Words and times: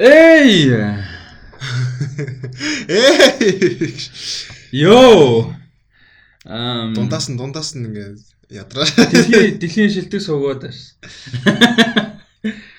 Эй! 0.00 0.72
Эй! 2.88 3.94
Йоо. 4.72 5.54
Ам 6.46 6.94
Дундаас 6.94 7.28
нь 7.28 7.36
дундаас 7.36 7.76
нь 7.76 7.84
ингээд 7.84 8.16
ядраа. 8.48 8.88
дэлхийн 9.12 9.60
дэлхийн 9.60 9.92
шилдэг 9.92 10.24
суугаад 10.24 10.64
байна. 10.64 12.16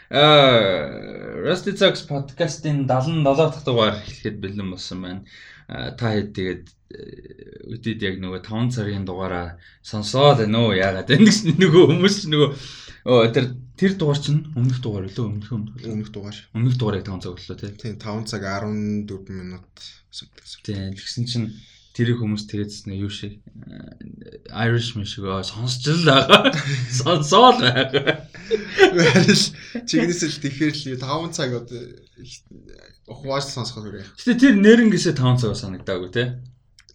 Аа, 0.09 1.10
Rusty 1.41 1.73
Talks 1.73 2.05
podcast-ийн 2.05 2.85
77 2.85 3.25
дахь 3.25 3.65
дугаар 3.65 3.97
эхлэхэд 3.97 4.37
бэлэн 4.37 4.69
болсон 4.69 4.99
байна. 5.01 5.21
Та 5.97 6.13
хэд 6.13 6.29
тэгээд 6.37 6.65
э, 6.93 7.01
үдид 7.73 7.99
яг 8.05 8.15
нөгөө 8.21 8.45
5 8.45 8.75
цагийн 8.75 9.05
дугаараа 9.09 9.57
сонсоод 9.81 10.45
байна 10.45 10.61
уу? 10.61 10.77
Яагаад 10.77 11.09
энэ 11.09 11.25
гэсэн 11.33 11.57
нөгөө 11.57 11.83
хүмүүс 11.89 12.17
нөгөө 12.29 12.49
тэр 13.33 13.45
тэр 13.73 13.91
дугаар 13.97 14.19
чинь 14.21 14.53
өмнөх 14.53 14.79
дугаар 14.85 15.09
үлээ 15.09 15.25
өмнөх 15.25 15.49
өмнөх 15.49 16.11
дугаар. 16.13 16.37
өмнөх 16.53 16.75
дугаарыг 16.77 17.09
5 17.09 17.25
цаг 17.25 17.33
боллоо 17.33 17.57
тий. 17.57 17.71
Тийм 17.73 17.95
5 17.97 18.29
цаг 18.29 18.41
14 18.45 19.09
минут 19.33 19.73
сумтгсан. 20.13 20.61
Тийм 20.61 20.93
тэгсэн 20.93 21.25
чинь 21.25 21.47
тэр 21.91 22.15
хүмүүс 22.15 22.47
тэгээдсэн 22.47 22.95
юу 22.95 23.11
шиг 23.11 23.43
э, 23.43 24.47
Irish 24.51 24.95
мэн 24.95 25.07
шиг 25.07 25.27
сонсч 25.27 25.87
л 25.91 26.07
байгаа. 26.07 26.55
Сонсоол 27.03 27.59
байгаа. 27.59 28.27
Харин 28.47 29.85
чигнэс 29.87 30.23
л 30.23 30.39
тэгэхээр 30.39 30.75
л 30.75 31.03
5 31.03 31.35
цаг 31.35 31.49
одоо 31.51 31.81
ухваас 33.11 33.51
сонсоход 33.51 33.91
үрээ. 33.91 34.07
Гэтэ 34.15 34.39
тэр 34.39 34.55
нэрнгээсээ 34.59 35.19
5 35.19 35.41
цаг 35.43 35.55
санагдаагүй 35.59 36.09
тий. 36.15 36.27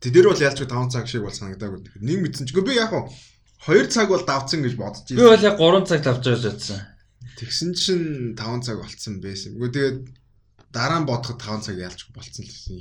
Тэдэр 0.01 0.32
бол 0.32 0.40
ялч 0.40 0.59
5 0.64 0.92
цаг 0.92 1.04
шиг 1.09 1.24
бол 1.24 1.32
санагдаагүй. 1.32 2.01
Нэг 2.01 2.18
мэдсэн 2.24 2.48
ч 2.48 2.56
би 2.56 2.73
яг 2.76 2.92
хаа 2.92 3.09
2 3.68 3.92
цаг 3.92 4.09
бол 4.09 4.24
давцсан 4.24 4.65
гэж 4.65 4.74
бодож 4.80 5.12
Би 5.12 5.20
бол 5.20 5.45
яг 5.45 5.56
3 5.60 5.88
цаг 5.88 6.01
давж 6.04 6.23
байгаа 6.24 6.45
жадсан. 6.45 6.80
Тэгсэн 7.37 7.70
чинь 7.76 8.06
5 8.32 8.65
цаг 8.65 8.76
болцсон 8.80 9.20
байсан. 9.20 9.56
Үгүй 9.60 9.70
тэгээд 9.73 9.98
дараа 10.73 11.01
нь 11.02 11.09
бодоход 11.09 11.38
5 11.43 11.66
цаг 11.66 11.77
ялч 11.79 12.01
болцсон 12.15 12.45
л 12.47 12.52
гэсэн. 12.52 12.79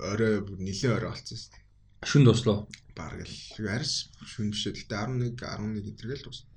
Орой 0.00 0.40
бүр 0.42 0.58
нилээ 0.62 0.96
орой 0.98 1.10
болцсон 1.14 1.38
шүү 1.38 1.50
дээ. 1.52 1.62
Шүн 2.08 2.22
дуслоо. 2.26 2.58
Бараг 2.96 3.26
л 3.26 3.66
арьс 3.68 4.10
шүн 4.26 4.50
бишээ. 4.52 4.74
Гэтэ 4.74 4.94
11 4.96 5.38
11 5.38 5.86
гэдэргээл 5.86 6.24
дуусна. 6.26 6.48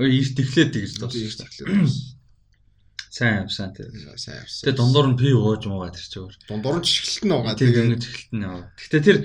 Эрт 0.00 0.36
эхлээд 0.40 0.70
тэгж 0.72 0.92
Тэгээд 0.96 1.00
дуслаа. 1.00 1.46
ихтэй 1.48 2.10
Сайн 3.10 3.42
явсан 3.42 3.74
тэр. 3.74 3.90
сайн 4.14 4.38
явсан. 4.46 4.62
Тэгээ 4.70 4.78
дундуур 4.78 5.06
нь 5.10 5.18
пив 5.18 5.34
ууж 5.42 5.66
муугаа 5.66 5.90
тэр 5.90 6.06
чигээр. 6.06 6.34
дундуур 6.46 6.78
нь 6.78 6.86
чиглэлт 6.86 7.24
нь 7.26 7.32
байгаа. 7.34 7.58
Тэгээ 7.58 7.74
Тэгээд 7.74 7.86
ингэж 7.90 8.02
эхэлтэн 8.06 8.44
яваа. 8.46 8.64
Гэтэ 8.78 8.98
тэр 9.02 9.18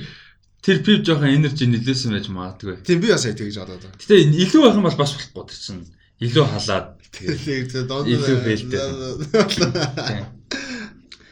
тэр 0.66 0.78
пив 0.82 0.98
жоохон 1.06 1.30
энержи 1.38 1.66
нөлөөсөн 1.70 2.12
байж 2.18 2.28
магадгүй. 2.34 2.76
тийм 2.82 2.98
би 2.98 3.08
бас 3.14 3.24
яг 3.30 3.38
тэгж 3.38 3.56
бодоод 3.62 3.86
байна. 3.86 4.02
Гэтэ 4.02 4.16
илүү 4.42 4.62
байх 4.66 4.74
юм 4.82 4.86
бол 4.90 4.98
бас 4.98 5.14
болохгүй 5.14 5.46
чинь. 5.54 5.86
Илүү 6.24 6.46
халаад. 6.54 6.86
Илүү 7.20 8.38
фейлтэй. 8.46 8.80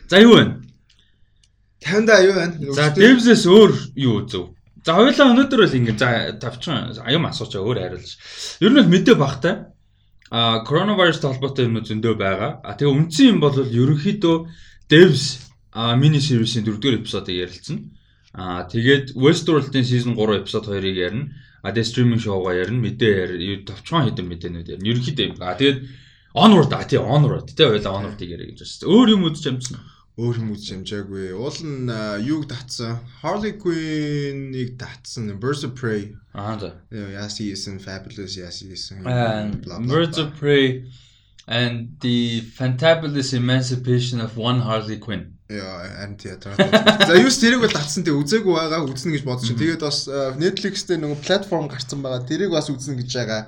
За 0.10 0.20
юу 0.20 0.36
вэ? 0.36 0.64
50 1.84 2.06
да 2.06 2.20
юу 2.24 2.34
байна? 2.34 2.74
За 2.74 2.92
Devs-с 2.96 3.46
өөр 3.48 3.72
юу 3.96 4.28
зөв? 4.28 4.56
За 4.86 4.96
хоёулаа 4.96 5.32
өнөөдөр 5.32 5.60
бол 5.64 5.76
ингэ 5.80 5.96
за 6.00 6.36
тавчхан 6.40 6.92
аюум 7.04 7.28
асууч 7.28 7.56
өөр 7.60 7.80
хариулж. 7.80 8.12
Ер 8.60 8.72
нь 8.72 8.80
бол 8.80 8.92
мэдээ 8.92 9.16
багтай. 9.16 9.56
А 10.32 10.64
коронавирустай 10.68 11.32
холбоотой 11.32 11.68
юм 11.68 11.80
зөндөө 11.84 12.16
байгаа. 12.20 12.60
А 12.64 12.76
тэгээ 12.76 12.96
үндсэн 12.96 13.30
юм 13.36 13.40
бол 13.40 13.56
ерөнхийдөө 13.56 14.36
Devs 14.92 15.52
а 15.72 15.96
мини 15.96 16.20
сервисийн 16.20 16.66
4-р 16.66 17.00
эпизодыг 17.00 17.36
ярилцсан. 17.36 17.96
А 18.34 18.68
тэгээд 18.68 19.16
Westworld-ийн 19.16 19.86
season 19.88 20.16
3 20.16 20.44
эпизод 20.44 20.68
2-ыг 20.68 20.96
ярина. 20.96 21.32
А 21.64 21.72
тэгээ 21.72 21.90
стриминг 21.90 22.22
шоугаа 22.22 22.60
ярина. 22.60 22.84
Мэдээ 22.84 23.14
ярина. 23.24 23.64
Товчхон 23.64 24.06
хэдэн 24.12 24.28
мэдээнүүд 24.28 24.68
ярина. 24.76 24.90
Ерөнхийдөө 24.92 25.26
юм. 25.32 25.36
А 25.40 25.56
тэгээд 25.56 25.80
Onward 26.36 26.72
а 26.76 26.84
тий 26.84 27.00
Onward 27.00 27.48
тий 27.56 27.64
хоёулаа 27.64 27.98
Onward-ыг 28.04 28.30
яриа 28.30 28.52
гэж 28.52 28.60
байна. 28.62 28.92
Өөр 28.92 29.08
юм 29.16 29.26
үзэж 29.32 29.46
амжсан. 29.50 29.80
өөр 30.14 30.36
хүмүүс 30.38 30.66
хэмжээгүй. 30.70 31.34
Уул 31.34 31.58
нь 31.66 31.90
юуг 32.22 32.46
татсан? 32.46 33.02
Harley 33.26 33.58
Quinn-ийг 33.58 34.78
татсан. 34.78 35.34
Birds 35.42 35.66
of 35.66 35.74
Prey. 35.74 36.14
Аа 36.38 36.60
за. 36.62 36.70
Яси 36.94 37.50
исэн 37.54 37.82
Fabulous 37.82 38.38
Blah, 38.38 39.50
blah, 39.64 39.80
Birds 39.80 40.18
of 40.20 40.38
Prey 40.38 40.86
and 41.48 41.98
the 42.02 42.42
fantabulous 42.42 43.34
emancipation 43.34 44.22
of 44.22 44.38
one 44.38 44.62
Harley 44.62 44.98
Quinn. 44.98 45.33
Яа, 45.54 45.88
харин 46.02 46.18
театр. 46.18 46.56
За 47.08 47.16
юус 47.18 47.38
тэрийг 47.38 47.62
бол 47.62 47.74
татсан 47.74 48.04
тэг 48.04 48.18
үзээгүй 48.18 48.54
байгаа 48.54 48.86
үзнэ 48.90 49.14
гэж 49.14 49.24
бодсон. 49.28 49.58
Тэгээд 49.60 49.86
бас 49.86 50.08
а, 50.10 50.34
Netflix 50.40 50.88
дээр 50.90 51.04
нөгөө 51.04 51.20
платформ 51.22 51.68
гарцсан 51.70 52.02
байгаа. 52.02 52.26
Тэрийг 52.26 52.50
бас 52.54 52.72
үзнэ 52.74 52.98
гэж 53.04 53.12
байгаа. 53.14 53.42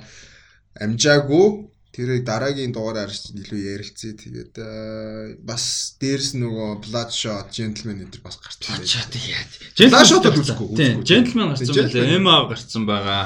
Амжаагүй. 0.77 1.71
Тэрийг 1.95 2.27
дараагийн 2.27 2.75
дугаараар 2.75 3.09
илүү 3.09 3.61
ярилцъя. 3.71 4.13
Тэгээд 4.19 4.53
а, 4.61 4.69
бас 5.41 5.95
дээрс 5.97 6.35
нөгөө 6.37 6.83
Bloodshot, 6.85 7.49
Gentleman 7.55 8.03
энэ 8.05 8.21
бас 8.21 8.37
байж. 8.37 8.85
Чат 8.85 9.15
яа. 9.15 9.41
Bloodshot 9.79 10.29
үзэхгүй. 10.29 11.01
Gentleman 11.07 11.55
гарсан 11.55 11.73
байлаа. 11.73 12.13
Emma 12.13 12.35
гарсан 12.51 12.85
байгаа. 12.85 13.23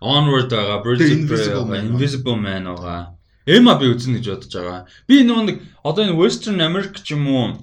Onward 0.00 0.50
байгаа. 0.50 0.82
Man 0.82 1.28
байгаа. 1.28 1.84
Invisible 1.84 2.36
Man 2.40 2.66
байгаа. 2.72 3.18
Emma 3.48 3.78
би 3.80 3.88
үзнэ 3.88 4.20
гэж 4.20 4.26
бодож 4.28 4.52
байгаа. 4.52 4.80
Би 5.08 5.24
нөгөө 5.24 5.44
нэг 5.48 5.56
одоо 5.80 6.04
энэ 6.04 6.18
Western 6.20 6.60
America 6.60 7.00
ч 7.00 7.16
юм 7.16 7.24
уу 7.32 7.56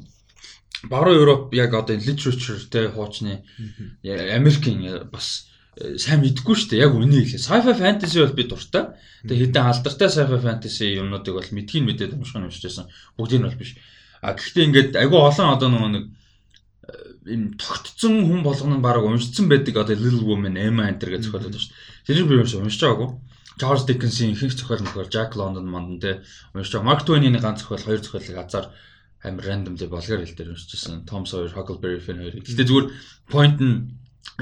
Баруун 0.90 1.20
Европ 1.20 1.54
яг 1.54 1.74
одоо 1.74 1.96
literature 1.96 2.60
те 2.70 2.88
хуучны 2.90 3.44
Америкийн 4.04 5.10
бас 5.12 5.48
э, 5.78 5.98
сайн 5.98 6.22
мэдгүй 6.22 6.56
шүү 6.56 6.70
дээ. 6.72 6.84
Яг 6.86 6.96
үнийг 6.96 7.28
хэлээ. 7.28 7.42
Sci-fi 7.42 7.74
fantasy 7.74 8.22
бол 8.22 8.36
би 8.38 8.44
дуртай. 8.48 8.84
Тэгээ 9.26 9.50
хэдэн 9.50 9.70
алдартай 9.72 10.10
sci-fi 10.10 10.40
fantasy 10.40 10.94
юмнуудыг 10.96 11.34
бол 11.36 11.50
мэдхийн 11.52 11.86
мэдээд 11.86 12.16
унших 12.16 12.38
нь 12.38 12.48
уншижсэн. 12.48 12.90
Бүгдийг 13.18 13.42
нь 13.42 13.48
бол 13.50 13.60
биш. 13.60 13.76
А 14.22 14.34
гэхдээ 14.34 14.66
ингээд 14.70 14.92
айгүй 14.96 15.20
олон 15.20 15.54
одоо 15.54 15.70
нөгөө 15.70 15.92
нэг 15.96 16.06
э, 16.06 17.34
юм 17.34 17.44
тогтцсон 17.58 18.26
хүн 18.26 18.42
болгоно 18.46 18.78
нь 18.80 18.86
баг 18.86 19.02
уншицсан 19.04 19.50
байдаг 19.50 19.76
одоо 19.78 19.96
Little 19.98 20.26
Women, 20.26 20.56
Emma 20.58 20.90
Enter 20.90 21.10
гэж 21.12 21.28
зохиолод 21.30 21.52
байна 21.52 21.62
шүү 21.62 21.74
дээ. 21.74 22.06
Тэрийг 22.06 22.28
би 22.30 22.36
уншиж 22.40 22.58
уншиж 22.62 22.82
байгаагүй. 22.82 23.10
Charles 23.56 23.86
Dickens-ийн 23.88 24.36
ихэнх 24.36 24.56
зохиол 24.56 24.84
нөхөр 24.84 25.08
Jack 25.08 25.40
London 25.40 25.68
манд 25.72 26.02
те 26.04 26.26
уншиж 26.52 26.76
байгаа. 26.76 26.88
Mark 26.90 27.02
Twain-ийн 27.08 27.40
ганц 27.40 27.64
зохиол, 27.64 27.86
хоёр 27.88 28.02
зохиолыг 28.04 28.36
азар 28.36 28.66
амар 29.26 29.46
randomly 29.50 29.88
болгоор 29.90 30.22
хэл 30.22 30.38
дээр 30.38 30.54
уншижсэн. 30.54 31.06
Tom 31.10 31.26
Sawyer, 31.26 31.52
Huckleberry 31.52 32.00
Finn 32.00 32.22
хоёрыг. 32.22 32.46
Гэтэ 32.46 32.70
зүгээр 32.70 32.88
point 33.30 33.58
нь 33.60 33.98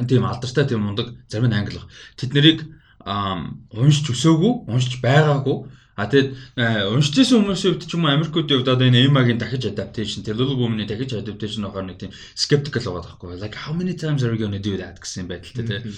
тийм 0.08 0.28
алдартай 0.28 0.68
тийм 0.68 0.84
мундаг 0.84 1.16
зарим 1.32 1.48
нь 1.48 1.56
англи. 1.56 1.80
Тэд 2.20 2.36
нарыг 2.36 2.60
уншиж 3.06 4.12
өсөөгүй, 4.12 4.68
уншиж 4.68 5.00
байгаагүй. 5.04 5.58
А 5.94 6.10
тэгэд 6.10 6.34
э, 6.58 6.90
уншижсэн 6.90 7.46
хүмүүсийн 7.46 7.78
хувьд 7.78 7.86
ч 7.86 7.94
юм 7.94 8.10
уу 8.10 8.18
Америкуудын 8.18 8.66
хувьд 8.66 8.74
одоо 8.74 8.90
энэ 8.90 9.06
Emma-гийн 9.06 9.38
дахиж 9.38 9.70
adaptation, 9.70 10.26
Little 10.26 10.58
Women-ийн 10.58 10.90
дахиж 10.90 11.14
adaptation 11.14 11.70
байхаар 11.70 11.86
нэг 11.86 12.02
тийм 12.02 12.12
skeptical 12.34 12.82
байгаа 12.98 13.14
байхгүй. 13.14 13.38
Like 13.38 13.54
how 13.54 13.78
many 13.78 13.94
times 13.94 14.26
are 14.26 14.34
we 14.34 14.42
going 14.42 14.58
to 14.58 14.64
do 14.64 14.74
that 14.82 14.98
гэсэн 14.98 15.30
байдалтай 15.30 15.86
тийм. 15.86 15.94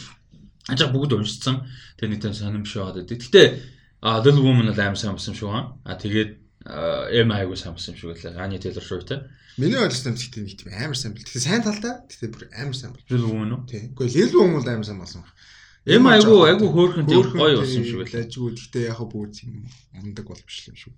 Ажиг 0.67 0.91
бүгд 0.91 1.15
уншицсан. 1.15 1.63
Тэгээ 1.95 2.11
нэг 2.11 2.19
тийм 2.27 2.35
сонирм 2.35 2.67
шүү 2.67 2.83
хаад 2.83 2.99
байдаг. 2.99 3.23
Гэтэ 3.23 3.43
Little 4.03 4.43
Woman 4.43 4.67
бол 4.67 4.83
амар 4.83 4.99
сайн 4.99 5.15
болсон 5.15 5.31
шүү. 5.31 5.79
А 5.87 5.95
тэгээд 5.95 6.44
Emma 6.65 7.37
айгуу 7.37 7.53
сайн 7.53 7.77
болсон 7.77 7.93
юм 7.93 7.99
шүү 8.01 8.13
гэлээ. 8.17 8.41
Anya 8.41 8.57
Taylor-Joy 8.57 9.05
те. 9.05 9.21
Миний 9.61 9.77
ойлгосноор 9.77 10.17
гэхдээ 10.17 10.41
нэг 10.41 10.57
тийм 10.57 10.73
амар 10.73 10.97
сайн 10.97 11.13
бэл. 11.13 11.23
Тэгэхээр 11.29 11.45
сайн 11.45 11.61
талдаа 11.61 11.93
гэхдээ 12.09 12.29
бүр 12.33 12.43
амар 12.57 12.73
сайн 12.75 12.91
бол. 12.97 13.05
Little 13.05 13.29
Woman 13.29 13.53
уу? 13.53 13.61
Тий. 13.69 13.93
Гэхдээ 13.93 14.17
Lil 14.17 14.33
Wong 14.33 14.51
бол 14.57 14.65
амар 14.65 14.87
сайн 14.89 14.99
болсон. 14.99 15.23
Emma 15.85 16.17
айгуу 16.17 16.41
айгуу 16.49 16.69
хөөрхөн 16.73 17.05
тийм 17.05 17.37
гоё 17.37 17.61
болсон 17.61 17.77
юм 17.77 17.85
шүү 17.85 18.01
гэлээ. 18.09 18.25
Ажгүй 18.25 18.51
гэхдээ 18.57 18.83
яг 18.89 18.99
бүгд 19.05 19.31
тийм 19.37 19.69
ундаг 19.93 20.25
бол 20.25 20.41
биш 20.41 20.65
юм 20.65 20.73
шүү. 20.73 20.93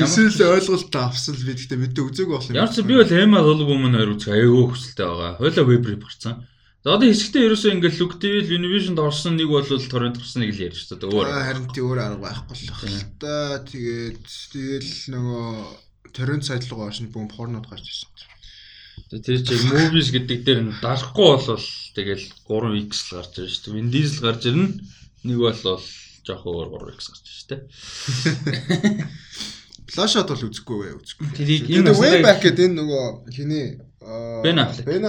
Эсвэл 0.00 0.56
ойлголт 0.56 0.94
авсан 0.96 1.36
л 1.36 1.44
би 1.44 1.52
гэхдээ 1.52 1.78
мэдээ 1.84 2.04
үзээгүй 2.08 2.32
болох 2.32 2.48
юм. 2.48 2.56
Ямар 2.56 2.72
ч 2.72 2.80
би 2.80 2.96
бол 2.96 3.12
Emma 3.12 3.38
Little 3.44 3.68
Woman 3.68 3.92
хоёр 3.92 4.16
үзэх 4.16 4.32
айгуу 4.32 4.72
хүсэлтэй 4.72 5.04
байгаа. 5.04 5.32
Хойлоо 5.36 5.64
веб 5.68 5.84
рип 5.84 6.02
гарцсан. 6.08 6.40
За 6.84 6.98
одоо 7.00 7.08
хэсэгтээ 7.08 7.48
ерөөсөө 7.48 7.70
ингээд 7.80 7.96
Look 7.96 8.20
TV 8.20 8.44
Univision-д 8.60 9.00
орсон 9.00 9.40
нэг 9.40 9.48
бол 9.48 9.64
торрент 9.64 10.20
гарсан 10.20 10.44
нэг 10.44 10.52
л 10.52 10.68
ярьж 10.68 10.84
та 10.84 11.00
өөр. 11.00 11.32
Харин 11.32 11.72
тий 11.72 11.80
өөр 11.80 11.96
арга 11.96 12.20
байхгүй 12.28 12.60
л 12.60 12.76
байна. 12.76 13.00
Та 13.16 13.64
тэгээд 13.64 14.20
тэгэл 14.52 14.92
нөгөө 15.16 15.48
торрент 16.12 16.44
руу 16.44 16.84
орсон 16.84 17.08
бүгд 17.08 17.32
порнод 17.32 17.64
гарч 17.72 17.88
ирсэн. 17.88 18.12
Тэр 19.16 19.40
чинь 19.40 19.64
movies 19.72 20.12
гэдэг 20.12 20.44
дээр 20.44 20.60
нь 20.60 20.76
дарахгүй 20.84 21.24
болвол 21.24 21.68
тэгэл 21.96 22.24
3x 22.52 22.92
л 23.00 23.12
гарч 23.16 23.32
ирж 23.40 23.52
шүү 23.56 23.64
дээ. 23.64 23.76
Vin 23.80 23.88
Diesel 23.88 24.20
гарч 24.28 24.42
ирнэ. 24.44 24.68
Нэг 25.24 25.38
бол 25.40 25.80
жоох 26.20 26.44
өөр 26.44 26.68
3x 26.84 27.00
гарч 27.08 27.24
ирж 27.24 27.32
шүү 27.32 27.48
дээ. 27.48 27.62
Flashot 29.88 30.28
бол 30.28 30.44
үзэхгүй 30.52 30.76
вэ? 30.84 31.00
Үзэхгүй. 31.00 31.32
Тэрийг 31.32 31.64
энэ 31.80 31.96
way 31.96 32.20
back 32.20 32.44
гэдэг 32.44 32.68
энэ 32.68 32.76
нөгөө 32.76 33.04
хиний 33.32 33.80
аа, 34.04 34.44
Ben 34.44 34.60
Affleck. 34.60 34.84
Ben 34.84 35.08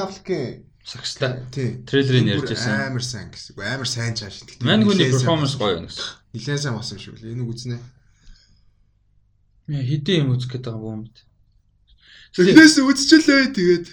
Тий 0.86 1.82
трейлерыг 1.82 2.46
ярьж 2.46 2.50
байсан. 2.54 2.94
Амар 2.94 3.02
сайн 3.02 3.34
гэсэн. 3.34 3.58
Амар 3.58 3.90
сайн 3.90 4.14
чааш. 4.14 4.46
Тэгтээ 4.46 4.70
сайн 4.70 4.86
перформанс 5.18 5.58
гоё 5.58 5.82
юм 5.82 5.90
гэсэн. 5.90 6.06
Нилээн 6.38 6.62
сайн 6.62 6.76
болсон 6.78 7.00
шүү. 7.02 7.18
Энийг 7.26 7.50
үзнэ. 7.50 7.82
Яа 9.74 9.82
хэдийн 9.82 10.30
юм 10.30 10.38
үзэх 10.38 10.54
гээд 10.54 10.70
байгаа 10.70 10.94
юм 10.94 11.10
бэ? 11.10 11.26
Эхнээс 12.38 12.78
үзчихлээ 12.86 13.50
тэгээд. 13.58 13.88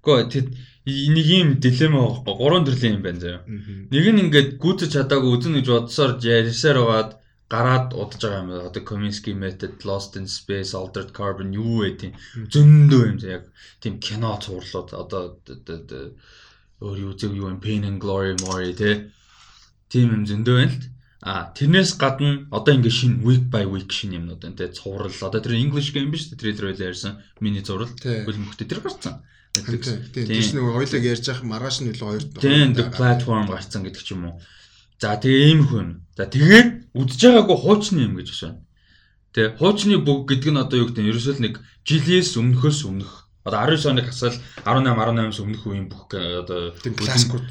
Гэхдээ 0.00 0.32
тэд 0.32 0.48
нэг 0.88 1.26
юм 1.28 1.48
байгаа 1.92 2.24
байхгүй. 2.24 2.34
Гурван 2.40 2.64
төрлийн 2.64 2.96
юм 2.96 3.04
байна 3.04 3.20
заяа. 3.20 3.44
Нэг 3.44 4.04
нь 4.08 4.22
ингээд 4.24 4.56
гүйцэж 4.56 4.96
чадаагүй 4.96 5.28
үзэн 5.36 5.60
гэж 5.60 5.66
бодсоор 5.68 6.16
ярьсаар 6.24 6.78
байгаад 6.88 7.10
гараад 7.48 7.94
удаж 7.96 8.20
байгаа 8.22 8.42
юм. 8.44 8.50
Одоо 8.68 8.82
Cominsky 8.84 9.32
method, 9.34 9.80
Lost 9.88 10.16
in 10.20 10.26
Space, 10.28 10.72
Altered 10.80 11.10
Carbon 11.18 11.50
юу 11.52 11.80
вэ 11.82 11.90
тийм. 12.00 12.12
Зөндөө 12.52 13.02
юм 13.10 13.18
яг 13.24 13.48
тийм 13.80 13.98
кино 13.98 14.36
цуурлууд 14.44 14.92
одоо 14.92 15.22
өөр 16.84 16.96
юу 17.06 17.12
зөв 17.16 17.32
юу 17.32 17.48
юм? 17.52 17.60
Pain 17.60 17.82
and 17.88 17.98
Glory 18.02 18.36
Mori 18.44 18.72
тий 18.76 19.10
тийм 19.88 20.12
юм 20.16 20.22
зөндөө 20.28 20.56
байна 20.60 20.76
л 20.76 20.86
А 21.18 21.50
тэрнээс 21.50 21.98
гадна 21.98 22.46
одоо 22.54 22.78
ингээ 22.78 22.94
шин 22.94 23.12
week 23.26 23.50
by 23.50 23.66
week 23.66 23.90
шин 23.90 24.14
юмнууд 24.14 24.38
байна 24.38 24.54
те. 24.54 24.70
Цуврал 24.70 25.10
одоо 25.10 25.42
тэр 25.42 25.58
English 25.58 25.90
game 25.90 26.14
биш 26.14 26.30
трейлер 26.30 26.70
байлаа 26.70 26.94
ярьсан. 26.94 27.18
Миний 27.42 27.64
зурвал 27.66 27.90
хөлбөмбөгтэй 27.90 28.70
тэр 28.70 28.86
гарцсан. 28.86 29.26
Тийм. 29.50 29.82
Тийм 30.14 30.46
нэг 30.54 30.62
хоёлыг 30.78 31.02
ярьж 31.02 31.26
явах 31.26 31.42
маргааш 31.42 31.82
нь 31.82 31.90
илүү 31.90 32.06
хоёр. 32.06 32.24
Тийм 32.38 32.70
the 32.78 32.86
platform 32.94 33.50
гарцсан 33.50 33.82
гэдэг 33.82 33.98
ч 34.06 34.14
юм 34.14 34.30
уу. 34.30 34.38
За 34.98 35.14
тэгээ 35.14 35.42
ийм 35.54 35.62
хүн. 35.70 35.88
За 36.18 36.26
тэгээд 36.26 36.90
үдж 36.98 37.20
байгаагүй 37.22 37.58
хуучны 37.62 38.02
юм 38.02 38.18
гэж 38.18 38.28
байна. 38.34 38.60
Тэ 39.30 39.54
хуучны 39.54 40.02
бүг 40.02 40.26
гэдэг 40.26 40.50
нь 40.50 40.58
одоо 40.58 40.76
юу 40.82 40.88
гэдэг 40.90 41.02
нь 41.06 41.10
ерөөсөө 41.14 41.38
нэг 41.38 41.54
жилээс 41.86 42.34
өмнөхөөс 42.34 42.80
өмнөх 42.90 43.30
одоо 43.46 43.58
19 43.70 43.94
оны 43.94 44.02
хасаал 44.02 44.36
18 44.66 44.98
18-аас 44.98 45.38
өмнөх 45.38 45.62
үеийн 45.62 45.86
бүх 45.86 46.10
одоо 46.10 46.74
классикууд 46.74 47.46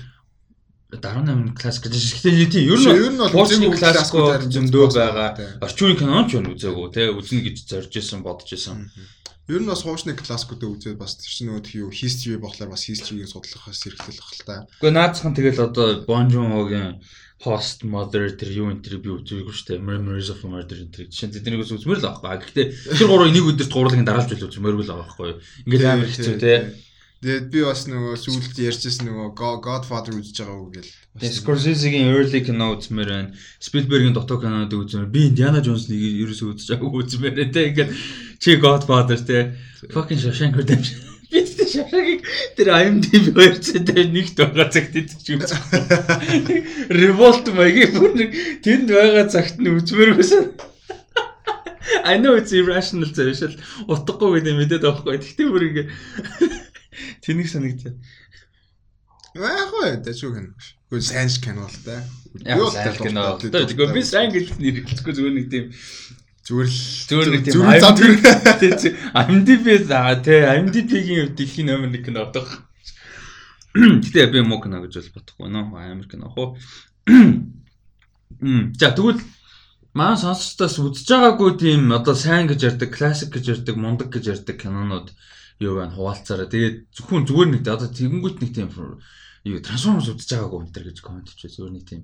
18 0.92 1.56
классик 1.56 1.88
гэж 1.88 1.96
шигтэй 1.96 2.48
тийм 2.52 2.76
ер 2.76 2.80
нь 2.80 2.92
ер 2.92 3.12
нь 3.16 3.24
хуучны 3.32 3.72
классикууд 3.76 4.48
зөндөө 4.52 4.86
байгаа. 4.92 5.30
Орчин 5.64 5.88
үеийн 5.88 6.00
киноч 6.00 6.30
юу 6.36 6.52
үзээгүй 6.52 6.88
тэ 6.92 7.12
үзнэ 7.12 7.44
гэж 7.48 7.58
зорж 7.68 7.92
исэн 7.96 8.24
бодож 8.24 8.52
исэн. 8.52 8.92
Ер 9.48 9.64
нь 9.64 9.68
бас 9.68 9.84
хуучны 9.84 10.16
классикуудыг 10.16 10.68
үзээд 10.68 11.00
бас 11.00 11.20
тэр 11.20 11.32
чинь 11.32 11.48
нөгөө 11.52 11.88
юу 11.88 11.92
history 11.92 12.40
болохоор 12.40 12.72
бас 12.72 12.88
history-ийг 12.88 13.32
судлахаас 13.32 13.80
зэрэгтэл 13.84 14.20
баг 14.20 14.32
л 14.32 14.44
та. 14.48 14.56
Гэхдээ 14.80 14.92
наацхан 14.96 15.36
тэгэл 15.36 15.68
одоо 15.68 15.88
Joon-хогийн 16.08 17.00
Host 17.46 17.86
Mother 17.86 18.34
тэр 18.34 18.50
юу 18.50 18.74
энэ 18.74 18.82
тэр 18.82 18.98
би 18.98 19.14
үзээгүй 19.14 19.54
шүү 19.54 19.78
дээ. 19.78 19.86
Memories 19.86 20.34
of 20.34 20.42
Murder 20.42 20.82
энэ 20.82 20.90
тэр 20.90 21.06
чинь 21.14 21.30
тэднийг 21.30 21.62
үзмэр 21.62 22.02
л 22.02 22.10
аахгүй. 22.10 22.34
Гэхдээ 22.34 22.68
тэр 22.98 23.08
гурав 23.08 23.30
нэг 23.30 23.46
өдөрт 23.46 23.74
гурлагийн 23.78 24.10
дараалж 24.10 24.34
үл 24.34 24.50
үзмээргүй 24.50 24.86
л 24.90 24.94
байхгүй. 24.98 25.30
Ингээд 25.70 25.86
амар 25.86 26.10
хэцүү 26.10 26.38
те. 26.42 26.74
Тэгээд 27.22 27.46
би 27.54 27.60
бас 27.66 27.86
нөгөө 27.90 28.14
сүүлд 28.14 28.58
ярьжсэн 28.62 29.10
нөгөө 29.10 29.28
Godfather 29.38 30.14
үзэж 30.18 30.38
байгаа 30.38 30.58
үг 30.62 30.72
гэл. 30.82 30.94
Scorsese-гийн 31.18 32.14
early 32.14 32.42
кино 32.46 32.78
үзмээр 32.78 33.10
байна. 33.10 33.34
Spielberg-ийн 33.58 34.14
дутуу 34.14 34.38
кинонууд 34.38 34.74
үзмээр. 34.74 35.10
Би 35.10 35.30
Indiana 35.34 35.62
Jones-ыг 35.66 35.98
ерөөсөө 35.98 36.54
үзэж 36.54 36.78
байгаагүй 36.78 37.02
үзмээр 37.06 37.50
те. 37.50 37.74
Ингээд 37.74 37.90
чи 38.38 38.62
Godfather 38.62 39.18
те. 39.18 39.58
Fucking 39.90 40.22
Shawshank 40.22 40.62
Redemption 40.62 41.07
шашагийг 41.68 42.22
тэр 42.56 42.68
IMDb 42.74 43.36
251-т 43.36 44.38
байгаа 44.40 44.68
цагт 44.72 44.96
идэж 44.96 45.28
үзсэн. 45.38 45.62
Revolt 46.90 47.52
маягийн 47.54 47.94
бүр 47.96 48.14
нэг 48.16 48.32
тэнд 48.64 48.90
байгаа 48.92 49.26
цагт 49.28 49.60
нь 49.60 49.72
үзмээргүйсэн. 49.72 50.76
I 52.08 52.16
know 52.20 52.36
it's 52.36 52.52
irrational 52.56 53.12
зэрэг 53.12 53.60
утгагүй 53.88 54.40
гэдэг 54.40 54.56
мэдээд 54.56 54.84
байгаа 54.84 55.00
хгүй. 55.04 55.20
Тэгтээ 55.24 55.48
бүр 55.52 55.64
ингэ 55.68 55.84
тэнийг 57.24 57.48
санагдсан. 57.52 57.96
Яг 59.36 59.72
уу 59.76 59.92
дэжгүй 60.02 60.32
гэнэ. 60.34 60.52
Гэхдээ 60.90 61.04
сайн 61.04 61.30
кино 61.44 61.68
л 61.68 61.80
та. 61.84 62.02
Яг 62.48 62.64
сайн 62.72 62.96
кино. 62.96 63.38
Тэгвэл 63.38 63.94
би 63.94 64.02
сайн 64.02 64.32
гэж 64.32 64.56
нэр 64.58 64.88
хэлэхгүй 64.88 65.14
зүгээр 65.14 65.36
нэг 65.36 65.48
тийм 65.52 65.66
Зүгээр 66.48 66.70
л 66.72 66.80
зүгээр 67.12 67.30
нэг 67.36 67.44
тийм 67.44 67.68
IMDb 69.20 69.66
за 69.84 70.16
тий 70.24 70.48
IMDb-гийн 70.48 71.36
дэлхийн 71.36 71.68
номер 71.68 71.92
1 71.92 72.08
кино 72.08 72.24
одох. 72.24 72.64
Гэтэ 73.76 74.32
би 74.32 74.48
муу 74.48 74.64
кино 74.64 74.80
гэж 74.80 75.12
бол 75.12 75.20
бодохгүй 75.20 75.52
нөө 75.52 75.76
амар 75.76 76.08
кино. 76.08 76.32
Мм 78.40 78.72
за 78.80 78.96
тэгвэл 78.96 79.20
маань 79.92 80.16
сонсогчдоос 80.24 80.80
үзэж 80.88 81.08
байгаагүй 81.12 81.52
тийм 81.60 81.92
одоо 81.92 82.16
сайн 82.16 82.48
гэж 82.48 82.64
ярьдаг, 82.64 82.96
классик 82.96 83.36
гэж 83.36 83.46
ярьдаг, 83.68 83.76
мундаг 83.76 84.08
гэж 84.08 84.40
ярьдаг 84.40 84.56
кинонууд 84.56 85.12
юу 85.60 85.84
байна 85.84 85.92
хуваалцаараа. 86.00 86.48
Тэгээд 86.48 86.96
зөвхөн 86.96 87.28
зүгээр 87.28 87.50
нэг 87.60 87.68
одоо 87.68 87.92
тэгэнгүүт 87.92 88.38
нэг 88.40 88.52
тийм 88.56 88.72
юу 89.44 89.60
трансформерс 89.60 90.16
үзэж 90.16 90.32
байгаагүй 90.32 90.60
энэ 90.64 90.74
төр 90.76 90.86
гэж 90.96 90.98
комент 91.04 91.28
хийчихээ 91.28 91.56
зүгээр 91.60 91.76
нэг 91.76 91.86
тийм 91.92 92.02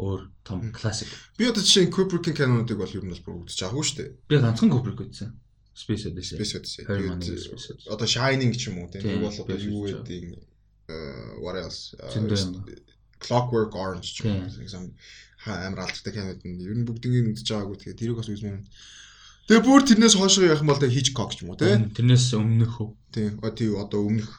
өөр 0.00 0.20
том 0.42 0.72
классик. 0.72 1.08
Би 1.36 1.44
одоо 1.44 1.60
жишээ 1.60 1.86
нь 1.86 1.94
Kubrick-ийн 1.94 2.36
кинонуудыг 2.36 2.80
бол 2.80 2.96
ер 2.96 3.04
нь 3.04 3.12
бол 3.12 3.24
бүр 3.24 3.44
үзэж 3.44 3.60
байгаагүй 3.60 3.84
шүү 3.84 3.96
дээ. 4.00 4.10
Би 4.32 4.34
ганцхан 4.40 4.72
Kubrick 4.72 5.00
үзсэн. 5.04 5.36
Space 5.76 6.08
Odyssey. 6.08 6.36
Space 6.40 6.54
Odyssey. 6.56 6.84
Одоо 7.92 8.08
Shining 8.08 8.56
ч 8.56 8.72
юм 8.72 8.80
уу 8.80 8.88
тийм 8.88 9.04
нэг 9.04 9.20
бол 9.20 9.36
одоо 9.36 9.56
юу 9.60 9.84
гэдэг 9.92 10.40
what 11.44 11.56
else 11.60 11.92
Clockwork 13.20 13.76
Orange 13.76 14.08
ч 14.16 14.24
юм 14.24 14.40
уу 14.40 14.92
амар 15.46 15.88
алдартай 15.88 16.12
кинод 16.12 16.40
нь 16.44 16.60
ер 16.60 16.76
нь 16.76 16.84
бүгднийг 16.88 17.32
үзэж 17.32 17.48
байгаагүй 17.48 17.76
тэгээ 17.80 18.00
тэрийг 18.00 18.16
бас 18.20 18.28
үзмээр. 18.28 18.64
Тэгээ 19.48 19.64
бүр 19.64 19.82
тэрнээс 19.88 20.16
хойшоо 20.20 20.44
явах 20.44 20.64
юм 20.64 20.68
бол 20.68 20.80
тэгээ 20.80 20.96
Hitchcock 21.00 21.32
ч 21.32 21.44
юм 21.44 21.52
уу 21.52 21.60
тийм. 21.60 21.88
Тэрнээс 21.96 22.36
өмнөх 22.36 22.76
үү? 22.80 22.90
Тийм. 23.12 23.32
Одоо 23.40 24.00
өмнөх 24.04 24.04
өмнөх 24.04 24.30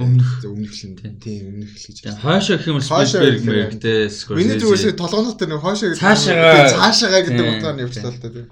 өмнөх 0.00 0.30
л 0.42 0.90
тийм 1.22 1.42
өмнөх 1.54 1.72
л 1.72 1.86
гэж. 1.88 1.96
Хаашаа 2.18 2.56
гэх 2.58 2.68
юм 2.68 2.78
бол 2.78 2.88
Spielberg 2.88 3.42
мэрэг 3.44 3.78
те 3.78 4.10
Миний 4.34 4.58
зүгээс 4.58 4.98
толгоонот 4.98 5.38
тэр 5.38 5.58
хаашаа 5.58 5.94
гэдэг 5.94 6.02
цаашаа 6.02 6.68
цаашаа 6.74 7.22
гэдэг 7.22 7.46
утгаар 7.58 7.74
нь 7.78 7.84
явчихлаа 7.86 8.12
л 8.12 8.22
та 8.22 8.28
тийм. 8.34 8.48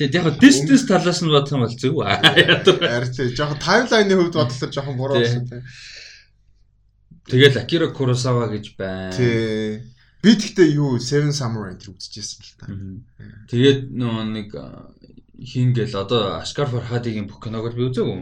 Тэгээд 0.00 0.16
яг 0.16 0.26
distance 0.40 0.84
талаас 0.88 1.20
нь 1.20 1.28
бодох 1.28 1.52
юм 1.52 1.62
бол 1.66 1.76
зөв. 1.76 2.00
Харин 2.00 3.12
тийм 3.12 3.36
жоохон 3.36 3.60
таймлайны 3.60 4.14
хувьд 4.16 4.36
бодлоо 4.38 4.68
жоохон 4.72 4.96
буруу 4.96 5.20
болсон 5.20 5.44
тийм. 5.44 5.62
Тэгэл 7.28 7.60
Akira 7.60 7.92
Kurosawa 7.92 8.48
гэж 8.48 8.74
байна. 8.80 9.12
Тий. 9.12 9.84
Би 10.24 10.36
тэгтээ 10.36 10.76
юу 10.76 10.96
Seven 11.00 11.32
Samurai 11.36 11.76
тэр 11.76 11.92
үзчихсэн 11.92 12.40
л 12.40 12.52
та. 12.58 12.66
Тэгээд 13.52 13.92
нөгөө 13.92 14.24
нэг 14.34 14.48
хингээл 15.40 15.96
одоо 15.96 16.40
Ashkar 16.40 16.68
Farhadi-гийн 16.68 17.28
бүх 17.28 17.40
киног 17.40 17.72
би 17.72 17.88
үзээгүй. 17.88 18.20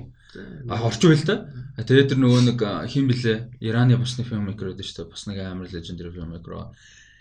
А 0.68 0.82
орчих 0.86 1.10
байл 1.10 1.24
та. 1.26 1.36
Тэгээд 1.78 2.14
тэр 2.14 2.20
нөгөө 2.22 2.42
нэг 2.50 2.60
хин 2.90 3.06
блэ 3.06 3.34
Ираны 3.62 3.98
бусны 3.98 4.24
фильммейкер 4.26 4.74
гэдэг 4.74 4.86
шүү 4.86 4.96
дээ. 5.06 5.12
Бас 5.12 5.26
нэг 5.30 5.38
амар 5.42 5.70
лежендари 5.70 6.10
фильммейкер. 6.10 6.74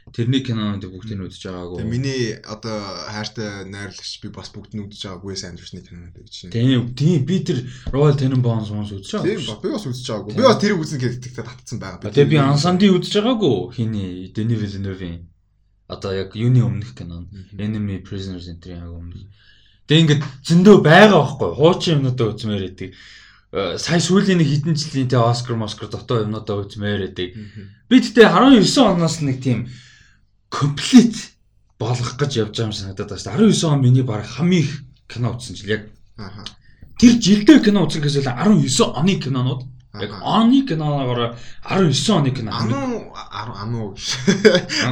Тэрний 0.08 0.40
кинонууд 0.40 0.88
бүгдийг 0.88 1.19
нь 1.19 1.25
үзэж 1.28 1.52
байгаагүй. 1.52 1.78
Тэгээ 1.84 1.92
миний 1.92 2.24
одоо 2.48 2.80
хайртай 3.12 3.68
найрлагч 3.68 4.24
би 4.24 4.31
бас 4.31 4.48
бүгд 4.56 4.72
нь 4.72 4.88
үзэж 4.88 5.04
байгаагүй 5.04 5.36
Wes 5.36 5.44
Anderson-ы 5.44 5.84
кинонууд 5.84 6.16
гэж 6.16 6.31
чинь. 6.31 6.54
Тийм, 6.56 6.96
тийм 6.96 7.28
би 7.28 7.44
тэр 7.44 7.68
Royal 7.92 8.16
Tenenbaums 8.16 8.72
хүмүүс 8.72 8.96
үзэж 9.04 9.19
байгаа. 9.19 9.36
Тийм, 9.36 9.60
би 9.60 9.69
бас 9.75 9.84
үзэж 9.84 10.08
байгаагүй. 10.08 10.31
Би 10.40 10.48
бас 10.48 10.60
тэрийг 10.64 10.80
үзнэ 10.80 10.98
гэдэгтээ 11.04 11.44
татцсан 11.44 11.78
байгаа. 11.84 12.08
Тэгээ 12.08 12.31
би 12.31 12.40
Ансанди 12.40 12.88
үзэж 12.88 13.19
байгаагүй. 13.19 13.58
Хиний 13.75 14.31
Denis 14.31 14.64
Villeneuve-ийн 14.64 15.28
одоо 15.88 16.12
яг 16.16 16.36
юуны 16.36 16.64
өмнөх 16.64 16.96
кинон 16.96 17.28
Enemy 17.56 18.04
Prisoners 18.04 18.48
энэ 18.48 18.80
яг 18.80 18.92
өмнөх. 18.92 19.28
Тэгээ 19.88 20.04
ингээд 20.04 20.24
зөндөө 20.44 20.78
байгаа 20.84 21.19
байхгүй. 21.24 21.50
Хуучин 21.56 22.04
юмнуудаа 22.04 22.36
үзмээр 22.36 22.63
идэг. 22.75 22.92
Э, 23.56 23.80
сая 23.80 24.04
сүүлийн 24.04 24.44
нэг 24.44 24.52
хэдэн 24.52 24.76
жилийн 24.76 25.07
тэ 25.07 25.16
Оскар, 25.16 25.56
Москар 25.56 25.88
дотоо 25.88 26.28
юмнуудаа 26.28 26.59
үзмээр 26.68 27.07
идэг. 27.16 27.31
Би 27.88 27.95
тэгтээ 28.04 28.28
19 28.28 28.68
оноос 28.83 29.23
нэг 29.23 29.40
тийм 29.40 29.71
комплит 30.52 31.16
болгох 31.80 32.19
гэж 32.19 32.31
явж 32.44 32.54
байгаа 32.59 32.68
юм 32.68 32.76
санагдаад 32.76 33.16
байна. 33.16 33.47
19 33.47 33.64
он 33.71 33.80
миний 33.80 34.04
баг 34.04 34.28
хамгийн 34.28 34.68
их 34.68 34.83
кино 35.07 35.31
үзсэн 35.40 35.56
жил 35.56 35.71
яг. 35.71 35.83
Тэр 37.00 37.16
жилдээ 37.16 37.64
кино 37.64 37.88
үзсэн 37.88 38.04
гэхээс 38.04 38.28
19 38.28 38.92
оны 38.92 39.16
кинонууд 39.23 39.64
Яг 39.97 40.12
оны 40.21 40.62
киноогоор 40.68 41.40
19 41.64 42.12
оны 42.12 42.31
кино. 42.35 42.52
Ану 42.52 43.14
ану. 43.16 43.95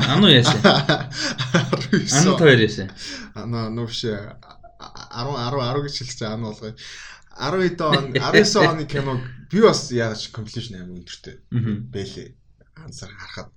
Ану 0.08 0.27
яасан. 0.31 0.58
19. 1.91 2.10
Ану 2.15 2.38
хоёр 2.38 2.60
яасан. 2.60 2.89
Ану 3.36 3.58
ану 3.67 3.86
биш 3.86 4.05
10 5.12 5.36
10 5.36 5.58
10 5.62 5.84
гэж 5.86 5.96
байгаа 6.20 6.38
нь 6.38 6.48
болгоё. 6.48 6.74
12 7.36 7.82
он 7.82 8.13
19 8.13 8.56
оны 8.63 8.86
киног 8.88 9.20
би 9.51 9.60
бас 9.62 9.92
яаж 9.92 10.32
completion 10.32 10.80
аим 10.80 10.96
өндөртэй 10.96 11.42
бэлээ. 11.92 12.30
Ансаар 12.80 13.12
харахад. 13.12 13.51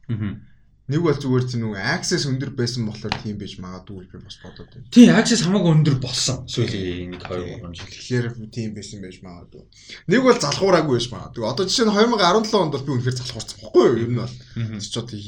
Нэг 0.88 1.04
бол 1.04 1.12
зүгээр 1.12 1.44
тийм 1.44 1.68
нэг 1.68 1.84
access 1.84 2.24
өндөр 2.24 2.56
байсан 2.56 2.88
болохоор 2.88 3.12
тийм 3.20 3.36
байж 3.36 3.60
магадгүй 3.60 4.08
би 4.08 4.18
бас 4.24 4.40
бодоод 4.40 4.72
байна. 4.72 4.88
Тийм 4.88 5.12
access 5.12 5.44
хамаагүй 5.44 5.72
өндөр 5.76 5.96
болсон. 6.00 6.48
Сүүлийн 6.48 7.12
нэг 7.12 7.28
2 7.28 7.60
3 7.60 7.76
жил. 7.76 7.92
Тэгэхээр 7.92 8.26
тийм 8.48 8.72
байсан 8.72 9.04
байж 9.04 9.20
магадгүй. 9.20 9.68
Нэг 10.08 10.20
бол 10.24 10.40
залхуураагүй 10.40 10.96
байж 10.96 11.08
магадгүй. 11.12 11.44
Одоо 11.44 11.68
жишээ 11.68 11.86
нь 11.86 11.92
2017 11.92 12.56
онд 12.56 12.72
бол 12.72 12.86
би 12.88 12.92
үнэхээр 12.96 13.20
залхуурсан 13.20 13.56
байхгүй 13.60 13.84
юу? 13.84 14.00
Ер 14.00 14.10
нь 14.16 14.20
бол. 14.24 14.36
Чи 14.80 14.88
ч 14.88 14.96
одоо 14.96 15.20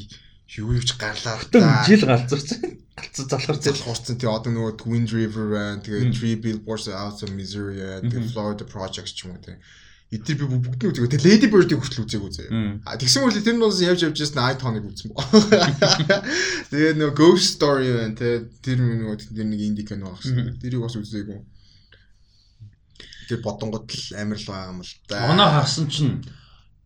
юу 0.57 0.73
юуч 0.75 0.97
гарлаа 0.99 1.39
та. 1.51 1.83
Жил 1.87 2.03
галзуурсан. 2.03 2.79
Галзуу 2.95 3.25
залхуурсан. 3.29 3.63
Залхуурсан. 3.71 4.15
Тэгээ 4.19 4.35
одоо 4.35 4.51
нөгөө 4.51 4.73
Twin 4.83 5.05
River 5.07 5.45
байна. 5.47 5.79
Тэгээ 5.79 6.11
Three 6.11 6.35
Billboards 6.35 6.91
Out 6.91 7.23
of 7.23 7.31
Missouri, 7.31 7.79
тэгээ 7.79 8.31
Florida 8.35 8.65
Project 8.67 9.15
ч 9.15 9.23
юм 9.23 9.37
уу 9.37 9.43
тэгээ. 9.43 9.63
Эдгээр 10.11 10.39
би 10.43 10.45
бүгд 10.59 10.83
нь 10.83 10.89
үзээгөө. 10.91 11.11
Тэгээ 11.15 11.23
Lady 11.23 11.47
Bird-ийг 11.47 11.79
хүртэл 11.79 12.03
үзээгөө 12.03 12.31
заяа. 12.35 12.83
А 12.83 12.99
тэгсэн 12.99 13.23
мэт 13.23 13.47
тэр 13.47 13.55
нь 13.55 13.63
бас 13.63 13.79
явж 13.79 14.03
явж 14.03 14.17
ясна 14.19 14.51
I 14.51 14.59
Tony 14.59 14.83
үзсэн 14.83 15.15
боо. 15.15 15.23
Тэгээ 16.75 16.99
нөгөө 16.99 17.15
Ghost 17.15 17.55
Story 17.55 17.95
байна 17.95 18.19
тэгээ 18.19 18.39
тэр 18.59 18.77
нөгөө 18.83 19.15
тэр 19.31 19.47
нэг 19.47 19.61
инди 19.63 19.87
кино 19.87 20.11
багсан. 20.11 20.59
Тэрийг 20.59 20.83
бас 20.83 20.99
үзээгөө. 20.99 21.39
Тэр 23.31 23.39
бодонгот 23.39 23.87
л 23.87 24.03
амар 24.19 24.35
л 24.35 24.49
байгаа 24.51 24.75
юм 24.75 24.83
л 24.83 24.91
да. 25.07 25.31
Оноо 25.31 25.47
харсан 25.47 25.87
чинь 25.87 26.19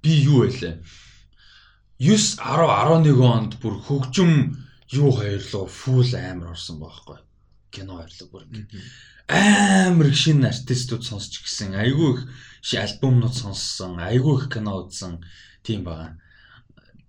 би 0.06 0.22
юу 0.22 0.46
байлаа? 0.46 0.78
9 2.00 2.38
10 2.40 2.68
11 2.68 3.22
онд 3.24 3.52
бүр 3.62 3.80
хөгжим 3.86 4.60
юу 4.92 5.12
хоёрлоо 5.16 5.66
фул 5.68 6.10
амар 6.16 6.52
орсон 6.56 6.80
байхгүй. 6.80 7.18
Кино 7.72 8.00
хоёрлоо 8.00 8.28
бүр 8.32 8.44
ингэ 8.46 8.68
амар 9.28 10.08
их 10.08 10.18
шинэ 10.18 10.50
артистууд 10.50 11.04
сонсч 11.04 11.42
гисэн. 11.42 11.74
Айгүй 11.74 12.20
их 12.20 12.22
альбомнууд 12.78 13.34
сонссон, 13.34 14.00
айгүй 14.00 14.38
их 14.38 14.50
кино 14.54 14.86
үзсэн 14.86 15.24
тийм 15.64 15.84
байгаа. 15.88 16.20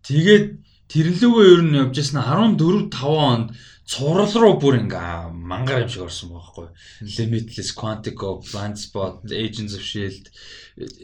Тэгээд 0.07 0.63
тэрлүүгөө 0.89 1.45
ер 1.53 1.63
нь 1.67 1.79
явж 1.83 1.99
ясна 1.99 2.23
14 2.25 2.89
5 2.95 3.05
онд 3.05 3.49
цуврал 3.87 4.33
руу 4.35 4.55
бүр 4.59 4.81
ингээ 4.83 5.31
мангар 5.31 5.87
юм 5.87 5.91
шиг 5.91 6.03
орсон 6.11 6.35
байхгүй. 6.35 6.67
Limitless, 7.07 7.71
Quantico, 7.71 8.43
Blind 8.43 8.75
Spot, 8.83 9.23
Agents 9.31 9.79
of 9.79 9.83
Shield, 9.87 10.27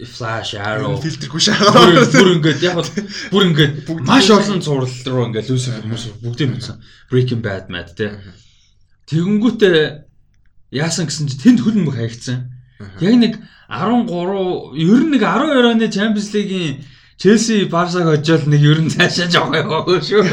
Flash, 0.02 0.58
Arrow 0.58 0.98
фильтргүй 0.98 1.42
шаагаар 1.46 2.10
бүр 2.10 2.30
ингээд 2.36 2.66
яг 2.66 2.82
бүр 3.30 3.46
ингээд 3.48 3.86
маш 4.02 4.30
олон 4.34 4.58
цуврал 4.58 4.90
руу 5.14 5.30
ингээ 5.30 5.46
Lucifer 5.46 5.78
хүмүүс 5.86 6.04
бүгдийг 6.26 6.50
мэдсэн. 6.58 6.82
Breaking 7.06 7.42
Bad 7.46 7.70
мэд 7.70 7.94
тий. 7.94 8.10
Тэгэнгүүтээ 9.14 9.78
яасан 10.74 11.06
гэсэн 11.06 11.30
чи 11.30 11.38
тэнд 11.38 11.62
хөлн 11.62 11.86
мөх 11.86 12.02
хаягдсан. 12.02 12.50
Яг 12.98 13.14
нэг 13.14 13.38
13 13.70 14.74
ер 14.74 15.02
нь 15.06 15.12
нэг 15.14 15.22
12 15.22 15.70
оны 15.70 15.86
Champions 15.86 16.34
League-ийн 16.34 16.82
Челси 17.22 17.70
Барсаг 17.70 18.02
хожоод 18.02 18.50
нэг 18.50 18.62
ер 18.66 18.80
нь 18.82 18.90
цаашаа 18.90 19.30
жоох 19.30 19.54
яваагүй 19.54 20.02
шүү. 20.02 20.26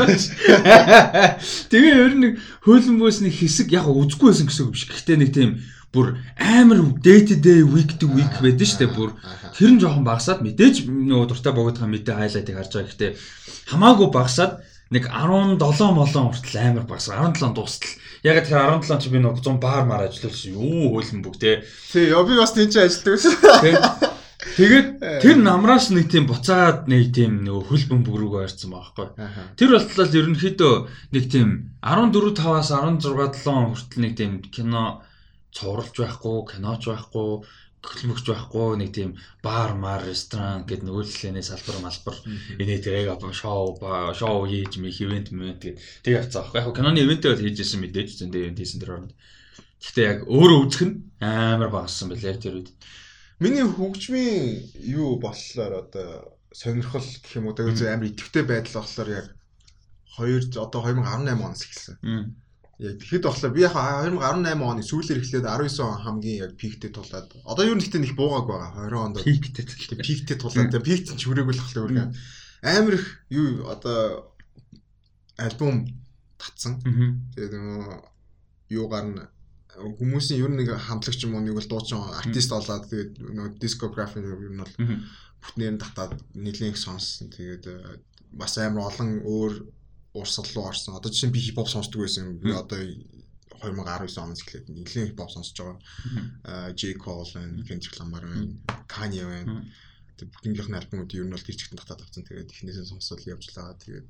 Тэгээ 1.69 1.95
ер 2.01 2.13
нь 2.17 2.21
нэг 2.25 2.33
хөлбөмбөөс 2.65 3.21
нэг 3.29 3.33
хэсэг 3.37 3.69
яг 3.77 3.85
үзгүй 3.85 4.33
байсан 4.33 4.49
гэсэн 4.49 4.65
үг 4.65 4.73
биш. 4.73 4.89
Гэхдээ 4.89 5.17
нэг 5.21 5.29
тийм 5.29 5.61
бүр 5.93 6.17
амар 6.41 6.81
to 6.81 7.37
day 7.37 7.61
week 7.61 7.93
to 8.01 8.09
week 8.09 8.33
байдаг 8.41 8.65
дээ 8.65 8.89
бүр. 8.89 9.13
Тэр 9.53 9.77
нь 9.77 9.81
жоохон 9.85 10.01
багасаад 10.01 10.41
мэдээж 10.41 10.89
нөгөө 10.89 11.29
дуртай 11.29 11.53
богдохын 11.53 11.93
мэдээ 11.93 12.15
хайлайтыг 12.25 12.57
харж 12.57 12.73
байгаа. 12.73 12.89
Гэхдээ 12.89 13.11
хамаагүй 13.69 14.09
багасаад 14.09 14.65
нэг 14.89 15.05
17 15.13 15.61
молон 15.93 16.33
хүртэл 16.33 16.57
амар 16.57 16.89
багасаа 16.89 17.29
17 17.29 17.53
дуустал 17.53 17.93
яг 18.25 18.41
тэгэхээр 18.41 18.81
17 18.81 18.97
чи 18.97 19.09
би 19.13 19.21
нэг 19.21 19.37
100 19.37 19.61
баар 19.61 19.85
маар 19.85 20.09
ажиллуулсан 20.09 20.57
юу 20.57 20.97
хөлн 20.97 21.21
бүг 21.21 21.37
те 21.37 21.61
тий 21.93 22.09
би 22.09 22.33
бас 22.33 22.57
тийч 22.57 22.73
ажилладаг 22.73 24.17
тэгээд 24.39 24.89
тэр 25.19 25.37
намраас 25.43 25.91
нэг 25.91 26.07
тийм 26.07 26.23
буцаад 26.31 26.87
нэг 26.87 27.11
тийм 27.11 27.43
нөгөө 27.43 27.63
хөл 27.67 27.85
бөмбөг 27.91 28.15
рүүгээ 28.15 28.43
харсан 28.47 28.71
байхгүй. 28.71 29.07
Тэр 29.59 29.69
болтлол 29.75 30.17
ерөнхийдөө 30.19 30.75
нэг 31.11 31.25
тийм 31.27 31.47
14 31.83 32.39
5-аас 32.39 32.71
16 32.71 33.03
7 33.43 33.75
хүртэл 33.75 34.03
нэг 34.03 34.13
тийм 34.15 34.31
кино 34.47 35.03
цувралж 35.51 35.91
байхгүй 35.91 36.37
киноч 36.55 36.87
байхгүй 36.87 37.43
хөдөлмөгч 37.79 38.25
байхгүй 38.27 38.79
нэг 38.79 38.89
тийм 38.95 39.11
бар 39.43 39.75
мар 39.75 40.03
ресторан 40.03 40.63
гэдэг 40.67 40.87
нөгөөллөнээ 40.87 41.43
салбар 41.43 41.77
малбар. 41.83 42.17
Энэ 42.59 42.83
тэрэг 42.83 43.19
шоу 43.35 43.79
шоу 44.15 44.47
хийж 44.47 44.79
мэх 44.83 44.99
ивент 44.99 45.31
мэнт 45.31 45.63
гэдэг 45.63 45.79
тэг 46.03 46.13
явцсан 46.19 46.43
байхгүй 46.43 46.59
яг 46.59 46.75
киноны 46.75 46.99
ивентээ 47.03 47.31
бол 47.35 47.43
хийж 47.43 47.59
исэн 47.63 47.79
мэдээж 47.83 48.09
зөндөө 48.19 48.39
ивент 48.43 48.59
хийсэн 48.59 48.79
тэр 48.83 48.93
оронд 48.95 49.13
гэхдээ 49.79 50.07
яг 50.11 50.19
өөрөө 50.27 50.59
үзэх 50.67 50.83
нь 50.87 50.95
амар 51.23 51.71
багассан 51.71 52.11
байлээ 52.11 52.35
тэр 52.35 52.55
үед 52.59 52.69
миний 53.39 53.65
хөгжмийн 53.65 54.69
юу 54.83 55.19
болохоор 55.19 55.73
одоо 55.83 56.37
сонирхол 56.51 57.03
гэх 57.03 57.35
юм 57.39 57.47
уу? 57.47 57.55
Тэгээд 57.55 57.87
амар 57.87 58.11
идэвхтэй 58.11 58.43
байдал 58.43 58.83
болохоор 58.83 59.09
яг 59.09 59.27
2 60.19 60.59
одоо 60.59 60.81
2018 60.83 61.33
оноос 61.33 61.63
эхэлсэн 61.63 61.97
Яг 62.79 62.95
тэгэхэд 62.95 63.27
болохоор 63.27 63.51
би 63.51 63.67
яг 63.67 63.75
2018 63.75 64.55
оны 64.63 64.83
сүүлээр 64.87 65.19
эхлээд 65.19 65.43
19 65.43 65.83
он 65.83 65.99
хамгийн 65.99 66.47
яг 66.47 66.55
пиктэй 66.55 66.87
тулаад 66.87 67.27
одоо 67.43 67.63
юу 67.67 67.75
нэгтэй 67.75 67.99
нэг 67.99 68.15
буугааг 68.15 68.47
байгаа 68.47 68.87
20 68.87 69.03
онд. 69.03 69.17
Пиктэй 69.19 69.99
пиктэй 69.99 70.37
тулаад 70.39 70.71
тэгээ 70.71 70.87
пикт 70.87 71.11
ч 71.11 71.27
хүрээгүй 71.27 71.59
л 71.59 71.59
болохоор 71.59 71.91
өөр 71.91 72.15
амар 72.63 72.95
их 72.95 73.05
юу 73.35 73.67
одоо 73.67 74.31
альбом 75.35 75.91
татсан. 76.39 76.79
Тэгээд 77.35 77.51
нөгөө 77.59 77.99
юугаар 78.71 79.05
нь 79.11 79.27
хүмүүсийн 79.79 80.41
ер 80.43 80.51
нь 80.51 80.59
нэг 80.59 80.69
хамтлагч 80.75 81.23
юм 81.23 81.35
уу 81.35 81.43
нэг 81.43 81.55
бол 81.55 81.69
дуучин 81.71 82.03
артист 82.21 82.51
болоод 82.51 82.85
тэгээд 82.91 83.11
нөгөө 83.19 83.59
дискографи 83.61 84.19
ер 84.19 84.51
нь 84.51 84.61
бол 84.61 84.75
бүтнээр 85.43 85.73
нь 85.75 85.83
татаад 85.83 86.19
нэлийн 86.35 86.75
их 86.75 86.79
сонссон. 86.79 87.31
Тэгээд 87.31 87.63
бас 88.35 88.57
амар 88.59 88.91
олон 88.91 89.23
өөр 89.23 89.53
урсгал 90.13 90.51
руу 90.55 90.65
орсон. 90.71 90.95
Одоо 90.95 91.09
жишээ 91.11 91.29
нь 91.29 91.35
би 91.35 91.39
хипхоп 91.39 91.69
сонсдог 91.71 92.03
байсан. 92.03 92.37
Би 92.43 92.51
одоо 92.51 92.79
2019 93.63 94.23
оноос 94.23 94.43
эхлээд 94.43 94.67
нэлээд 94.67 95.07
хипхоп 95.15 95.31
сонсож 95.31 95.55
байгаа. 95.57 95.79
Аа 96.43 96.69
J 96.75 96.99
Cole, 96.99 97.27
Kendrick 97.67 97.95
Lamar, 97.99 98.23
Kanye 98.91 99.23
байна. 99.23 99.63
Тэгээ 100.19 100.31
бүгдийнх 100.33 100.69
нь 100.69 100.79
альбомууд 100.79 101.15
ер 101.15 101.25
нь 101.27 101.33
бол 101.33 101.47
гэрчгтэн 101.47 101.79
татаад 101.79 102.03
авсан. 102.03 102.27
Тэгээд 102.27 102.51
эхнээсээ 102.51 102.91
сонсоод 102.91 103.23
явж 103.23 103.45
лаа. 103.55 103.75
Тэгээд 103.79 104.07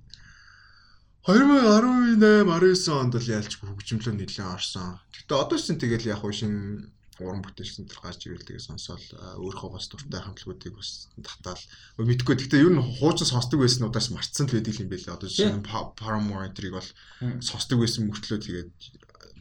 2018 1.27 2.47
19 2.47 2.95
онд 2.95 3.13
л 3.19 3.27
ялч 3.27 3.59
хөгжмөлөө 3.59 4.13
нэлээд 4.15 4.55
орсон. 4.55 5.03
Гэтэ 5.11 5.35
одоо 5.35 5.57
ч 5.59 5.75
тэгэл 5.75 6.15
яг 6.15 6.23
шин 6.31 6.87
уран 7.19 7.43
бүтээлч 7.43 7.83
нар 7.83 7.99
гарч 7.99 8.23
ирэл 8.23 8.47
тэгээ 8.47 8.63
сонсоол 8.63 9.03
өөрөө 9.43 9.69
бас 9.75 9.91
дуртай 9.91 10.23
хамтлагуудыг 10.23 10.73
бас 10.79 11.11
татаал 11.19 11.59
мэдгүй. 11.99 12.35
Гэхдээ 12.39 12.63
ер 12.63 12.71
нь 12.71 12.79
хуучин 13.03 13.27
сонсдог 13.27 13.59
байснуудаас 13.59 14.15
марцсан 14.15 14.47
л 14.47 14.55
байдаг 14.55 14.79
юм 14.79 14.87
байлээ 14.87 15.11
одоо 15.11 15.27
жишээ 15.27 15.59
нь 15.59 15.67
Paramore 15.99 16.47
энтриг 16.47 16.73
бол 16.79 16.89
сонсдог 17.43 17.83
байсан 17.83 18.07
мөртлөө 18.07 18.39
тэгээд 18.39 18.71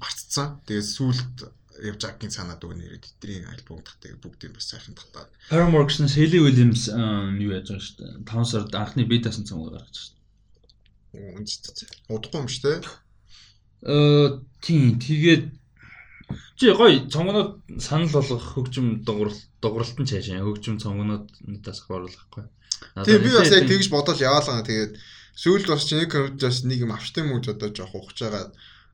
марцсан. 0.03 0.59
Тэгээд 0.67 0.89
сүулт 0.91 1.37
явж 1.79 2.01
байгаагийн 2.03 2.35
санаад 2.35 2.67
өгнө 2.67 2.91
ирээд 2.91 3.07
эдний 3.23 3.47
альбом 3.47 3.87
татдаг 3.87 4.19
бүгдийг 4.19 4.59
бас 4.59 4.67
сайхан 4.67 4.99
татаад. 4.99 5.31
Paramore 5.47 5.87
гэсэн 5.87 6.11
Selly 6.11 6.43
Williams 6.43 6.91
юу 6.91 7.55
яаж 7.55 7.71
байгаа 7.71 7.87
шүү 7.87 7.97
дээ? 8.03 8.27
5 8.27 8.51
сард 8.51 8.75
анхны 8.75 9.07
бетасан 9.07 9.47
цам 9.47 9.63
гаргаж 9.63 9.95
шүү 9.95 10.11
дээ 10.11 10.18
үнэтэй 11.15 11.88
удахгүй 12.12 12.41
юм 12.41 12.49
шүү 12.49 12.62
дээ 12.65 12.81
э 13.88 14.43
тийм 14.61 14.99
тэгээд 14.99 15.45
Чи 16.59 16.75
гоё 16.75 17.07
цонгонууд 17.07 17.79
санал 17.79 18.11
болгох 18.11 18.43
хөгжим 18.53 19.07
дугуурал 19.07 19.38
дугууралт 19.62 19.97
нь 20.03 20.11
цаашаа 20.11 20.43
хөгжим 20.43 20.83
цонгонуудаас 20.83 21.81
хавруулахгүй. 21.87 22.45
Тэгээ 23.07 23.25
би 23.25 23.31
бас 23.31 23.50
яг 23.55 23.65
тэгж 23.71 23.87
бодол 23.95 24.19
яваалгаа. 24.19 24.67
Тэгээд 24.67 24.93
сүүлд 25.38 25.71
бас 25.71 25.87
чиний 25.87 26.11
комментээс 26.11 26.67
нэг 26.67 26.83
юм 26.83 26.93
авчтай 26.93 27.23
юм 27.23 27.38
уу 27.38 27.47
одоо 27.47 27.71
жоох 27.71 27.95
ухаж 27.95 28.19
байгаа. 28.27 28.45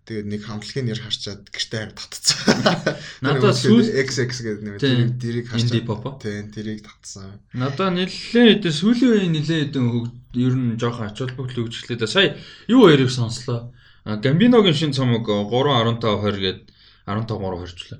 Тэгээд 0.05 0.29
нэг 0.29 0.43
хамтлагийн 0.45 0.87
нэр 0.93 1.01
харчаад 1.01 1.49
гэртээ 1.49 1.81
харь 1.81 1.97
татцсан. 1.97 2.61
Надад 3.25 3.57
сүүл 3.57 3.89
XX 3.89 4.37
гэдэг 4.37 4.61
нэг 4.61 4.75
тэрийг 4.77 5.17
тэрийг 5.17 5.47
харчаад. 5.49 6.21
Тийм 6.21 6.53
тэрийг 6.53 6.85
татсан. 6.85 7.41
Надад 7.57 7.97
нэлээд 7.97 8.61
хэдэн 8.61 8.69
сүүлийн 8.69 9.13
үеийн 9.17 9.33
нэлээд 9.33 9.73
хэдэн 9.73 10.13
ер 10.37 10.55
нь 10.61 10.77
жоох 10.77 11.01
ач 11.01 11.25
холбогдол 11.25 11.73
хөгжлээ. 11.73 12.05
Сая 12.05 12.37
юу 12.69 12.85
хоёрыг 12.85 13.09
сонслоо. 13.09 13.73
Гамбиногийн 14.05 14.77
шин 14.77 14.93
цомог 14.93 15.25
3.15 15.25 16.05
20 16.05 16.37
гээд 16.45 16.61
15 17.09 17.41
3 17.41 17.61
хорчлоо. 17.65 17.99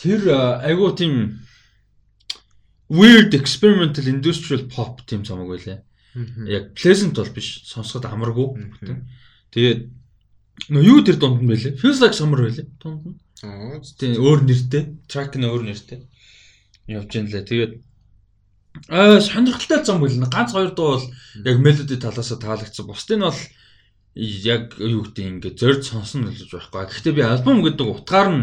Тэр 0.00 0.20
айгуу 0.64 0.96
тийм 0.96 1.44
weird 2.88 3.36
experimental 3.36 4.08
industrial 4.08 4.64
pop 4.72 5.04
тийм 5.04 5.28
цомог 5.28 5.52
байлаа. 5.52 5.84
Яг 6.48 6.72
pleasant 6.72 7.20
бол 7.20 7.28
биш, 7.36 7.68
сонсоход 7.68 8.08
амаргүй. 8.08 8.64
Тэгээд 9.52 9.92
нөө 10.70 10.82
юу 10.82 11.00
тэр 11.04 11.18
дунд 11.18 11.42
нь 11.42 11.50
байлээ? 11.50 11.78
Feels 11.80 12.00
like 12.00 12.16
summer 12.16 12.40
байлээ 12.42 12.66
дунд 12.80 13.02
нь. 13.04 13.16
Аа. 13.42 13.80
Тийм 13.98 14.18
өөр 14.22 14.40
нэртэй, 14.46 14.82
track 15.10 15.36
нь 15.36 15.48
өөр 15.48 15.62
нэртэй. 15.66 16.06
Явж 16.88 17.10
ин 17.18 17.28
лээ. 17.28 17.44
Тэгээд 17.44 17.72
аа 18.88 19.20
сонирхолтой 19.20 19.80
зам 19.84 20.00
байлаа. 20.00 20.30
Ганц 20.30 20.50
хоёр 20.52 20.72
дуу 20.74 20.98
бол 20.98 21.06
яг 21.44 21.56
melody 21.58 21.96
талаас 21.98 22.30
нь 22.32 22.42
таалагдсан. 22.42 22.86
Бусдын 22.86 23.18
нь 23.20 23.26
бол 23.26 23.40
яг 24.14 24.78
юу 24.78 25.02
гэдэг 25.04 25.24
ингээд 25.26 25.56
зорж 25.58 25.82
сонсон 25.90 26.30
л 26.30 26.34
гэж 26.34 26.50
байхгүй. 26.54 26.86
Гэхдээ 26.86 27.14
би 27.18 27.22
альбом 27.26 27.58
гэдэг 27.66 27.86
утгаар 27.90 28.28
нь 28.30 28.42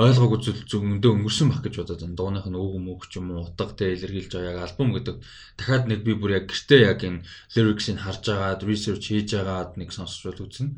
ойлгоогүй 0.00 0.38
зүйл 0.42 0.62
зөндөө 0.66 1.12
өнгөрсөн 1.14 1.48
баг 1.52 1.62
гэж 1.62 1.74
бодоод 1.78 2.00
байна. 2.02 2.18
Дууных 2.18 2.46
нь 2.48 2.58
үг 2.58 2.74
мөг 2.80 3.06
ч 3.06 3.20
юм 3.20 3.30
уу 3.30 3.46
утга 3.46 3.70
тэ 3.76 3.92
илэрхийлж 3.94 4.32
байгаа 4.32 4.52
яг 4.56 4.60
альбом 4.66 4.88
гэдэг 4.96 5.16
дахиад 5.58 5.84
нэг 5.86 6.00
би 6.02 6.12
бүр 6.16 6.42
яг 6.42 6.44
гэртээ 6.48 6.80
яг 6.90 7.00
энэ 7.06 7.22
lyrics-ыг 7.54 7.98
харж 8.00 8.24
агаад 8.32 8.66
research 8.66 9.04
хийж 9.12 9.30
агаад 9.36 9.76
нэг 9.76 9.92
сонсч 9.92 10.26
бол 10.26 10.42
үзнэ. 10.42 10.74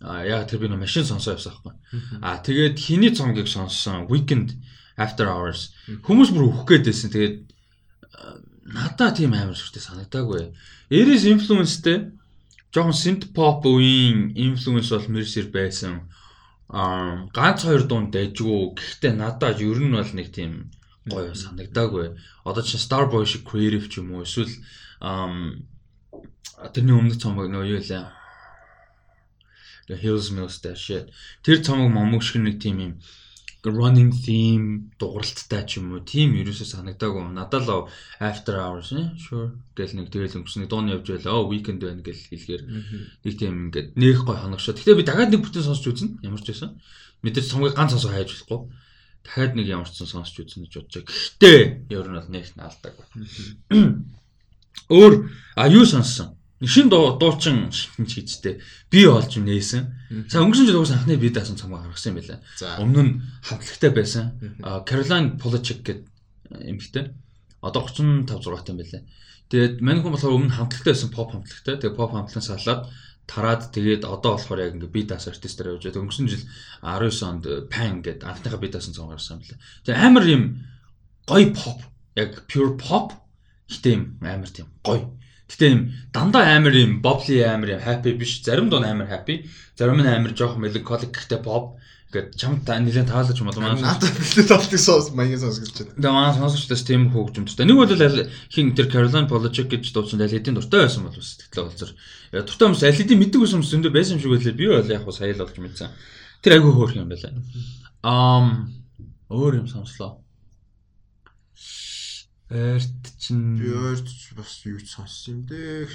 А 0.00 0.24
яг 0.24 0.48
тэр 0.48 0.64
би 0.64 0.68
нэг 0.72 0.80
машин 0.80 1.04
сонсоо 1.04 1.36
явсан 1.36 1.52
байхгүй. 1.52 1.74
А 2.24 2.40
тэгээд 2.40 2.76
хиний 2.80 3.12
цомгийг 3.12 3.48
сонссон 3.48 4.08
Weekend 4.08 4.56
After 4.96 5.28
Hours 5.28 5.76
хүмүүс 5.86 6.32
бүр 6.32 6.48
өөх 6.48 6.64
гээдсэн. 6.64 7.12
Тэгээд 7.12 7.36
надаа 8.72 9.12
тийм 9.12 9.36
амар 9.36 9.56
сүртэй 9.56 9.82
санагдаагүй. 9.84 10.56
Aries 10.88 11.24
influence-тэй 11.28 12.16
жоохон 12.72 12.96
synth 12.96 13.32
pop 13.36 13.66
үеийн 13.66 14.32
influence 14.36 14.88
бол 14.94 15.08
Mercer 15.20 15.52
байсан. 15.52 16.08
Аа 16.70 17.26
ганц 17.36 17.66
хоёр 17.66 17.84
дунд 17.84 18.14
дайжгүй. 18.14 18.72
Гэхдээ 18.78 19.12
надад 19.20 19.60
ер 19.60 19.78
нь 19.84 19.92
бол 19.92 20.12
нэг 20.16 20.32
тийм 20.32 20.70
гоё 21.04 21.34
санагдаагүй. 21.34 22.16
Одоо 22.48 22.62
чи 22.62 22.78
Starboy 22.78 23.26
шиг 23.26 23.44
creative 23.44 23.88
ч 23.90 24.00
юм 24.00 24.14
уу 24.14 24.24
эсвэл 24.24 24.52
тэрний 26.72 26.94
өмнөх 26.96 27.18
цомог 27.18 27.48
нөө 27.50 27.64
юу 27.74 27.80
лээ. 27.82 28.19
The 29.90 29.98
Hills 29.98 30.30
Mills 30.30 30.62
that 30.62 30.78
shit. 30.78 31.10
Тэр 31.42 31.58
цомог 31.66 31.90
момог 31.90 32.22
шиг 32.22 32.46
нэг 32.46 32.62
тийм 32.62 32.78
юм 32.78 32.92
running 33.64 34.12
theme 34.14 34.94
дууралттай 34.98 35.66
ч 35.66 35.82
юм 35.82 35.92
уу 35.92 36.00
тийм 36.00 36.32
ерөөсөө 36.38 36.80
санагдаагүй. 36.80 37.26
Надад 37.34 37.68
л 37.68 37.90
after 38.22 38.56
hours 38.56 38.94
э 38.94 39.12
sure 39.20 39.52
гэл 39.76 39.98
нэг 39.98 40.08
тэгэл 40.08 40.40
өнгөрсөн 40.40 40.64
нэг 40.64 40.70
дууны 40.70 40.94
явж 40.96 41.10
байлаа. 41.10 41.44
Weekend 41.44 41.82
байна 41.84 42.00
гэл 42.00 42.16
хэлэхээр 42.16 42.62
нэг 43.26 43.34
тийм 43.36 43.68
ингээд 43.68 43.98
нэх 44.00 44.24
гой 44.24 44.38
хоногшоо. 44.40 44.72
Гэтэ 44.78 44.96
би 44.96 45.04
дахиад 45.04 45.34
нэг 45.34 45.42
бүтэн 45.44 45.66
сонсч 45.66 45.84
үзнэ. 45.90 46.24
Ямар 46.24 46.40
ч 46.40 46.54
байсан. 46.54 46.80
Мэдээж 47.20 47.50
цомгийг 47.52 47.76
ганц 47.76 47.92
сонсоо 47.92 48.16
хайж 48.16 48.32
болохгүй. 48.32 48.60
Дахиад 49.28 49.52
нэг 49.58 49.66
ямар 49.68 49.90
ч 49.90 50.00
сан 50.00 50.08
сонсч 50.08 50.40
үзнэ 50.40 50.64
гэж 50.64 50.74
бодож. 50.80 51.04
Гэхдээ 51.04 51.90
ер 51.92 52.06
нь 52.08 52.16
бол 52.16 52.30
нэх 52.32 52.56
наалдаг. 52.56 52.96
Өөр 54.88 55.28
а 55.60 55.68
юу 55.68 55.84
сонссон? 55.84 56.39
Шин 56.60 56.90
дуучин 56.92 57.72
шинж 57.72 58.20
хийжтэй. 58.20 58.60
Би 58.92 59.08
олж 59.08 59.40
нээсэн. 59.40 60.28
За 60.28 60.44
өнгөрсөн 60.44 60.68
жил 60.68 60.84
уус 60.84 60.92
анхны 60.92 61.16
би 61.16 61.32
даасан 61.32 61.56
цамгаа 61.56 61.88
гаргасан 61.88 62.12
юм 62.12 62.20
байлаа. 62.20 62.38
Өмнө 62.84 63.00
нь 63.00 63.12
хамтлагтай 63.40 63.90
байсан. 63.96 64.36
Caroline 64.84 65.40
Polachek 65.40 65.80
гэдэг 65.80 66.04
эмэгтэй. 66.52 67.16
Одоо 67.64 67.88
35 67.88 68.28
6 68.44 68.68
тань 68.68 68.76
байлаа. 68.76 69.02
Тэгээд 69.48 69.80
мань 69.80 70.04
хүн 70.04 70.12
болохоор 70.12 70.36
өмнө 70.36 70.52
хамтлагтай 70.52 70.92
байсан 70.92 71.08
pop 71.08 71.32
хамтлагтай. 71.32 71.80
Тэгээд 71.80 71.96
pop 71.96 72.12
хамтлагаас 72.12 72.52
салаад 72.52 72.92
тараад 73.24 73.62
тэгээд 73.72 74.04
одоо 74.04 74.36
болохоор 74.36 74.60
яг 74.60 74.76
ингээ 74.76 74.92
би 74.92 75.02
даас 75.08 75.32
артистээр 75.32 75.80
явж 75.80 75.88
байгаа. 75.88 76.04
Өнгөрсөн 76.04 76.28
жил 76.28 76.44
19 76.84 77.24
онд 77.24 77.44
Pan 77.72 78.04
гэдэг 78.04 78.20
анхныхаа 78.20 78.60
би 78.60 78.68
даасан 78.68 78.92
цамгаа 78.92 79.16
гаргасан 79.16 79.40
юм 79.40 79.48
байлаа. 79.48 79.60
Тэгээд 79.88 80.02
амар 80.04 80.24
юм 80.28 80.42
гоё 81.24 81.48
pop. 81.56 81.80
Яг 82.20 82.44
pure 82.52 82.76
pop. 82.76 83.16
Гэтэ 83.64 83.88
юм 83.96 84.20
амар 84.20 84.52
тийм 84.52 84.68
гоё 84.84 85.08
Гэтэ 85.50 85.66
юм 85.66 85.80
дандаа 86.14 86.54
амар 86.54 86.74
юм 86.78 87.02
бобли 87.02 87.42
амар 87.42 87.74
юм 87.74 87.82
happy 87.82 88.14
биш. 88.14 88.38
Зарим 88.46 88.70
дуу 88.70 88.78
амар 88.86 89.10
happy. 89.10 89.50
Зарим 89.74 89.98
нь 89.98 90.06
амар 90.06 90.30
жоох 90.38 90.54
melancholic 90.62 91.10
гэхдээ 91.10 91.42
pop. 91.42 91.74
Ингээд 92.10 92.38
чамд 92.38 92.66
нэлээд 92.66 93.10
таалаж 93.10 93.38
юм 93.38 93.50
бол 93.50 93.62
манай 93.62 93.82
надад 93.82 94.14
бэлээ 94.14 94.50
толтыг 94.50 94.82
соос 94.82 95.14
маягийн 95.14 95.42
соос 95.42 95.62
гэж 95.62 95.94
байна. 95.94 95.94
Тэгээ 95.98 96.14
манай 96.18 96.34
сонсогчдоос 96.34 96.82
тийм 96.82 97.02
хөгжимтэй. 97.14 97.66
Нэг 97.66 97.78
бол 97.78 97.94
хин 98.50 98.74
тэр 98.74 98.90
Caroline 98.90 99.30
Polachek 99.30 99.70
гэж 99.70 99.94
дуусан 99.94 100.18
алидийн 100.18 100.58
дуртай 100.58 100.90
байсан 100.90 101.06
бол 101.06 101.14
сэтгэлээ 101.14 101.66
болцор. 101.70 101.90
Дуртай 102.34 102.66
хүмүүс 102.66 102.82
алидийн 102.82 103.18
мэддэг 103.22 103.38
байсан 103.46 103.62
хүмүүс 103.62 103.70
зөндөө 103.70 103.92
байсан 103.94 104.18
юм 104.18 104.22
шиг 104.26 104.34
байлээ. 104.34 104.58
Би 104.58 104.66
бол 104.66 104.90
яг 104.90 105.02
хуу 105.06 105.14
сая 105.14 105.30
л 105.30 105.38
болж 105.38 105.54
мэдсэн. 105.54 105.94
Тэр 106.42 106.58
айгүй 106.58 106.72
хөөх 106.74 106.98
юм 106.98 107.06
байлаа. 107.14 107.30
Ам 108.02 108.46
өөр 109.30 109.62
юм 109.62 109.68
сонслоо. 109.70 110.18
Ойрт 112.50 113.14
чинь 113.22 113.54
би 113.54 113.70
ойрт 113.70 114.10
бас 114.34 114.66
юу 114.66 114.82
ч 114.82 114.90
сонссон 114.90 115.34
юм 115.34 115.40
дээ. 115.46 115.86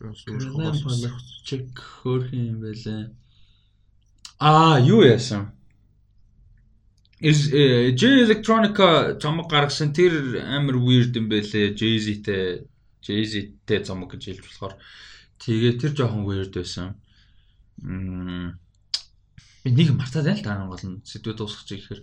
Бас 0.00 0.24
өөр 0.24 1.12
чек 1.44 1.76
хөрх 1.76 2.32
юм 2.32 2.64
байлаа. 2.64 3.12
Аа, 4.40 4.80
юу 4.80 5.04
яасан? 5.04 5.52
Is 7.20 7.52
J 7.52 8.24
Electronica 8.24 9.20
цомог 9.20 9.52
гаргасан 9.52 9.92
тэр 9.92 10.40
амар 10.40 10.80
weird 10.80 11.12
юм 11.20 11.28
байлээ. 11.28 11.76
Jay-Z-тэй 11.76 12.64
Jay-Z-тэй 13.04 13.84
цомог 13.84 14.16
гэж 14.16 14.40
хэлж 14.40 14.40
болохоор 14.40 14.80
тэгээ 15.36 15.76
тэр 15.84 15.92
жоохон 15.92 16.24
weird 16.24 16.56
байсан. 16.56 16.96
Мм 17.84 18.56
би 19.68 19.84
нэг 19.84 20.00
мартаад 20.00 20.32
байл 20.32 20.40
та 20.40 20.64
гол 20.64 20.80
нь 20.80 21.04
сэдвээ 21.04 21.36
дуусгах 21.36 21.68
чи 21.68 21.76
гэхээр 21.76 22.00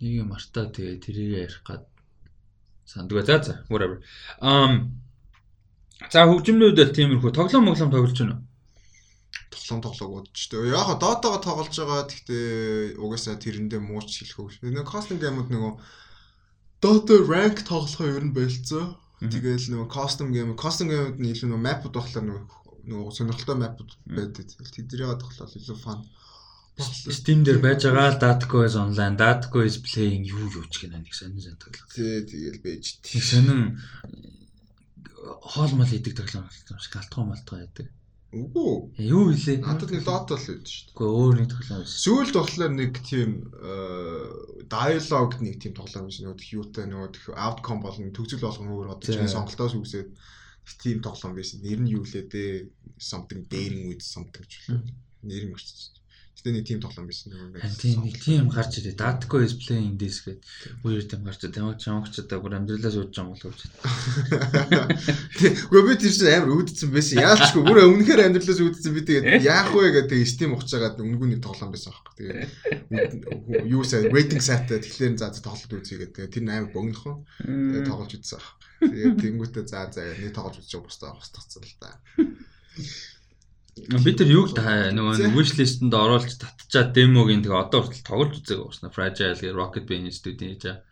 нэг 0.00 0.24
мартаа 0.24 0.72
тэгээ 0.72 1.04
тэрийг 1.04 1.30
ярих 1.44 1.60
гад 1.60 1.84
Сандгаа 2.88 3.24
за 3.28 3.36
за 3.44 3.54
whatever. 3.68 4.00
Um 4.40 4.96
за 6.12 6.24
хөгжмнүүд 6.24 6.78
л 6.80 6.96
тиймэрхүү 6.96 7.30
тоглоом 7.36 7.68
моглоом 7.68 7.92
тоглож 7.92 8.16
байна 8.16 8.34
уу? 8.34 8.44
Тоглоом 9.52 9.80
тоглоог 9.84 10.26
дээ. 10.32 10.72
Яг 10.72 10.88
доотоогоо 10.96 11.40
тоглож 11.44 11.76
байгаа. 11.76 12.08
Гэхдээ 12.08 12.96
угаасаа 12.96 13.36
тэрэндээ 13.36 13.80
мууч 13.84 14.10
хэлэхөө. 14.24 14.72
Нэг 14.72 14.88
кастинг 14.88 15.20
геймүүд 15.20 15.52
нөгөө 15.52 15.72
Dota 16.80 17.14
rank 17.26 17.66
тоглохоо 17.66 18.06
ер 18.06 18.24
нь 18.24 18.34
болцоо. 18.34 18.94
Тэгээл 19.18 19.74
нөгөө 19.74 19.88
custom 19.90 20.30
game, 20.30 20.54
custom 20.54 20.86
game-д 20.86 21.18
нь 21.18 21.34
илүү 21.34 21.50
нөгөө 21.50 21.64
map-ууд 21.66 21.94
болохоор 21.98 22.22
нөгөө 22.22 22.42
нөгөө 22.86 23.14
сонирхолтой 23.18 23.56
map-ууд 23.58 23.90
байдаг. 24.06 24.46
Тэднийг 24.46 25.18
тоглоод 25.18 25.58
илүү 25.58 25.78
fun. 25.82 26.06
Steam 26.78 27.42
дээр 27.42 27.58
байж 27.58 27.82
байгаа 27.90 28.14
л 28.14 28.22
Datco 28.22 28.62
is 28.62 28.78
online, 28.78 29.18
Datco 29.18 29.66
is 29.66 29.82
playing 29.82 30.22
юу 30.22 30.46
юу 30.46 30.66
ч 30.70 30.86
гэнэ 30.86 31.02
нэг 31.02 31.10
сонин 31.10 31.42
сонин 31.42 31.58
тоглоом. 31.58 31.90
Тий, 31.90 32.22
тэгэл 32.22 32.62
байж. 32.62 33.02
Тэг 33.02 33.22
сонин 33.22 33.82
хоолмол 35.42 35.90
идэг 35.90 36.14
тоглоом 36.14 36.46
юм 36.46 36.78
шиг 36.78 36.94
алтгоо 37.02 37.26
малтгаа 37.26 37.66
яадаг. 37.66 37.90
Үгүй. 38.28 38.92
Юу 39.08 39.32
вүлээ? 39.32 39.64
Надад 39.64 39.90
нэг 39.90 40.04
Dota 40.04 40.36
л 40.36 40.44
байдаг 40.46 40.68
шүү 40.68 40.84
дээ. 40.86 40.94
Үгүй 40.94 41.08
өөр 41.18 41.34
нэг 41.40 41.48
тоглоом 41.48 41.80
байсан. 41.82 41.98
Сүүлд 41.98 42.34
болохоор 42.36 42.72
нэг 42.76 42.92
тийм 43.02 43.30
диалогд 44.68 45.40
нэг 45.42 45.56
тийм 45.58 45.72
тоглоом 45.74 46.06
биш 46.06 46.20
нөгөө 46.22 46.52
юутай 46.52 46.84
нөгөө 46.86 47.34
outcome 47.34 47.80
болон 47.82 48.12
төгсөл 48.12 48.44
болгон 48.44 48.68
өөр 48.68 48.92
одоо 48.94 49.08
чинь 49.08 49.32
сонголтоос 49.32 49.74
үсээд 49.80 50.12
тийм 50.76 51.00
тоглоом 51.00 51.34
байсан. 51.34 51.64
Нэр 51.64 51.80
нь 51.82 51.92
юу 51.96 52.04
лээ 52.04 52.28
дээ? 52.28 52.68
Something 53.00 53.48
daring 53.48 53.88
with 53.88 54.04
something 54.04 54.44
ч 54.44 54.60
үлээ. 54.68 54.84
Нэр 55.24 55.44
нь 55.48 55.52
өгч 55.56 55.97
Гэтэ 56.38 56.54
нэг 56.54 56.70
тийм 56.70 56.78
тоглоом 56.78 57.10
байсан 57.10 57.34
юм 57.34 57.50
байна. 57.50 57.66
Тийм 57.74 58.06
нэг 58.06 58.14
тийм 58.22 58.46
гарч 58.46 58.78
ирээ. 58.78 58.94
Datco 58.94 59.42
is 59.42 59.58
playing 59.58 59.98
this 59.98 60.22
гэдэг 60.22 60.86
үеэр 60.86 61.10
тийм 61.10 61.26
гарч 61.26 61.42
ирээ. 61.42 61.58
Тамаг 61.58 61.82
чамгчдаа 61.82 62.38
бүр 62.38 62.54
амьдралаас 62.62 62.94
ууж 62.94 63.10
байгаа 63.10 63.26
юм 63.26 63.34
болов 63.34 63.58
уу. 63.58 63.58
Гэхдээ 65.34 65.82
би 65.82 65.94
тэр 65.98 66.14
чинь 66.14 66.30
амар 66.30 66.54
үүдсэн 66.62 66.94
байсан. 66.94 67.26
Яалчгүй 67.26 67.62
бүр 67.66 67.82
өмнөхөр 67.90 68.22
амьдралаас 68.22 68.62
үүдсэн 68.62 68.94
би 68.94 69.02
тэгээд 69.02 69.42
яах 69.42 69.74
вэ 69.74 69.90
гэдэг 69.98 70.22
Steam 70.30 70.54
ухчихагаад 70.54 71.02
өнгөний 71.02 71.42
тоглоом 71.42 71.74
байсан 71.74 71.90
аахгүй. 71.90 72.46
Тэгээд 72.86 73.66
юу 73.66 73.82
сая 73.82 74.06
waiting 74.06 74.38
site 74.38 74.78
тэгэхээр 74.78 75.18
за 75.18 75.34
тоглолт 75.42 75.74
үзье 75.74 76.06
гэдэг. 76.06 76.30
Тэр 76.30 76.46
амар 76.46 76.70
богинохон. 76.70 77.26
Тэгээд 77.42 77.90
тоглож 77.90 78.14
үзсэн. 78.14 78.38
Тэгээд 78.78 79.18
тэнгуүтээ 79.26 79.66
за 79.66 79.90
за 79.90 80.06
нэг 80.06 80.30
тоглож 80.38 80.62
үзчих 80.62 80.86
бустаа 80.86 81.18
устгацсан 81.18 81.66
л 81.66 81.74
та. 83.86 84.02
Би 84.02 84.12
тэр 84.16 84.28
юуг 84.32 84.56
нөгөө 84.58 85.30
wish 85.38 85.54
list-энд 85.58 85.94
оруулж 85.94 86.34
татчаад 86.40 86.90
демогийн 86.96 87.44
тэгээ 87.44 87.62
одоо 87.62 87.86
хүртэл 87.86 88.08
тоглож 88.08 88.34
үзээг 88.42 88.60
уусна. 88.64 88.90
Fragile 88.90 89.38
гэх 89.38 89.54
Rocket 89.54 89.86
Bean 89.86 90.10
студийн 90.10 90.56
хийж 90.56 90.64
байгаа. 90.66 90.82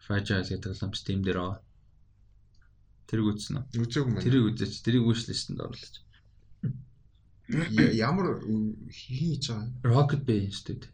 Fragile 0.00 0.46
гэх 0.48 0.64
тоглоом 0.64 0.92
Steam 0.96 1.20
дээр 1.20 1.38
аа. 1.44 1.60
Тэрийг 3.08 3.36
үзсэн 3.36 3.60
үү? 3.60 3.82
Үзээгүй 3.84 4.12
мэн. 4.12 4.24
Тэрийг 4.24 4.44
үзээч. 4.52 4.74
Тэрийг 4.84 5.04
wish 5.04 5.28
list-энд 5.28 5.60
оруулаач. 5.60 5.94
Ямар 7.96 8.40
хийж 8.92 9.52
байгаа? 9.52 9.68
Rocket 9.84 10.22
Bean 10.24 10.52
студи. 10.52 10.88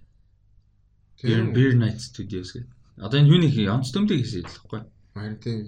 Тэр 1.19 1.51
Beer 1.55 1.75
Night 1.75 2.03
Studios 2.03 2.53
гэдэг. 2.53 2.71
Одоо 3.01 3.19
энэ 3.19 3.31
юуны 3.31 3.49
онц 3.71 3.91
төмдөг 3.91 4.19
хийсэн 4.19 4.45
л 4.45 4.51
байхгүй. 4.51 4.81
Харин 5.15 5.39
тийм 5.39 5.63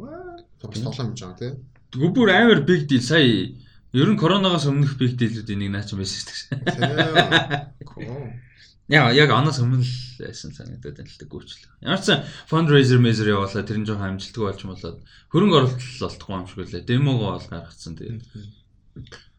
аа. 0.00 0.36
Тоглоом 0.60 0.92
хийж 0.92 1.20
байгаа 1.24 1.38
тийм. 1.38 1.54
Тэгвэл 1.90 2.14
бүр 2.14 2.28
амар 2.30 2.60
big 2.64 2.88
deal 2.88 3.00
сая 3.00 3.56
Ер 3.92 4.08
нь 4.10 4.20
коронавигоос 4.20 4.70
өмнөх 4.70 4.94
big 5.00 5.18
deal-үүд 5.18 5.50
энийг 5.50 5.74
наач 5.74 5.90
байсан 5.98 6.22
шүү 6.30 6.62
дээ. 6.62 8.50
Яа, 8.90 9.14
яг 9.14 9.30
аноос 9.30 9.62
өмнө 9.62 9.86
л 9.86 9.94
байсан 10.18 10.50
санагдаад 10.50 10.98
байна 10.98 11.10
л 11.10 11.18
да 11.22 11.26
гүйчлээ. 11.30 11.70
Ямар 11.86 12.02
ч 12.02 12.10
сан 12.10 12.26
fundraiser 12.50 12.98
measure 12.98 13.30
явуулаад 13.30 13.66
тэр 13.70 13.78
нь 13.78 13.86
жоохон 13.86 14.18
амжилттай 14.18 14.42
болж 14.42 14.62
болоод 14.66 14.98
хөрөнгө 15.30 15.58
оруулалт 15.62 16.06
олдохгүй 16.10 16.34
юм 16.34 16.46
шиг 16.50 16.58
үлээ. 16.66 16.90
Демогоо 16.90 17.38
бол 17.38 17.50
гаргацсан 17.54 17.94
тэгээд. 17.94 18.22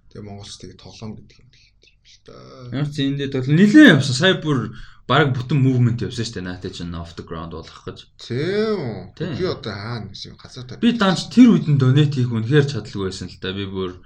Тэгээ 0.08 0.24
Монголс 0.24 0.56
тэгээ 0.56 0.80
тоглоом 0.80 1.12
гэдэг 1.20 1.36
юм 1.36 1.52
л 1.52 2.16
да. 2.24 2.36
Ямар 2.72 2.90
ч 2.92 2.96
энэ 3.04 3.18
дээр 3.28 3.44
бол 3.44 3.60
нилээн 3.60 3.92
явсан. 4.00 4.16
Сая 4.16 4.36
бүр 4.40 4.60
баг 5.04 5.36
бүтэн 5.36 5.60
movement 5.60 6.00
явсан 6.00 6.24
шүү 6.24 6.36
дээ. 6.40 6.48
Наатай 6.48 6.72
чинь 6.72 6.96
off 6.96 7.12
the 7.20 7.28
ground 7.28 7.52
болох 7.52 7.84
гэж. 7.84 8.08
Тийм. 8.24 9.12
Би 9.20 9.44
одоо 9.44 9.76
хаана 9.76 10.16
гэсэн 10.16 10.40
газар 10.40 10.64
та. 10.64 10.80
Би 10.80 10.96
данч 10.96 11.28
тэр 11.28 11.60
үед 11.60 11.68
нь 11.68 11.76
donate 11.76 12.24
хийх 12.24 12.32
үнэхээр 12.32 12.72
чадлагүй 12.72 13.12
байсан 13.12 13.28
л 13.28 13.36
да. 13.44 13.52
Би 13.52 13.68
бүр 13.68 14.00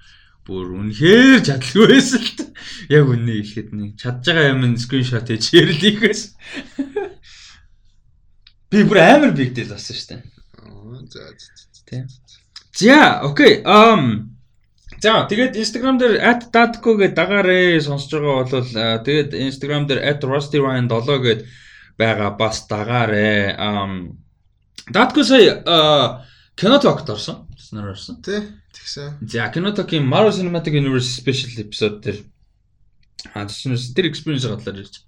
бүр 0.45 0.77
үнэхээр 0.77 1.41
чадлагүй 1.41 1.87
байсан 1.89 2.21
л 2.21 2.31
та. 2.37 2.45
Яг 2.93 3.09
үнэ 3.09 3.33
ихэд 3.41 3.69
нэг 3.73 3.97
чадж 3.97 4.29
байгаа 4.29 4.53
юм 4.53 4.77
скриншот 4.77 5.27
хийж 5.29 5.43
шеэрлийх 5.49 5.99
байсан. 6.05 6.31
Би 8.69 8.85
бүр 8.85 9.01
амар 9.01 9.33
big 9.33 9.57
deal 9.57 9.73
болсон 9.73 9.97
шүү 9.97 10.07
дээ. 10.13 10.21
За 11.09 11.21
тийм. 11.89 12.05
За, 12.77 13.21
окей. 13.25 13.65
Um 13.65 14.35
За 15.01 15.27
тэгээд 15.29 15.59
Instagram 15.59 15.97
дээр 15.99 16.17
@dadko 16.49 16.95
гэдэг 16.97 17.17
дагаараа 17.17 17.81
сонсож 17.83 18.21
байгаа 18.21 18.45
бол 18.47 18.69
тэгээд 19.05 19.31
Instagram 19.33 19.85
дээр 19.85 20.01
@rustyryan7 20.21 21.19
гэдэг 21.25 21.47
байгаа 21.99 22.31
бас 22.37 22.65
дагаараа. 22.69 23.53
Um 23.59 24.21
Dadko 24.89 25.23
сая 25.23 26.21
кино 26.55 26.77
тогт 26.79 27.09
орсон. 27.09 27.47
Тэснэр 27.57 27.89
орсон. 27.91 28.21
Тий. 28.21 28.39
Тэгсэн. 28.85 29.17
За 29.25 29.49
Kinotokийн 29.49 30.05
Marvel 30.05 30.29
Cinematic 30.29 30.77
Universe 30.77 31.09
special 31.17 31.57
episode 31.57 32.05
дээр 32.05 32.21
аа 33.33 33.49
тэснээс 33.49 33.97
тэр 33.97 34.13
experience 34.13 34.45
гадлаар 34.45 34.85
ирж. 34.85 35.01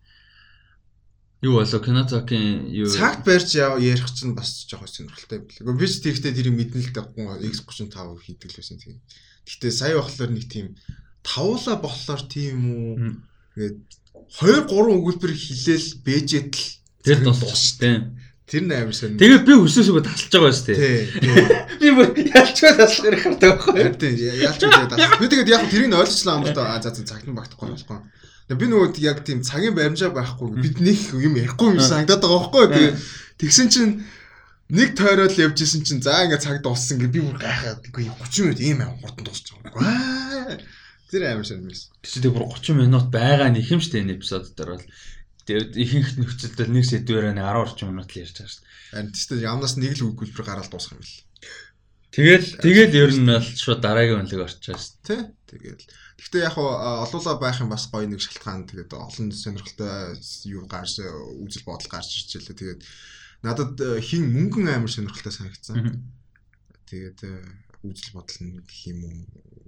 Юу 1.46 1.62
болоо 1.62 1.78
Kinotokийн 1.86 2.74
юу 2.74 2.90
цагт 2.90 3.22
барьж 3.22 3.54
ярих 3.54 4.10
чинь 4.18 4.34
бас 4.34 4.66
жоохон 4.66 4.90
сонирхолтой 4.90 5.46
байлаа. 5.46 5.78
Би 5.78 5.86
ч 5.86 6.02
тэрхтээ 6.02 6.34
тэрийг 6.34 6.58
мэднэ 6.58 6.90
л 6.90 6.94
дээ 6.98 7.54
X35 7.54 8.18
хийдэг 8.26 8.50
л 8.50 8.58
байсан 8.58 8.82
тийм. 8.82 8.98
Гэхдээ 9.46 9.70
сая 9.70 10.02
болохоор 10.02 10.32
нэг 10.34 10.50
тийм 10.50 10.74
тавуула 11.22 11.78
болохоор 11.78 12.22
тийм 12.26 12.58
үү. 12.74 12.94
Тэгээд 13.54 13.78
2 14.42 14.74
3 14.74 14.98
өгүүлбэр 14.98 15.34
хилээл 15.38 15.90
бэжэт 16.02 16.50
л 16.50 16.66
Тэр 17.08 17.24
нь 17.24 17.30
бас 17.30 17.40
дуусчтэй. 17.40 18.04
Тэр 18.47 18.63
нь 18.63 18.71
амар 18.71 18.95
сонир. 18.95 19.19
Тэгээд 19.19 19.43
би 19.43 19.53
өсөөсөө 19.60 20.03
тасалж 20.07 20.31
байгаа 20.31 20.53
шүү 20.55 20.67
дээ. 20.71 20.79
Тий. 20.79 20.99
тий. 21.19 21.45
Би 21.83 21.88
бүр 21.91 22.07
ялчгаа 22.15 22.73
таслах 22.79 23.03
хэрэг 23.03 23.21
хардаг 23.27 23.51
байхгүй. 23.60 23.73
Харин 23.75 23.97
тий 23.99 24.13
ялч 24.39 24.62
үгүй 24.63 24.86
даа. 24.88 25.19
Би 25.19 25.25
тэгээд 25.27 25.51
яг 25.51 25.63
тэрийг 25.67 25.89
нь 25.91 25.99
ойлгочлаа 25.99 26.36
юм 26.39 26.45
л 26.47 26.55
да. 26.55 26.63
А 26.71 26.79
за 26.79 26.95
за 26.95 27.03
цагт 27.03 27.27
нь 27.27 27.36
багтахгүй 27.36 27.75
болохгүй. 27.75 27.99
Тэгээд 28.47 28.62
би 28.63 28.67
нөгөө 28.71 28.89
яг 29.03 29.17
тийм 29.27 29.43
цагийн 29.43 29.75
баримжаа 29.75 30.15
байхгүй 30.15 30.47
бид 30.63 30.79
нэг 30.79 30.99
юм 31.19 31.36
ярихгүй 31.36 31.75
юм 31.75 31.83
санагдаад 31.83 32.23
байгаа 32.23 32.39
байхгүй. 32.39 32.65
Тэгээд 32.71 32.95
тэгсэн 33.36 33.67
чинь 33.67 33.91
нэг 34.71 34.95
тойрол 34.95 35.36
явж 35.36 35.57
исэн 35.67 35.83
чинь 35.83 35.99
за 35.99 36.23
ингээ 36.23 36.39
цаг 36.39 36.63
дууссан 36.63 37.03
гэ 37.03 37.12
би 37.12 37.19
бүр 37.19 37.36
гайхаад 37.36 37.83
үгүй 37.83 38.07
30 38.07 38.47
минут 38.47 38.60
ийм 38.63 38.79
амар 38.79 38.99
хурдан 39.03 39.27
дуусч 39.27 39.51
байгаа. 39.60 39.83
Аа. 39.83 40.55
Тэр 41.12 41.23
амар 41.23 41.47
сонирмээс. 41.47 41.91
Тэгсэн 42.03 42.23
тэр 42.23 42.31
бүр 42.31 42.47
30 42.51 42.79
минут 42.79 43.07
байгаа 43.12 43.51
нэг 43.51 43.67
юм 43.67 43.83
шүү 43.83 43.91
дээ 43.95 44.03
энэ 44.07 44.15
эпизод 44.19 44.51
дээр 44.55 44.71
бол. 44.75 44.88
Тэгээд 45.47 45.71
ихэнх 45.79 46.12
нөхцөлдөл 46.19 46.71
нэг 46.75 46.86
сэдвээр 46.86 47.31
нэг 47.31 47.47
10 47.47 47.63
орчим 47.63 47.88
минут 47.95 48.12
л 48.12 48.19
ярьж 48.19 48.36
байгаа 48.36 48.51
шүү 48.51 48.62
дээ. 48.62 48.71
Харин 48.91 49.12
тийм 49.15 49.39
ямнаас 49.47 49.75
нэг 49.79 49.93
л 49.95 50.07
өгүүлбэр 50.12 50.43
гараад 50.43 50.67
дуусах 50.67 50.93
юм 50.93 51.01
бэл. 51.01 51.23
Тэгэл 52.12 52.47
тэгэл 52.60 52.99
ер 52.99 53.12
нь 53.15 53.31
бол 53.31 53.47
шууд 53.55 53.79
дараагийн 53.79 54.27
үнэлэг 54.27 54.43
орчоо 54.43 54.75
шүү 54.75 54.99
Тэ. 55.07 55.15
Тэгээд 55.47 55.81
Гэхдээ 56.17 56.49
яг 56.49 56.57
олуулаа 56.57 57.38
байх 57.38 57.62
юм 57.62 57.69
бас 57.69 57.86
гоё 57.93 58.10
нэг 58.10 58.17
шалтгаан 58.17 58.65
тэгээд 58.65 58.89
олон 58.89 59.29
сонирхолтой 59.29 60.17
юу 60.49 60.65
гарч 60.65 60.97
үзэл 60.97 61.62
бодол 61.69 61.88
гарч 61.93 62.10
ирчихлээ. 62.25 62.57
Тэгээд 62.57 62.81
надад 63.45 63.77
э, 63.77 64.01
хин 64.01 64.33
мөнгөн 64.33 64.81
амар 64.81 64.89
сонирхолтой 64.89 65.29
санагдсан. 65.29 66.01
Тэгээд 66.89 67.19
э, 67.21 67.38
үзэл 67.86 68.17
бодол 68.17 68.39
нь 68.41 68.65
гэх 68.65 68.97
юм 68.97 68.99
уу 69.05 69.13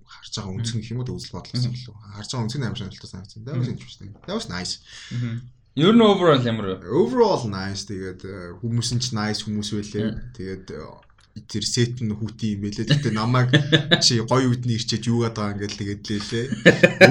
харж 0.09 0.41
байгаа 0.41 0.57
үнц 0.57 0.73
гэх 0.73 0.89
юм 0.89 1.05
уу 1.05 1.21
үзэл 1.21 1.37
бодол 1.37 1.53
гэсэн 1.53 1.69
л 1.69 1.93
харж 2.17 2.29
байгаа 2.33 2.45
үнц 2.49 2.55
нь 2.57 2.65
амар 2.65 2.79
сонирхолтой 2.81 3.11
санагдсан. 3.13 3.45
That 3.45 3.55
was 3.61 3.69
interesting. 3.69 4.09
That 4.25 4.33
was 4.33 4.49
nice. 4.49 4.81
Ер 5.75 5.93
нь 5.93 6.01
overall 6.01 6.41
ямар 6.41 6.81
вэ? 6.81 6.89
Overall 6.89 7.45
nice. 7.45 7.85
Тэгээд 7.85 8.21
э, 8.25 8.33
хүмүүс 8.57 8.89
нь 8.95 9.03
ч 9.03 9.13
nice 9.13 9.45
хүмүүс 9.45 9.69
байлээ. 9.69 10.33
Тэгээд 10.33 10.65
э, 10.73 10.81
тэр 11.47 11.63
сет 11.63 12.01
нь 12.01 12.11
хүүти 12.11 12.57
юм 12.57 12.65
байлээ. 12.65 12.89
Тэгтээ 12.89 13.13
намайг 13.13 13.53
чи 14.03 14.19
гоё 14.25 14.49
үдний 14.49 14.75
ирчээж 14.75 15.07
юугаад 15.07 15.37
байгаа 15.37 15.53
ингээл 15.55 15.79
тэгээд 15.79 16.03
лээ. 16.09 16.45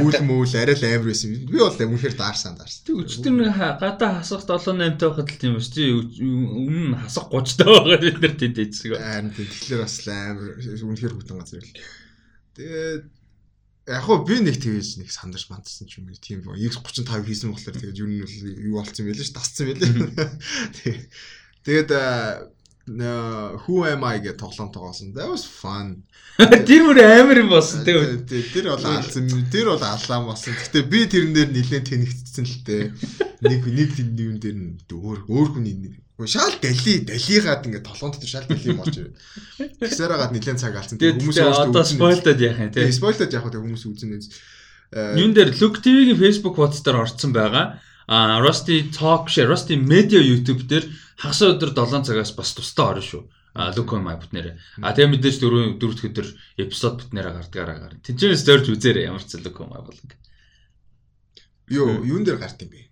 Үүл 0.03 0.19
мөөл 0.27 0.55
арай 0.59 0.77
л 0.77 0.85
амар 0.85 1.09
байсан. 1.09 1.39
Би 1.49 1.57
бол 1.57 1.79
үнэхээр 1.79 2.17
даарсан 2.19 2.59
даарсан. 2.59 2.83
Тэг 2.83 2.97
өчтөр 2.99 3.33
нэг 3.39 3.55
гадаа 3.57 4.11
хасах 4.21 4.43
7 4.43 4.75
8 4.75 4.99
таа 4.99 5.11
байхад 5.15 5.31
л 5.33 5.41
тийм 5.41 5.55
ба 5.57 5.63
чи 5.63 5.83
өмнө 5.89 6.99
хасах 6.99 7.31
30 7.31 7.63
таа 7.63 7.71
байгаад 7.79 8.05
бид 8.05 8.19
нар 8.21 8.35
тэнд 8.37 8.59
эцэг. 8.59 8.91
Харин 8.99 9.33
тэгэхээр 9.33 9.81
бас 9.87 9.97
амар 10.11 10.51
үнэхээр 10.59 11.15
хүтэн 11.15 11.39
газар 11.39 11.63
л. 11.63 11.73
Тэгээд 12.59 13.05
яг 13.89 14.05
хөө 14.05 14.19
би 14.29 14.37
нэг 14.45 14.57
тэгэж 14.61 15.01
нэг 15.01 15.09
сандарч 15.09 15.49
мандсан 15.49 15.89
ч 15.89 15.99
юм 15.99 16.13
уу 16.13 16.21
тийм 16.21 16.45
X35 16.45 17.25
хийсэн 17.25 17.51
болохоор 17.57 17.77
тэгээд 17.81 18.01
юу 18.05 18.09
нь 18.09 18.21
юу 18.69 18.77
болцсон 18.79 19.09
байлээ 19.09 19.25
ш 19.25 19.33
тасцсан 19.33 19.65
байлээ. 19.73 21.09
Тэгээд- 21.65 22.57
нэ- 22.89 23.61
who 23.67 23.85
am 23.85 24.05
I 24.05 24.19
гэж 24.21 24.37
тоглоом 24.41 24.73
тоглосон. 24.73 25.13
That 25.13 25.29
was 25.29 25.45
fun. 25.45 26.05
Тэр 26.69 26.89
бүр 26.89 26.99
амар 27.05 27.39
юм 27.45 27.51
болсон. 27.53 27.85
Тэ- 27.85 28.25
тэ- 28.25 28.49
Тэр 28.53 28.73
бол 28.73 28.85
алсан. 28.87 29.29
Тэр 29.53 29.67
бол 29.77 29.83
алаан 29.85 30.25
болсон. 30.25 30.55
Гэтэ 30.57 30.89
би 30.89 31.05
тэрэн 31.05 31.33
дээр 31.37 31.51
нэлээд 31.53 31.85
тэнэгдсэн 31.93 32.45
л 32.49 32.57
дээ. 32.65 32.85
Нэг 33.45 33.61
нэг 33.69 33.91
юм 34.01 34.37
дээр 34.41 34.57
нь 34.57 34.81
өөр 34.89 35.29
өөр 35.29 35.49
хүний 35.53 35.77
Шаал 36.27 36.51
дали, 36.59 36.99
далигаад 37.07 37.63
ингээд 37.63 37.87
толгоон 37.87 38.11
дотор 38.11 38.27
шаал 38.27 38.47
дали 38.51 38.67
юм 38.67 38.83
болж 38.83 38.97
байна. 38.99 39.15
Тэгсээр 39.79 40.11
хагаад 40.19 40.35
нэлээд 40.35 40.59
цаг 40.59 40.75
алдсан. 40.75 40.99
Тэгээд 40.99 41.23
Хүмүүс 41.23 41.39
одоо 41.39 41.85
спойлдод 41.87 42.39
яах 42.43 42.59
юм 42.59 42.75
те. 42.75 42.91
Спойлдод 42.91 43.31
яг 43.31 43.47
хөө 43.47 43.63
хүмүүс 43.63 43.87
үзэн 43.87 44.19
үз. 44.19 44.27
Э, 44.91 45.15
Юун 45.15 45.31
дээр 45.31 45.55
Look 45.63 45.79
TV-гийн 45.79 46.19
Facebook 46.19 46.59
пост 46.59 46.83
дээр 46.83 47.07
орцсон 47.07 47.31
байгаа. 47.31 47.79
А 48.11 48.43
Rusty 48.43 48.91
Talk 48.91 49.31
share, 49.31 49.47
Rusty 49.47 49.79
Media 49.79 50.19
YouTube 50.19 50.67
дээр 50.67 50.91
хагас 51.23 51.39
өдөр 51.45 51.71
7 51.71 52.03
цагаас 52.03 52.35
бас 52.35 52.51
тусдаа 52.51 52.99
орно 52.99 53.05
шүү. 53.07 53.23
А 53.55 53.71
Look 53.79 53.95
on 53.95 54.03
my 54.03 54.19
бүтнээр. 54.19 54.59
А 54.83 54.91
тэгээ 54.91 55.13
мэдээж 55.15 55.37
дөрөв 55.39 55.79
дөрөвд 55.79 56.03
өдөр 56.03 56.27
эпизод 56.59 56.99
бүтнээр 56.99 57.31
гардгаараа 57.31 57.79
гарна. 57.79 58.03
Тинчээс 58.03 58.43
зорж 58.43 58.75
үзээрэй 58.75 59.07
ямар 59.07 59.23
ч 59.23 59.39
Look 59.39 59.63
on 59.63 59.71
my 59.71 59.87
бол. 59.87 59.99
Юу, 61.69 62.03
юун 62.03 62.25
дээр 62.25 62.41
гарт 62.41 62.59
юм 62.65 62.75
бэ? 62.75 62.88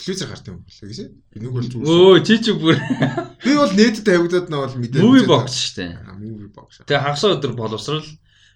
Телевизээр 0.00 0.30
гарт 0.32 0.48
юм 0.48 0.64
болоо 0.64 0.86
гэсэн. 0.88 1.08
Энийг 1.36 1.52
бол 1.52 1.68
зүгээр. 1.68 1.84
Өө 1.84 2.24
чи 2.24 2.34
чи 2.40 2.52
бүр 2.56 2.76
Би 3.44 3.52
бол 3.52 3.72
нээдэд 3.76 4.06
тавигдаад 4.08 4.48
нь 4.48 4.56
бол 4.56 4.76
мэдээ. 4.80 5.04
movie 5.04 5.28
box 5.28 5.46
штэ. 5.52 6.00
А 6.08 6.16
movie 6.16 6.48
box. 6.48 6.80
Тэгээ 6.88 7.04
хагас 7.04 7.24
өдөр 7.28 7.52
боловсрал 7.52 8.08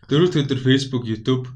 дөрөвд 0.09 0.41
өдөр 0.41 0.61
Facebook, 0.65 1.05
YouTube 1.05 1.53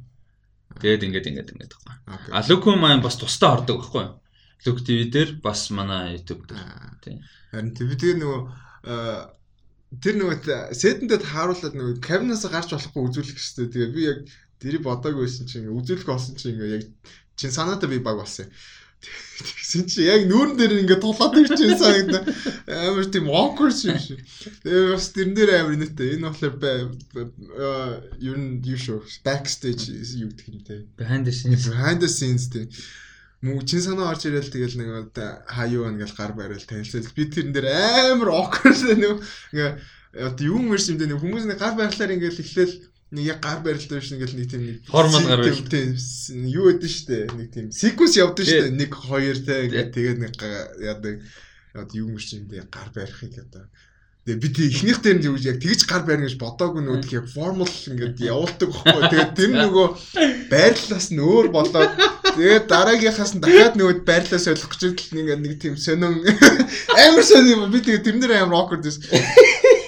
тэгээд 0.85 1.09
ингээд 1.09 1.29
ингээд 1.33 1.53
ингээд. 1.57 1.73
Окей. 2.05 2.33
А 2.37 2.45
Look 2.45 2.69
my 2.69 3.01
бас 3.01 3.17
тусдаа 3.17 3.57
ордог 3.57 3.81
байхгүй 3.81 4.05
юу? 4.05 4.21
Look 4.69 4.85
TV 4.85 5.09
дээр 5.09 5.41
бас 5.41 5.73
манай 5.73 6.21
YouTube 6.21 6.45
дээр. 6.45 6.61
Аа. 6.61 7.01
Тийм. 7.01 7.25
Харин 7.49 7.73
тэр 7.73 7.97
тэгээ 7.97 8.21
нөгөө 8.21 8.41
тэр 10.05 10.15
нөгөө 10.21 10.37
сэтэндээ 10.77 11.21
тааруулаад 11.25 11.75
нөгөө 11.75 11.97
кабинаас 12.05 12.45
гарч 12.45 12.77
болохгүй 12.77 13.03
үзүүлэх 13.09 13.37
гэжтэй. 13.41 13.73
Тэгээ 13.73 13.95
би 13.97 14.03
яг 14.05 14.19
тэрийг 14.61 14.85
бодоогүй 14.85 15.25
байсан 15.25 15.49
чинь 15.49 15.73
үзүүлэх 15.73 16.05
болсон 16.05 16.37
чинь 16.37 16.61
ингээ 16.61 16.77
яг 16.77 16.85
чин 17.39 17.55
санаатай 17.55 17.89
би 17.89 18.03
баг 18.03 18.21
болсон. 18.21 18.53
Тэгсэн 19.39 19.87
чи 19.87 20.03
яг 20.03 20.27
нүүрэн 20.27 20.59
дээр 20.59 20.73
ингээ 20.83 20.99
тулаад 20.99 21.39
ирчихсэн 21.39 21.79
санагдаа. 21.79 22.23
Амар 22.67 23.07
тийм 23.07 23.31
awkward 23.31 23.79
юм 23.87 23.99
шиг. 24.03 24.19
Тэгээ 24.67 24.99
бас 24.99 25.07
тэрэн 25.15 25.35
дээр 25.39 25.51
амар 25.63 25.77
нэттэй. 25.79 26.19
Энэ 26.19 26.27
болохоор 26.27 26.59
э, 26.59 27.23
ер 28.19 28.37
нь 28.37 28.59
юу 28.67 28.79
шүү. 28.79 28.99
Backstage 29.23 29.95
юу 30.19 30.35
гэх 30.35 30.51
юм 30.51 30.61
те. 30.67 30.83
Behind 30.99 31.23
the 31.23 31.31
scenes. 31.31 31.71
Behind 31.71 32.03
the 32.03 32.11
scenes 32.11 32.51
тийм. 32.51 32.67
Мөн 33.39 33.63
чин 33.63 33.79
санаа 33.79 34.11
орж 34.11 34.27
ирэл 34.27 34.51
тэгэл 34.51 34.83
нэг 34.83 35.15
одоо 35.15 35.47
хаяа 35.47 35.87
байна 35.87 36.03
гэл 36.03 36.19
гар 36.19 36.33
барил 36.35 36.65
танилцал 36.67 37.07
би 37.15 37.31
тэрэн 37.31 37.55
дээр 37.55 37.71
амар 37.71 38.35
awkward 38.35 38.83
нэг 38.99 39.23
ингээ 39.55 39.71
одоо 40.27 40.43
юу 40.43 40.59
мэрс 40.59 40.91
юм 40.91 40.99
дэ 40.99 41.15
хүмүүс 41.15 41.47
нэг 41.47 41.63
гар 41.63 41.79
барилаар 41.79 42.19
ингээл 42.19 42.43
эхлээл 42.43 42.75
нэг 43.11 43.25
яг 43.25 43.39
гар 43.41 43.61
барилтаа 43.65 43.99
биш 44.01 44.13
ингээл 44.13 44.37
нэг 44.37 44.49
тийм 44.53 44.63
нэг 44.69 44.77
Хормол 44.89 45.25
гар 45.25 45.43
тийм- 45.49 45.97
тийм 45.97 46.41
юу 46.45 46.69
өгдөн 46.73 46.93
штэ? 46.93 47.19
Нэг 47.33 47.49
тийм 47.55 47.67
секвенс 47.73 48.15
явдсан 48.21 48.45
штэ. 48.47 48.69
Нэг 48.77 48.91
хоёр 48.93 49.37
те 49.41 49.65
ингээ 49.65 49.87
тэгээд 49.97 50.19
нэг 50.21 50.33
яадаг 50.85 51.15
юм 51.97 52.17
дэ 52.19 52.69
гар 52.69 52.89
барихыг 52.93 53.35
одоо 53.49 53.65
Тэгээ 54.29 54.45
би 54.45 54.49
тэг 54.53 54.69
ихнийх 54.69 55.01
дээр 55.01 55.17
нь 55.17 55.25
юу 55.25 55.41
яг 55.41 55.57
тэгж 55.57 55.89
гар 55.89 56.05
байрна 56.05 56.29
гэж 56.29 56.37
бодоагүй 56.37 56.85
нөгөө 56.85 57.17
яг 57.17 57.27
формул 57.33 57.65
ингээд 57.65 58.21
явуулдаг 58.21 58.69
байхгүй. 58.77 59.03
Тэгээд 59.09 59.33
тэр 59.41 59.51
нөгөө 59.57 59.87
байрлалаас 60.53 61.09
нь 61.17 61.23
өөр 61.25 61.49
болоод 61.49 61.93
тэгээд 62.37 62.69
дараагийнхаас 62.69 63.33
нь 63.33 63.41
дахиад 63.41 63.81
нөгөө 63.81 64.05
байрлалаа 64.05 64.37
солих 64.37 64.69
гэж 64.69 65.17
ингээд 65.17 65.41
нэг 65.41 65.55
тийм 65.57 65.81
сонин 65.81 66.21
амар 67.09 67.25
сонин 67.25 67.57
юм. 67.57 67.73
Би 67.73 67.81
тэгээд 67.81 68.05
тэрнэр 68.05 68.37
амар 68.45 68.69
awkward 68.69 68.85
байсан. 68.85 69.09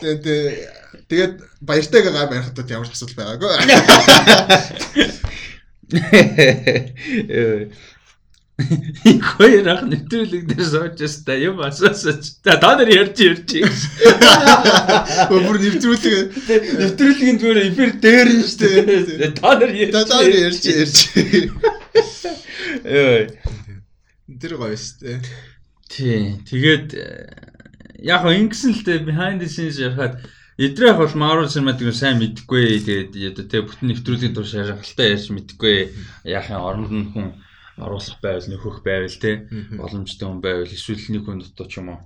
Тэгээд 0.09 0.80
тэгээд 1.09 1.35
баяртайгаа 1.61 2.13
гар 2.13 2.29
барихад 2.31 2.71
ямар 2.71 2.89
ч 2.89 2.95
асуудал 2.95 3.19
байгаагүй. 3.19 3.51
Хоёр 8.61 9.67
ах 9.73 9.83
нэвтрүүлэг 9.89 10.45
дээр 10.51 10.67
сууж 10.69 11.01
та 11.25 11.35
юм 11.35 11.61
асуусаж. 11.65 12.43
За 12.45 12.61
та 12.61 12.77
нар 12.77 12.91
ярьж 12.91 13.17
ярьж. 13.25 13.49
Бүр 15.31 15.57
нэвтрүүлэг 15.57 16.15
Нэвтрүүлгийн 16.79 17.41
зүгээр 17.41 17.61
эфир 17.73 17.91
дээр 18.05 18.29
нь 18.37 18.45
штэ. 18.45 19.33
Та 19.41 19.57
нар 19.57 19.73
ярьж. 19.73 19.93
та 19.97 20.05
та 20.05 20.21
ярьж 20.23 20.63
ярьж. 20.69 20.99
Ой. 22.85 23.33
Тэр 24.41 24.53
гоё 24.61 24.77
штэ. 24.77 25.25
Тий. 25.89 26.37
Тэгээд 26.45 26.89
яг 28.05 28.25
ингэсэн 28.29 28.77
л 28.77 28.85
дээ 28.85 29.09
behind 29.09 29.41
the 29.41 29.49
scenes 29.49 29.81
яхад 29.81 30.21
Эдрэх 30.61 31.01
бол 31.01 31.15
Marvel 31.17 31.49
Cinematic-ийг 31.49 31.97
сайн 31.97 32.21
мэдгүй. 32.21 32.85
Тэгээд 32.85 33.33
одоо 33.33 33.47
тэг 33.49 33.65
бүтэн 33.65 33.89
нэвтрүүлгийн 33.97 34.37
турш 34.37 34.53
шалгалтай 34.53 35.17
ярьж 35.17 35.33
мэдгүй. 35.33 35.77
Яахын 36.29 36.61
оронд 36.61 36.93
нь 36.93 37.09
хүн 37.17 37.41
оруулах 37.81 38.21
байвал 38.21 38.45
нөхөх 38.45 38.85
байвал 38.85 39.17
те 39.17 39.49
боломжтой 39.81 40.29
хүн 40.29 40.45
байвал 40.45 40.69
эсвэл 40.69 41.01
нэг 41.17 41.25
хүн 41.25 41.41
дотоо 41.41 41.65
ч 41.65 41.81
юм 41.81 41.97
уу 41.97 42.01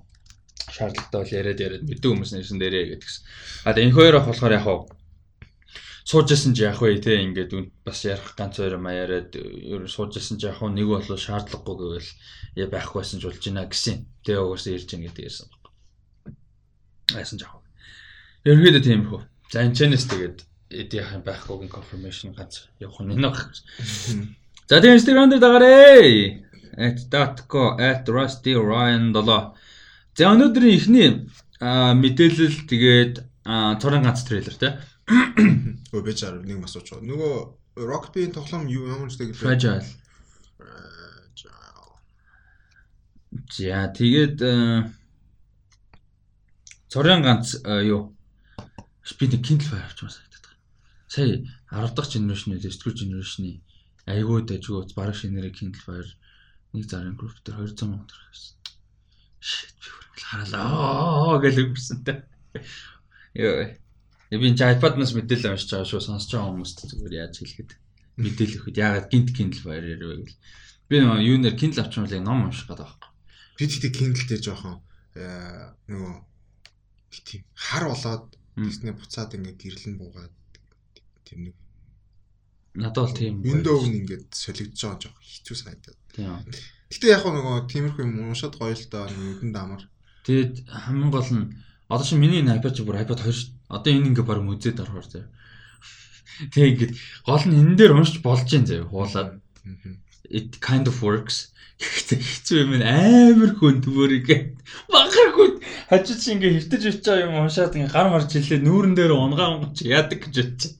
шаардлагатай 0.71 1.19
бол 1.19 1.35
яриад 1.35 1.59
яриад 1.59 1.83
мэддэг 1.83 2.09
хүмүүс 2.15 2.31
нэрсэн 2.31 2.59
дээрээ 2.63 2.95
гэдгсэн. 2.95 3.23
А 3.67 3.75
тэгээ 3.75 3.87
энэ 3.91 3.97
хоёр 3.99 4.15
ах 4.23 4.27
болохоор 4.31 4.55
яг 4.55 4.63
хаа 4.63 4.79
суужсэн 6.07 6.55
ч 6.55 6.63
яах 6.63 6.79
вэ 6.79 7.03
те 7.03 7.19
ингээд 7.27 7.51
бас 7.83 7.99
ярих 8.07 8.39
ганц 8.39 8.55
хоёр 8.55 8.79
яриад 8.79 9.35
ер 9.35 9.83
нь 9.83 9.91
суужсэн 9.91 10.39
ч 10.39 10.47
яах 10.47 10.63
вэ 10.63 10.71
нэг 10.71 10.87
бол 10.87 11.03
шаардлагагүй 11.03 11.75
гэвэл 11.75 12.11
яа 12.55 12.67
байхгүйсэн 12.71 13.19
ч 13.19 13.23
болж 13.27 13.39
гинэ 13.43 13.67
гэсэн. 13.67 13.95
Тэгээ 14.23 14.41
угаасаа 14.47 14.73
ирж 14.79 14.87
гин 14.87 15.03
гэдэг 15.05 15.27
ярьсан 15.27 15.47
баг. 15.51 15.63
Айсан 17.19 17.35
жаах. 17.35 17.64
Ерөнхийдөө 18.45 18.83
тийм 18.85 19.01
хөө. 19.09 19.21
За 19.49 19.65
энэ 19.65 19.73
чэнэс 19.73 20.05
тэгээд 20.05 20.37
эдийнхэн 20.69 21.25
байхгүйгийн 21.25 21.73
confirmation 21.73 22.37
ганц 22.37 22.69
явах 22.77 23.01
нь 23.01 23.17
энэ 23.17 23.33
баг. 23.33 23.49
За 24.69 24.77
тэгээ 24.81 24.97
Instagram 25.01 25.29
дээр 25.33 25.41
дагараа. 25.41 26.45
@datco 27.09 27.73
@rustyryan7. 28.05 29.53
За 30.13 30.23
өнөөдрийн 30.29 30.77
эхний 30.77 31.09
мэдээлэл 31.61 32.69
тэгээд 32.69 33.13
цорын 33.81 34.05
ганц 34.05 34.21
трейлер 34.25 34.55
те. 34.61 34.77
Өө 35.89 36.13
чаар 36.13 36.41
нэг 36.45 36.61
бас 36.61 36.77
сууч. 36.77 37.01
Нөгөө 37.01 37.33
Rockbee-ийн 37.81 38.33
тоглоом 38.33 38.69
ямар 38.69 39.09
ч 39.09 39.17
тэгээд 39.21 39.41
Fragile. 39.41 39.85
За 43.57 43.89
тэгээд 43.89 44.37
цорын 46.89 47.21
ганц 47.25 47.57
юу 47.65 48.14
би 49.13 49.25
нэг 49.29 49.41
Kindle 49.45 49.69
Fire 49.69 49.85
авч 49.85 49.99
санагдаад 50.01 50.45
байна. 50.49 50.61
Сая 51.05 51.45
10 51.69 51.93
дахь 51.93 52.09
generation-ийн 52.09 52.57
9 52.57 52.65
дэх 52.65 52.97
generation-ийн 52.97 53.61
айгүй 54.09 54.41
дайггүй 54.49 54.93
бараг 54.97 55.15
шинээрээ 55.17 55.53
Kindle 55.53 55.83
Fire 55.85 56.11
нэг 56.73 56.85
зарын 56.89 57.17
group 57.17 57.37
дээр 57.45 57.61
200 57.69 57.85
мянга 57.85 58.09
төгрөг 58.09 58.29
авсан. 58.33 58.57
Shit 59.41 59.77
би 59.77 59.87
хүртэл 59.93 60.29
хараалаа 60.29 61.37
гэж 61.41 61.55
өгсөн 61.61 61.99
тэ. 62.01 62.25
Йоо. 63.37 63.77
Би 64.33 64.45
энэ 64.49 64.73
iPad-наас 64.77 65.13
мэдээлэл 65.13 65.53
уншиж 65.53 65.69
байгаа 65.69 65.85
шүү 65.85 66.01
сонсож 66.01 66.31
байгаа 66.33 66.49
хүмүүст 66.49 66.77
зүгээр 66.89 67.13
яаж 67.21 67.35
хэлэхэд 67.37 67.71
мэдээлэл 68.17 68.57
өгөхөд 68.57 68.81
яагаад 68.81 69.07
гинт 69.13 69.29
Kindle 69.37 69.61
Fire 69.61 69.85
ярив 69.85 70.09
гэвэл 70.25 70.37
би 70.89 70.95
юу 71.01 71.37
нэр 71.37 71.55
Kindle 71.55 71.81
авчмал 71.85 72.09
ном 72.25 72.49
унших 72.49 72.67
гэдэг 72.67 72.89
байна. 72.89 73.13
Би 73.57 73.63
тэгтээ 73.69 73.93
Kindle 73.93 74.25
дээр 74.25 74.41
жоохон 74.41 74.77
нөгөө 75.93 76.13
тийм 77.25 77.41
хар 77.55 77.85
болоод 77.87 78.27
Тэснэ 78.55 78.95
буцаад 78.95 79.35
ингээд 79.35 79.59
гэрлэн 79.59 79.95
буугаад 79.99 80.35
тэр 81.27 81.39
нэг 81.51 81.55
надад 82.75 83.07
бол 83.07 83.15
тийм 83.15 83.43
Windows 83.43 83.83
нь 83.87 83.99
ингээд 84.03 84.31
солигдож 84.31 84.79
байгаа 84.79 85.01
жоох 85.03 85.17
хэцүү 85.19 85.55
санагдаад. 85.55 85.99
Тийм. 86.15 86.39
Гэтэ 86.91 87.07
яг 87.11 87.23
нөгөө 87.27 87.67
тиймэрхүү 87.71 88.03
юм 88.03 88.31
уншаад 88.31 88.55
гоё 88.59 88.75
л 88.75 88.85
доо 88.91 89.05
нүдэн 89.11 89.51
дамар. 89.51 89.83
Тэгээд 90.27 90.53
хамгийн 90.67 91.11
гол 91.11 91.29
нь 91.35 91.45
одоо 91.87 92.05
чи 92.05 92.15
миний 92.15 92.43
iPad 92.43 92.73
чи 92.75 92.83
бүр 92.83 93.03
iPad 93.03 93.19
2 93.23 93.71
одоо 93.71 93.91
энэ 93.91 94.07
ингээд 94.11 94.27
баг 94.27 94.39
мүзээд 94.43 94.83
орохоор 94.83 95.07
заяа. 95.07 95.29
Тэгээ 96.51 96.71
ингээд 96.71 96.93
гол 97.27 97.43
нь 97.47 97.59
энэ 97.59 97.75
дээр 97.79 97.95
уншиж 97.95 98.19
болж 98.19 98.47
юм 98.51 98.65
заяа 98.67 98.87
хуулаад. 98.87 99.29
It 100.29 100.59
kind 100.61 100.87
of 100.87 101.01
works. 101.01 101.51
Хэцүү 101.75 102.61
юм 102.63 102.71
амар 102.79 103.51
хүн 103.59 103.81
төвөрийг 103.83 104.29
багаргүй 104.87 105.59
хажууд 105.91 106.21
чи 106.23 106.31
ингээ 106.31 106.55
хөвтөж 106.55 107.03
байгаа 107.03 107.27
юм 107.27 107.35
уншаад 107.43 107.75
ингээ 107.75 107.91
гар 107.91 108.07
марж 108.15 108.31
хэлээ 108.31 108.63
нүүрэн 108.63 108.95
дээр 108.95 109.11
унгаа 109.11 109.59
унгаж 109.59 109.83
яадаг 109.83 110.23
гэж 110.23 110.35
бодчих. 110.39 110.73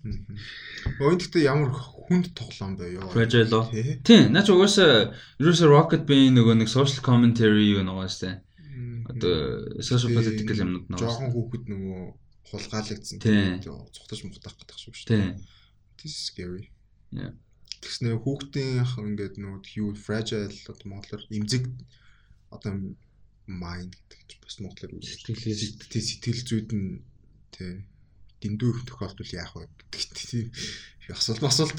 Өөнд 1.03 1.19
гэхдээ 1.19 1.51
ямар 1.51 1.75
хүнд 1.75 2.31
тоглоом 2.31 2.79
бай 2.79 2.95
юу. 2.95 3.11
Fragile. 3.11 3.59
Тийм, 4.07 4.31
наач 4.31 4.47
угаасаа 4.47 5.11
ерөөсө 5.43 5.67
Rocket 5.67 6.07
Bane 6.07 6.31
нөгөө 6.31 6.63
нэг 6.63 6.71
social 6.71 7.03
commentary 7.03 7.75
юу 7.75 7.83
нугастай. 7.83 8.39
Одоо 9.11 9.83
social 9.83 10.15
political 10.15 10.63
юмнууд 10.63 10.87
нугас. 10.87 11.03
Жохон 11.03 11.35
хүүхэд 11.35 11.63
нөгөө 11.75 12.01
хулгаалагдсан. 12.55 13.19
Цухтаж 13.91 14.19
мухтах 14.23 14.55
гэдэг 14.63 14.77
шүү 14.79 14.95
дээ. 14.95 15.11
Тийм. 15.11 15.31
This 15.99 16.15
is 16.15 16.23
scary. 16.31 16.71
Yeah 17.11 17.35
тэгснэ 17.85 18.17
хүүхдийн 18.17 18.81
ингээд 18.81 19.37
нөгөө 19.37 19.61
юу 19.77 19.93
fragile 19.93 20.49
одоо 20.65 20.85
монголоор 20.89 21.23
имзэг 21.29 21.69
одоо 22.49 22.73
mind 23.45 23.93
гэдэг 24.09 24.41
бас 24.41 24.57
монголоор 24.57 24.91
сэтгэл 25.05 25.53
сэтгэл 25.93 26.41
зүйд 26.49 26.69
нь 26.73 27.05
тий 27.53 27.85
дэндүү 28.41 28.69
их 28.73 28.81
тохиолдол 28.89 29.31
яах 29.37 29.53
вэ? 29.53 29.69
Гэдэг 29.93 30.17
тийм 30.17 30.49
асуулт 31.13 31.43
асуулт. 31.45 31.77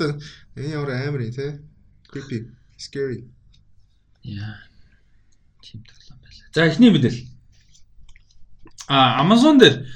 Энэ 0.55 0.79
ямар 0.79 0.95
амар 0.95 1.27
юм 1.27 1.35
тий. 1.35 1.59
Creepy 2.07 2.55
scary. 2.79 3.27
Яа 4.23 4.63
тийм 5.59 5.83
тоглоом 5.83 6.23
байлаа. 6.23 6.47
За 6.55 6.67
эхний 6.71 6.91
мэдээлэл 6.95 7.27
а 8.89 9.23
Amazon 9.23 9.59
дээр. 9.59 9.87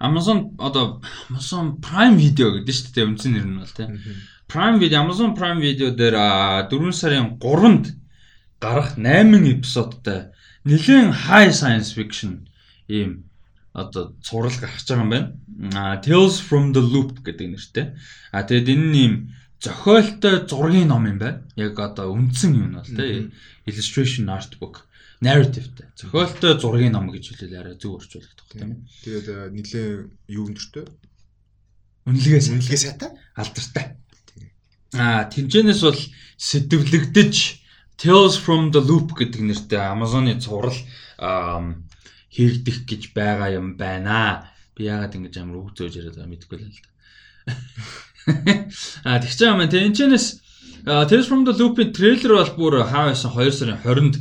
Amazon 0.00 0.56
одоо 0.58 1.00
Amazon 1.28 1.78
Prime 1.78 2.16
Video 2.18 2.50
гэдэг 2.50 2.74
нь 2.74 2.74
шүү 2.74 2.94
дээ 2.94 3.06
үндсэн 3.06 3.32
нэр 3.36 3.46
нь 3.46 3.60
бол 3.62 3.76
тий 3.78 3.86
Prime 4.50 4.78
Video 4.82 4.98
Amazon 5.04 5.30
Prime 5.38 5.60
Video 5.62 5.94
дээр 5.94 6.16
4 6.66 6.92
сарын 6.92 7.38
3-нд 7.38 7.94
гарах 8.58 8.98
8 8.98 9.38
эпизодтай 9.54 10.34
нэлээд 10.66 11.14
high 11.30 11.54
science 11.54 11.94
fiction 11.94 12.50
ийм 12.90 13.30
одоо 13.72 14.16
цуврал 14.26 14.50
гарч 14.50 14.82
байгаа 14.90 15.06
юм 15.06 15.10
байна. 15.10 16.02
Tales 16.02 16.42
from 16.42 16.74
the 16.74 16.82
Loop 16.82 17.22
гэдэг 17.22 17.46
нэртэй. 17.54 17.94
А 18.34 18.42
тэгэд 18.42 18.74
энэ 18.74 18.90
нэм 18.90 19.12
зохиолтой 19.62 20.42
зургийн 20.50 20.90
ном 20.90 21.06
юм 21.06 21.18
байна. 21.22 21.46
Яг 21.54 21.78
одоо 21.78 22.10
үндсэн 22.10 22.50
юм 22.58 22.74
бол 22.74 22.90
тэ 22.90 23.30
illustration 23.70 24.26
art 24.34 24.58
book 24.58 24.90
narrative-тэй. 25.22 25.86
Зохиолтой 25.94 26.58
зургийн 26.58 26.98
ном 26.98 27.14
гэж 27.14 27.38
хэлэл 27.38 27.62
арай 27.62 27.78
зөв 27.78 28.02
орчуулдаг 28.02 28.42
тийм. 28.50 28.82
Тэгээд 29.06 29.54
нэлээд 29.54 30.10
юу 30.26 30.50
өндөртэй? 30.50 30.90
Үнэлгээ 32.10 32.40
үнэлгээ 32.50 32.80
сайтай? 32.82 33.10
Алдартай. 33.38 33.99
А 34.94 35.24
тэмцэнээс 35.30 35.80
бол 35.86 36.00
сэтвлэгдэж 36.36 37.34
Tales 38.00 38.34
from 38.40 38.72
the 38.72 38.80
Loop 38.80 39.12
гэдэг 39.12 39.44
нэртэй 39.44 39.78
Amazon-ы 39.78 40.40
цуврал 40.40 40.74
хийгдэх 42.32 42.88
гэж 42.88 43.12
байгаа 43.12 43.54
юм 43.54 43.76
байна. 43.76 44.48
Би 44.72 44.88
яагаад 44.88 45.14
ингэж 45.14 45.34
амар 45.38 45.60
үг 45.62 45.76
зөөж 45.76 46.00
яриад 46.00 46.16
байгаа 46.16 46.32
мэдэхгүй 46.32 46.58
л 46.58 46.64
л 46.64 46.80
да. 46.80 46.90
А 49.04 49.20
тэгч 49.20 49.38
юм 49.44 49.60
тэнчэнээс 49.62 50.26
Tales 50.84 51.28
from 51.28 51.44
the 51.44 51.52
Loop-ийн 51.52 51.92
трейлер 51.92 52.40
бол 52.40 52.56
бүр 52.56 52.74
хаавсан 52.88 53.36
2 53.36 53.52
сарын 53.52 53.84
20-нд 53.84 54.16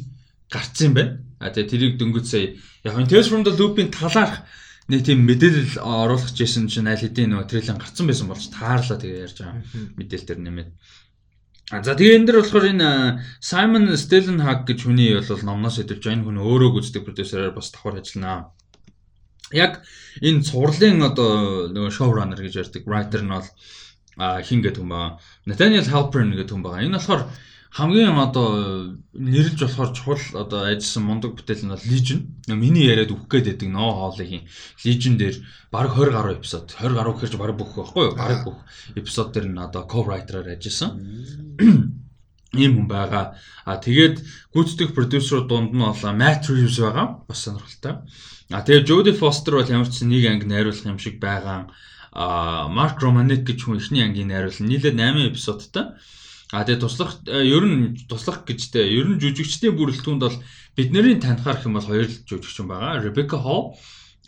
гарцсан 0.51 0.91
юм 0.91 0.93
байна. 0.99 1.13
А 1.39 1.49
тэгээ 1.55 1.71
тэрийг 1.71 1.93
дөнгөж 1.97 2.25
сая 2.27 2.59
яг 2.83 2.99
энэ 2.99 3.07
Tales 3.07 3.31
from 3.31 3.47
the 3.47 3.55
Loop-ийн 3.55 3.95
талаарх 3.95 4.43
нэг 4.89 5.05
тийм 5.05 5.21
мэдээлэл 5.29 5.77
оруулах 5.79 6.33
гэсэн 6.33 6.65
чинь 6.65 6.89
аль 6.89 6.97
хэдийн 6.97 7.29
нөгөө 7.37 7.45
трейлер 7.45 7.77
гарцсан 7.77 8.09
байсан 8.09 8.27
болж 8.27 8.49
таарлаа 8.49 8.97
тэгээ 8.97 9.23
ярьж 9.29 9.37
байгаа 9.37 9.61
мэдээлэл 10.01 10.27
төр 10.27 10.39
нэмээд. 10.41 10.69
А 11.69 11.85
за 11.85 11.93
тэгээ 11.93 12.17
энэ 12.17 12.25
дэр 12.25 12.37
болохоор 12.41 12.65
энэ 12.73 12.89
Simon 13.37 13.93
Stellenhag 13.93 14.65
гэж 14.65 14.89
хүний 14.89 15.13
бол 15.13 15.45
номноос 15.45 15.77
идэвч 15.77 16.01
энэ 16.09 16.25
хүн 16.25 16.41
өөрөө 16.41 16.69
гүйцэтгэх 16.73 17.05
продюсераар 17.05 17.53
бас 17.53 17.69
давхар 17.69 18.01
ажиллана. 18.01 18.49
Яг 19.53 19.85
энэ 20.17 20.41
цувралын 20.41 21.05
одоо 21.05 21.69
нөгөө 21.69 21.93
showrunner 21.93 22.41
гэж 22.41 22.53
ярьдаг 22.57 22.83
writer 22.89 23.21
нь 23.21 23.29
бол 23.29 23.45
хин 24.17 24.65
гэдэг 24.65 24.81
хүн 24.81 24.89
байгаа. 24.89 25.21
Nathaniel 25.45 25.85
Halpern 25.93 26.33
гэдэг 26.33 26.49
хүн 26.57 26.65
байгаа. 26.65 26.85
Энэ 26.89 26.97
болохоор 26.97 27.21
хамгийн 27.69 28.17
одоо 28.17 28.97
нэрлж 29.13 29.61
болохоор 29.61 29.91
чухал 29.93 30.41
одоо 30.41 30.65
ажилласан 30.65 31.03
мундаг 31.05 31.37
бүтээл 31.37 31.69
нь 31.69 31.73
бол 31.73 31.85
Legion. 31.85 32.19
Миний 32.49 32.89
яриад 32.89 33.13
өгөх 33.13 33.29
гээд 33.29 33.45
байдаг 33.53 33.69
ноо 33.69 33.91
хоолыг 33.93 34.49
Legion 34.81 35.15
дээр 35.21 35.37
баг 35.69 35.93
20 35.93 36.09
гаруй 36.09 36.33
эпизод 36.41 36.73
20 36.73 36.97
гаруй 36.97 37.13
гэхэрч 37.13 37.33
баг 37.37 37.53
бүх 37.53 37.71
байхгүй 37.77 38.03
юу? 38.09 38.17
Баг 38.17 38.41
бүх 38.41 38.59
эпизод 38.97 39.29
дээр 39.33 39.47
нь 39.53 39.61
одоо 39.61 39.85
co-writer-аар 39.85 40.57
ажилласан. 40.57 40.97
Ийм 42.57 42.73
хүн 42.73 42.87
байгаа. 42.89 43.37
А 43.69 43.77
тэгээд 43.77 44.25
гүйцэтгэх 44.49 44.97
продюсер 44.97 45.45
дунд 45.45 45.69
нь 45.69 45.85
бол 45.85 45.93
Matt 45.93 46.49
Reeves 46.49 46.81
байгаа. 46.81 47.21
Бас 47.29 47.45
сонирхолтой. 47.45 48.01
А 48.49 48.65
тэгээд 48.65 48.89
Jodie 48.89 49.13
Foster 49.13 49.61
бол 49.61 49.69
ямар 49.69 49.85
ч 49.85 50.01
нэг 50.01 50.25
анги 50.25 50.49
найруулах 50.49 50.89
юм 50.89 50.97
шиг 50.97 51.21
байгаа. 51.21 51.69
А 52.09 52.65
Mark 52.65 52.97
Romanek 52.97 53.45
гэж 53.45 53.69
хүн 53.69 53.77
ихний 53.77 54.01
ангийн 54.01 54.33
найруулсан. 54.33 54.65
Нийлээд 54.65 54.97
8 54.97 55.29
эпизодтай. 55.29 56.01
А 56.49 56.65
тэгээ 56.65 56.81
туслах 56.81 57.21
э, 57.29 57.45
ер 57.45 57.61
нь 57.61 57.93
туслах 58.09 58.41
гэжтэй 58.41 58.89
ер 58.97 59.05
нь 59.05 59.21
жүжигчдийн 59.21 59.77
бүрэлдэхүүнд 59.77 60.23
бол 60.25 60.37
бидний 60.73 61.21
танихаар 61.21 61.61
хэм 61.61 61.77
бол 61.77 61.85
хоёр 61.85 62.09
л 62.09 62.17
жүжигчин 62.25 62.65
байгаа. 62.65 63.05
Rebecca 63.05 63.37
Hall 63.37 63.77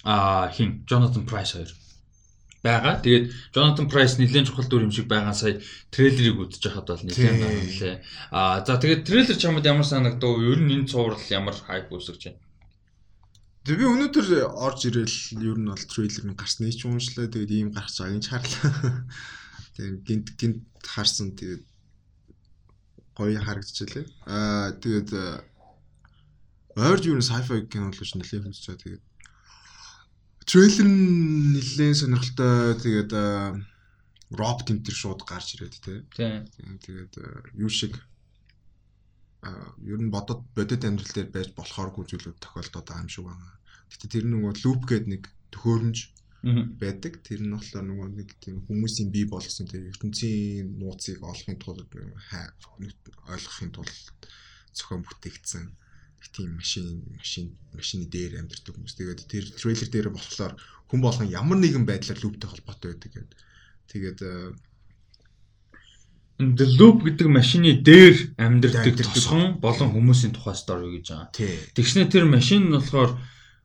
а 0.05 0.49
хин 0.53 0.86
Jonathan 0.86 1.25
Price 1.25 1.57
хоёр 1.57 1.73
байгаа. 2.62 3.01
Тэгээд 3.01 3.25
Jonathan 3.57 3.88
Price 3.89 4.21
нэлийн 4.21 4.45
чухал 4.45 4.69
дүр 4.69 4.86
юм 4.86 4.93
шиг 4.93 5.10
байгаа 5.10 5.34
сая 5.34 5.65
трейлерыг 5.89 6.45
үзэж 6.45 6.62
хахад 6.69 6.93
бол 6.93 7.05
нэлийн 7.10 7.41
нэлээ. 7.41 8.05
А 8.29 8.62
за 8.62 8.77
тэгээд 8.77 9.01
трейлер 9.10 9.38
чамд 9.41 9.65
ямар 9.65 9.86
санагдав? 9.86 10.38
Ер 10.45 10.62
нь 10.62 10.73
энэ 10.77 10.89
цуврал 10.93 11.25
ямар 11.34 11.57
хайп 11.57 11.89
үүсгэж 11.89 12.21
байна? 12.21 12.41
Тэг 13.65 13.77
би 13.81 13.86
өнөөдөр 13.89 14.45
орж 14.45 14.79
ирэл 14.89 15.17
ер 15.41 15.57
нь 15.57 15.69
бол 15.73 15.86
трейлер 15.89 16.25
нь 16.29 16.38
гарсныг 16.38 16.77
ч 16.77 16.86
уншлаа. 16.86 17.25
Тэгээд 17.25 17.49
ийм 17.49 17.69
гарч 17.73 17.97
байгааг 17.97 18.17
нь 18.17 18.25
чарлаа. 18.29 19.10
Тэгээд 19.77 19.97
гинт 20.05 20.27
гинт 20.38 20.62
харсан 20.86 21.34
тэгээд 21.34 21.65
гоё 23.21 23.39
харагдчихлээ. 23.45 24.05
Аа 24.25 24.73
тэгээд 24.81 25.10
ойрж 26.75 27.03
юу 27.05 27.17
н 27.19 27.23
sci-fi 27.23 27.67
кино 27.69 27.93
гэж 27.93 28.17
нэлээд 28.17 28.45
байгаа. 28.49 28.81
Тэгээд 28.81 29.03
трейлер 30.49 30.88
нь 30.89 31.53
нэлээд 31.55 31.99
сонирхолтой. 32.01 32.75
Тэгээд 32.81 33.12
роб 34.31 34.60
тэмтэр 34.65 34.95
шууд 34.95 35.21
гарч 35.27 35.60
ирээд 35.60 35.75
тий. 35.84 35.99
Тэгээд 36.12 37.13
юу 37.55 37.69
шиг 37.69 37.99
а 39.41 39.73
ер 39.81 39.99
нь 39.99 40.13
бодод 40.13 40.45
бодит 40.55 40.86
амьдрал 40.86 41.12
дээр 41.12 41.29
байж 41.34 41.49
болохооргүй 41.57 42.05
зүйлүүд 42.07 42.39
тохиолдоод 42.39 42.86
байгаа 42.88 43.03
юм 43.03 43.12
шиг 43.12 43.25
байна. 43.25 43.57
Гэтэ 43.89 44.05
тэр 44.07 44.25
нөгөө 44.29 44.53
loop 44.63 44.81
гэдэг 44.86 45.10
нэг 45.10 45.23
төхөөрөмж 45.51 45.97
байдаг. 46.41 47.21
Тэр 47.21 47.45
нь 47.45 47.54
болохоор 47.54 47.86
нөгөө 47.86 48.08
нэг 48.17 48.30
тийм 48.41 48.65
хүмүүсийн 48.65 49.13
бий 49.13 49.25
болгосон 49.30 49.69
тийм 49.69 49.89
ертөнцийн 49.93 50.73
нууцыг 50.82 51.21
олохын 51.21 51.58
тулд 51.62 51.91
ойлгохын 53.30 53.71
тулд 53.71 54.06
зохион 54.73 55.06
бүтээгдсэн 55.06 55.65
тийм 56.34 56.58
машин 56.58 57.01
машин 57.17 57.45
машины 57.73 58.06
дээр 58.06 58.41
амьдардаг 58.41 58.73
хүмүүс. 58.73 58.97
Тэгээд 58.97 59.21
тэр 59.30 59.45
трейлер 59.58 59.89
дээр 59.89 60.10
болохоор 60.13 60.54
хүн 60.89 61.01
болгон 61.01 61.30
ямар 61.30 61.58
нэгэн 61.58 61.86
байдлаар 61.86 62.19
лүптэй 62.21 62.49
холбоотой 62.49 62.93
байдаг 62.93 63.12
гэдэг. 63.13 63.39
Тэгээд 63.91 64.19
The 66.41 66.65
Loop 66.77 67.06
гэдэг 67.06 67.27
машины 67.30 67.77
дээр 67.86 68.34
Амьдардаг. 68.38 68.97
тосгон 68.97 69.62
болон 69.62 69.93
хүмүүсийн 69.93 70.34
тухай 70.34 70.58
story 70.58 70.97
гэж 70.97 71.06
байгаа. 71.13 71.30
Тэгснэ 71.77 72.10
тэр 72.10 72.25
машин 72.25 72.69
нь 72.69 72.73
болохоор 72.73 73.13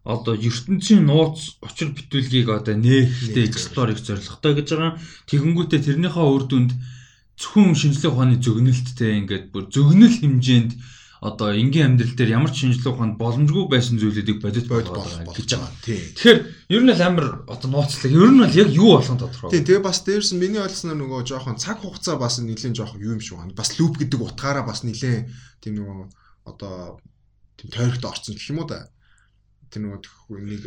одоо 0.07 0.39
ертөнцийн 0.39 1.03
нууц 1.03 1.59
очир 1.67 1.91
бүтүүлгийг 1.91 2.47
одоо 2.47 2.79
нээхтэй 2.79 3.51
Нээх 3.51 3.59
эксплорыг 3.59 3.99
зорилготой 3.99 4.55
гэж 4.55 4.69
байгаа. 4.71 4.93
Тэгэнгүүтээ 5.27 5.81
тэрнийхээ 5.83 6.27
үр 6.31 6.45
дүнд 6.47 6.73
зөвхөн 7.35 7.75
шинжлэх 7.75 8.15
ухааны 8.15 8.39
зөгнөлттэй 8.39 9.19
ингээд 9.19 9.51
бүр 9.51 9.67
зөгнөл 9.67 10.15
хэмжээнд 10.15 10.73
одоо 11.27 11.51
энгийн 11.51 11.99
амьдрал 11.99 12.15
дээр 12.15 12.39
ямар 12.39 12.55
ч 12.55 12.63
шинжлэх 12.63 12.95
ухаанд 12.95 13.19
боломжгүй 13.19 13.67
байсан 13.67 13.99
зүйлүүдийг 13.99 14.39
бодит 14.39 14.71
Бод 14.71 14.87
болгоод 14.87 14.95
болох 14.95 15.19
байгаа 15.19 15.35
гэж 15.35 15.51
байгаа. 15.59 15.73
Тий. 15.83 16.01
Тэгэхээр 16.15 16.41
ер 16.71 16.83
нь 16.87 16.93
л 16.95 17.03
амар 17.03 17.27
одоо 17.51 17.69
нууцлаг. 17.73 18.13
Ер 18.13 18.31
нь 18.31 18.41
бол 18.47 18.55
яг 18.55 18.69
юу 18.71 18.91
болгон 19.01 19.19
тодорхой. 19.19 19.51
Тийм 19.51 19.65
тэгээ 19.67 19.83
бас 19.83 19.99
дээрс 20.07 20.31
нь 20.37 20.41
миний 20.41 20.63
ойлгосноор 20.63 20.99
нөгөө 21.03 21.21
жоохон 21.27 21.59
цаг 21.59 21.83
хугацаа 21.83 22.17
бас 22.21 22.39
нэлээд 22.39 22.79
жоохон 22.79 23.03
юу 23.03 23.17
юм 23.17 23.23
шиг 23.25 23.43
байна. 23.43 23.59
Бас 23.59 23.75
луп 23.81 23.97
гэдэг 23.99 24.21
утгаараа 24.23 24.63
бас 24.63 24.85
нэлээд 24.87 25.27
тийм 25.65 25.75
нөгөө 25.83 25.99
одоо 26.47 27.01
тийм 27.57 27.69
тойрогт 27.73 28.05
орсон 28.05 28.37
гэх 28.37 28.53
юм 28.53 28.61
уу 28.61 28.69
да. 28.69 28.87
Тэр 29.71 29.81
нөгөө 29.83 30.01
тэх- 30.03 30.31
нэг 30.31 30.63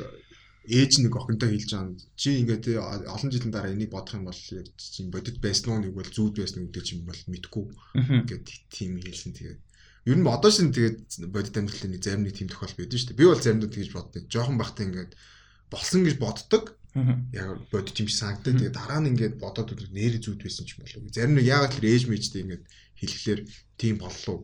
ээж 0.69 0.91
нэг 1.01 1.13
охинтой 1.15 1.49
хэлж 1.55 1.69
байгаа. 1.73 1.97
Чи 2.19 2.29
ингээд 2.43 2.61
тий, 2.65 2.77
олон 2.77 3.29
жилийн 3.31 3.53
дараа 3.53 3.73
энийг 3.73 3.89
бодох 3.89 4.15
юм 4.19 4.29
бол 4.29 4.41
яг 4.53 4.67
чи 4.77 5.01
бодит 5.09 5.37
байсан 5.41 5.67
уу 5.73 5.81
нэг 5.81 5.93
бол 5.97 6.05
зүуд 6.05 6.35
байсан 6.37 6.61
уу 6.61 6.69
гэдэг 6.69 6.83
чинь 6.85 7.07
бол 7.07 7.21
мэдгүй. 7.31 7.65
Ингээд 7.95 8.45
тийм 8.69 8.91
хэлсэн 9.01 9.33
тэгээд 9.33 9.59
ер 10.05 10.17
нь 10.19 10.27
одоо 10.27 10.51
шин 10.51 10.69
тэгээд 10.69 11.25
бодит 11.33 11.55
амьдралын 11.57 11.91
нэг 11.95 12.03
зарим 12.03 12.23
нэг 12.27 12.35
тийм 12.37 12.49
тохиол 12.51 12.75
байдаг 12.77 12.97
шүү 12.99 13.09
дээ. 13.15 13.19
Би 13.19 13.25
бол 13.25 13.41
заримдаа 13.41 13.69
тэгж 13.71 13.89
боддог. 13.95 14.23
Жохон 14.29 14.57
бахтай 14.61 14.85
ингээд 14.87 15.11
болсон 15.73 15.99
гэж 16.05 16.15
боддог 16.21 16.63
яг 17.33 17.49
бодож 17.71 17.95
юм 17.97 18.07
шиг 18.09 18.19
санагдаад 18.21 18.57
тэгээ 18.59 18.73
дараа 18.77 18.99
нь 19.01 19.09
ингээд 19.13 19.35
бодоод 19.41 19.73
үзвэл 19.73 19.93
нэр 19.93 20.17
зүйд 20.21 20.41
байсан 20.41 20.65
ч 20.65 20.77
юм 20.77 20.85
болов. 20.85 21.13
Зарим 21.13 21.33
нэг 21.37 21.45
яагаад 21.45 21.73
тэр 21.77 21.85
ээж 21.85 22.03
мэжтэй 22.09 22.41
ингээд 22.45 22.63
хэлэхлээр 22.99 23.41
тийм 23.77 23.95
боллоо 24.01 24.37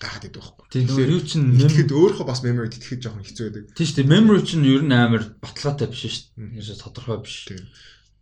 гахаад 0.00 0.24
идэх 0.28 0.44
байхгүй. 0.44 0.82
Нөгөө 0.88 1.06
юу 1.12 1.22
чинь 1.24 1.46
Тэгэхэд 1.58 1.92
өөрийнхөө 1.92 2.26
бас 2.28 2.40
memory 2.44 2.70
тэтгэхэд 2.72 3.02
жоохон 3.04 3.24
хэцүү 3.24 3.44
байдаг. 3.48 3.64
Тийм 3.76 3.86
шүү 3.88 3.96
дээ. 3.98 4.12
Memory 4.12 4.42
чинь 4.44 4.68
ер 4.68 4.82
нь 4.84 4.94
амар 4.94 5.24
баталгаатай 5.42 5.88
биш 5.88 6.02
шүү 6.06 6.24
дээ. 6.36 6.56
Ерөөсө 6.58 6.82
тодорхой 6.82 7.18
биш. 7.24 7.36
Тийм. 7.48 7.64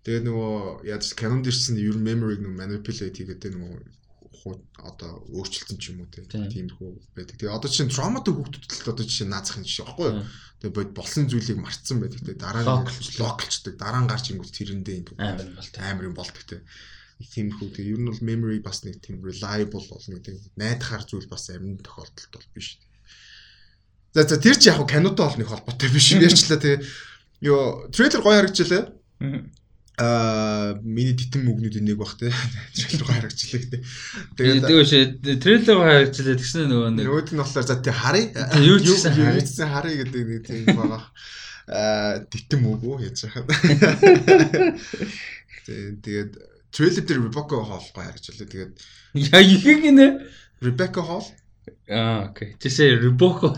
Тэгээ 0.07 0.23
нөгөө 0.27 0.55
яаж 0.87 1.05
canon 1.19 1.41
дээр 1.43 1.57
чинь 1.59 1.83
ер 1.83 1.97
нь 1.99 2.07
memory-г 2.07 2.41
нөгөө 2.43 2.61
manipulate 2.61 3.17
хийгээд 3.17 3.55
нөгөө 3.55 3.75
одоо 4.79 5.27
өөрчлөлтөн 5.35 5.79
ч 5.83 5.91
юм 5.91 6.07
уу 6.07 6.11
Тийм. 6.13 6.47
тиймэрхүү 6.47 6.91
байдаг. 7.19 7.35
Тэгээ 7.35 7.57
одоо 7.57 7.67
чинь 7.67 7.91
хүүхдүүд 7.91 8.87
л 8.87 8.93
одоо 8.95 9.05
жишээ 9.07 9.27
наацах 9.27 9.59
юм 9.59 9.67
шиг 9.67 9.91
байхгүй 9.91 10.07
юу? 10.07 10.23
Тэгээ 10.63 10.77
бод 10.77 10.91
болсон 10.95 11.27
зүйлийг 11.27 11.59
мартсан 11.59 11.99
байдаг. 11.99 12.23
Тэгээ 12.23 12.39
дараа 12.39 12.63
нь 12.63 12.87
локалчдаг. 13.19 13.75
Дараа 13.75 14.01
нь 14.07 14.11
гарч 14.11 14.25
ингүүт 14.31 14.55
тэрэндээ 14.55 14.97
ингээд 15.03 15.19
Амар 15.83 16.07
юм 16.07 16.15
болдог 16.15 16.45
те. 16.47 16.63
Нэг 17.16 17.29
тиймэрхүү 17.33 17.68
тэгээ 17.72 17.92
ер 17.96 18.00
нь 18.05 18.11
бол 18.12 18.20
memory 18.20 18.61
бас 18.61 18.85
нэг 18.85 19.00
тийм 19.00 19.24
reliable 19.24 19.81
бол 19.88 20.05
нэг 20.12 20.20
тийм 20.20 20.37
найдахаар 20.61 21.05
зүйл 21.09 21.24
бас 21.33 21.48
амин 21.48 21.81
тохиолдолд 21.81 22.29
бол 22.29 22.48
биш. 22.52 22.76
За 24.12 24.29
за 24.29 24.37
тэр 24.37 24.61
чи 24.61 24.68
яг 24.68 24.85
кинотой 24.85 25.24
бол 25.24 25.38
нэг 25.40 25.48
холбоотой 25.48 25.88
биш 25.88 26.12
ярьчлаа 26.12 26.61
тэгээ 26.61 26.85
ёо 27.48 27.88
трейлер 27.88 28.20
гоё 28.20 28.37
харагдчихлаа. 28.37 28.92
Аа 29.96 30.76
миний 30.85 31.16
титэм 31.16 31.48
мөгнүүдийн 31.48 31.88
нэг 31.88 31.96
бах 31.96 32.20
те. 32.20 32.29
Трейлер 32.76 33.09
гоё 33.09 33.16
харагдчихлаа 33.16 33.61
гэдэг. 33.64 33.81
Тэгээд 34.37 34.64
тэгээ 34.68 34.85
шээ 34.85 35.05
трейлер 35.40 35.76
харагдчихлаа 35.81 36.37
тэгснэ 36.37 36.68
нөгөө 36.68 36.90
нэг 37.00 37.07
нөгөөд 37.09 37.29
нь 37.33 37.40
болохоор 37.40 37.64
за 37.64 37.81
тий 37.81 37.96
харъя. 37.96 38.44
Юу 38.61 38.76
ч 38.76 38.92
гэсэн 38.92 39.72
харъя. 39.72 40.05
гэдэг 40.05 40.20
нэг 40.20 40.40
тийм 40.44 40.68
байгаа. 40.68 41.00
Аа 41.72 42.29
титэм 42.29 42.76
яаж 42.76 43.24
яхад. 43.24 43.48
Тэгээд 45.64 45.96
тэгээд 46.05 46.33
трейлер 46.77 47.05
дээр 47.09 47.21
Rebecca 47.33 47.57
Hall 47.57 47.81
гоё 47.81 48.05
харагдчихлаа. 48.05 48.49
Тэгээд 48.53 48.73
яа 49.33 49.41
ихэг 49.41 49.81
нэ 49.97 50.07
Rebecca 50.61 51.01
Hall 51.01 51.25
Аа 51.89 52.31
окей. 52.31 52.55
Тэсээ 52.59 52.99
Рибоко. 53.03 53.55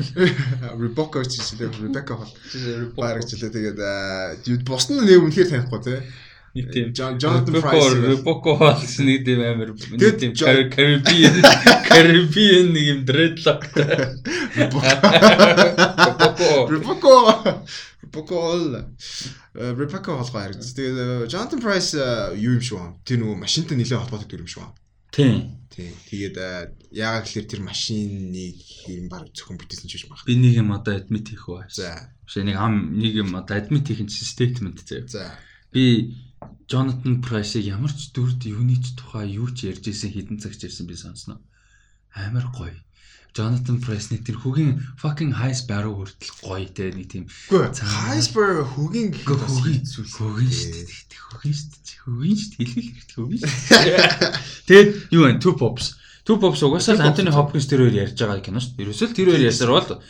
Rebecca 0.76 1.24
ч 1.24 1.40
гэсэн 1.40 1.66
Rebecca 1.83 2.14
Hall 2.16 2.31
Тэсээ 2.52 2.94
харагдчихлаа. 2.94 3.50
Тэгээд 3.50 4.62
бус 4.64 4.85
нь 4.92 5.00
нэг 5.02 5.24
үнэхээр 5.24 5.48
танихгүй 5.50 5.81
те. 5.83 6.04
Нэг 6.54 6.66
тийм 6.72 6.87
John- 6.96 7.18
Jonathan 7.20 7.57
Рибоко 7.57 7.68
Price. 7.68 7.96
Рибоко 8.09 8.50
бас 8.57 8.96
нэг 9.00 9.24
тийм 9.24 9.40
амар 9.44 9.72
нэг 9.72 10.14
тийм 10.20 10.33
Карибиан 10.37 11.37
Карибиан 11.88 12.66
нэг 12.76 12.85
юм 12.85 13.00
dreadlockтай. 13.09 14.16
Рибоко. 14.57 14.88
Rebecca 16.68 17.12
Rebecca 19.54 20.12
Hall 20.16 20.28
гоё 20.28 20.48
харагдчих. 20.48 20.74
Тэгээд 20.74 20.98
э, 20.98 21.26
Jonathan 21.28 21.60
Price 21.60 21.94
э, 21.94 22.36
юу 22.38 22.58
юм 22.58 22.62
байна. 22.78 22.96
Тэр 23.04 23.18
нөгөө 23.22 23.36
машинтай 23.38 23.76
нэлээд 23.76 24.00
холбоотой 24.02 24.28
дүр 24.28 24.44
юм 24.44 24.50
байна. 24.64 24.74
Тийм. 25.12 25.36
Тийм. 25.68 25.92
Тэгээд 26.08 26.36
э, 26.36 26.50
яагаад 26.92 27.24
гэхээр 27.28 27.46
тэр 27.48 27.60
машиныг 27.64 28.58
юм 28.88 29.06
баг 29.08 29.30
зөвхөн 29.32 29.58
бүтээсэн 29.60 29.88
ч 29.88 30.00
биш 30.00 30.06
баг. 30.08 30.24
Би 30.24 30.36
нэг 30.36 30.54
юм 30.58 30.72
одоо 30.72 30.96
admit 30.96 31.28
хийх 31.30 31.48
үү. 31.48 31.68
За. 31.70 32.12
Биш 32.24 32.40
нэг 32.40 32.56
ам 32.56 32.96
нэг 32.96 33.12
юм 33.14 33.36
одоо 33.36 33.56
admit 33.56 33.88
хийх 33.88 34.04
statement 34.08 34.82
заяа. 34.84 35.08
За. 35.08 35.24
Би 35.72 36.16
Jonathan 36.68 37.20
Price-ыг 37.24 37.64
ямар 37.64 37.92
ч 37.92 38.12
дүрд 38.14 38.44
юуны 38.46 38.76
ч 38.78 38.94
тухай 38.94 39.36
юу 39.40 39.48
ч 39.50 39.72
ярьж 39.72 39.88
исэн 39.88 40.12
хідэн 40.12 40.38
цагч 40.38 40.64
ярьсан 40.68 40.86
би 40.86 40.96
сонсноо. 40.96 41.40
Амар 42.14 42.46
гоё. 42.52 42.76
Jonathan 43.38 43.79
нэг 44.11 44.27
тэр 44.27 44.37
хөгийн 44.42 44.83
fucking 44.98 45.31
high 45.38 45.55
sparrow 45.55 45.94
хүртэл 45.94 46.35
гоё 46.42 46.66
те 46.74 46.90
нэг 46.90 47.07
тийм. 47.07 47.24
Цаа. 47.46 47.70
Хайсбер 47.87 48.66
хөгийн 48.66 49.14
Гэхдээ 49.14 49.46
хөгийн 49.46 49.85
зүйл. 49.87 50.11
хөгийн 50.11 50.51
шүү 50.51 50.74
дээ. 50.74 51.22
Хөгийн 51.31 51.55
шүү 51.55 51.70
дээ. 51.70 52.03
Хөгийн 52.03 52.37
шүү 52.42 52.51
дээ. 52.59 52.66
Хэлхий 52.66 52.83
хэрэгтэй 52.98 53.14
хөгийн 53.14 53.42
шүү 53.46 53.62
дээ. 53.87 54.35
Тэгээд 54.66 54.88
юу 55.14 55.22
вэ? 55.22 55.38
Two 55.38 55.55
Pops. 55.55 55.87
Two 56.27 56.37
Pops 56.42 56.61
угаасаа 56.66 56.98
Anthony. 56.98 57.31
Hopkins 57.31 57.70
тэр 57.70 57.87
хоёр 57.87 57.94
ярьж 58.11 58.18
байгаа 58.18 58.42
кино 58.42 58.59
шүү 58.59 58.74
дээ. 58.74 58.85
Ерөөсөө 58.90 59.09
тэр 59.14 59.29
хоёр 59.31 59.46
ярьсаар 59.46 59.70
бол 59.70 60.03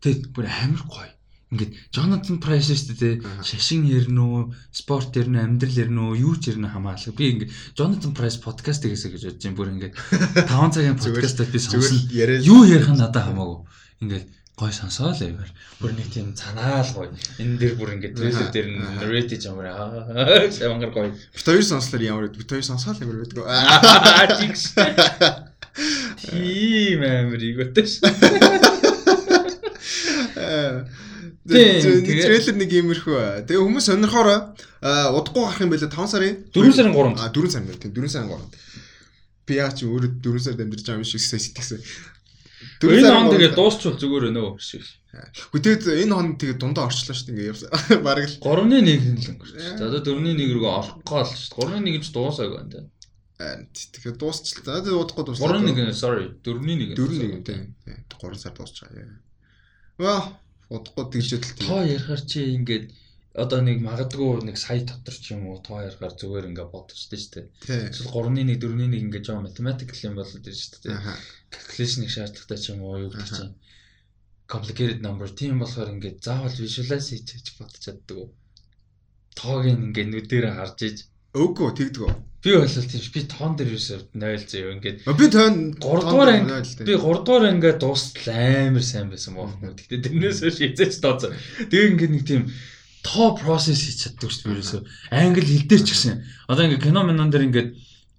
тэгээд 0.00 0.22
бүр 0.32 0.46
амар 0.48 0.82
гоё. 0.88 1.11
Ингээд 1.52 1.72
Jonathan 1.92 2.38
Price 2.40 2.72
шүү 2.72 2.96
дээ. 2.96 3.20
Шашин 3.44 3.84
уу, 4.16 4.56
спорт 4.72 5.12
ярина, 5.20 5.44
амьдрал 5.44 5.76
уу, 6.00 6.16
юу 6.16 6.34
ч 6.40 6.48
ярина 6.48 6.72
хамаалаа. 6.72 7.12
Би 7.12 7.28
ингээд 7.36 7.52
Jonathan 7.76 8.16
Price 8.16 8.40
podcast 8.40 8.80
хийгээсэ 8.88 9.12
гэж 9.12 9.22
бодож 9.28 9.44
юм. 9.44 9.54
Бүр 9.60 9.68
ингээд 9.76 9.92
5 10.48 10.72
цагийн 10.72 10.96
подкастад 10.96 11.52
би 11.52 11.60
сонсон. 11.60 12.08
Юу 12.08 12.64
ярих 12.64 12.88
нь 12.88 12.96
надад 12.96 13.28
хамаагүй. 13.28 13.68
Ингээд 14.00 14.26
гой 14.56 14.72
сонсоо 14.72 15.12
л 15.12 15.20
яваар. 15.20 15.52
Бүр 15.76 15.92
нэг 15.92 16.08
тийм 16.08 16.32
цанаал 16.32 16.88
гоё. 16.96 17.12
Энэ 17.36 17.60
дээр 17.60 17.74
бүр 17.76 18.00
ингээд 18.00 18.16
трейлер 18.16 18.48
дээр 18.48 18.68
Аха. 18.80 19.04
narrate 19.04 19.28
хийж 19.36 19.44
амар 19.52 19.66
аа 19.76 20.48
савангар 20.56 20.88
гоё. 20.96 21.12
Бит 21.12 21.44
хоёр 21.44 21.60
сонслоор 21.68 22.00
ямар? 22.00 22.32
Бит 22.32 22.48
хоёр 22.48 22.64
сонсоол 22.64 22.96
ямар 22.96 23.28
байдаг. 23.28 23.44
Аа 23.44 24.40
чигш. 24.40 24.72
Тийм 26.32 27.00
иготэш. 27.36 28.00
Тийм, 28.00 28.14
тэгээ- 30.32 31.11
Трейлер 31.42 32.54
нэг 32.54 32.70
иймэрхүү. 32.70 33.18
Тэгээ 33.50 33.62
хүмүүс 33.66 33.86
сонирхоор 33.90 34.28
аа, 34.30 35.10
удахгүй 35.10 35.42
гарах 35.42 35.62
юм 35.62 35.74
байлаа 35.74 35.90
5 35.90 36.12
сарын 36.14 36.36
4 36.54 36.70
сарын 36.70 36.94
3-нд. 36.94 37.18
А 37.18 37.34
4 37.34 37.50
сарын. 37.50 37.78
Тийм 37.82 37.92
4 37.94 38.14
сарын 38.14 38.30
3-нд. 38.30 38.54
Би 39.46 39.58
яг 39.58 39.74
чи 39.74 39.84
өөрөө 39.90 40.22
4 40.22 40.38
сард 40.38 40.62
амьдарч 40.62 40.86
байгаа 40.86 41.02
юм 41.02 41.08
шиг 41.08 41.18
сэтгэсэн. 41.18 41.82
Энэ 42.82 43.10
он 43.10 43.26
тэгээ 43.34 43.58
дуусчвал 43.58 43.98
зүгээр 43.98 44.30
өнөө 44.30 44.54
шиг. 44.62 44.86
Хөтөөд 45.50 45.82
энэ 46.02 46.14
хон 46.14 46.38
тэгээ 46.38 46.56
дундаа 46.62 46.86
орчлоо 46.86 47.10
шүү 47.10 47.26
дээ 47.26 47.50
ингээ. 47.50 48.00
Бараг 48.06 48.30
л 48.30 48.38
3-ны 48.38 48.78
1 48.86 49.18
л 49.18 49.30
өнгөрч. 49.34 49.52
За 49.76 49.90
одоо 49.90 50.00
4-ны 50.00 50.30
1 50.38 50.54
рүү 50.56 50.66
орох 50.70 51.02
гол 51.02 51.26
шүү. 51.26 51.58
3-ны 51.58 51.90
1 51.90 52.06
ч 52.06 52.14
дуусаагүй 52.14 52.56
байна 52.58 52.70
те. 52.70 52.80
аа, 53.42 53.66
тэгээ 53.66 54.14
дуусчлаа. 54.16 54.80
Тэгээ 54.80 54.94
удахгүй 54.94 55.24
дуслаа. 55.26 55.58
3-ны 55.58 55.74
1 55.74 55.92
sorry 55.92 56.26
4-ны 56.40 56.94
1. 56.94 56.96
4 56.96 57.18
нэг 57.18 57.42
тийм. 57.44 57.74
3 57.84 58.38
сар 58.38 58.54
дуусч 58.54 58.86
байгаа. 58.86 59.18
Удахгүй 60.72 61.04
тэгжэл 61.12 61.44
тийм. 61.44 61.68
Тоо 61.68 61.82
ярихаар 61.84 62.22
чи 62.24 62.40
ингээд 62.56 62.84
одоо 63.32 63.60
нэг 63.64 63.78
магадгүй 63.84 64.44
нэг 64.48 64.56
сая 64.56 64.80
дотор 64.88 65.16
ч 65.16 65.36
юм 65.36 65.48
уу 65.48 65.60
тоо 65.60 65.84
ярихаар 65.88 66.14
зүгээр 66.20 66.48
ингээд 66.50 66.72
бодчихдээ 66.72 67.20
шүү 67.20 67.32
дээ. 67.32 67.46
Эсвэл 67.92 68.12
3-ны 68.12 68.40
1 68.44 68.60
4-ны 68.60 68.84
1 68.88 69.04
ингээд 69.04 69.26
жоо 69.28 69.40
mathematical 69.44 69.98
юм 70.08 70.14
болоод 70.16 70.48
ирж 70.48 70.60
шүү 70.60 70.80
дээ. 70.84 70.96
Аха. 70.96 71.14
calculation-ыг 71.52 72.10
шаардлагатай 72.12 72.58
ч 72.60 72.66
юм 72.72 72.80
уу 72.84 72.96
юу 73.04 73.10
гэдэг 73.12 73.32
чинь 73.36 73.54
complicated 74.52 75.00
number 75.04 75.28
тийм 75.28 75.60
болохоор 75.60 75.92
ингээд 75.94 76.18
заавал 76.24 76.56
visualize 76.60 77.08
хийж 77.12 77.48
уу. 78.16 78.28
Тоог 79.36 79.64
ингээд 79.64 80.08
нүдээр 80.12 80.46
харж 80.56 80.78
иж 80.88 80.98
Үгүй 81.32 81.72
тэгдэг. 81.72 82.12
Би 82.42 82.56
бол 82.58 82.66
тийм 82.66 83.02
би 83.14 83.22
тоон 83.22 83.54
дээр 83.54 83.70
юусаа 83.78 84.02
0 84.14 84.42
заяа 84.50 84.74
ингээд 84.74 85.06
Би 85.06 85.26
тань 85.30 85.78
3 85.78 85.78
дугаар 85.78 86.30
анги 86.34 86.74
би 86.82 86.94
3 86.98 87.22
дугаар 87.22 87.44
ангиа 87.54 87.78
дуустал 87.78 88.34
амар 88.34 88.82
сайн 88.82 89.10
байсан 89.14 89.38
бохно. 89.38 89.70
Гэтэ 89.78 90.02
тэрнээс 90.02 90.42
хойш 90.42 90.58
хязгаарч 90.58 90.96
тооцоо. 90.98 91.30
Тэгээ 91.70 91.90
ингээд 91.94 92.12
нэг 92.18 92.24
тийм 92.26 92.50
тоо 93.06 93.38
process 93.38 93.78
хийж 93.78 94.10
чаддаг 94.10 94.30
шүү 94.34 94.42
дээ 94.42 94.54
ерөөсөө. 94.58 94.82
Англи 95.14 95.46
хэл 95.46 95.70
дээр 95.70 95.82
ч 95.86 95.90
гэсэн. 95.94 96.14
Одоо 96.50 96.66
ингээд 96.66 96.82
кино 96.82 97.00
минон 97.06 97.30
дээр 97.30 97.46
ингээд 97.46 97.70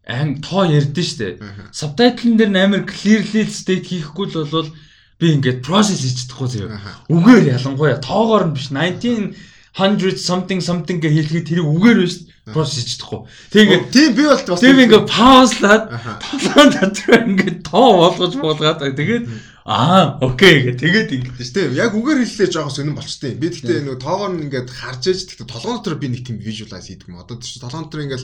анги 0.07 0.39
тоо 0.39 0.63
ярьдэн 0.71 1.03
шүү 1.03 1.19
дээ. 1.19 1.33
Subtitle 1.75 2.39
дээр 2.39 2.51
амар 2.63 2.87
clearly 2.87 3.43
state 3.51 3.91
хийхгүй 3.91 4.31
л 4.31 4.47
болвол 4.47 4.71
би 5.19 5.35
ингээд 5.35 5.59
process 5.67 5.99
хийж 5.99 6.31
чадахгүй 6.31 6.47
заяа. 6.47 6.79
Үгээр 7.11 7.59
ялангуяа 7.59 7.99
тоогоор 7.99 8.47
нь 8.47 8.55
биш 8.55 8.71
1900 8.71 10.15
something 10.15 10.63
something 10.63 11.03
гэ 11.03 11.11
хэлгээд 11.11 11.47
тэрийг 11.51 11.67
үгээр 11.67 11.99
биш 12.07 12.15
Process 12.23 12.32
хийж 12.51 12.99
чадахгүй. 12.99 13.23
Тэг 13.55 13.61
ингээд 13.63 13.85
Тийм 13.95 14.11
би 14.19 14.23
бол 14.27 14.43
бас 14.43 14.59
тэг 14.59 14.75
ингээд 14.75 15.07
паузлаад 15.07 15.83
толгойн 16.19 16.69
дотор 16.75 17.13
ингээд 17.23 17.59
тоо 17.63 17.89
болгож 18.03 18.33
болгоод 18.35 18.83
тэгээд 18.83 19.25
аа 19.63 20.19
окей 20.19 20.67
гэх 20.67 20.83
тэгээд 20.83 21.09
ингээд 21.23 21.39
шүү 21.39 21.55
Тийм 21.55 21.79
яг 21.79 21.95
үгээр 21.95 22.19
хэллээ 22.19 22.51
жоохон 22.51 22.75
сонирн 22.75 22.99
болчтой. 22.99 23.39
Би 23.39 23.47
гэхдээ 23.47 23.87
нөгөө 23.87 24.03
тоогоор 24.03 24.31
нь 24.35 24.43
ингээд 24.51 24.67
харж 24.67 25.03
ээж 25.07 25.19
гэхдээ 25.23 25.47
толгойн 25.47 25.79
дотор 25.79 25.95
би 25.95 26.11
нэг 26.11 26.27
тийм 26.27 26.37
visualize 26.43 26.91
хийдэг 26.91 27.07
юм. 27.07 27.23
Одоо 27.23 27.39
тийм 27.39 27.63
толгойн 27.63 27.87
дотор 27.87 28.03
ингээд 28.03 28.23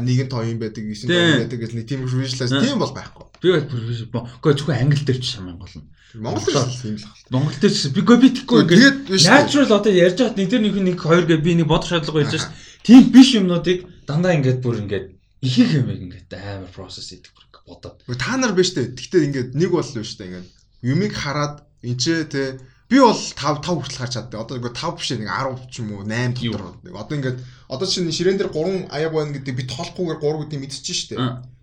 нэгэн 0.00 0.28
тоо 0.32 0.42
юм 0.48 0.58
байдаг, 0.64 0.84
эсийн 0.88 1.12
тоо 1.12 1.20
юм 1.28 1.40
байдаг 1.44 1.60
гэж 1.60 1.72
нэг 1.76 1.84
тийм 1.84 2.00
visualize 2.08 2.56
тийм 2.56 2.80
бол 2.80 2.96
байхгүй. 2.96 3.24
би 3.44 3.48
бол 3.52 4.24
үгүй 4.40 4.52
зөвхөн 4.56 4.80
англи 4.80 5.04
дээр 5.04 5.20
ч 5.20 5.36
шаман 5.36 5.60
гол 5.60 5.76
нь. 5.76 5.84
Монгол 6.16 6.40
л 6.40 6.88
юм 6.88 6.96
л 6.96 7.04
байна. 7.04 7.28
Монгол 7.28 7.60
ч 7.68 7.92
би 7.92 8.00
үгүй 8.00 8.16
би 8.16 8.28
Тэгээд 8.32 9.12
ингээд 9.12 9.28
natural 9.28 9.76
одоо 9.76 9.92
ярьж 9.92 10.16
байхад 10.16 10.40
нэг 10.40 10.48
тэр 10.48 10.64
нэг 10.64 10.74
нэг 10.80 10.96
хоёр 10.96 11.28
гэ 11.28 11.36
би 11.44 11.52
нэг 11.52 11.68
бодох 11.68 11.92
шаардлага 11.92 12.24
байж 12.24 12.32
шээ. 12.32 12.48
Тийм 12.82 13.10
биш 13.12 13.34
юмнуудыг 13.38 13.86
дандаа 14.06 14.34
ингээд 14.38 14.60
бүр 14.64 14.82
ингээд 14.84 15.06
ихих 15.42 15.70
юм 15.78 15.88
ингээд 15.90 16.30
амар 16.34 16.70
process 16.74 17.10
хийдэг 17.12 17.32
бүр 17.34 17.44
ингээд 17.46 17.66
бодоод. 17.68 17.96
Та 18.18 18.36
нар 18.36 18.52
биш 18.54 18.74
үү? 18.74 18.96
Гэхдээ 18.96 19.22
ингээд 19.28 19.50
нэг 19.54 19.70
бол 19.70 19.84
биш 19.84 20.14
үү? 20.16 20.26
Ингээд 20.26 20.48
юмыг 20.82 21.12
хараад 21.14 21.66
энчээ 21.82 22.24
те 22.30 22.42
би 22.88 22.98
бол 22.98 23.14
5 23.14 23.60
5 23.60 23.68
хүртэл 23.68 24.00
харж 24.00 24.12
чаддаг. 24.16 24.40
Одоо 24.40 24.56
ингээд 24.58 24.78
5 24.80 24.96
биш 24.96 25.08
нэг 25.12 25.28
10 25.28 25.70
ч 25.70 25.74
юм 25.84 25.88
уу 25.92 26.02
8 26.06 26.34
дотор. 26.40 26.74
Одоо 26.96 27.14
ингээд 27.18 27.38
одоо 27.68 27.86
чинь 27.86 28.08
ширээн 28.08 28.38
дээр 28.40 28.50
3 28.50 28.88
аяа 28.88 29.10
байна 29.12 29.34
гэдэг 29.36 29.54
би 29.54 29.64
тоолохгүйгээр 29.68 30.20
3 30.24 30.42
гэдэг 30.42 30.58
мэдчихэж 30.58 30.98
штэ. 30.98 31.16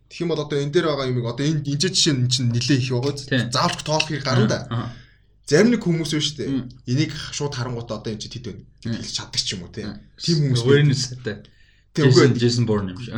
Тэгэх 0.05 0.21
юм 0.21 0.29
бол 0.29 0.43
одоо 0.45 0.57
энэ 0.61 0.71
дээр 0.71 0.87
байгаа 0.93 1.09
юмыг 1.09 1.25
одоо 1.25 1.45
энэ 1.49 1.65
энэ 1.65 1.81
жишээ 1.81 2.13
нь 2.13 2.29
чинь 2.29 2.53
нилээ 2.53 2.77
их 2.77 2.93
байгаа. 2.93 3.13
Тийм. 3.17 3.49
Заавал 3.49 3.81
тоолохыг 3.81 4.21
гарна 4.21 4.47
да. 4.47 4.59
Зарим 5.45 5.69
нэг 5.77 5.81
хүмүүс 5.85 6.11
биш 6.17 6.33
үү? 6.41 6.65
Энийг 6.89 7.13
шууд 7.13 7.53
харангуйта 7.53 8.01
одоо 8.01 8.09
энэ 8.09 8.21
чи 8.21 8.33
тэт 8.33 8.49
байна. 8.49 8.65
Мм. 8.81 8.97
Хэлж 8.97 9.13
чаддаг 9.13 9.41
ч 9.41 9.53
юм 9.53 9.69
уу. 9.69 9.73
Тийм 9.73 10.41
хүмүүс 10.41 10.61
байдаг. 10.65 10.65
awarenessтэй. 10.65 11.37
Тийм 11.93 12.33
Jason 12.33 12.65
Bourne 12.65 12.91
юм 12.91 12.99
шиг. 12.99 13.13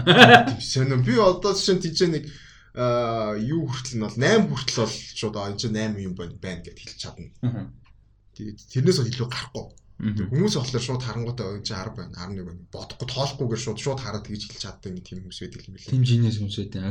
Сонир 0.60 1.00
би 1.08 1.16
одоо 1.16 1.56
чинь 1.56 1.80
тийч 1.80 2.04
нэг 2.04 2.28
аа 2.76 3.40
юу 3.40 3.66
хүртэл 3.72 3.98
нь 3.98 4.04
бол 4.04 4.12
8 4.12 4.44
хүртэл 4.52 4.84
бол 4.84 4.92
шууд 4.92 5.36
энэ 5.40 5.58
чинь 5.58 5.74
8 5.74 6.04
юм 6.04 6.14
байна 6.20 6.62
гэд 6.62 6.78
хэлж 6.78 6.98
чадна. 7.00 7.32
Тэгээд 8.36 8.60
тэрнээс 8.76 9.02
илүү 9.02 9.28
гарахгүй. 9.32 9.66
Хүмүүс 9.98 10.54
болохоор 10.62 10.84
шууд 10.86 11.02
харангуйта 11.02 11.58
энэ 11.58 11.66
чинь 11.66 11.74
10 11.74 11.98
байна, 11.98 12.14
11 12.22 12.46
байна. 12.46 12.62
Бодохгүй 12.70 13.08
тоолохгүйгээр 13.10 13.62
шууд 13.66 13.80
шууд 13.82 13.98
хараад 13.98 14.30
тэгж 14.30 14.46
хэлж 14.46 14.62
чаддаг 14.62 14.94
нэг 14.94 15.02
тийм 15.02 15.26
хүмүүс 15.26 15.42
байдаг 15.42 15.66
юм 15.66 15.74
билээ. 15.74 15.90
Тим 15.90 16.06
genius 16.06 16.38
хүмүүс 16.38 16.58
байдаг. 16.62 16.86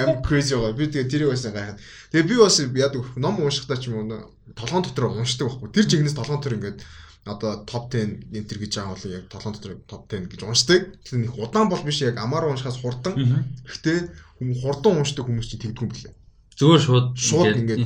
Am 0.00 0.22
crazy 0.24 0.56
байгаа. 0.56 0.72
Би 0.72 0.88
тэгээ 0.88 1.12
тэрийг 1.12 1.28
байсан 1.36 1.52
гайхаад. 1.52 1.80
Тэгээ 2.16 2.28
би 2.32 2.36
бас 2.40 2.56
яадаг 2.56 3.04
ном 3.20 3.36
уншихдаа 3.44 3.76
ч 3.76 3.92
юм 3.92 4.00
уу 4.00 4.32
толгоон 4.56 4.84
дотор 4.88 5.12
уншдаг 5.12 5.44
байхгүй. 5.52 5.68
Тэр 5.76 5.84
жигнэс 5.92 6.16
толгоон 6.16 6.40
дотор 6.40 6.56
ингээд 6.56 6.80
одоо 7.28 7.52
топ 7.68 7.92
10 7.92 8.32
энтер 8.32 8.56
гэж 8.64 8.72
байгаа 8.80 8.96
бол 8.96 9.12
яг 9.12 9.24
толгоон 9.28 9.54
дотор 9.60 9.72
топ 9.84 10.02
10 10.08 10.32
гэж 10.32 10.40
уншдаг. 10.40 10.80
Тэр 11.04 11.20
нэг 11.20 11.36
удаан 11.36 11.68
бол 11.68 11.84
биш 11.84 12.00
яг 12.00 12.16
амаар 12.16 12.48
уншихаас 12.48 12.80
хурдан. 12.80 13.12
Гэхдээ 13.68 13.98
хүмүүс 14.40 14.60
хурдан 14.64 15.04
уншдаг 15.04 15.28
хүмүүс 15.28 15.52
чинь 15.52 15.60
тэгдэггүй 15.68 15.84
юм 15.84 15.92
билээ. 15.92 16.14
Зүгээр 16.56 16.82
шууд 16.82 17.06
Шууд 17.20 17.52
ингээд. 17.52 17.84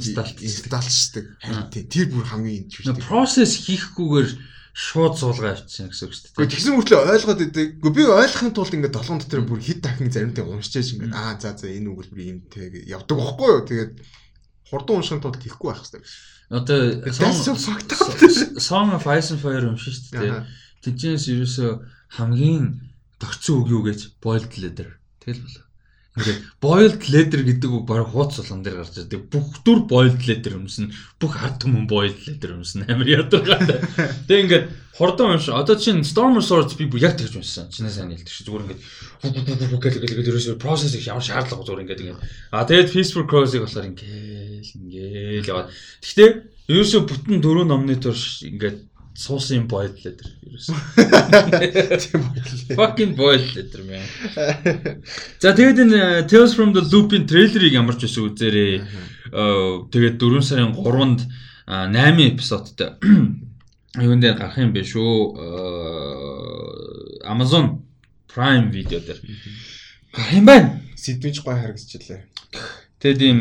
Харин 1.43 1.67
тийм 1.75 1.87
тэр 1.91 2.07
бүр 2.15 2.27
хамгийн 2.31 2.71
Нэг 2.71 2.75
шүү 2.75 2.95
дээ. 2.95 3.03
process 3.03 3.53
хийхгүйгээр 3.67 4.29
шууд 4.71 5.15
суулгаа 5.19 5.59
авчихсан 5.59 5.91
гэсэн 5.91 6.07
үг 6.07 6.15
шүү 6.15 6.23
дээ. 6.39 6.51
тэгсэн 6.55 6.75
мөртлөө 6.79 7.01
ойлгоод 7.11 7.41
идэг. 7.51 7.69
Би 7.83 8.03
ойлгохын 8.07 8.55
тулд 8.55 8.71
ингээд 8.79 8.95
толгоон 8.95 9.19
дотор 9.19 9.43
бүр 9.43 9.59
хит 9.59 9.83
дахин 9.83 10.15
заримдаа 10.15 10.47
уншчихэж 10.47 10.89
ингээд 10.95 11.15
аа 11.19 11.35
за 11.43 11.59
за 11.59 11.67
энэ 11.67 11.91
үгэлбэр 11.91 12.31
юм 12.31 12.39
гэж 12.47 12.87
явдаг 12.87 13.17
байхгүй 13.19 13.49
юу. 13.51 13.67
Тэгээд 13.67 13.93
хурдан 14.71 14.95
уншихын 15.03 15.23
тулд 15.27 15.43
хийхгүй 15.43 15.67
байх 15.67 15.83
хэрэгтэй. 15.83 16.03
Одоо. 16.55 16.79
Song 18.63 18.95
of 18.95 19.07
Ice 19.11 19.35
and 19.35 19.43
Fire 19.43 19.67
уншиж 19.67 20.15
шүү 20.15 20.23
дээ. 20.23 20.47
Тэжээс 20.87 21.27
ерөөсөө 21.35 21.71
хамгийн 22.15 22.79
дөрцөн 23.19 23.55
үг 23.59 23.69
юу 23.71 23.83
гэж 23.87 24.15
boiled 24.23 24.55
leather. 24.63 24.99
Тэгэл 25.19 25.43
болоо. 25.43 25.67
Ингээд 26.19 26.43
boiled 26.59 27.03
leather 27.07 27.41
гэдэг 27.47 27.71
үг 27.71 27.85
баг 27.87 28.11
хууц 28.11 28.43
болгон 28.43 28.67
дээр 28.67 28.83
гарч 28.83 28.99
ирдэг. 28.99 29.31
Бүх 29.31 29.63
төр 29.63 29.87
boiled 29.87 30.19
leather 30.27 30.59
өмснө. 30.59 30.91
Бүх 31.23 31.39
ард 31.39 31.63
түмэн 31.63 31.87
boiled 31.87 32.19
leather 32.27 32.59
өмснө. 32.59 32.83
Амар 32.91 33.07
ядаргатай. 33.07 33.79
Тэг 34.27 34.39
ингээд 34.43 34.67
хордон 34.99 35.39
унш. 35.39 35.47
Одоо 35.55 35.79
чинь 35.79 36.03
Storm 36.03 36.43
Swords 36.43 36.75
би 36.75 36.91
яг 36.99 37.15
тэгж 37.15 37.39
уншсан. 37.39 37.71
Чинээ 37.71 37.95
сайн 37.95 38.11
хэлдэг 38.11 38.27
шүү. 38.27 38.43
Зүгээр 38.43 38.67
ингээд 38.67 38.81
гэл 39.79 40.03
гэл 40.03 40.17
гэл 40.19 40.31
ерөөсөө 40.35 40.59
process 40.59 40.99
их 40.99 41.07
ямар 41.07 41.23
шаардлага 41.23 41.63
зүгээр 41.63 41.83
ингээд 41.87 42.03
ингээд. 42.03 42.21
А 42.51 42.67
тэгээд 42.67 42.91
Peaceful 42.91 43.31
Cross-ыг 43.31 43.63
болохоор 43.63 43.87
ингээд 43.95 44.67
ингээд 44.67 45.47
яваад. 45.47 45.71
Гэхдээ 46.03 46.31
ерөөсөө 46.75 47.01
бүтэн 47.07 47.39
дөрөв 47.39 47.71
номны 47.71 47.95
турш 48.03 48.43
ингээд 48.51 48.91
суусан 49.15 49.57
юм 49.63 49.67
boiled 49.69 49.99
leather 50.05 50.31
ерөөсөө. 50.47 50.77
Тийм 52.03 52.21
байлээ. 52.31 52.77
Fucking 52.79 53.13
boiled 53.19 53.51
leather 53.57 53.83
man. 53.85 54.05
За 55.43 55.53
тэгээд 55.53 55.83
энэ 55.85 55.99
э, 55.99 56.27
Tales 56.31 56.55
from 56.55 56.73
the 56.73 56.83
Loop-ийн 56.85 57.27
трейлерыг 57.27 57.75
ямар 57.75 57.97
ч 57.99 58.07
байсан 58.07 58.31
үзээрэй. 58.31 58.81
Э, 59.35 59.87
Тэгээд 59.91 60.17
4 60.19 60.43
сарын 60.43 60.73
3-нд 60.75 61.21
8 61.67 62.35
эпизодтой 62.35 62.99
юун 63.99 64.21
дээр 64.21 64.39
гарах 64.39 64.59
юм 64.59 64.73
бэ 64.73 64.83
шүү. 64.87 65.13
Э, 65.39 67.27
Amazon 67.27 67.83
Prime 68.31 68.71
Video 68.71 69.03
дээр 69.03 69.19
гарах 70.15 70.33
юм 70.35 70.47
байна. 70.47 70.81
Сэдвэж 70.95 71.43
гой 71.43 71.59
харагдчихлаа. 71.59 72.23
Тэгээд 73.01 73.21
ийм 73.23 73.39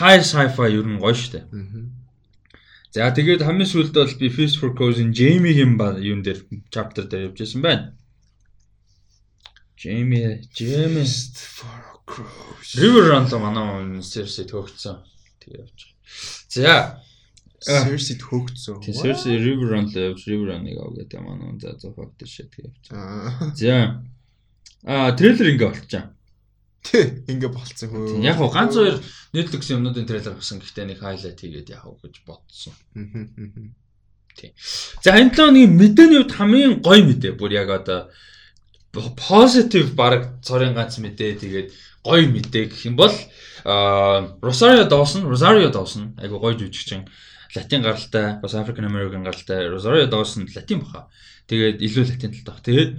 high 0.00 0.20
sci-fi 0.24 0.68
ер 0.72 0.84
нь 0.84 1.00
гоё 1.00 1.14
штэ. 1.14 1.46
Мгм. 1.52 1.99
За 2.90 3.06
тэгээд 3.14 3.46
хамгийн 3.46 3.70
сүүлд 3.70 3.94
бол 3.94 4.14
би 4.18 4.28
Fist 4.34 4.58
for 4.58 4.74
Cause-ийн 4.74 5.14
Jamie-ийн 5.14 5.78
ба 5.78 5.94
юун 5.94 6.26
дээр 6.26 6.42
chapter 6.74 7.06
дээр 7.06 7.30
явж 7.30 7.38
байсан 7.38 7.62
байна. 7.62 7.94
Jamie, 9.80 10.42
Jamie 10.52 11.06
for 11.06 12.02
Crows. 12.04 12.74
River 12.74 13.14
Run 13.14 13.30
л 13.30 13.38
манай 13.38 14.02
Cersei 14.02 14.44
төгцсөн. 14.44 14.98
Тэг 15.38 15.62
явж 15.62 15.78
байгаа. 16.58 17.00
За 17.62 17.86
Cersei 17.86 18.18
хөөгцөө. 18.18 18.82
тий 18.82 18.92
Cersei 18.92 19.38
River 19.38 19.70
Run 19.72 19.86
л 19.86 19.94
явж 19.94 20.26
River 20.26 20.50
Run-ыг 20.50 20.76
ав 20.82 20.90
гэдэг 20.98 21.20
манай 21.22 21.56
за 21.62 21.78
за 21.78 21.94
fuck 21.94 22.12
this 22.18 22.28
shit 22.28 22.50
тэг 22.50 22.74
явж. 22.74 22.90
Аа. 22.90 23.54
За 23.54 24.02
а 24.84 25.14
трейлер 25.14 25.48
ингээ 25.54 25.70
болчихоо. 25.70 26.10
Тэ 26.80 27.24
ингэ 27.28 27.48
болцсон 27.52 27.88
хөө. 27.92 28.24
Яг 28.24 28.40
гоо 28.40 28.48
ганц 28.48 28.74
хоёр 28.74 28.96
Netflix 29.36 29.68
юмнуудын 29.68 30.08
трейлер 30.08 30.34
гарсан 30.34 30.60
гэхдээ 30.64 30.86
нэг 30.88 30.98
highlight 31.04 31.38
хийгээд 31.40 31.72
яах 31.76 31.86
вэ 31.86 32.08
гэж 32.08 32.14
бодсон. 32.24 32.72
Мгм. 32.96 33.76
За 35.04 35.12
энэ 35.18 35.34
7 35.36 35.52
өдрийн 35.52 35.76
мэдээний 35.76 36.18
хувьд 36.24 36.32
хамгийн 36.32 36.80
гоё 36.80 37.04
мэдээ 37.04 37.36
бүр 37.36 37.52
яг 37.52 37.68
одоо 37.68 38.08
positive 38.92 39.92
баг 39.92 40.40
цорын 40.40 40.72
ганц 40.72 40.96
мэдээ 40.98 41.36
тэгээд 41.36 41.68
гоё 42.00 42.24
мэдээ 42.32 42.72
гэх 42.72 42.88
юм 42.88 42.96
бол 42.96 43.12
Rosario 44.40 44.88
Dawson, 44.88 45.28
Rosario 45.28 45.68
Dawson 45.68 46.16
айгу 46.16 46.40
гоё 46.40 46.56
жүжигчин 46.56 47.04
латин 47.54 47.82
гаралтай, 47.82 48.40
бас 48.40 48.54
African 48.54 48.88
American 48.88 49.22
гаралтай 49.22 49.68
Rosario 49.68 50.08
Dawson 50.08 50.48
латин 50.48 50.80
баха. 50.80 51.08
Тэгээд 51.46 51.82
илүү 51.82 52.04
латин 52.08 52.32
талтай 52.32 52.48
баг. 52.48 52.64
Тэгээд 52.64 52.90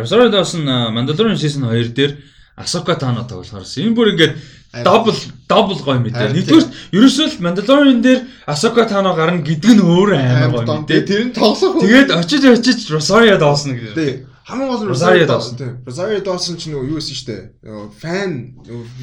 Rosario 0.00 0.30
Dawson 0.32 0.64
Mandalorian 0.64 1.36
season 1.36 1.68
2 1.68 1.92
дээр 1.92 2.16
Ahsoka 2.56 2.96
Tano 2.96 3.28
тоглохоор 3.28 3.68
энэ 3.68 3.92
бүр 3.92 4.08
ингээд 4.16 4.34
double 4.80 5.16
double 5.44 5.76
гоё 5.84 6.00
мэдээ. 6.00 6.32
Нэгдүгээр 6.32 6.66
ерөөсөө 6.96 7.26
л 7.28 7.42
Mandalorian 7.44 8.00
дээр 8.00 8.20
Ahsoka 8.48 8.88
Tano 8.88 9.12
гарна 9.12 9.44
гэдэг 9.44 9.76
нь 9.76 9.84
өөр 9.84 10.16
амар 10.16 10.64
гоё 10.64 10.80
мэдээ. 10.80 11.04
Тэр 11.04 11.22
нь 11.28 11.32
тоглох. 11.36 11.84
Тэгээд 11.84 12.10
очиж 12.16 12.42
очиж 12.48 12.88
Rosario 12.88 13.36
гэж. 13.36 13.92
Тэ 13.92 14.24
хамгийн 14.48 14.70
гол 14.72 14.82
нь 14.84 14.88
Rosario. 14.88 15.26
Dawson. 15.28 15.54
Тэ. 15.60 15.68
Rosario 15.84 16.20
Dawson 16.24 16.54
ч 16.56 16.72
нөгөө 16.72 16.86
юу 16.86 16.96
байсан 16.96 17.16
штэ. 17.18 17.36
Нөгөө 17.60 17.86
Fan 17.98 18.32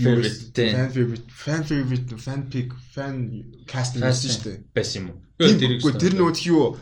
Favorite, 0.01 0.49
fan 0.55 0.87
favorite, 0.89 1.27
fan 1.29 1.61
favorite, 1.67 2.09
fan 2.17 2.41
pick, 2.49 2.69
fan 2.95 3.15
casting 3.67 4.01
байсан 4.01 4.31
штэ. 4.33 4.51
Байсан 4.73 4.97
юм 5.03 5.07
уу? 5.13 5.19
Тэр 5.37 5.99
тэр 5.99 6.13
нөгөө 6.15 6.41
юу 6.47 6.79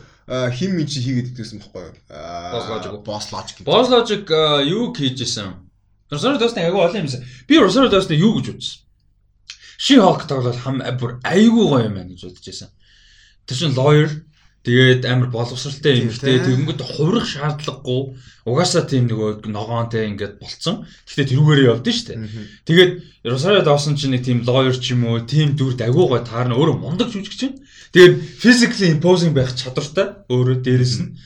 хим 0.54 0.78
минь 0.78 0.86
чи 0.86 1.02
хийгээд 1.02 1.34
идсэн 1.34 1.58
байхгүй 1.58 1.90
юу? 1.90 3.02
Boss 3.02 3.28
Logic. 3.34 3.60
Boss 3.66 3.90
Logic. 3.90 4.22
Юу 4.62 4.94
хийжсэн? 4.94 5.71
Rosario 6.12 6.36
Dawson 6.36 6.60
айгүй 6.60 6.82
олон 6.84 7.00
юмсан. 7.08 7.24
Би 7.48 7.56
Rosario 7.56 7.88
Dawson 7.88 8.20
юу 8.20 8.36
гэж 8.36 8.52
үзсэн? 8.52 8.84
She-Hulk 9.80 10.28
тоглоод 10.28 10.60
хам 10.60 10.84
бүр 11.00 11.16
айгүй 11.24 11.64
гоё 11.64 11.88
юм 11.88 11.96
байна 11.96 12.12
гэж 12.12 12.28
бодож 12.28 12.44
байсан. 12.44 12.68
Тэр 13.48 13.56
чинь 13.56 13.74
lawyer 13.74 14.10
тэгээд 14.62 15.08
амар 15.08 15.32
боловсралтай 15.32 16.04
юм 16.04 16.12
ихтэй 16.12 16.38
тийм. 16.38 16.68
тэгэнгүүт 16.68 16.80
хувирах 16.84 17.26
шаардлагагүй 17.26 18.00
угаасаа 18.46 18.84
тийм 18.86 19.08
нөгөө 19.08 19.48
ногоонтэй 19.50 20.06
ингээд 20.12 20.38
болцсон. 20.38 20.86
Гэхдээ 21.08 21.26
тэрүүгээрээ 21.32 21.70
явдсан 21.72 21.94
шүү 21.96 22.06
дээ. 22.12 22.20
Тэгээд 22.68 22.90
Rosario 23.26 23.62
Dawson 23.66 23.98
ч 23.98 24.06
нэг 24.06 24.22
тийм 24.22 24.44
lawyer 24.46 24.76
ч 24.76 24.94
юм 24.94 25.08
уу, 25.08 25.24
тийм 25.26 25.58
дүрд 25.58 25.82
агуу 25.82 26.12
гой 26.12 26.22
таарна 26.22 26.54
өөрөө 26.54 26.78
мундаг 26.78 27.10
жүжигч 27.10 27.34
чинь. 27.40 27.58
Тэгээд 27.90 28.14
physically 28.38 28.94
imposing 28.94 29.34
байх 29.34 29.50
чадвартай 29.58 30.22
өөрөө 30.30 30.62
дээрэс 30.62 30.94
нь. 31.02 31.18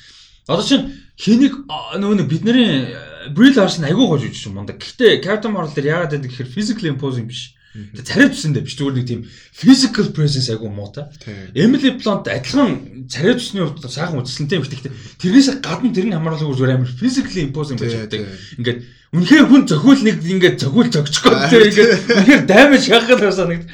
Одоо 0.49 0.65
чинь 0.65 0.85
хэнийг 1.21 1.69
нөгөө 1.69 2.17
нэг 2.23 2.29
бидний 2.33 2.89
Brie 3.35 3.55
Larson 3.55 3.85
агуу 3.89 4.09
гой 4.09 4.21
жүжигч 4.21 4.51
мундаг. 4.53 4.79
Гэхдээ 4.79 5.23
Captain 5.25 5.53
Marvel 5.53 5.75
дээр 5.75 5.91
яагаад 5.93 6.13
гэдэг 6.19 6.31
гэхээр 6.31 6.53
physically 6.53 6.91
imposing 6.93 7.27
биш. 7.27 7.57
Тэгээ 7.77 8.09
царай 8.09 8.29
тусан 8.33 8.53
дээ 8.57 8.65
биш 8.65 8.77
зүгээр 8.77 8.97
нэг 8.97 9.07
тийм 9.07 9.21
physical 9.53 10.07
presence 10.17 10.49
айгу 10.49 10.73
муутай. 10.73 11.13
Emily 11.53 11.93
Blunt 12.01 12.25
адилхан 12.25 13.05
царай 13.11 13.37
тусны 13.37 13.69
хувьд 13.69 13.85
сайхан 13.85 14.21
үзэсгэлэнтэй 14.25 14.57
юм 14.57 14.65
гэхдээ 14.65 14.93
тэрнээс 15.21 15.49
гадна 15.61 15.93
тэрний 15.93 16.17
хамгаалал 16.17 16.57
зүгээр 16.57 16.75
амар 16.77 16.89
physically 16.89 17.45
imposing 17.45 17.77
байж 17.77 17.95
байдаг. 18.01 18.25
Ингээд 18.57 18.79
үнэхээр 19.13 19.47
хүн 19.49 19.63
зохиол 19.69 20.03
нэг 20.09 20.17
ингээд 20.25 20.57
зохиол 20.57 20.89
зөгчгөө 20.89 21.35
тэгээ 21.53 21.69
ингээд 21.69 21.91
үнэхээр 22.17 22.43
damage 22.49 22.89
яхах 22.89 23.21
л 23.21 23.33
санагд. 23.33 23.69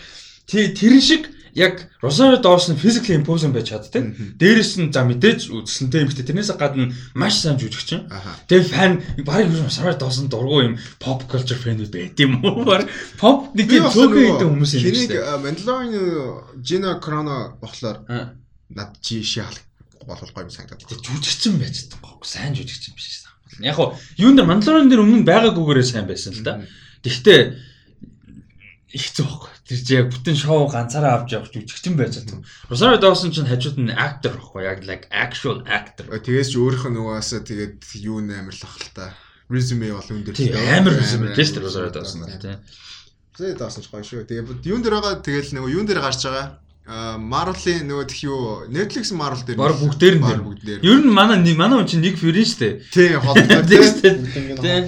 Тэр 0.51 0.99
шиг 0.99 1.31
яг 1.55 1.91
Rosario 2.01 2.41
Dawson 2.41 2.77
physically 2.77 3.15
imposing 3.15 3.53
байж 3.53 3.69
чаддаг. 3.71 4.17
Дээрээс 4.41 4.73
нь 4.81 4.93
за 4.93 5.05
мэдээж 5.05 5.53
үзсэнтэй 5.53 6.03
юм 6.03 6.09
гэхдээ 6.09 6.29
тэрнээс 6.33 6.53
гадна 6.57 6.93
маш 7.15 7.45
сайн 7.45 7.61
жүжигчин. 7.61 8.09
Тэгээ 8.49 8.69
фан 8.73 8.93
барыг 9.25 9.53
Rosario 9.53 9.93
Dawson 9.97 10.33
дургу 10.33 10.65
юм 10.65 10.75
pop 10.97 11.29
culture 11.29 11.59
fan 11.61 11.77
байд 11.77 12.17
юм 12.17 12.41
уу? 12.41 12.65
Pop 13.21 13.53
нэг 13.53 13.69
тийм 13.69 13.85
цөөхөн 13.85 14.41
хэдэн 14.41 14.49
хүмүүс 14.49 14.73
юм 14.77 14.83
шүү 14.97 15.09
дээ. 15.13 15.41
Mandalorian 15.45 15.97
Gina 16.65 16.97
Carano 17.01 17.61
болохоор 17.61 18.01
над 18.73 18.91
чи 19.05 19.21
шиал 19.21 19.53
болол 20.09 20.33
гоё 20.33 20.49
юм 20.49 20.53
санагдаад. 20.53 20.81
Тэгээ 20.81 21.05
жүжигчин 21.05 21.61
байж 21.61 21.85
чаддаг. 21.85 22.25
Сайн 22.25 22.57
жүжигчин 22.57 22.97
биш 22.97 23.21
шээ. 23.21 23.69
Яг 23.69 23.77
хуу 23.77 23.93
юун 24.17 24.41
дээр 24.41 24.49
Mandalorian 24.49 24.89
дээр 24.89 25.05
өмнө 25.05 25.29
байгаагүйгээрээ 25.29 25.85
сайн 25.85 26.09
байсан 26.09 26.33
л 26.33 26.41
да. 26.41 26.65
Гэхдээ 27.05 27.41
ихцүү 28.97 29.25
байхгүй. 29.29 29.52
Тэр 29.63 29.79
чи 29.79 29.95
яг 29.95 30.11
бүтэн 30.11 30.35
шоу 30.35 30.67
ганцаараа 30.67 31.23
авч 31.23 31.39
явах 31.39 31.55
жүжигчин 31.55 31.95
байж 31.95 32.19
байгаа. 32.19 32.43
Rosario 32.67 32.99
Dawson 32.99 33.31
ч 33.31 33.47
хажууд 33.47 33.79
нь 33.79 33.95
актер 33.95 34.35
байхгүй 34.35 34.63
яг 34.67 34.83
like 34.83 35.07
actual 35.15 35.63
actor. 35.71 36.11
Тэгээс 36.11 36.51
ч 36.51 36.59
өөрийнх 36.59 36.91
нь 36.91 36.97
нугасаа 36.99 37.47
тэгээд 37.47 37.79
юу 38.03 38.19
нээр 38.19 38.51
л 38.51 38.65
ах 38.67 38.77
л 38.83 38.91
та. 38.91 39.15
Resume 39.47 39.95
бол 39.95 40.03
өндөр. 40.03 40.35
Тийм 40.35 40.59
амар 40.59 40.99
resume 40.99 41.31
тест 41.39 41.55
Rosario 41.63 41.95
Dawson 41.95 42.27
тийм. 42.43 42.59
Rosario 43.39 43.55
Dawson 43.55 43.83
ч 43.85 43.89
гоё 43.93 44.03
шүү. 44.03 44.27
Тэгээд 44.27 44.67
юун 44.67 44.83
дээр 44.83 44.99
байгаа 44.99 45.23
тэгэл 45.23 45.55
нөгөө 45.55 45.71
юун 45.79 45.87
дээр 45.87 46.03
гарч 46.03 46.27
байгаа 46.27 46.59
Marvel-ийн 46.83 47.87
нөгөө 47.87 48.07
тх 48.11 48.27
юу 48.27 48.67
Netflix 48.67 49.15
Marvel 49.15 49.47
дээр 49.47 49.55
баг 49.55 49.79
бүгд 49.79 50.03
дээр 50.03 50.17
нь 50.19 50.27
дээр 50.27 50.43
бүгд 50.43 50.63
дээр. 50.67 50.81
Ер 50.83 50.99
нь 50.99 51.15
манай 51.15 51.39
манай 51.55 51.79
хүн 51.79 51.87
чинь 51.87 52.03
нэг 52.11 52.19
фрин 52.19 52.43
штэ. 52.43 52.83
Тий, 52.91 53.15
холбоо. 53.23 53.63
Тий. 53.63 54.83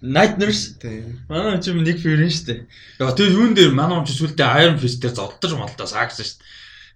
Night 0.00 0.40
Nurse. 0.40 0.80
Тий. 0.80 1.04
Манай 1.28 1.60
хүн 1.60 1.60
чинь 1.60 1.84
нэг 1.84 2.00
фрин 2.00 2.32
штэ. 2.32 2.64
Яа 2.96 3.12
тэгээ 3.12 3.36
юун 3.36 3.52
дээр 3.52 3.76
манай 3.76 4.00
хүн 4.00 4.08
чинь 4.08 4.24
сүлдээ 4.24 4.56
Iron 4.64 4.80
Fist 4.80 5.04
дээр 5.04 5.12
зоддож 5.12 5.52
молдоос 5.52 5.92
агсан 5.92 6.24
штэ. 6.24 6.40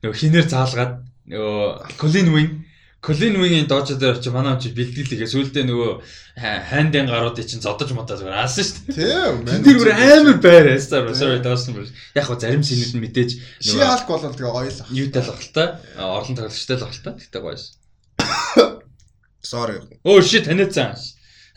Нөгөө 0.01 0.17
хинээр 0.17 0.49
заалгаад 0.49 1.05
нөгөө 1.29 2.01
Colin 2.01 2.33
Wing 2.33 2.72
Colin 3.03 3.35
Wing-ийн 3.35 3.67
доожо 3.67 3.99
дээр 3.99 4.23
чи 4.23 4.31
манай 4.31 4.55
чи 4.63 4.71
бэлтгэлээ 4.71 5.27
сүулдэ 5.27 5.67
нөгөө 5.67 5.91
хайндын 6.39 7.11
гаруудыг 7.11 7.51
чинь 7.51 7.59
зодож 7.59 7.91
модаа 7.91 8.15
зүгээр 8.15 8.39
аасан 8.47 8.63
шүү 8.63 8.95
дээ. 8.95 9.43
Тийм. 9.43 9.67
Тэр 9.67 9.77
бүр 9.83 9.91
амар 9.91 10.39
байр 10.39 10.71
ястаа 10.79 11.11
sorry 11.11 11.43
доосон 11.43 11.75
бүр. 11.75 11.91
Яг 12.15 12.31
го 12.31 12.39
зарим 12.39 12.63
синүүд 12.63 12.95
нь 12.95 13.03
мэдээж 13.03 13.31
нөгөө 13.59 13.75
шиалк 13.75 14.07
болол 14.07 14.39
тэгээ 14.39 14.55
ойл 14.55 14.79
ах. 14.87 14.95
Юутай 14.95 15.23
л 15.27 15.35
ах 15.35 15.43
л 15.43 15.51
та. 15.51 15.65
Орлон 15.99 16.39
тоглогчтой 16.39 16.79
л 16.79 16.87
ах 16.87 16.95
л 16.95 17.03
та. 17.03 17.11
Гэтэ 17.19 17.39
гоёс. 17.43 17.75
Sorry. 19.51 19.83
Oh 20.07 20.23
shit 20.23 20.47
таниадсан. 20.47 20.95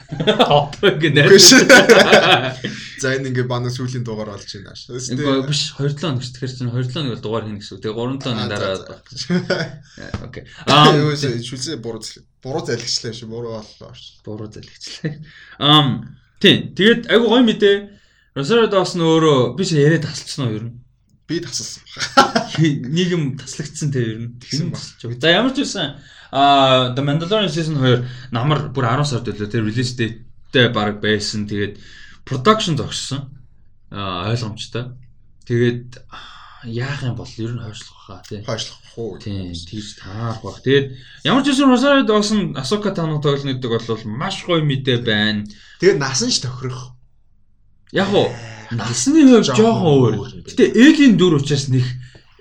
Одоо 0.10 0.90
ингэ 0.92 1.10
найр. 1.10 1.40
За 3.02 3.16
энэ 3.16 3.34
ингээ 3.34 3.50
бана 3.50 3.74
сүүлийн 3.74 4.06
дугаар 4.06 4.38
болж 4.38 4.46
байна 4.46 4.76
ш. 4.78 4.94
Үгүй 4.94 5.48
биш 5.50 5.74
2 5.74 5.98
7 5.98 6.06
хоног 6.06 6.22
ш. 6.22 6.30
Тэгэхээр 6.36 6.54
чинь 6.54 6.70
2 6.70 6.84
7 6.86 6.94
хоног 6.94 7.12
бол 7.18 7.26
дугаар 7.26 7.46
хийнэ 7.50 7.60
гэсэн. 7.60 7.82
Тэгээ 7.82 7.98
3 7.98 8.22
7 8.22 8.30
хоног 8.30 8.50
дараа. 8.54 9.02
Окей. 10.30 10.44
Аа 10.70 10.94
юу 10.94 11.18
шүлсээ 11.18 11.82
буруу 11.82 12.02
буруу 12.44 12.64
залгичлаа 12.66 13.14
ш. 13.18 13.26
Буруу 13.26 13.58
боллоо 13.58 13.92
ш. 13.98 14.22
Буруу 14.22 14.48
залгичлаа. 14.52 15.18
Ам 15.58 16.18
тийм. 16.38 16.78
Тэгээд 16.78 17.10
айгу 17.10 17.26
гоё 17.34 17.42
мэдээ. 17.42 17.78
Rosario 18.38 18.68
Dawson 18.70 19.02
өөрөө 19.02 19.56
биш 19.58 19.72
яриа 19.74 20.04
тасалцсан 20.04 20.46
уу 20.46 20.56
ер 20.56 20.64
нь? 20.68 20.76
Би 21.26 21.40
тасалсан. 21.40 21.82
Нэг 22.94 23.08
юм 23.16 23.24
таслагдсан 23.40 23.90
те 23.90 24.04
ер 24.04 24.20
нь. 24.22 24.36
Тэгсэн 24.44 24.70
байна. 24.76 25.18
За 25.18 25.28
ямар 25.32 25.56
ч 25.56 25.64
байсан 25.64 25.98
а 26.32 26.94
The 26.96 27.04
Mandalorian 27.04 27.52
season 27.52 27.78
2 27.82 28.32
намар 28.32 28.70
бүр 28.74 28.88
10 28.90 29.06
сард 29.06 29.28
төлөө 29.30 29.50
те 29.52 29.60
release 29.62 29.94
date-тэй 30.00 30.70
баг 30.70 31.02
байсан. 31.02 31.46
Тэгээд 31.50 31.78
production 32.26 32.78
зогссон. 32.78 33.30
А 33.92 34.30
ойлгомжтой. 34.32 34.96
Тэгээд 35.46 36.02
яах 36.66 37.04
юм 37.04 37.16
бол 37.16 37.30
ер 37.38 37.54
нь 37.54 37.62
хойшлох 37.62 38.00
хаа 38.08 38.22
тий. 38.28 38.42
Хойшлох 38.42 38.82
уу. 38.98 39.20
Тийм, 39.20 39.54
тийж 39.54 40.02
таарах 40.02 40.42
баг. 40.42 40.62
Тэгээд 40.66 40.98
ямар 41.24 41.44
ч 41.46 41.54
юм 41.54 41.72
Rosario 41.72 42.06
Dawson 42.06 42.58
Ahsoka 42.58 42.92
Tano 42.96 43.22
тоглоно 43.22 43.54
гэдэг 43.54 43.70
бол 43.70 44.02
маш 44.18 44.42
гоё 44.44 44.66
мэдээ 44.66 45.06
байна. 45.06 45.46
Тэгээд 45.80 46.02
насан 46.02 46.30
ч 46.34 46.42
тохирох. 46.42 46.98
Яг 47.92 48.10
уу 48.10 48.34
насны 48.72 49.22
хувьд 49.30 49.46
жоохон 49.46 49.86
өөр. 49.86 50.14
Гэтэ 50.50 50.74
Элийн 50.74 51.18
дүр 51.18 51.38
учраас 51.38 51.70
нэг 51.70 51.86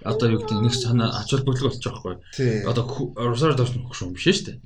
одоо 0.05 0.29
юу 0.31 0.41
гэдэг 0.45 0.61
нэг 0.61 0.75
санаа 0.77 1.11
ач 1.21 1.33
холбогдол 1.33 1.73
болж 1.73 1.81
байгаа 1.81 2.21
байхгүй. 2.21 2.69
Одоо 2.69 2.85
Rosario 3.17 3.57
Dawson 3.57 3.89
хөх 3.89 4.05
юм 4.05 4.13
биш 4.13 4.29
шүү 4.29 4.47
дээ. 4.53 4.59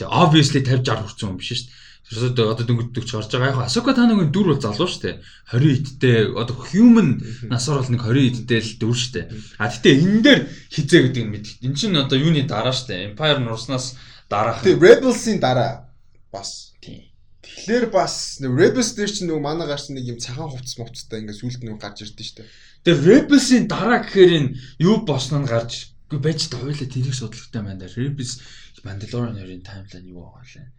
Тэгээ 0.00 0.08
obviously 0.08 0.60
50 0.64 0.82
60 0.84 1.04
хүрсэн 1.04 1.28
юм 1.28 1.36
биш 1.36 1.48
шүү 1.52 1.68
дээ. 1.68 1.86
Тэрсээ 2.08 2.40
одоо 2.40 2.64
дөнгөддөг 2.64 3.04
ч 3.04 3.12
гарч 3.12 3.28
байгаа. 3.36 3.52
Яг 3.52 3.68
Асока 3.68 3.92
Таногийн 3.92 4.32
дүр 4.32 4.56
бол 4.56 4.62
залуу 4.64 4.88
шүү 4.88 5.02
дээ. 5.04 5.16
20 5.52 5.76
идтэй 5.76 6.16
одоо 6.32 6.56
human 6.72 7.20
насаар 7.52 7.84
бол 7.84 7.92
нэг 7.92 8.00
20 8.00 8.48
идтэй 8.48 8.60
л 8.64 8.72
дүр 8.80 8.96
шүү 8.96 9.12
дээ. 9.12 9.26
А 9.60 9.68
гэтээ 9.68 9.94
энэ 10.08 10.22
дээр 10.24 10.40
хизээ 10.72 11.00
гэдэг 11.04 11.24
нь 11.28 11.32
мэд. 11.36 11.46
Энд 11.68 11.76
чинь 11.76 12.00
одоо 12.00 12.16
юуны 12.16 12.48
дараа 12.48 12.72
шүү 12.72 12.88
дээ. 12.88 13.04
Empire 13.12 13.44
нурснаас 13.44 14.00
дараах. 14.24 14.64
Тэг 14.64 14.80
Rebels-ийн 14.80 15.36
дараа 15.36 15.92
бас. 16.32 16.72
Тийм. 16.80 17.04
Тэгэхээр 17.44 17.92
бас 17.92 18.40
Rebels 18.40 18.96
дээр 18.96 19.12
чинь 19.12 19.28
нөгөө 19.28 19.44
манай 19.44 19.68
гарч 19.68 19.92
нэг 19.92 20.08
юм 20.08 20.16
цагаан 20.16 20.48
хувцас 20.48 20.80
мовцтой 20.80 21.28
ингээд 21.28 21.40
сүлд 21.44 21.60
нөгөө 21.60 21.76
гарч 21.76 22.08
ирдэ 22.08 22.24
шүү 22.24 22.36
дээ. 22.40 22.48
Тэгээ 22.88 23.04
Rebels-ийн 23.04 23.64
дараа 23.68 24.00
гэхээр 24.00 24.32
энэ 24.32 24.50
юу 24.80 25.04
босноо 25.04 25.44
гарч 25.44 25.92
Гэхдээ 26.08 26.24
байж 26.24 26.40
та 26.48 26.56
хоёлаа 26.56 26.88
тэрийг 26.88 27.12
судалгахтай 27.12 27.60
байна. 27.60 27.84
Rebels 27.84 28.40
Mandalorian-ийн 28.80 29.60
таймлайн 29.60 30.08
юу 30.08 30.24
байгаа 30.24 30.48
лээ. 30.48 30.72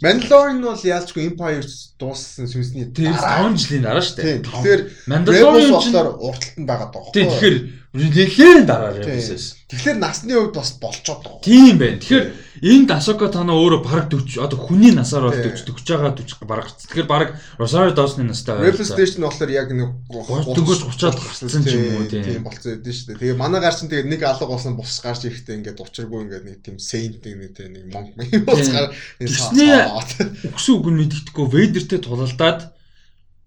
Mandalorian 0.00 0.64
бол 0.64 0.80
яалчгүй 0.80 1.28
Empire 1.28 1.68
дууссан 1.96 2.44
сүнсний 2.44 2.92
тэр 2.92 3.16
5 3.16 3.56
жилийн 3.56 3.84
дараа 3.88 4.04
шүү 4.04 4.16
дээ. 4.20 4.44
Тэгэхээр 4.44 4.80
Mandalorian 5.08 5.72
болохоор 5.72 6.08
урталтанд 6.20 6.68
байгаа 6.68 6.88
даа. 6.92 7.08
Тэгэхээр 7.16 7.56
нэлээд 7.96 8.66
дараа 8.68 8.92
Rebels. 8.92 9.56
Тэгэхээр 9.66 9.98
насны 9.98 10.36
хувьд 10.36 10.54
бас 10.54 10.76
болцоод 10.76 11.24
байгаа. 11.24 11.40
Тийм 11.40 11.80
байна. 11.80 11.98
Тэгэхээр 11.98 12.26
энд 12.62 12.90
Асока 12.92 13.28
Тано 13.32 13.56
өөрөө 13.56 13.80
бараг 13.82 14.06
40 14.12 14.38
одоо 14.38 14.58
хүний 14.60 14.92
насаар 14.92 15.26
бол 15.26 15.34
40 15.34 15.72
40 15.72 15.82
байгаа 15.88 16.12
40 16.14 16.46
бараг. 16.46 16.68
Тэгэхээр 16.76 17.08
бараг 17.08 17.30
Rosario 17.58 17.92
Dawson-ы 17.96 18.28
настай 18.28 18.54
байна. 18.54 18.70
Rebels 18.70 19.16
нь 19.16 19.24
болохоор 19.24 19.50
яг 19.50 19.72
нэг 19.72 19.90
30 20.12 20.86
30-аад 20.92 21.16
гарсан 21.16 21.64
ч 21.64 21.72
юм 21.72 21.98
уу 21.98 22.06
тийм 22.06 22.44
болцсон 22.44 22.78
байдэн 22.78 22.94
шүү 22.94 23.06
дээ. 23.10 23.20
Тэгээ 23.24 23.40
манай 23.40 23.60
гар 23.64 23.74
чинь 23.74 23.90
тэгээ 23.90 24.12
нэг 24.12 24.22
алга 24.22 24.46
болсон 24.46 24.76
бус 24.76 25.00
гарч 25.00 25.26
ирэхдээ 25.26 25.56
ингээд 25.64 25.82
учиргүй 25.82 26.20
ингээд 26.28 26.44
нэг 26.46 26.56
тийм 26.62 26.76
saint 26.78 27.18
нэг 27.24 27.56
тийм 27.56 27.72
нэг 27.74 27.84
monk 27.90 28.12
юм 28.22 28.44
бус 28.44 28.68
гар 28.70 28.92
өгсөн 29.18 30.74
үг 30.78 30.86
нь 30.86 30.98
мэддэхгүй 31.00 31.46
Vader-тэй 31.86 32.02
тулалдаад 32.02 32.60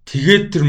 тэгээд 0.08 0.46
тэр 0.56 0.64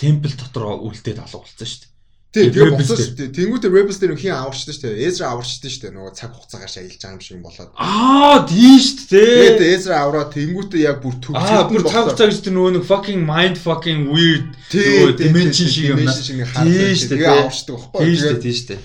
темпл 0.00 0.32
дотор 0.32 0.80
үлдээд 0.80 1.20
алга 1.20 1.44
болсон 1.44 1.68
шүү 1.68 1.84
дээ. 1.84 1.88
Тийм 2.30 2.54
тэгээ 2.54 2.78
буцаж 2.78 2.98
шүү 3.02 3.16
дээ. 3.18 3.34
Тэнгүүтээ 3.34 3.74
Rebels 3.74 3.98
дээр 3.98 4.14
хин 4.14 4.38
аварчдаг 4.38 4.74
шүү 4.78 4.86
дээ. 4.86 5.02
Ezra 5.02 5.34
аварчдаг 5.34 5.70
шүү 5.70 5.82
дээ. 5.82 5.94
Нөгөө 5.98 6.12
цаг 6.14 6.30
хугацаагаар 6.30 6.70
шаялж 6.70 6.94
байгаа 6.94 7.14
юм 7.18 7.22
шиг 7.26 7.42
болоод. 7.42 7.70
Аа 7.74 8.46
тийм 8.46 8.78
шүү 8.78 9.06
дээ. 9.10 9.34
Тэгээд 9.34 9.60
Ezra 9.74 9.94
авраа 9.98 10.26
тэнгүүтээ 10.30 10.80
яг 10.86 11.02
бүр 11.02 11.14
төв 11.18 11.34
Аа 11.34 11.66
бүр 11.66 11.82
цаг 11.82 12.06
хугацаа 12.06 12.30
гэж 12.30 12.38
тэр 12.46 12.54
нөгөө 12.54 12.72
нэг 12.78 12.84
fucking 12.86 13.20
mind 13.26 13.56
fucking 13.58 14.00
weird 14.14 14.46
нөгөө 14.70 15.18
dimension 15.18 15.66
шиг 15.66 15.90
юм 15.90 16.06
наа. 16.06 16.14
Тийм 16.14 16.94
шүү 16.94 17.10
дээ. 17.10 17.18
Тэгээ 17.18 17.34
аварчдаг 17.34 17.74
байхгүй. 17.82 17.98
Тийм 17.98 18.14
шүү 18.14 18.30
дээ. 18.30 18.42
Тийм 18.46 18.54
шүү 18.54 18.68
дээ. 18.70 18.80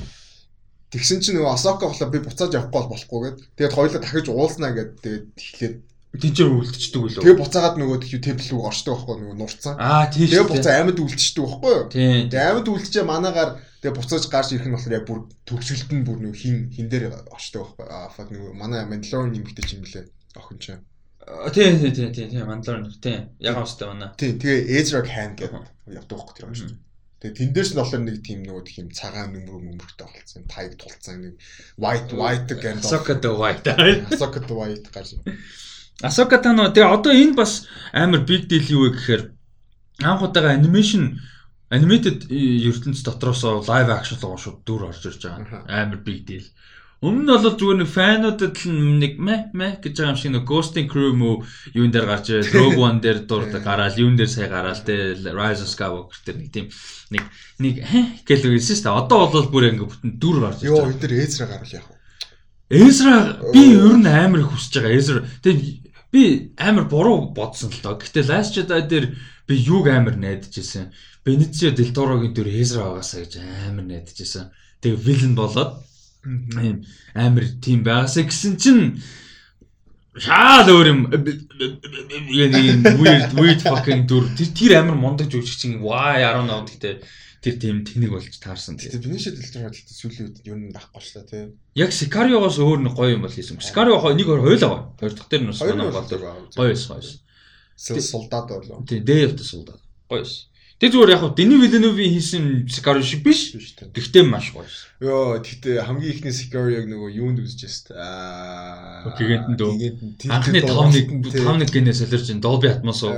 Тэгсэн 0.89 1.19
чинь 1.21 1.37
нөгөө 1.37 1.53
Асока 1.53 1.85
болохоор 1.85 2.11
би 2.13 2.19
буцааж 2.25 2.49
явахгүй 2.49 2.81
бол 2.81 2.91
болохгүй 2.97 3.19
гэд. 3.29 3.37
Тэгээд 3.61 3.75
хоёулаа 3.77 4.01
дахиж 4.01 4.25
уулзнаа 4.33 4.71
гэд 4.73 4.91
тэгээд 5.05 5.25
эхлээд 5.37 5.75
Тинчээр 6.21 6.49
үлдчихдэг 6.51 7.01
үлээ. 7.01 7.23
Тэгээ 7.25 7.41
буцаагаад 7.41 7.75
нөгөө 7.81 7.97
тхиүү 8.05 8.21
тэбл 8.25 8.47
рүү 8.51 8.61
орчдөг 8.69 8.93
байхгүй 8.95 9.15
нөгөө 9.21 9.37
нурцсан. 9.41 9.73
Аа 9.81 10.05
тийм 10.11 10.27
шүү. 10.27 10.33
Тэгээ 10.35 10.51
буцаа 10.53 10.73
амьд 10.81 10.99
үлдчихдэг 11.01 11.43
байхгүй 11.45 11.71
юу? 11.75 11.85
Тийм. 11.89 12.23
Тэгээ 12.29 12.49
амьд 12.51 12.67
үлдчихээ 12.69 13.05
манаагаар 13.09 13.51
тэгээ 13.81 13.97
буцааж 13.97 14.23
гарч 14.29 14.49
ирэх 14.53 14.67
нь 14.69 14.75
болохоор 14.75 14.97
яг 14.97 15.05
бүр 15.09 15.19
төгсгөлт 15.49 15.91
нь 15.95 16.05
бүр 16.05 16.17
нөгөө 16.21 16.39
хин 16.39 16.57
хин 16.73 16.87
дээр 16.89 17.05
орчдөг 17.31 17.61
байхгүй. 17.63 17.85
Аа 17.89 18.09
фак 18.13 18.29
нөгөө 18.29 18.53
манай 18.53 18.81
Mandalorian 18.85 19.33
нэмэгтэй 19.33 19.65
чинь 19.65 19.83
блэ 19.83 20.05
охин 20.37 20.59
чинь. 20.61 20.83
Тийм 21.55 21.73
тийм 21.81 21.93
тийм 21.93 22.09
тийм 22.13 22.27
тийм 22.29 22.45
Mandalorian 22.45 22.93
тийм. 23.01 23.21
Яг 23.41 23.57
өстэй 23.61 23.87
манай. 23.89 24.09
Тийм 24.19 24.37
тэгээ 24.37 24.59
Ezra 24.77 25.01
Khan 25.01 25.33
гэдэг 25.33 25.63
явдаг 25.89 26.15
байхгүй 26.21 26.35
тэр 26.37 26.53
шүү. 26.53 26.77
Тэгээ 27.25 27.37
тэн 27.41 27.51
дээрс 27.55 27.71
нь 27.73 27.79
болохоор 27.81 28.03
нэг 28.05 28.17
тийм 28.21 28.39
нөгөө 28.45 28.63
тийм 28.69 28.87
цагаан 28.93 29.33
нөмрөө 29.33 29.61
нөмрөхтэй 29.65 30.05
болцсон. 30.05 30.43
Тайг 30.45 30.77
тулцсан 30.77 31.17
нэг 31.25 31.33
white 31.81 32.13
white. 32.13 32.51
Ahsoka 32.53 33.17
the 33.17 33.31
white. 33.33 33.65
The 33.65 34.53
white 34.53 34.85
гарч. 34.93 35.17
Асока 36.01 36.37
Тано 36.43 36.73
тэгээ 36.73 36.91
одоо 36.91 37.13
энэ 37.13 37.35
бас 37.39 37.67
амар 37.93 38.25
big 38.27 38.51
deal 38.51 38.67
юу 38.67 38.81
вэ 38.89 38.99
гэхээр 38.99 39.23
анх 40.03 40.21
удаага 40.27 40.51
анимашн 40.57 41.19
animated 41.71 42.27
ертөнц 42.29 43.03
дотроос 43.05 43.43
live 43.69 43.91
action 43.91 44.19
руу 44.21 44.37
шууд 44.37 44.65
дүр 44.67 44.91
орж 44.91 45.07
ирж 45.07 45.23
байгаа. 45.23 45.63
Амар 45.67 46.03
big 46.03 46.27
deal. 46.27 46.43
Өмнө 47.03 47.21
нь 47.21 47.31
бол 47.31 47.53
зүгээр 47.59 47.79
нэг 47.83 47.89
фануудад 47.91 48.55
л 48.65 48.71
нэг 48.71 49.13
мэ 49.19 49.35
мэ 49.53 49.69
гэж 49.83 49.93
байгаа 49.99 50.13
юм 50.15 50.19
шиг 50.19 50.31
нэг 50.31 50.43
Ghosting 50.47 50.87
Crew 50.89 51.11
мүү 51.13 51.43
юун 51.75 51.91
дээр 51.91 52.07
гарч 52.07 52.31
ирээд 52.31 52.55
Rogue 52.55 52.81
One 52.81 52.99
дээр 53.03 53.19
дурд 53.27 53.51
гараал, 53.67 53.99
юун 53.99 54.15
дээр 54.15 54.31
сая 54.31 54.47
гараал 54.47 54.79
те 54.79 55.13
Rise 55.13 55.61
of 55.61 55.69
Skywalker 55.69 56.17
дээр 56.23 56.37
нэг 56.39 56.49
тийм 56.55 56.65
нэг 57.11 57.23
нэг 57.59 57.75
гэл 58.25 58.47
үгсэн 58.47 58.79
шүү 58.79 58.85
дээ. 58.87 58.99
Одоо 59.05 59.27
бол 59.27 59.47
бүр 59.51 59.69
ингээ 59.75 59.85
бүтэн 59.91 60.11
дүр 60.17 60.37
гарч 60.39 60.59
ирж 60.63 60.71
Йоо 60.71 60.87
энэ 60.87 61.01
дээр 61.03 61.13
Эзра 61.19 61.45
гарвал 61.51 61.75
яах 61.75 61.87
вэ? 61.91 61.95
Эзра 62.73 63.15
би 63.53 63.63
ер 63.75 63.95
нь 63.99 64.07
амар 64.09 64.41
их 64.41 64.49
хүсэж 64.55 64.73
байгаа. 64.79 64.97
Эзра 64.97 65.19
тэгээ 65.43 65.84
би 66.15 66.55
амар 66.55 66.87
буруу 66.87 67.35
бодсон 67.35 67.75
л 67.75 67.83
доо. 67.83 67.99
Гэхдээ 67.99 68.29
Last 68.31 68.55
Jedi 68.55 68.81
дээр 68.87 69.05
би 69.47 69.53
юуг 69.59 69.91
амар 69.91 70.15
найдаж 70.15 70.55
исэн. 70.55 70.95
Benicio 71.27 71.75
del 71.75 71.91
Toro-гийн 71.91 72.31
дүр 72.31 72.47
Эзра 72.47 72.87
байгаасаа 72.87 73.27
гэж 73.27 73.33
амар 73.67 73.83
найдаж 73.83 74.17
исэн. 74.23 74.47
Тэгээ 74.79 75.03
villain 75.03 75.35
болоод 75.35 75.83
ийм 76.25 76.87
амар 77.13 77.45
тийм 77.59 77.83
байгаасаа 77.83 78.23
гэсэн 78.23 78.55
чинь 78.55 79.03
шаал 80.15 80.71
өөр 80.71 80.87
юм 80.87 81.01
яг 82.31 82.51
нэг 82.55 82.95
weird 82.95 83.29
weird 83.35 83.61
fucking 83.67 84.07
дүр 84.07 84.31
тэр 84.39 84.49
тэр 84.55 84.71
амар 84.79 84.95
мундаг 84.95 85.27
жүжигч 85.27 85.59
чинь 85.59 85.83
Y18 85.83 86.71
гэхдээ 86.71 86.95
тэр 87.45 87.61
тийм 87.61 87.85
тэнэг 87.85 88.09
болж 88.09 88.33
таарсан. 88.41 88.81
Тэгээ 88.81 89.05
Бенишет 89.05 89.37
дэлтэр 89.37 89.69
хадалт 89.69 89.85
сүүлийн 89.85 90.25
үед 90.33 90.37
ер 90.49 90.57
нь 90.57 90.73
байхгүй 90.73 91.01
ш 91.05 91.13
та 91.13 91.21
тий. 91.29 91.53
Яг 91.77 91.93
Сикариогоос 91.93 92.57
өөр 92.57 92.89
нэг 92.89 92.97
гоё 92.97 93.13
юм 93.13 93.21
бол 93.21 93.29
хийсэн. 93.29 93.61
Сикарио 93.61 94.01
нэг 94.01 94.25
хоёр 94.25 94.41
хойлоо 94.41 94.69
гоё. 94.73 94.81
Хоёр 94.97 95.13
дахь 95.13 95.29
дээр 95.29 95.43
нь 95.45 95.49
бас 95.53 95.61
манай 95.61 95.93
бол 95.93 96.09
гоё 96.09 96.73
байсан 96.73 96.97
гоё. 96.97 98.01
Солдат 98.01 98.49
болоо. 98.49 98.81
Тий, 98.89 98.97
Day 98.97 99.29
of 99.29 99.37
the 99.37 99.45
Soldier. 99.45 99.77
Гоё 100.09 100.25
байсан. 100.25 100.49
Тэг 100.85 100.93
зүгээр 100.93 101.13
яг 101.17 101.21
хав 101.25 101.33
Дэни 101.33 101.57
Виленовийн 101.57 102.13
хийсэн 102.13 102.69
Сикарио 102.69 103.01
шиг 103.01 103.25
биш. 103.25 103.57
Гэхдээ 103.57 104.21
маш 104.21 104.53
гоё. 104.53 104.69
Йоо, 105.01 105.41
тэгтээ 105.41 105.81
хамгийн 105.81 106.13
ихний 106.13 106.29
Сикариог 106.29 106.85
нөгөө 106.85 107.09
юунд 107.09 107.41
үзэж 107.41 107.89
байна? 107.89 109.09
Аа. 109.09 109.17
Гигант 109.17 109.57
дөө. 109.57 110.29
Анхны 110.29 110.61
5-1 110.61 111.25
5-1 111.25 111.73
гинэ 111.73 111.89
солирч 111.89 112.29
ин 112.29 112.37
Dolby 112.37 112.69
Atmos 112.69 113.01
уу. 113.01 113.17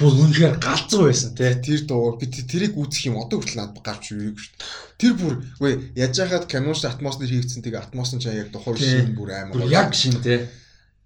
Бүр 0.00 0.24
үнэхээр 0.24 0.56
галзуу 0.56 1.12
байсан 1.12 1.36
те. 1.36 1.52
Тэр 1.52 1.84
дуугаар 1.84 2.16
би 2.16 2.32
тэрийг 2.32 2.80
үзэх 2.80 3.12
юм 3.12 3.20
одоо 3.20 3.44
хүртэл 3.44 3.60
надад 3.60 3.84
гарч 3.84 4.16
ирээгүй 4.16 4.40
шүү 4.40 4.56
дээ. 4.56 4.72
Тэр 4.96 5.12
бүр 5.20 5.34
үгүй 5.60 5.72
яаж 6.00 6.16
яхад 6.16 6.48
Canon-ш 6.48 6.88
Atmos 6.88 7.20
дээр 7.20 7.44
хийгдсэн 7.44 7.60
тэгээ 7.60 7.92
Atmos 7.92 8.16
нь 8.16 8.24
чаа 8.24 8.40
яг 8.40 8.48
тухайн 8.48 8.80
шин 8.80 9.12
бүр 9.12 9.36
амар. 9.36 9.68
Яг 9.68 9.92
шин 9.92 10.16
те. 10.24 10.48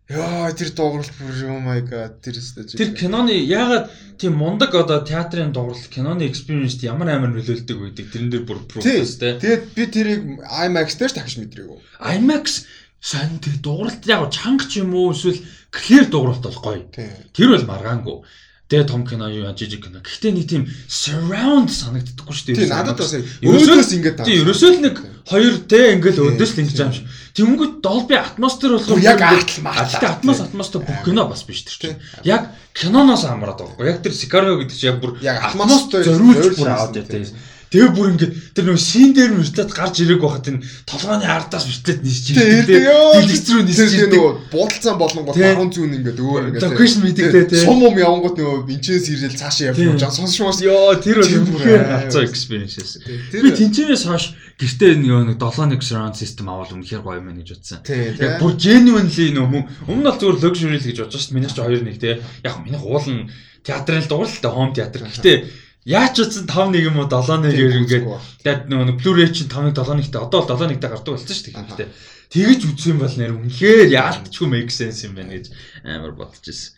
Яа 0.07 0.54
тэр 0.54 0.70
дуурал 0.70 1.09
бүр 1.18 1.38
oh 1.50 1.59
my 1.59 1.80
god 1.82 2.22
тэр 2.22 2.38
өстэй. 2.38 2.78
Тэр 2.78 2.94
киноны 2.94 3.34
яагаад 3.42 3.90
тийм 4.22 4.38
мундаг 4.38 4.70
одоо 4.78 5.02
театрын 5.02 5.50
дуурал 5.50 5.82
киноны 5.90 6.30
experience 6.30 6.78
ямар 6.86 7.11
амар 7.11 7.34
нөлөөлдөг 7.34 7.74
байдаг 7.74 8.07
тэрэн 8.14 8.30
дээр 8.30 8.46
бүр 8.46 8.62
proof 8.70 8.86
те. 8.86 9.02
Тэгээд 9.02 9.64
би 9.74 9.82
тэрийг 9.90 10.22
IMAX 10.46 10.94
дээр 10.94 11.11
дахиж 11.11 11.42
мэдрээгүй. 11.42 11.78
IMAX 11.98 12.70
сан 13.02 13.42
тэр 13.42 13.59
дууралт 13.59 14.07
яг 14.07 14.30
чанга 14.30 14.70
ч 14.70 14.78
юм 14.86 14.94
уу 14.94 15.11
эсвэл 15.11 15.42
clear 15.74 16.07
дууралт 16.07 16.38
бол 16.46 16.62
гоё. 16.62 16.86
Тэр 17.34 17.50
бол 17.50 17.66
маргаангүй. 17.66 18.22
Тэгээ 18.66 18.86
том 18.90 19.07
кино 19.07 19.30
юу 19.30 19.46
жижиг 19.54 19.86
кино. 19.86 20.02
Гэхдээ 20.02 20.32
нэг 20.34 20.46
тийм 20.50 20.66
surround 20.90 21.70
санагддаггүй 21.70 22.34
шүү 22.34 22.46
дээ. 22.50 22.66
Тийм 22.66 22.74
надад 22.74 22.98
бас 22.98 23.14
өөдөөс 23.14 23.90
ингэж 23.94 24.14
таа. 24.18 24.26
Тийм 24.26 24.42
ерөөсөө 24.42 24.70
л 24.74 24.82
нэг 24.82 24.96
хоёр 25.22 25.54
те 25.70 25.94
ингээл 25.94 26.34
өөдөөс 26.34 26.50
л 26.50 26.61
ингэж 26.66 26.78
юм 26.82 26.90
шиг. 26.90 27.07
Тэнгүүд 27.37 27.72
Dolby 27.84 28.16
Atmos-тер 28.16 28.76
болохоор 28.76 29.01
яг 29.05 29.20
маа. 29.61 29.84
Гэхдээ 29.84 30.09
Atmos 30.09 30.41
Atmos-тэй 30.41 30.80
бүх 30.80 31.05
кино 31.05 31.26
бас 31.28 31.45
биш 31.45 31.68
тэр 31.68 31.76
чинь. 31.76 32.01
Яг 32.24 32.49
киноноос 32.72 33.28
амраад 33.28 33.61
байгаа. 33.61 33.93
Яг 33.93 34.01
тэр 34.01 34.16
Sicario 34.16 34.57
гэдэг 34.57 34.72
чинь 34.72 34.89
яг 34.89 34.99
бүр 35.05 35.20
Atmos-тэй 35.20 36.01
зориулж 36.09 36.57
бүр 36.57 36.72
аваад 36.72 36.97
тийм. 36.97 37.28
Тэгээ 37.67 37.91
бүр 37.99 38.09
ингээд 38.14 38.33
тэр 38.55 38.64
нөгөө 38.71 38.79
шин 38.79 39.11
дээр 39.11 39.33
мөртлөд 39.35 39.71
гарч 39.75 39.97
ирэх 40.07 40.23
байхад 40.23 40.47
энэ 40.55 40.62
толгойн 40.87 41.25
ардаас 41.27 41.67
мөртлөд 41.67 42.01
нисэж 42.07 42.27
ирдэг. 42.39 42.83
Дэлгэц 42.87 43.47
рүү 43.51 43.62
нисэж 43.67 43.91
ирдэг. 44.07 44.14
нөгөө 44.17 44.33
буудалцаан 44.55 44.99
болгонгод 45.03 45.35
баруун 45.35 45.71
зүүн 45.75 45.97
ингээд 45.99 46.19
өөр 46.23 46.45
ингээд 46.55 46.62
локейшн 46.62 47.01
мэддэг 47.03 47.51
те. 47.51 47.59
Сум 47.67 47.83
ум 47.83 47.99
явангууд 47.99 48.39
нөгөө 48.39 48.59
бинчээс 48.71 49.07
ирэл 49.11 49.35
цаашаа 49.35 49.75
явж 49.75 49.83
байгаа. 49.83 50.14
Сонсшмаас 50.14 50.62
ёо 50.62 50.95
тэр 51.03 51.27
бол 51.27 51.59
хацаа 51.59 52.23
experience. 52.23 53.03
Би 53.35 53.51
тэнцэнээс 53.51 54.05
хойш 54.07 54.39
гэртээ 54.62 54.95
нэг 55.03 55.37
7-1 55.43 55.83
surround 55.83 56.14
system 56.14 56.47
авал 56.49 56.71
үнэхээр 56.71 57.03
гоё 57.03 57.19
юм 57.19 57.35
гэж 57.35 57.51
бодсон. 57.59 57.83
Яг 57.83 58.39
бүр 58.39 58.55
genuinely 58.55 59.35
нөгөө 59.35 59.91
өмнө 59.91 60.01
нь 60.01 60.07
бол 60.07 60.17
зүгээр 60.17 60.39
luxury 60.39 60.79
л 60.79 60.87
гэж 60.87 60.99
бодож 61.03 61.21
шít. 61.21 61.35
Минийх 61.35 61.53
ч 61.53 61.61
2-1 61.61 61.99
те. 61.99 62.23
Яг 62.47 62.62
минийх 62.64 62.87
уул 62.87 63.05
нь 63.05 63.29
театрын 63.67 64.07
дууралтай 64.07 64.51
home 64.55 64.73
театр. 64.73 65.05
Гэхдээ 65.05 65.66
Яаж 65.87 66.18
ч 66.18 66.26
утсан 66.26 66.51
5 66.51 66.74
1 66.74 66.82
юм 66.82 66.99
уу 66.99 67.07
7 67.07 67.47
1-ээр 67.47 67.78
ингээд 67.87 68.05
тэгээд 68.43 68.62
нөгөө 68.66 68.99
Blu-ray 68.99 69.30
чинь 69.30 69.47
5 69.47 69.70
1 69.70 69.78
7 69.78 70.03
1-тэй 70.03 70.18
одоо 70.18 70.43
бол 70.43 70.59
7 70.59 70.74
1-тэй 70.74 70.91
гардаг 70.91 71.14
болсон 71.14 71.30
шүү 71.30 71.78
дээ. 71.78 71.95
Тэгэж 72.26 72.61
үзсэн 72.74 72.99
бол 72.99 73.14
нэр 73.14 73.39
үнэхээр 73.39 73.95
яалтчгүй 73.95 74.49
make 74.51 74.74
sense 74.74 75.07
юм 75.07 75.14
байна 75.14 75.39
гэж 75.39 75.55
амар 75.87 76.18
бодож 76.18 76.43
ирсэн. 76.43 76.74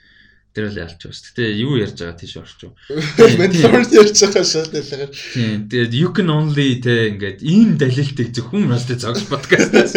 Тэр 0.53 0.69
л 0.69 0.77
ялч 0.77 1.01
бас. 1.01 1.25
Гэтэ 1.25 1.57
юу 1.57 1.81
ярьж 1.81 1.97
байгаа 1.97 2.21
тийш 2.21 2.37
орчих. 2.37 2.77
Mandalorian 3.41 3.89
ярьж 3.97 4.19
байгаа 4.29 4.45
шал 4.45 4.69
дэлгээр. 4.69 5.09
Тийм. 5.09 5.73
Тэгээд 5.73 5.93
you 5.97 6.13
can 6.13 6.29
only 6.29 6.77
тэ 6.77 7.17
ингээд 7.17 7.41
ийм 7.41 7.81
далилтыг 7.81 8.29
зөвхөн 8.37 8.69
растай 8.69 9.01
зогс 9.01 9.25
подкастаас. 9.25 9.97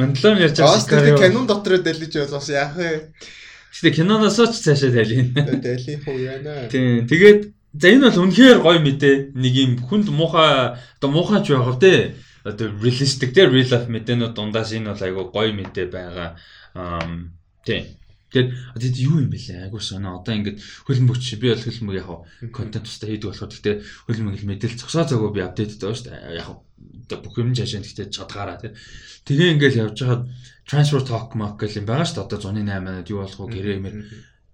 Mandalorian 0.00 0.48
ярьж 0.48 0.64
байгаа. 0.64 0.80
Бас 0.80 0.88
канон 0.88 1.44
дотор 1.44 1.76
далиж 1.84 2.16
бас 2.16 2.48
яах 2.48 2.72
вэ? 2.72 3.12
Гэтэ 3.76 3.92
киноноос 4.00 4.40
ч 4.40 4.56
цаашаа 4.64 4.88
тайлын. 4.88 5.36
Тайлын 5.36 6.00
хуу 6.00 6.16
яана. 6.16 6.64
Тийм. 6.72 7.04
Тэгээд 7.04 7.40
за 7.76 7.86
энэ 7.92 8.08
бол 8.08 8.22
үнэхээр 8.24 8.58
гоё 8.64 8.80
мэдээ. 8.80 9.36
Нэг 9.36 9.52
юм 9.52 9.72
хүнд 9.84 10.08
муухай 10.08 10.80
одоо 10.80 11.10
муухай 11.12 11.44
ч 11.44 11.52
байх 11.52 11.76
вэ? 11.76 12.16
Одоо 12.48 12.72
realistic 12.80 13.36
те 13.36 13.44
real 13.44 13.68
life 13.68 13.92
мэдээнүүд 13.92 14.32
дундаас 14.32 14.72
энэ 14.72 14.96
бол 14.96 15.04
айгүй 15.04 15.26
гоё 15.28 15.52
мэдээ 15.52 15.86
байгаа. 15.92 16.40
Аа 16.72 17.04
тийм. 17.68 17.84
Тэгээд 18.32 18.50
тэгэд 18.80 18.96
юу 19.04 19.20
юм 19.22 19.30
бэлээ? 19.30 19.68
Айгуу 19.68 19.80
соно. 19.84 20.18
Одоо 20.18 20.34
ингээд 20.34 20.58
хөлбөмбөч 20.88 21.24
би 21.36 21.52
бол 21.52 21.62
хөлбөмбөг 21.62 21.96
яг 22.00 22.10
контент 22.56 22.84
тустай 22.88 23.14
хийдэг 23.14 23.28
болохоор 23.30 23.52
гэхдээ 23.52 23.76
хөлбөмбөг 24.08 24.44
мэдээлэл 24.44 24.80
зогсоо 24.82 25.04
зөгөө 25.06 25.30
би 25.36 25.40
апдейт 25.46 25.78
байгаа 25.78 25.94
шүү 25.94 26.08
дээ. 26.10 26.40
Яг 26.42 26.48
одоо 27.06 27.18
бүх 27.22 27.38
юм 27.38 27.54
жашаа 27.54 27.80
гэхдээ 27.80 28.08
чадгаараа 28.10 28.58
тий. 28.58 28.72
Тэгээ 29.24 29.52
ингээл 29.56 29.80
явж 29.86 29.98
хаад 30.02 30.22
transfer 30.66 31.02
talk 31.06 31.34
mock 31.38 31.56
гэл 31.62 31.78
юм 31.80 31.86
байгаа 31.86 32.06
шүү 32.06 32.26
дээ. 32.26 32.26
Одоо 32.26 32.38
108-аад 32.50 33.10
юу 33.10 33.20
болох 33.22 33.40
вэ 33.40 33.46
гэрээ 33.54 33.78
юмэр 33.78 33.94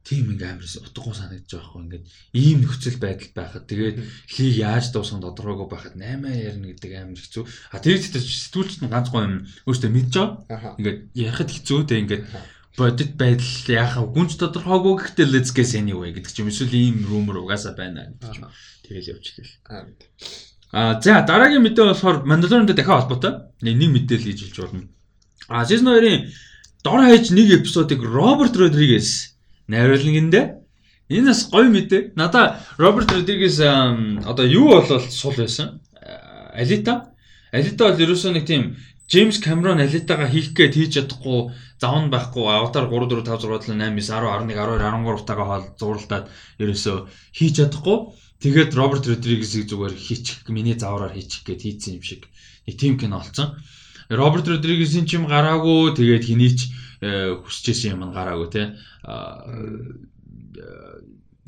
тийм 0.02 0.34
ингээм 0.34 0.58
амарс 0.58 0.76
утгагүй 0.82 1.14
санагдаж 1.14 1.50
байгаа 1.50 1.70
хөө 1.72 1.82
ингээд 1.86 2.06
ийм 2.34 2.58
нөхцөл 2.66 2.98
байдал 2.98 3.32
байхад 3.38 3.64
тэгээд 3.70 3.96
лиг 4.02 4.54
яаж 4.58 4.84
дуусганд 4.90 5.24
тодорхойгүй 5.24 5.68
байхад 5.70 5.94
8 5.94 6.26
ярина 6.26 6.66
гэдэг 6.74 6.90
амар 6.98 7.20
хэцүү. 7.22 7.44
А 7.70 7.78
тэр 7.78 7.96
зэтэл 8.02 8.26
сэтгүүлч 8.26 8.82
нь 8.82 8.90
ганц 8.90 9.08
гоо 9.14 9.22
юм 9.22 9.46
өөртөө 9.70 9.90
мэдж 9.94 10.14
байгаа. 10.18 10.74
Ингээд 10.82 11.00
ярихад 11.14 11.50
хэцүү 11.54 11.80
те 11.86 11.94
ингээд 12.02 12.24
бодит 12.76 13.12
байдал 13.14 13.54
яхаа 13.70 14.04
гүнж 14.10 14.32
тодорхойгүй 14.42 14.94
гэхдээ 14.98 15.26
let's 15.30 15.54
guess 15.54 15.78
anyway 15.78 16.10
гэдэг 16.10 16.32
чинь 16.34 16.50
эсвэл 16.50 16.74
ийм 16.74 17.06
rumor 17.06 17.38
угаасаа 17.44 17.78
байна 17.78 18.10
гэдэг 18.10 18.32
чинь 18.32 18.50
тэгэл 18.82 19.10
явж 19.12 19.24
хэлээ. 19.38 19.54
А 20.72 20.98
за 20.98 21.20
дараагийн 21.20 21.62
мэдээ 21.62 21.84
болохоор 21.84 22.24
Mandalorian-тай 22.24 22.74
дахиад 22.74 23.06
холбоотой 23.06 23.54
нэг 23.60 23.76
мэдээлэл 23.76 24.28
хийж 24.32 24.40
хэлж 24.50 24.58
болно. 24.64 24.88
А 25.48 25.64
season 25.64 25.92
2-ын 25.94 26.30
дор 26.84 27.00
хаяж 27.00 27.30
нэг 27.30 27.62
эпизодыг 27.62 28.02
Роберт 28.02 28.56
Родригес 28.56 29.36
найруулна 29.68 30.12
гиндэ. 30.12 30.42
Энэ 31.08 31.30
бас 31.30 31.48
гоё 31.50 31.70
мэдээ. 31.70 32.12
Надаа 32.16 32.60
Роберт 32.78 33.12
Родригес 33.12 33.60
одоо 33.60 34.46
юу 34.46 34.68
болол 34.68 35.00
сул 35.10 35.34
байсан? 35.36 35.80
Алита. 36.54 37.14
Алита 37.52 37.90
бол 37.90 38.00
ерөөсөө 38.00 38.32
нэг 38.32 38.46
тийм 38.46 38.76
Джеймс 39.08 39.38
Камерон 39.44 39.80
Алитагаа 39.82 40.28
хийх 40.30 40.56
гээд 40.56 40.72
хийж 40.72 40.90
чадахгүй 40.96 41.52
завн 41.76 42.08
байхгүй 42.08 42.48
аватар 42.48 42.88
3 42.88 43.12
4 43.12 43.28
5 43.28 43.44
6 43.44 43.68
7 43.68 43.76
8 43.76 43.98
9 43.98 44.00
10 44.00 44.48
11 44.48 44.56
12 44.56 45.04
13 45.04 45.28
тагаа 45.28 45.46
хоол 45.50 45.66
зурлаад 45.76 46.30
ерөөсөө 46.62 46.96
хийж 47.36 47.52
чадахгүй 47.60 47.98
Тэгээд 48.42 48.74
Роберт 48.74 49.06
Родригесийг 49.06 49.70
зүгээр 49.70 49.94
хийчих 49.94 50.42
миний 50.50 50.74
завраар 50.74 51.14
хийчих 51.14 51.46
гээд 51.46 51.62
хийцэн 51.62 51.94
юм 51.94 52.02
шиг 52.02 52.26
нэг 52.66 52.74
тим 52.74 52.98
кино 52.98 53.22
олцсон. 53.22 53.54
Роберт 54.12 54.48
Родригесийн 54.48 55.08
ч 55.08 55.16
юм 55.16 55.26
гараагүй 55.26 55.96
тэгээд 55.96 56.24
хэний 56.28 56.52
ч 56.52 56.70
э, 57.00 57.36
хүсчээсэн 57.40 57.96
юм 57.96 58.12
гараагүй 58.12 58.48
те. 58.52 58.62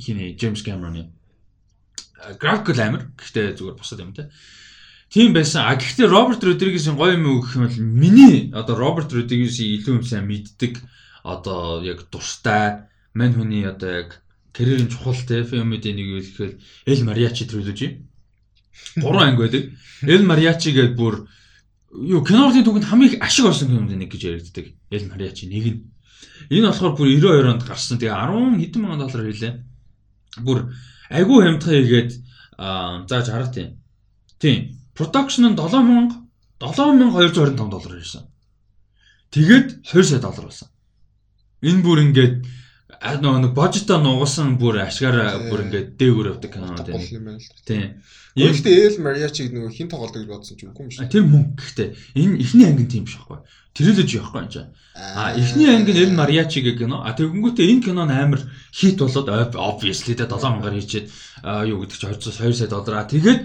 Хиний 0.00 0.34
Джеймс 0.34 0.64
Кэмероны 0.64 1.14
график 2.40 2.78
амир 2.78 3.10
гэхдээ 3.18 3.56
зүгээр 3.58 3.76
босод 3.76 4.00
юм 4.00 4.12
те. 4.14 4.30
Тийм 5.12 5.32
байсан. 5.32 5.68
А 5.68 5.76
гэхдээ 5.76 6.08
Роберт 6.08 6.42
Родригесийн 6.44 6.96
гоё 6.96 7.14
юм 7.14 7.40
гэх 7.40 7.54
юм 7.56 7.68
бол 7.68 7.78
миний 7.78 8.50
одоо 8.54 8.76
Роберт 8.76 9.12
Родригесийг 9.12 9.84
илүү 9.84 10.00
юм 10.00 10.04
сайн 10.04 10.26
мэддэг 10.26 10.80
одоо 11.22 11.84
яг 11.84 12.08
дуртай 12.10 12.88
мань 13.14 13.34
хүний 13.34 13.62
одоо 13.68 13.90
яг 13.90 14.08
карьерийн 14.52 14.88
чухал 14.88 15.14
те 15.14 15.44
фильмүүдийн 15.44 15.96
нэг 15.96 16.06
юу 16.08 16.20
гэхээр 16.24 16.52
Эл 16.86 17.04
Мариачи 17.04 17.44
триложи. 17.46 18.02
Гурван 18.96 19.36
анги 19.36 19.40
байдаг. 19.44 19.62
Эл 20.02 20.24
Мариачи 20.24 20.72
гэдэг 20.72 20.96
бүр 20.96 21.28
юу 21.94 22.24
киноны 22.26 22.64
түүхэнд 22.66 22.90
хамгийн 22.90 23.12
их 23.14 23.22
ашиг 23.22 23.46
орсон 23.46 23.70
фильмүүд 23.70 23.94
нэг 23.94 24.10
гэж 24.10 24.22
яригддаг. 24.26 24.66
Эл 24.90 25.06
Мариачи 25.06 25.46
нэг 25.46 25.64
нь. 25.70 25.80
Энэ 26.50 26.74
болохоор 26.74 26.98
бүр 26.98 27.08
92 27.14 27.50
онд 27.54 27.62
гарсан. 27.62 27.98
Тэгээ 28.02 28.10
10 28.10 28.58
хэдэн 28.58 28.80
мянган 28.82 29.00
доллар 29.06 29.22
хэлээ. 29.30 29.54
Бүр 30.42 30.58
айгүй 31.14 31.38
хямдхан 31.46 31.74
хийгээд 31.78 32.10
зааж 33.06 33.26
хараа 33.30 33.50
тийм. 33.54 33.78
Тийм. 34.42 34.58
Production 34.98 35.54
нь 35.54 35.56
7000 35.56 36.24
7225 36.58 37.70
доллар 37.70 37.94
ирсэн. 37.98 38.26
Тэгээд 39.30 39.86
2 39.86 40.02
сая 40.02 40.20
доллар 40.20 40.50
болсон. 40.50 40.68
Энэ 41.62 41.82
бүр 41.82 41.98
ингээд 42.10 42.34
а 43.04 43.20
нөгөө 43.20 43.40
нэг 43.44 43.52
божитоо 43.52 44.00
нугасан 44.00 44.56
бүр 44.56 44.80
ашгаараа 44.88 45.52
бүр 45.52 45.68
ингээд 45.68 45.88
дээгүүр 46.00 46.30
явдаг 46.32 46.50
кино 46.56 46.72
бол 46.72 47.04
юм. 47.04 47.36
Тийм. 47.68 48.00
Гэхдээ 48.32 48.76
Эл 48.88 48.98
Мариачиг 49.04 49.52
нөгөө 49.52 49.70
хин 49.76 49.88
тоглодог 49.92 50.24
гэж 50.24 50.28
бодсон 50.32 50.56
ч 50.56 50.64
үгүй 50.64 50.88
юм 50.88 50.90
шиг. 50.90 51.12
Тэр 51.12 51.28
мөнгө 51.28 51.52
гэхдээ 51.60 51.88
энэ 52.16 52.40
эхний 52.40 52.66
анги 52.66 52.88
тийм 52.88 53.04
биш 53.04 53.20
байхгүй. 53.20 53.44
Трилоги 53.76 54.16
явахгүй 54.16 54.40
юм 54.40 54.48
чинь. 54.48 54.72
А 54.96 55.36
эхний 55.36 55.68
анги 55.68 55.92
нь 55.92 56.00
Эл 56.00 56.16
Мариачиг 56.16 56.66
кино. 56.80 57.04
А 57.04 57.12
тэгэнгүүтээ 57.12 57.70
энэ 57.76 57.84
кино 57.84 58.08
нь 58.08 58.16
амар 58.16 58.40
хит 58.72 58.98
болоод 58.98 59.52
obviously 59.52 60.16
тэ 60.16 60.24
7 60.24 60.40
мянгаар 60.48 60.80
хийчихэд 60.80 61.06
юу 61.68 61.84
гэдэг 61.84 61.98
чи 62.00 62.06
202 62.08 62.56
сая 62.56 62.72
доллар. 62.72 63.04
А 63.04 63.06
тэгээд 63.06 63.40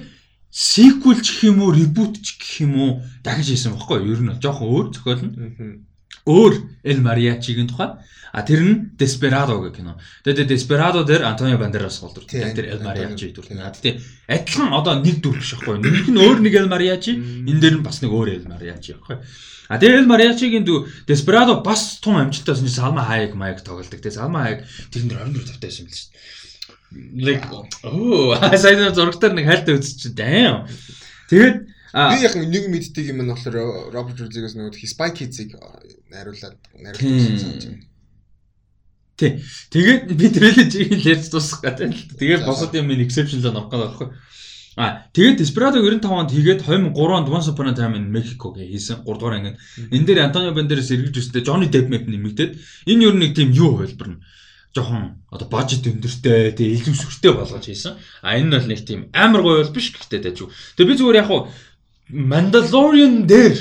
сиквел 0.50 1.20
ч 1.22 1.28
гэх 1.38 1.54
юм 1.54 1.62
уу, 1.62 1.76
ребут 1.76 2.18
ч 2.24 2.40
гэх 2.40 2.66
юм 2.66 2.74
уу 2.80 2.92
дахиж 3.22 3.54
хийсэн 3.54 3.78
байхгүй. 3.78 4.08
Ер 4.08 4.22
нь 4.24 4.42
жоохон 4.42 4.72
өөр 4.72 4.86
зохиол 4.90 5.22
нь. 5.22 5.86
Өөр 6.26 6.54
Эл 6.84 7.00
Мариачигийн 7.00 7.68
тухай. 7.68 8.00
А 8.32 8.46
тэр 8.46 8.62
нь 8.62 8.76
Desperado 8.98 9.58
гэх 9.62 9.82
кино. 9.82 9.98
Тэгээд 10.24 10.54
Desperado 10.54 11.02
дээр 11.04 11.26
Антонио 11.26 11.58
Бандерас 11.58 12.00
голдор. 12.00 12.26
Тэр 12.26 12.66
Эл 12.70 12.84
Мариачи 12.84 13.34
дүр. 13.34 13.50
Гэхдээ 13.50 14.30
адилхан 14.30 14.74
одоо 14.74 15.02
нэг 15.02 15.18
дүр 15.22 15.42
биш 15.42 15.58
байхгүй. 15.58 15.82
Нэг 15.82 16.14
нь 16.14 16.20
өөр 16.20 16.38
нэг 16.46 16.54
Эл 16.54 16.70
Мариачи, 16.70 17.18
энэ 17.18 17.62
дээр 17.62 17.76
нь 17.82 17.86
бас 17.86 18.02
нэг 18.06 18.14
өөр 18.14 18.30
Эл 18.38 18.46
Мариачи 18.46 18.94
байхгүй. 18.94 19.18
А 19.70 19.78
тэгээд 19.82 20.06
Эл 20.06 20.12
Мариачигийн 20.14 20.66
дүү 20.66 21.10
Desperado 21.10 21.62
бас 21.66 21.98
тун 22.02 22.22
амжилттай 22.22 22.54
чинь 22.54 22.70
Салма 22.70 23.02
Хайг 23.06 23.34
Майк 23.34 23.66
тоглолдог. 23.66 23.98
Тэгээд 23.98 24.18
Салма 24.18 24.46
Хайг 24.46 24.66
тэрэн 24.94 25.10
дээр 25.10 25.22
24 25.26 25.50
тавтай 25.50 25.70
байсан 25.70 25.86
юм 25.86 25.90
л 25.90 25.98
шүү 25.98 26.10
дээ. 26.10 26.40
Like 26.90 27.46
оо 27.86 28.34
сайн 28.62 28.94
зурагтаар 28.94 29.34
нэг 29.38 29.46
хайлтаа 29.46 29.78
үзчих 29.78 30.14
damn. 30.18 30.66
Тэгээд 31.30 31.69
би 31.94 32.16
яг 32.22 32.34
нэг 32.36 32.66
мэддэг 32.70 33.06
юм 33.10 33.26
нь 33.26 33.32
болохоор 33.32 33.92
Роберт 33.94 34.22
Родригес 34.22 34.56
нөгөө 34.58 34.78
Spy 34.78 35.10
Kids-ыг 35.16 35.58
найруулад 36.10 36.58
найруулсан. 36.78 37.90
Тий. 39.20 39.44
Тэгээд 39.74 40.16
би 40.16 40.28
трилежиг 40.32 40.96
ярьж 41.04 41.28
дуусгах 41.28 41.76
гэдэг. 41.76 42.16
Тэгээд 42.16 42.48
босод 42.48 42.72
юм 42.78 42.94
ин 42.94 43.04
exception 43.04 43.44
л 43.44 43.52
авах 43.52 43.68
гэдэг 43.68 43.84
байхгүй. 43.84 44.08
А 44.80 45.12
тэгээд 45.12 45.44
Desperado 45.44 45.84
95 45.84 46.08
онд 46.08 46.32
хийгээд 46.32 46.64
2003 46.64 46.96
онд 46.96 47.28
Once 47.28 47.52
Upon 47.52 47.68
a 47.68 47.76
Time 47.76 48.00
in 48.00 48.08
Mexico 48.16 48.56
гээ 48.56 48.72
хийсэн 48.72 49.04
3 49.04 49.20
дугаар 49.20 49.36
ангид. 49.36 49.60
Энэ 49.92 50.08
дээр 50.08 50.32
Антонио 50.32 50.56
Бандерас 50.56 50.88
эргэж 50.88 51.20
өстэй 51.20 51.44
Johnny 51.44 51.68
Depp 51.68 51.92
мэп 51.92 52.08
нэмэгдээд 52.08 52.52
энэ 52.88 53.04
юу 53.04 53.12
нэг 53.12 53.36
тийм 53.36 53.52
юу 53.52 53.76
хэлбэр 53.76 54.08
нь 54.16 54.22
жоохон 54.72 55.20
одоо 55.34 55.48
бажет 55.52 55.84
өндөртэй 55.84 56.56
тэгээ 56.56 56.80
илүү 56.80 56.96
сүртэй 56.96 57.34
болгож 57.36 57.66
хийсэн. 57.66 58.00
А 58.24 58.40
энэ 58.40 58.56
бол 58.56 58.68
нэг 58.72 58.80
тийм 58.88 59.12
амар 59.12 59.42
гоё 59.44 59.68
бол 59.68 59.76
биш 59.76 59.92
гэхдээ 59.92 60.22
дэж. 60.32 60.48
Тэгээ 60.80 60.88
би 60.88 60.96
зүгээр 60.96 61.20
яг 61.20 61.28
хуу 61.28 61.52
Mandalorian 62.10 63.28
дээр 63.30 63.58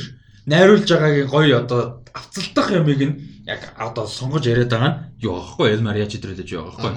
найруулж 0.49 0.88
байгаагийн 0.88 1.28
гоё 1.28 1.57
одоо 1.61 2.05
авцалдах 2.16 2.72
ямыг 2.72 3.01
нь 3.05 3.14
яг 3.44 3.76
одоо 3.76 4.07
сонгож 4.09 4.44
яриад 4.49 4.72
байгаа 4.72 4.90
нь 4.90 4.99
юу 5.20 5.36
аахгүй 5.36 5.68
Эл 5.72 5.84
Мариачи 5.84 6.18
дээр 6.18 6.40
л 6.40 6.55
юу 6.57 6.64
аахгүй. 6.72 6.92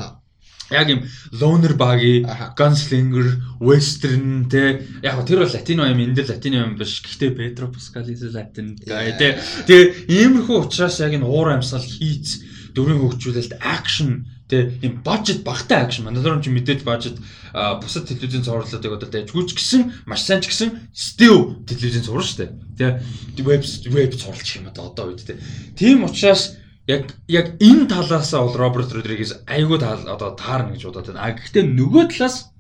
Яг 0.72 0.88
юм 0.88 1.04
loner 1.36 1.76
баги, 1.76 2.24
gunslinger, 2.56 3.60
western 3.60 4.48
те 4.48 4.88
яг 5.04 5.20
тэр 5.28 5.44
бол 5.44 5.52
латино 5.52 5.92
юм 5.92 6.00
энэ 6.00 6.16
дээр 6.16 6.32
латино 6.32 6.58
юм 6.64 6.80
биш. 6.80 7.04
Гэхдээ 7.04 7.32
Педро 7.36 7.68
Паскалис 7.68 8.24
латин 8.32 8.80
гай 8.88 9.12
те. 9.20 9.36
Тэгээ 9.68 10.08
иймэрхүү 10.08 10.58
учраас 10.64 11.04
яг 11.04 11.12
энэ 11.12 11.28
уур 11.28 11.52
амьсгал 11.52 11.84
хийц 11.84 12.40
дөрвийн 12.72 13.04
хөгжүүлэлт 13.04 13.60
акшн 13.60 14.24
те 14.52 14.76
юм 14.84 15.00
бажет 15.00 15.48
багтай 15.48 15.88
акшн 15.88 16.04
Mandalorian 16.04 16.44
ч 16.44 16.52
мэдээж 16.52 16.84
бажет 16.84 17.16
бусад 17.56 18.12
телевизийн 18.12 18.44
цувралуудыг 18.44 18.92
одоо 18.92 19.08
дайжгүйч 19.08 19.56
гэсэн 19.56 20.04
маш 20.04 20.28
сайн 20.28 20.44
ч 20.44 20.52
гэсэн 20.52 20.92
still 20.92 21.64
телевизийн 21.64 22.04
цуврал 22.04 22.28
шүү 22.28 22.52
дээ. 22.78 23.00
Тэ 23.32 23.44
веб 23.48 23.64
веб 23.64 24.12
цувралч 24.12 24.60
юм 24.60 24.68
одоо 24.68 24.92
одоо 24.92 25.16
үед 25.16 25.24
те. 25.24 25.40
Тийм 25.80 26.04
учраас 26.04 26.60
яг 26.88 27.16
яг 27.32 27.56
энэ 27.64 27.88
талаасаа 27.88 28.44
бол 28.44 28.60
Роберт 28.60 28.92
Родригес 28.92 29.48
айгүй 29.48 29.80
тал 29.80 30.04
одоо 30.04 30.36
таарна 30.36 30.76
гэж 30.76 30.84
бодоод 30.84 31.08
байна. 31.16 31.24
А 31.24 31.32
гэхдээ 31.32 31.64
нөгөө 31.64 32.04
талаас 32.12 32.52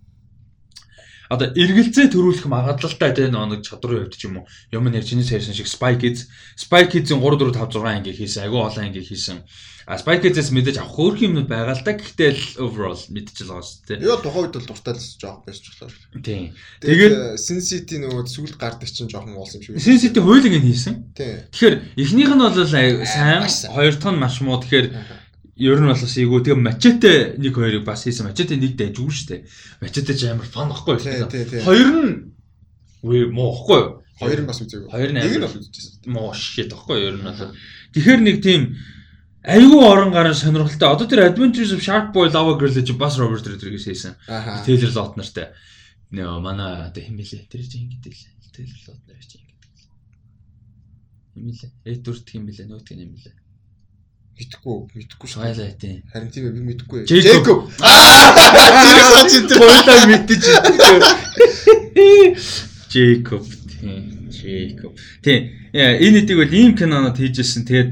одоо 1.31 1.47
эргэлзээ 1.55 2.11
төрүүлэх 2.11 2.45
магадлалтай 2.51 3.11
тэ 3.15 3.31
нэг 3.31 3.63
чадрын 3.63 4.03
хувьд 4.03 4.19
ч 4.19 4.27
юм 4.27 4.43
уу 4.43 4.45
юм 4.75 4.91
нэг 4.91 5.07
чиний 5.07 5.23
ярьсан 5.23 5.55
шиг 5.55 5.71
Spy 5.71 5.95
Kids 5.95 6.27
Spy 6.59 6.91
Kids-ийн 6.91 7.23
3 7.23 7.39
4 7.39 7.55
5 7.55 7.79
6 7.79 7.87
анги 7.87 8.11
хийсэн 8.11 8.43
айгүй 8.51 8.59
олон 8.59 8.83
анги 8.83 8.99
хийсэн 8.99 9.39
а 9.91 9.99
Spy 9.99 10.15
Kids-ээс 10.23 10.55
мэдээж 10.55 10.79
авах 10.79 10.95
хөөрх 10.95 11.19
юмнууд 11.27 11.51
байгаа 11.51 11.75
л 11.75 11.83
да 11.83 11.99
гэхдээ 11.99 12.31
л 12.31 12.45
overall 12.63 13.01
мэдчихэл 13.11 13.51
байгаа 13.51 13.67
шүү 13.67 13.83
дээ 13.91 14.07
ёо 14.07 14.17
тухайд 14.23 14.55
бол 14.55 14.67
дуртай 14.71 14.95
л 14.95 15.03
жоох 15.19 15.43
байж 15.43 15.59
болохоор 15.59 15.93
тийм 16.23 16.55
тэгээд 16.79 17.13
Sin 17.35 17.59
City 17.59 17.99
нөгөө 17.99 18.23
сүлд 18.31 18.55
гардаг 18.55 18.87
чинь 18.87 19.11
жоохон 19.11 19.35
уулсан 19.35 19.59
юм 19.59 19.75
шиг 19.75 19.83
Sin 19.83 19.99
City 19.99 20.23
хуйлыг 20.23 20.55
нь 20.55 20.63
хийсэн 20.71 20.95
тийм 21.11 21.43
тэгэхээр 21.51 21.75
эхнийх 21.99 22.31
нь 22.31 22.39
бол 22.39 22.55
сайн 22.63 23.03
хоёр 23.75 23.95
дахь 23.99 24.15
нь 24.15 24.21
маш 24.23 24.39
муу 24.39 24.63
тэгэхээр 24.63 24.87
ер 25.61 25.79
нь 25.79 25.87
бол 25.87 26.01
бас 26.01 26.15
ийгүү 26.17 26.39
тэгээ 26.41 26.57
мачете 26.63 27.13
нэг 27.37 27.53
хоёрыг 27.53 27.83
бас 27.85 28.07
хийсэн 28.07 28.25
мачете 28.25 28.57
нэг 28.57 28.73
дайжгүй 28.79 29.11
шүү 29.13 29.27
дээ. 29.29 29.41
Мачете 29.83 30.13
ч 30.17 30.21
амар 30.31 30.47
фан 30.49 30.73
баггүй. 30.73 30.97
Хоёр 31.61 31.89
нь 31.91 32.33
үе 33.05 33.29
муу 33.29 33.53
баггүй 33.53 33.77
юу? 33.77 33.91
Хоёр 34.17 34.41
нь 34.41 34.49
бас 34.49 34.61
үзээгүй. 34.63 34.89
Хоёр 34.89 35.11
нь 35.13 35.21
үзчихсэн. 35.21 36.09
Муу 36.09 36.33
шишэт 36.33 36.73
баггүй 36.73 36.97
ер 37.05 37.15
нь 37.19 37.25
бол. 37.27 37.53
Тэгэхээр 37.93 38.21
нэг 38.25 38.37
тийм 38.41 38.61
айгүй 39.43 39.81
орон 39.85 40.11
гарын 40.13 40.35
сонирхолтой. 40.37 40.89
Одоо 40.93 41.07
тэр 41.07 41.25
Adventures 41.25 41.73
of 41.73 41.81
Shark 41.81 42.13
Boy 42.13 42.29
Lava 42.29 42.57
Girl 42.59 42.73
гэж 42.73 42.93
бас 42.97 43.17
Robert 43.17 43.45
Rodriguez 43.47 43.85
хийсэн. 43.85 44.15
Taylor 44.65 44.91
Lautner-тай. 44.93 45.51
Нөө 46.11 46.41
манай 46.41 46.87
одоо 46.89 47.01
хэмээлээ. 47.01 47.49
Тэр 47.49 47.65
чинь 47.65 47.89
ингэдэг 47.89 48.13
л. 48.13 48.25
Taylor 48.53 48.79
Lautner 48.87 49.17
чинь 49.23 49.41
ингэдэг. 49.45 49.89
Хэмээлээ. 51.33 51.71
Эдвард 51.89 52.25
хэмээлээ 52.29 52.67
нөтг 52.69 52.91
юм 52.93 53.15
хэлээ. 53.17 53.35
Мэдхгүй, 54.41 54.77
мэдхгүй 54.95 55.27
шүү. 55.29 55.41
Twilight 55.41 55.77
тийм. 55.77 56.01
Харин 56.09 56.29
тийм 56.33 56.49
би 56.55 56.61
мэдхгүй. 56.73 57.05
Jacob. 57.05 57.69
Тэр 57.69 59.01
сач 59.13 59.31
энэ 59.37 59.53
хоёулаа 59.53 60.05
мэддэж 60.09 60.41
Jacob 62.89 63.45
тийм. 63.45 63.45
Jacob. 64.31 64.93
Тийм. 65.21 65.41
Энэ 65.73 66.25
хэдийг 66.25 66.37
бол 66.41 66.53
ийм 66.53 66.73
кинонод 66.77 67.17
хийжсэн. 67.17 67.65
Тэгээд 67.65 67.91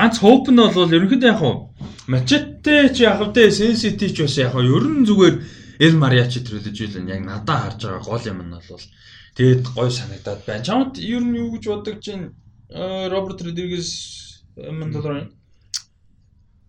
ганц 0.00 0.16
hope 0.24 0.48
нь 0.48 0.56
бол 0.56 0.96
ерөнхийдөө 0.96 1.28
яг 1.28 1.40
хуу 1.44 1.70
Machete 2.10 2.90
ч 2.90 3.04
яг 3.04 3.20
хөө 3.20 3.52
Sensity 3.52 4.08
ч 4.10 4.24
бас 4.24 4.36
яг 4.40 4.56
хөө 4.56 4.64
ер 4.64 4.84
нь 4.88 5.06
зүгээр 5.06 5.34
El 5.80 5.94
Mariachi 6.00 6.40
trilogy 6.40 6.88
л 6.88 7.06
яг 7.06 7.20
надад 7.22 7.76
харж 7.78 7.80
байгаа 7.84 8.02
гол 8.08 8.24
юм 8.32 8.40
нь 8.48 8.56
бол 8.56 8.84
тэгээд 9.36 9.62
гой 9.76 9.90
санагдаад 9.92 10.40
байна. 10.48 10.64
Чамд 10.64 10.98
ер 10.98 11.22
нь 11.22 11.36
юу 11.38 11.52
гэж 11.54 11.64
боддог 11.68 12.00
чинь 12.00 12.32
Роберт 12.72 13.44
Родригес 13.44 13.90
Mandalorian 14.56 15.30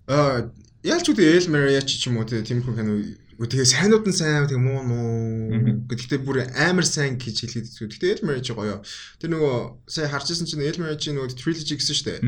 Аа 0.07 0.51
ялч 0.83 1.05
үгүй 1.09 1.25
Эл 1.37 1.49
Мариачи 1.49 1.97
ч 1.97 2.09
юм 2.09 2.21
уу 2.21 2.27
тиймэрхүү 2.27 2.75
кино 2.77 2.93
тэгээ 3.41 3.65
сайнууд 3.65 4.05
нь 4.05 4.17
сайн 4.17 4.45
тэгээ 4.45 4.61
муу 4.61 4.81
муу 4.85 5.87
гэхдээ 5.89 6.19
бүр 6.21 6.45
амар 6.53 6.85
сайн 6.85 7.17
гэж 7.17 7.49
хэлээд 7.49 7.67
зү. 7.69 7.89
Гэхдээ 7.89 8.13
Эл 8.21 8.25
Мариачи 8.29 8.53
гоё. 8.53 8.85
Тэр 9.17 9.29
нөгөө 9.33 9.89
сая 9.89 10.05
харж 10.09 10.33
ирсэн 10.33 10.45
чинь 10.45 10.65
Эл 10.65 10.81
Мариачи 10.81 11.13
нөгөө 11.13 11.33
trilogy 11.33 11.73
гэсэн 11.77 11.95
шүү 11.97 12.05
дээ. 12.05 12.19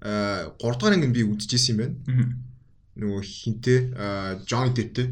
Аа 0.00 0.52
3 0.58 0.78
дугаар 0.80 0.94
анги 0.96 1.12
би 1.12 1.24
үдчихсэн 1.24 1.74
юм 1.74 1.78
байна. 1.80 1.96
Нөгөө 3.00 3.22
хинтээ 3.24 3.78
Johnny 4.44 4.72
Depp-тэй. 4.76 5.08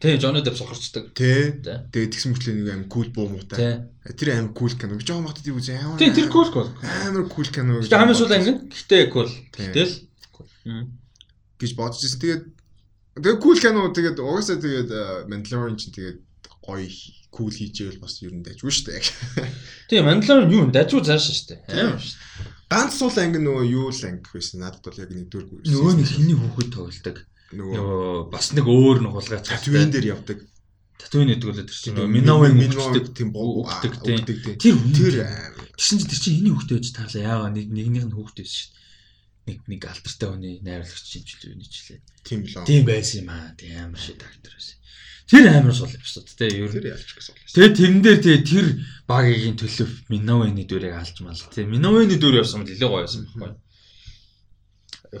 Тий, 0.00 0.14
Johnny 0.18 0.42
Depp 0.42 0.56
сохорчдаг. 0.58 1.12
Тий. 1.14 1.58
Тэгээ 1.62 2.10
тэгсэн 2.14 2.34
мөртлөө 2.34 2.54
нэг 2.54 2.68
аим 2.72 2.84
кул 2.90 3.10
буу 3.14 3.28
муутай. 3.30 3.86
Тэр 4.16 4.34
аим 4.34 4.54
кул 4.54 4.72
кино. 4.74 4.98
Би 4.98 5.04
жоохон 5.06 5.26
багтад 5.26 5.46
юу 5.46 5.58
үзээ 5.58 5.78
амар. 5.78 5.98
Тий, 5.98 6.10
тэр 6.14 6.30
кул 6.30 6.50
кул. 6.50 6.70
Амар 6.82 7.26
кул 7.30 7.46
кино. 7.46 7.78
Тэгээ 7.82 7.98
хамгийн 7.98 8.18
сүүл 8.18 8.34
анги. 8.34 8.52
Гэхдээ 8.74 9.10
кул. 9.10 9.30
Гэтэл 9.54 9.92
гэж 11.58 11.72
бодож 11.74 12.02
ирсэн. 12.02 12.20
Тэгээд 12.22 12.44
тэгээд 13.18 13.42
cool 13.42 13.58
кино 13.58 13.90
тэгээд 13.90 14.18
угаасаа 14.22 14.58
тэгээд 14.62 14.90
Mandalorian 15.26 15.78
чинь 15.78 15.94
тэгээд 15.94 16.18
гоё 16.62 16.86
cool 17.34 17.50
хийжээл 17.50 17.98
бас 17.98 18.22
ер 18.22 18.34
нь 18.34 18.46
дайжгүй 18.46 18.70
шүү 18.70 18.86
дээ. 18.94 19.02
Тийм 19.90 20.06
Mandalorian 20.06 20.54
юу 20.54 20.70
дайжгүй 20.70 21.02
зааш 21.02 21.26
шүү 21.26 21.46
дээ. 21.50 21.60
Амар 21.74 21.98
шүү 21.98 22.14
дээ. 22.14 22.57
Ганц 22.68 22.98
сул 22.98 23.16
анги 23.16 23.40
нөгөө 23.40 23.64
юу 23.68 23.88
л 23.88 24.02
анги 24.08 24.28
байсан. 24.32 24.60
Надад 24.60 24.84
бол 24.84 25.00
яг 25.00 25.10
нэгдүгээр 25.12 25.46
байсан. 25.48 25.72
Нөгөө 25.72 25.92
нэг 25.96 26.08
хиний 26.12 26.36
хүүхэд 26.36 26.70
тоглолдог. 26.76 27.16
Нөгөө 27.56 28.30
бас 28.32 28.46
нэг 28.52 28.66
өөр 28.68 28.98
нэг 29.04 29.12
хулгай 29.16 29.40
татвин 29.40 29.92
дээр 29.92 30.12
явдаг. 30.12 30.38
Татвин 30.98 31.30
гэдэг 31.32 31.48
бол 31.48 31.60
тэр 31.64 31.78
чинь 31.78 31.96
нөгөө 31.96 32.12
Миновын 32.12 32.54
мөнчдөг 32.58 33.06
тийм 33.16 33.30
өгдөг 33.32 33.92
тийм. 34.04 34.20
Тэр 34.60 34.76
тэр 34.92 35.14
тэгсэн 35.78 35.96
чинь 36.02 36.10
тэр 36.12 36.20
чинь 36.20 36.36
хиний 36.42 36.52
хүүхэд 36.52 36.72
байж 36.76 36.88
таарлаа. 36.92 37.24
Яагаад 37.24 37.54
нэг 37.56 37.66
нэгнийх 37.72 38.04
нь 38.04 38.12
хүүхэд 38.12 38.42
байсан 38.42 38.58
шүү 38.58 38.68
дээ 38.68 38.78
нэг 39.48 39.64
нэг 39.64 39.82
алдартай 39.88 40.28
хүний 40.28 40.60
найруулагч 40.60 41.06
шинжилгээ 41.08 41.48
юу 41.48 41.56
нийчлээ. 41.56 42.00
Тийм 42.24 42.40
лөө. 42.44 42.64
Тийм 42.68 42.82
байсан 42.84 43.16
юм 43.24 43.30
аа. 43.32 43.56
Тийм 43.56 43.72
амар 43.80 44.00
шид 44.00 44.20
актер 44.20 44.52
байсан. 44.52 44.76
Тэр 45.28 45.44
амар 45.52 45.74
сул 45.76 45.92
эпизод 45.92 46.24
те 46.40 46.48
ер 46.48 46.72
нь. 46.72 46.72
Тэр 46.72 46.96
ялч 46.96 47.12
гэсэн. 47.12 47.36
Тэгээ 47.52 47.76
тэрэн 47.76 48.00
дээр 48.00 48.18
тэгээ 48.24 48.42
тэр 48.48 48.66
багийн 49.04 49.60
төлөв 49.60 49.90
Миновэний 50.08 50.64
дүрийг 50.64 50.96
алж 50.96 51.20
мал 51.20 51.36
те. 51.52 51.68
Миновэний 51.68 52.16
дүр 52.16 52.40
явсан 52.40 52.64
бол 52.64 52.72
илүү 52.72 52.88
гоё 52.88 53.04
байсан 53.04 53.28
байхгүй. 53.28 53.52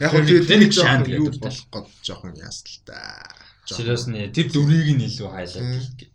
Яг 0.00 0.12
нь 0.16 0.28
тэгээ 0.32 0.60
нэг 0.64 0.72
жоохон 0.72 1.12
юу 1.12 1.28
болох 1.28 1.64
гээд 1.68 1.88
жоохон 2.08 2.34
яасан 2.40 2.66
л 2.72 2.80
та. 2.88 2.96
Сериус 3.68 4.08
нэ 4.08 4.32
тэр 4.32 4.48
дүрийг 4.48 4.96
нь 4.96 5.04
илүү 5.12 5.28
хайлаад 5.28 5.76
гэх. 6.00 6.12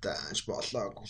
Тааж 0.00 0.38
болоогүй. 0.48 1.04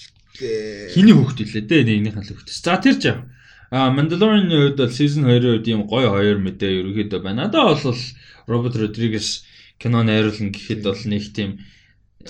Хиний 0.90 1.14
хөвгт 1.14 1.38
илээ 1.38 1.64
дээ 1.70 1.82
нэгнийх 1.86 2.18
нь 2.18 2.26
хөвгт. 2.26 2.50
За 2.50 2.82
тэр 2.82 2.98
яа. 2.98 3.22
А 3.70 3.94
Mandalorian-ийн 3.94 4.74
хувьд 4.74 4.78
бол 4.82 4.90
season 4.90 5.22
2-ийн 5.30 5.62
хувьд 5.62 5.70
ийм 5.70 5.82
гоё 5.86 6.10
хоёр 6.10 6.42
мэдээ 6.42 6.82
ерөөхдөө 6.82 7.20
байна. 7.22 7.46
Надад 7.46 7.78
бол 7.78 8.02
Роберт 8.50 8.76
Родригес 8.76 9.46
кино 9.82 10.06
найруулна 10.06 10.54
гэхэд 10.54 10.80
бол 10.86 11.02
нэг 11.10 11.24
тийм 11.34 11.58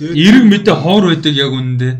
эрг 0.00 0.44
мэдээ 0.48 0.76
хоор 0.80 1.12
байдаг 1.12 1.36
яг 1.36 1.53
үнэндээ. 1.53 1.94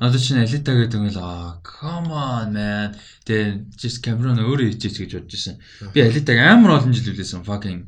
Надад 0.00 0.24
чинь 0.24 0.40
Алита 0.40 0.72
гэдэг 0.72 0.96
юм 0.96 1.12
л 1.12 1.20
аа 1.20 1.60
come 1.60 2.10
on 2.10 2.52
man. 2.56 2.96
Тэгээ 3.28 3.76
just 3.76 4.00
Cameron 4.00 4.40
өөрөө 4.40 4.72
хийчихэж 4.72 4.96
гэж 4.96 5.12
бодож 5.14 5.32
байсан. 5.36 5.56
Би 5.92 6.00
Алитаг 6.00 6.40
амар 6.40 6.80
олон 6.80 6.96
жил 6.96 7.12
үлээсэн 7.12 7.44
fucking 7.44 7.84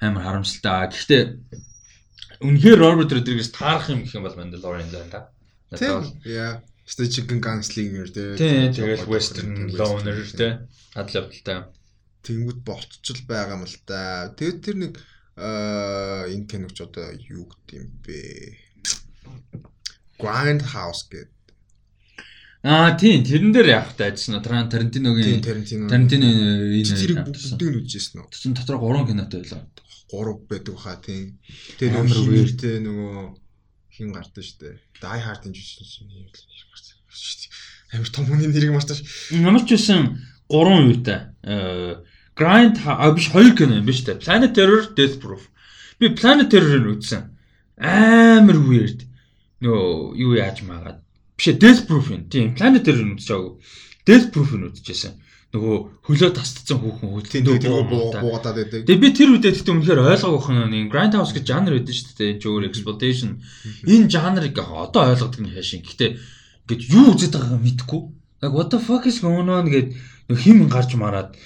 амар 0.00 0.24
харамсалтай. 0.24 0.88
Гэхдээ 0.88 1.22
үнэхээр 2.42 2.78
Роберт 2.80 3.12
Родригес 3.12 3.52
таарах 3.52 3.92
юм 3.92 4.02
гэх 4.02 4.16
юм 4.16 4.24
бол 4.26 4.38
Mandalorian 4.40 4.88
л 4.88 5.04
да. 5.12 5.30
Тийм. 5.76 6.08
Яа. 6.24 6.62
Stay 6.88 7.12
Chicken 7.12 7.44
Gunslinger 7.44 8.08
тий. 8.08 8.40
Тийм 8.40 8.72
тэгэл 8.72 9.04
Western 9.04 9.68
Loner 9.76 10.18
тий. 10.24 10.64
Хадлавтай. 10.96 11.68
Тэнгүүд 12.24 12.60
болцчл 12.64 13.20
байгаа 13.28 13.60
юм 13.60 13.68
л 13.68 13.76
да. 13.84 14.32
Тэгээд 14.32 14.58
тэр 14.64 14.76
нэг 14.80 14.92
аа 15.38 16.26
энэ 16.26 16.50
киногч 16.50 16.82
одоо 16.82 17.14
юу 17.14 17.46
гэдэг 17.46 17.78
юм 17.78 17.90
бэ? 18.02 18.18
Grind 20.18 20.62
House 20.74 21.06
гэдэг. 21.06 21.38
Аа 22.66 22.98
тийм 22.98 23.22
тэрэн 23.22 23.54
дээр 23.54 23.68
явах 23.78 23.94
та 23.94 24.10
ажиллана. 24.10 24.66
Тарантиногийн 24.66 25.38
Тарантино. 25.38 25.86
Энэ 25.86 26.10
тэрийг 26.10 27.22
бүгдийг 27.22 27.70
нь 27.70 27.78
үзсэн 27.86 28.18
үү? 28.18 28.34
чинь 28.34 28.58
дотор 28.58 28.82
3 28.82 29.06
кинотой 29.06 29.46
байлаа. 29.46 29.62
3 30.10 30.50
байдаг 30.50 30.74
хаа 30.74 30.98
тийм. 30.98 31.38
Тэр 31.78 32.02
амар 32.02 32.18
үертэй 32.18 32.82
нөгөө 32.82 33.38
хин 33.94 34.10
гардаг 34.10 34.42
штэ. 34.42 34.74
Die 34.98 35.20
Hard-ын 35.22 35.54
жижиг 35.54 35.86
чинь 35.86 36.10
юм 36.10 36.26
л 36.26 36.34
нэр 36.34 36.62
гарсан 36.66 36.98
штэ. 37.14 37.46
Амар 37.94 38.10
том 38.10 38.26
хүний 38.26 38.50
нэрийг 38.50 38.74
мартаж. 38.74 39.06
Ямар 39.30 39.62
ч 39.62 39.78
байсан 39.78 40.18
3 40.50 40.82
үетэй. 40.82 41.20
Э 41.46 42.02
Grind 42.38 42.78
а 42.86 43.10
биш 43.10 43.28
2 43.34 43.58
кино 43.58 43.82
юм 43.82 43.86
биш 43.86 44.06
үү? 44.06 44.22
Planet 44.22 44.54
Terror, 44.54 44.94
Death 44.94 45.18
Proof. 45.18 45.50
Би 45.98 46.14
Planet 46.14 46.48
Terror-ыг 46.48 47.02
үзсэн. 47.02 47.34
Амар 47.76 48.58
weird. 48.62 49.02
Нөө 49.58 50.14
юу 50.14 50.32
яаж 50.38 50.62
магаад. 50.62 51.02
Биш 51.34 51.50
ээ 51.50 51.58
Death 51.58 51.82
Proof 51.90 52.14
юм. 52.14 52.30
Тийм 52.30 52.54
Planet 52.54 52.86
Terror-ыг 52.86 53.18
үзчихаагүй. 53.18 53.52
Death 54.06 54.30
Proof-ыг 54.32 54.70
үзчихсэн. 54.70 55.18
Нөгөө 55.48 55.76
хөлөө 56.04 56.30
тасцсан 56.36 56.76
хүүхэн 56.76 57.08
Тийм 57.24 57.44
хөлтөө 57.48 57.56
тийм 57.56 57.88
буугаад 57.88 58.44
байдаг. 58.52 58.84
Тэгээ 58.84 59.00
би 59.00 59.08
тэр 59.16 59.32
үедээ 59.32 59.52
тэгтээ 59.56 59.74
үнэхээр 59.80 60.00
ойлгоогүй 60.04 60.42
хэн 60.44 60.60
нэг 60.68 60.92
Grindhouse 60.92 61.32
гэж 61.32 61.44
жанр 61.48 61.72
байдаг 61.72 61.96
шүү 61.96 62.16
дээ. 62.20 62.28
Энэ 62.36 62.40
ч 62.40 62.44
өөр 62.52 62.64
exploitation. 62.68 63.30
Энэ 63.88 64.12
жанрыг 64.12 64.56
одоо 64.60 65.08
ойлгодог 65.08 65.40
нь 65.40 65.48
хайшин. 65.48 65.80
Гэхдээ 65.88 66.10
ингээд 66.68 66.82
юу 66.92 67.16
үзэж 67.16 67.32
байгаагаа 67.32 67.64
мэдэхгүй. 67.64 68.00
Like 68.44 68.52
what 68.52 68.68
the 68.68 68.76
fuck 68.76 69.08
is 69.08 69.24
going 69.24 69.48
on 69.48 69.72
гэд 69.72 69.96
хим 70.36 70.68
гарч 70.68 70.92
мараад 71.00 71.36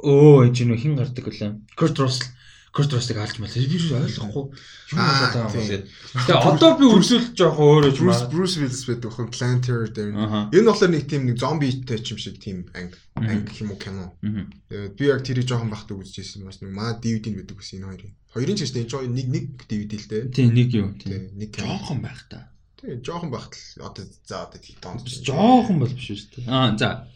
өө 0.00 0.48
энэ 0.48 0.64
нөх 0.72 0.80
хин 0.80 0.96
гардаг 0.96 1.24
үлээ. 1.28 1.52
Kurt 1.76 1.96
Russell 2.00 2.36
Kurt 2.76 2.92
Russell-ыг 2.92 3.16
алж 3.24 3.38
малаа. 3.40 3.56
Би 3.56 3.80
ойлгохгүй. 3.88 4.44
Юу 4.52 5.00
болоод 5.00 5.32
байгаа 5.32 5.48
юм 5.48 5.64
бэ? 5.64 5.88
Тэгээ 6.28 6.44
одоо 6.44 6.70
би 6.76 6.84
өрсөлдөж 6.92 7.32
жоох 7.32 7.56
өөрөө 7.56 8.04
маа. 8.04 8.28
Bruce 8.28 8.60
Willis 8.60 8.84
байдаг 8.84 9.16
хөн 9.16 9.32
Planet 9.32 9.64
Terror 9.64 9.88
дээр. 9.88 10.12
Энэ 10.52 10.68
болохоор 10.68 10.92
нэг 10.92 11.08
тийм 11.08 11.24
нэг 11.24 11.40
зомбитэй 11.40 12.04
ч 12.04 12.12
юм 12.12 12.20
шиг 12.20 12.36
тийм 12.36 12.68
анги 12.76 13.00
анги 13.16 13.64
юм 13.64 13.72
уу 13.72 13.80
кино. 13.80 14.12
Тэгээд 14.20 14.92
би 14.92 15.04
яг 15.08 15.24
тэрийг 15.24 15.48
жоохон 15.48 15.72
бахтаа 15.72 15.96
үзчихсэн 15.96 16.44
бас 16.44 16.60
нэг 16.60 16.76
маа 16.76 17.00
DVD-д 17.00 17.40
байдаг 17.40 17.56
гэсэн 17.56 17.80
энэ 17.80 17.88
хоёрын. 17.96 18.12
Хоёрын 18.36 18.56
ч 18.60 18.68
гэсэн 18.68 18.84
нэг 19.08 19.26
нэг 19.32 19.44
DVD 19.64 19.92
л 19.96 20.08
дээ. 20.12 20.22
Тийм 20.36 20.52
нэг 20.52 20.68
юу 20.76 20.92
тийм. 21.00 21.32
Нэг 21.32 21.56
кино. 21.56 21.80
Жохон 21.80 22.04
байх 22.04 22.28
та. 22.28 22.52
Тэгээ 22.76 23.00
жоохон 23.00 23.30
бахтал 23.32 23.88
одоо 23.88 24.04
за 24.28 24.44
одоо 24.44 24.60
тийм 24.60 24.76
донд. 24.84 25.08
Жохон 25.08 25.76
бол 25.80 25.92
биш 25.96 26.12
шүү 26.12 26.44
дээ. 26.44 26.50
Аа 26.52 26.76
за. 26.76 27.08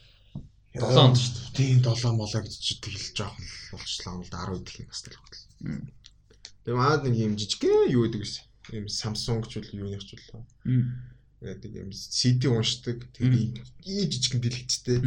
7 0.73 0.87
онд 0.97 1.17
шүү 1.21 1.33
дээ. 1.37 1.57
Тийм 1.57 1.79
7 1.85 2.17
молоо 2.17 2.41
гэж 2.41 2.55
чи 2.57 2.81
тэгэл 2.81 3.13
жоохон 3.13 3.47
болчлаа 3.75 4.15
л 4.17 4.31
да 4.33 4.41
10 4.49 4.65
дэх 4.65 4.77
юм 4.81 4.89
бас 4.89 5.01
л 5.05 5.19
багтал. 5.21 5.45
Тэгээ 6.65 6.79
манад 6.81 7.03
нэг 7.05 7.15
юм 7.19 7.35
жижигхэн 7.37 7.93
юу 7.93 8.09
гэдэг 8.09 8.23
вэ? 8.23 8.33
Ийм 8.73 8.87
Samsung 8.87 9.45
ч 9.51 9.61
үл 9.61 9.69
юуных 9.85 10.05
ч 10.07 10.17
үл. 10.17 10.47
Тэгээд 11.43 11.77
ийм 11.77 11.91
CD 11.93 12.49
уншдаг. 12.49 13.05
Тэгээд 13.17 13.61
ийм 13.85 14.09
жижигхэн 14.09 14.41
дэлгэцтэй. 14.41 14.99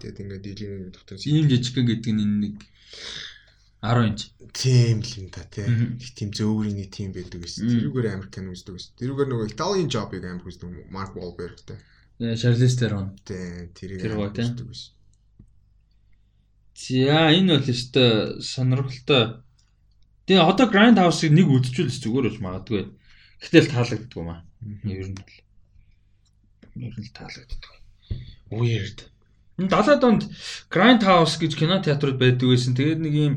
Тэгээд 0.00 0.20
ингээд 0.20 0.44
дийлэн 0.44 0.92
дотор 0.92 1.16
Ийм 1.22 1.46
жижигхэн 1.48 1.86
гэдэг 1.88 2.12
нь 2.12 2.22
энэ 2.24 2.38
нэг 2.42 2.56
10 3.82 4.08
инч. 4.08 4.20
тийм 4.52 5.00
л 5.02 5.12
юм 5.18 5.28
та 5.32 5.42
тий. 5.48 5.66
Мгм. 5.66 5.98
Их 5.98 6.14
тийм 6.14 6.30
зөөврийн 6.30 6.76
нэг 6.76 6.92
тийм 6.92 7.10
байдаг 7.10 7.42
гэсэн. 7.42 7.66
Тэрүүгээр 7.66 8.14
Американ 8.14 8.52
үздэг 8.52 8.74
гэсэн. 8.78 8.94
Тэрүүгээр 9.00 9.30
нөгөө 9.32 9.48
Italian 9.50 9.88
Job-ыг 9.88 10.22
амар 10.22 10.46
үздэг 10.46 10.92
Mark 10.92 11.16
Wahlbergтэй. 11.16 11.78
Charlize 12.20 12.76
Theron. 12.78 13.16
Тий, 13.24 13.72
тэрийг 13.74 14.06
үздэг 14.06 14.68
гэсэн. 14.70 14.92
За 16.78 17.32
энэ 17.32 17.58
бол 17.58 17.72
өстой 17.72 18.42
сонирхолтой. 18.44 19.42
Тэгээ 20.26 20.46
одоо 20.46 20.66
Grindhouse-ыг 20.70 21.32
нэг 21.34 21.48
үдчихвэл 21.50 21.90
зүгээр 21.90 22.26
гэж 22.30 22.36
магадгүй. 22.38 22.82
Гэтэл 23.42 23.72
таалагддаг 23.72 24.18
юм 24.18 24.30
аа. 24.30 24.42
Ер 24.86 25.08
нь 25.10 25.16
бол. 25.18 25.34
Ер 26.78 26.94
нь 26.94 27.06
л 27.06 27.16
таалагддаг. 27.16 27.72
Weird. 28.54 28.98
Энэ 29.58 29.68
70-аад 29.68 30.04
онд 30.06 30.22
Grindhouse 30.70 31.36
гэж 31.42 31.52
кино 31.58 31.82
театрууд 31.82 32.18
байдаг 32.18 32.46
байсан. 32.46 32.74
Тэгээд 32.78 33.00
нэг 33.02 33.14
юм 33.14 33.34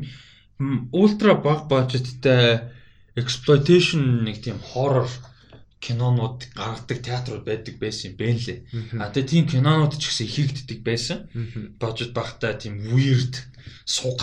ультра 0.92 1.34
баг 1.34 1.68
бажеттай 1.68 2.72
exploitation 3.16 4.24
нэг 4.24 4.40
тийм 4.44 4.60
horror 4.72 5.08
кинонууд 5.80 6.48
гаргадаг 6.56 6.98
театрууд 7.04 7.44
байдаг 7.44 7.76
байсан 7.78 8.12
юм 8.12 8.16
бэ 8.16 8.28
лээ. 8.40 8.58
А 9.00 9.12
тэгээ 9.12 9.30
тийм 9.30 9.44
кинонууд 9.46 9.94
ч 10.00 10.08
гэсэн 10.08 10.26
хийгддэг 10.26 10.80
байсан. 10.80 11.28
Бажет 11.78 12.16
багтай 12.16 12.56
тийм 12.56 12.80
weird 12.92 13.36
суг 13.84 14.20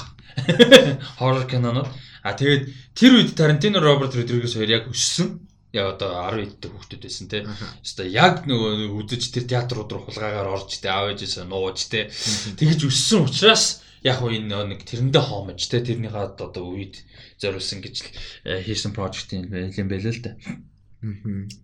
horror 1.22 1.46
кинонууд. 1.46 1.90
А 2.24 2.34
тэгээд 2.34 2.64
тэр 2.98 3.12
үед 3.22 3.36
Тарантино 3.38 3.80
Роберт 3.80 4.16
Родригес 4.18 4.58
хоёр 4.58 4.70
яг 4.70 4.86
өссөн. 4.90 5.46
Яг 5.74 5.98
одоо 5.98 6.30
10 6.30 6.54
эдтэй 6.54 6.70
хүүхдүүд 6.70 7.02
байсан 7.02 7.28
те. 7.30 7.46
Хэвээ 7.82 8.14
яг 8.14 8.46
нөгөө 8.46 8.94
үзэж 8.94 9.34
тэр 9.34 9.46
театрууд 9.50 9.90
руу 9.90 10.06
хулгаагаар 10.06 10.54
орж 10.54 10.78
те 10.78 10.90
аав 10.90 11.18
ээжээсээ 11.18 11.50
нууж 11.50 11.82
те. 11.90 12.14
Тэгэж 12.62 12.80
өссөн 12.94 13.26
учраас 13.26 13.82
яг 14.04 14.20
уу 14.22 14.32
энэ 14.32 14.76
нэг 14.76 14.84
тэрэндээ 14.84 15.24
хоомж 15.24 15.60
те 15.68 15.80
тэрнийхээ 15.80 16.36
одоо 16.36 16.64
үед 16.68 17.04
зориулсан 17.40 17.80
гэж 17.80 17.96
хийсэн 18.44 18.92
project 18.92 19.34
юм 19.34 19.88
байл 19.88 20.08
л 20.08 20.22
да. 20.24 20.36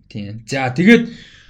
Тийм. 0.08 0.44
За 0.48 0.72
тэгээд 0.72 1.04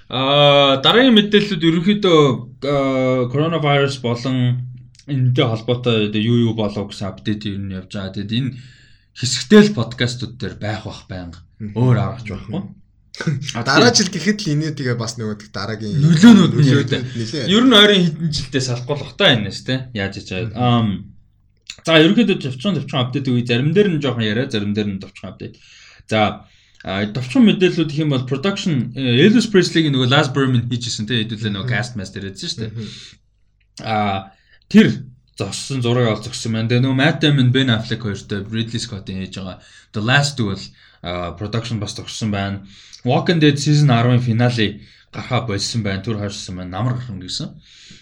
аа 0.09 0.81
дараагийн 0.81 1.13
мэдээллүүд 1.13 1.63
ерөнхийдөө 1.69 2.19
аа, 2.65 3.29
коронавирус 3.29 4.01
болон 4.01 4.65
энэтэй 5.05 5.45
холбоотой 5.45 6.09
юу 6.17 6.49
юу 6.49 6.53
болов 6.53 6.89
гэсэн 6.89 7.09
апдейт 7.09 7.45
ер 7.45 7.57
нь 7.57 7.73
явж 7.73 7.93
байгаа. 7.93 8.13
Тэгээд 8.13 8.37
энэ 8.37 8.51
хэсэгтэй 9.13 9.61
л 9.69 9.77
подкастууд 9.77 10.37
дээр 10.37 10.55
байх 10.61 10.85
бах 10.85 11.05
байнга. 11.09 11.41
Өөр 11.57 11.97
аргач 11.97 12.29
байхгүй. 12.29 12.61
Дараа 13.53 13.91
жил 13.91 14.09
гэхэд 14.11 14.39
л 14.45 14.51
энэ 14.55 14.75
тэгээ 14.75 14.95
бас 14.95 15.19
нөгөө 15.19 15.51
дараагийн 15.51 15.99
Нөлөөнүүд 15.99 16.53
нэлээ. 16.55 17.51
Ер 17.51 17.63
нь 17.67 17.75
ойрын 17.75 18.03
хэдэн 18.05 18.31
жилдээ 18.31 18.87
бах 18.87 19.13
та 19.19 19.35
энэс 19.35 19.63
те. 19.67 19.91
Яаж 19.91 20.19
хийж 20.19 20.29
байгаа. 20.31 20.55
Аа 20.55 20.83
за 21.85 21.99
ерөнхийдөө 22.03 22.37
төвчөн 22.43 22.77
төвчөн 22.79 23.01
апдейт 23.01 23.27
үе 23.29 23.43
зарим 23.45 23.71
дээр 23.73 23.89
нь 23.93 24.01
жоохон 24.03 24.25
яриа, 24.25 24.49
зарим 24.49 24.73
дээр 24.75 24.89
нь 24.93 25.01
төвчөн 25.01 25.29
апдейт. 25.31 25.55
За 26.09 26.45
товчхон 26.83 27.43
мэдээллүүд 27.47 27.91
гэх 27.91 28.03
юм 28.03 28.13
бол 28.15 28.27
production 28.27 28.95
э, 28.95 29.27
Elvis 29.27 29.49
Presley-гийн 29.51 29.95
нөгөө 29.95 30.11
Last 30.11 30.31
Berman 30.35 30.67
хийжсэн 30.67 31.07
те 31.07 31.23
хэдүүлээ 31.23 31.53
нөгөө 31.55 31.71
cast 31.71 31.99
master 31.99 32.23
хийжсэн 32.23 32.49
шүү 32.49 32.61
дээ. 32.63 32.71
А 33.83 34.31
тэр 34.71 35.07
зогссон 35.35 35.83
зураг 35.83 36.07
ол 36.07 36.23
зогссон 36.23 36.55
байна. 36.55 36.69
Тэгээ 36.71 36.83
нөгөө 36.83 36.99
Matt 36.99 37.19
Damon, 37.23 37.51
Ben 37.51 37.71
Affleck 37.71 38.03
хоёртой 38.03 38.47
Ridley 38.47 38.79
Scott-ийн 38.79 39.23
хийж 39.23 39.39
байгаа 39.39 39.59
The 39.95 40.01
Last 40.03 40.39
Duel 40.39 40.59
production 41.39 41.83
бас 41.83 41.95
зогссон 41.95 42.31
байна. 42.31 42.63
Walking 43.05 43.39
Dead 43.39 43.55
season 43.55 43.87
10-ын 43.87 44.19
финале 44.19 44.81
гарахаа 45.11 45.47
болсон 45.47 45.83
байна. 45.83 46.03
Түр 46.03 46.19
хойшсон 46.19 46.59
байна. 46.59 46.77
Намар 46.77 46.99
гарсан 46.99 47.19
гэсэн 47.19 47.55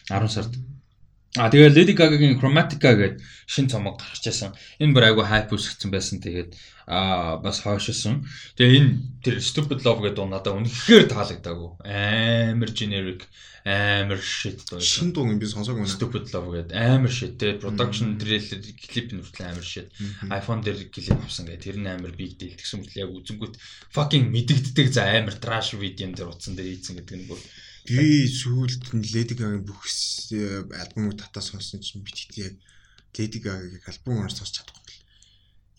10 0.10 0.30
сард. 0.30 0.54
А 1.38 1.52
тэгээ 1.54 1.70
Lady 1.70 1.93
Gaga-гийн 1.93 2.39
Chromatica 2.41 2.98
гэдэг 2.98 3.22
шин 3.45 3.70
цомог 3.70 4.02
гарч 4.02 4.26
байсан. 4.26 4.58
Энэ 4.82 4.93
бүр 4.95 5.06
айгу 5.06 5.22
хайп 5.22 5.54
үүсгэсэн 5.54 5.91
байсан. 5.93 6.18
Тэгээд 6.18 6.58
а 6.89 7.38
бас 7.38 7.62
хойшсон. 7.62 8.26
Тэгээ 8.58 8.78
энэ 8.82 8.91
тэр 9.22 9.36
Stupid 9.38 9.86
Love 9.86 10.02
гэдэг 10.02 10.18
дуу 10.18 10.26
надад 10.26 10.58
үнэхээр 10.58 11.06
таалагдаагүй. 11.14 11.70
Амар 11.86 12.72
generic, 12.74 13.30
амар 13.68 14.22
shit 14.24 14.63
дуу. 14.70 14.80
Шин 14.80 15.11
дуу 15.11 15.28
юм 15.28 15.39
би 15.41 15.47
сонсоогүй 15.51 15.84
байна. 15.84 15.95
Stupid 15.95 16.32
Love 16.32 16.49
гэдэг 16.55 16.76
амар 16.78 17.11
shit 17.11 17.36
те 17.41 17.53
production 17.59 18.15
trailer 18.22 18.63
клип 18.63 19.11
нь 19.11 19.22
хүртэл 19.22 19.49
амар 19.51 19.68
shit. 19.68 19.91
iPhone 20.32 20.63
дээр 20.63 20.88
клип 20.88 21.20
авсан 21.20 21.51
гэх 21.51 21.63
тэр 21.68 21.78
нь 21.84 21.91
амар 21.91 22.15
big 22.15 22.39
deal 22.39 22.55
тэгсэн 22.55 22.82
мэт 22.82 22.95
яг 22.95 23.11
үзэнгүүт 23.11 23.55
fucking 23.91 24.32
мэдэгддэг 24.32 24.88
за 24.95 25.09
амар 25.11 25.36
trash 25.36 25.76
видеон 25.76 26.15
дээр 26.15 26.32
утсан 26.32 26.55
дээр 26.55 26.72
ийцэн 26.74 26.95
гэдэг 27.01 27.18
нь 27.20 27.28
бүр 27.28 27.41
Би 27.88 28.28
сүүлд 28.28 28.91
нь 28.99 29.07
Lady 29.15 29.32
Gaga-гийн 29.32 29.63
бүх 29.63 29.88
э, 30.36 30.68
альбомыг 30.76 31.24
татаа 31.24 31.39
сонссон 31.39 31.80
чинь 31.80 32.03
би 32.03 32.11
тэгтээ 32.11 32.43
яг 32.51 32.55
Lady 33.15 33.39
Gaga-гийн 33.39 33.88
альбом 33.88 34.20
онор 34.20 34.36
сонсч 34.36 34.59
чадахгүй. 34.59 34.99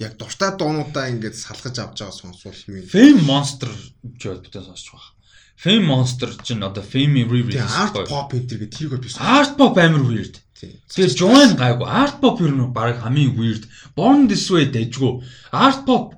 Яг 0.01 0.17
дуртай 0.17 0.57
дуунуудаа 0.57 1.13
ингээд 1.13 1.37
салгаж 1.37 1.77
авч 1.77 2.01
байгаа 2.01 2.17
сонсвол 2.17 2.61
юм. 2.73 2.89
Fame 2.89 3.21
Monster 3.29 3.69
гэж 3.69 4.41
боддог 4.41 4.65
сонсож 4.65 4.89
байгаа. 4.97 5.13
Fame 5.59 5.87
Monster 5.91 6.31
чинь 6.43 6.63
одоо 6.63 6.85
Fame 6.85 7.27
re-release. 7.27 7.75
Art 7.75 8.07
pop 8.07 8.31
энэ 8.31 8.47
гэдэг 8.47 8.71
тэрийг 8.71 9.03
би 9.03 9.11
Art 9.19 9.59
pop 9.59 9.75
амар 9.75 10.07
weird. 10.07 10.39
Тэгээ 10.55 11.19
join 11.19 11.59
гайгүй. 11.59 11.83
Art 11.83 12.23
pop 12.23 12.39
ер 12.39 12.55
нь 12.55 12.71
баг 12.71 13.03
хамгийн 13.03 13.35
weird. 13.35 13.67
Born 13.99 14.31
this 14.31 14.47
way 14.55 14.71
дэжгүй. 14.71 15.19
Art 15.51 15.83
pop 15.83 16.15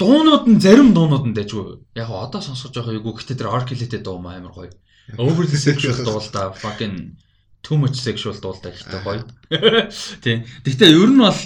дуунууд 0.00 0.48
нь 0.48 0.56
зарим 0.56 0.96
дуунууд 0.96 1.28
нь 1.28 1.36
дэжгүй. 1.36 1.84
Яг 2.00 2.08
одоо 2.08 2.40
сонсож 2.40 2.72
байгаа 2.72 2.96
юу 2.96 3.12
гэхдээ 3.12 3.36
тэр 3.36 3.52
Arkelete 3.52 4.00
дуу 4.00 4.16
амар 4.24 4.56
гоё. 4.56 4.72
Overly 5.20 5.60
sexual 5.60 6.00
дуулда 6.00 6.56
fucking 6.56 7.20
too 7.60 7.76
much 7.76 8.00
sexual 8.00 8.32
дуулда 8.40 8.72
ихтэй 8.72 9.00
гоё. 9.04 9.20
Тийм. 10.24 10.48
Гэхдээ 10.64 10.96
ер 10.96 11.12
нь 11.12 11.20
бол 11.20 11.36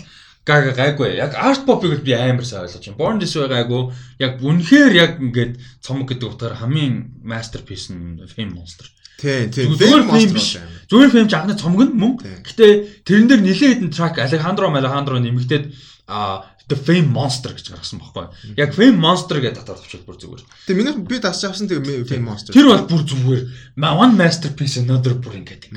гага 0.49 0.73
гайгүй. 0.73 1.21
Яг 1.21 1.37
art 1.37 1.69
pop-ыг 1.69 2.01
би 2.01 2.17
амар 2.17 2.49
сайн 2.49 2.65
ойлгож 2.65 2.81
байна. 2.89 2.99
Born 2.99 3.21
this 3.21 3.37
way 3.37 3.49
гайгүй. 3.53 3.93
Яг 4.19 4.41
үнэхээр 4.41 4.93
яг 4.97 5.13
ингээд 5.21 5.61
цомог 5.85 6.09
гэдэг 6.09 6.29
утгаар 6.33 6.57
хамгийн 6.57 7.21
masterpiece 7.21 7.93
нь 7.93 8.25
Fame 8.33 8.57
Monster. 8.57 8.89
Тийм 9.21 9.51
тийм. 9.53 9.77
Зүгээр 9.77 10.09
фейм 10.09 10.33
биш. 10.33 10.57
Зүгээр 10.89 11.13
фейм 11.13 11.29
ч 11.29 11.35
анхны 11.37 11.55
цомог 11.59 11.85
нь 11.85 11.99
мөн. 11.99 12.17
Гэтэ 12.23 13.05
тэрэн 13.05 13.29
дээр 13.29 13.43
нэлээд 13.45 13.73
хэдэн 13.85 13.93
track 13.93 14.17
Alejandro 14.23 14.73
Alejandro 14.73 15.21
нэмэгдээд 15.21 15.65
а 16.09 16.49
The 16.69 16.77
Fame 16.77 17.09
Monster 17.09 17.57
гэж 17.57 17.73
гаргасан 17.73 17.99
байхгүй. 17.99 18.55
Яг 18.61 18.77
Fame 18.77 19.01
Monster 19.01 19.41
гэдэг 19.41 19.65
татаад 19.65 19.81
авчихвал 19.81 20.05
бүр 20.05 20.19
зүгээр. 20.21 20.43
Тэгээ 20.69 20.79
миний 20.79 20.95
би 21.01 21.17
дасч 21.17 21.49
авсан 21.49 21.65
тэгээ 21.65 22.05
Fame 22.05 22.29
Monster. 22.29 22.53
Тэр 22.53 22.69
бол 22.69 22.85
бүр 22.85 23.03
зүгээр. 23.09 23.43
One 23.81 24.15
masterpiece 24.21 24.77
another 24.85 25.17
бүр 25.17 25.41
ингээд. 25.41 25.73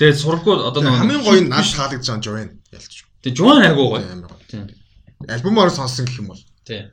Тэгээ 0.00 0.16
сургуу 0.16 0.64
одоо 0.64 0.80
хамгийн 0.80 1.20
гоё 1.20 1.40
нь 1.44 1.52
таалагдж 1.52 2.08
байгаа 2.08 2.24
Joanne 2.24 2.61
ялч. 2.61 2.61
Тэгээ 3.22 3.38
Joanne 3.38 3.66
айгуу 3.70 3.88
гоё. 3.94 4.26
Тийм. 4.50 4.66
Альбомоор 5.28 5.70
сонсон 5.70 6.06
гэх 6.06 6.18
юм 6.18 6.34
бол. 6.34 6.42
Тийм. 6.66 6.90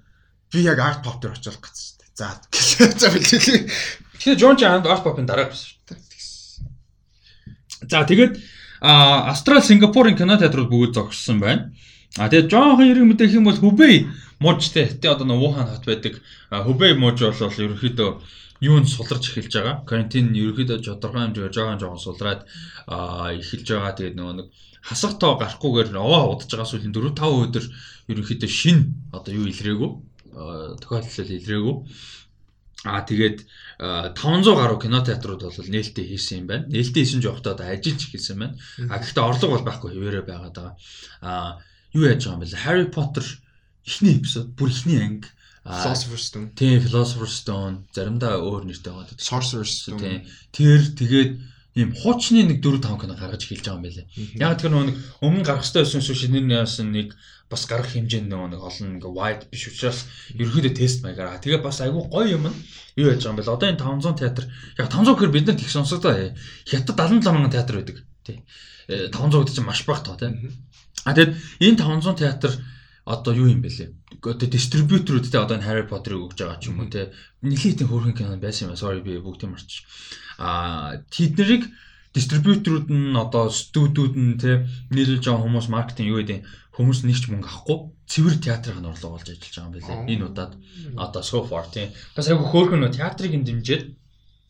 Би 0.54 0.62
яг 0.62 0.80
art 0.80 1.02
pop 1.04 1.18
дээр 1.22 1.34
очихлох 1.34 1.74
гэсэн. 1.74 2.00
За 2.14 2.38
за 3.02 3.10
бэлээ. 3.10 3.66
Тэгэхээр 4.20 4.40
John 4.40 4.58
Jand 4.58 4.86
art 4.86 5.04
pop-ын 5.04 5.26
дараа 5.26 5.50
байсан 5.50 5.74
шүү 5.74 5.82
дээ. 5.90 6.00
За 7.90 8.06
тэгээд 8.06 8.38
Австрал, 8.82 9.62
Сингапурын 9.62 10.16
кино 10.16 10.38
театрууд 10.38 10.70
бүгд 10.70 10.94
зогссон 10.96 11.40
байна. 11.40 11.74
А 12.18 12.30
тэгээд 12.30 12.52
жоохон 12.52 12.88
эрг 12.88 13.04
мэдээх 13.04 13.36
юм 13.36 13.50
бол 13.50 13.60
Хүбэй 13.60 14.08
мужтэй 14.40 14.88
тэ 14.88 15.12
одоо 15.12 15.28
нэг 15.28 15.40
Вухан 15.40 15.68
хот 15.68 15.86
байдаг. 15.86 16.24
Хүбэй 16.50 16.96
муж 16.96 17.20
бол 17.20 17.36
ерөнхийдөө 17.36 18.10
юунд 18.64 18.88
суларч 18.88 19.30
эхэлж 19.30 19.54
байгаа. 19.54 19.76
Карантин 19.84 20.32
ерөнхийдөө 20.32 20.80
тодорхой 20.80 21.28
хэмжээгээр 21.28 21.56
жоохон 21.56 21.80
жоохон 21.80 22.04
сулраад 22.04 22.42
эхэлж 22.88 23.68
байгаа. 23.68 23.94
Тэгээд 24.00 24.16
нөгөө 24.16 24.36
нэг 24.40 24.48
хасах 24.90 25.22
тоо 25.22 25.38
гарахгүйгээр 25.38 25.94
овоо 25.94 26.34
удаж 26.34 26.50
байгаа 26.50 26.66
сүүлийн 26.66 26.94
4 26.94 27.14
5 27.14 27.46
өдөр 27.46 27.66
ерөнхийдөө 28.10 28.50
шин 28.50 28.80
одоо 29.14 29.32
юу 29.38 29.46
илрээгүй. 29.46 29.92
Тохиолдол 30.82 31.38
илрээгүй. 31.38 31.76
Аа 32.90 33.04
тэгээд 33.06 33.38
500 34.18 34.56
гаруй 34.56 34.80
кино 34.82 35.04
театрууд 35.06 35.46
бол 35.46 35.74
нээлттэй 35.74 36.06
хийсэн 36.10 36.42
юм 36.42 36.48
байна. 36.48 36.66
Нээлттэй 36.74 37.04
хийсэн 37.04 37.22
жоохтой 37.22 37.54
одоо 37.54 37.68
ажиллаж 37.70 38.02
хийсэн 38.08 38.38
байна. 38.40 38.56
А 38.90 38.98
гэхдээ 38.98 39.24
орлого 39.24 39.60
бол 39.60 39.68
байхгүй 39.68 39.90
хэвээрээ 39.94 40.26
байгаад 40.26 40.56
байгаа. 40.58 40.76
Аа 41.22 41.60
юу 41.94 42.08
яаж 42.08 42.24
байгаа 42.26 42.40
юм 42.40 42.44
бэ? 42.48 42.64
Harry 42.66 42.88
Potter 42.88 43.28
эхний 43.86 44.18
эпизод 44.18 44.56
бүр 44.56 44.72
эхний 44.72 45.00
анги 45.04 45.28
Philosopher's 45.70 46.26
Stone. 46.30 46.50
Тийм, 46.56 46.82
Philosopher's 46.82 47.36
Stone 47.44 47.76
заримдаа 47.94 48.40
өөр 48.40 48.64
нэртэй 48.66 48.90
байгаа. 48.96 49.20
Sorcerer's 49.20 49.76
Stone. 49.84 50.00
Тийм. 50.00 50.20
Тэр 50.56 50.80
тэгээд 50.98 51.32
ийм 51.80 51.96
хуучны 51.96 52.44
нэг 52.44 52.60
4 52.60 52.84
5 52.84 53.00
кино 53.00 53.16
гаргаж 53.16 53.48
эхэлж 53.48 53.64
байгаа 53.64 53.80
юм 53.80 53.86
байлээ. 53.88 54.08
Яг 54.36 54.60
тэр 54.60 54.76
нэг 54.76 55.00
өмнө 55.24 55.48
гарах 55.48 55.64
хэрэгтэй 55.64 55.84
байсан 55.88 56.04
шүү 56.04 56.18
шинээр 56.20 56.52
яасан 56.60 56.92
нэг 56.92 57.16
бас 57.48 57.64
гарах 57.66 57.90
хэмжээнд 57.96 58.30
нэг 58.30 58.60
олон 58.60 59.00
ингээ 59.00 59.16
wide 59.16 59.44
биш 59.48 59.72
учраас 59.72 60.06
ерөөхдөө 60.36 60.76
тест 60.76 61.02
маягаар. 61.02 61.40
Тэгээ 61.40 61.64
бас 61.64 61.80
айгүй 61.80 62.04
гоё 62.12 62.38
юм. 62.38 62.52
Юу 63.00 63.10
яаж 63.10 63.24
байгаа 63.24 63.32
юм 63.32 63.40
бэ? 63.40 63.48
Одоо 63.48 63.68
энэ 63.72 63.80
500 63.80 64.20
театр 64.20 64.44
яг 64.78 64.88
500 64.92 65.16
гэхээр 65.16 65.34
бид 65.34 65.46
нар 65.48 65.58
их 65.58 65.72
сонсогдоо. 65.72 66.14
Хятад 66.68 66.96
77 67.00 67.32
мянган 67.32 67.54
театр 67.56 67.76
байдаг. 67.82 67.98
Тий. 68.28 68.44
500 68.90 69.50
гэдэг 69.50 69.56
чинь 69.56 69.66
маш 69.66 69.82
бага 69.88 70.04
тоо 70.04 70.18
тий. 70.20 70.30
А 71.08 71.16
тэгэд 71.16 71.32
энэ 71.64 71.80
500 71.80 72.22
театр 72.22 72.52
одоо 73.06 73.34
юу 73.34 73.50
юм 73.50 73.66
бэлээ? 73.66 73.90
Одоо 74.24 74.48
дистрибьюторүүд 74.50 75.32
те 75.32 75.38
одоо 75.40 75.58
Harry 75.64 75.88
Potter-ыг 75.88 76.20
өгж 76.32 76.38
байгаа 76.44 76.60
ч 76.60 76.68
юм 76.70 76.84
уу 76.84 76.92
те. 76.92 77.16
Нэлээдэн 77.42 77.88
хөөрхөн 77.88 78.16
кино 78.18 78.36
байсан 78.40 78.68
юм 78.68 78.74
аа. 78.76 78.82
Sorry 78.84 79.00
би 79.00 79.20
бүгдийг 79.20 79.52
марч. 79.52 79.84
А 80.38 81.00
тэднийг 81.08 81.72
дистрибьюторүүд 82.14 82.88
нь 82.92 83.16
одоо 83.16 83.48
студиуд 83.48 84.16
нь 84.20 84.36
те 84.42 84.68
нийлүүлж 84.92 85.24
байгаа 85.24 85.44
хүмүүс 85.46 85.68
маркетинг 85.72 86.12
юу 86.12 86.20
гэдэг 86.20 86.40
хүмүүс 86.76 87.00
нэг 87.08 87.18
ч 87.22 87.32
мөнгө 87.32 87.48
авахгүй 87.48 87.78
цэвэр 88.12 88.36
театрын 88.44 88.90
орлого 88.90 89.16
олж 89.20 89.28
ажиллаж 89.30 89.54
байгаа 89.56 89.68
юм 89.68 89.74
байлээ. 89.76 89.98
Энэ 90.14 90.26
удаад 90.28 90.52
одоо 90.98 91.22
so 91.24 91.46
far 91.48 91.66
тийм. 91.70 91.94
Бас 92.16 92.28
айгүй 92.28 92.48
хөөрхөн 92.50 92.82
нөө 92.82 92.98
театрыг 92.98 93.32
юм 93.38 93.44
дэмжиж 93.46 93.96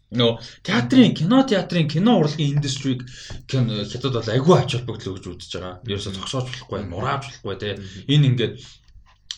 Нөө 0.10 0.42
театрын 0.66 1.14
кино 1.14 1.44
театрын 1.46 1.86
кино 1.86 2.18
урлагийн 2.18 2.58
индустриг 2.58 3.06
хятад 3.46 4.14
бол 4.18 4.30
агүй 4.34 4.56
ач 4.58 4.74
холбогдол 4.74 5.14
өгж 5.14 5.26
үзэж 5.30 5.52
байгаа. 5.54 5.74
Ерөөсө 5.86 6.18
зогсоож 6.18 6.50
болохгүй, 6.50 6.82
нурааж 6.90 7.30
болохгүй 7.30 7.56
те. 7.62 7.70
Энэ 8.10 8.28
ингээд 8.34 8.54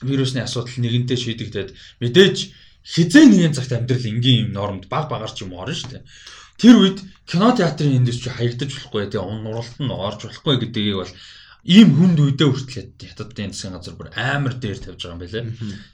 вирусны 0.01 0.41
асуудал 0.41 0.77
нэгэнтээ 0.77 1.17
шийдэгдээд 1.17 1.69
мэдээж 2.01 2.37
хизээ 2.81 3.25
нэгэн 3.29 3.53
цагт 3.53 3.71
амьдрал 3.73 4.05
энгийн 4.05 4.49
юм 4.49 4.49
нормд 4.53 4.89
баг 4.89 5.09
багаар 5.09 5.31
ч 5.31 5.45
юм 5.45 5.53
орно 5.53 5.77
шүү 5.77 6.01
дээ. 6.01 6.03
Тэр 6.57 6.75
үед 6.81 6.99
кино 7.29 7.53
театрын 7.53 8.01
индустри 8.01 8.33
хаягдаж 8.33 8.69
болохгүй 8.73 9.09
те. 9.09 9.21
Он 9.21 9.45
нуралт 9.45 9.77
нь 9.77 9.89
орж 9.89 10.25
болохгүй 10.25 10.55
гэдгийг 10.61 10.97
бол 10.97 11.13
ийм 11.65 11.89
хүнд 11.93 12.17
үедээ 12.17 12.49
хүртлээд 12.49 12.91
хятадын 13.01 13.53
засгийн 13.53 13.77
газар 13.77 13.95
бүр 13.97 14.09
амар 14.17 14.57
дээр 14.57 14.81
тавьж 14.81 15.01
байгаа 15.05 15.13
юм 15.13 15.21
байлээ. 15.21 15.45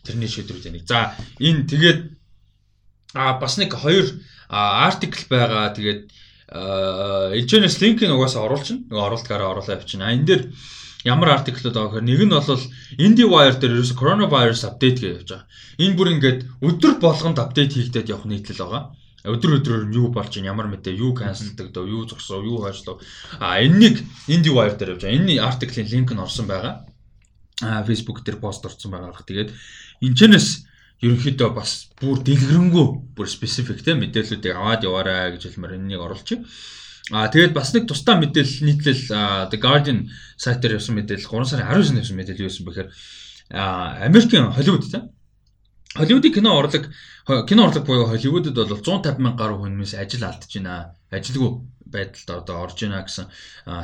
Тэрний 0.08 0.32
шийдвэрүүд 0.32 0.70
энийг. 0.72 0.88
За 0.88 1.16
энэ 1.44 1.68
тэгээд 1.68 2.00
а 3.16 3.36
бас 3.40 3.60
нэг 3.60 3.76
хоёр 3.76 4.08
артикл 4.48 5.24
байгаа. 5.28 5.76
Тэгээд 5.76 6.02
элжэнэс 7.36 7.76
линкийг 7.84 8.16
угаасаа 8.16 8.48
оруулчихна. 8.48 8.88
Нөгөө 8.88 9.06
оруулалтаараа 9.12 9.52
оруулаа 9.52 9.76
явчихна. 9.76 10.08
А 10.08 10.16
энэ 10.16 10.28
дээр 10.28 10.44
ямар 11.08 11.40
артиклууд 11.40 11.76
байгаа 11.76 12.04
гэхээр 12.04 12.10
нэг 12.12 12.22
нь 12.28 12.36
бол 12.36 12.64
IndieWire 13.00 13.58
дээр 13.58 13.76
ерөөсө 13.80 13.96
coronavirus 13.96 14.68
update 14.68 15.00
гэж 15.00 15.12
явж 15.16 15.30
байгаа. 15.32 15.48
Энэ 15.80 15.96
бүр 15.96 16.10
ингээд 16.14 16.40
өдөр 16.68 16.94
болгонд 17.00 17.40
апдейт 17.40 17.72
хийгдээд 17.74 18.12
явах 18.12 18.28
нийтлэл 18.28 18.62
байгаа. 18.62 18.84
Өдөр 19.24 19.52
өдрөөр 19.60 19.84
юу 19.96 20.08
болж 20.12 20.32
байна, 20.36 20.52
ямар 20.52 20.68
мэдээ, 20.72 21.00
юу 21.00 21.12
канселдаг 21.16 21.72
дөө, 21.72 21.86
юу 21.88 22.04
зогсоо, 22.08 22.44
юу 22.44 22.64
хойшлоо. 22.64 23.00
А 23.40 23.60
энэнийг 23.64 24.04
IndieWire 24.28 24.76
дээр 24.76 24.94
явж 24.96 25.02
байгаа. 25.04 25.18
Энэ 25.20 25.40
артиклийн 25.40 25.88
линк 25.88 26.12
нь 26.12 26.24
орсон 26.24 26.48
байгаа. 26.48 26.84
А 27.64 27.84
Facebook 27.88 28.24
дээр 28.24 28.40
пост 28.44 28.64
орсон 28.68 28.92
байгаа. 28.92 29.16
Тэгээд 29.16 29.52
энэчнээс 30.04 30.68
ерөнхийдөө 31.02 31.50
бас 31.54 31.90
бүр 32.02 32.22
дэлгэрэнгүй 32.26 32.86
бүр 33.14 33.28
специфик 33.30 33.84
те 33.86 33.94
мэдээллүүдийг 33.94 34.56
аваад 34.58 34.82
яваарай 34.82 35.38
гэж 35.38 35.54
хэлмээр 35.54 35.78
энэнийг 35.78 36.02
оруулчих. 36.02 36.42
Аа 37.12 37.32
тэгээд 37.32 37.54
бас 37.56 37.72
нэг 37.72 37.88
тусдаа 37.88 38.20
мэдээлэл 38.20 38.68
нийтлэл 38.68 39.04
The 39.48 39.58
Guardian 39.58 40.12
сайтаар 40.36 40.76
явсан 40.76 41.00
мэдээлэл 41.00 41.24
3 41.24 41.48
сарын 41.48 41.68
19-нд 41.72 42.02
явсан 42.04 42.18
мэдээлэл 42.20 42.44
юу 42.44 42.50
байсан 42.52 42.66
бэхээр 42.68 42.90
Америкийн 44.04 44.52
Холливуд 44.52 44.92
те 44.92 45.08
Холливуудын 45.96 46.34
кино 46.34 46.60
урлаг 46.60 46.92
кино 47.48 47.62
урлаг 47.68 47.86
буюу 47.86 48.12
Холливуудад 48.12 48.54
бол 48.54 48.84
150 48.84 49.24
мянга 49.24 49.40
гаруй 49.40 49.58
хүнээс 49.58 49.96
ажил 49.96 50.28
алдж 50.28 50.52
байна. 50.52 50.94
Ажилгүй 51.10 51.50
байдалд 51.88 52.30
одоо 52.44 52.56
орж 52.68 52.78
байна 52.84 53.02
гэсэн 53.08 53.32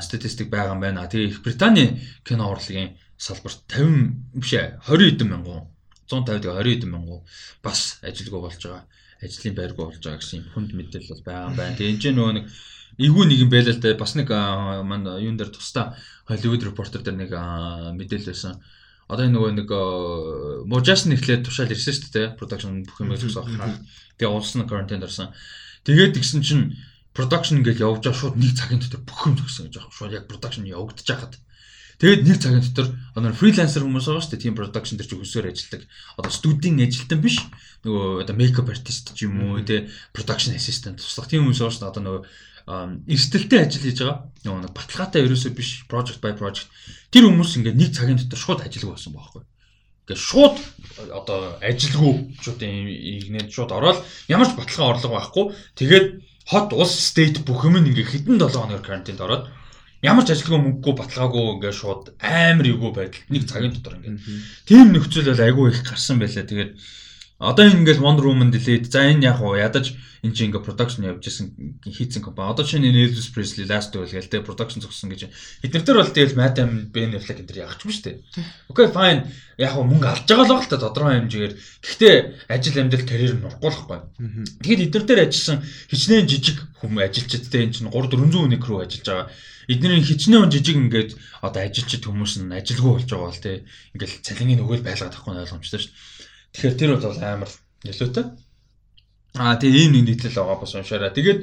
статистик 0.04 0.50
байгаа 0.52 0.76
юм 0.76 0.82
байна. 0.84 1.08
Тэгээ 1.08 1.32
Их 1.32 1.42
Британий 1.42 2.04
кино 2.28 2.52
урлагийн 2.52 3.00
салбарт 3.18 3.64
50 3.72 4.36
биш 4.36 4.54
ээ 4.54 4.84
20 4.84 5.16
хэдэн 5.16 5.30
мянган 5.32 5.72
150 6.12 6.44
тэгээ 6.44 6.60
20 6.60 6.76
хэдэн 6.76 6.92
мянган 6.92 7.22
бас 7.64 8.04
ажилгүй 8.04 8.42
болж 8.44 8.62
байгаа. 8.62 8.84
Ажлын 9.24 9.56
байргүй 9.56 9.86
болж 9.88 10.04
байгаа 10.04 10.20
гэсэн 10.20 10.52
хүнд 10.54 10.72
мэдээлэл 10.76 11.12
бол 11.16 11.24
байгаа 11.24 11.48
юм 11.50 11.56
байна. 11.56 11.76
Тэгээ 11.80 12.12
энэ 12.12 12.18
нөгөө 12.20 12.34
нэг 12.36 12.46
эвгүй 12.98 13.26
нэг 13.28 13.40
юм 13.46 13.50
байлаа 13.50 13.74
л 13.74 13.82
да 13.82 13.94
бас 13.98 14.14
нэг 14.16 14.30
мань 14.30 15.08
юун 15.22 15.38
дээр 15.38 15.50
тусдаа 15.50 15.98
Hollywood 16.30 16.64
Reporter 16.68 17.02
дээр 17.02 17.18
нэг 17.18 17.32
мэдээлэл 17.98 18.32
байсан. 18.32 18.62
Одоо 19.10 19.28
нөгөө 19.28 19.52
нэг 19.60 19.70
Mojas 20.70 21.06
нэхлээд 21.06 21.46
тушаал 21.46 21.74
ирсэн 21.74 21.94
шүү 21.94 22.12
дээ. 22.14 22.28
Production 22.40 22.86
бүх 22.88 22.98
юм 23.04 23.14
зөвсөх 23.14 23.46
хаа. 23.46 23.78
Тэгээ 24.18 24.32
улс 24.32 24.56
нь 24.56 24.64
карантинд 24.64 25.04
орсон. 25.04 25.36
Тэгээд 25.84 26.16
тэгсэн 26.16 26.42
чинь 26.42 26.78
production 27.12 27.60
ингээл 27.60 27.84
явж 27.84 28.08
байгаа 28.08 28.20
шууд 28.20 28.38
нэг 28.40 28.56
цагийн 28.56 28.82
дотор 28.82 29.04
бүх 29.04 29.22
юм 29.28 29.36
зөксөн 29.38 29.68
гэж 29.70 29.76
байгаа. 29.76 29.94
Шууд 29.94 30.16
яг 30.16 30.26
production 30.32 30.64
явагдаж 30.66 31.08
байхад 31.08 31.34
Тэгээд 32.02 32.26
нэг 32.26 32.38
цагийн 32.42 32.64
дотор 32.66 32.88
одоо 33.14 33.32
фрилансер 33.38 33.86
хүмүүс 33.86 34.08
байгаа 34.10 34.24
шүү 34.24 34.32
дээ. 34.34 34.44
Team 34.44 34.56
production 34.58 34.96
дээр 34.98 35.08
ч 35.08 35.14
өсөөр 35.14 35.46
ажилладаг. 35.54 35.82
Одоо 36.18 36.32
студийн 36.34 36.82
ажилтан 36.82 37.20
биш. 37.22 37.38
Нөгөө 37.86 38.26
одоо 38.26 38.36
makeup 38.36 38.68
artist 38.74 39.14
ч 39.14 39.30
юм 39.30 39.40
уу 39.40 39.62
те 39.62 39.88
production 40.10 40.58
assistant 40.58 40.98
туслах 40.98 41.30
тийм 41.30 41.46
хүмүүс 41.46 41.62
байгаа 41.62 41.72
шүү 41.72 41.84
дээ. 41.86 41.92
Одоо 41.94 42.04
нөгөө 42.04 42.22
эрсдэлтэй 42.68 43.60
ажил 43.68 43.84
хийж 43.84 44.00
байгаа. 44.00 44.32
Нэг 44.44 44.72
баталгаатай 44.72 45.24
ерөөсөө 45.28 45.52
биш 45.52 45.84
project 45.92 46.24
by 46.24 46.32
project. 46.36 46.68
Тэр 47.12 47.28
хүмүүс 47.28 47.60
ингээд 47.60 47.80
нэг 47.80 47.92
цагийн 47.92 48.20
дотор 48.20 48.40
шууд 48.40 48.64
ажилгүй 48.64 48.96
болсон 48.96 49.14
байхгүй. 49.16 49.44
Ингээд 50.08 50.22
шууд 50.24 50.56
одоо 51.12 51.60
ажилгүй 51.60 52.14
шууд 52.40 52.60
игнээд 52.64 53.52
шууд 53.52 53.72
ороод 53.72 54.00
ямар 54.32 54.48
ч 54.48 54.56
баталгаа 54.56 54.96
орлого 54.96 55.16
байхгүй. 55.20 55.46
Тэгээд 55.76 56.08
хот 56.48 56.72
улс 56.72 56.96
state 56.96 57.44
бүх 57.44 57.68
юм 57.68 57.80
ингээд 57.80 58.28
хэдэн 58.28 58.40
7 58.40 58.52
хоногор 58.52 58.84
карантинд 58.84 59.20
ороод 59.20 59.52
ямар 60.04 60.24
ч 60.28 60.36
ажилгүй 60.36 60.60
мөнгөгүй 60.60 60.96
баталгаагүй 61.00 61.44
ингээд 61.60 61.80
шууд 61.80 62.04
амар 62.20 62.68
эвгүй 62.68 62.92
байдал 62.96 63.24
нэг 63.32 63.44
цагийн 63.48 63.76
дотор 63.76 63.96
ингээд 64.00 64.20
тийм 64.68 64.92
нөхцөл 64.92 65.32
бол 65.32 65.44
айгүй 65.48 65.66
их 65.72 65.84
гарсан 65.88 66.20
байлаа. 66.20 66.44
Тэгээд 66.44 66.72
Одоо 67.40 67.66
энэ 67.66 67.82
ингээл 67.82 68.04
Wonder 68.06 68.26
Woman 68.30 68.54
delete. 68.54 68.88
За 68.88 69.04
энэ 69.10 69.26
яг 69.26 69.42
уу 69.42 69.58
ядаж 69.58 69.98
энэ 70.24 70.32
чинь 70.32 70.54
ингээ 70.54 70.64
production 70.64 71.04
явж 71.04 71.28
исэн 71.28 71.82
хийцэн 71.84 72.24
компани. 72.24 72.54
Одоо 72.54 72.64
чинь 72.64 72.86
энэ 72.86 73.10
Elvis 73.10 73.34
Presley 73.34 73.68
last 73.68 73.92
үйл 73.98 74.08
гээл 74.08 74.32
те 74.32 74.40
production 74.40 74.80
зогссон 74.80 75.12
гэж. 75.12 75.28
Эднэр 75.66 75.84
дээр 75.84 76.00
бол 76.00 76.14
тэгэл 76.14 76.38
Matt 76.40 76.56
Damon, 76.56 76.94
Ben 76.94 77.12
Affleck 77.12 77.44
энэ 77.44 77.50
төр 77.50 77.66
ягч 77.68 77.84
юм 77.84 77.92
шүү 77.92 78.06
дээ. 78.06 78.18
Окей 78.70 78.88
fine. 78.88 79.28
Яг 79.60 79.76
уу 79.76 79.84
мөнгө 79.84 80.08
алж 80.08 80.24
байгаа 80.30 80.46
л 80.46 80.54
баг 80.56 80.64
л 80.64 80.72
та 80.72 80.78
тодорхой 80.80 81.20
хэмжээгээр. 81.20 81.54
Гэхдээ 81.84 82.16
ажил 82.48 82.80
амьдрал 82.80 83.06
карьер 83.10 83.34
нь 83.36 83.44
байхгүй. 83.44 84.00
Тэгэхэд 84.64 84.86
эднэр 84.88 85.04
дээр 85.04 85.22
ажилласан 85.28 85.60
хичнээн 85.92 86.30
жижиг 86.30 86.58
хүм 86.80 87.02
ажилчид 87.02 87.50
те 87.52 87.66
энэ 87.66 87.76
чинь 87.76 87.92
3 87.92 88.14
400 88.14 88.40
хүний 88.40 88.62
crew 88.62 88.80
ажиллаж 88.80 89.04
байгаа. 89.04 89.28
Эдний 89.68 90.04
хичнээн 90.04 90.52
жижиг 90.52 90.76
ингээд 90.76 91.12
одоо 91.40 91.62
ажилчид 91.64 92.04
хүмүүс 92.04 92.44
нь 92.44 92.52
ажилгүй 92.52 92.92
болж 93.00 93.08
байгаа 93.08 93.32
бол 93.32 93.44
те 93.44 93.64
ингээл 93.96 94.24
цалингийн 94.24 94.64
өгөөл 94.64 94.84
байлгаад 94.84 95.16
тахгүй 95.16 95.40
ойлгомжтой 95.40 95.80
шүү 95.80 95.92
дээ. 95.92 96.13
Тэгэхээр 96.54 96.78
тэр 96.78 96.92
бол 97.02 97.18
амар 97.18 97.52
нөлөөтэй. 97.84 98.26
Аа 99.34 99.58
тэгээ 99.58 99.82
ийм 99.90 99.92
нэг 99.98 100.04
нийтлэл 100.06 100.38
байгаа 100.38 100.62
бас 100.62 100.76
уншаарай. 100.78 101.10
Тэгээд 101.10 101.40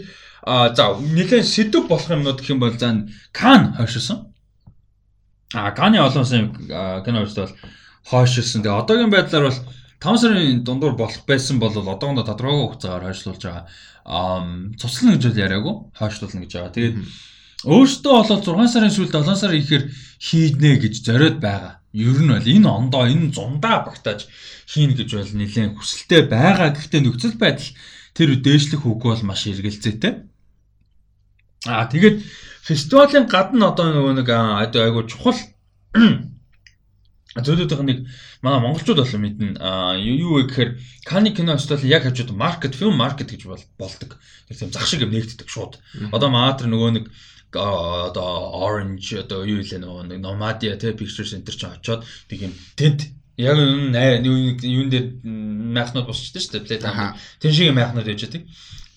аа 0.47 0.71
за 0.71 0.95
нэлээд 0.95 1.43
сэдв 1.43 1.91
болох 1.91 2.07
юмнууд 2.07 2.39
гэх 2.39 2.55
юм 2.55 2.63
бол 2.63 2.71
за 2.79 3.11
Кан 3.35 3.75
хойшилсан. 3.75 4.31
Аа 5.55 5.75
Каны 5.75 5.99
олон 5.99 6.23
улсын 6.23 6.55
кино 6.55 7.27
үзэл 7.27 7.51
бол 7.51 7.55
хойшилсан. 8.07 8.63
Тэгээ 8.63 8.79
одоогийн 8.79 9.11
байдлаар 9.11 9.51
бол 9.51 9.61
5 9.99 10.17
сарын 10.23 10.63
дундуур 10.63 10.95
болох 10.95 11.27
байсан 11.27 11.59
бол 11.59 11.75
одоогондоо 11.75 12.25
тодорхой 12.25 12.71
хугацаагаар 12.71 13.11
хойшлуулж 13.11 13.43
байгаа. 13.43 13.67
Аа 14.07 14.47
цуслана 14.79 15.19
гэж 15.19 15.25
бол 15.27 15.43
яриаггүй. 15.45 15.75
Хойшлуулна 15.99 16.41
гэж 16.47 16.53
байгаа. 16.55 16.77
Тэгээд 16.79 16.97
өөртөө 17.67 18.13
болоод 18.15 18.45
6 18.47 18.73
сарын 18.73 18.95
сүүлд 18.95 19.13
7 19.13 19.35
сар 19.37 19.53
ихээр 19.59 19.85
хийднэ 20.23 20.79
гэж 20.79 20.95
зориод 21.05 21.43
байгаа. 21.43 21.80
Ер 21.93 22.19
нь 22.23 22.31
бол 22.31 22.47
энэ 22.47 22.69
ондоо 22.71 23.05
энэ 23.11 23.35
зундаа 23.35 23.83
багтааж 23.83 24.31
хийн 24.71 24.95
гэж 24.95 25.11
бол 25.11 25.33
нэлээд 25.35 25.75
хүсэлтэй 25.75 26.23
байгаа. 26.31 26.71
Гэхдээ 26.71 27.01
нөхцөл 27.03 27.35
байдал 27.35 27.71
тэр 28.15 28.39
дээшлэх 28.39 28.87
үг 28.87 29.03
бол 29.03 29.23
маш 29.27 29.51
эргэлзээтэй. 29.51 30.31
Аа 31.67 31.91
тэгээд 31.91 32.23
фестивалийн 32.63 33.27
гадна 33.27 33.75
одоо 33.75 33.91
нөгөө 33.91 34.15
нэг 34.23 34.29
айгуу 34.31 35.05
чухал 35.11 35.37
зөвлөдөх 37.39 37.83
нэг 37.83 37.99
манай 38.43 38.61
монголчууд 38.63 39.03
болон 39.03 39.23
мэднэ. 39.23 39.47
Юу 40.03 40.43
вэ 40.43 40.51
гэхээр 40.51 40.71
Кани 41.07 41.31
кино 41.31 41.59
фестивал 41.59 41.85
яг 41.87 42.03
хажууд 42.07 42.31
маркет 42.35 42.75
фильм 42.75 42.99
маркет 42.99 43.31
гэж 43.31 43.47
бол 43.47 43.63
болдог. 43.79 44.19
Тэр 44.49 44.57
тийм 44.57 44.71
зах 44.71 44.87
шиг 44.87 45.07
нэгддэг 45.07 45.47
шууд. 45.47 45.79
Одоо 46.11 46.31
маатар 46.31 46.67
нөгөө 46.67 46.91
нэг 46.91 47.05
одоо 47.57 48.55
orange 48.55 49.19
одоо 49.19 49.45
юу 49.45 49.61
илээ 49.63 49.81
нөгөө 49.83 50.03
нэг 50.11 50.21
Nomadia 50.23 50.77
те 50.77 50.93
picture 50.93 51.27
center 51.27 51.55
ч 51.55 51.67
очоод 51.67 52.07
тэг 52.29 52.39
юм 52.47 52.55
тэнд 52.77 53.11
яг 53.41 53.57
энэ 53.57 54.27
юун 54.27 54.91
дээр 54.91 55.07
майхнууд 55.25 56.07
босчихдээ 56.07 56.43
шүү 56.43 56.53
дээ 56.55 56.67
плей 56.67 56.81
тайм. 56.81 57.17
Тэн 57.41 57.53
шиг 57.53 57.73
майхнууд 57.73 58.07
яж 58.07 58.21
байдаг 58.29 58.43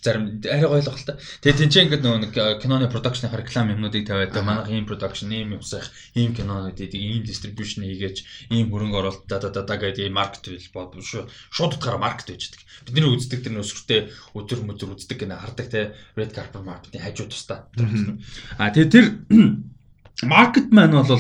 зарим 0.04 0.44
арай 0.44 0.68
гойлох 0.68 1.00
л 1.00 1.08
та. 1.08 1.18
Тэгээ 1.42 1.60
тэнцээ 1.64 1.84
ингээд 1.88 2.04
нөгөө 2.04 2.20
нэг 2.28 2.34
киноны 2.60 2.92
продакшны 2.92 3.32
реклам 3.32 3.72
юмнуудыг 3.72 4.04
тавиад 4.04 4.36
манайх 4.44 4.70
ийм 4.70 4.86
продакшн, 4.86 5.32
ийм 5.32 5.56
юмсах, 5.56 5.90
ийм 6.14 6.36
кинонуудыг 6.36 6.92
ийм 6.92 7.24
дистрибьюшн 7.24 7.88
хийгээч, 7.88 8.52
ийм 8.52 8.68
хөрөнгө 8.68 9.00
оруулалт 9.00 9.26
да 9.32 9.40
да 9.40 9.50
да 9.50 9.76
гэдэг 9.80 10.12
ийм 10.12 10.20
маркет 10.20 10.52
бод 10.76 11.00
шууд 11.00 11.80
утгаараа 11.80 12.04
маркет 12.04 12.36
байгаа. 12.36 12.60
Бидний 12.84 13.10
үздэг 13.16 13.48
тэр 13.48 13.56
нөсвөртэй 13.56 14.12
өдөр 14.36 14.60
мөдөр 14.68 15.00
үздэг 15.00 15.24
гэнэ 15.24 15.40
хардаг 15.40 15.68
те 15.72 15.96
red 16.20 16.36
carpet 16.36 16.62
marketing 16.68 17.02
хажуу 17.02 17.32
тустаа. 17.32 17.72
А 18.60 18.70
тэгээ 18.70 18.92
тэр 18.92 19.06
Market 20.22 20.72
man 20.72 20.92
бол 20.92 21.20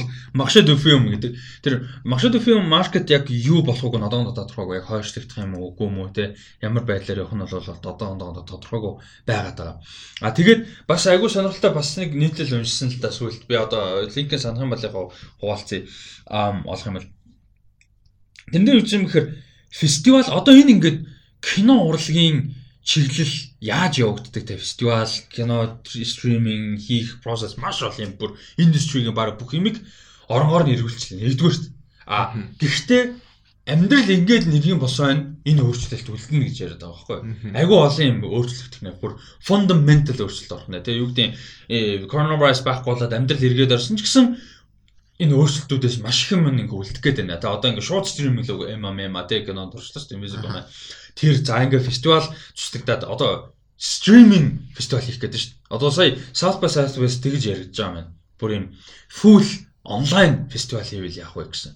of 0.69 0.79
Film 0.79 1.09
гэдэг. 1.09 1.33
Тэр 1.65 1.89
of 2.35 2.43
Film 2.45 2.69
market 2.69 3.09
яг 3.09 3.27
юу 3.29 3.65
болохыг 3.65 3.97
нь 3.97 4.05
одоогоо 4.05 4.37
тодорхойгүй 4.37 4.79
яг 4.79 4.85
хойшлогдох 4.85 5.43
юм 5.43 5.57
уу 5.57 5.73
үгүй 5.73 5.87
юм 5.89 5.97
уу 5.97 6.13
те 6.13 6.37
ямар 6.61 6.85
байдлаар 6.85 7.25
явах 7.25 7.33
нь 7.33 7.41
бол 7.41 7.57
одоогоо 7.57 8.45
тодорхойгүй 8.45 8.93
байгаад 9.25 9.57
байгаа. 9.57 9.81
А 10.21 10.31
тэгээд 10.31 10.87
бас 10.87 11.03
айгүй 11.09 11.29
сонирхолтой 11.29 11.73
бас 11.73 11.97
нэг 11.97 12.13
нийтлэл 12.13 12.61
уншсан 12.61 12.93
л 12.93 13.01
да 13.01 13.09
сүлд 13.09 13.43
би 13.49 13.57
одоо 13.57 14.05
линкээ 14.07 14.39
санах 14.39 14.61
юм 14.61 14.71
бол 14.71 14.85
яг 14.85 14.93
хуваалцъя. 15.41 15.83
Аа 16.29 16.61
олох 16.63 16.87
юм 16.87 16.97
бол. 17.01 17.09
Тэн 18.53 18.63
дээр 18.63 18.79
үгүй 18.79 18.93
юм 18.93 19.05
гэхээр 19.09 19.27
фестивал 19.73 20.29
одоо 20.29 20.53
энэ 20.53 20.77
ингээд 20.77 20.97
кино 21.41 21.89
урлагийн 21.89 22.62
чиглэл 22.83 23.35
яаж 23.63 24.03
явагддаг 24.03 24.43
те 24.43 24.57
фестивал, 24.57 25.07
кино, 25.31 25.79
стриминг 25.87 26.83
хийх 26.83 27.23
процесс 27.23 27.57
маш 27.57 27.81
олон 27.81 28.03
юм 28.03 28.13
бүр 28.19 28.35
индастригийн 28.59 29.15
баг 29.15 29.39
бүх 29.39 29.55
юмыг 29.55 29.79
оронгоор 30.27 30.67
нь 30.67 30.75
эргүүлчихлээ. 30.75 31.23
Нэгдүгээр 31.23 31.57
дээ. 31.63 31.71
А 32.05 32.35
гэхдээ 32.59 33.03
амьдрал 33.63 34.11
ингээд 34.11 34.51
нэг 34.51 34.63
юм 34.67 34.83
босоо 34.83 35.15
энэ 35.15 35.61
өөрчлөлт 35.63 36.11
үлдэнэ 36.11 36.51
гэж 36.51 36.57
яриад 36.59 36.83
байгаа 36.83 37.23
байхгүй. 37.23 37.55
Айгүй 37.55 37.79
олон 37.79 38.07
юм 38.11 38.19
өөрчлөгдөх 38.27 38.81
нэ 38.83 38.91
бүр 38.99 39.15
фундаментал 39.39 40.19
өөрчлөлт 40.19 40.51
орох 40.51 40.67
нэ. 40.67 40.83
Тэгээ 40.83 40.99
юу 40.99 41.09
гэдэг 41.15 42.11
коронавирус 42.11 42.67
байхгүй 42.67 42.91
болоод 42.91 43.15
амьдрал 43.15 43.47
эргээд 43.47 43.71
орсон 43.71 43.95
ч 43.95 44.03
гэсэн 44.03 44.35
энэ 45.23 45.31
өөрчлөлтүүдээс 45.31 46.03
маш 46.03 46.27
их 46.27 46.35
юм 46.35 46.51
ингээ 46.51 46.75
үлдэх 46.75 46.99
гээд 46.99 47.23
байна. 47.23 47.39
Тэгээ 47.39 47.55
одоо 47.55 47.69
ингээ 47.71 47.87
шууд 47.87 48.03
стриминг 48.03 48.51
л 48.51 48.67
MMA 48.67 49.23
тэ 49.31 49.47
кинонд 49.47 49.71
орчлоо 49.71 50.01
шүү 50.03 50.11
дээ. 50.11 50.19
Invisible 50.19 50.51
Man 50.51 50.67
тэр 51.15 51.37
за 51.39 51.63
ингээ 51.63 51.81
фестивал 51.81 52.25
цуцлагдаад 52.53 53.03
одоо 53.05 53.53
стриминг 53.77 54.61
фестивал 54.77 55.03
хийх 55.03 55.19
гэдэг 55.19 55.39
шүү 55.39 55.51
дээ. 55.51 55.75
Одоо 55.75 55.89
сая 55.91 56.17
South 56.33 56.59
by 56.61 56.69
Southwest 56.69 57.21
тэгж 57.23 57.43
яригдж 57.51 57.77
байгаа 57.77 58.05
юм. 58.05 58.09
Бүр 58.39 58.51
юм 58.53 58.65
full 59.09 59.45
онлайн 59.83 60.49
фестивал 60.49 60.85
хийвэл 60.87 61.19
яах 61.19 61.35
вэ 61.35 61.51
гэсэн. 61.51 61.75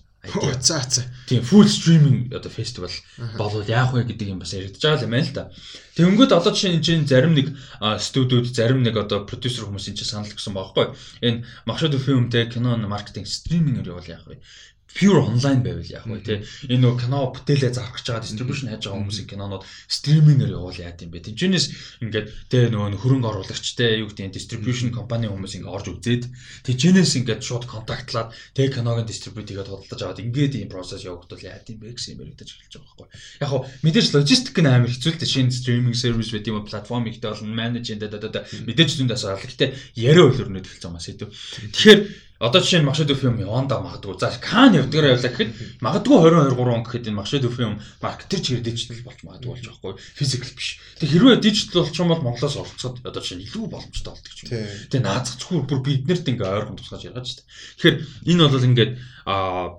За 0.61 0.81
за. 0.89 1.03
Тийм 1.27 1.43
full 1.43 1.67
streaming 1.67 2.33
одоо 2.33 2.51
фестивал 2.51 2.91
болвол 3.37 3.63
яах 3.67 3.93
вэ 3.93 4.03
гэдэг 4.03 4.27
юм 4.27 4.39
бас 4.39 4.53
яригдж 4.53 4.81
байгаа 4.81 5.03
юм 5.03 5.11
байна 5.11 5.27
л 5.27 5.35
да. 5.35 5.51
Тэнгүүд 5.95 6.31
одоо 6.31 6.51
жишээ 6.51 6.79
нь 6.79 6.83
чинь 6.83 7.07
зарим 7.07 7.33
нэг 7.35 7.55
студиуд 7.99 8.47
зарим 8.51 8.83
нэг 8.83 8.97
одоо 8.97 9.23
продюсер 9.23 9.67
хүмүүс 9.67 9.87
энэ 9.87 9.99
чинь 9.99 10.11
санал 10.11 10.31
өгсөн 10.31 10.55
байхгүй. 10.55 10.95
Энэ 11.21 11.45
Махшад 11.65 11.95
фильмтэй 11.95 12.49
кино 12.51 12.75
маркетинг 12.75 13.27
стримингээр 13.27 13.91
явал 13.91 14.07
яах 14.07 14.27
вэ? 14.27 14.41
Pure 14.93 15.19
online 15.19 15.61
байвал 15.63 15.83
яах 15.83 16.07
вэ 16.07 16.21
те 16.23 16.35
энэ 16.71 16.81
нөгөө 16.81 16.99
кино 17.03 17.19
бүтээлээ 17.35 17.71
зарах 17.75 17.99
гэж 17.99 18.05
байгаа 18.07 18.23
distribution 18.23 18.67
хийж 18.71 18.83
байгаа 18.87 18.99
хүмүүсийн 19.03 19.27
кинонууд 19.27 19.63
стримингээр 19.91 20.55
явуул 20.55 20.79
яа 20.79 20.95
гэм 20.95 21.11
бэ. 21.11 21.27
Тэнчнээс 21.27 21.65
ингээд 22.01 22.27
те 22.47 22.71
нөгөө 22.71 22.97
хөрөнгө 22.97 23.27
оруулагч 23.27 23.67
те 23.75 23.99
юу 23.99 24.07
гэдэг 24.07 24.33
distribution 24.33 24.89
компани 24.95 25.27
хүмүүс 25.27 25.59
ингээд 25.59 25.75
орж 25.75 25.87
үзээд 25.91 26.23
тэнчнээс 26.65 27.13
ингээд 27.19 27.41
шууд 27.43 27.65
контактлаад 27.67 28.31
те 28.55 28.71
киног 28.71 29.03
дистрибьют 29.03 29.51
хийгээд 29.51 29.69
худалдаж 29.69 30.01
аваад 30.01 30.23
ингээд 30.23 30.53
ийм 30.55 30.69
процесс 30.71 31.03
явагдвал 31.03 31.43
яа 31.43 31.59
гэм 31.61 31.77
бэ 31.83 31.93
гэсэн 31.93 32.15
юм 32.15 32.23
яригдаж 32.25 32.49
эхэлж 32.55 32.73
байгаа 32.79 32.95
байхгүй. 32.95 33.07
Яг 33.43 33.49
хоо 33.51 33.61
мэдээж 33.83 34.07
логистик 34.15 34.57
нь 34.57 34.71
амар 34.71 34.89
хэцүү 34.89 35.11
л 35.13 35.21
те 35.21 35.27
шинэ 35.27 35.51
стриминг 35.51 35.95
сервис 35.99 36.31
байт 36.31 36.47
юм 36.47 36.63
платформ 36.65 37.05
ихтэй 37.11 37.29
бол 37.29 37.43
менеж 37.43 37.85
энэ 37.91 38.07
да 38.07 38.17
да 38.17 38.41
мэдээж 38.47 38.89
зүүндээс 38.97 39.23
авах 39.27 39.45
гэхдээ 39.45 39.69
яриа 39.99 40.25
хөлөрнөд 40.31 40.65
эхэлж 40.65 40.83
байгаа 40.87 40.97
юм 40.97 41.05
сэдв. 41.05 41.29
Тэгэхээр 41.75 41.99
Одоо 42.37 42.61
жишээ 42.61 42.85
нь 42.85 42.89
Машид 42.89 43.09
фильм 43.17 43.41
яванда 43.41 43.81
магадгүй. 43.81 44.13
За 44.21 44.29
Кан 44.37 44.77
явдгаар 44.77 45.17
явлаа 45.17 45.31
гэхэд 45.33 45.81
магадгүй 45.81 46.17
22 46.21 46.53
3 46.53 46.69
он 46.69 46.83
гэхэд 46.85 47.07
энэ 47.09 47.17
Машид 47.17 47.43
фильм 47.49 47.81
маркетер 47.97 48.39
чигээр 48.45 48.61
дижитал 48.61 49.01
болж 49.01 49.19
магадгүй 49.25 49.49
болж 49.57 49.65
байгаа 49.65 49.81
хгүй. 49.81 49.93
Физикл 50.13 50.53
биш. 50.53 50.77
Тэг 51.01 51.09
хэрвээ 51.09 51.41
дижитал 51.41 51.81
болчих 51.81 52.01
юм 52.05 52.13
бол 52.13 52.21
Монголоос 52.21 52.55
оролцоод 52.61 53.01
одоо 53.01 53.21
жишээ 53.25 53.41
нь 53.41 53.45
илүү 53.49 53.65
боломжтой 53.73 54.13
болдог 54.13 54.33
ч 54.37 54.39
юм. 54.45 54.69
Тэг 54.93 55.01
наазах 55.01 55.41
зөвхөн 55.41 55.65
бүр 55.65 55.81
биднэрт 55.81 56.29
ингээ 56.29 56.45
ойрхон 56.45 56.77
тусгаж 56.77 57.09
яргаж 57.09 57.25
штэ. 57.25 57.43
Тэгэхээр 57.81 57.97
энэ 58.29 58.45
бол 58.45 58.67
ингээд 58.69 58.91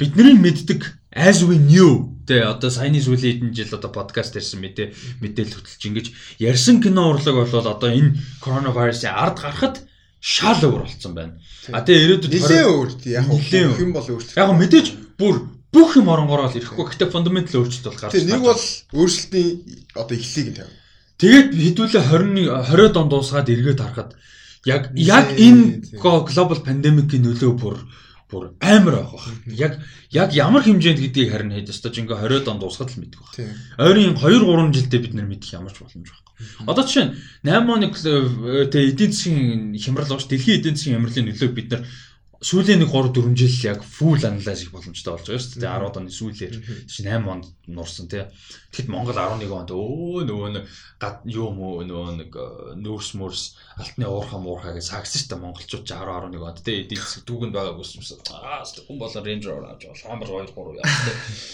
бидний 0.02 0.34
мэддэг 0.34 0.82
as 1.14 1.40
we 1.46 1.56
knew 1.56 2.18
тэ 2.28 2.44
одоо 2.44 2.68
саяны 2.68 3.00
сүүлийн 3.00 3.48
хэдэн 3.48 3.56
жил 3.56 3.72
одоо 3.72 3.88
подкаст 3.88 4.36
ярьсан 4.36 4.60
мэдээ 4.60 4.92
мэдээлэл 5.24 5.56
хөтлөж 5.56 5.82
ингэж 5.88 6.06
ярьсан 6.36 6.84
кино 6.84 7.16
урлаг 7.16 7.48
бол 7.48 7.64
одоо 7.64 7.88
энэ 7.88 8.20
коронавирусын 8.44 9.16
ард 9.16 9.40
гарахад 9.40 9.87
шал 10.20 10.58
өөр 10.58 10.82
болсон 10.86 11.14
байна. 11.14 11.38
А 11.72 11.82
тэгээ 11.82 12.04
ирээдүйд 12.04 12.34
нэлээ 12.34 12.64
өөр 12.66 12.88
яг 13.06 13.26
бүх 13.30 13.80
юм 13.80 13.92
бол 13.94 14.06
өөрчлөлт. 14.06 14.38
Яг 14.38 14.50
мэдээж 14.54 14.86
бүр 15.18 15.36
бүх 15.70 15.90
юм 15.96 16.08
оронгороо 16.10 16.48
л 16.50 16.58
ирэхгүй. 16.58 16.84
Гэтэ 16.90 17.12
фундаментал 17.12 17.62
өөрчлөлт 17.62 17.86
бол 17.86 18.00
гарч 18.02 18.12
байна. 18.18 18.30
Нэг 18.34 18.42
бол 18.42 18.62
өөрчлөлтийн 18.98 19.50
одоо 19.94 20.14
эхлэлийг 20.16 20.48
нь 20.48 20.56
тавина. 20.58 20.76
Тэгээд 21.18 21.48
хэдүүлээ 21.54 22.04
20 22.14 22.68
20 22.72 22.98
он 22.98 23.08
дуусгаад 23.10 23.48
эргээд 23.50 23.80
харахад 23.82 24.10
яг 24.64 24.82
яг 24.94 25.26
энэ 25.38 25.94
глобал 25.98 26.62
пандемикийн 26.66 27.26
нөлөө 27.26 27.52
бүр 27.58 27.76
бүр 28.28 28.52
амар 28.60 28.94
байх 29.00 29.12
бах. 29.12 29.26
Яг 29.46 29.80
яг 30.12 30.30
ямар 30.36 30.62
хэмжээнд 30.62 31.00
гэдгийг 31.00 31.32
харин 31.32 31.52
хэд 31.56 31.72
өстой 31.72 31.90
ч 31.92 32.04
ингээ 32.04 32.20
20 32.28 32.48
он 32.52 32.60
дуусгаад 32.60 32.92
л 32.92 33.00
мэдэх 33.00 33.20
бах. 33.24 33.32
Ойрын 33.80 34.14
2 34.20 34.44
3 34.44 34.76
жилдээ 34.76 35.00
бид 35.00 35.14
нар 35.16 35.26
мэдэх 35.26 35.56
ямар 35.56 35.72
ч 35.72 35.80
боломж 35.80 36.06
байхгүй. 36.12 36.28
Одоо 36.68 36.84
жишээ 36.84 37.04
нь 37.08 37.12
8 37.48 37.72
оны 37.72 37.88
тэ 38.68 38.78
эдийн 38.92 39.12
засгийн 39.12 39.74
хямрал 39.80 40.12
ууш 40.12 40.28
дэлхийн 40.28 40.60
эдийн 40.60 40.76
засгийн 40.76 40.96
хямралын 41.00 41.26
нөлөөг 41.32 41.52
бид 41.56 41.68
нар 41.72 41.82
сүүлийн 42.38 42.78
нэг 42.86 42.90
3 42.94 43.10
4 43.10 43.34
жил 43.34 43.56
яг 43.66 43.82
full 43.82 44.22
analyze 44.22 44.62
хийх 44.62 44.70
боломжтой 44.70 45.10
болж 45.10 45.26
байгаа 45.26 45.42
шүү 45.42 45.58
дээ. 45.58 45.74
10 45.74 45.98
оны 45.98 46.10
сүүлээр 46.14 46.54
чинь 46.86 47.10
8 47.10 47.26
онд 47.26 47.46
нурсан 47.66 48.06
тий. 48.06 48.30
Тэгэхэд 48.70 48.92
Монгол 48.94 49.18
11 49.18 49.50
онд 49.50 49.70
өө 49.74 50.22
нөгөө 50.22 50.50
нэг 50.54 50.64
гад 51.02 51.26
юу 51.26 51.50
мөө 51.50 51.82
нөгөө 51.90 52.14
нэг 52.14 52.30
э, 52.30 52.46
нүүрс 52.78 53.10
мөрс 53.18 53.42
алтны 53.74 54.06
уурхаа 54.06 54.38
муурхаа 54.38 54.78
гэж 54.78 54.86
сагсан 54.86 55.18
шүү 55.18 55.30
дээ. 55.34 55.42
Монголчууд 55.42 55.82
10 55.82 55.98
11 56.30 56.46
онд 56.46 56.58
тий. 56.62 56.76
Эдийн 56.86 57.02
засаг 57.02 57.22
дүүгэнд 57.26 57.54
байгаа 57.58 57.74
гүсмсэн. 57.74 58.18
Аа 58.38 58.62
хүн 58.62 58.98
болоо 59.02 59.22
Ranger 59.26 59.58
авч 59.66 59.82
бол 59.90 60.02
хамар 60.06 60.28
2 60.30 60.54
3 60.54 60.78
яа 60.78 60.86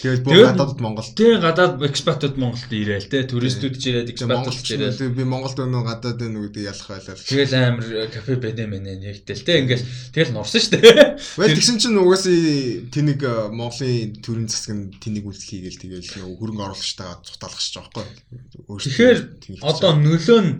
тий. 0.05 0.13
Бүр 0.21 0.37
гадаадд 0.53 0.79
Монгол 0.85 1.09
тий 1.17 1.33
гадаад 1.41 1.81
экспатууд 1.81 2.35
Монголд 2.37 2.69
ирээл 2.69 3.09
тий. 3.09 3.23
Туристүүд 3.25 3.75
ч 3.81 3.83
ирээд 3.89 4.13
экспатууд 4.13 4.61
ч 4.61 4.77
ирээд 4.77 5.01
би 5.17 5.23
Монголд 5.25 5.57
өнөө 5.65 5.83
гадаад 5.93 6.19
өнөө 6.25 6.41
гэдэг 6.49 6.63
ялах 6.69 6.89
байлаа. 6.93 7.15
Тэгэл 7.17 7.53
амар 7.57 7.85
кафе 8.13 8.37
бэнэ 8.37 8.65
мэнэ 8.69 8.93
нэгтэл 9.01 9.45
тий. 9.45 9.61
Ингээл 9.61 9.85
тэгэл 10.13 10.35
нурсан 10.35 10.61
шүү 10.61 10.74
дээ. 10.81 11.19
Well 11.39 11.53
тэгсэн 11.55 11.77
чинь 11.79 11.99
угаасаа 11.99 12.91
тэнийг 12.91 13.21
э, 13.23 13.49
Монголын 13.51 14.19
төрийн 14.19 14.49
засаг 14.51 14.75
нь 14.75 14.93
тэнийг 14.99 15.25
үйлчлэхийгээл 15.29 15.81
тэгэл 15.81 16.11
нөгөө 16.19 16.37
хөрөнгө 16.39 16.65
оруулагчтайгаа 16.65 17.23
цутаалгах 17.23 17.61
гэж 17.61 17.73
байгаа 17.75 17.91
байхгүй. 17.95 18.77
Тэгэхээр 18.83 19.19
одоо 19.63 19.91
нөлөө 19.95 20.39
нь 20.43 20.51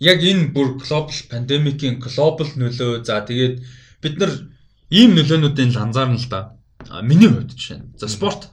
яг 0.00 0.18
энэ 0.22 0.52
бүр 0.54 0.78
глобал 0.78 1.20
пандемикийн 1.30 1.98
глобал 1.98 2.50
нөлөө 2.54 3.04
за 3.06 3.24
тэгээд 3.24 3.56
бид 4.02 4.14
нар 4.20 4.32
ийм 4.90 5.16
нөлөөнүүдийн 5.16 5.74
анзаарна 5.74 6.18
л 6.20 6.28
да. 6.30 6.54
Миний 7.02 7.28
хувьд 7.28 7.56
жишээ. 7.56 7.98
За 7.98 8.06
спорт 8.08 8.52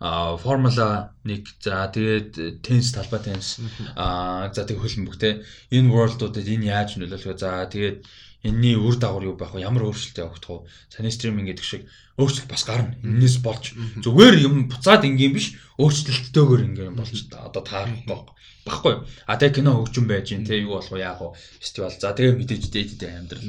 а 0.00 0.36
формула 0.38 1.12
1 1.24 1.44
за 1.60 1.92
тэгээд 1.92 2.62
теннис 2.64 2.92
талбай 2.92 3.20
теннис 3.20 3.60
а 3.96 4.48
за 4.48 4.64
тэгээд 4.64 4.80
хөлбөмбөг 4.80 5.16
те 5.20 5.44
энэ 5.68 5.92
world-уудад 5.92 6.48
энэ 6.48 6.72
яаж 6.72 6.96
нөлөөлөх 6.96 7.28
вэ 7.28 7.36
за 7.36 7.68
тэгээд 7.68 8.08
энэний 8.42 8.76
үр 8.76 8.96
дагавар 8.96 9.24
юу 9.30 9.36
байх 9.36 9.52
вэ? 9.52 9.60
Ямар 9.60 9.90
өөрчлөлт 9.90 10.16
явагдах 10.16 10.64
вэ? 10.64 10.68
Саний 10.88 11.12
стриминг 11.12 11.52
гэдэг 11.52 11.64
шиг 11.64 11.82
өөрчлөлт 12.16 12.48
бас 12.48 12.64
гарна. 12.64 12.96
Энээс 13.04 13.40
болж 13.44 13.76
зүгээр 14.00 14.40
юм 14.44 14.68
буцаад 14.72 15.04
ингийн 15.04 15.36
биш 15.36 15.60
өөрчлөлттэйгээр 15.76 16.62
ингээм 16.72 16.96
болж 16.96 17.12
одоо 17.36 17.62
таарахгүй 17.62 18.18
баггүй. 18.64 18.94
А 19.28 19.36
тэгээ 19.36 19.56
кино 19.60 19.76
хөгжим 19.80 20.06
байж 20.08 20.32
гин 20.32 20.44
те 20.44 20.60
юу 20.60 20.80
болох 20.80 20.92
вэ? 20.92 21.04
Яах 21.04 21.20
вэ? 21.20 21.36
Фестивал. 21.60 21.92
За 21.92 22.12
тэгээ 22.16 22.36
мэдээж 22.40 22.64
дээдтэй 22.72 23.12
амьдрал. 23.12 23.44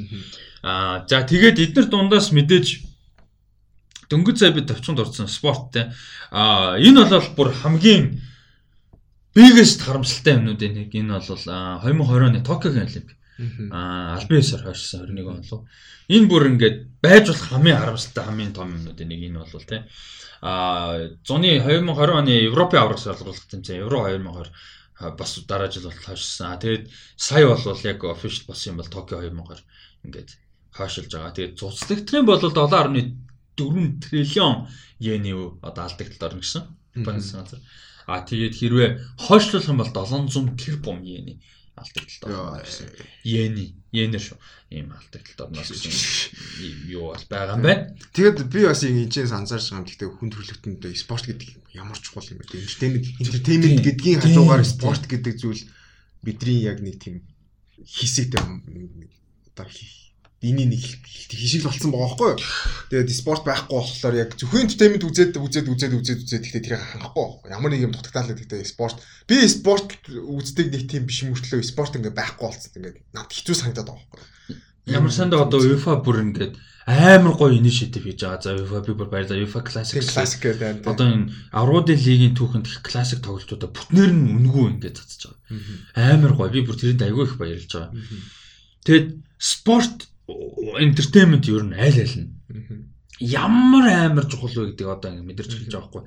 А 0.62 1.04
за 1.08 1.24
тэгээд 1.24 1.56
эдгээр 1.60 1.88
дундаас 1.88 2.32
мэдээж 2.32 2.66
дөнгөж 4.12 4.36
сая 4.36 4.52
бид 4.52 4.68
товчонд 4.68 5.00
орсон 5.00 5.28
спорт 5.28 5.72
те. 5.72 5.92
А 6.32 6.76
энэ 6.76 7.08
бол 7.08 7.28
бүр 7.36 7.48
хамгийн 7.52 8.20
biggest 9.32 9.80
харамсалтай 9.84 10.36
юмнуудын 10.36 10.72
нэг 10.76 10.92
энэ 10.92 11.16
бол 11.16 11.24
2020 11.24 12.28
оны 12.28 12.40
Токиогийн 12.44 12.88
олимпик 12.88 13.16
Аа 13.70 14.16
албан 14.16 14.38
ёсоор 14.38 14.62
хойшсон 14.62 15.06
21 15.06 15.28
он 15.28 15.42
лу. 15.50 15.66
Энэ 16.08 16.28
бүр 16.30 16.46
ингээд 16.52 16.76
байж 17.02 17.26
болох 17.28 17.48
хамгийн 17.48 17.78
харамсалтай 17.78 18.24
хамгийн 18.24 18.52
том 18.52 18.68
юмнуудын 18.76 19.08
нэг 19.08 19.20
энэ 19.28 19.38
бол 19.38 19.64
тий. 19.64 19.80
Аа 20.42 21.10
зуны 21.26 21.60
2020 21.62 22.18
оны 22.18 22.32
Европын 22.50 22.80
аврах 22.82 23.00
шалгуулалт 23.02 23.50
тэмцээн 23.50 23.82
Евро 23.84 24.10
2020 24.10 24.52
бас 25.18 25.30
дараа 25.46 25.70
жил 25.70 25.88
бол 25.88 25.98
хойшсон. 26.06 26.58
Тэгээд 26.58 26.90
сая 27.16 27.46
бол 27.46 27.80
яг 27.84 28.04
official 28.04 28.46
болсон 28.46 28.70
юм 28.72 28.76
бол 28.78 28.90
Токио 28.90 29.18
2020 29.20 29.64
ингээд 30.04 30.30
хойшилж 30.72 31.10
байгаа. 31.12 31.36
Тэгээд 31.36 31.58
цуцлагдах 31.58 32.14
юм 32.14 32.26
бол 32.26 32.40
7.4 32.40 34.00
триллион 34.02 34.68
йений 34.98 35.34
одоо 35.62 35.84
алдагдлалт 35.84 36.22
орно 36.22 36.40
гэсэн. 36.40 36.62
Японы 36.94 37.20
санаа. 37.20 37.60
А 38.06 38.22
тэгээд 38.26 38.54
хэрвээ 38.58 38.88
хойшлуулах 39.18 39.68
юм 39.70 39.78
бол 39.78 39.90
700 39.90 40.58
тэрбум 40.58 41.02
йений 41.02 41.38
алдагдлалт 41.76 42.24
орно 42.28 42.60
гэсэн. 42.60 42.88
Йений, 43.24 43.74
йенэр 43.92 44.20
шүү. 44.20 44.38
Ийм 44.70 44.92
алдагдлалт 44.92 45.40
орно 45.40 45.62
гэсэн 45.64 45.92
юу 46.92 47.12
бол 47.12 47.26
байгаа 47.32 47.56
юм 47.56 47.64
байна. 47.64 47.96
Тэгээд 48.12 48.38
би 48.52 48.60
бас 48.68 48.84
энэ 48.84 49.08
чинь 49.08 49.32
анзаарч 49.32 49.72
байгаа 49.72 49.80
юм. 49.80 49.88
Гэхдээ 49.88 50.08
хүн 50.12 50.30
төрөлхтөнд 50.32 50.84
спорт 51.00 51.24
гэдэг 51.26 51.48
ямар 51.72 51.96
чухал 51.96 52.28
юм 52.28 52.44
бэ? 52.44 52.52
Entertainment 52.52 53.06
entertainment 53.24 53.80
гэдгийн 53.80 54.20
хажуугаар 54.20 54.64
спорт 54.68 55.08
гэдэг 55.08 55.34
зүйл 55.40 55.64
бидний 56.20 56.60
яг 56.60 56.84
нэг 56.84 57.00
тийм 57.00 57.24
хэсэгтэй 57.80 58.36
одоо 58.36 59.66
энийг 60.42 60.68
нэг 60.74 60.82
хишиг 61.06 61.62
болцсон 61.64 61.94
байгаа 61.94 62.10
байхгүй 62.12 62.30
юу. 62.34 62.40
Тэгээд 62.90 63.14
спорт 63.14 63.42
байхгүй 63.46 63.78
болохоор 63.78 64.14
яг 64.18 64.30
зөвхөн 64.34 64.66
entertainment 64.66 65.06
үзээд 65.06 65.38
үзээд 65.38 65.66
үзээд 65.70 65.94
үзээд 65.94 66.20
үзээд 66.26 66.42
гэхдээ 66.42 66.64
тэрийг 66.66 66.82
хангахгүй 66.82 67.22
байхгүй. 67.22 67.48
Ямар 67.54 67.70
нэг 67.70 67.84
юм 67.86 67.94
дутагдаалаа 67.94 68.36
гэхдээ 68.36 68.66
спорт 68.66 68.98
би 69.30 69.36
спорт 69.46 69.90
үздэг 70.10 70.66
нэг 70.74 70.82
тийм 70.90 71.06
биш 71.06 71.22
мөртлөө 71.22 71.62
спорт 71.62 71.94
ингээ 71.94 72.12
байхгүй 72.18 72.42
болцсон. 72.42 72.74
Ингээд 72.74 72.98
над 73.14 73.30
хэцүү 73.30 73.54
санагдаад 73.54 73.88
байгаа 73.88 74.02
байхгүй. 74.10 74.30
Ямар 74.90 75.14
сандаа 75.14 75.46
одоо 75.46 75.62
UEFA 75.62 76.02
бүр 76.02 76.26
ингээд 76.26 76.58
амар 76.90 77.38
гоё 77.38 77.54
инишиатив 77.54 78.02
хийж 78.02 78.26
байгаа. 78.26 78.42
За 78.42 78.58
UEFA 78.58 78.82
би 78.82 78.92
бүр 78.98 79.08
баярлалаа. 79.14 79.38
UEFA 79.46 79.62
Classic 79.62 80.02
классик 80.02 80.42
гэдэг. 80.42 80.82
Одоо 80.82 81.06
энэ 81.06 81.30
авруудын 81.54 82.02
лигийн 82.02 82.34
түүхэнд 82.34 82.66
классик 82.82 83.22
тоглолтуудаа 83.22 83.70
бүтнээр 83.70 84.10
нь 84.10 84.26
үнгүү 84.42 84.64
ингээд 84.74 84.98
цацж 84.98 85.30
байгаа. 85.30 86.18
Амар 86.18 86.34
гоё. 86.34 86.50
Би 86.50 86.66
бүр 86.66 86.74
тэрэнд 86.74 87.06
аягүй 87.06 87.30
их 87.30 87.38
баярлж 87.38 87.70
байгаа. 87.70 87.94
Тэгэд 88.82 89.08
спорт 89.38 90.10
entertainment 90.80 91.44
ер 91.48 91.62
нь 91.64 91.76
аль 91.76 92.00
аль 92.04 92.16
нь 92.20 92.30
ямар 93.22 93.86
амар 93.86 94.26
чухал 94.26 94.50
вэ 94.50 94.74
гэдэг 94.74 94.88
одоо 94.88 95.10
ингэ 95.14 95.22
мэдэрч 95.22 95.52
хэлж 95.54 95.72
байгаа 95.72 95.90
байхгүй. 95.94 96.02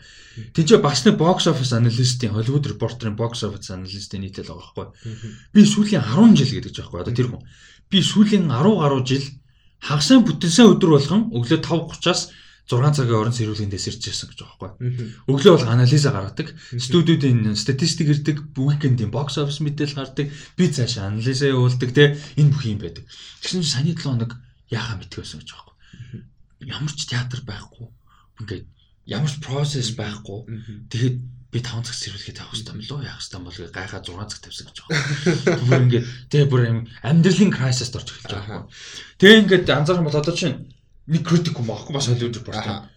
Тэнд 0.51 0.81
бас 0.83 0.99
нэг 1.05 1.15
box 1.15 1.47
office 1.47 1.71
analyst-ийн 1.71 2.35
Hollywood 2.35 2.67
Reporter-ийн 2.67 3.15
box 3.15 3.45
office 3.47 3.71
analyst-ийн 3.71 4.21
нийтлэл 4.25 4.51
байгаа 4.51 4.75
байхгүй. 4.75 4.87
Би 5.55 5.61
сүүлийн 5.63 6.03
10 6.03 6.35
жил 6.35 6.51
гэдэг 6.59 6.71
ч 6.75 6.77
байхгүй. 6.83 6.99
Одоо 6.99 7.13
тэр 7.15 7.29
хүн. 7.31 7.43
Би 7.87 7.99
сүүлийн 8.03 8.51
10 8.51 8.81
гаруй 8.83 9.01
жил 9.07 9.25
хагасаа 9.79 10.19
бүтэнсэн 10.27 10.71
өдөр 10.75 10.91
болгон 10.97 11.21
өглөө 11.31 11.59
5:30-аас 11.63 12.21
6 12.65 12.97
цагийн 12.97 13.21
орон 13.21 13.35
сэрүүлгийн 13.35 13.69
дэс 13.69 13.93
ирж 13.93 14.09
ирсэн 14.09 14.33
гэж 14.33 14.39
байгаа 14.41 14.73
байхгүй. 14.81 15.29
Өглөө 15.29 15.53
бол 15.53 15.69
анализа 15.69 16.09
гаргадаг. 16.09 16.49
Студиудын 16.73 17.53
статистик 17.53 18.09
ирдэг, 18.09 18.57
уикендийн 18.57 19.13
бокс 19.13 19.37
офис 19.37 19.61
мэдээлэл 19.61 20.01
гардаг. 20.01 20.33
Би 20.57 20.65
цаашаа 20.73 21.13
анализа 21.13 21.45
явуулдаг 21.53 21.93
те 21.93 22.17
энэ 22.33 22.49
бүх 22.49 22.65
юм 22.65 22.81
байдаг. 22.81 23.05
Тэгсэн 23.45 23.61
чинь 23.61 23.69
саяны 23.69 23.93
7 23.93 24.01
хоног 24.01 24.31
яахаа 24.73 24.97
мэдгүй 24.97 25.21
байсан 25.21 25.45
гэж 25.45 25.49
байгаа 25.53 25.65
байхгүй. 25.69 26.21
Ямар 26.65 26.93
ч 26.97 27.01
театр 27.05 27.39
байхгүй. 27.45 27.85
Ингээд 28.41 28.65
ямар 29.05 29.29
ч 29.29 29.37
процесс 29.45 29.93
байхгүй. 29.93 30.39
Тэгэхэд 30.89 31.17
би 31.53 31.59
5 31.61 31.85
цаг 31.85 31.95
сэрүүлгээ 31.95 32.35
тавих 32.35 32.51
хэрэгтэй 32.51 32.73
юм 32.73 32.81
лөө 32.81 32.99
яах 33.05 33.21
хэрэгтэй 33.21 33.41
бол 33.45 33.59
гайхаа 33.77 34.01
6 34.01 34.25
цаг 34.25 34.41
тавьсан 34.41 34.65
гэж 34.67 34.77
байгаа. 34.81 35.61
Бүр 35.69 35.81
ингээд 35.85 36.05
тэгээ 36.33 36.49
бүр 36.49 36.61
юм 36.65 36.79
амьдралын 37.05 37.53
crisis 37.53 37.93
орж 37.93 38.09
эхэлж 38.09 38.33
байгаа. 38.33 38.61
Тэгээ 39.21 39.41
ингээд 39.45 39.65
анзаарах 39.69 40.03
бол 40.09 40.17
одоо 40.19 40.33
чинь 40.33 40.74
нэг 41.07 41.21
критикум 41.27 41.69
аахгүй 41.71 41.93
бас 41.93 42.09
Hollywood 42.09 42.39
Reporter. 42.41 42.89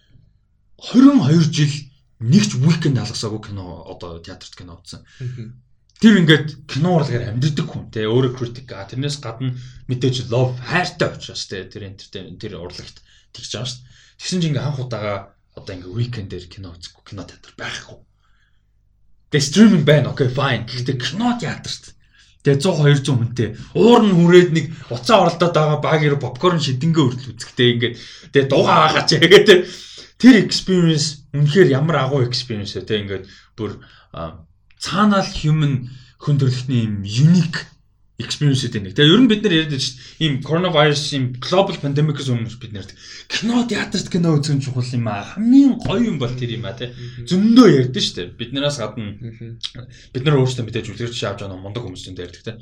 22 0.79 1.53
жил 1.53 1.73
нэгч 2.19 2.57
weekend 2.59 2.99
алгасаагүй 2.99 3.51
кино 3.51 3.85
одоо 3.85 4.19
театрт 4.19 4.55
кино 4.55 4.79
утсан. 4.79 5.05
Тэр 5.99 6.23
ингээд 6.23 6.67
кино 6.67 6.95
урлагаар 6.95 7.35
амьддаг 7.35 7.67
хүн 7.67 7.91
те 7.91 8.07
өөрөө 8.07 8.33
критик 8.39 8.71
а 8.71 8.87
тэрнээс 8.87 9.19
гадна 9.19 9.55
мэдээж 9.91 10.31
love 10.31 10.55
хайртай 10.63 11.11
учраас 11.11 11.43
те 11.47 11.67
тэр 11.67 11.91
entertainment 11.91 12.39
тэр 12.39 12.55
урлагт 12.55 13.03
тэгж 13.35 13.51
байгаа 13.51 13.67
шүү. 13.67 13.83
Тэгсэн 14.15 14.39
чинь 14.39 14.51
ингээ 14.55 14.63
анх 14.63 14.79
удаага 14.79 15.35
одоо 15.59 15.73
ингээ 15.75 15.95
weekend 15.95 16.31
дээр 16.31 16.47
кино 16.47 16.71
үзэхгүй 16.71 17.03
кино 17.03 17.27
театр 17.27 17.51
байхгүй. 17.59 17.99
Тэгээ 19.29 19.47
стриминг 19.51 19.83
байна 19.83 20.15
окей 20.15 20.31
fine. 20.31 20.63
Гэхдээ 20.63 20.97
кино 21.03 21.35
театр 21.35 21.67
шүү 21.67 21.83
дээ. 21.91 21.98
Тэгээ 22.39 22.63
100 22.63 23.03
200 23.03 23.19
хүнтэй. 23.19 23.49
Уур 23.75 24.01
нь 24.07 24.15
хүрээд 24.15 24.49
нэг 24.55 24.65
уцаа 24.87 25.27
оролдоод 25.27 25.51
байгаа 25.51 25.79
багийн 25.83 26.19
попкорн 26.23 26.63
шидэнгээ 26.63 27.03
өртөл 27.03 27.31
үзэхтэй 27.35 27.67
ингээд 27.75 27.95
тэгээ 28.31 28.47
дуугаа 28.47 28.95
хаач 28.95 29.11
гэдэг. 29.19 29.59
Тэр 30.19 30.35
experience 30.39 31.27
үнэхээр 31.35 31.75
ямар 31.75 32.07
агуу 32.07 32.23
experience 32.23 32.79
те 32.79 32.95
ингээд 33.03 33.27
бүр 33.59 33.83
цаанаа 34.79 35.23
л 35.27 35.35
human 35.35 35.91
хүн 36.19 36.39
төрөлхтний 36.39 36.87
юм 36.87 37.03
unique 37.03 37.67
experience-тэй 38.19 38.83
нэг. 38.83 38.93
Тэгээ 38.99 39.13
ер 39.15 39.21
нь 39.23 39.31
бид 39.31 39.41
нар 39.47 39.55
яриад 39.55 39.71
дээ. 39.71 39.95
Ийм 40.19 40.33
coronavirus 40.43 41.03
ийм 41.15 41.25
global 41.39 41.79
pandemic-с 41.79 42.27
өмнө 42.27 42.51
бид 42.59 42.75
нарт 42.75 42.91
кино 43.31 43.63
театрт 43.63 44.11
кино 44.11 44.35
үзэх 44.35 44.59
чухал 44.59 44.83
юм 44.83 45.07
аа. 45.07 45.39
Хамгийн 45.39 45.79
гоё 45.79 46.03
юм 46.03 46.19
бол 46.19 46.35
тэр 46.35 46.59
юм 46.59 46.67
аа 46.67 46.75
тий. 46.75 46.91
Зөндөө 47.23 47.67
ярьдэн 47.79 47.95
дээ. 47.95 48.35
Биднээс 48.35 48.77
гадна 48.83 49.15
бид 49.15 50.23
нар 50.27 50.35
өөрсдөө 50.35 50.67
мэдээж 50.67 50.91
үлгэрч 50.91 51.15
авч 51.23 51.39
байгаа 51.47 51.55
мундаг 51.55 51.87
хүмүүс 51.87 52.03
зөндөө 52.11 52.25
ярьдаг 52.27 52.43
тий. 52.43 52.57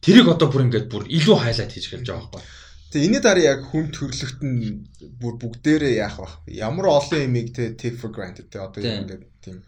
Тэрийг 0.00 0.28
одоо 0.32 0.48
бүр 0.48 0.72
ингээд 0.72 0.88
бүр 0.88 1.04
илүү 1.04 1.36
хайлайт 1.36 1.72
хийж 1.76 1.84
эхэлж 1.92 2.08
байгаа 2.08 2.32
байхгүй. 2.32 2.64
Тэгээ 2.94 3.08
энэ 3.10 3.20
дараа 3.20 3.44
яг 3.44 3.60
хүн 3.68 3.90
төрлөخت 3.92 4.40
нь 4.40 4.88
бүр 5.20 5.34
бүгдээрээ 5.36 6.00
яах 6.00 6.16
вэ? 6.16 6.56
Ямар 6.64 6.92
олон 6.96 7.20
юмыг 7.28 7.52
те 7.52 7.76
take 7.76 8.00
for 8.00 8.08
granted 8.08 8.48
те 8.48 8.62
одоо 8.62 8.80
ингээд 8.80 9.24
тийм 9.44 9.60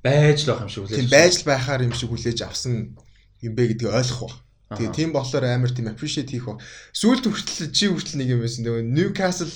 байж 0.00 0.46
л 0.46 0.54
байх 0.54 0.64
юм 0.64 0.70
шиг 0.72 0.84
үлээж. 0.88 1.00
Тийм 1.00 1.10
байж 1.10 1.34
л 1.40 1.48
байхаар 1.50 1.84
юм 1.84 1.92
шиг 1.92 2.08
хүлээж 2.12 2.38
авсан 2.46 2.96
юм 3.42 3.52
бэ 3.56 3.74
гэдгийг 3.74 3.92
ойлгох 3.92 4.32
ба. 4.32 4.49
Тэгээ 4.70 4.94
тийм 4.94 5.10
болохоор 5.10 5.44
амар 5.50 5.74
тийм 5.74 5.90
appreciate 5.90 6.30
хийх 6.30 6.46
ба. 6.46 6.62
Сүүлд 6.94 7.26
хүртэл 7.26 7.74
чи 7.74 7.90
хүртэл 7.90 8.22
нэг 8.22 8.28
юм 8.38 8.40
байсан. 8.46 8.62
Тэгээ 8.62 8.86
Newcastle 8.86 9.50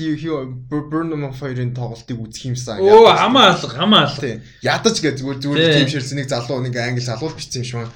Bournemouth 0.67 1.39
хоёрын 1.39 1.71
тоглолтыг 1.71 2.19
үзэх 2.19 2.51
юмсан. 2.51 2.83
Оо 2.83 3.15
хамаа 3.15 3.55
алга, 3.55 3.79
хамаа 3.79 4.11
алга. 4.11 4.43
Ядаж 4.59 4.99
гэж 4.99 5.23
зүгээр 5.23 5.39
зүгээр 5.39 5.71
тийм 5.79 5.91
ширсэн 5.95 6.19
нэг 6.19 6.27
залуу 6.35 6.59
нэг 6.67 6.75
англи 6.75 6.99
залуу 6.99 7.31
бичсэн 7.31 7.63
юм 7.63 7.87
шиг. 7.87 7.95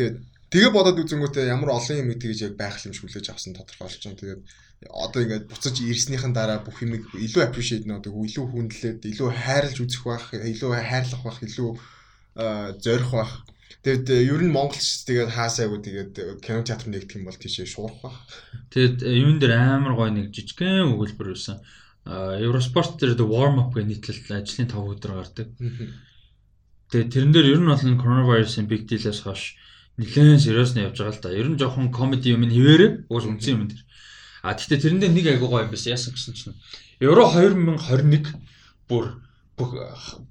Тэгээ 0.00 0.16
Тэгээ 0.46 0.70
бодоод 0.70 1.02
үзэнгүүтээ 1.02 1.50
ямар 1.50 1.74
олон 1.74 2.00
юм 2.06 2.14
тэгж 2.14 2.38
яг 2.46 2.54
байх 2.54 2.78
юм 2.86 2.94
шиг 2.94 3.10
хүлээж 3.10 3.34
авсан 3.34 3.52
тодорхойлж 3.52 3.98
байгаа. 3.98 4.16
Тэгээд 4.16 4.42
одоо 4.88 5.20
ингээд 5.26 5.50
буцаж 5.50 5.74
ирснийхэн 5.82 6.30
дараа 6.30 6.62
бүх 6.62 6.80
юм 6.86 7.02
илүү 7.02 7.42
appreciate 7.42 7.84
нөдөг, 7.84 8.14
илүү 8.14 8.46
хүндлээд, 8.54 9.00
илүү 9.10 9.28
хайрлж 9.34 9.76
үзэх 9.82 10.02
байх, 10.06 10.24
илүү 10.32 10.70
хайрлах 10.86 11.22
байх, 11.26 11.38
илүү 11.42 11.70
зорих 12.78 13.10
байх. 13.10 13.32
Тэгэд 13.86 14.10
ер 14.10 14.42
нь 14.42 14.50
монголч 14.50 15.06
тэгээд 15.06 15.30
хаасайгуу 15.30 15.78
тэгээд 15.78 16.42
кино 16.42 16.66
театр 16.66 16.90
нэгдэх 16.90 17.22
юм 17.22 17.30
бол 17.30 17.38
тийшээ 17.38 17.70
шуурах 17.70 18.02
байх. 18.02 18.18
Тэгээд 18.74 19.06
юун 19.06 19.38
дээр 19.38 19.54
амар 19.54 19.94
гоё 19.94 20.10
нэг 20.10 20.34
жижигхэн 20.34 20.90
өгүүлбэр 20.90 21.30
байсан. 21.30 21.62
Евроспорт 22.02 22.98
дээр 22.98 23.14
warm 23.22 23.62
up 23.62 23.70
гэх 23.78 23.86
нийтлэл 23.86 24.42
ажлын 24.42 24.66
5 24.66 24.90
өдөр 24.90 25.12
гардаг. 25.22 25.48
Тэгээд 26.90 27.12
тэрэн 27.14 27.30
дээр 27.30 27.46
ер 27.54 27.60
нь 27.62 27.70
бол 27.70 28.02
коронавирусын 28.02 28.66
big 28.66 28.90
deal-ээс 28.90 29.22
хойш 29.22 29.54
нэлээд 30.02 30.42
сериус 30.42 30.74
нь 30.74 30.82
явж 30.82 30.98
байгаа 30.98 31.14
л 31.14 31.22
да. 31.22 31.30
Ер 31.30 31.46
нь 31.46 31.54
жоохон 31.54 31.94
комеди 31.94 32.34
юм 32.34 32.42
хэвээрээ 32.42 33.06
уус 33.06 33.22
үнсэн 33.30 33.54
юм 33.54 33.70
дэр. 33.70 33.86
А 34.42 34.58
тэгтээ 34.58 34.82
тэрэндээ 34.82 35.10
нэг 35.14 35.26
айгуу 35.30 35.46
гоё 35.46 35.62
юм 35.62 35.70
байсан. 35.70 35.94
Яасан 35.94 36.10
гэсэн 36.18 36.34
чинь 36.34 36.58
Евро 36.98 37.30
2021 37.30 38.34
бүр 38.90 39.25
бүх 39.56 39.72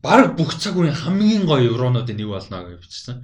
баг 0.06 0.38
бүх 0.38 0.54
цаг 0.62 0.78
үеийн 0.78 0.94
хамгийн 0.94 1.44
гоё 1.50 1.74
евронуудын 1.74 2.18
нэг 2.18 2.30
болно 2.30 2.62
гэж 2.62 2.80
бичсэн. 2.86 3.18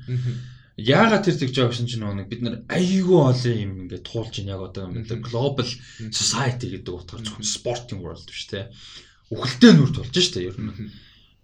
Яагаад 0.81 1.25
тэр 1.29 1.37
тэгж 1.37 1.55
гэсэн 1.61 1.85
чинь 1.85 2.01
нэг 2.01 2.25
бид 2.25 2.41
нар 2.41 2.55
айгүй 2.73 3.19
олон 3.21 3.57
юм 3.61 3.71
ингээд 3.85 4.07
туулж 4.09 4.33
ин 4.41 4.49
яг 4.49 4.65
одоо 4.65 4.89
юм 4.89 5.05
л 5.05 5.21
global 5.21 5.67
society 6.09 6.73
гэдэг 6.73 6.89
утгаар 6.89 7.21
зөвхөн 7.21 7.45
sporting 7.45 8.01
world 8.01 8.25
биш 8.25 8.49
те. 8.49 8.73
Үхэлтэй 9.29 9.77
нүрд 9.77 10.01
болж 10.01 10.15
штэ 10.17 10.49
ер 10.49 10.57
нь. 10.57 10.89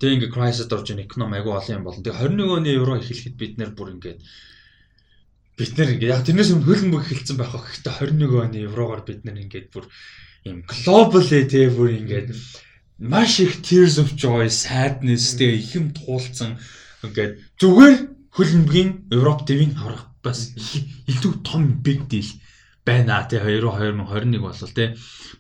Тэгээ 0.02 0.30
ингээд 0.30 0.34
crisis 0.34 0.74
орж 0.74 0.90
ин 0.90 1.06
эконом 1.06 1.38
айгүй 1.38 1.54
олон 1.54 1.78
юм 1.78 1.86
болно. 1.86 2.02
Тэгээ 2.02 2.18
21 2.34 2.58
оны 2.58 2.70
евро 2.74 2.98
эхлэхэд 2.98 3.36
бид 3.38 3.54
нар 3.62 3.72
бүр 3.78 3.94
ингээд 3.94 4.20
бид 5.58 5.72
нэр 5.78 5.94
ингээ 5.98 6.14
яг 6.18 6.26
тэрнээс 6.26 6.54
өмнө 6.58 6.66
хөлн 6.66 6.92
бүх 6.94 7.06
эхэлсэн 7.14 7.38
байх. 7.38 7.54
Гэхдээ 7.54 7.94
21 8.10 8.42
оны 8.42 8.58
еврогоор 8.66 9.02
бид 9.06 9.22
нар 9.22 9.38
ингээд 9.38 9.70
бүр 9.70 9.86
юм 10.50 10.66
global 10.66 11.26
те 11.26 11.70
бүр 11.70 11.94
ингээд 11.98 12.30
маш 13.00 13.40
их 13.40 13.62
tears 13.62 13.98
of 14.02 14.16
joy, 14.16 14.50
sadness 14.50 15.38
тэгээ 15.38 15.58
их 15.62 15.76
юм 15.76 15.94
туулсан 15.94 16.58
ингээд 17.06 17.34
зүгээр 17.62 17.96
хөлбөмбөгийн 18.34 18.90
Европ 19.14 19.46
дэвийн 19.46 19.74
харах 19.78 20.10
бас 20.26 20.54
илүү 21.06 21.34
том 21.46 21.82
big 21.86 22.10
deal 22.10 22.30
байна 22.86 23.28
те 23.30 23.38
2021 23.40 24.42
болол 24.42 24.72
те 24.74 24.96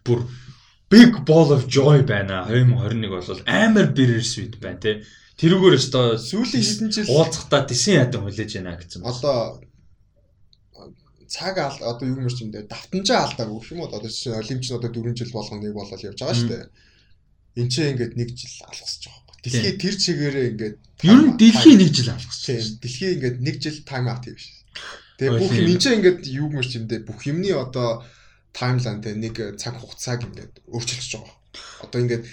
бүр 0.06 0.26
big 0.90 1.12
ball 1.26 1.50
of 1.56 1.68
joy 1.68 2.06
байна 2.06 2.46
2021 2.50 3.10
болол 3.10 3.42
амар 3.46 3.88
bittersweet 3.98 4.60
байна 4.62 4.80
те 4.80 4.92
тэрүүгээр 5.42 5.78
өстой 5.78 6.18
сүүлийн 6.18 6.66
хэдэн 6.66 6.90
жил 6.94 7.14
уулзахтаа 7.14 7.62
тэсэн 7.70 8.02
ядам 8.02 8.26
хүлээж 8.26 8.52
байна 8.58 8.78
гэсэн. 8.78 9.06
Одоо 9.06 9.62
цаг 11.30 11.58
одоо 11.62 12.06
юу 12.08 12.26
юм 12.26 12.52
дээр 12.52 12.66
давтамжаа 12.66 13.30
алдаагүй 13.30 13.62
юм 13.70 13.82
уу? 13.86 13.90
Одоо 13.92 14.10
жишээ 14.10 14.42
олимпич 14.42 14.72
одоо 14.74 14.90
4 14.90 15.14
жил 15.14 15.32
болгоно 15.36 15.62
нэг 15.62 15.74
болол 15.78 16.06
явж 16.10 16.18
байгаа 16.18 16.38
шүү 16.38 16.50
дээ. 16.50 16.66
Энд 17.58 17.72
чинь 17.74 17.92
ингээд 17.98 18.14
нэг 18.16 18.30
жил 18.38 18.56
алгасч 18.70 19.02
байгаа 19.10 19.24
байхгүй. 19.26 19.44
Дэлхий 19.44 19.74
тэр 19.82 19.96
чигээрээ 19.98 20.48
ингээд 20.54 20.76
ер 21.10 21.20
нь 21.26 21.34
дэлхий 21.42 21.76
нэг 21.78 21.90
жил 21.92 22.10
алгасч. 22.14 22.46
Дэлхий 22.78 23.12
ингээд 23.18 23.38
нэг 23.42 23.56
жил 23.58 23.78
тайм 23.82 24.06
аут 24.08 24.30
хийв 24.30 24.38
шүү. 24.38 24.56
Тэгээ 25.18 25.40
бүх 25.42 25.54
юм 25.58 25.70
энэ 25.74 25.82
чинь 25.82 25.98
ингээд 25.98 26.22
юу 26.30 26.48
мэрч 26.54 26.72
юм 26.78 26.86
дээр 26.86 27.04
бүх 27.10 27.20
юмны 27.26 27.50
одоо 27.58 28.06
таймлайн 28.54 29.02
те 29.02 29.18
нэг 29.18 29.58
цаг 29.58 29.82
хугацааг 29.82 30.30
ингээд 30.30 30.54
өөрчилж 30.70 31.10
байгаа 31.18 31.38
Одоо 31.82 32.02
ингээд 32.02 32.26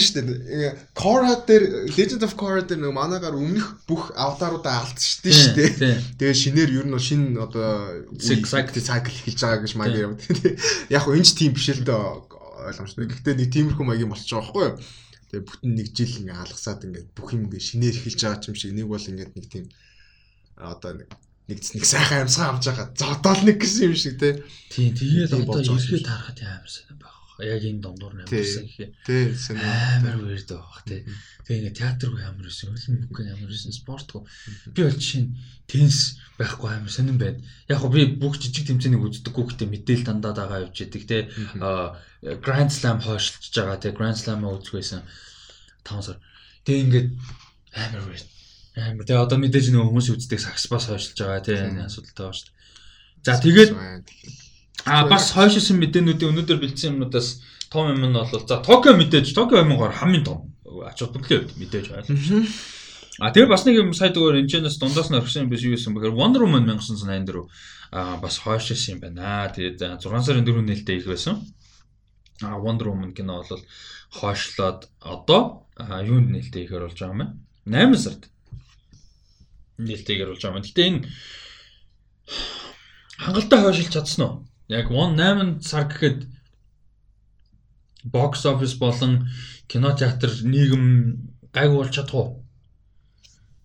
шүү 0.00 0.24
дээ. 0.24 0.72
Korra 0.96 1.36
дээр 1.44 1.88
Legend 1.92 2.24
of 2.24 2.32
Korra 2.36 2.64
дээр 2.64 2.80
нэг 2.80 2.92
манаагаар 2.96 3.36
өмнөх 3.36 3.84
бүх 3.84 4.12
аватаруудаа 4.16 4.88
алдсан 4.88 5.32
шүү 5.32 5.52
дээ. 5.56 6.00
Тэгээ 6.16 6.36
шинээр 6.36 6.70
ер 6.80 6.86
нь 6.88 6.96
шинэ 6.96 7.36
одоо 7.36 8.08
cycle 8.16 8.80
cycle 8.80 9.12
хийж 9.12 9.36
байгаа 9.36 9.60
гэж 9.64 9.72
маяг 9.76 10.00
юм. 10.00 10.14
Яг 10.96 11.04
хөө 11.04 11.20
энэ 11.20 11.28
ч 11.28 11.32
тийм 11.36 11.52
биш 11.52 11.68
л 11.76 11.84
дээ 11.84 12.00
ойлгомжтой. 12.70 13.06
Гэхдээ 13.06 13.34
нэг 13.38 13.48
тиймэрхүү 13.54 13.84
маягийн 13.86 14.10
болчих 14.10 14.30
жоох 14.30 14.50
байхгүй 14.50 14.64
юу? 14.66 14.76
Тэгээ 15.30 15.46
бүтэн 15.46 15.72
нэг 15.74 15.88
жил 15.90 16.14
ингээ 16.22 16.38
алгасаад 16.38 16.86
ингээд 16.86 17.08
бүх 17.14 17.28
юм 17.34 17.46
ингээ 17.46 17.62
шинээр 17.62 17.96
эхэлж 17.98 18.20
байгаа 18.22 18.48
юм 18.50 18.56
шиг 18.56 18.72
нэг 18.74 18.86
бол 18.86 19.10
ингээд 19.10 19.32
нэг 19.34 19.46
тийм 19.50 19.64
одоо 20.54 20.92
нэг 20.94 21.08
нэг 21.50 21.58
нэг 21.62 21.84
сайхан 21.86 22.26
амьсгаа 22.26 22.48
авч 22.54 22.64
байгаа. 22.70 22.88
Зодоол 22.94 23.42
нэг 23.46 23.56
гэсэн 23.58 23.90
юм 23.90 23.96
шиг 23.98 24.14
те. 24.22 24.42
Тийм 24.70 24.90
тэгээд 24.94 25.32
одоо 25.34 25.62
ирэхэд 25.62 26.06
харахад 26.06 26.38
амар 26.42 26.70
сайн 26.70 26.98
байна 26.98 27.15
яг 27.44 27.62
энэ 27.64 27.84
домдуур 27.84 28.14
намжсан 28.16 28.64
гэхээ. 28.64 28.90
Тий. 29.04 29.36
Амар 29.60 30.16
weird 30.24 30.48
байх 30.48 30.80
тий. 30.88 31.04
Тэгээ 31.44 31.68
ингээ 31.68 31.76
театргүй 31.76 32.24
ямар 32.24 32.48
байсан, 32.48 32.72
хөлн 32.72 33.04
бүхэн 33.12 33.32
ямар 33.36 33.50
байсан, 33.52 33.76
спортгүй. 33.76 34.24
Би 34.72 34.80
бол 34.80 34.96
чинь 34.96 35.36
теннис 35.68 36.16
байхгүй 36.40 36.70
амар 36.72 36.88
сонирн 36.88 37.20
байна. 37.20 37.44
Яг 37.68 37.84
го 37.84 37.92
би 37.92 38.08
бүх 38.08 38.40
жижиг 38.40 38.64
тэмцээнийг 38.72 39.04
үздэггүй 39.04 39.44
гэхдээ 39.52 39.68
мэдээл 39.68 40.08
дандаа 40.08 40.32
дагаа 40.32 40.64
явж 40.64 40.80
идэг 40.80 41.04
тий. 41.04 41.28
Grand 42.40 42.72
Slam 42.72 43.04
хойшлж 43.04 43.52
байгаа 43.52 43.84
тий. 43.84 43.92
Grand 43.92 44.16
Slam-аа 44.16 44.56
үзэхгүйсэн 44.56 45.04
5 45.84 46.08
сар. 46.08 46.16
Тэгээ 46.64 46.84
ингээд 46.88 47.08
амар 47.76 48.02
weird. 48.08 48.26
Амар. 48.80 49.04
Тэгээ 49.04 49.24
одоо 49.28 49.38
мэдээж 49.44 49.76
нөгөө 49.76 49.88
хүмүүс 49.92 50.08
үздэг 50.16 50.40
сакс 50.40 50.72
бас 50.72 50.88
хойшлж 50.88 51.20
байгаа 51.20 51.44
тий. 51.44 51.60
Энэ 51.60 51.84
асуудалтай 51.84 52.24
байна 52.24 52.36
шүү 52.40 52.48
дээ. 52.48 52.56
За 53.26 53.40
тэгээд 53.42 53.70
А 54.86 55.02
бас 55.10 55.34
хойшилсан 55.34 55.82
мэдээнүүдийн 55.82 56.30
өнөөдөр 56.30 56.62
бэлдсэн 56.62 56.94
юмнуудаас 56.94 57.42
том 57.74 57.90
юм 57.90 58.06
нь 58.06 58.14
бол 58.14 58.30
за 58.30 58.62
Токио 58.62 58.94
мэдээж 58.94 59.34
Токио 59.34 59.66
2020 59.66 59.98
хамгийн 59.98 60.24
том 60.24 60.54
ач 60.86 61.02
холбогдолтой 61.02 61.50
мэдээж 61.58 61.86
байна. 61.90 62.06
А 63.18 63.34
тэгээ 63.34 63.50
бас 63.50 63.66
нэг 63.66 63.82
юм 63.82 63.90
сая 63.90 64.14
дгээр 64.14 64.46
энэчнээс 64.46 64.78
дундаас 64.78 65.10
нь 65.10 65.18
орхисон 65.18 65.48
юм 65.48 65.50
биш 65.50 65.66
юу 65.66 65.74
гэсэн 65.74 65.90
бэхээр 65.90 66.14
Wonder 66.14 66.46
Woman 66.46 66.70
1984 66.70 67.50
а 67.90 68.22
бас 68.22 68.38
хойшилсан 68.38 68.94
юм 68.94 69.00
байна. 69.02 69.50
Тэгээд 69.50 69.98
6 69.98 70.22
сарын 70.22 70.46
4 70.46 70.62
нээлттэй 70.62 71.02
их 71.02 71.10
байсан. 71.10 71.42
А 72.46 72.54
Wonder 72.60 72.86
Woman 72.92 73.10
кино 73.10 73.42
бол 73.42 73.62
хойшлоод 74.14 74.86
одоо 75.00 75.66
юунд 75.80 76.30
нээлттэй 76.30 76.62
ихээр 76.62 76.86
болж 76.86 77.00
байгаа 77.00 77.10
юм 77.10 77.22
бэ? 77.66 77.74
8 77.74 77.98
сард 77.98 78.30
нээлттэй 79.82 80.14
ихээр 80.14 80.30
болж 80.30 80.42
байгаа 80.44 80.60
юм. 80.60 80.62
Гэтэ 80.62 80.82
энэ 80.86 81.00
хангалттай 83.24 83.60
хойшилж 83.64 83.90
чадсан 83.90 84.22
уу? 84.22 84.46
Яг 84.68 84.90
8 84.90 85.62
сар 85.62 85.86
гэхэд 85.86 86.26
бокс 88.04 88.46
офис 88.46 88.74
болон 88.74 89.28
кино 89.68 89.94
театр 89.94 90.30
нийгэм 90.42 90.84
гайгүй 91.54 91.76
болж 91.78 91.94
чадах 91.94 92.14
уу? 92.14 92.28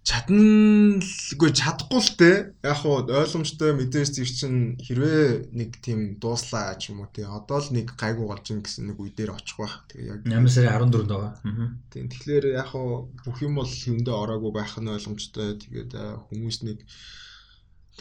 Чаднаггүй 0.01 1.51
чадахгүй 1.53 2.01
л 2.01 2.11
те. 2.17 2.31
Яг 2.65 2.77
хуу 2.81 3.05
ойлгомжтой 3.05 3.73
мэдээж 3.77 4.17
зэр 4.17 4.29
чин 4.29 4.53
хэрвээ 4.81 5.53
нэг 5.53 5.77
тийм 5.81 6.21
дууслаа 6.21 6.73
ч 6.77 6.89
юм 6.89 7.05
уу 7.05 7.09
те. 7.13 7.25
Одоо 7.25 7.61
л 7.61 7.73
нэг 7.73 7.93
гайгүй 7.97 8.25
болж 8.25 8.45
ин 8.49 8.61
гэсэн 8.61 8.89
нэг 8.89 8.97
үе 8.97 9.13
дээр 9.13 9.37
очих 9.37 9.61
байх. 9.61 9.85
Тэгээ 9.93 10.09
яг 10.09 10.21
8 10.25 10.53
сарын 10.53 10.89
14-нд 10.89 11.09
байгаа. 11.09 11.33
Аа. 11.45 11.69
Тийм 11.93 12.05
тэгэхээр 12.09 12.45
яг 12.61 12.73
хуу 12.73 13.13
бүх 13.25 13.37
юм 13.45 13.61
бол 13.61 13.69
хүндээ 13.69 14.17
ороогүй 14.21 14.51
байх 14.53 14.73
нь 14.81 14.89
ойлгомжтой. 14.89 15.57
Тэгээд 15.61 15.91
хүмүүс 16.29 16.57
нэг 16.65 16.81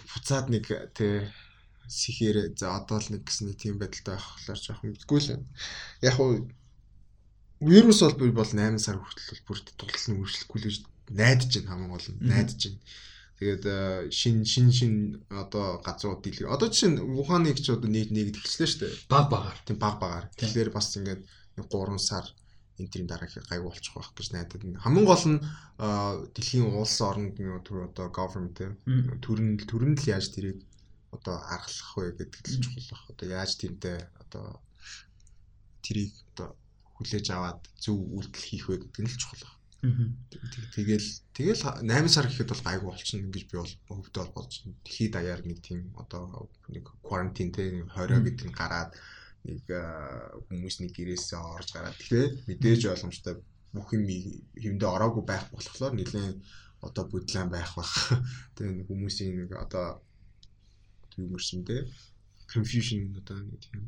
буцаад 0.08 0.48
нэг 0.48 0.64
те 0.96 1.28
сэхээр 1.89 2.57
за 2.57 2.75
одоо 2.77 2.97
л 2.97 3.09
нэг 3.13 3.23
гэсэн 3.25 3.45
нэг 3.49 3.57
тийм 3.61 3.77
байдалтай 3.77 4.17
байх 4.17 4.25
болохоор 4.25 4.59
жоохон 4.59 4.89
мэдгүй 4.93 5.19
л. 5.21 5.45
Яг 6.01 6.15
уу 6.17 6.49
вирус 7.61 8.01
бол 8.01 8.17
би 8.17 8.31
бол 8.33 8.51
8 8.51 8.81
сар 8.81 8.97
хүртэл 8.97 9.45
бүрт 9.45 9.67
тулсан 9.77 10.17
үргэлжлэхгүй 10.17 10.59
л 10.61 10.67
гэж 10.69 10.77
найдаж 11.13 11.51
байна 11.53 11.69
хамгийн 11.69 11.93
гол 11.93 12.07
нь 12.09 12.19
найдаж 12.25 12.59
байна. 12.65 12.81
Тэгээд 13.35 13.63
шин 14.15 14.45
шин 14.47 14.71
шин 14.71 14.93
одоо 15.29 15.83
газрууд 15.83 16.23
дийлэг. 16.23 16.49
Одоо 16.49 16.71
жишээ 16.71 16.95
нь 16.95 17.03
Ухааныг 17.03 17.59
ч 17.59 17.69
одоо 17.75 17.91
нэг 17.91 18.09
нэг 18.09 18.33
тэлчлээ 18.33 18.69
шүү 18.69 18.81
дээ. 18.81 18.93
Баг 19.11 19.27
багаар. 19.29 19.57
Тийм 19.67 19.77
баг 19.77 19.99
багаар. 19.99 20.25
Тэгэхээр 20.39 20.71
бас 20.71 20.95
ингээд 20.95 21.21
3 21.59 21.99
сар 21.99 22.25
энэ 22.79 22.91
төрлийн 22.91 23.11
дараа 23.11 23.27
гайг 23.27 23.63
болчих 23.63 23.95
واخ 23.95 24.11
гэж 24.15 24.27
найдаад 24.31 24.63
байна. 24.63 24.83
Хамгийн 24.83 25.07
гол 25.07 25.25
нь 25.31 25.39
дэлхийн 26.35 26.67
улс 26.75 26.97
орнд 27.03 27.35
одоо 27.39 28.07
government 28.11 28.55
төрн 29.23 29.59
төрн 29.67 29.95
л 29.99 30.09
яаж 30.11 30.31
тэрийг 30.31 30.63
одоо 31.10 31.36
аргалах 31.54 31.90
вэ 31.96 32.12
гэдэг 32.18 32.44
л 32.46 32.62
чухал 32.62 32.88
баг. 32.90 33.02
Одоо 33.12 33.26
яаж 33.28 33.52
тиймтэй 33.58 33.98
одоо 34.22 34.62
тэрийг 35.82 36.12
одоо 36.34 36.48
хүлээж 36.96 37.26
аваад 37.34 37.60
зөв 37.82 37.98
үйлдэл 37.98 38.48
хийх 38.48 38.66
вэ 38.68 38.76
гэдэг 38.82 39.02
нь 39.02 39.10
л 39.10 39.20
чухал 39.20 39.42
баг. 39.44 39.56
Тэгэл 40.76 41.08
тэгэл 41.32 41.62
8 41.80 42.12
сар 42.12 42.28
гэхэд 42.28 42.52
бол 42.52 42.66
гайгүй 42.68 42.88
болчихно 42.92 43.32
гэж 43.32 43.44
би 43.48 43.56
бол 43.56 43.74
хөвдөө 43.88 44.22
бол 44.28 44.34
болж 44.44 44.52
байна. 44.60 44.76
Дэлхийд 44.84 45.12
даяар 45.16 45.40
нэг 45.48 45.58
тийм 45.64 45.80
одоо 45.96 46.52
нэг 46.68 46.84
карантин 47.00 47.48
те 47.48 47.64
20 47.88 47.88
гэдэг 48.28 48.46
нь 48.52 48.58
гараад 48.60 48.92
нэг 49.48 49.64
хүмүүс 50.52 50.76
нэг 50.84 50.92
гэрээсээ 50.92 51.40
орж 51.40 51.68
гараад 51.72 51.96
тэгээ 51.96 52.26
мэдээж 52.44 52.80
боломжтой 52.92 53.34
бүх 53.72 53.88
юм 53.96 54.04
хэмдэ 54.04 54.84
ороогүй 54.84 55.24
байх 55.24 55.48
болохоор 55.48 55.96
нэлээд 55.96 56.36
одоо 56.84 57.04
бүдлэн 57.08 57.48
байх 57.48 57.72
бах. 57.76 57.92
Тэгээ 58.56 58.84
хүмүүсийн 58.88 59.32
нэг 59.48 59.50
одоо 59.56 60.04
юу 61.18 61.32
мөрсөн 61.32 61.64
те 61.66 61.88
confusion 62.50 63.16
одоо 63.18 63.38
нэг 63.42 63.58
тийм 63.62 63.82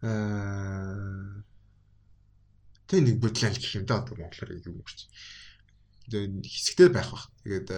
аа 0.00 1.44
тэг 2.90 3.00
нэг 3.06 3.16
бодлоо 3.22 3.50
гэх 3.54 3.78
юм 3.78 3.86
да 3.86 4.02
одоо 4.02 4.18
монголоор 4.18 4.50
мөрч. 4.66 5.06
Тэгээ 6.10 6.42
хэсэгтэй 6.42 6.88
байх 6.90 7.10
бах. 7.14 7.30
Тэгээд 7.46 7.68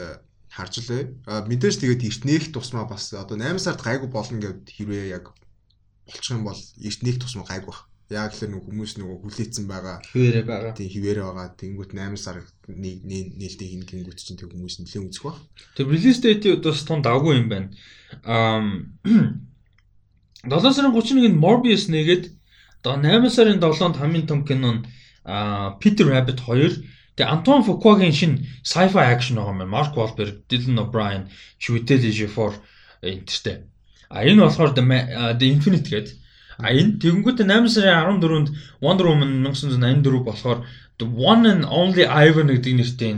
харж 0.48 0.74
лээ. 0.88 1.02
А 1.28 1.44
мэдээж 1.44 1.76
тэгээд 1.84 2.06
эрт 2.08 2.22
нээх 2.24 2.44
тусмаа 2.48 2.88
бас 2.88 3.12
одоо 3.12 3.36
8 3.36 3.60
сард 3.60 3.84
гайгүй 3.84 4.08
болно 4.08 4.40
гэд 4.40 4.72
хэрвээ 4.72 5.12
яг 5.12 5.36
болчих 6.08 6.32
юм 6.32 6.48
бол 6.48 6.56
эрт 6.56 7.00
нээх 7.04 7.20
тусмаа 7.20 7.44
гайгүй 7.44 7.68
баг. 7.68 7.91
Яг 8.12 8.36
л 8.36 8.44
нэг 8.52 8.62
хүмүүс 8.68 8.92
нөгөө 9.00 9.16
хүлээсэн 9.24 9.64
байгаа. 9.64 9.96
Хിവэрэ 10.12 10.42
байгаа. 10.44 10.72
Тийм 10.76 10.92
хിവэрэ 10.92 11.22
байгаа. 11.24 11.56
Тэнгүүт 11.56 11.96
8 11.96 12.20
сар 12.20 12.44
нээлттэй 12.68 13.68
хин 13.72 13.88
гингүүт 13.88 14.20
чинь 14.20 14.36
тэг 14.36 14.52
хүмүүс 14.52 14.84
нэлээд 14.84 15.08
үзэх 15.08 15.24
баг. 15.24 15.40
Тэр 15.72 15.88
release 15.88 16.20
date 16.20 16.60
бас 16.60 16.84
тун 16.84 17.00
давгүй 17.00 17.40
юм 17.40 17.48
байна. 17.48 17.72
Аа 18.28 18.60
7 20.44 20.72
сарын 20.76 20.92
31-нд 20.92 21.40
Morbius 21.40 21.88
нэгээд 21.88 22.28
одоо 22.84 23.00
8 23.00 23.32
сарын 23.32 23.58
7-нд 23.64 23.96
хамгийн 23.96 24.28
том 24.28 24.44
кино 24.44 24.70
нь 24.76 24.84
Peter 25.80 26.04
Rabbit 26.04 26.44
2 26.44 27.16
Тэгээ 27.16 27.28
Антуан 27.28 27.62
Фукуагийн 27.64 28.16
шинэ 28.16 28.40
sci-fi 28.64 29.04
action 29.12 29.36
байгаа 29.36 29.52
юм. 29.52 29.68
Марк 29.68 29.92
Wahlberg, 29.92 30.48
Dylan 30.48 30.80
O'Brien, 30.80 31.28
Chiwetel 31.60 32.08
Ejiofor 32.08 32.56
энтертэй. 33.04 33.68
А 34.08 34.24
энэ 34.24 34.48
болохоор 34.48 34.72
The 34.72 35.44
Infinite 35.44 35.88
гэдэг. 35.92 36.21
А 36.58 36.74
энэ 36.74 37.00
тэгэнгүүт 37.00 37.44
8 37.46 37.68
сарын 37.72 38.20
14-нд 38.20 38.48
Wonder 38.84 39.06
Woman 39.08 39.46
1984 39.46 40.26
болохоор 40.26 40.66
The 40.98 41.06
One 41.08 41.48
and 41.48 41.64
Only 41.64 42.04
Ivan 42.04 42.52
гэдэг 42.52 42.74
нэртэй 42.76 43.12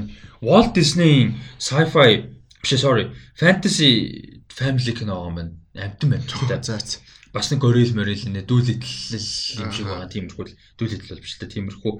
Walt 0.44 0.76
Disney-ийн 0.76 1.40
sci-fi 1.58 2.34
биш 2.64 2.80
sorry, 2.80 3.10
fantasy 3.36 4.42
family 4.48 4.92
кино 4.92 5.26
юм 5.28 5.34
байна. 5.34 5.52
Амтан 5.74 6.10
байна. 6.10 6.24
За 6.62 6.78
за. 6.78 6.98
Бас 7.32 7.50
нэг 7.50 7.60
горил 7.60 7.94
морил 7.94 8.24
нэ 8.30 8.46
дүүлэтэл 8.46 9.18
юм 9.60 9.72
шиг 9.74 9.86
байгаа. 9.90 10.08
Тиймэрхүү 10.08 10.44
дүүлэтэл 10.78 11.10
бол 11.10 11.24
биш 11.24 11.34
та 11.36 11.50
тиймэрхүү. 11.50 11.92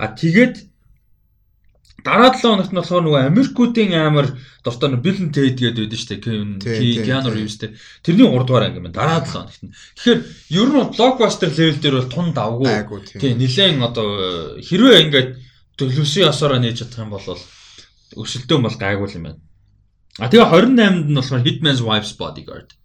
А 0.00 0.16
тэгээд 0.16 0.56
Дараа 2.04 2.30
7 2.30 2.46
хоногт 2.46 2.70
нь 2.70 2.78
болохоор 2.78 3.02
нөгөө 3.02 3.26
Америкуудын 3.26 3.92
амар 3.98 4.26
дуртай 4.62 4.88
нөгөө 4.88 5.02
Bill 5.02 5.18
Tate 5.34 5.58
гэдэг 5.58 5.82
байдаг 5.82 5.98
шүү 5.98 6.10
дээ. 6.22 7.02
Keanu 7.02 7.30
Reeves-тэй. 7.34 7.74
Тэрний 8.06 8.28
3 8.30 8.46
дугаар 8.46 8.70
анги 8.70 8.78
юм. 8.78 8.92
Дараа 8.94 9.18
7 9.26 9.34
хоногт 9.34 9.62
нь. 9.66 9.74
Тэгэхээр 9.98 10.20
ер 10.62 10.68
нь 10.78 10.92
blockbuster 10.94 11.50
level 11.50 11.78
дээр 11.82 11.96
бол 11.98 12.12
тун 12.14 12.28
давгүй. 12.30 12.70
Тий, 13.18 13.34
нилээн 13.34 13.82
одоо 13.82 14.06
хэрвээ 14.62 15.02
ингээд 15.10 15.30
төлөвсөн 15.74 16.30
ясаараа 16.30 16.62
нээж 16.62 16.86
чадах 16.86 17.02
юм 17.02 17.10
бол 17.18 17.26
өсөлтөө 18.14 18.58
бол 18.62 18.78
гайгүй 18.78 19.08
юм 19.18 19.24
байна. 19.26 19.42
А 20.22 20.30
тэгээ 20.30 20.46
28-нд 20.54 21.10
нь 21.10 21.18
болохоор 21.18 21.42
Hitman's 21.42 21.82
Wife's 21.82 22.14
Bodyguard 22.14 22.78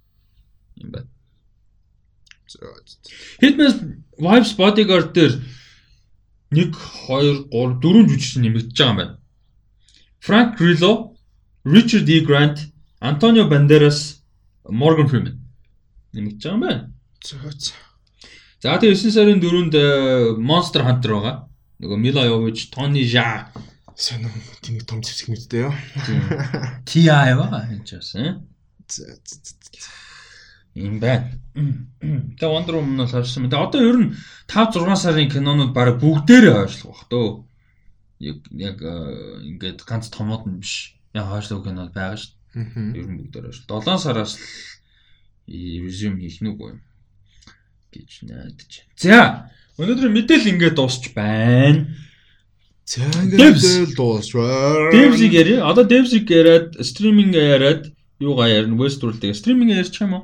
юм 0.81 0.89
байна. 0.89 1.09
Hitman's 3.41 3.77
Wife's 4.17 4.53
Bodyguard 4.57 5.13
дээр 5.13 5.33
1 6.53 6.71
2 7.09 7.49
3 7.51 7.79
4 7.81 8.07
жүжигчин 8.09 8.45
нэмэгдэж 8.45 8.77
байгаа 8.77 8.91
юм 8.91 8.97
байна. 9.01 9.17
Frank 10.23 10.49
Grillo, 10.57 10.91
Richard 11.65 12.07
E. 12.09 12.19
Grant, 12.27 12.57
Antonio 13.01 13.49
Banderas, 13.51 14.23
Morgan 14.69 15.07
Freeman 15.11 15.41
нэмэгдэж 16.13 16.41
байгаа 16.43 16.55
юм 16.55 16.61
байна. 16.61 16.83
За 18.63 18.79
тэгээ 18.79 18.95
9 18.95 19.11
сарын 19.11 19.39
4-нд 19.43 19.75
э, 19.75 19.85
Monster 20.39 20.85
Hunter 20.87 21.11
байгаа. 21.17 21.35
Нөгөө 21.81 21.97
Mila 21.99 22.23
Jovovich, 22.29 22.69
Tony 22.71 23.03
Jaa 23.03 23.51
уу 23.93 24.57
тийм 24.61 24.79
том 24.89 25.03
зэвсэг 25.05 25.29
мэдтэй 25.29 25.69
юу? 25.69 25.73
TI 26.85 27.05
байгаа 27.05 27.69
энэ 27.69 27.85
ч 27.85 28.01
бас. 28.01 28.17
Ийм 30.75 30.99
байна. 30.99 31.29
Тэгээ 31.53 32.49
Wonder 32.49 32.75
Woman 32.81 32.97
бол 32.97 33.11
харсан. 33.13 33.45
Тэгээ 33.45 33.65
одоо 33.69 33.81
ер 33.81 33.97
нь 34.01 34.09
5 34.49 34.73
6 34.81 34.97
сарын 34.97 35.29
кинонууд 35.29 35.71
баг 35.73 36.01
бүгдээрээ 36.01 36.53
хойшлох 36.53 36.89
бах 36.89 37.03
төө. 37.13 37.29
Яг 38.19 38.37
яг 38.57 38.77
ингээд 38.81 39.85
ганц 39.85 40.09
томууд 40.09 40.49
нь 40.49 40.57
биш. 40.57 40.97
Яг 41.13 41.29
хойшлох 41.29 41.61
кинод 41.61 41.93
байгаа 41.93 42.17
шүү. 42.17 42.33
Ер 42.97 43.05
нь 43.05 43.17
бүгдээр 43.21 43.53
хойш. 43.53 43.61
7 43.69 44.01
сараас 44.01 44.33
resume 45.47 46.25
хийх 46.25 46.41
нүг 46.41 46.57
үү 46.57 46.73
гэж 47.93 48.25
найдаж. 48.25 48.71
За 48.97 49.49
өнөөдөр 49.77 50.09
мэдээл 50.09 50.57
ингээд 50.57 50.77
дуусч 50.77 51.13
байна. 51.13 51.93
За 52.85 53.05
ингээд 53.05 53.93
дуусраа. 53.93 54.89
Devs-ийг 54.89 55.33
яриа. 55.37 55.69
Одоо 55.69 55.85
Devs-ийг 55.85 56.25
яриад 56.29 56.81
стриминг 56.81 57.37
яриад 57.37 57.93
юугаа 58.17 58.49
ярина? 58.49 58.79
Westworld-ийг 58.79 59.35
стриминг 59.37 59.69
ярьчих 59.69 60.01
юм 60.01 60.13
уу? 60.13 60.23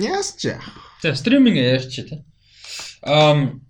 Яасч. 0.00 0.46
За 1.02 1.14
стриминг 1.14 1.56
ярьчих 1.56 2.08
тий. 2.08 2.24
Ам 3.02 3.62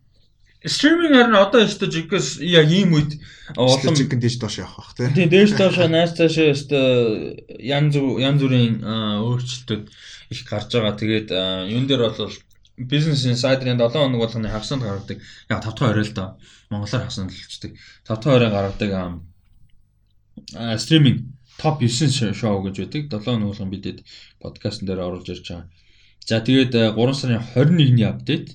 стриминг 0.64 1.14
харин 1.14 1.36
одоо 1.36 1.64
өстө 1.64 1.86
жигээс 1.86 2.40
яг 2.42 2.68
ийм 2.68 2.92
үед 2.98 3.20
улам 3.56 3.94
жигэн 3.94 4.20
дэж 4.20 4.38
доош 4.40 4.58
явах 4.58 4.76
бах 4.76 4.94
тий. 4.96 5.08
Тий 5.14 5.26
дэж 5.26 5.56
доош 5.56 5.76
нааш 5.76 6.16
цаашаа 6.18 6.52
өстө 6.52 6.78
янз 7.60 7.94
янз 7.96 8.40
бүрийн 8.42 8.82
өөрчлөлтүүд 8.82 9.84
их 10.30 10.40
гарч 10.48 10.68
байгаа. 10.74 10.98
Тэгээд 10.98 11.28
юун 11.72 11.86
дээр 11.86 12.10
бол 12.10 12.32
бизнес 12.76 13.26
инсайдерын 13.26 13.78
7 13.78 13.92
хоног 13.92 14.20
болгоны 14.20 14.48
хагасанд 14.48 14.82
гаргадаг. 14.82 15.18
Яг 15.48 15.62
5 15.62 15.78
дахь 15.78 15.90
орой 15.90 16.04
л 16.04 16.14
доо. 16.14 16.38
Монголоор 16.70 17.02
хагасанд 17.06 17.32
лчдэг. 17.32 17.78
5 18.06 18.22
дахь 18.22 18.34
орой 18.34 18.50
гаргадаг 18.50 19.22
стриминг 20.78 21.26
топ 21.58 21.80
9 21.80 22.34
шоу 22.34 22.62
гэж 22.62 22.76
байдаг. 22.78 23.02
7 23.10 23.24
хоног 23.24 23.48
болгон 23.50 23.70
бидэд 23.70 24.04
подкастн 24.40 24.86
дээр 24.86 25.00
оруулж 25.06 25.28
ирж 25.28 25.46
байгаа. 25.48 25.66
За 26.28 26.42
тэгээд 26.44 26.76
3 26.76 26.92
э, 26.92 27.12
сарын 27.16 27.40
21-ний 27.56 28.04
апдейт. 28.04 28.50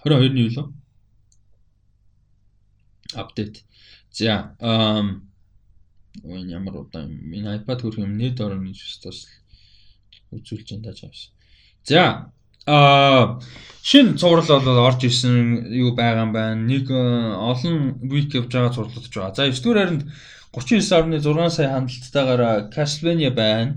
22-ны 0.00 0.40
юу 0.40 0.52
лөө? 0.56 0.66
Апдейт. 3.12 3.60
За, 4.08 4.56
ам 4.56 5.28
ой 6.24 6.48
ямар 6.48 6.80
удаан 6.80 7.12
миний 7.12 7.44
iPad 7.44 7.84
хөрх 7.84 8.00
юм 8.00 8.16
нэт 8.16 8.40
орно 8.40 8.72
гэж 8.72 9.04
бас 9.04 9.28
үзүүлж 10.32 10.72
энэ 10.80 10.88
тааж 10.88 11.04
авсан. 11.04 11.32
За, 11.84 12.32
аа 12.64 13.36
шин 13.84 14.16
цуврал 14.16 14.48
бол 14.48 14.80
орж 14.88 15.04
исэн 15.04 15.68
юу 15.68 15.92
байгаа 15.92 16.24
юм 16.24 16.32
байна. 16.32 16.56
Нэг 16.56 16.88
э, 16.88 16.96
олон 17.36 18.00
week 18.08 18.32
явж 18.32 18.48
байгаа 18.48 18.72
цувралж 18.72 19.12
байгаа. 19.12 19.36
За, 19.36 19.44
9 19.44 19.60
дугаар 19.60 19.84
харинд 19.84 20.04
39.6 20.56 21.50
сая 21.52 21.68
хандлттайгаар 21.68 22.72
Castlevania 22.72 23.28
байна 23.28 23.76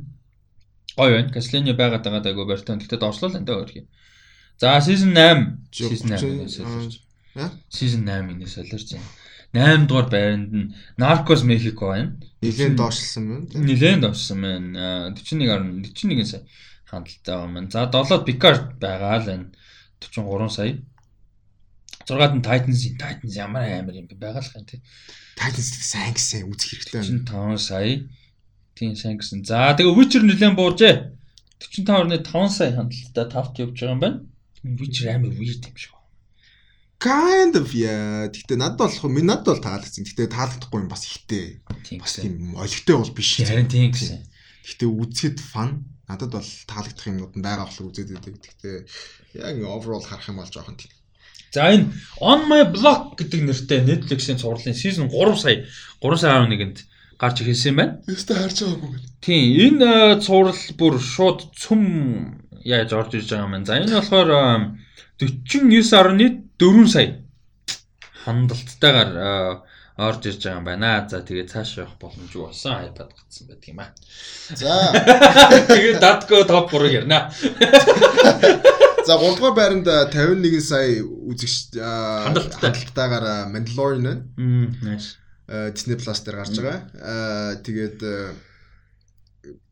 гоё 0.98 1.12
байна. 1.16 1.34
Castlevania 1.34 1.74
байгаад 1.74 2.04
байгаа 2.06 2.22
даа 2.24 2.34
Гобертон. 2.34 2.80
Гэтэ 2.80 2.98
доошлол 2.98 3.38
энэ 3.38 3.52
өөр. 3.52 3.70
За 4.62 4.78
season 4.80 5.12
8 5.16 5.72
season 5.72 6.10
8 6.16 6.48
солирч. 6.50 7.02
Season 7.70 8.04
8 8.06 8.34
энэ 8.36 8.48
солирч 8.48 8.88
байна. 8.94 9.10
8 9.54 9.88
дугаар 9.88 10.08
байранд 10.10 10.52
нь 10.54 10.72
Narcos 10.98 11.44
Mexico 11.44 11.92
байна. 11.92 12.16
Нилээн 12.42 12.76
доошлсон 12.76 13.24
байна. 13.30 13.46
Нилээн 13.68 14.00
доошлсон 14.02 14.40
байна. 14.42 15.12
41 15.16 15.84
41 15.92 16.26
сая 16.26 16.44
хандлттай 16.92 17.48
маань. 17.48 17.72
За 17.72 17.88
7-д 17.88 18.28
Picard 18.28 18.80
байгаа 18.80 19.20
л 19.20 19.26
байна. 19.26 19.48
43 20.00 20.50
сая. 20.50 20.76
6-ад 22.08 22.34
нь 22.36 22.44
Titans 22.44 22.82
Titans 23.00 23.34
ямар 23.36 23.64
амар 23.64 23.96
юм 23.96 24.08
бэ 24.12 24.16
байгаа 24.20 24.44
л 24.44 24.52
гэн 24.52 24.66
тий. 24.68 24.80
Titans 25.40 25.70
сайн 25.88 26.14
гэсэн 26.16 26.52
үзэх 26.52 26.84
хэрэгтэй 26.84 27.24
байна. 27.24 27.56
5 27.56 27.70
сая. 27.70 28.04
Тийм 28.82 28.98
сайн 28.98 29.22
гэсэн. 29.22 29.46
За 29.46 29.78
тэгээ 29.78 29.94
Witcher 29.94 30.26
нэлээд 30.26 30.58
бууржээ. 30.58 31.14
45.5 31.62 32.50
сая 32.50 32.74
хандлттай 32.74 33.30
тавт 33.30 33.54
явж 33.62 33.78
байгаа 33.78 33.94
юм 33.94 34.02
байна. 34.02 34.26
Witcher 34.66 35.14
амар 35.14 35.38
weird 35.38 35.62
юм 35.70 35.78
шиг. 35.78 35.94
Kind 36.98 37.54
of 37.62 37.70
яа. 37.78 38.34
Гэтэ 38.34 38.58
надад 38.58 38.82
болох 38.82 39.06
минь 39.06 39.30
надад 39.30 39.62
бол 39.62 39.62
таалагдсан. 39.62 40.02
Гэтэ 40.02 40.34
таалагдахгүй 40.34 40.82
юм 40.82 40.90
бас 40.90 41.06
ихтэй. 41.06 41.62
Бас 42.02 42.18
тийм 42.18 42.58
олигтой 42.58 42.98
бол 42.98 43.14
биш. 43.14 43.38
Харин 43.38 43.70
тийм 43.70 43.94
гэсэн. 43.94 44.26
Гэтэ 44.66 44.86
үзэхэд 44.90 45.38
fun. 45.38 45.86
Надад 46.10 46.34
бол 46.34 46.50
таалагдах 46.66 47.06
юмнууд 47.06 47.38
нь 47.38 47.46
байгаа 47.46 47.70
болохоор 47.70 47.94
үзээд 47.94 48.18
байдаг. 48.18 48.34
Гэтэ 48.50 48.70
яг 49.38 49.62
overall 49.62 50.02
харах 50.02 50.26
юм 50.26 50.42
бол 50.42 50.50
жоохон 50.50 50.82
тийм. 50.82 50.90
За 51.54 51.70
энэ 51.70 51.94
On 52.18 52.50
My 52.50 52.66
Block 52.66 53.14
гэдэг 53.14 53.46
нэртэй 53.46 53.86
Netflix-ийн 53.86 54.42
цувралын 54.42 54.74
season 54.74 55.06
3 55.06 55.38
сая 55.38 55.70
3 56.02 56.18
сая 56.18 56.42
11-нд 56.50 56.90
гарч 57.22 57.42
ирсэн 57.46 57.76
байна. 57.78 58.02
Өстө 58.10 58.34
харж 58.34 58.58
байгаагүй 58.66 58.90
байна. 58.98 59.10
Тийм, 59.22 59.46
энэ 59.68 59.90
цуврал 60.26 60.62
бүр 60.80 60.98
шууд 60.98 61.40
цөм 61.54 61.82
яаж 62.66 62.94
орж 62.98 63.14
ирж 63.20 63.30
байгаа 63.30 63.46
юм. 63.46 63.66
За 63.66 63.78
энэ 63.78 63.94
болохоор 63.94 64.30
49.4 65.22 66.88
сая 66.90 67.22
хандлттайгаар 68.26 69.62
орж 70.02 70.26
ирж 70.26 70.42
байгаа 70.42 70.58
юм 70.58 70.66
байна. 70.66 71.06
За 71.06 71.22
тэгээ 71.22 71.46
цааш 71.54 71.78
явах 71.78 72.02
боломжгүй 72.02 72.42
болсон 72.42 72.74
iPad 72.90 73.14
гацсан 73.14 73.46
байдаг 73.54 73.70
юм 73.70 73.80
аа. 73.86 73.94
За. 74.58 74.74
Тэгээ 75.70 76.02
датко 76.02 76.42
топ 76.50 76.74
3 76.74 76.90
ярина. 76.90 77.30
За 79.06 79.18
3 79.18 79.38
дугаар 79.38 79.56
байранд 79.58 79.86
51 79.86 80.62
сая 80.62 81.06
үзэгч 81.06 81.78
хандлттайгаар 81.78 83.50
Mandalorian 83.54 84.06
байна. 84.10 84.26
Мм, 84.38 84.74
nice. 84.82 85.21
Disney 85.76 85.98
Plus 86.00 86.20
дээр 86.24 86.38
гарч 86.40 86.56
байгаа. 86.56 86.80
Аа 87.02 87.52
тэгээд 87.66 88.00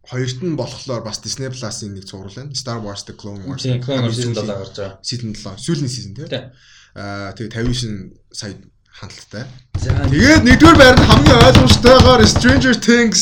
хоёрт 0.10 0.40
нь 0.42 0.58
болохоор 0.58 1.02
бас 1.06 1.22
Disney 1.22 1.50
Plus-ын 1.54 1.94
нэг 1.94 2.06
цуврал 2.10 2.34
байна. 2.34 2.52
Star 2.58 2.82
Wars 2.82 3.06
The 3.06 3.14
Clone 3.14 3.46
Wars. 3.46 3.64
Clone 3.64 4.04
Wars 4.10 4.18
season 4.18 4.34
7 4.34 4.48
гарч 4.50 4.74
байгаа. 4.76 4.98
Season 5.06 5.32
7. 5.36 5.56
Сүүлийн 5.62 5.92
season 5.92 6.14
тийм. 6.18 6.50
Аа 6.98 7.32
тэгээд 7.38 7.54
59 7.54 8.18
сая 8.34 8.58
хандлттай. 9.00 9.46
За 9.78 9.90
Тэгээд 10.10 10.44
нэгдүгээр 10.50 10.78
байранд 10.82 11.06
хамгийн 11.08 11.46
ойлгомжтойгоор 11.48 12.22
Stranger 12.26 12.76
Things 12.76 13.22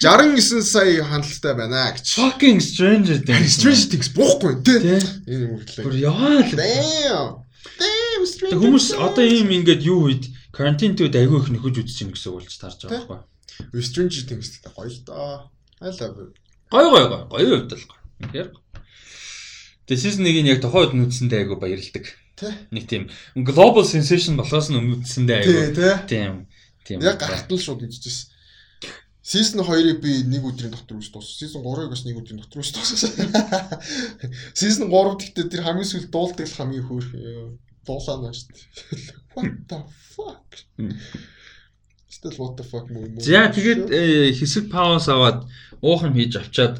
69 0.00 0.66
сая 0.66 1.04
хандлттай 1.04 1.54
байна 1.54 1.92
гэж. 1.94 2.06
fucking 2.18 2.58
stranger 2.58 3.18
Things. 3.22 3.60
Stranger 3.60 3.86
Things 3.92 4.08
буухгүй 4.16 4.54
тий. 4.64 4.80
Энэ 5.28 5.46
мөртлөө. 5.52 5.84
Бүр 5.84 5.94
яа 6.00 6.40
л. 6.42 6.56
Damn. 6.58 7.28
Damn 7.78 8.24
Stranger. 8.26 8.50
Тэг 8.50 8.58
хүмүүс 8.64 8.86
одоо 8.98 9.22
ийм 9.22 9.52
ингээд 9.60 9.84
юу 9.86 10.08
үед 10.10 10.26
карантин 10.62 10.94
түүд 10.94 11.14
айгүй 11.18 11.38
их 11.42 11.50
нөхөж 11.50 11.74
үзэж 11.82 11.90
чинь 11.98 12.14
гэсэн 12.14 12.30
үг 12.30 12.46
болж 12.46 12.54
тарж 12.54 12.78
байгаа 12.86 13.26
байхгүй. 13.66 13.82
Stranger 13.82 14.22
Things 14.30 14.48
гэдэг 14.54 14.72
гоё 14.78 14.86
л 14.86 15.00
доо. 15.02 15.50
I 15.82 15.90
love 15.90 16.16
it. 16.22 16.38
Гой 16.70 16.86
гой 16.86 17.04
гой. 17.10 17.22
Гоё 17.26 17.46
хувьдал 17.58 17.82
гой. 17.90 18.00
Тэгэхээр 18.22 18.48
Тэгээ 19.82 19.98
season 19.98 20.22
1-ийг 20.22 20.46
яг 20.46 20.60
тохойд 20.62 20.94
нүдсэндээ 20.94 21.42
айгүй 21.42 21.58
баярлдаг. 21.58 22.06
Тэ. 22.38 22.54
Нэг 22.70 22.86
тийм 22.86 23.10
global 23.34 23.82
sensation 23.82 24.38
болохоос 24.38 24.70
нь 24.70 24.78
өмнөдсөндөө 24.78 25.36
Тий, 25.42 25.58
айгүй. 25.58 25.74
тий. 25.74 25.94
Тийм. 26.06 26.32
Тийм. 26.86 26.98
Яг 27.02 27.18
гартал 27.18 27.58
шууд 27.58 27.82
үзчихсэн. 27.82 28.30
Season 29.22 29.62
2-ыг 29.62 29.98
би 30.02 30.22
нэг 30.26 30.42
өдрийн 30.46 30.70
дотор 30.74 30.98
үзэж 31.02 31.10
дууссан. 31.14 31.34
Season 31.34 31.62
3-ыг 31.66 31.90
бас 31.90 32.02
нэг 32.06 32.14
өдрийн 32.18 32.40
дотор 32.42 32.62
үзэж 32.62 32.74
дууссан. 32.78 33.10
Season 34.58 34.86
3 34.86 35.18
гэхдээ 35.18 35.46
тэр 35.50 35.62
хамгийн 35.66 35.90
сүүл 35.90 36.10
дуулдаг 36.10 36.46
л 36.46 36.56
хамгийн 36.58 36.86
хөөх 36.86 37.08
дуулаана 37.86 38.32
шүү 38.32 38.48
дээ. 38.52 39.18
What 39.34 39.52
the 39.68 39.78
fuck? 40.14 40.48
Still 42.12 42.36
what 42.38 42.56
the 42.60 42.64
fuck 42.68 42.86
мөн. 42.92 43.16
За 43.16 43.48
тэгээд 43.48 43.88
э, 43.88 44.32
хэсэг 44.36 44.68
пауз 44.68 45.08
аваад 45.08 45.48
уухан 45.80 46.12
хийж 46.12 46.36
авчаад 46.36 46.78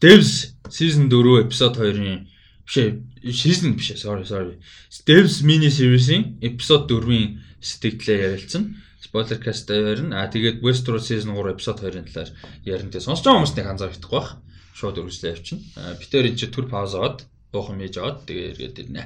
Devs 0.00 0.56
season 0.68 1.08
4 1.08 1.44
episode 1.44 1.76
2-ын 1.80 2.28
бишээ 2.64 2.88
season 3.32 3.74
бишээ 3.80 3.96
sorry 3.96 4.24
sorry. 4.28 4.60
Devs 5.08 5.40
mini 5.42 5.72
series-ийн 5.72 6.38
episode 6.44 6.86
4-ийн 6.92 7.40
сэтгэлдээ 7.60 8.18
ярилцсан. 8.28 8.76
Spoiler 9.00 9.40
cast 9.40 9.72
ярина. 9.72 10.22
А 10.22 10.28
тэгээд 10.28 10.60
Westeros 10.60 11.08
season 11.08 11.32
3 11.34 11.56
episode 11.56 11.80
2-ын 11.84 12.06
талаар 12.08 12.30
ярина. 12.64 12.92
Тэгээд 12.92 13.08
сонсож 13.08 13.24
байгаа 13.24 13.40
хүмүүс 13.40 13.54
нэг 13.56 13.66
анзаарах 13.66 13.96
хэрэгтэй 13.96 14.12
байх. 14.14 14.30
Шууд 14.76 15.00
үргэлжлээ 15.00 15.32
явчихна. 15.36 15.64
А 15.80 15.96
битээр 16.00 16.28
энэ 16.30 16.52
түр 16.54 16.66
пауз 16.68 16.92
аваад 16.96 17.18
уухан 17.52 17.80
хийж 17.80 17.96
аваад 17.98 18.24
тэгээд 18.28 18.50
эргээд 18.56 18.80
ирнэ. 18.84 19.04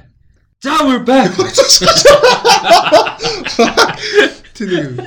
За 0.63 0.71
we're 0.87 1.03
back. 1.05 1.31
тэр 4.55 4.67
нэг 4.71 5.03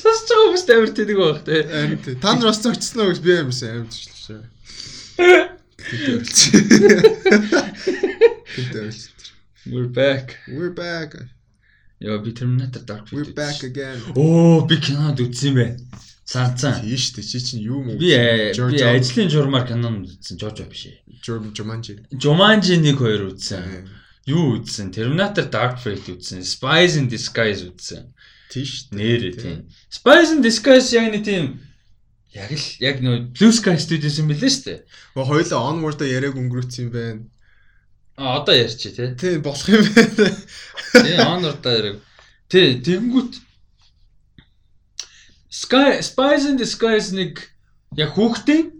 Сонсож 0.00 0.28
байгаа 0.28 0.44
хүмүүст 0.48 0.70
амар 0.72 0.90
тэдэг 0.96 1.16
байх 1.20 1.40
те. 1.44 1.56
амт. 1.68 2.04
Та 2.20 2.34
нар 2.36 2.48
бас 2.50 2.60
зогцсон 2.64 3.00
уу 3.04 3.10
гэж 3.12 3.20
би 3.24 3.32
амарсан 3.36 3.86
шүү. 3.92 4.40
Тэнтэй 8.56 8.82
ölч. 8.88 9.12
We're 9.66 9.90
back. 9.92 10.36
We're 10.48 10.72
back. 10.74 11.16
Яа 12.00 12.18
би 12.24 12.32
Terminator 12.32 12.82
Dark 12.84 13.06
Fate. 13.08 13.16
We're 13.16 13.34
back 13.36 13.62
again. 13.64 14.00
Оо 14.16 14.64
би 14.66 14.76
кинод 14.80 15.20
үзсэн 15.20 15.52
юм 15.52 15.56
бэ. 15.60 15.66
Цаанцаа. 16.26 16.80
Тийш 16.82 17.14
дээ 17.14 17.22
чи 17.24 17.38
чинь 17.40 17.62
юу 17.62 17.84
мөн. 17.84 17.96
Би 18.00 18.10
э, 18.16 18.50
би 18.52 18.58
George 18.58 18.82
ажлын 18.82 19.30
журмаар 19.30 19.68
кинонд 19.68 20.08
үзсэн. 20.08 20.40
Жорж 20.40 20.64
биш 20.66 20.90
ээ. 20.90 20.98
Jordan 21.22 21.52
Jumanji. 21.54 22.00
Jumanji 22.12 22.76
1 22.80 22.96
2 22.96 23.30
үзсэн. 23.32 23.86
Юу 24.26 24.58
үзсэн? 24.58 24.90
Terminator 24.90 25.46
Dark 25.46 25.78
Fate 25.78 26.10
үзсэн. 26.10 26.42
Spies 26.42 26.98
in 26.98 27.06
Disguise 27.06 27.62
үзсэн. 27.62 28.10
Тийш. 28.50 28.90
Нэрээ 28.90 29.34
тийм. 29.38 29.58
Spies 29.86 30.34
in 30.34 30.42
Disguise 30.42 30.90
яг 30.94 31.14
нэг 31.14 31.22
тийм 31.22 31.62
яг 32.34 32.50
л 32.52 32.66
яг 32.82 33.00
нөө 33.00 33.32
Blue 33.32 33.54
Sky 33.54 33.78
Studios 33.80 34.18
юм 34.18 34.28
билээ 34.30 34.50
шүү 34.50 34.64
дээ. 34.66 34.78
Гоо 35.14 35.24
хоёлоо 35.30 35.60
onward-а 35.70 36.04
яриаг 36.10 36.36
өнгөрөөцсөн 36.36 36.84
юм 36.84 36.92
байна. 36.92 37.22
А 38.18 38.42
одоо 38.42 38.54
ярьчих 38.54 38.96
тий. 38.96 39.14
Тий 39.16 39.38
болох 39.38 39.68
юм 39.70 39.86
байна. 39.94 40.28
Тий 40.92 41.16
Honor-да 41.16 41.70
яриг. 41.78 41.96
Тий 42.50 42.82
тэгэнгүүт 42.82 43.32
Sky 45.48 46.02
Spies 46.04 46.44
in 46.50 46.60
Disguise 46.60 47.14
нэг 47.16 47.40
яг 47.96 48.12
хүүхдийн 48.12 48.75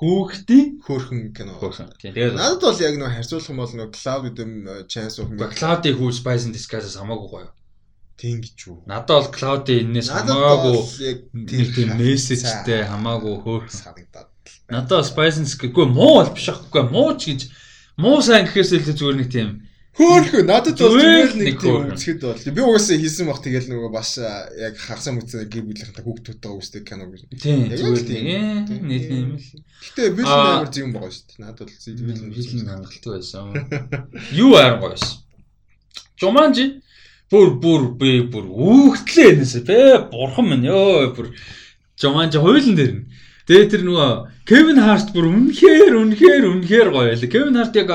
хүүхдийн 0.00 0.80
Хөөхөн 0.80 1.36
кино. 1.36 1.60
тэгээд 1.60 2.32
Надад 2.32 2.64
бол 2.64 2.80
яг 2.80 2.96
нөө 2.96 3.10
харьцуулах 3.20 3.50
юм 3.52 3.60
бол 3.60 3.74
нөө 3.76 3.88
Cloud 3.92 4.22
with 4.24 4.36
them 4.40 4.52
chance 4.88 5.20
of 5.20 5.28
me. 5.28 5.36
Cloud-ийн 5.36 5.96
хүү 6.00 6.10
Spies 6.16 6.48
in 6.48 6.56
Disguise-аас 6.56 6.96
хамаагүй 6.96 7.28
гоё. 7.28 7.50
Гэж 8.16 8.56
юу. 8.64 8.80
Надад 8.88 9.28
бол 9.28 9.30
Cloud-ийн 9.36 9.92
энэс 9.92 10.08
хамаагүй 10.08 10.80
нэг 11.36 11.68
тийм 11.76 11.90
мессежтэй 12.00 12.88
хамаагүй 12.88 13.34
хөөрхөн. 13.44 13.76
санагдаад. 13.76 14.32
Надад 14.72 15.04
Spies 15.04 15.36
in 15.36 15.44
Disguise 15.44 15.68
үгүй 15.68 15.86
муу 15.92 16.24
бол 16.24 16.32
биш 16.32 16.48
аахгүй 16.48 16.84
муу 16.88 17.12
ч 17.20 17.36
гэж 17.36 17.40
муу 18.00 18.24
сайн 18.24 18.48
гэхээс 18.48 18.80
илүү 18.80 18.96
зүгээр 18.96 19.18
нэг 19.20 19.28
тийм 19.28 19.48
Хөөхөн 20.00 20.46
надад 20.48 20.80
бол 20.80 20.96
Зүгээр 20.96 21.32
нэг 21.36 21.56
тийм 21.60 21.92
үзэхэд 21.92 22.20
бол 22.24 22.40
би 22.56 22.60
угаасаа 22.64 22.96
хийсэн 22.96 23.26
бах 23.28 23.40
тэгэл 23.44 23.68
нөгөө 23.68 23.90
бас 23.92 24.16
яг 24.16 24.74
хагасаа 24.80 25.12
мүцэн 25.12 25.44
гэр 25.52 25.64
бүлийнхэнтэй 25.68 26.04
хүүхдүүдтэйгээ 26.08 26.56
үздэг 26.56 26.82
кино 26.88 27.04
гэж. 27.12 27.22
тийм 27.36 27.68
зүгээр 27.68 28.00
л 28.00 28.08
тийм. 28.08 28.24
нэг 28.88 29.02
юм 29.12 29.36
л 29.36 29.44
Гэтэ 29.80 30.02
вилэн 30.16 30.32
Аа. 30.40 30.64
амар 30.64 30.72
зүүн 30.72 30.92
байгаа 30.96 31.12
шүү 31.12 31.24
дээ. 31.28 31.40
Надад 31.44 31.68
бол 31.68 32.00
вилэн 32.08 32.32
Вилэн 32.32 32.68
хангалттай 32.72 33.12
байсан. 33.12 33.44
Юу 34.32 34.52
аарн 34.56 34.80
гоё 34.80 34.92
байсан. 34.96 35.20
Jumanji 36.20 36.64
бүр 37.30 37.48
бүр 37.60 37.82
би 38.00 38.10
бүр 38.24 38.44
үүхтлээ 38.48 39.36
энэсэ 39.36 39.60
бэ 39.68 39.78
бурхан 40.12 40.46
минь 40.48 40.64
ёо 40.68 41.12
бүр 41.12 41.32
Jumanji 42.00 42.40
хуйлан 42.40 42.76
дээр 42.76 42.92
нь. 42.96 43.04
Тэгээ 43.48 43.68
тэр 43.72 43.82
нөгөө 43.84 44.10
Kevin 44.48 44.78
Hart 44.80 45.12
бүр 45.12 45.28
үнэхээр 45.28 45.94
үнэхээр 45.96 46.44
үнэхээр 46.48 46.88
гоё 46.92 47.08
байлаа. 47.12 47.28
Kevin 47.32 47.56
Hart 47.60 47.74
яг 47.76 47.88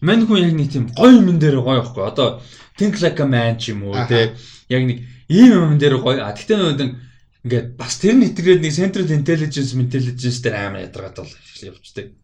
мань 0.00 0.24
хүн 0.24 0.40
яг 0.40 0.54
нэг 0.56 0.68
тийм 0.72 0.88
гоё 0.96 1.20
юм 1.20 1.38
дээр 1.38 1.60
гоё 1.60 1.84
байхгүй. 1.84 2.04
Одоо 2.08 2.40
Think 2.76 2.96
Like 3.00 3.20
a 3.20 3.26
Man 3.28 3.58
ч 3.60 3.72
юм 3.72 3.84
уу 3.84 3.96
те 4.08 4.32
яг 4.68 4.82
нэг 4.88 5.04
ийм 5.28 5.52
юм 5.52 5.78
дээр 5.78 6.00
гоё. 6.00 6.24
А 6.24 6.32
тэгтээ 6.32 6.56
нэг 6.80 6.96
ингээд 7.44 7.76
бас 7.76 8.00
тэр 8.00 8.16
нь 8.16 8.28
итгээд 8.32 8.64
нэг 8.64 8.72
Central 8.72 9.08
Intelligence 9.12 9.76
Intelligence 9.76 10.40
дээр 10.40 10.56
амар 10.56 10.88
ядаргаад 10.88 11.20
бол 11.20 11.32
явцдаг. 11.60 12.16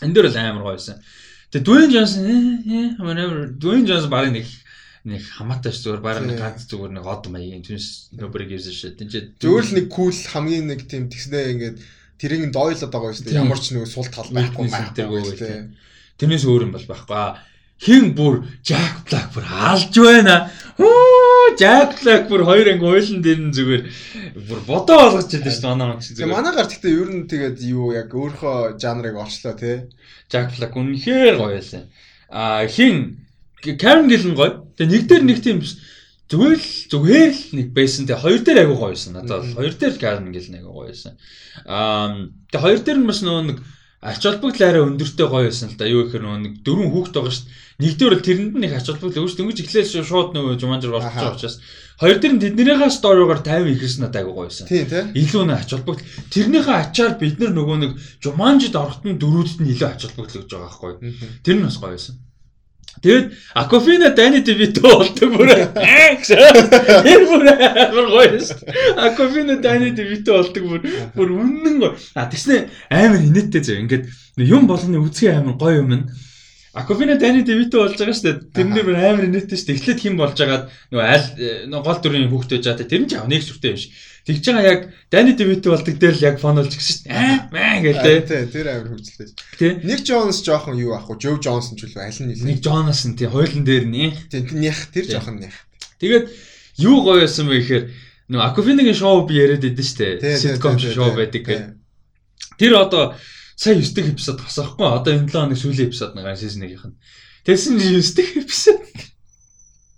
Энд 0.00 0.12
дээр 0.16 0.28
бол 0.28 0.40
амар 0.40 0.64
гоё 0.64 0.76
байсан. 0.80 1.00
Тэгээ 1.52 1.64
Dwayne 1.68 1.92
Johnson 1.92 2.22
э 2.24 2.36
э 2.64 2.80
whatever 3.00 3.52
Dwayne 3.52 3.84
Johnson 3.88 4.10
барыг 4.12 4.32
нэг 4.32 4.46
нэг 5.04 5.22
хамаатай 5.36 5.72
ш 5.72 5.84
зүгээр 5.84 6.00
барыг 6.00 6.24
нэг 6.28 6.40
ганц 6.40 6.64
зүгээр 6.68 6.92
нэг 6.96 7.04
од 7.04 7.24
маягийн 7.28 7.64
түнс 7.64 8.12
nobody 8.16 8.48
gives 8.48 8.68
a 8.68 8.74
shit. 8.76 8.96
Энд 9.00 9.40
Зүгээр 9.40 9.64
л 9.68 9.76
нэг 9.76 9.86
кул 9.92 10.12
хамгийн 10.12 10.68
нэг 10.72 10.88
тийм 10.88 11.12
тэгснээ 11.12 11.52
ингээд 11.52 11.76
тэрийг 12.20 12.44
нь 12.48 12.56
дойлоод 12.56 12.92
байгаа 12.92 13.12
шүү 13.12 13.24
дээ. 13.28 13.40
Ямар 13.40 13.60
ч 13.60 13.72
нэг 13.76 13.88
сул 13.88 14.08
тал 14.08 14.28
байхгүй 14.32 14.68
байхгүй 14.68 15.76
Тэрнээс 16.18 16.44
өөр 16.48 16.62
юм 16.66 16.72
бол 16.76 16.86
байхгүй. 16.88 17.16
Аа, 17.16 17.36
Хин 17.76 18.14
бүр 18.16 18.40
Jack 18.64 19.04
Black 19.04 19.34
бүр 19.36 19.44
алж 19.44 19.92
байна. 20.00 20.48
Хөө 20.80 21.60
Jack 21.60 22.00
Black 22.00 22.24
бүр 22.32 22.44
хоёр 22.48 22.72
анги 22.72 22.88
уйлан 22.88 23.20
дээр 23.20 23.40
нь 23.44 23.52
зүгээр 23.52 23.82
бүр 24.48 24.60
бодоо 24.64 24.96
болгож 24.96 25.28
чадсан 25.28 25.52
шүү 25.52 25.60
дээ 25.60 25.72
манай 25.76 25.86
маань 25.92 26.00
Тэгээ 26.00 26.16
зүгээр. 26.24 26.32
манайгаар 26.32 26.68
гэхдээ 26.72 26.96
ер 26.96 27.10
нь 27.12 27.28
тэгээд 27.28 27.58
юу 27.68 27.92
яг 27.92 28.08
өөрийнхөө 28.16 28.80
жанрыг 28.80 29.16
орчлоо 29.20 29.54
тий. 29.60 29.76
Jack 30.32 30.56
Black 30.56 30.72
үнэхээр 30.72 31.36
гоё 31.36 31.52
байсан. 31.60 31.84
Аа 32.32 32.64
хин 32.64 33.20
Karen 33.60 34.08
Gillan 34.08 34.32
гоё. 34.40 34.64
Тэгээ 34.80 34.92
нэг 34.96 35.04
дээр 35.12 35.24
нэг 35.28 35.38
тийм 35.44 35.60
зүгээр 35.60 36.56
л 36.56 36.68
зүгээр 36.96 37.32
л 37.36 37.44
нэг 37.60 37.68
байсан. 37.76 38.08
Тэгээ 38.08 38.24
хоёр 38.24 38.40
дээр 38.40 38.58
айгуу 38.64 38.78
гоё 38.80 38.96
байсан. 38.96 39.12
Надад 39.20 39.44
бол 39.44 39.56
хоёр 39.60 39.74
дээр 39.76 39.94
Karen 40.00 40.32
Gillan 40.32 40.56
айгуу 40.64 40.74
гоё 40.80 40.88
байсан. 40.96 41.12
Аа 41.68 42.24
тэгээ 42.48 42.64
хоёр 42.64 42.80
дээр 42.80 42.98
нь 43.04 43.08
бас 43.12 43.20
нөгөө 43.20 43.44
нэг 43.52 43.58
ач 44.04 44.20
холбогдол 44.20 44.68
арай 44.68 44.82
өндөртэй 44.84 45.26
гоё 45.26 45.48
байсан 45.48 45.72
л 45.72 45.78
да. 45.80 45.88
Юу 45.88 46.04
гэхээр 46.04 46.24
нөгөө 46.24 46.40
нэг 46.44 46.54
дөрвөн 46.60 46.90
хүүхэд 46.92 47.14
байгаа 47.16 47.32
шүү 47.32 47.44
дээ. 47.48 47.56
Нэг 47.76 47.92
дээр 47.96 48.12
бол 48.12 48.26
тэрэнд 48.28 48.54
нь 48.56 48.66
их 48.68 48.74
ач 48.76 48.86
холбогдол 48.92 49.24
өгч 49.24 49.34
дөнгөж 49.36 49.58
эхлээд 49.64 49.88
шууд 50.04 50.30
нөгөө 50.36 50.52
Аха. 51.00 51.16
байгаа 51.16 51.36
учраас 51.36 51.56
хоёр 51.96 52.16
дээр 52.20 52.34
нь 52.36 52.42
тэднийхээ 52.44 52.90
сториогоор 52.92 53.40
50 53.40 53.72
ихэрс 53.72 53.96
надад 53.98 54.20
айгуу 54.20 54.36
гоё 54.36 54.48
байсан. 54.52 54.68
Тийм 54.68 54.84
тий. 54.84 55.02
Илүү 55.16 55.42
нэг 55.48 55.58
ач 55.64 55.70
холбогдол 55.72 56.04
тэрнийхээ 56.28 56.76
ачаар 56.76 57.12
бид 57.16 57.36
нар 57.40 57.52
нөгөө 57.56 57.76
нэг 57.80 57.92
Jumanji-д 58.20 58.76
орохтон 58.76 59.16
дөрүүдэд 59.16 59.60
нь 59.64 59.72
илүү 59.72 59.88
ач 59.88 60.00
холбогдол 60.04 60.40
өгж 60.44 60.50
байгаа 60.52 60.68
байхгүй. 60.68 60.92
Тэр 61.40 61.56
нь 61.56 61.64
бас 61.64 61.80
гоё 61.80 61.96
байсан. 61.96 62.20
Тэгэд 63.02 63.32
Aquafina 63.54 64.10
Dani 64.16 64.40
DeVito 64.44 64.82
болдог 64.82 65.36
бүр. 65.36 65.50
Тэр 67.04 67.24
бүр 67.28 67.48
амар 67.52 68.06
гоё 68.12 68.38
шүү. 68.40 68.76
Aquafina 68.96 69.56
Dani 69.62 69.92
DeVito 69.96 70.36
болдог 70.36 70.64
бүр 70.64 70.86
бүр 71.16 71.34
үнэн 71.36 71.76
гоё. 71.82 71.92
А 72.16 72.28
тэгснэ 72.30 72.66
амар 72.88 73.20
инээдтэй 73.20 73.62
зөө. 73.62 73.80
Ингээд 73.84 74.04
юм 74.40 74.64
болгоны 74.70 75.02
үзхий 75.04 75.28
амар 75.32 75.60
гоё 75.60 75.84
юм 75.84 75.92
нь. 75.92 76.04
Aquafina 76.76 77.16
Dani 77.20 77.44
DeVito 77.44 77.84
болж 77.84 77.96
байгаа 78.00 78.16
шүү 78.16 78.26
дээ. 78.26 78.36
Тэрнэр 78.56 78.84
бүр 78.88 78.96
амар 79.00 79.28
инээдтэй 79.28 79.56
шүү. 79.60 79.76
Эхлээд 79.76 80.00
хим 80.00 80.16
болж 80.20 80.36
агаад 80.40 80.68
нөгөө 80.92 81.06
аль 81.08 81.28
э, 81.36 81.68
гол 81.72 82.00
дүрийн 82.00 82.28
хүүхд 82.32 82.56
байж 82.56 82.64
байгаа. 82.68 82.88
Тэр 82.88 83.00
нь 83.04 83.08
ч 83.08 83.16
нэг 83.16 83.44
сүртэй 83.44 83.72
юм 83.72 83.80
шиг. 83.80 83.92
Тэгж 84.26 84.44
байгаа 84.50 84.66
яг 84.66 84.82
Dani 85.06 85.32
DeVito 85.38 85.70
болдог 85.70 85.94
дээр 86.02 86.14
л 86.18 86.26
яг 86.26 86.36
фонолж 86.42 86.74
гисэн 86.74 86.94
шүү 86.98 87.04
дээ. 87.06 87.14
Аа 87.14 87.38
маа 87.54 87.76
гэлээ. 87.78 88.18
Тий, 88.26 88.42
тэр 88.50 88.66
амар 88.74 88.88
хөвчлээ. 88.90 89.28
Тэ. 89.54 89.86
Ник 89.86 90.00
Джонс 90.02 90.42
жоохон 90.42 90.74
юу 90.82 90.98
ахгүй, 90.98 91.14
Жов 91.22 91.38
Джонсон 91.38 91.78
ч 91.78 91.86
үлээ 91.86 92.10
аль 92.10 92.20
нь 92.26 92.34
Нэг 92.42 92.58
Джонас 92.58 93.06
нь 93.06 93.14
тий 93.14 93.30
хойлон 93.30 93.62
дээр 93.62 93.86
нь 93.86 94.10
Тийм 94.26 94.50
нях 94.58 94.90
тэр 94.90 95.06
Тий. 95.06 95.14
жоохон 95.14 95.38
нях. 95.38 95.54
Тэгээд 96.02 96.26
юу 96.82 97.06
гоё 97.06 97.22
байсан 97.22 97.46
бэ 97.46 97.54
гэхээр 97.62 97.84
нөө 98.34 98.42
Акуфиныгийн 98.50 98.98
шоу 98.98 99.22
би 99.30 99.38
яриад 99.38 99.62
байдсан 99.62 99.86
шүү 99.86 99.94
Тий, 99.94 100.18
дээ. 100.18 100.38
тий, 100.42 100.58
тий, 100.58 100.90
шоу 100.90 101.14
тий, 101.14 101.18
байдаг 101.22 101.42
тий. 101.46 101.46
гэх. 101.46 101.62
Тэр 102.58 102.72
одоо 102.82 103.14
сая 103.54 103.78
9 103.78 103.94
дэх 103.94 104.10
эпизод 104.10 104.42
тасахгүй. 104.42 104.90
Одоо 104.90 105.14
энэ 105.14 105.30
7 105.30 105.54
хоног 105.54 105.56
сүүлийн 105.56 105.88
эпизод 105.88 106.18
нагаа 106.18 106.34
сизнийгийнх 106.34 106.84
нь. 106.90 106.98
Тэгсэн 107.46 107.78
чинь 107.78 108.02
9 108.02 108.18
дэх 108.18 108.30
эпизод. 108.42 108.82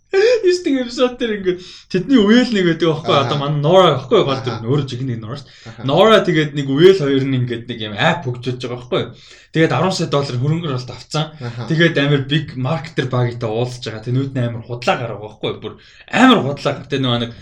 Истинг 0.09 0.81
эпизод 0.89 1.19
дээр 1.21 1.37
ингээд 1.37 1.61
тэдний 1.93 2.17
үеэл 2.17 2.49
нэг 2.57 2.65
байдаг 2.65 2.89
байхгүй 2.89 3.13
Аха. 3.13 3.25
одоо 3.29 3.37
манай 3.37 3.61
Нора 3.61 3.89
байхгүй 4.01 4.25
гол 4.25 4.41
дүр 4.41 4.65
өөрөө 4.65 4.87
жиг 4.89 5.03
нэг 5.05 5.21
Нора 5.21 5.37
шүү. 5.37 5.85
Нора 5.85 6.25
тэгээд 6.25 6.57
нэг 6.57 6.67
үеэл 6.73 7.03
хоёр 7.05 7.25
нь 7.29 7.37
ингээд 7.45 7.69
нэг 7.69 7.79
юм 7.85 7.93
ап 7.93 8.25
хөгжүүлж 8.25 8.57
байгаа 8.57 8.81
байхгүй. 8.89 9.03
Тэгээд 9.53 9.73
10 9.77 9.93
сая 9.93 10.09
доллар 10.09 10.41
хөрөнгөөр 10.41 10.75
болт 10.81 10.93
авцсан. 10.97 11.25
Тэгээд 11.69 11.97
амар 12.01 12.23
big 12.25 12.57
marketer 12.57 13.07
багтай 13.13 13.51
уулзж 13.53 13.85
байгаа. 13.85 14.07
Тэнүүд 14.09 14.33
нь 14.33 14.45
амар 14.49 14.65
худлаа 14.65 14.97
гараа 14.97 15.21
байхгүй. 15.21 15.53
Бүр 15.61 15.77
амар 16.09 16.41
худлаа. 16.41 16.89
Тэ 16.89 17.05
нөгөө 17.05 17.21
нэг 17.29 17.33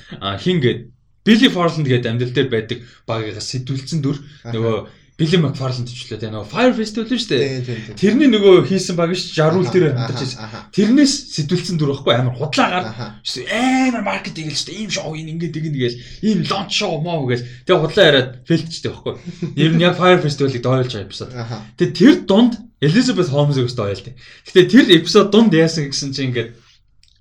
хин 0.43 0.59
гээд 0.59 0.81
Billy 1.27 1.49
Farland 1.51 1.87
гээд 1.87 2.07
амьдрал 2.07 2.35
дээр 2.35 2.51
байдаг 2.51 2.79
багаас 3.07 3.47
сэтүүлсэн 3.51 3.99
дүр 4.03 4.19
нөгөө 4.47 5.06
McFarland 5.41 5.89
ч 5.89 6.13
лээ 6.13 6.21
тэ 6.21 6.29
нөгөө 6.29 6.51
Fire 6.53 6.75
Festival 6.77 7.09
шүү 7.09 7.31
дээ. 7.33 7.97
Тэрний 7.97 8.29
нөгөө 8.29 8.69
хийсэн 8.69 9.01
баг 9.01 9.17
ш 9.17 9.33
жаруул 9.33 9.65
Аха, 9.65 10.13
хамтарч 10.13 10.21
байсан. 10.21 10.69
Тэрнээс 10.77 11.15
сэтүүлсэн 11.33 11.81
дүр 11.81 11.97
байхгүй 11.97 12.13
амар 12.21 12.37
худлаа 12.37 12.69
гар. 12.69 12.85
аха. 12.85 13.07
Эсвэл 13.25 13.49
амар 13.49 14.05
маркетинг 14.05 14.53
л 14.53 14.61
шүү 14.61 14.69
дээ. 14.69 14.81
Ийм 14.85 14.93
шоу 14.93 15.17
ин 15.17 15.33
ингээд 15.33 15.57
тэгнэ 15.57 15.73
гээл. 15.73 16.01
Ийм 16.21 16.39
лонч 16.45 16.71
шоу 16.77 17.01
маа 17.01 17.25
гээл. 17.25 17.49
Тэгээ 17.65 17.81
худлаа 17.81 18.05
яриад 18.13 18.31
фэлтчтэй 18.45 18.91
байхгүй. 18.93 19.15
Ер 19.57 19.73
нь 19.73 19.81
яг 19.81 19.97
Fire 19.97 20.21
Festival-ыг 20.21 20.61
дойлж 20.61 20.93
байгаа 20.93 21.09
эпизод. 21.09 21.33
Тэгээ 21.81 21.97
тэр 21.97 22.15
дунд 22.29 22.53
Elizabeth 22.85 23.33
Holmes-ыг 23.33 23.73
өстө 23.73 23.89
ойлтой. 23.89 24.21
Гэтэ 24.53 24.69
тэр 24.69 24.87
эпизод 25.01 25.33
дунд 25.33 25.57
яасан 25.57 25.89
гэсэн 25.89 26.13
чинь 26.13 26.29
ингээд 26.29 26.61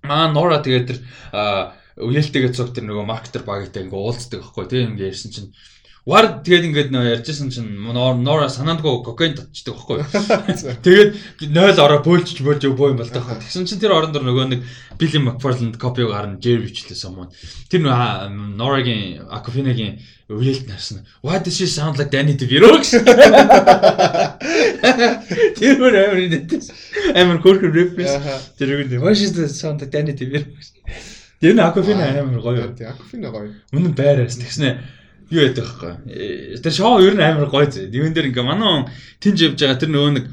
маа 0.04 0.28
Нора 0.36 0.60
тэгээ 0.60 0.84
тэр 0.84 1.00
а, 1.32 1.72
үеэлтэйгээ 1.96 2.52
цог 2.52 2.76
тэр 2.76 2.92
нөгөө 2.92 3.08
маркетер 3.08 3.48
багтай 3.48 3.88
ингээ 3.88 3.96
уулздаг 3.96 4.44
байхгүй 4.44 4.68
тийм 4.68 5.00
ингээ 5.00 5.16
ярьсан 5.16 5.32
чинь 5.32 5.50
Вар 6.06 6.46
тэгээд 6.46 6.70
ингээд 6.70 6.94
ярьжсэн 6.94 7.50
чинь 7.50 7.82
Нора 7.82 8.46
санаандгүй 8.46 9.02
кокаин 9.02 9.42
татчихдаг 9.42 9.74
байхгүй. 9.74 10.06
Тэгээд 10.86 11.18
0 11.50 11.82
ороо 11.82 12.06
бөөлж 12.06 12.46
бөөлж 12.46 12.70
боо 12.78 12.94
юм 12.94 13.02
бол 13.02 13.10
таахгүй. 13.10 13.42
Тэгсэн 13.42 13.66
чинь 13.66 13.82
тэр 13.82 13.98
орон 13.98 14.14
дор 14.14 14.22
нөгөө 14.22 14.46
нэг 14.54 14.62
Billy 15.02 15.18
McFarland 15.18 15.82
копиг 15.82 16.14
гарна 16.14 16.38
Jerry 16.38 16.70
бичлээс 16.70 17.10
юм. 17.10 17.26
Тэр 17.74 17.90
Nora-гийн 17.90 19.26
Aquafina-гийн 19.34 19.98
үеэлт 20.30 20.70
нарсан. 20.70 21.10
Why 21.26 21.42
does 21.42 21.58
she 21.58 21.66
sound 21.66 21.98
like 21.98 22.14
Danny 22.14 22.38
DeVito? 22.38 22.70
гэсэн. 22.78 23.02
Тэр 25.58 25.74
бүр 25.82 25.94
амар 26.06 26.22
нэтэс. 26.22 26.70
Амар 27.18 27.42
хөрхөр 27.42 27.74
reference. 27.74 28.14
Тэр 28.62 28.78
үгүй 28.78 29.02
why 29.02 29.18
does 29.18 29.26
she 29.26 29.34
sound 29.50 29.82
like 29.82 29.90
Danny 29.90 30.14
DeVito? 30.14 30.54
Тэр 31.42 31.58
нэг 31.58 31.74
Aquafina 31.74 32.14
амар 32.14 32.46
гоё. 32.46 32.70
Акуфина 32.94 33.34
гоё. 33.34 33.58
Үнэн 33.74 33.98
байраас 33.98 34.38
тэгснэ 34.38 35.02
юу 35.30 35.42
яддаг 35.42 35.66
байхгүй. 35.66 35.94
Э, 36.10 36.58
Тэр 36.62 36.74
шоу 36.74 37.02
ер 37.02 37.16
нь 37.16 37.24
амар 37.24 37.50
гоё 37.50 37.70
зэ. 37.70 37.90
Нэгэн 37.90 38.14
дээр 38.14 38.30
ингээ 38.30 38.46
манай 38.46 38.86
тэнж 39.22 39.38
явж 39.42 39.58
байгаа 39.62 39.80
тэр 39.80 39.92
нөгөө 39.94 40.14
нэг 40.20 40.26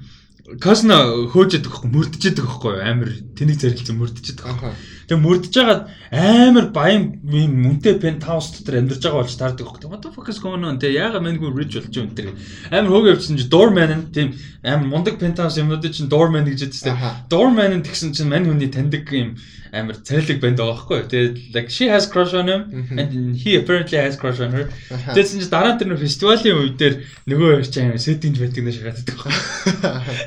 Косна 0.61 1.07
хөөж 1.33 1.55
яддаг 1.57 1.71
байхгүй 1.73 1.91
мөрдөж 1.95 2.23
яддаг 2.29 2.45
байхгүй 2.45 2.75
амар 2.83 3.11
тэнийг 3.39 3.63
зарилцсан 3.63 3.97
мөрдөж 3.97 4.27
яддаг. 4.37 4.47
Аха. 4.53 4.75
Тэгээ 5.09 5.23
мөрдөж 5.23 5.55
хагаад 5.55 5.83
амар 6.13 6.67
баян 6.71 7.19
юм 7.25 7.53
мөнтэй 7.65 7.99
пентхаус 7.99 8.53
дотор 8.55 8.79
амьдарч 8.79 9.03
байгаа 9.03 9.23
болж 9.23 9.35
таардаг 9.35 9.67
байхгүй. 9.67 9.89
What 9.91 10.03
the 10.03 10.13
fuck 10.15 10.29
is 10.29 10.39
going 10.39 10.63
on? 10.63 10.79
Тэгээ 10.79 11.01
яага 11.01 11.25
мэнгүй 11.25 11.51
rich 11.57 11.75
болж 11.79 11.95
юм 11.97 12.15
тэр. 12.15 12.37
Амар 12.71 12.91
хөөгөө 12.93 13.13
явчихсан 13.17 13.41
чи 13.41 13.49
doorman 13.49 13.91
нь 13.91 14.05
тийм 14.15 14.29
амар 14.63 14.87
мундаг 14.87 15.19
пентхаус 15.19 15.59
юмнуудыг 15.59 15.93
чинь 15.97 16.13
doorman 16.13 16.47
гэж 16.47 16.71
яддаг. 16.71 17.27
Doorman 17.33 17.81
нь 17.81 17.87
тэгсэн 17.87 18.15
чинь 18.15 18.31
мань 18.31 18.47
хүний 18.47 18.71
таньдаг 18.71 19.09
юм 19.11 19.35
амар 19.73 19.97
царилэг 19.97 20.39
банд 20.41 20.61
байгаа 20.61 20.77
байхгүй. 20.77 21.01
Тэгээ 21.09 21.57
like 21.57 21.71
she 21.73 21.89
has 21.89 22.05
crush 22.05 22.37
on 22.37 22.47
him 22.53 22.63
and 22.93 23.35
he 23.35 23.57
apparently 23.57 23.97
has 23.97 24.21
crush 24.21 24.39
on 24.45 24.53
her. 24.53 24.69
Тэгсэн 25.17 25.41
чинь 25.41 25.49
дараа 25.49 25.73
нь 25.75 25.81
тэр 25.81 25.97
фестивалийн 25.97 26.61
үе 26.61 26.77
дээр 26.77 26.95
нөгөө 27.25 27.49
хоёр 27.57 27.65
ч 27.65 27.81
амар 27.81 27.97
сеттинг 27.97 28.37
байдаг 28.37 28.63
нэг 28.69 28.77
шахаад 28.77 29.01
байхгүй. 29.01 29.33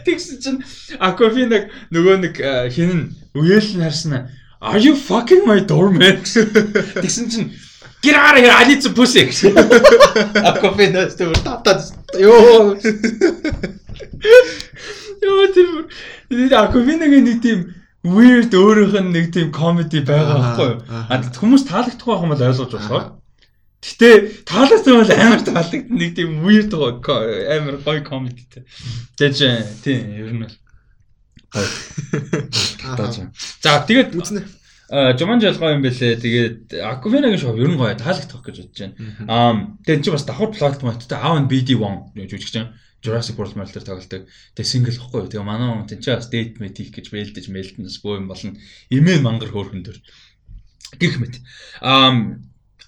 Тэгсэн 0.10 0.38
чинь 0.42 0.60
Aquafina 0.98 1.70
нөгөө 1.94 2.16
нэг 2.26 2.34
хин 2.74 2.90
нь 2.90 3.06
үеэл 3.38 3.78
нь 3.78 3.86
харсан 3.86 4.34
Are 4.62 4.80
you 4.80 4.96
fucking 4.96 5.46
my 5.46 5.60
doorman? 5.60 6.24
Тэгсэн 7.04 7.30
чинь 7.30 7.50
Get 8.06 8.16
out 8.16 8.38
of 8.38 8.44
here, 8.44 8.52
I 8.54 8.66
need 8.68 8.84
some 8.84 8.94
pussy. 8.94 9.26
Aquafina 10.46 11.10
стөр 11.10 11.34
татаад 11.42 11.82
ёо. 12.14 12.78
Ёо 15.26 15.46
тэр 15.56 15.70
тэр 16.30 16.54
Aquafina-гийн 16.54 17.26
нэг 17.26 17.42
тийм 17.42 17.60
weird 18.06 18.54
өөрийнх 18.54 18.94
нь 19.02 19.10
нэг 19.10 19.34
тийм 19.34 19.50
comedy 19.50 20.06
байгаа 20.06 20.38
байхгүй 20.38 20.70
юу? 20.70 20.80
А 21.10 21.18
хүмүүс 21.18 21.66
таалагдах 21.66 22.06
байх 22.06 22.22
юм 22.22 22.30
бол 22.30 22.46
ойлгож 22.46 22.72
болохоор. 22.78 23.06
Гэтэ 23.82 24.10
таалагдсан 24.46 25.02
бол 25.02 25.14
амар 25.18 25.42
таалагдсан 25.42 25.90
нэг 25.90 26.14
тийм 26.14 26.46
weird 26.46 26.78
амар 26.78 27.82
гоё 27.82 28.06
comedy-тэй. 28.06 28.70
Тэгэж 29.18 29.82
тийм 29.82 30.14
ер 30.14 30.30
нь 30.30 30.46
бол. 30.46 30.54
За 33.64 33.84
тэгээд 33.88 34.12
Үзнэ. 34.16 34.42
Жуманж 34.92 35.42
ялгаа 35.42 35.74
юм 35.74 35.82
бэлээ. 35.82 36.22
Тэгээд 36.22 36.78
Aquafina-гийн 36.78 37.42
шоу 37.42 37.58
ер 37.58 37.74
нь 37.74 37.80
гоё 37.80 37.98
таалагдах 37.98 38.46
гэж 38.46 38.56
бодож 38.62 38.78
байна. 38.78 38.96
Аа 39.26 39.54
тэгээд 39.82 40.04
чи 40.06 40.10
бас 40.14 40.26
давхар 40.30 40.54
платформтой 40.54 41.18
Aав 41.18 41.50
BD1 41.50 42.14
жүжигч 42.14 42.54
чинь 42.54 42.70
Jurassic 43.02 43.38
World 43.38 43.58
мэл 43.58 43.70
дээр 43.70 43.86
тоглолдог. 43.86 44.30
Тэгээ 44.54 44.70
single 44.70 44.94
ихгүй. 44.94 45.30
Тэгээ 45.30 45.46
манай 45.46 45.70
хүн 45.74 45.90
тэнцээ 45.90 46.16
бас 46.22 46.30
date 46.30 46.62
mate 46.62 46.82
хийх 46.82 46.94
гэж 46.94 47.06
бэлдэж 47.10 47.46
мэлдэнэс 47.50 48.02
бөө 48.02 48.22
юм 48.22 48.28
болно. 48.30 48.58
Имэн 48.94 49.22
мангар 49.26 49.50
хөөрхөн 49.54 49.86
төр. 49.86 49.98
Гэх 51.02 51.18
мэт. 51.22 51.42
Аа 51.82 52.38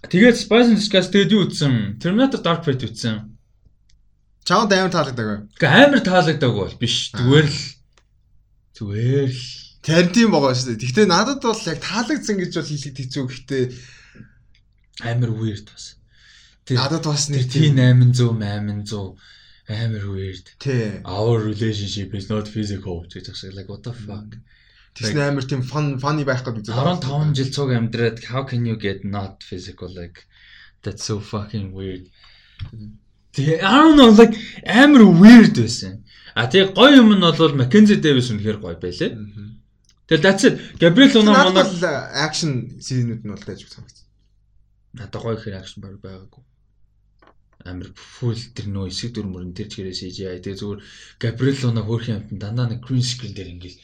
тэгээд 0.05 0.37
Spice 0.37 0.73
Discuss 0.73 1.09
тэгээд 1.13 1.33
юу 1.33 1.45
ütсэн? 1.49 2.01
Terminator 2.01 2.41
Dark 2.41 2.61
Fate 2.65 2.89
ütсэн. 2.89 3.37
Чамд 4.45 4.73
амар 4.73 4.93
таалагддаг 4.93 5.25
бай. 5.25 5.39
Гэхдээ 5.57 5.85
амар 5.85 6.01
таалагдаг 6.01 6.51
бол 6.53 6.73
биш. 6.81 7.11
Зүгээр 7.13 7.45
л 7.45 7.57
зүгээр 8.77 9.31
л 9.33 10.11
тийм 10.13 10.29
байгаа 10.31 10.53
шүү 10.53 10.77
дээ. 10.77 10.81
Гэхдээ 10.85 11.07
надад 11.09 11.41
бол 11.41 11.63
яг 11.65 11.79
таалагдсан 11.81 12.37
гэж 12.37 12.51
бол 12.53 12.69
хэлэхэд 12.69 12.97
хэцүү. 13.01 13.23
Гэхдээ 13.25 13.63
амар 15.09 15.31
weird 15.33 15.65
бас. 15.71 15.97
Тэр 16.67 16.77
надад 16.77 17.03
бас 17.09 17.29
нэг 17.33 17.49
тийм 17.49 17.77
T800 17.77 18.37
800 18.85 19.17
амар 19.67 20.05
weird. 20.13 20.45
тий. 20.59 21.01
Our 21.03 21.43
relationship 21.43 22.13
is 22.13 22.29
not 22.29 22.47
physical 22.47 23.03
гэж 23.07 23.33
шиг 23.33 23.53
like 23.55 23.69
what 23.69 23.83
the 23.83 23.93
fuck. 23.93 24.37
Тэгсэн 24.95 25.21
амар 25.23 25.45
тийм 25.45 25.61
фан 25.61 25.99
фаны 25.99 26.25
байх 26.25 26.43
гэдэг 26.43 26.67
үзэж 26.67 26.73
15 26.73 27.35
жил 27.37 27.51
цуг 27.53 27.69
амьдраад 27.75 28.17
how 28.31 28.43
can 28.43 28.65
you 28.65 28.75
get 28.79 29.03
not 29.03 29.43
physical 29.43 29.91
like 29.91 30.25
that's 30.83 31.03
so 31.05 31.19
fucking 31.19 31.71
weird. 31.71 32.09
Тэгээ 33.35 33.61
I 33.61 33.75
don't 33.77 33.95
know 33.99 34.09
like 34.11 34.33
амар 34.65 35.03
weird 35.05 35.53
байсан. 35.53 36.06
А 36.37 36.45
тэгээ 36.45 36.77
гоё 36.77 37.01
юм 37.01 37.09
нь 37.17 37.23
бол 37.25 37.57
Mackenzie 37.57 37.97
Davis 37.97 38.29
үнэхээр 38.29 38.61
гоё 38.61 38.77
байлээ. 38.77 39.11
Тэгэл 40.07 40.23
that's 40.23 40.43
it. 40.45 40.55
Luna 40.79 41.33
Надад 41.33 41.67
манай 41.67 41.97
акшн 42.25 42.77
сценүүд 42.77 43.21
нь 43.25 43.31
бол 43.33 43.41
тааж 43.41 43.65
санагдсан. 43.65 44.05
надад 44.93 45.17
гоё 45.17 45.35
ихэр 45.35 45.57
акшн 45.57 45.81
баг 45.81 45.97
байгаагүй. 45.97 46.43
Амар 47.65 47.89
full 47.97 48.37
тэр 48.53 48.69
нөө 48.69 48.93
эсэг 48.93 49.17
дүр 49.17 49.27
мөрөн 49.27 49.57
тэр 49.57 49.67
чигээрээ 49.67 49.97
CGI 49.97 50.39
тэгээ 50.45 50.61
зүгээр 50.61 50.81
Gabriel 51.17 51.57
Luna 51.65 51.81
хөөрхөн 51.83 52.17
амтан 52.21 52.37
дандаа 52.37 52.67
нэг 52.69 52.85
green 52.85 53.01
screen 53.01 53.33
дээр 53.33 53.49
ингээл 53.57 53.77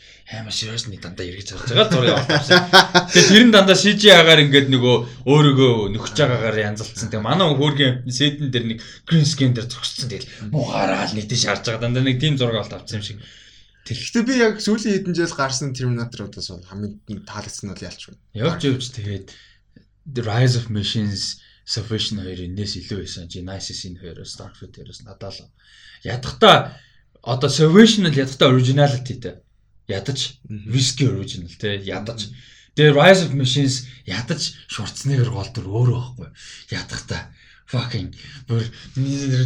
serious 0.54 0.86
нэг 0.88 1.02
дандаа 1.02 1.26
эргэж 1.26 1.48
харж 1.52 1.74
байгаа 1.74 1.90
л 1.90 1.94
зураг 1.98 2.16
авчихсан. 2.22 2.62
Тэгээ 3.12 3.28
тэр 3.34 3.44
нь 3.44 3.54
дандаа 3.54 3.76
CGI-гаар 3.76 4.44
ингээд 4.46 4.68
нөгөө 4.72 4.96
өөрийгөө 5.26 5.74
нөхөж 5.90 6.16
байгаагаар 6.16 6.58
янзалцсан. 6.70 7.10
Тэгээ 7.12 7.28
манай 7.28 7.48
хөөрхөн 7.50 7.94
сэдэн 8.08 8.50
дээр 8.54 8.66
нэг 8.72 8.80
green 9.10 9.26
screen 9.26 9.52
дээр 9.58 9.68
зогссон. 9.68 10.08
Тэгэл 10.08 10.32
муугаараа 10.54 11.10
л 11.10 11.16
нийтэш 11.18 11.44
харж 11.44 11.64
байгаа 11.68 11.84
дандаа 11.84 12.04
нэг 12.08 12.22
тийм 12.22 12.38
зураг 12.40 12.64
авалт 12.64 12.78
авсан 12.78 13.02
юм 13.02 13.08
шиг. 13.10 13.20
Гэхдээ 13.84 14.24
би 14.24 14.34
яг 14.40 14.64
сүүлийн 14.64 14.96
хэдэн 14.96 15.18
жил 15.18 15.36
гарсан 15.36 15.76
Terminator-удаас 15.76 16.56
бол 16.56 16.70
хамгийн 16.72 17.28
таалагдсан 17.28 17.68
нь 17.68 17.74
бол 17.76 17.84
ялч 17.84 18.02
байна. 18.08 18.22
Явж 18.32 18.62
явж 18.64 18.86
тэгээд 18.96 19.28
The 20.08 20.24
Rise 20.24 20.56
of 20.56 20.72
Machines 20.72 21.44
Salvation 21.66 22.20
2 22.20 22.48
энэс 22.52 22.76
илүү 22.84 23.04
байсан. 23.04 23.30
Genesis 23.32 23.88
энэ 23.88 24.00
хоёроос 24.04 24.36
Starfield 24.36 24.76
хоёроос 24.76 25.00
надад 25.08 25.40
л 25.40 25.48
ядахта 26.04 26.76
одоо 27.24 27.50
Salvation 27.50 28.04
л 28.04 28.12
ядахта 28.12 28.52
originality 28.52 29.16
те. 29.16 29.32
Ядаж 29.88 30.40
risky 30.68 31.08
original 31.08 31.52
те 31.56 31.80
ядаж. 31.80 32.28
Тэгээ 32.76 32.98
Rise 33.00 33.24
of 33.24 33.34
Machines 33.38 33.88
ядаж 34.04 34.60
Schwarzenegger 34.68 35.32
гол 35.32 35.48
төр 35.56 35.68
өөрөө 35.72 36.00
байхгүй. 36.04 36.30
Ядахта 36.76 37.32
fucking 37.64 38.12
бүр 38.48 38.68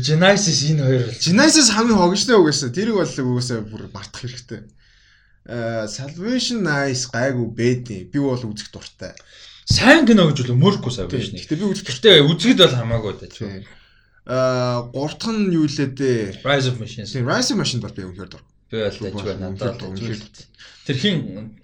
Genesis 0.02 0.66
энэ 0.74 0.82
хоёр 0.82 1.06
л 1.06 1.22
Genesis 1.22 1.70
хамгийн 1.70 2.02
хогжтой 2.02 2.42
угаасаа 2.42 2.74
тэрийг 2.74 2.98
бол 2.98 3.06
угаасаа 3.06 3.62
бүр 3.62 3.94
мартах 3.94 4.26
хэрэгтэй. 4.26 4.66
Э 5.46 5.86
Salvation 5.86 6.66
Nice 6.66 7.06
гайгүй 7.14 7.48
бэдний. 7.54 8.10
Би 8.10 8.18
бол 8.20 8.42
үзэх 8.42 8.74
дуртай. 8.74 9.14
Сайн 9.68 10.08
кино 10.08 10.32
гэж 10.32 10.48
бол 10.48 10.64
мөрөхгүй 10.64 10.92
Salvation. 10.96 11.36
Гэхдээ 11.36 11.60
би 11.60 11.66
үзэх 11.68 11.86
Гэхдээ 11.92 12.24
үзэхэд 12.24 12.60
бол 12.64 12.76
хамаагүй 12.80 13.14
даа. 13.20 13.64
Э 14.28 14.84
гуравдах 14.92 15.32
нь 15.36 15.52
юу 15.56 15.68
лээ 15.68 15.92
дээ? 15.92 16.44
Rise 16.44 16.68
of 16.72 16.80
Machines. 16.80 17.12
Тийм 17.12 17.28
Rising 17.28 17.60
Machine 17.60 17.84
бол 17.84 17.96
би 17.96 18.04
үнэхээр 18.08 18.32
дуртай. 18.32 18.56
Би 18.72 18.78
бол 18.84 19.00
дэж 19.00 19.16
байна 19.24 19.52
надад 19.52 19.80
байна. 19.80 19.96
Тэр 20.88 20.98
хин 21.00 21.16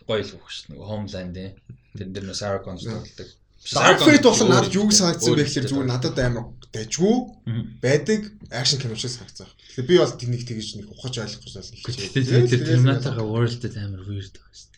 гоё 0.07 0.23
л 0.23 0.35
өгч 0.35 0.55
дээ. 0.67 0.79
Homeland 0.79 1.35
ээ. 1.39 1.49
Тэр 1.95 2.07
дээр 2.11 2.25
нөө 2.27 2.35
Sarah 2.35 2.59
Connor 2.63 2.83
тоглодог. 2.83 3.29
Dark 3.71 3.99
Fate 4.03 4.27
бол 4.27 4.47
надад 4.51 4.75
юу 4.75 4.91
санагдсан 4.91 5.35
бэ 5.39 5.43
гэхээр 5.47 5.67
зүгээр 5.71 5.87
надад 5.87 6.19
амар 6.19 6.45
дайжгүй 6.75 7.15
Мгм. 7.47 7.63
байдаг 7.79 8.19
акшн 8.51 8.79
кино 8.83 8.95
шиг 8.99 9.15
санагдсан. 9.15 9.47
Тэгэхээр 9.47 9.87
би 9.87 9.95
бол 10.03 10.15
тэнийг 10.19 10.43
тэгж 10.43 10.67
нэг 10.83 10.87
ухаж 10.91 11.15
ойлгох 11.23 11.47
гэж 11.47 11.71
Гэхдээ 11.87 12.23
тэр 12.27 12.43
тэр 12.51 12.61
Terminator-га 12.67 13.23
World-д 13.23 13.71
амар 13.79 14.03
weird 14.03 14.35
дээ. 14.35 14.72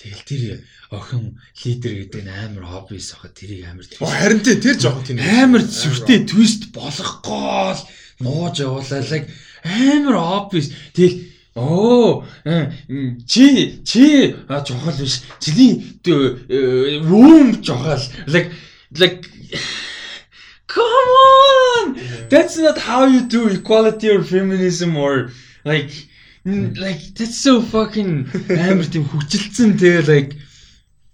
Тэгэл 0.00 0.24
тэр 0.24 0.42
охин 0.88 1.36
лидер 1.60 1.92
гэдэг 1.92 2.22
нь 2.24 2.32
амар 2.32 2.64
хоббис 2.64 3.12
ахад 3.12 3.36
тэрийг 3.36 3.68
амар 3.68 3.84
харин 3.84 4.40
тий 4.40 4.56
тэр 4.56 4.80
жоохон 4.80 5.04
тийм 5.04 5.20
амар 5.20 5.60
зүртэй 5.60 6.24
твист 6.24 6.72
болгохгүй 6.72 7.76
л 7.76 7.82
нууж 8.24 8.64
явуулаа 8.64 9.04
like 9.12 9.28
амар 9.60 10.16
хоббис 10.16 10.72
тэгэл 10.96 11.28
Оо 11.54 12.24
э, 12.44 12.70
чи 13.26 13.82
чи 13.84 14.36
жохол 14.48 14.94
биш. 14.96 15.20
Чиний 15.40 15.98
room 17.02 17.60
жохол. 17.60 17.98
Like 18.26 18.52
like 18.94 19.26
Come 20.68 21.10
on. 21.26 22.00
That's 22.28 22.56
not 22.56 22.78
how 22.78 23.04
you 23.06 23.22
do 23.26 23.48
equality 23.48 24.08
or 24.08 24.22
feminism 24.22 24.96
or 24.96 25.32
like 25.64 25.90
like 26.44 27.02
that's 27.14 27.38
so 27.38 27.60
fucking 27.60 28.24
амар 28.48 28.88
тийм 28.88 29.04
хүчилцэн 29.04 29.76
тэгээ 29.76 30.08
like 30.08 30.32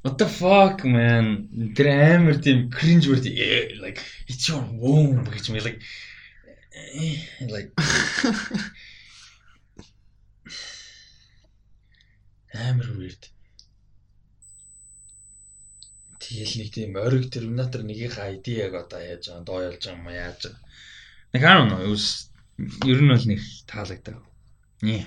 what 0.06 0.18
the 0.22 0.28
fuck 0.30 0.84
man 0.86 1.50
тэр 1.74 1.90
амар 1.90 2.38
тийм 2.38 2.70
cringe 2.70 3.10
word 3.10 3.26
eh, 3.26 3.74
like 3.82 3.98
it's 4.30 4.46
your 4.46 4.62
womb 4.78 5.26
гэж 5.26 5.50
ми 5.50 5.58
like 5.66 5.82
eh, 6.74 7.18
like 7.50 7.74
амар 12.54 12.90
weird 12.94 13.34
Тэгэл 16.26 16.58
нэг 16.58 16.68
тийм 16.74 16.98
ориг 16.98 17.30
терминатор 17.30 17.86
нэгийнхээ 17.86 18.42
ID 18.42 18.46
яг 18.66 18.74
одоо 18.74 18.98
яаж 18.98 19.30
байгаа 19.30 19.46
доо 19.46 19.60
ялж 19.62 19.82
байгаа 19.86 19.94
юм 19.94 20.10
яаж. 20.10 20.42
Нэг 21.30 21.42
хаа 21.46 21.62
нөө 21.70 21.86
юус 21.86 22.34
ер 22.82 22.98
нь 22.98 23.10
бол 23.14 23.26
нэг 23.30 23.40
таалагдав. 23.70 24.25
Нэ. 24.86 25.02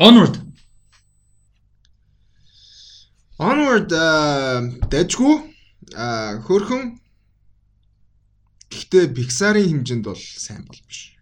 Onward. 0.00 0.40
Onward 3.36 3.92
дэжгүй 4.88 5.34
а 5.92 6.40
хөрхөн 6.46 6.96
гэхдээ 8.72 9.12
Pixar-ын 9.12 9.68
хэмжээнд 9.68 10.04
бол 10.08 10.16
сайн 10.16 10.64
бол 10.64 10.80
биш. 10.88 11.12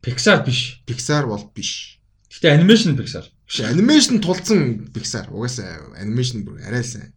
Pixar 0.00 0.48
биш. 0.48 0.80
Pixar 0.88 1.28
бол 1.28 1.44
биш. 1.52 2.00
Гэтэ 2.32 2.56
animation 2.56 2.96
Pixar. 2.96 3.28
Биш 3.44 3.60
анимашн 3.60 4.24
тулцсан 4.24 4.88
Pixar 4.96 5.28
угаасаа 5.28 5.92
анимашн 6.00 6.40
бүр 6.40 6.64
арай 6.64 6.84
сайн. 6.88 7.12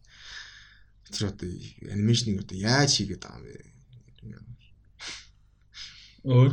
Тэр 1.15 1.31
одоо 1.31 1.47
анимашныг 1.87 2.43
одоо 2.43 2.57
яаж 2.59 2.91
хийгээд 2.91 3.23
байгаа 3.23 3.39
юм 4.27 4.43
бэ? 4.43 4.59
Өөр 6.27 6.51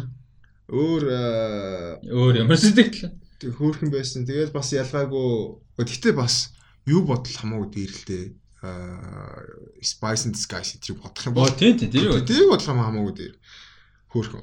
Өөр 0.67 1.03
аа, 1.15 1.99
өөр 2.03 2.43
ямар 2.43 2.59
сэтгэл. 2.59 3.15
хөөрхөн 3.39 3.91
байсан. 3.93 4.27
Тэгээд 4.27 4.51
бас 4.51 4.75
ялгаагүй. 4.75 5.63
Гэхдээ 5.79 6.15
бас 6.17 6.51
юу 6.91 7.07
бодол 7.07 7.37
хамаагүй 7.37 7.71
дээрлээ. 7.71 8.25
Аа 8.67 9.47
Spice 9.79 10.27
and 10.27 10.35
Disguise 10.35 10.75
тэрийг 10.83 10.99
бодох 11.05 11.23
юм 11.29 11.35
бол 11.39 11.55
тий 11.55 11.77
тий 11.79 11.87
тэр 11.87 12.11
юу. 12.11 12.25
тэрийг 12.27 12.51
бодлоо 12.51 12.75
хамаагүй 12.75 13.15
дээр. 13.15 13.35
Хөөрхөн. 14.11 14.43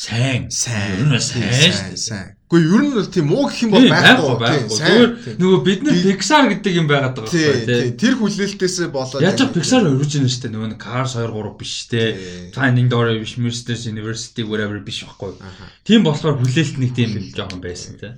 Сайн. 0.00 0.50
Сайн. 0.50 0.96
Ер 0.96 1.12
нь 1.12 1.20
сайн. 1.20 1.96
Сайн. 1.96 2.32
Гэхдээ 2.48 2.72
ер 2.72 2.82
нь 2.88 2.94
бол 2.96 3.10
тийм 3.12 3.26
муу 3.28 3.44
гэх 3.52 3.68
юм 3.68 3.76
бол 3.76 3.84
Тийм, 3.84 3.92
байхгүй. 3.92 4.48
Тийм, 4.48 4.68
сайн. 4.72 5.36
Нөгөө 5.36 5.60
бид 5.60 5.80
нар 5.84 5.98
Pixar 6.00 6.44
гэдэг 6.48 6.72
юм 6.72 6.86
байгаад 6.88 7.20
байгаа 7.20 7.28
байхгүй 7.28 7.68
тий. 7.68 7.68
тий. 7.68 7.92
Тэр 8.00 8.14
хүлээлтээсээ 8.16 8.88
болоод 8.88 9.20
Яаж 9.20 9.44
Pixar 9.52 9.84
original 9.84 10.32
шүү 10.32 10.40
дээ. 10.40 10.54
Нөгөө 10.56 10.80
Cars 10.80 11.12
2 11.20 11.28
3 11.28 11.52
биш 11.60 11.74
тий. 11.92 12.16
Тий. 12.16 12.48
Finding 12.56 12.88
Dory 12.88 13.20
биш, 13.20 13.36
Monsters 13.36 13.84
University 13.92 14.40
whatever 14.40 14.80
биш 14.80 15.04
байхгүй. 15.04 15.36
Тийм 15.84 16.00
болохоор 16.08 16.40
хүлээлт 16.40 16.80
нэг 16.80 16.96
тийм 16.96 17.10
жоохон 17.36 17.60
байсан 17.60 18.00
тий. 18.00 18.16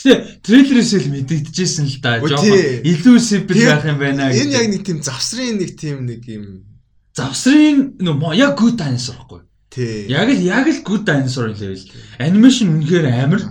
Гэтэ 0.00 0.40
трейлерээс 0.48 0.92
л 0.96 1.12
мэдэгдэжсэн 1.12 1.86
л 1.92 1.98
да. 2.00 2.24
Жоохон 2.24 2.88
илүү 2.88 3.16
Тийм, 3.20 3.44
байх 3.68 3.84
юм 3.84 4.00
байна 4.00 4.32
Энэ 4.32 4.64
яг 4.64 4.66
нэг 4.72 4.80
тийм 4.80 5.04
завсрын 5.04 5.60
нэг 5.60 5.76
тийм 5.76 6.08
нэг 6.08 6.24
юм 6.24 6.64
завсрын 7.12 8.00
нөө 8.00 8.32
яг 8.32 8.56
good 8.56 8.80
dinosaur 8.80 9.20
байхгүй. 9.20 9.44
Тий. 9.70 10.08
Яг 10.08 10.28
л 10.28 10.40
яг 10.42 10.66
л 10.68 10.82
good 10.84 11.04
dinosaur 11.04 11.48
level. 11.52 11.76
Animation 12.18 12.72
үнэхээр 12.78 13.06
амар 13.08 13.42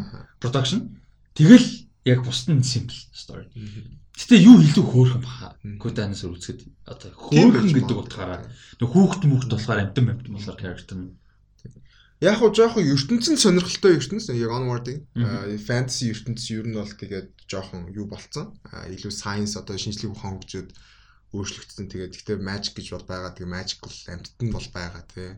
production. 0.42 0.98
Тэгэл 1.38 1.68
яг 2.06 2.26
бусд 2.26 2.50
нь 2.50 2.64
simple 2.66 2.98
story. 3.14 3.46
Гэтэ 4.18 4.42
юу 4.42 4.58
илүү 4.66 4.86
хөөрхөн 4.86 5.22
баха. 5.22 5.54
Good 5.62 5.96
dinosaur 5.98 6.34
үзэхэд 6.34 6.66
одоо 6.90 7.10
хөөрхөн 7.14 7.70
гэдэг 7.70 7.98
утгаараа 8.02 8.42
нөх 8.82 8.90
хүүхд 8.90 9.24
мөхд 9.30 9.54
болохоор 9.54 9.82
амтан 9.86 10.10
амтан 10.10 10.34
болохоор 10.34 10.58
character 10.58 10.98
нь. 10.98 11.14
Яг 12.18 12.42
уу 12.42 12.50
жоохон 12.50 12.82
ертөнцийн 12.82 13.38
сонирхолтой 13.38 14.02
ертөнц 14.02 14.34
яг 14.34 14.50
Мгм. 15.14 15.62
фэнтези 15.62 16.10
ертөнц 16.18 16.50
ер 16.50 16.66
нь 16.66 16.74
бол 16.74 16.90
тэгээд 16.90 17.30
жоохон 17.46 17.94
юу 17.94 18.10
болцсон. 18.10 18.58
Илүү 18.66 19.14
science 19.14 19.54
одоо 19.54 19.78
шинжлэх 19.78 20.18
ухаан 20.18 20.42
хөгжөөд 20.42 20.74
өөрчлөгдсөн. 21.38 21.86
Тэгээд 21.86 22.14
гэхдээ 22.18 22.38
magic 22.42 22.74
гэж 22.74 22.88
бол 22.98 23.06
байгаа. 23.06 23.38
Тэгээд 23.38 23.54
magical 23.54 23.94
амьтад 24.10 24.34
нь 24.42 24.50
бол 24.50 24.68
байгаа 24.74 25.04
тий. 25.14 25.38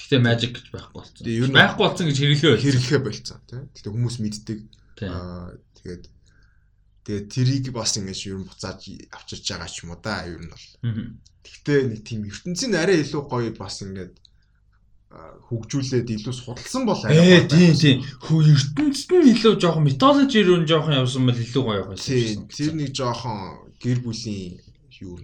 Гэтэ 0.00 0.18
magic 0.24 0.50
гэж 0.56 0.66
байхгүй 0.72 0.96
болсон. 0.96 1.52
Байхгүй 1.52 1.84
болсон 1.84 2.06
гэж 2.08 2.16
хэрэглээ. 2.16 2.62
Хэрэглэхэ 2.64 2.98
болцсон 3.04 3.40
тий. 3.44 3.60
Тэгээд 3.76 3.92
хүмүүс 3.92 4.16
мэддэг. 4.24 4.58
Тийм. 4.96 5.10
Аа 5.12 5.52
тэгээд 5.76 6.04
тэгээд 7.04 7.26
тэрийг 7.28 7.66
бас 7.76 7.92
ингэж 8.00 8.20
ер 8.32 8.38
нь 8.40 8.48
буцааж 8.48 8.80
авчирч 9.12 9.44
байгаа 9.44 9.68
ч 9.68 9.84
юм 9.84 9.92
уу 9.92 10.00
да 10.00 10.24
ер 10.24 10.40
нь 10.40 10.48
бол. 10.48 10.66
Гэхдээ 11.44 11.80
нэг 11.92 12.00
тийм 12.04 12.24
ертөнцийн 12.24 12.76
арай 12.76 13.04
илүү 13.04 13.22
гоё 13.28 13.52
бас 13.56 13.80
ингээд 13.84 14.14
аа, 15.10 15.36
хөгжүүлээд 15.50 16.08
илүү 16.16 16.34
судалсан 16.36 16.84
бол 16.88 17.00
гоё 17.00 17.44
тийм 17.50 17.72
тийм. 17.76 17.98
Хөө 18.24 18.40
ертөнцид 18.56 19.10
нь 19.10 19.30
илүү 19.36 19.54
жоохон 19.60 19.84
mythology 19.84 20.40
руу 20.44 20.60
нь 20.62 20.68
жоохон 20.70 20.96
явсан 20.96 21.24
бол 21.28 21.44
илүү 21.44 21.62
гоё 21.64 21.82
байх 21.84 21.98
байсан. 21.98 22.48
Тийм 22.48 22.48
тэр 22.48 22.72
нэг 22.76 22.90
жоохон 22.96 23.38
гэр 23.80 23.98
бүлийн 24.04 24.60
юу. 25.00 25.18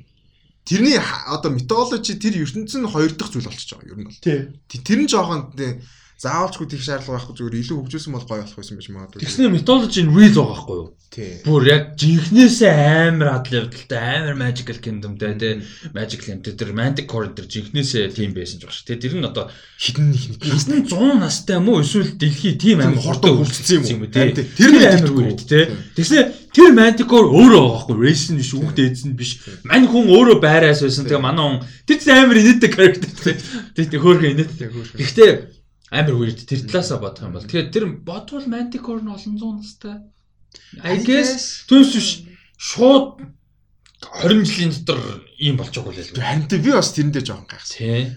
Тэрний 0.67 0.99
одоо 0.99 1.51
методологи 1.55 2.19
тэр 2.19 2.43
ертөнцийн 2.43 2.91
хоёр 2.91 3.15
дахь 3.15 3.31
зүйл 3.31 3.47
болчихж 3.47 3.71
байгаа 3.79 3.91
ер 3.95 3.99
нь 4.03 4.09
бол. 4.11 4.19
Тийм. 4.19 4.43
Тэ- 4.67 4.83
Тэр 4.83 4.99
нь 4.99 5.11
жоохон 5.11 5.55
заавалчгүй 6.17 6.67
тийх 6.73 6.81
шаардлага 6.81 7.21
байхгүй 7.21 7.37
зүгээр 7.37 7.61
илүү 7.61 7.77
хөгжүүлсэн 7.77 8.13
бол 8.17 8.25
гоё 8.25 8.41
болох 8.41 8.57
байсан 8.57 8.77
байж 8.81 8.89
магадгүй. 8.89 9.21
Тэгснэ 9.21 9.53
mythology 9.53 10.01
нь 10.01 10.11
real 10.17 10.33
байгаа 10.33 10.49
байхгүй 10.57 10.77
юу? 10.81 10.89
Тий. 11.13 11.33
Бүр 11.45 11.63
яг 11.69 11.83
жинхнээсээ 12.01 12.73
амар 13.13 13.29
адл 13.37 13.53
явдалтай 13.61 14.01
амар 14.25 14.37
magical 14.41 14.79
kingdomтэй 14.81 15.33
тий 15.37 15.53
magical 15.93 16.29
юм 16.33 16.41
тэр 16.41 16.71
manticore 16.73 17.31
тэр 17.37 17.47
жинхнээсээ 17.53 18.17
тийм 18.17 18.33
байсан 18.33 18.59
ч 18.59 18.65
баг 18.65 18.73
ш. 18.73 18.81
Тэ 18.89 18.97
тэр 18.97 19.21
нь 19.21 19.29
одоо 19.29 19.53
Хідэн 19.77 20.09
нэг 20.09 20.25
нэг 20.25 20.41
Хэсний 20.41 20.83
100 20.89 21.21
настай 21.21 21.61
юм 21.61 21.69
уу 21.69 21.85
эсвэл 21.85 22.17
дэлхий 22.17 22.57
тийм 22.57 22.81
Тийм, 22.81 22.97
амар 22.97 23.05
үлдсэн 23.05 23.37
үлдсэн 23.37 23.85
юм 23.85 24.01
уу? 24.03 24.09
тий. 24.09 24.33
Тийм, 24.33 24.49
Тэр 24.57 24.71
нь 24.73 24.89
амар 24.89 25.13
үрд 25.21 25.41
тий. 25.45 25.65
Тийм. 25.69 26.33
Тэр 26.57 26.73
manticore 26.73 27.29
өөрөө 27.29 27.65
байгаа 27.69 27.85
байхгүй 27.93 28.17
нь 28.33 28.41
биш 28.41 28.51
хүүхд 28.57 28.79
ээдс 28.81 29.05
нь 29.05 29.13
биш. 29.13 29.31
Мань 29.69 29.85
хүн 29.85 30.09
өөрөө 30.09 30.41
байраас 30.41 30.81
байсан. 30.81 31.05
Тэгээ 31.05 31.21
манай 31.21 31.45
хүн 31.45 31.61
тэр 31.85 31.99
чинь 32.01 32.17
амар 32.17 32.41
инээдэг 32.41 32.73
тий. 33.77 33.85
Тий 33.85 34.01
хөөрхөн 34.01 34.33
инээдэг. 34.41 34.73
Гэхдээ 34.97 35.31
амар 35.93 36.17
weird 36.17 36.41
тэр 36.49 36.65
талаасаа 36.65 36.97
бодох 37.05 37.29
юм 37.29 37.37
бол 37.37 37.45
тэгэхээр 37.45 37.69
тэр 37.77 37.85
бодвол 38.01 38.49
manticore 38.49 39.05
нь 39.05 39.13
олон 39.13 39.37
зуун 39.37 39.61
настай. 39.61 40.01
I 40.81 40.97
guess 41.05 41.69
Түүнээс 41.69 41.93
биш 41.93 42.09
шууд 42.57 43.21
20 44.25 44.49
жилийн 44.49 44.73
дотор 44.73 45.01
ийм 45.37 45.61
болчих 45.61 45.85
уу 45.85 45.93
лээ. 45.93 46.17
Харин 46.17 46.49
би 46.49 46.73
бас 46.73 46.97
тэрэндээ 46.97 47.21
жоохон 47.21 47.49
гайхсан. 47.53 47.77
Тий. 47.77 48.17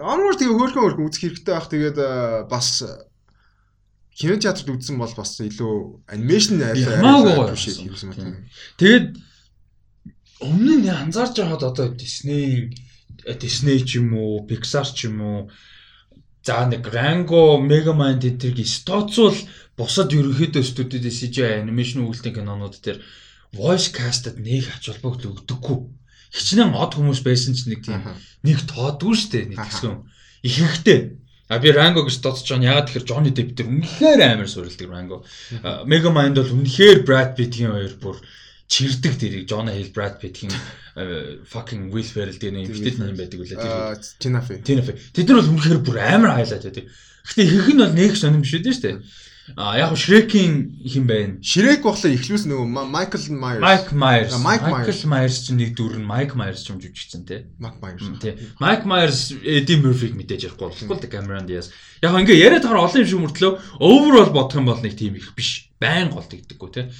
Onward 0.00 0.40
тэгээ 0.40 0.56
хөөрхөн 0.56 0.82
хөөрхөн 0.82 1.06
үзэх 1.06 1.22
хэрэгтэй 1.22 1.52
байх. 1.52 1.68
Тэгээд 1.68 1.98
аа, 2.00 2.48
бас 2.48 2.80
кино 4.16 4.40
театрт 4.40 4.72
үзсэн 4.72 4.96
бол 4.96 5.12
бас 5.12 5.36
илүү 5.44 5.74
анимашн 6.08 6.56
гоё 7.20 7.52
биш 7.52 7.68
юм 7.76 8.12
байна. 8.16 8.40
Тэгээд 8.80 9.06
өмнө 10.40 10.74
нь 10.80 10.88
анзаарч 10.88 11.36
байхад 11.36 11.62
одоо 11.68 11.92
Disney 11.92 12.72
Disney 13.36 13.84
ч 13.84 14.00
юм 14.00 14.16
уу, 14.16 14.48
Pixar 14.48 14.88
ч 14.88 15.12
юм 15.12 15.20
уу 15.20 15.40
за 16.46 16.64
нэг 16.64 16.86
Rango, 16.88 17.60
Megamind 17.60 18.22
гэдгийг 18.22 18.64
стоцвол 18.64 19.36
бусад 19.76 20.14
ерөнхийдөө 20.14 20.62
студиуд 20.64 21.04
CGI 21.10 21.60
анимашн 21.60 22.06
үйлдэл 22.06 22.38
кинонууд 22.38 22.80
дээр 22.80 23.02
voice 23.52 23.90
cast-д 23.92 24.38
нэг 24.38 24.70
ач 24.70 24.88
холбогдол 24.88 25.36
өгдөггүй. 25.36 25.78
Хичнээн 26.30 26.72
од 26.72 26.92
хүмүүс 26.94 27.20
байсан 27.26 27.52
ч 27.58 27.66
нэг 27.66 27.82
тийм 27.82 28.00
нэг 28.46 28.62
тоодгүй 28.70 29.14
штэ 29.18 29.40
нэг 29.50 29.58
Аха. 29.58 29.68
гэсэн. 29.68 29.92
Ихэнхдээ 30.46 31.00
А 31.48 31.58
би 31.62 31.70
Rango 31.70 32.02
гэж 32.02 32.18
дуудаж 32.22 32.42
байгаа 32.42 32.58
нь 32.58 32.66
ягаад 32.66 32.86
тэгэхээр 32.90 33.06
Johnny 33.06 33.30
Depp 33.30 33.50
тэр 33.54 33.70
үнэхээр 33.70 34.20
амар 34.22 34.50
суурилдаг 34.50 34.90
Rango. 34.90 35.22
Megamind 35.86 36.34
бол 36.42 36.54
үнэхээр 36.58 37.06
Brad 37.06 37.38
Pitt-ийн 37.38 37.70
хоёр 37.70 37.94
бүр 38.02 38.18
чирдэг 38.66 39.14
тэрийг 39.14 39.46
Jonah 39.46 39.70
Hill 39.70 39.94
Brad 39.94 40.18
Pitt-ийн 40.18 40.50
fucking 41.46 41.94
Will 41.94 42.02
Ferrell 42.02 42.34
дээр 42.34 42.54
нэг 42.56 42.74
ихтэй 42.74 42.98
юм 42.98 43.14
байдаг 43.14 43.38
үлээ 43.38 43.62
тэр. 43.62 43.70
Тийм 44.66 44.82
ээ. 44.82 44.98
Тэд 45.14 45.26
нар 45.30 45.38
бол 45.38 45.52
үнэхээр 45.54 45.80
бүр 45.86 45.98
амар 46.02 46.34
хайлаад 46.34 46.66
байдаг. 46.66 46.86
Гэтэ 47.30 47.42
ихэнх 47.46 47.70
нь 47.70 47.82
бол 47.82 47.94
нэг 47.94 48.12
сонирм 48.18 48.42
биш 48.42 48.54
үү 48.58 48.66
дээ. 48.66 48.96
А 49.54 49.78
яг 49.78 49.94
Shrek-ийн 49.94 50.82
хин 50.82 51.06
байна. 51.06 51.38
Ширек 51.40 51.84
болохоор 51.86 52.10
ихлүүс 52.18 52.46
нөгөө 52.50 52.66
Ма- 52.66 52.88
Майкл 52.90 53.22
Майерс. 53.30 53.62
А, 54.34 54.38
Mike 54.42 54.66
Michael 54.74 55.06
Myers 55.06 55.36
чинь 55.46 55.60
нэг 55.62 55.76
дүр 55.78 55.94
нь 56.02 56.06
Mike 56.08 56.34
Myers 56.34 56.66
ч 56.66 56.74
юм 56.74 56.80
жүжигчсэн 56.82 57.22
тий. 57.28 57.46
Майк 57.62 57.78
Майерс. 57.78 58.10
Тий. 58.18 58.34
Mike 58.58 58.84
Myers 58.90 59.20
Eddie 59.46 59.78
Murphy-г 59.78 60.18
мэдээж 60.18 60.50
ярихгүй 60.50 60.66
болохгүй 60.66 60.98
л 60.98 61.12
Cameron 61.14 61.46
Diaz. 61.46 61.70
Яг 62.02 62.18
ингээ 62.18 62.42
яриад 62.42 62.66
хараа 62.66 62.90
олон 62.90 63.06
юм 63.06 63.06
шиг 63.06 63.22
мөртлөө 63.22 63.52
overall 63.78 64.30
бодох 64.34 64.58
юм 64.58 64.66
бол 64.66 64.82
нэг 64.82 64.98
тийм 64.98 65.14
их 65.14 65.30
биш. 65.38 65.70
Байн 65.78 66.10
голд 66.10 66.26
игдэггүй 66.34 66.70
тий. 66.74 66.90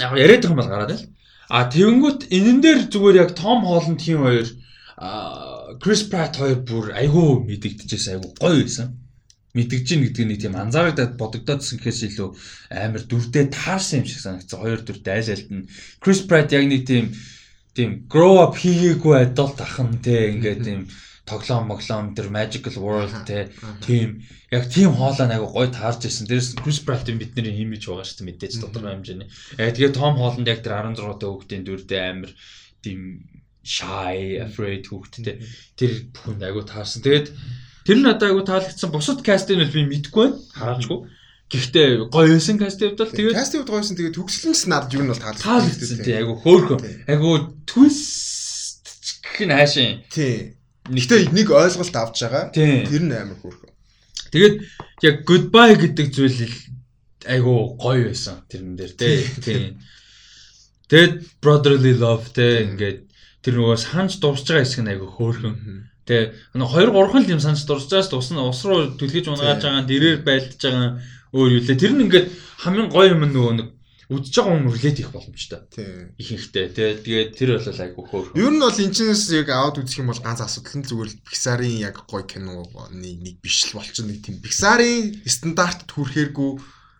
яг 0.00 0.16
яриад 0.16 0.40
байгаа 0.42 0.56
юм 0.56 0.60
бол 0.60 0.72
гараад 0.72 0.90
байл. 0.96 1.06
А 1.52 1.68
тэгэнгүүт 1.68 2.20
энэн 2.32 2.58
дээр 2.64 2.80
зүгээр 2.88 3.20
яг 3.28 3.30
Том 3.36 3.60
Холланд 3.62 4.00
тийм 4.00 4.24
хоёр 4.24 4.48
а 4.96 5.76
Крис 5.82 6.08
Пратт 6.08 6.40
хоёр 6.40 6.64
бүр 6.64 6.96
айгүй 6.96 7.44
мэдэгдэжсэн 7.44 8.16
айгүй 8.16 8.30
гоё 8.40 8.62
байсан. 8.64 9.03
Мэдгэж 9.54 9.84
гин 9.86 10.02
гэдэг 10.02 10.26
нэг 10.26 10.38
тийм 10.42 10.54
анзаарагдаад 10.58 11.14
бодогдоодсэн 11.14 11.78
гэхээс 11.78 12.00
илүү 12.10 12.28
амар 12.74 13.02
дүрдээ 13.06 13.54
таарсан 13.54 14.02
юм 14.02 14.06
шиг 14.10 14.20
санагдсан. 14.22 14.58
Хоёр 14.58 14.80
дүр 14.82 14.98
дайлалт 14.98 15.48
нь 15.54 15.68
Крис 16.02 16.26
Пратт 16.26 16.50
яг 16.50 16.66
нэг 16.66 16.82
тийм 16.84 17.14
тийм 17.74 17.90
grow 18.10 18.42
up 18.42 18.58
хийгээгүй 18.58 19.14
adult 19.14 19.58
ахын 19.62 20.02
те 20.02 20.34
ингээд 20.34 20.62
тийм 20.66 20.80
тоглоом 21.24 21.72
моглоом 21.72 22.12
тэр 22.12 22.28
magical 22.28 22.76
world 22.76 23.14
те 23.24 23.48
тийм 23.80 24.26
яг 24.52 24.68
тийм 24.68 24.92
хоолой 24.92 25.32
айгу 25.32 25.48
гой 25.48 25.68
таарч 25.72 26.04
ирсэн. 26.04 26.28
Дээрс 26.28 26.54
Chris 26.60 26.84
Pratt-ийн 26.84 27.18
бидний 27.18 27.54
имиж 27.64 27.88
байгаа 27.88 28.04
шүү 28.04 28.18
дээ 28.20 28.28
мэдээж 28.28 28.54
тодорхой 28.60 28.92
хэмжээний. 28.92 29.28
Яг 29.58 29.72
тэгээ 29.74 29.96
Tom 29.96 30.14
Holland 30.20 30.46
яг 30.52 30.60
тэр 30.60 30.76
16 30.84 31.18
дэх 31.18 31.30
хүүхдийн 31.32 31.64
дүрдээ 31.64 32.02
амар 32.12 32.32
тийм 32.84 33.00
shy, 33.64 34.36
afraid 34.44 34.84
хүүхдтэй. 34.84 35.40
Тэр 35.80 35.92
бүхэнд 36.12 36.42
айгу 36.44 36.62
таарсан. 36.68 37.00
Тэгээд 37.00 37.32
тэр 37.84 37.98
нь 38.00 38.08
одоо 38.08 38.26
айгу 38.32 38.42
таалагдсан. 38.48 38.90
Бусад 38.90 39.20
кастыг 39.20 39.60
нь 39.60 39.68
би 39.68 39.84
мэдгүй 39.84 40.26
байна. 40.32 40.40
Хараачгүй. 40.56 40.98
Гэхдээ 41.52 41.88
гоё 42.08 42.34
байсан 42.34 42.56
кастын 42.58 42.96
хувьд 42.96 43.00
бол 43.04 43.12
тэгээд 43.14 43.36
кастын 43.36 43.58
хувьд 43.60 43.70
гоё 43.70 43.80
байсан. 43.84 43.96
Тэгээд 44.00 44.16
төгслөнс 44.16 44.62
надад 44.66 44.94
юу 44.96 45.04
нь 45.04 45.12
бол 45.12 45.20
таалагдсан. 45.20 46.00
Тий 46.00 46.16
айгу 46.16 46.34
хөөрхөн. 46.40 46.80
Айгу 47.06 47.30
twist 47.68 48.84
гэх 49.22 49.44
нь 49.44 49.54
хаашийн. 49.54 49.92
Тий. 50.08 50.56
Гэхдээ 50.88 51.30
нэг 51.36 51.48
ойлголт 51.52 51.96
авч 51.96 52.16
байгаа. 52.24 52.44
Тэр 52.50 53.04
нь 53.04 53.12
амар 53.12 53.38
хөөрхөн. 53.38 53.72
Тэгээд 54.32 54.56
яг 55.04 55.16
goodbye 55.28 55.76
гэдэг 55.78 56.08
зүйл 56.10 56.40
айгу 57.28 57.76
гоё 57.78 58.08
байсан 58.08 58.42
тэрэн 58.48 58.74
дээр 58.74 58.92
тий. 58.96 59.76
Тэгээд 60.88 61.14
brotherly 61.40 61.94
love 61.96 62.32
тий 62.34 62.64
ингээд 62.64 62.98
тэр 63.44 63.54
нөгөө 63.60 63.76
санаж 63.80 64.20
дуусж 64.20 64.44
байгаа 64.48 64.64
хэсэг 64.64 64.82
нь 64.84 64.92
айгу 64.92 65.08
хөөрхөн. 65.08 65.56
Тэгээ 66.04 66.26
нэг 66.60 66.68
2 66.68 66.92
3 66.92 67.32
юм 67.32 67.40
санаж 67.40 67.64
дурж 67.64 67.88
байгаас 67.88 68.12
тусна 68.12 68.44
ус 68.44 68.60
руу 68.64 68.92
түлхэж 69.00 69.24
унгааж 69.32 69.60
байгаа 69.64 69.84
дэрээр 69.88 70.20
байлдаж 70.20 70.60
байгаа 70.60 71.00
өөр 71.32 71.50
юу 71.56 71.62
лээ. 71.64 71.80
Тэр 71.80 71.92
нь 71.96 72.04
ингээд 72.04 72.26
хамгийн 72.60 72.88
гоё 72.92 73.16
юм 73.16 73.24
нөгөө 73.24 73.54
нэг 73.56 73.68
үдж 74.12 74.36
байгаа 74.36 74.52
хүн 74.52 74.68
релейт 74.68 75.00
их 75.00 75.10
боломжтой. 75.10 75.60
Тийм. 75.72 76.12
Ихэнхдээ 76.20 76.66
тий. 76.76 76.92
Тэгээд 77.00 77.30
тэр 77.32 77.50
бол 77.56 77.80
айгу 77.80 78.02
хөөр. 78.04 78.26
Ер 78.36 78.52
нь 78.52 78.60
бол 78.60 78.76
энэчнээс 78.84 79.24
яг 79.32 79.48
аваад 79.48 79.80
үзэх 79.80 80.04
юм 80.04 80.12
бол 80.12 80.20
ганц 80.20 80.44
асуудал 80.44 80.76
нь 80.76 80.84
зүгээр 80.84 81.08
л 81.08 81.20
Pixar-ын 81.24 81.76
яг 81.80 81.96
гоё 82.04 82.24
киноны 82.28 82.68
нэг 83.00 83.40
биш 83.40 83.72
л 83.72 83.80
болчихно 83.80 84.12
нэг 84.12 84.20
тийм 84.20 84.44
Pixar-ын 84.44 85.24
стандартд 85.24 85.88
хүрэхэргүй 85.88 86.52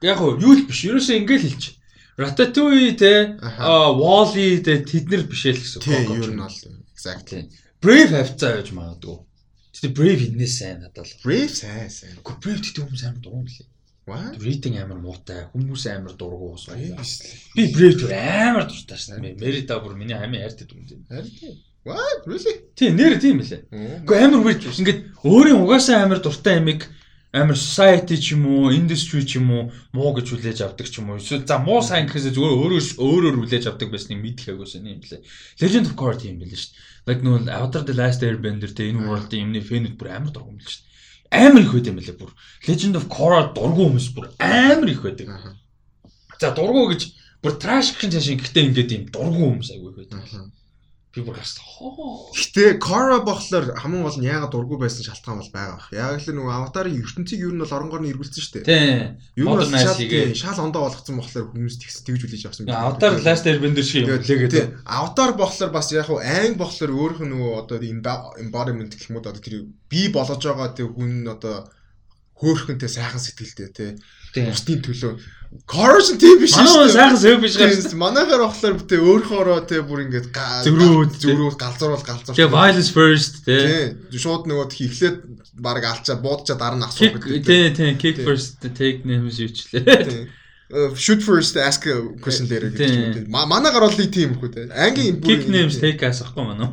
яг 0.09 0.19
юу 0.25 0.53
л 0.57 0.65
биш. 0.65 0.81
Ерөөсөө 0.89 1.21
ингээл 1.21 1.45
хэлчих. 1.45 1.77
Ratatouille 2.17 2.95
те 2.97 3.37
Wall-E 3.43 4.65
те 4.65 4.81
тэд 4.81 5.13
нар 5.13 5.29
биш 5.29 5.45
л 5.45 5.61
гэсэн. 5.61 5.85
Тийм 5.85 6.09
ер 6.09 6.33
нь 6.33 6.41
бол 6.41 6.57
exactly. 6.97 7.53
Brave 7.85 8.17
хавцаа 8.17 8.57
яаж 8.57 8.73
магадгүй. 8.73 9.17
Тэгтээ 9.77 9.93
Brave 9.93 10.23
инээс 10.33 10.55
сайн 10.57 10.81
надад 10.81 11.05
л. 11.05 11.21
Brave 11.21 11.53
сайн 11.53 11.93
сайн. 11.93 12.17
Гэхдээ 12.25 12.41
Brave 12.41 12.61
гэдэг 12.65 12.81
хүмүүс 12.81 13.05
амар 13.05 13.21
дургуун 13.21 13.49
лээ. 13.53 13.69
What? 14.09 14.33
Рейтинг 14.41 14.77
амар 14.81 15.01
муутай. 15.05 15.45
Хүмүүс 15.53 15.85
амар 15.93 16.17
дургуун 16.17 16.57
ус. 16.57 16.73
Биш 16.73 17.13
л. 17.21 17.29
Би 17.53 17.69
Brave 17.77 18.01
түр 18.01 18.17
амар 18.17 18.65
дуртай 18.73 18.97
шнэ. 18.97 19.37
Мерита 19.37 19.77
бүр 19.85 20.01
миний 20.01 20.17
хамгийн 20.17 20.49
хайртай 20.49 20.65
дүн 20.65 20.89
дээ. 20.89 21.05
Харин 21.13 21.61
What? 21.85 22.25
Really? 22.25 22.65
Тийм 22.75 22.97
нэр 22.97 23.21
тийм 23.21 23.45
билээ. 23.45 23.69
Гэхдээ 24.09 24.25
амар 24.25 24.41
weird. 24.41 24.65
Ингээд 24.65 25.21
өөрийн 25.21 25.61
угаасаа 25.61 26.01
амар 26.01 26.25
дуртай 26.25 26.57
амиг 26.57 26.89
амар 27.29 27.61
society 27.61 28.17
ч 28.17 28.33
юм 28.33 28.49
уу, 28.49 28.73
industry 28.73 29.21
ч 29.21 29.37
юм 29.37 29.53
уу 29.53 29.63
муу 29.93 30.17
гэж 30.17 30.33
хүлээж 30.33 30.65
авдаг 30.65 30.89
ч 30.89 31.05
юм 31.05 31.13
уу. 31.13 31.21
Эсвэл 31.21 31.45
за 31.45 31.61
муу 31.61 31.85
сайн 31.85 32.09
гэхээс 32.09 32.33
зүгээр 32.33 32.57
өөрөөр 32.57 32.85
өөрөөр 33.05 33.37
хүлээж 33.37 33.69
авдаг 33.69 33.93
байсныг 33.93 34.17
мэдэх 34.17 34.57
агуулсан 34.57 34.89
юм 34.89 35.05
блэ. 35.05 35.21
Legend 35.61 35.93
of 35.93 35.95
Korra 35.99 36.17
тийм 36.17 36.41
билээ 36.41 36.57
шүү 36.57 36.73
дээ. 36.73 36.94
Like 37.07 37.21
нөө 37.21 37.49
Avatar 37.53 37.83
the 37.85 37.95
Last 37.95 38.23
Airbender 38.25 38.73
тэ 38.73 38.89
энэ 38.89 39.05
world-ийн 39.05 39.53
юмны 39.53 39.61
фэнүүд 39.61 39.97
бүр 40.01 40.09
амар 40.09 40.33
дургуун 40.33 40.57
билээ 40.57 40.73
шүү 40.73 40.83
дээ. 40.85 41.45
Амар 41.45 41.63
их 41.65 41.73
байт 41.75 41.89
юм 41.91 41.99
билээ 42.01 42.17
бүр. 42.17 42.31
Legend 42.65 42.97
of 42.97 43.07
Korra 43.13 43.41
дургуун 43.53 43.93
хүмүүс 43.93 44.09
бүр 44.17 44.27
амар 44.41 44.89
их 44.89 45.03
байдаг. 45.05 45.29
За 46.41 46.55
дургуун 46.57 46.89
гэж 46.97 47.03
бүр 47.45 47.55
trash 47.61 47.93
гэх 47.93 48.09
юм 48.09 48.25
шиг 48.25 48.41
гэхдээ 48.41 48.65
ингээд 48.73 48.95
юм 48.97 49.05
дургуун 49.13 49.61
хүмүүс 49.61 49.71
аягүй 49.77 49.91
их 49.93 49.99
байдаг. 50.01 50.54
Би 51.15 51.23
бүр 51.23 51.39
хас 51.39 51.63
хоо. 51.63 52.27
Гэтэ 52.35 52.83
Kora 52.83 53.23
болохоор 53.23 53.79
хамгийн 53.79 54.03
гол 54.03 54.19
нь 54.19 54.27
яагаад 54.27 54.51
дургу 54.51 54.83
байсан 54.83 55.07
шалтгаан 55.07 55.39
бол 55.39 55.55
байгаа 55.55 55.79
бах. 55.79 55.89
Яг 55.95 56.19
л 56.19 56.35
нөгөө 56.35 56.55
аватарын 56.59 56.99
ертөнцийг 56.99 57.39
юу 57.39 57.55
нь 57.55 57.63
бол 57.63 57.71
оронгоор 57.71 58.03
нь 58.03 58.11
эргүүлсэн 58.11 58.43
шүү 58.43 58.55
дээ. 58.59 58.67
Тийм. 58.67 59.23
Юу 59.39 59.55
нь 59.55 59.71
шал 59.79 59.95
шал 60.35 60.59
ондоо 60.67 60.91
болгоцсон 60.91 61.15
болохоор 61.23 61.55
хүмүүс 61.55 61.79
тэгс 61.79 62.03
тэгж 62.03 62.21
үлээж 62.27 62.45
авсан. 62.51 62.67
Аватар 62.67 63.23
Last 63.23 63.47
Airbender 63.47 63.87
шиг 63.87 64.11
юм 64.11 64.19
лээгээд. 64.27 64.83
Аватар 64.83 65.39
болохоор 65.39 65.71
бас 65.71 65.87
яг 65.95 66.11
хуу 66.11 66.19
анги 66.19 66.59
болохоор 66.59 66.91
өөрөх 66.91 67.23
нь 67.23 67.31
нөгөө 67.31 67.53
одоо 67.63 67.79
embodiment 68.43 68.99
гэх 68.99 69.07
юм 69.07 69.23
уу 69.23 69.23
одоо 69.23 69.39
тэр 69.39 69.71
бий 69.87 70.11
болгож 70.11 70.43
байгаа 70.43 70.75
тэр 70.75 70.91
хүн 70.91 71.31
одоо 71.31 71.71
хөөхөнтэй 72.35 72.91
сайхан 72.91 73.23
сэтгэлтэй 73.23 73.71
тий. 73.71 73.91
Бусдын 74.35 74.83
төлөө 74.83 75.13
Corrosion 75.71 76.19
тийм 76.19 76.41
биш 76.43 76.53
шүү. 76.53 76.67
Манай 76.67 76.91
сайхан 76.93 77.19
сэв 77.23 77.39
биш 77.41 77.55
гарсан. 77.57 77.95
Манайхаар 77.97 78.43
болохоор 78.45 78.75
бүтээ 78.81 79.01
өөрхөөрөө 79.01 79.61
те 79.71 79.81
бүр 79.87 80.03
ингээд 80.05 80.29
зөрүү 80.67 81.05
зөрүү 81.23 81.51
галзуурвал 81.57 82.05
галзуур. 82.05 82.35
Тэгээ 82.37 82.53
violence 82.53 82.91
first 82.91 83.47
те. 83.47 83.95
Шууд 84.13 84.51
нөгөө 84.51 84.67
ихлээд 84.85 85.19
баг 85.57 85.87
алчаа 85.87 86.19
буудчаа 86.19 86.59
дараа 86.59 86.79
нь 86.83 86.85
асуух 86.85 87.17
гэдэг. 87.23 87.47
Тий, 87.47 87.71
тий, 87.71 87.95
kick 87.97 88.21
first 88.27 88.67
take 88.75 89.07
нэмс 89.07 89.41
юучлээ. 89.41 90.44
Shoot 90.97 91.23
first 91.23 91.57
ask 91.57 91.87
a 91.87 92.09
question 92.21 92.49
later 92.49 92.71
гэж. 92.71 93.29
Манайгаар 93.29 93.85
бол 93.85 94.09
тийм 94.09 94.35
хүү 94.41 94.49
те. 94.55 94.63
Ангийн 94.73 95.21
kick 95.21 95.49
names 95.49 95.77
take 95.77 96.03
ask 96.03 96.25
ахгүй 96.25 96.45
манай. 96.45 96.69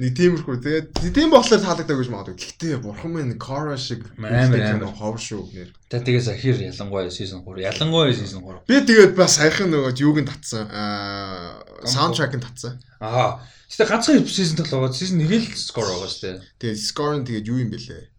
Нэг 0.00 0.16
тиймэрхүү 0.16 0.56
тэгээд 0.64 0.86
тийм 1.12 1.28
болохоор 1.34 1.60
таалагддаг 1.60 1.98
гэж 2.00 2.08
магадгүй. 2.08 2.36
Гэхдээ 2.40 2.80
бурхан 2.80 3.12
минь 3.12 3.36
Kara 3.36 3.76
шиг 3.76 4.08
амар 4.16 4.56
амар 4.56 4.88
хов 4.96 5.20
шүү 5.20 5.52
нэр. 5.52 5.68
Тэгээд 5.92 6.06
тэгээ 6.08 6.22
Захир 6.24 6.56
ялангуяа 6.64 7.12
season 7.12 7.44
3. 7.44 7.60
Ялангуяа 7.68 8.14
season 8.16 8.40
3. 8.40 8.64
Би 8.64 8.80
тэгээд 8.88 9.12
бас 9.18 9.36
саяхан 9.36 9.68
нөгөө 9.68 9.92
юуг 10.00 10.24
нь 10.24 10.30
татсан. 10.32 10.64
Аа 10.72 11.60
саундтрак 11.84 12.32
нь 12.38 12.44
татсан. 12.46 12.80
Аа. 13.04 13.42
Гэтэ 13.68 13.84
ганцхан 13.84 14.24
season 14.24 14.56
тоглоод 14.64 14.96
season 14.96 15.20
1 15.20 15.28
л 15.28 15.60
score 15.60 15.90
байгаа 15.92 16.08
шүү 16.08 16.24
дээ. 16.24 16.40
Тэгээд 16.56 16.80
score 16.80 17.20
нь 17.20 17.26
тэгээд 17.28 17.50
юу 17.52 17.60
юм 17.60 17.68
бэлээ? 17.74 18.11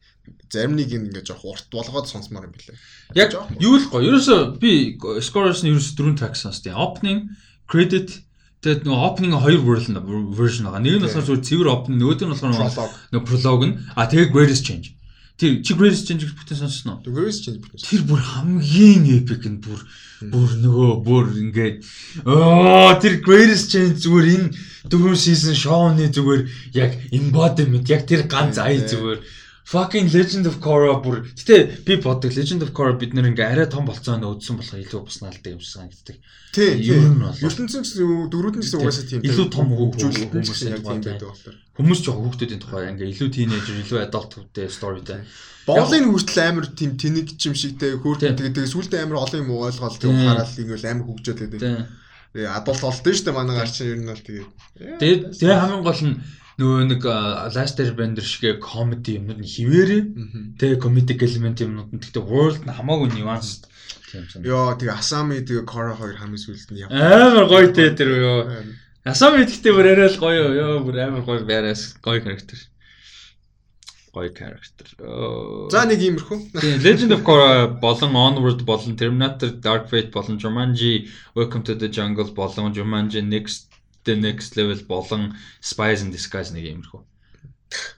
Зарим 0.53 0.77
нэг 0.77 0.93
юм 0.93 1.09
ингээд 1.09 1.33
жоох 1.33 1.45
урт 1.49 1.65
болгоод 1.73 2.05
сонсмоор 2.05 2.45
юм 2.45 2.53
бэлээ. 2.53 2.77
Яг 3.17 3.33
юу 3.57 3.81
л 3.81 3.89
гоё. 3.89 4.05
Ерөөсө 4.13 4.61
би 4.61 5.01
score-оос 5.01 5.65
нь 5.65 5.73
ерөөсө 5.73 5.97
дөрөв 5.97 6.17
track 6.21 6.37
сонсдیں۔ 6.37 6.77
Opening, 6.77 7.33
credit 7.65 8.21
Тэгээд 8.63 8.87
нөгөө 8.87 9.03
opening 9.03 9.33
хоёр 9.35 9.59
version 9.59 10.71
байгаа. 10.71 10.79
Нэг 10.79 10.95
нь 10.95 11.03
болохоор 11.03 11.27
зөвхөн 11.27 11.43
цэвэр 11.43 11.67
opening, 11.67 11.99
нөгөөд 11.99 12.21
нь 12.23 12.31
болохоор 12.31 12.55
нөгөө 13.11 13.27
prologue 13.27 13.67
нь. 13.67 13.75
А 13.91 14.07
тэгээд 14.07 14.31
greatest 14.31 14.63
change. 14.63 14.95
Тэр 15.35 15.59
чи 15.59 15.75
greatest 15.75 16.07
change 16.07 16.31
бүтэн 16.31 16.63
сонссноо? 16.63 17.03
Greatest 17.03 17.43
change 17.43 17.59
бүтэн. 17.59 17.83
Тэр 17.83 18.07
бүр 18.07 18.23
хамгийн 18.23 19.03
epic 19.19 19.43
нь 19.43 19.59
бүр 19.59 19.83
бүр 20.31 20.49
нөгөө 20.63 20.91
бүр 21.03 21.25
ингээд 21.43 21.83
оо 22.23 22.95
тэр 23.03 23.19
greatest 23.19 23.67
change 23.75 23.99
зүгээр 23.99 24.27
энэ 24.31 24.47
дөрөв 24.87 25.19
season 25.19 25.59
show-ны 25.59 26.07
зүгээр 26.07 26.41
яг 26.79 26.95
embodiment 27.11 27.83
яг 27.91 28.07
тэр 28.07 28.31
ганц 28.31 28.63
ая 28.63 28.79
зүгээр 28.79 29.19
fucking 29.63 30.11
Legend 30.11 30.45
of 30.47 30.59
Korra 30.59 30.99
бүр 30.99 31.23
гэтээ 31.23 31.87
би 31.87 31.95
боддог 32.03 32.35
Legend 32.35 32.67
of 32.67 32.71
Korra 32.75 32.93
бид 32.99 33.15
нэр 33.15 33.31
ингээ 33.31 33.47
арай 33.47 33.67
том 33.71 33.87
болцоо 33.87 34.19
нөө 34.19 34.35
өдсөн 34.37 34.59
болохоо 34.59 34.79
илүү 34.83 35.01
буснаалдаг 35.07 35.51
юм 35.55 35.61
шиг 35.63 35.73
санагддаг. 35.79 36.17
Тийм. 36.51 36.75
Ер 36.83 37.07
нь 37.07 37.23
бол 37.23 37.39
ертөнцийн 37.47 37.83
дөрүүд 38.27 38.55
нь 38.59 38.63
гэсэн 38.67 38.79
угаасаа 38.83 39.07
тийм. 39.07 39.23
Илүү 39.23 39.47
том 39.47 39.67
хөгжүүлэлт 39.71 40.31
хүмүүс 40.35 40.61
яг 40.67 40.83
тийм 40.83 41.01
байдаг 41.01 41.27
болохоор. 41.31 41.55
Хүмүүс 41.79 41.99
ч 42.03 42.07
хүүхдүүдийн 42.11 42.61
тухай 42.61 42.91
ингээ 42.91 43.11
илүү 43.15 43.29
тийнейжер, 43.33 43.81
илүү 43.81 43.99
adult 44.03 44.31
хөвтэй 44.35 44.67
storyтэй. 44.67 45.19
Боолын 45.63 46.11
хүртэл 46.11 46.43
амар 46.43 46.67
тийм 46.75 46.91
тэнэг 46.99 47.27
юм 47.39 47.55
шигтэй 47.55 47.97
хөөрхөн 47.97 48.35
тэгээд 48.35 48.67
сүултээ 48.67 49.07
амар 49.07 49.23
олон 49.23 49.47
юм 49.47 49.57
ойлгоод 49.63 49.95
тэг 49.95 50.11
хараал 50.11 50.59
ингээл 50.59 50.91
амар 50.91 51.07
хөгжөөд 51.07 51.39
байдаг. 51.39 51.87
Тэгээ 52.35 52.51
адуулт 52.51 52.81
болдсон 52.83 53.13
шүү 53.15 53.25
дээ 53.25 53.37
манай 53.37 53.55
гар 53.57 53.71
чинь 53.71 53.89
ер 53.93 53.99
нь 54.03 54.09
бол 54.11 54.27
тэгээд. 54.27 54.49
Тэгээд 54.99 55.21
тэгээ 55.39 55.61
хамгийн 55.63 55.85
гол 55.87 56.01
нь 56.03 56.15
нөгөө 56.59 56.79
нэг 56.91 57.01
Last 57.55 57.81
Airbender 57.81 58.25
шиг 58.25 58.61
comedy 58.61 59.17
юмнууд 59.17 59.41
нь 59.41 59.51
хിവэрээ. 59.53 60.03
Тэгээ 60.59 60.81
comedic 60.83 61.19
element 61.25 61.57
юмнууд 61.61 61.91
нь 61.93 62.01
тэгтээ 62.01 62.23
world 62.23 62.61
нь 62.65 62.73
хамаагүй 62.73 63.09
nuanced 63.13 63.71
Тийм 64.13 64.29
санаа. 64.29 64.45
Йоо 64.45 64.77
тэгээ 64.77 64.93
Асами 64.93 65.41
тэгээ 65.41 65.65
Кора 65.65 65.97
хоёр 65.97 66.13
хамгийн 66.21 66.37
сүүлд 66.37 66.69
нь 66.69 66.85
яв. 66.85 66.93
Амар 66.93 67.49
гоё 67.49 67.73
те 67.73 67.89
тэр 67.97 68.13
ёо. 68.13 68.41
Асами 69.01 69.41
гэдэгтээ 69.41 69.73
бүр 69.73 69.87
арай 69.89 70.09
л 70.13 70.21
гоё 70.21 70.45
ёо 70.53 70.85
бүр 70.85 70.95
амар 71.01 71.25
гоё 71.25 71.41
байраас 71.41 71.97
гоё 71.97 72.21
характер. 72.21 72.61
Гоё 74.13 74.29
характер. 74.29 74.87
За 75.73 75.81
нэг 75.89 75.97
иймэрхүү. 75.97 76.37
Тийм 76.61 76.77
Legend 76.85 77.17
of 77.17 77.25
Korra 77.25 77.65
болон 77.65 78.13
Onward 78.13 78.61
болон 78.61 78.93
Terminator 78.93 79.49
Dark 79.57 79.89
Fate 79.89 80.13
болон 80.13 80.37
Jumanji 80.37 81.09
Welcome 81.33 81.65
to 81.65 81.73
the 81.73 81.89
Jungle 81.89 82.29
болон 82.37 82.69
Jumanji 82.77 83.25
Next 83.25 83.72
the 84.03 84.15
Next 84.15 84.55
Level 84.55 84.85
болон 84.87 85.35
Spies 85.61 86.01
in 86.03 86.11
Disguise 86.11 86.51
нэг 86.51 86.65
иймэрхүү. 86.67 87.01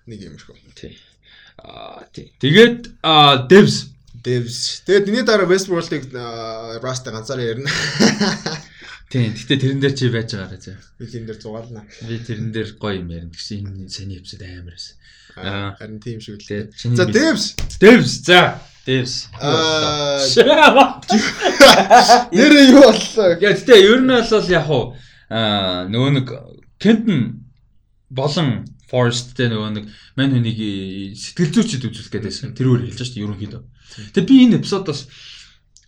Нэг 0.07 0.19
иймэрхүү. 0.21 0.55
Тий. 0.77 0.97
Аа 1.61 2.05
тий. 2.13 2.33
Тэгээд 2.39 2.87
Devs 3.49 3.95
Devs. 4.25 4.81
Тэгээд 4.89 5.09
энэ 5.09 5.23
дараа 5.25 5.45
Westworld-ыг 5.45 6.09
Rust 6.81 7.05
ганцаараа 7.05 7.45
ярина. 7.45 7.69
Тийм. 9.13 9.37
Гэтэ 9.37 9.61
тэрэн 9.61 9.79
дээр 9.81 9.93
чи 9.93 10.09
байж 10.09 10.33
байгаарай 10.33 10.57
заа. 10.57 10.81
Би 10.97 11.05
энэ 11.05 11.29
дээр 11.29 11.39
зугаална. 11.39 11.85
Би 12.09 12.17
тэрэн 12.17 12.49
дээр 12.49 12.73
гоё 12.81 13.05
юм 13.05 13.13
ярина 13.13 13.29
гэсэн 13.29 13.85
энэ 13.85 13.93
саний 13.93 14.17
эпизод 14.17 14.41
амар 14.41 14.73
байсан. 14.73 14.97
Аа. 15.37 15.77
Харин 15.77 16.01
тийм 16.01 16.17
Тэгээ 16.17 16.41
дээ. 16.41 16.73
За 16.97 17.05
Devs. 17.05 17.53
Devs 17.77 18.25
за. 18.25 18.57
Devs. 18.81 19.29
Аа 19.37 20.25
нэрээ 22.33 22.73
юу 22.73 22.81
боллоо? 22.81 23.37
Я 23.37 23.53
гэтээ 23.53 23.93
ер 23.93 24.01
нь 24.01 24.09
бол 24.09 24.49
яг 24.49 24.65
уу 24.69 24.93
аа 24.93 25.04
нөгөө 25.29 26.11
нэг 26.19 26.27
Kenton 26.81 27.45
болон 28.09 28.65
Forest 28.85 29.33
тэ 29.33 29.49
нөгөө 29.49 29.69
нэг 29.73 29.85
мань 30.13 30.33
хүнийг 30.37 30.59
сэтгэл 31.17 31.53
зүйчд 31.57 31.89
үзүүлэх 31.89 32.11
гээд 32.13 32.25
байсан. 32.29 32.53
Тэр 32.53 32.69
өөр 32.69 32.85
хэлж 32.85 33.01
шүү 33.01 33.17
дээ 33.17 33.25
ерөнхийдөө. 33.25 33.61
Тэгээ 34.13 34.29
би 34.29 34.35
энэ 34.45 34.57
эпизодоос 34.61 35.09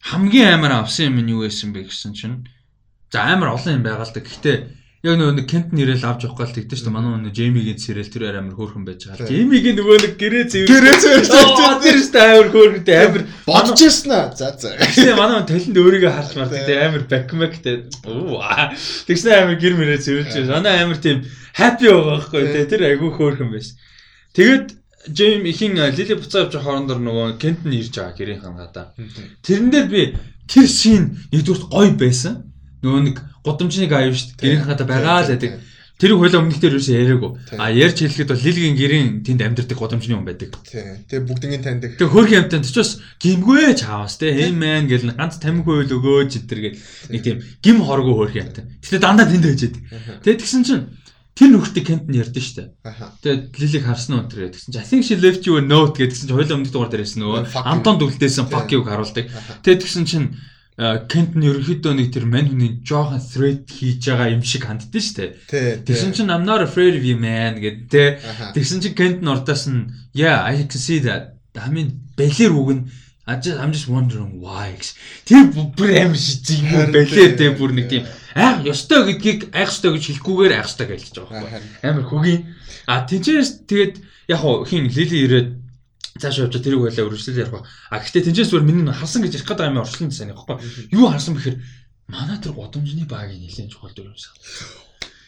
хамгийн 0.02 0.58
амар 0.58 0.82
авсан 0.82 1.14
юм 1.14 1.22
нь 1.22 1.32
юу 1.36 1.46
байсан 1.46 1.76
бэ 1.78 1.86
гэсэн 1.86 2.18
чинь 2.18 2.50
за 3.14 3.22
амар 3.22 3.54
олон 3.54 3.78
юм 3.78 3.84
байгаа 3.86 4.10
л 4.10 4.14
да. 4.18 4.26
Гэхдээ 4.26 4.58
яг 5.06 5.14
нөгөө 5.18 5.36
нэг 5.38 5.46
Kent 5.46 5.70
нэрэл 5.78 6.06
авч 6.10 6.26
явах 6.26 6.42
гал 6.42 6.54
тэгдэж 6.58 6.78
шүү 6.82 6.90
дээ. 6.90 6.96
Манай 6.98 7.12
нөгөө 7.22 7.38
Jamie-гийн 7.38 7.78
сэрэл 7.78 8.10
тэр 8.10 8.24
амар 8.34 8.58
хөөрхөн 8.58 8.86
байж 8.88 9.02
байгаа. 9.06 9.30
Jamie-гийн 9.30 9.78
нөгөө 9.78 9.98
нэг 10.02 10.14
гэрээ 10.18 10.46
зэвэр. 10.50 10.70
Гэрээ 10.74 10.96
Oo, 11.38 11.78
Тэр 11.86 11.98
шүү 12.02 12.14
дээ 12.18 12.26
амар 12.34 12.50
хөөрхөнтэй 12.50 12.98
амар 13.06 13.24
Бодож 13.46 13.80
ирсэн 13.86 14.12
аа. 14.12 14.34
За 14.34 14.50
за. 14.58 14.74
Тэгсэн 14.74 15.14
манай 15.14 15.46
талент 15.46 15.78
өөрийгөө 15.78 16.12
мардаг 16.34 16.62
тийм 16.66 16.82
амар 16.82 17.04
бакмактэй. 17.06 17.76
Оо. 18.10 18.42
Тэгсэн 19.06 19.32
амар 19.38 19.58
гэр 19.62 19.74
мөрөө 19.78 20.00
зэвэлж 20.02 20.34
байна. 20.34 20.54
Манай 20.58 20.74
амар 20.82 20.98
тийм 20.98 21.18
happy 21.54 21.86
байгаа 21.94 22.18
байхгүй 22.18 22.42
тийм 22.58 22.68
тэр 22.74 22.82
айгүй 22.90 23.12
хөөрхөн 23.14 23.50
байсан. 23.54 23.78
Тэгээд 24.34 24.68
Джейм 25.08 25.46
ихийн 25.48 25.78
Лили 25.78 26.16
буцаа 26.20 26.46
авч 26.46 26.58
хоорондор 26.60 27.00
нөгөө 27.00 27.38
Кентн 27.40 27.72
ирж 27.72 27.96
байгаа 27.96 28.18
гэрийн 28.18 28.42
хангаада. 28.44 28.92
Тэрэн 29.46 29.72
дээр 29.72 29.88
би 29.88 30.04
тэр 30.52 30.68
шин 30.68 31.16
нэгдүгürt 31.32 31.72
гоё 31.72 31.96
байсан. 31.96 32.44
Нөгөө 32.84 33.02
нэг 33.08 33.18
гудамжныг 33.48 33.92
аяв 33.96 34.14
шүү 34.14 34.36
дээ. 34.36 34.44
Гэрийн 34.44 34.62
хангаада 34.68 34.86
байгаа 34.86 35.24
л 35.24 35.32
байдаг. 35.32 35.52
Тэр 35.98 36.14
хойлоо 36.14 36.46
өмнөх 36.46 36.62
дээр 36.62 36.78
юусэн 36.78 36.94
яриаггүй. 36.94 37.32
А 37.58 37.74
ярьж 37.74 38.06
хэлэхэд 38.06 38.30
бол 38.30 38.46
Лилигийн 38.46 38.78
гэрийн 38.78 39.10
тэнд 39.26 39.42
амьдардаг 39.42 39.78
гудамжны 39.82 40.14
хүн 40.14 40.30
байдаг. 40.30 40.54
Тэгээ 40.62 41.26
бүгднийг 41.26 41.66
таньдаг. 41.66 41.98
Тэгээ 41.98 42.14
хөрхи 42.14 42.38
амтан 42.38 42.62
ч 42.62 42.78
бас 42.78 43.02
гимгүй 43.18 43.74
чаавас 43.74 44.22
те 44.22 44.30
man 44.54 44.86
гэл 44.86 45.10
ганц 45.18 45.42
тамхи 45.42 45.66
өөл 45.66 45.98
өгөөч 45.98 46.38
энэ 46.38 46.54
гэл 46.54 46.78
нэг 47.10 47.22
тийм 47.26 47.38
гим 47.66 47.78
хоргоо 47.82 48.14
хөрхи 48.14 48.46
амтан. 48.46 48.78
Гэтэ 48.78 49.02
дандаа 49.02 49.26
тэнд 49.26 49.42
байжээд. 49.42 49.76
Тэгээ 50.22 50.38
тэгсэн 50.38 50.62
чинь 50.70 50.86
тэр 51.34 51.50
нөхдөд 51.58 51.82
кентэн 51.82 52.14
ярьдэн 52.14 52.46
штэ. 52.46 52.78
Аха. 52.86 53.18
Тэгээ 53.26 53.58
лилиг 53.58 53.84
харсан 53.90 54.22
тэгсэн 54.54 54.78
чинь 54.78 54.82
I 54.82 54.86
think 54.86 55.02
she 55.02 55.18
left 55.18 55.50
you 55.50 55.58
a 55.58 55.66
note 55.66 55.98
гэдгсэн 55.98 56.30
чинь 56.30 56.38
хоёулаа 56.38 56.62
өмнөд 56.62 56.74
дугаар 56.78 56.94
дээр 56.94 57.10
хэлсэн 57.10 57.22
нөгөө. 57.26 57.58
Антон 57.58 57.98
дүлдээсэн 57.98 58.50
fuck 58.54 58.70
you 58.70 58.86
харуулдаг. 58.86 59.34
Аха. 59.34 59.62
Тэгээ 59.66 59.82
тэгсэн 59.82 60.06
чинь 60.06 60.38
Кентэн 60.78 61.42
ерөнхийдөө 61.42 61.94
нэг 61.98 62.14
тэр 62.14 62.30
мань 62.30 62.54
хүний 62.54 62.78
жоохон 62.86 63.18
thread 63.18 63.66
хийж 63.66 64.14
байгаа 64.14 64.30
юм 64.30 64.46
шиг 64.46 64.70
ханддсан 64.70 65.02
штэ. 65.02 65.34
Тий. 65.50 65.82
Тэгсэн 65.82 66.14
чинь 66.14 66.30
I'm 66.30 66.46
not 66.46 66.62
afraid 66.62 66.94
of 66.94 67.02
you 67.02 67.18
man 67.18 67.58
гэдэг 67.58 67.90
те. 67.90 68.22
Тэгсэн 68.54 68.86
чинь 68.86 68.94
Кент 68.94 69.26
нурдаас 69.26 69.66
нь 69.66 69.90
yeah 70.14 70.46
I 70.46 70.70
can 70.70 70.78
see 70.78 71.02
that. 71.02 71.42
I 71.58 71.74
mean 71.74 71.98
балер 72.14 72.54
үг 72.54 72.70
нь 72.78 72.84
I 73.26 73.42
just 73.42 73.58
I'm 73.58 73.74
just 73.74 73.90
wondering 73.90 74.38
why. 74.38 74.78
Тэр 75.26 75.50
бүр 75.50 75.98
амар 75.98 76.14
шижиг 76.14 76.62
юм 76.70 76.94
балер 76.94 77.34
тэ 77.34 77.58
бүр 77.58 77.74
нэг 77.74 77.90
тийм 77.90 78.06
айх 78.38 78.62
ёстой 78.70 79.10
гэдгийг 79.10 79.50
айх 79.58 79.74
ёстой 79.74 79.98
гэж 79.98 80.04
хэлэхгүйгээр 80.22 80.54
айх 80.62 80.70
ёстой 80.70 80.88
гэж 80.94 81.02
хэлж 81.10 81.18
байгаа 81.26 81.42
байхгүй. 81.42 81.90
Амар 81.90 82.06
хөгийн. 82.06 82.42
А 82.86 83.02
тэнцээс 83.02 83.66
тэгээд 83.66 83.96
яг 84.30 84.42
хин 84.70 84.94
Лили 84.94 85.18
ирээд 85.26 85.50
цааш 86.18 86.50
явж 86.50 86.58
тэрийг 86.60 86.82
байлаа 86.84 87.06
үргэлжлэл 87.08 87.42
ярих 87.42 87.54
ба. 87.54 87.66
А 87.94 88.02
гэхдээ 88.02 88.26
тэнцээс 88.30 88.50
зүгээр 88.52 88.68
миний 88.68 88.86
харсан 88.90 89.22
гэж 89.24 89.34
ярих 89.40 89.48
гэдэг 89.48 89.70
юм 89.72 89.82
орчлон 89.82 90.12
сайн 90.12 90.34
байхгүй. 90.34 90.58
Юу 90.92 91.08
харсан 91.10 91.34
бэхээр 91.38 91.58
манай 92.08 92.38
тэр 92.42 92.54
годомжны 92.58 93.06
багийн 93.06 93.42
нэлийн 93.44 93.70
чухал 93.70 93.94
дүр 93.94 94.12
юмсан. 94.12 94.34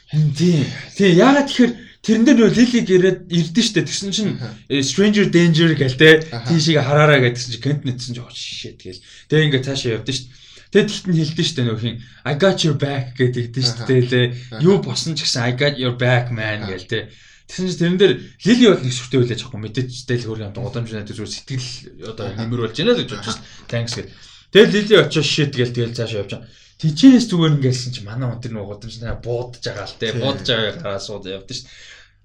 Тийм. 0.10 0.66
Тийм 0.98 1.14
ягаад 1.18 1.48
тэгэхээр 1.48 1.74
тэрэн 2.02 2.24
дээр 2.26 2.38
нөө 2.40 2.52
Лилиг 2.56 2.88
ирээд 2.90 3.20
ирдэн 3.30 3.66
штэ 3.66 3.86
тэгсэн 3.86 4.10
чинь 4.10 4.34
э, 4.72 4.82
Stranger 4.82 5.30
Danger 5.30 5.76
гэлтэй 5.78 6.34
Аха. 6.34 6.50
тийшээ 6.50 6.82
хараараа 6.82 7.20
гэдгсэн 7.22 7.52
чинь 7.54 7.62
Kent 7.62 7.84
нэтсэн 7.86 8.14
чинь 8.18 8.26
shit 8.34 8.82
тэгэл. 8.82 9.04
Тэгээ 9.30 9.46
ингээ 9.52 9.66
цаашаа 9.68 10.02
явдсан 10.02 10.16
штэ. 10.18 10.32
Тэгээд 10.74 10.90
тэгт 10.90 11.06
нь 11.12 11.20
хэлдэн 11.20 11.46
штэ 11.46 11.62
нөх 11.68 11.82
хин 11.84 11.98
I 12.26 12.34
got 12.42 12.58
your 12.66 12.78
back 12.80 13.14
гэдэгдэн 13.20 13.66
Аха. 13.68 13.86
штэ 13.86 13.96
лээ. 14.10 14.28
Юу 14.66 14.82
босон 14.82 15.14
ч 15.14 15.28
гэсэн 15.28 15.46
I 15.46 15.54
got 15.54 15.76
your 15.78 15.94
back 15.94 16.34
man 16.34 16.66
гэлтэй. 16.66 17.14
Тэгсэн 17.50 17.66
чинь 17.66 17.82
тэрэн 17.82 17.98
дээр 17.98 18.14
Лили 18.46 18.66
бол 18.70 18.84
нэг 18.86 18.94
сүртэй 18.94 19.20
байлаач 19.26 19.42
байхгүй 19.42 19.62
мэдээж 19.66 19.90
тэл 20.06 20.26
хөргөн 20.30 20.54
юм 20.54 20.66
годамжнаа 20.70 21.02
тэр 21.02 21.18
зүгээр 21.18 21.34
сэтгэл 21.34 21.70
одоо 22.14 22.26
нэмэр 22.38 22.62
болж 22.62 22.76
байна 22.78 22.94
л 22.94 23.02
гэж 23.02 23.10
бодож 23.10 23.34
штэ. 23.34 23.46
Thanks 23.66 23.94
гэл. 23.98 24.14
Тэгээд 24.54 24.74
Лили 24.78 24.96
очоо 25.02 25.24
shit 25.26 25.52
гэл 25.58 25.74
тэгэл 25.74 25.98
цаашаа 25.98 26.22
явж 26.22 26.32
байгаа. 26.38 26.46
Тичээс 26.78 27.26
зүгээр 27.26 27.54
ингээсэн 27.58 27.90
чи 27.90 28.02
манай 28.06 28.30
хүн 28.30 28.38
тэр 28.38 28.54
нэг 28.54 28.70
годамжнаа 28.70 29.18
буудаж 29.18 29.64
байгаа 29.66 29.90
л 29.90 29.98
те 29.98 30.14
буудаж 30.14 30.46
байгааг 30.46 30.78
гараа 30.78 31.02
сууд 31.02 31.26
явдсан 31.26 31.58
штэ. 31.66 31.70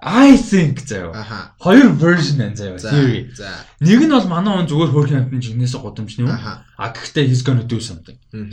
I 0.04 0.36
think 0.36 0.84
заяа. 0.84 1.56
Хоёр 1.56 1.96
version 1.96 2.36
байна 2.36 2.56
заяа. 2.56 2.76
За. 2.76 2.92
Theory. 2.92 3.32
Нэг 3.80 4.00
нь 4.04 4.12
бол 4.12 4.28
манай 4.28 4.60
хүн 4.60 4.68
зүгээр 4.68 4.92
хөрхөн 4.92 5.20
амтны 5.24 5.40
жигнээс 5.40 5.74
годамжны 5.80 6.28
юм. 6.28 6.36
А 6.76 6.92
гэхдээ 6.92 7.24
he's 7.24 7.40
gonna 7.40 7.64
do 7.64 7.80
something. 7.80 8.20
Мгм. 8.28 8.52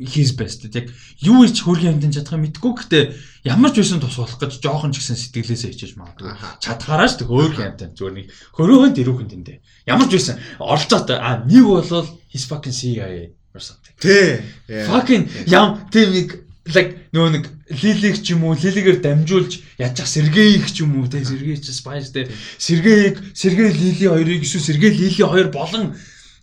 Like 0.00 0.16
his 0.16 0.32
best. 0.32 0.64
Яг 0.72 0.88
юу 1.20 1.44
ич 1.44 1.60
хөрхөн 1.60 2.00
амтны 2.00 2.08
чадах 2.08 2.40
юм 2.40 2.48
мэдгүй 2.48 2.72
гэхдээ 2.72 3.04
ямар 3.44 3.68
ч 3.68 3.84
байсан 3.84 4.00
тус 4.00 4.16
болох 4.16 4.40
гэж 4.40 4.56
жоохон 4.64 4.96
ч 4.96 5.04
гэсэн 5.04 5.20
сэтгэлээсээ 5.20 5.72
хичээж 5.76 5.92
магадгүй. 6.00 6.32
Чадхаараа 6.64 7.04
шүү 7.04 7.20
дээ 7.20 7.28
хөрхөн 7.28 7.68
амтан 7.76 7.92
зүгээр 7.92 8.16
нэг 8.16 8.26
хөрөөхөн 8.56 8.96
дэрүүхэн 8.96 9.28
тэндээ. 9.28 9.58
Ямар 9.92 10.08
ч 10.08 10.12
байсан 10.16 10.40
оролцоод 10.56 11.12
а 11.12 11.44
нэг 11.44 11.64
болол 11.68 12.08
his 12.32 12.48
fucking 12.48 12.72
CIA 12.72 13.28
or 13.52 13.60
something. 13.60 13.92
Тий. 14.00 14.40
Fucking 14.88 15.28
ям 15.44 15.84
тийм 15.92 16.08
нэг 16.16 16.28
like 16.72 17.12
нөгөө 17.12 17.30
нэг 17.36 17.44
лилиг 17.82 18.16
ч 18.22 18.32
юм 18.32 18.44
уу 18.48 18.54
лилигээр 18.54 19.04
дамжуулж 19.04 19.60
ячих 19.76 20.08
Сергеийг 20.08 20.64
ч 20.70 20.80
юм 20.80 21.00
уу 21.00 21.08
те 21.12 21.24
Сергей 21.24 21.56
ч 21.60 21.74
Spice 21.74 22.12
те 22.14 22.28
Сергеийг 22.58 23.20
Сергей 23.34 23.70
Лили 23.72 24.06
хоёрыг 24.06 24.42
эсвэл 24.42 24.64
Сергей 24.64 24.92
Лили 24.96 25.22
хоёр 25.22 25.48
болон 25.50 25.96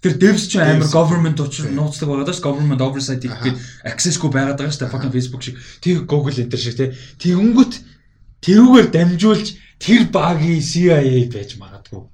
тэр 0.08 0.14
Devs 0.16 0.48
ч 0.48 0.56
амар 0.56 0.88
government 0.88 1.38
учир 1.44 1.68
нууцлаг 1.68 2.08
байгаа 2.08 2.28
даа 2.32 2.40
government 2.40 2.80
oversight 2.80 3.20
Аха. 3.28 3.44
гэдэг 3.44 3.56
access-гүй 3.84 4.30
байгаад 4.32 4.58
байгаа 4.58 4.72
шүү 4.72 4.82
дээ 4.88 4.94
fucking 4.96 5.14
Facebook 5.14 5.44
шиг 5.44 5.56
тэг 5.84 6.08
Google 6.08 6.40
энэ 6.40 6.56
шиг 6.56 6.76
те 6.80 6.96
тэгэнгүүт 7.20 7.74
тэрүүгээр 8.48 8.88
дамжуулж 8.96 9.48
тэр 9.84 10.02
багийн 10.08 10.64
CIA 10.64 11.28
байж 11.28 11.60
магадгүй 11.60 12.08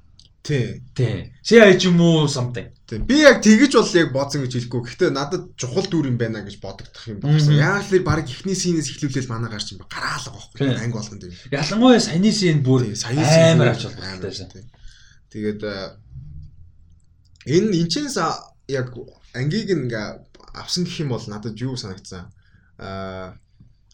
Тий. 0.43 0.81
те 0.97 1.31
CIA 1.45 1.77
ч 1.77 1.87
юм 1.87 2.01
уу 2.01 2.27
something 2.27 2.73
Тий. 2.83 2.99
Би 2.99 3.23
яг 3.23 3.39
тэгэж 3.39 3.71
бол 3.79 3.95
яг 3.95 4.11
бодсон 4.11 4.43
гэж 4.43 4.53
хэлэхгүй. 4.59 4.81
Гэхдээ 4.83 5.09
надад 5.15 5.55
чухал 5.55 5.87
дүр 5.87 6.11
юм 6.11 6.19
байна 6.19 6.43
гэж 6.43 6.59
бодогдох 6.59 7.07
юм. 7.07 7.23
Мгм. 7.23 7.55
Яг 7.55 7.87
л 7.87 8.03
баг 8.03 8.27
ихний 8.27 8.59
синээс 8.59 8.91
эхлүүлэл 8.91 9.31
манай 9.31 9.47
гарч 9.47 9.71
юм 9.71 9.79
ба 9.79 9.87
гараалга 9.87 10.35
Тий. 10.51 10.67
байхгүй. 10.67 10.83
Анги 10.83 10.93
болгонд 10.99 11.23
юм. 11.23 11.31
ялангуяа 11.47 12.03
саяны 12.03 12.31
scene 12.35 12.59
бүр 12.59 12.83
Тий, 12.91 12.99
саяны 12.99 13.23
scene 13.23 13.55
амар 13.55 13.71
холбогдолтой 13.79 14.51
тий. 14.51 14.63
Тэгээд 15.31 15.61
энэ 17.45 17.75
энчээс 17.83 18.17
а- 18.17 18.39
яг 18.67 18.93
ангийг 19.33 19.69
ингээ 19.69 20.23
авсан 20.53 20.83
гэх 20.85 20.99
юм 21.03 21.09
бол 21.15 21.25
надад 21.27 21.57
юу 21.59 21.75
санагдсан. 21.75 22.31
Аа 22.77 23.35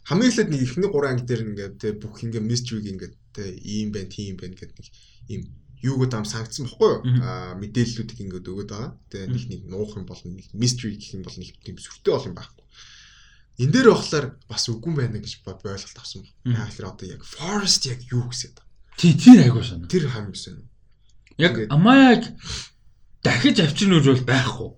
хамгийн 0.05 0.30
эхлээд 0.31 0.49
нэг 0.51 0.61
ихний 0.65 0.89
гурван 0.89 1.17
анги 1.17 1.26
дээр 1.26 1.41
ингээ 1.47 1.69
тэ 1.81 1.97
бүх 2.01 2.21
ингээ 2.23 2.41
mystery 2.43 2.81
ингээ 2.89 3.11
тэ 3.34 3.43
ийм 3.61 3.91
байна, 3.93 4.09
тийм 4.09 4.35
байна 4.38 4.55
гэдэг 4.57 4.77
нэг 4.77 4.89
ийм 5.30 5.41
юуг 5.81 6.09
даам 6.11 6.26
сангацсан 6.26 6.67
бохгүй 6.67 6.89
юу? 6.91 7.01
Аа 7.23 7.55
мэдээллүүдийг 7.61 8.19
ингээ 8.19 8.41
өгöd 8.43 8.69
байгаа. 8.69 8.91
Тэгээ 9.09 9.27
нэг 9.31 9.43
нэг 9.47 9.61
нуух 9.71 9.95
юм 9.95 10.05
бол 10.05 10.21
нэг 10.26 10.47
mystery 10.53 10.97
гэх 10.99 11.13
юм 11.15 11.23
бол 11.23 11.38
нэг 11.39 11.49
тийм 11.63 11.77
сүртэй 11.80 12.11
бол 12.13 12.27
юм 12.30 12.35
байхгүй. 12.35 12.65
Энэ 13.59 13.71
дээр 13.76 13.88
болохоор 13.91 14.26
бас 14.47 14.63
үгүй 14.71 14.93
байна 14.95 15.19
гэж 15.19 15.43
бод 15.43 15.59
ойлголт 15.63 15.99
авсан 15.99 16.23
байна. 16.45 16.67
Яг 16.67 16.73
л 16.80 16.88
одоо 16.89 17.07
яг 17.07 17.21
forest 17.23 17.84
яг 17.88 17.99
юу 18.11 18.27
гэсэн 18.31 18.51
юм. 18.55 18.63
тий 18.99 19.13
тэр 19.15 19.39
айгуу 19.47 19.63
санаа 19.63 19.88
Тэр 19.88 20.07
хамгийн 20.11 20.35
гэсэн. 20.35 20.63
Яг 21.39 21.53
Ингээд- 21.55 21.71
амаяг 21.71 22.23
дахиж 23.23 23.59
авчирна 23.59 23.99
гэж 23.99 24.07
бол 24.07 24.29
байхгүй. 24.29 24.69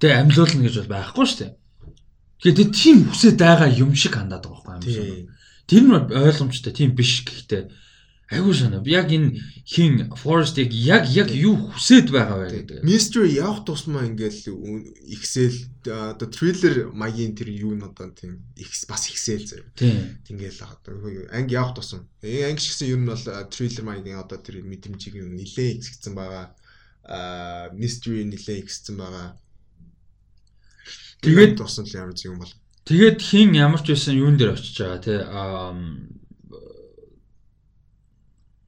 Тэгээ 0.00 0.20
амьлуулна 0.20 0.62
гэж 0.66 0.74
бол 0.80 0.92
байхгүй 0.94 1.24
шүү 1.26 1.40
дээ. 1.40 1.52
Тэгээд 2.44 2.70
тийм 2.74 2.96
хүсэж 3.08 3.34
байгаа 3.40 3.70
юм 3.72 3.94
шиг 3.94 4.14
хандаад 4.18 4.44
байгаа 4.44 4.80
байхгүй 4.80 4.92
юм 4.92 4.94
шиг. 4.94 5.30
Тэр 5.64 5.82
нь 5.86 5.94
ойлгомжтой 5.94 6.72
тийм 6.76 6.92
биш 6.92 7.24
гэхдээ 7.24 7.62
айгуу 8.30 8.54
санаа. 8.54 8.82
Яг 8.86 9.12
энэ 9.12 9.38
хин 9.64 10.10
Forest 10.16 10.58
яг 10.58 11.06
яг 11.08 11.28
юу 11.30 11.72
хүсэж 11.72 12.10
байгаа 12.10 12.38
вэ 12.40 12.48
гэдэг. 12.52 12.78
Mystery 12.84 13.36
явах 13.36 13.64
тусмаа 13.64 14.08
ингээл 14.08 14.48
Excel 15.08 15.54
одоо 15.84 16.28
thriller 16.28 16.90
маягийн 16.92 17.36
тэр 17.36 17.52
юу 17.52 17.76
нь 17.76 17.84
одоо 17.84 18.10
тийм 18.10 18.44
X 18.56 18.88
бас 18.88 19.08
Excel 19.12 19.44
заяа. 19.44 19.68
Тийм. 19.76 20.18
Ингээл 20.28 20.64
одоо 20.64 20.96
анги 21.32 21.54
явах 21.54 21.76
тусам. 21.76 22.08
Э 22.22 22.48
анги 22.48 22.60
шигсэн 22.64 22.88
юу 22.88 22.98
нь 23.00 23.08
бол 23.08 23.24
thriller 23.52 23.84
маягийн 23.84 24.18
одоо 24.18 24.38
тэр 24.40 24.64
мэдрэмжийг 24.64 25.20
нь 25.20 25.36
нилээ 25.36 25.78
ихсгцэн 25.78 26.14
байгаа. 26.16 26.56
Mystery 27.74 28.24
нилээ 28.24 28.64
ихсгцэн 28.64 28.96
байгаа. 28.96 29.36
Тэгээд- 31.20 31.56
тусан 31.56 31.84
л 31.84 31.94
ямар 31.94 32.14
зүйл 32.16 32.32
юм 32.32 32.38
бол. 32.40 32.52
Тэгээд 32.84 33.18
хин 33.20 33.54
ямар 33.56 33.80
ч 33.80 33.92
байсан 33.92 34.14
юун 34.16 34.36
дээр 34.36 34.52
очиж 34.56 34.76
байгаа 34.80 35.00
те 35.00 35.14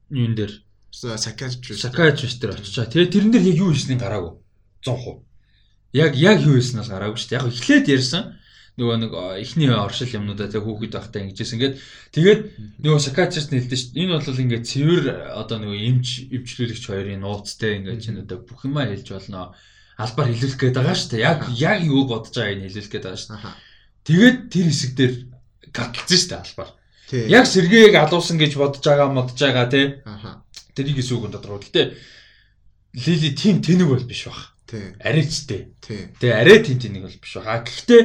юун 0.09 0.35
дээр 0.35 0.53
Psychiatrist. 0.91 1.77
psychiatrist 1.77 2.37
дээр 2.41 2.53
очиж 2.57 2.73
байгаа. 2.77 2.91
Тэгээд 2.93 3.11
тэрэн 3.13 3.31
дээр 3.33 3.45
яг 3.45 3.57
юу 3.61 3.73
хийснийг 3.73 3.99
гараагүй. 4.01 4.33
100%. 4.81 5.21
Яг 5.93 6.15
яг 6.15 6.41
юу 6.41 6.57
хийсэн 6.57 6.79
бол 6.81 6.89
гараагүй 6.93 7.17
шүү 7.17 7.29
дээ. 7.29 7.37
Яг 7.41 7.47
эхлээд 7.53 7.85
ярьсан 7.89 8.36
нөгөө 8.77 8.97
нэг 9.01 9.11
эхний 9.41 9.73
оршил 9.73 10.07
юмнуудаа 10.07 10.47
тэг 10.53 10.61
хүүхэд 10.61 10.93
байхдаа 10.93 11.21
ингэжсэн. 11.25 11.57
Ингээд 11.57 11.75
тэгээд 12.13 12.41
нөгөө 12.85 13.01
сакачист 13.01 13.49
нэлдэж 13.49 13.81
дээ. 13.97 14.05
Энэ 14.05 14.13
бол 14.21 14.43
ингээд 14.45 14.69
цэвэр 14.69 15.03
одоо 15.33 15.57
нөгөө 15.57 15.79
эмч 15.81 16.07
эвчлүүлэгч 16.29 16.83
хоёрын 16.85 17.21
нууцтай 17.25 17.81
ингээд 17.81 18.03
чинь 18.05 18.21
одоо 18.21 18.37
бүх 18.45 18.69
юмаа 18.69 18.85
хэлж 18.85 19.07
болно. 19.17 19.57
Албаар 19.97 20.29
хэлүүлэх 20.29 20.61
гээд 20.61 20.77
байгаа 20.77 20.93
дээ. 20.93 21.25
Яг 21.25 21.39
яг 21.57 21.79
юу 21.81 22.05
бодож 22.05 22.33
байгааг 22.37 22.57
нь 22.61 22.65
хэлүүлэх 22.69 22.91
гээд 22.93 23.05
байгаа 23.09 23.41
дээ. 23.41 23.57
Тэгээд 24.05 24.37
тэр 24.53 24.67
хэсэг 24.69 24.91
дээр 24.93 25.13
гаталцсан 25.73 26.17
шүү 26.21 26.29
дээ 26.29 26.41
албаар. 26.45 26.71
Яг 27.33 27.45
сэргээг 27.49 27.95
алуусан 27.97 28.37
гэж 28.37 28.53
бодож 28.61 28.83
байгаа 28.85 29.09
модж 29.09 29.33
байгаа 29.41 29.67
тий. 29.73 30.05
Тэрийг 30.77 31.01
нь 31.01 31.33
тодорхой. 31.33 31.65
Гэтэ 31.65 31.97
Лили 32.93 33.35
тим 33.35 33.61
тэнэг 33.61 33.87
бол 33.87 34.03
биш 34.03 34.25
баг. 34.25 34.53
Тий. 34.65 34.95
Арайчтэй. 34.99 35.73
Тий. 35.81 36.09
Тэгээ 36.19 36.33
арай 36.33 36.59
тим 36.63 36.79
тэнэг 36.79 37.03
бол 37.03 37.17
биш 37.21 37.33
баг. 37.37 37.67
Гэхдээ 37.67 38.01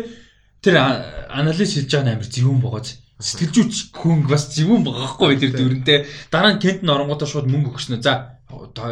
тэр 0.63 0.79
анализ 0.79 1.75
хийж 1.75 1.91
байгаа 1.91 2.07
нь 2.07 2.13
амар 2.17 2.29
зөвүүн 2.31 2.63
богоц. 2.63 3.03
Сэтгэлжүүч 3.23 3.95
хүн 3.95 4.27
бас 4.27 4.51
зөвүүн 4.55 4.83
богохгүй 4.87 5.39
тэр 5.39 5.53
дүрэнтэй. 5.59 6.07
Дараа 6.31 6.55
нь 6.55 6.63
кент 6.63 6.87
н 6.87 6.95
оронгуудаа 6.95 7.27
шууд 7.27 7.51
мөнгө 7.51 7.75
өгснө. 7.75 8.03
За 8.03 8.39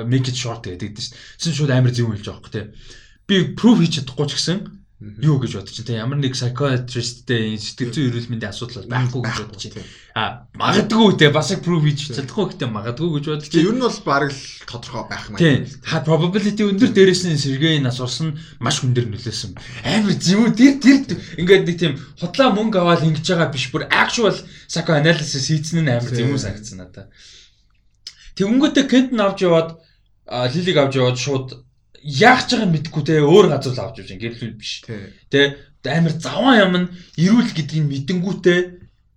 make 0.07 0.31
it 0.31 0.37
short 0.39 0.67
гэдэг 0.67 0.91
дээ. 0.95 1.15
Тэсэн 1.39 1.55
шууд 1.55 1.71
амар 1.71 1.95
зөвүүн 1.95 2.19
хэлж 2.19 2.27
байгаа 2.27 2.43
хөөх 2.43 2.55
тий. 2.55 2.67
Би 3.27 3.37
proof 3.55 3.79
хийж 3.83 4.03
чадахгүй 4.03 4.27
ч 4.31 4.33
гэсэн 4.39 4.59
юу 5.01 5.41
гэж 5.41 5.57
бодож 5.57 5.73
чинь 5.73 5.97
ямар 5.97 6.21
нэг 6.21 6.37
psychiatristтэй 6.37 7.57
сэтгэл 7.57 7.89
зүйн 7.89 8.09
эрүүл 8.13 8.29
мэндийн 8.37 8.53
асуудал 8.53 8.85
байхгүй 8.85 9.21
гэж 9.25 9.37
бодож 9.49 9.61
чинь. 9.65 9.81
А 10.13 10.45
магадгүй 10.53 11.17
те 11.17 11.33
бас 11.33 11.49
яг 11.57 11.65
prove 11.65 11.89
хийж 11.89 12.13
чадахгүй 12.13 12.53
гэхдээ 12.53 12.69
магадгүй 12.69 13.09
гэж 13.17 13.25
бодож 13.33 13.49
чинь. 13.49 13.65
ер 13.65 13.73
нь 13.73 13.81
бол 13.81 14.01
баг 14.05 14.29
л 14.29 14.41
тодорхой 14.69 15.05
байх 15.09 15.25
юм 15.33 15.41
аа 15.41 15.65
ха 15.89 16.05
probability 16.05 16.69
өндөр 16.69 16.93
дээрээс 16.93 17.33
нь 17.33 17.41
сэргээний 17.41 17.81
нас 17.81 17.97
орсон 17.97 18.37
маш 18.61 18.85
хүн 18.85 18.93
дээр 18.93 19.09
нөлөөсөн. 19.09 19.57
Амар 19.89 20.21
зөв 20.21 20.53
тэр 20.53 20.77
тэр 20.85 21.17
ингээд 21.41 21.65
нэг 21.65 21.77
тийм 21.81 21.97
худлаа 22.21 22.53
мөнгө 22.53 22.85
аваад 22.85 23.01
ингэж 23.09 23.25
байгаа 23.25 23.49
биш. 23.49 23.73
Бүр 23.73 23.89
actual 23.89 24.37
psychoanalysis 24.69 25.49
хийцэн 25.49 25.81
нь 25.81 25.89
амар 25.89 26.13
зөв 26.13 26.37
санагдсан 26.37 26.77
надад. 26.77 27.09
Тэнгүүтээ 28.37 28.85
Кент 28.85 29.17
нь 29.17 29.25
авч 29.25 29.49
яваад 29.49 29.81
Лилиг 30.29 30.77
авч 30.77 30.95
яваад 31.01 31.17
шууд 31.17 31.49
яах 32.03 32.49
ч 32.49 32.57
байгааг 32.57 32.73
мэдэхгүй 32.73 33.03
те 33.05 33.15
өөр 33.21 33.47
газар 33.53 33.73
л 33.77 33.83
авч 33.85 33.97
явж 34.01 34.11
байгаа 34.13 34.25
гэрлүүл 34.25 34.57
биш. 34.61 34.73
Тэ 35.31 35.89
амар 35.89 36.15
заван 36.17 36.57
юм 36.61 36.75
нь 36.81 36.91
ирүүл 37.21 37.51
гэдгийг 37.57 37.87
мэдэнгүүтээ 37.89 38.61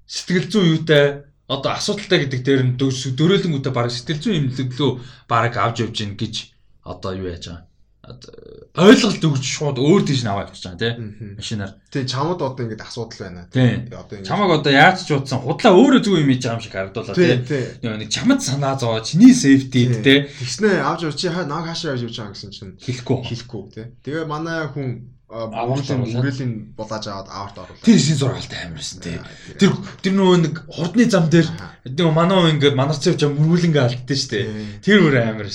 сэтгэл 0.07 0.47
зүйн 0.51 0.71
юутай 0.75 1.03
одоо 1.47 1.71
асуудалтай 1.75 2.19
гэдэг 2.27 2.41
дээр 2.43 2.61
нь 2.63 2.75
дөрөөлөнгүүтээ 2.79 3.73
баг 3.75 3.91
сэтгэл 3.91 4.21
зүйн 4.23 4.37
эмнэлэглөө 4.47 4.91
баг 5.27 5.53
авч 5.59 5.77
явж 5.83 5.95
гин 5.99 6.15
гэж 6.15 6.35
одоо 6.83 7.11
юу 7.15 7.27
яаж 7.31 7.45
байгаа 7.51 7.72
ойлголт 8.03 9.23
өгч 9.23 9.45
шууд 9.47 9.79
өөр 9.79 10.03
тийш 10.03 10.27
наваад 10.27 10.51
гэж 10.51 10.75
байгаа 10.75 10.81
тийм 10.99 11.39
машинаар. 11.39 11.71
Тийм 11.87 12.03
чамд 12.03 12.43
одоо 12.43 12.67
ингэж 12.67 12.83
асуудал 12.83 13.31
байна. 13.31 13.47
Тийм. 13.47 13.87
Одоо 13.95 14.19
ингэ 14.19 14.27
чамаг 14.27 14.49
одоо 14.59 14.71
яаж 14.75 15.07
ч 15.07 15.15
удсан 15.15 15.39
худлаа 15.39 15.71
өөрөө 15.71 16.03
зүг 16.03 16.19
юм 16.19 16.27
хийж 16.27 16.43
байгаа 16.43 16.57
юм 16.59 16.63
шиг 16.67 16.75
харагдуулаа 16.75 17.15
тийм. 17.15 17.95
Нэг 18.03 18.09
чамд 18.11 18.43
санаа 18.43 18.75
зоо 18.75 18.99
чиний 18.99 19.31
сейфти 19.31 19.87
тийм. 20.03 20.27
Тэгснэ 20.27 20.83
авч 20.83 21.07
явж 21.07 21.15
чи 21.15 21.31
наг 21.31 21.63
хаашаа 21.63 21.95
явж 21.95 22.11
явж 22.11 22.17
байгаа 22.19 22.35
гэсэн 22.35 22.51
чинь 22.51 22.75
хэлэхгүй. 22.75 23.17
Хэлэхгүй 23.23 23.61
тийм. 23.71 23.87
Тэгээ 24.03 24.27
манай 24.27 24.67
хүн 24.67 25.13
үргэлжлэн 25.33 26.75
булааж 26.77 27.07
аваад 27.07 27.29
аварт 27.31 27.57
оруулаа. 27.57 27.87
Тэр 27.87 27.97
шин 27.97 28.19
зургаалтай 28.19 28.67
амарсан 28.67 28.99
тий. 29.01 29.17
Тэр 29.57 29.71
тэр 30.03 30.13
нөгөө 30.13 30.37
нэг 30.43 30.55
хурдны 30.69 31.07
зам 31.09 31.25
дээр 31.31 31.47
нөгөө 31.87 32.13
манай 32.13 32.53
ингээ 32.53 32.77
манарцав 32.77 33.17
жам 33.17 33.33
мөргүүлэнгээ 33.39 33.81
алдсан 33.81 34.13
шүү 34.13 34.29
дээ. 34.29 34.45
Тэр 34.85 34.97
өөр 35.09 35.15
амар 35.23 35.49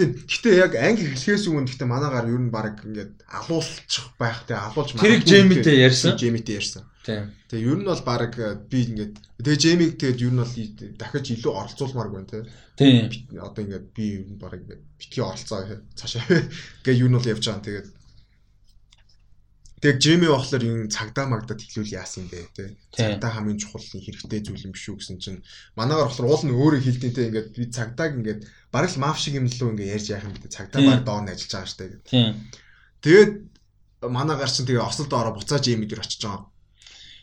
Гэтэ 0.00 0.50
яг 0.56 0.72
англи 0.76 1.12
хэлхээс 1.12 1.48
өмнө 1.50 1.68
гэтэ 1.68 1.84
манаагаар 1.84 2.32
ер 2.32 2.40
нь 2.40 2.52
баг 2.54 2.80
ингээд 2.86 3.26
алуулчих 3.28 4.06
байх 4.16 4.46
те 4.48 4.56
алуулж 4.56 4.96
Тэрийг 4.96 5.24
Джеймитэй 5.28 5.76
ярьсан. 5.84 6.16
Джеймитэй 6.16 6.56
ярьсан. 6.56 6.82
Тийм. 7.04 7.32
Тэгээ 7.48 7.68
ер 7.68 7.78
нь 7.80 7.88
бол 7.88 8.02
баг 8.04 8.32
э, 8.40 8.56
би 8.70 8.78
ингээд 8.88 9.14
тэгээ 9.44 9.60
Джеймиг 9.60 9.90
тэгээд 10.00 10.24
ер 10.24 10.32
нь 10.32 10.40
бол 10.40 10.54
дахиж 11.00 11.26
илүү 11.36 11.52
оролцуулмаар 11.52 12.08
байна 12.08 12.28
те. 12.32 12.38
Тийм. 12.80 13.12
Одоо 13.36 13.60
ингээд 13.64 13.86
би 13.92 14.04
ер 14.20 14.24
нь 14.24 14.40
баг 14.40 14.56
ингээд 14.56 14.82
битгий 14.96 15.24
оролцоо 15.24 15.64
цаашаа 15.96 16.24
гээ 16.84 16.96
ер 16.96 17.08
нь 17.08 17.16
бол 17.16 17.30
явж 17.32 17.44
байгаа. 17.44 17.66
Тэгээд 17.68 17.88
Тэгээ 19.80 19.96
Джейми 19.96 20.28
болохоор 20.28 20.64
юм 20.64 20.92
цагдаа 20.92 21.24
магдад 21.24 21.56
хэлүүл 21.56 21.96
яасан 21.96 22.28
бэ 22.28 22.52
те. 22.52 22.76
Цагдаа 22.92 23.32
хамгийн 23.32 23.56
чухал 23.56 23.80
хэрэгтэй 23.80 24.44
зүйл 24.44 24.68
юм 24.68 24.76
шүү 24.76 25.00
гэсэн 25.00 25.16
чинь 25.16 25.40
манаагаар 25.72 26.12
болохоор 26.12 26.28
уул 26.28 26.44
нь 26.44 26.52
өөрөө 26.52 26.80
хэлдэг 26.84 27.12
те 27.16 27.22
ингээд 27.32 27.48
би 27.56 27.64
цагдааг 27.72 28.12
ингээд 28.20 28.40
бараг 28.68 28.92
л 28.92 29.00
маф 29.00 29.16
шиг 29.16 29.40
юм 29.40 29.48
лөө 29.48 29.72
ингээд 29.72 29.94
ярьж 29.96 30.06
яах 30.12 30.28
юм 30.28 30.36
бэ 30.36 30.52
цагдаа 30.52 30.84
баг 30.84 31.00
доор 31.08 31.24
нь 31.24 31.32
ажиллаж 31.32 31.52
байгаа 31.56 31.72
штэ. 31.72 31.96
Тийм. 32.12 32.28
Тэгээд 33.00 33.32
манаагаар 34.04 34.52
чинь 34.52 34.68
тэгээ 34.68 34.84
ослолд 34.84 35.12
ороо 35.16 35.32
буцааж 35.40 35.64
Джейми 35.64 35.88
дээр 35.88 36.04
очиж 36.04 36.28
байгаа. 36.28 36.44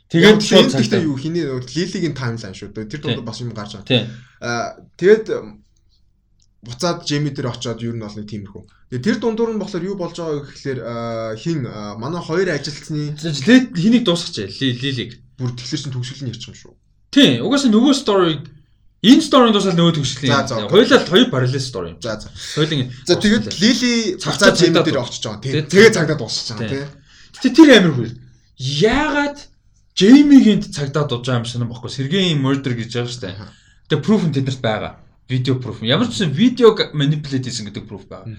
Тэгээд 0.10 0.42
шууд 0.42 0.74
цагтаа 0.74 1.02
юу 1.06 1.14
хиний 1.14 1.46
Лилигийн 1.46 2.18
таймлайн 2.18 2.58
шүү 2.58 2.74
дээ. 2.74 2.90
Тэр 2.90 3.02
донд 3.06 3.22
бас 3.22 3.38
юм 3.38 3.54
гарч 3.54 3.78
байгаа. 3.78 4.10
Аа 4.42 4.82
тэгээд 4.98 5.26
буцаад 6.64 7.06
Джейми 7.06 7.30
дээр 7.30 7.54
очиод 7.54 7.82
юу 7.82 7.94
нь 7.94 8.02
бол 8.02 8.16
нэг 8.16 8.28
тиймэрхүү. 8.28 8.64
Тэгээ 8.90 9.06
тэр 9.06 9.18
дундуур 9.22 9.54
нь 9.54 9.62
болохоор 9.62 9.84
юу 9.86 9.96
болж 10.00 10.18
байгаа 10.18 10.42
гэхээр 10.48 10.80
хин 11.38 11.68
манай 12.02 12.22
хоёр 12.22 12.50
ажилтны 12.54 13.14
хэнийг 13.18 14.04
дуусгач 14.08 14.48
лилиг 14.58 15.22
бүр 15.38 15.54
тэгэхээр 15.54 15.82
чин 15.86 15.94
төгсгөл 15.94 16.24
нь 16.26 16.32
ярьчих 16.34 16.50
юм 16.50 16.58
шүү. 16.58 16.74
Тийм, 17.14 17.46
угаасаа 17.46 17.70
нөгөө 17.70 17.94
story 17.94 18.34
энэ 19.06 19.22
story 19.22 19.54
дуусаад 19.54 19.78
нөгөө 19.78 19.96
төгсгөл. 20.02 20.34
Хоёулаа 20.74 21.06
хоёр 21.06 21.28
parallel 21.30 21.62
story. 21.62 21.92
За 22.02 22.18
за. 22.18 22.34
Хоёулын 22.58 22.90
За 23.06 23.16
тэгээд 23.22 23.46
лили 23.62 24.18
цацаа 24.18 24.52
Джейми 24.58 24.82
дээр 24.82 25.04
очиж 25.06 25.24
байгаа. 25.24 25.44
Тийм. 25.46 25.70
Тэгээ 25.70 25.94
цагдаа 25.94 26.18
дуусчих 26.18 26.58
байгаа 26.58 26.74
тийм. 26.74 26.90
Гэтэ 27.38 27.50
тэр 27.54 27.70
амир 27.78 27.94
хөл. 27.94 28.14
Яагаад 28.58 29.38
Джеймигийн 29.98 30.62
цагдаа 30.62 31.06
дууж 31.06 31.26
байгаа 31.26 31.42
юм 31.42 31.46
шиг 31.46 31.62
байхгүй. 31.62 31.90
Сергеийн 31.90 32.42
murder 32.42 32.74
гэж 32.74 32.90
байгаа 32.98 33.22
дээ. 33.22 33.36
Тэгээ 33.90 34.06
proof 34.06 34.22
нь 34.26 34.34
тэднэрт 34.34 34.62
байгаа. 34.62 34.94
Видео 35.30 35.56
proof. 35.60 35.84
Ямар 35.84 36.08
ч 36.08 36.24
юм 36.24 36.32
видеог 36.32 36.94
manipulate 36.94 37.48
хийсэн 37.48 37.68
гэдэг 37.68 37.84
proof 37.88 38.08
байгаа. 38.08 38.36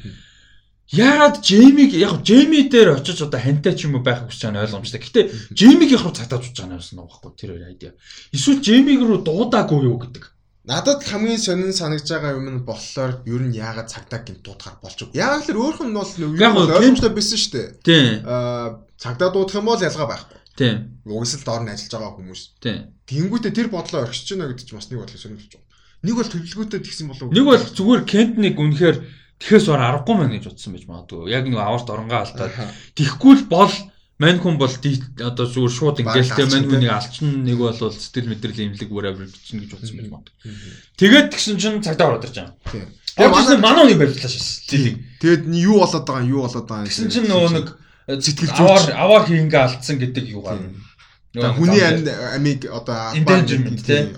Яагаад 0.89 1.45
Джеймиг 1.45 1.93
яг 1.93 2.25
Джейми 2.25 2.65
дээр 2.65 2.97
очиж 2.97 3.21
одоо 3.21 3.41
хантай 3.41 3.77
ч 3.77 3.85
юм 3.85 4.01
уу 4.01 4.03
байх 4.03 4.25
гэж 4.25 4.41
байгаа 4.41 4.65
ойлгомжтой. 4.65 5.05
Гэтэ 5.05 5.53
Джеймигийн 5.53 6.01
руу 6.01 6.17
цагдаач 6.17 6.49
болж 6.49 6.57
байгаа 6.57 6.81
юм 6.81 7.05
байхгүй 7.05 7.33
тэр 7.37 7.51
хоёр 7.53 7.69
айдиа. 7.69 7.93
Эсвэл 8.33 8.65
Джеймиг 8.65 9.05
руу 9.05 9.21
дуудаагүй 9.21 9.85
юу 9.85 10.01
гэдэг. 10.01 10.25
Надад 10.65 11.05
хамгийн 11.05 11.37
сонин 11.37 11.77
санагдж 11.77 12.09
байгаа 12.09 12.41
юм 12.41 12.49
нь 12.49 12.65
болохоор 12.65 13.21
ер 13.29 13.43
нь 13.45 13.53
яагаад 13.53 13.93
цагдаа 13.93 14.25
гинт 14.25 14.41
дуудахаар 14.41 14.81
болж 14.81 14.97
байгаа. 14.97 15.45
Яагаад 15.45 15.49
л 15.53 15.61
өөрх 15.61 15.81
нь 15.85 15.93
бол 15.93 16.13
юу 16.25 16.33
ойлгомжтой 16.33 17.13
байсан 17.13 17.37
шүү 17.37 17.53
дээ. 17.53 17.69
Тийм. 17.85 18.09
Аа 18.25 18.81
цагдаа 18.97 19.29
дуудах 19.29 19.61
юм 19.61 19.69
бол 19.69 19.81
ялгаа 19.81 20.09
байхгүй. 20.09 20.41
Тийм. 20.57 20.77
Угсэл 21.05 21.45
доор 21.45 21.69
нь 21.69 21.73
ажиллаж 21.73 21.93
байгаа 21.93 22.17
хүмүүс. 22.17 22.43
Тийм. 22.65 22.97
Тэнгүүтээ 23.05 23.53
тэр 23.53 23.69
бодлоо 23.69 24.09
орхиж 24.09 24.29
байна 24.33 24.49
гэдэг 24.49 24.65
чинь 24.65 24.81
бас 24.81 24.89
нэг 24.89 25.01
бодлоо 25.05 25.21
сонирхолж 25.21 25.53
байна. 25.53 25.68
Нэг 26.03 26.15
бол 26.15 26.31
төлөвлөгөөтэй 26.31 26.81
тэгсэн 26.83 27.11
болов 27.11 27.27
уу? 27.27 27.35
Нэг 27.35 27.45
бол 27.45 27.59
зүгээр 27.59 28.03
Кентник 28.07 28.57
үнэхээр 28.59 28.97
Тэгэхээс 29.39 29.71
ор 29.71 29.79
аргагүй 29.79 30.15
мэн 30.19 30.35
гэж 30.35 30.51
утсан 30.51 30.75
байж 30.75 30.85
магадгүй. 30.91 31.31
Яг 31.31 31.47
нэг 31.47 31.63
аварт 31.63 31.87
оронгаа 31.87 32.27
алдаад 32.27 32.59
тэгэхгүй 32.99 33.35
л 33.39 33.45
бол 33.47 33.71
мань 34.19 34.43
хүн 34.43 34.59
бол 34.59 34.67
одоо 34.67 35.47
зүгээр 35.47 35.75
шууд 35.79 36.03
ингээл 36.03 36.35
тэ 36.35 36.51
мань 36.51 36.67
хүнийг 36.67 36.91
алчин 36.91 37.47
нэг 37.47 37.63
бол 37.63 37.71
сэтгэл 37.71 38.35
мэдрэл 38.35 38.67
имлэг 38.67 38.91
whatever 38.91 39.23
бичнэ 39.31 39.63
гэж 39.63 39.79
утсан 39.79 39.95
байж 39.95 40.11
магадгүй. 40.11 40.35
Тэгээд 40.99 41.27
тэгсэн 41.31 41.55
чинь 41.55 41.79
цагдаа 41.87 42.19
ороод 42.19 42.27
ирж 42.27 42.35
байгаа. 42.35 42.91
Тэгээд 43.15 43.31
манай 43.31 43.57
манай 43.63 43.83
үнийг 43.87 43.99
барьлаа 44.03 44.27
шээс. 44.27 44.67
Тэгээд 45.23 45.43
юу 45.55 45.87
болоод 45.87 46.03
байгаа 46.03 46.27
юу 46.27 46.43
болоод 46.43 46.67
байгаа 46.67 46.83
юм. 46.83 46.91
Тэгсэн 46.91 47.11
чинь 47.15 47.31
нөгөө 47.31 47.51
нэг 47.55 47.67
сэтгэл 48.27 48.59
аваар 48.59 48.91
аваар 48.99 49.25
хийнгээ 49.31 49.63
алдсан 49.71 49.97
гэдэг 50.03 50.25
юу 50.35 50.43
гарна. 50.43 50.75
Хүний 51.55 51.83
амийг 52.35 52.67
одоо 52.67 53.15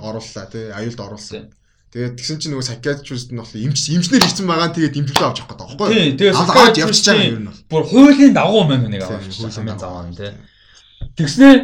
орууллаа 0.01 0.49
тий 0.49 0.73
аюулд 0.73 0.97
оруулсан. 0.97 1.53
Тэгээд 1.91 2.23
тэгсэн 2.23 2.39
чинь 2.39 2.53
нөгөө 2.55 2.67
psychiatrist 2.71 3.35
нь 3.35 3.41
болохоор 3.43 3.67
эмч 3.67 3.91
эмчнэр 3.91 4.23
ирсэн 4.23 4.47
байгаа 4.47 4.71
тэгээд 4.71 4.95
имплемент 4.95 5.27
авч 5.27 5.43
явах 5.43 5.59
гэдэг 5.59 5.67
байхгүй 5.75 5.87
юу? 5.91 5.99
Тийм 5.99 6.19
тэгээд 6.23 6.39
аваад 6.39 6.79
явчихж 6.79 7.07
байгаа 7.11 7.27
юм 7.27 7.39
нь 7.43 7.49
бол. 7.51 7.67
Бүр 7.67 7.83
хуулийн 7.91 8.31
дагуу 8.39 8.63
мань 8.63 8.83
хүнийг 8.87 9.03
аваад 9.03 9.27
явчихсан 9.27 9.51
хуулийн 9.51 9.83
заваа 9.83 10.07
тий. 10.15 10.31
Тэгснээ 11.19 11.55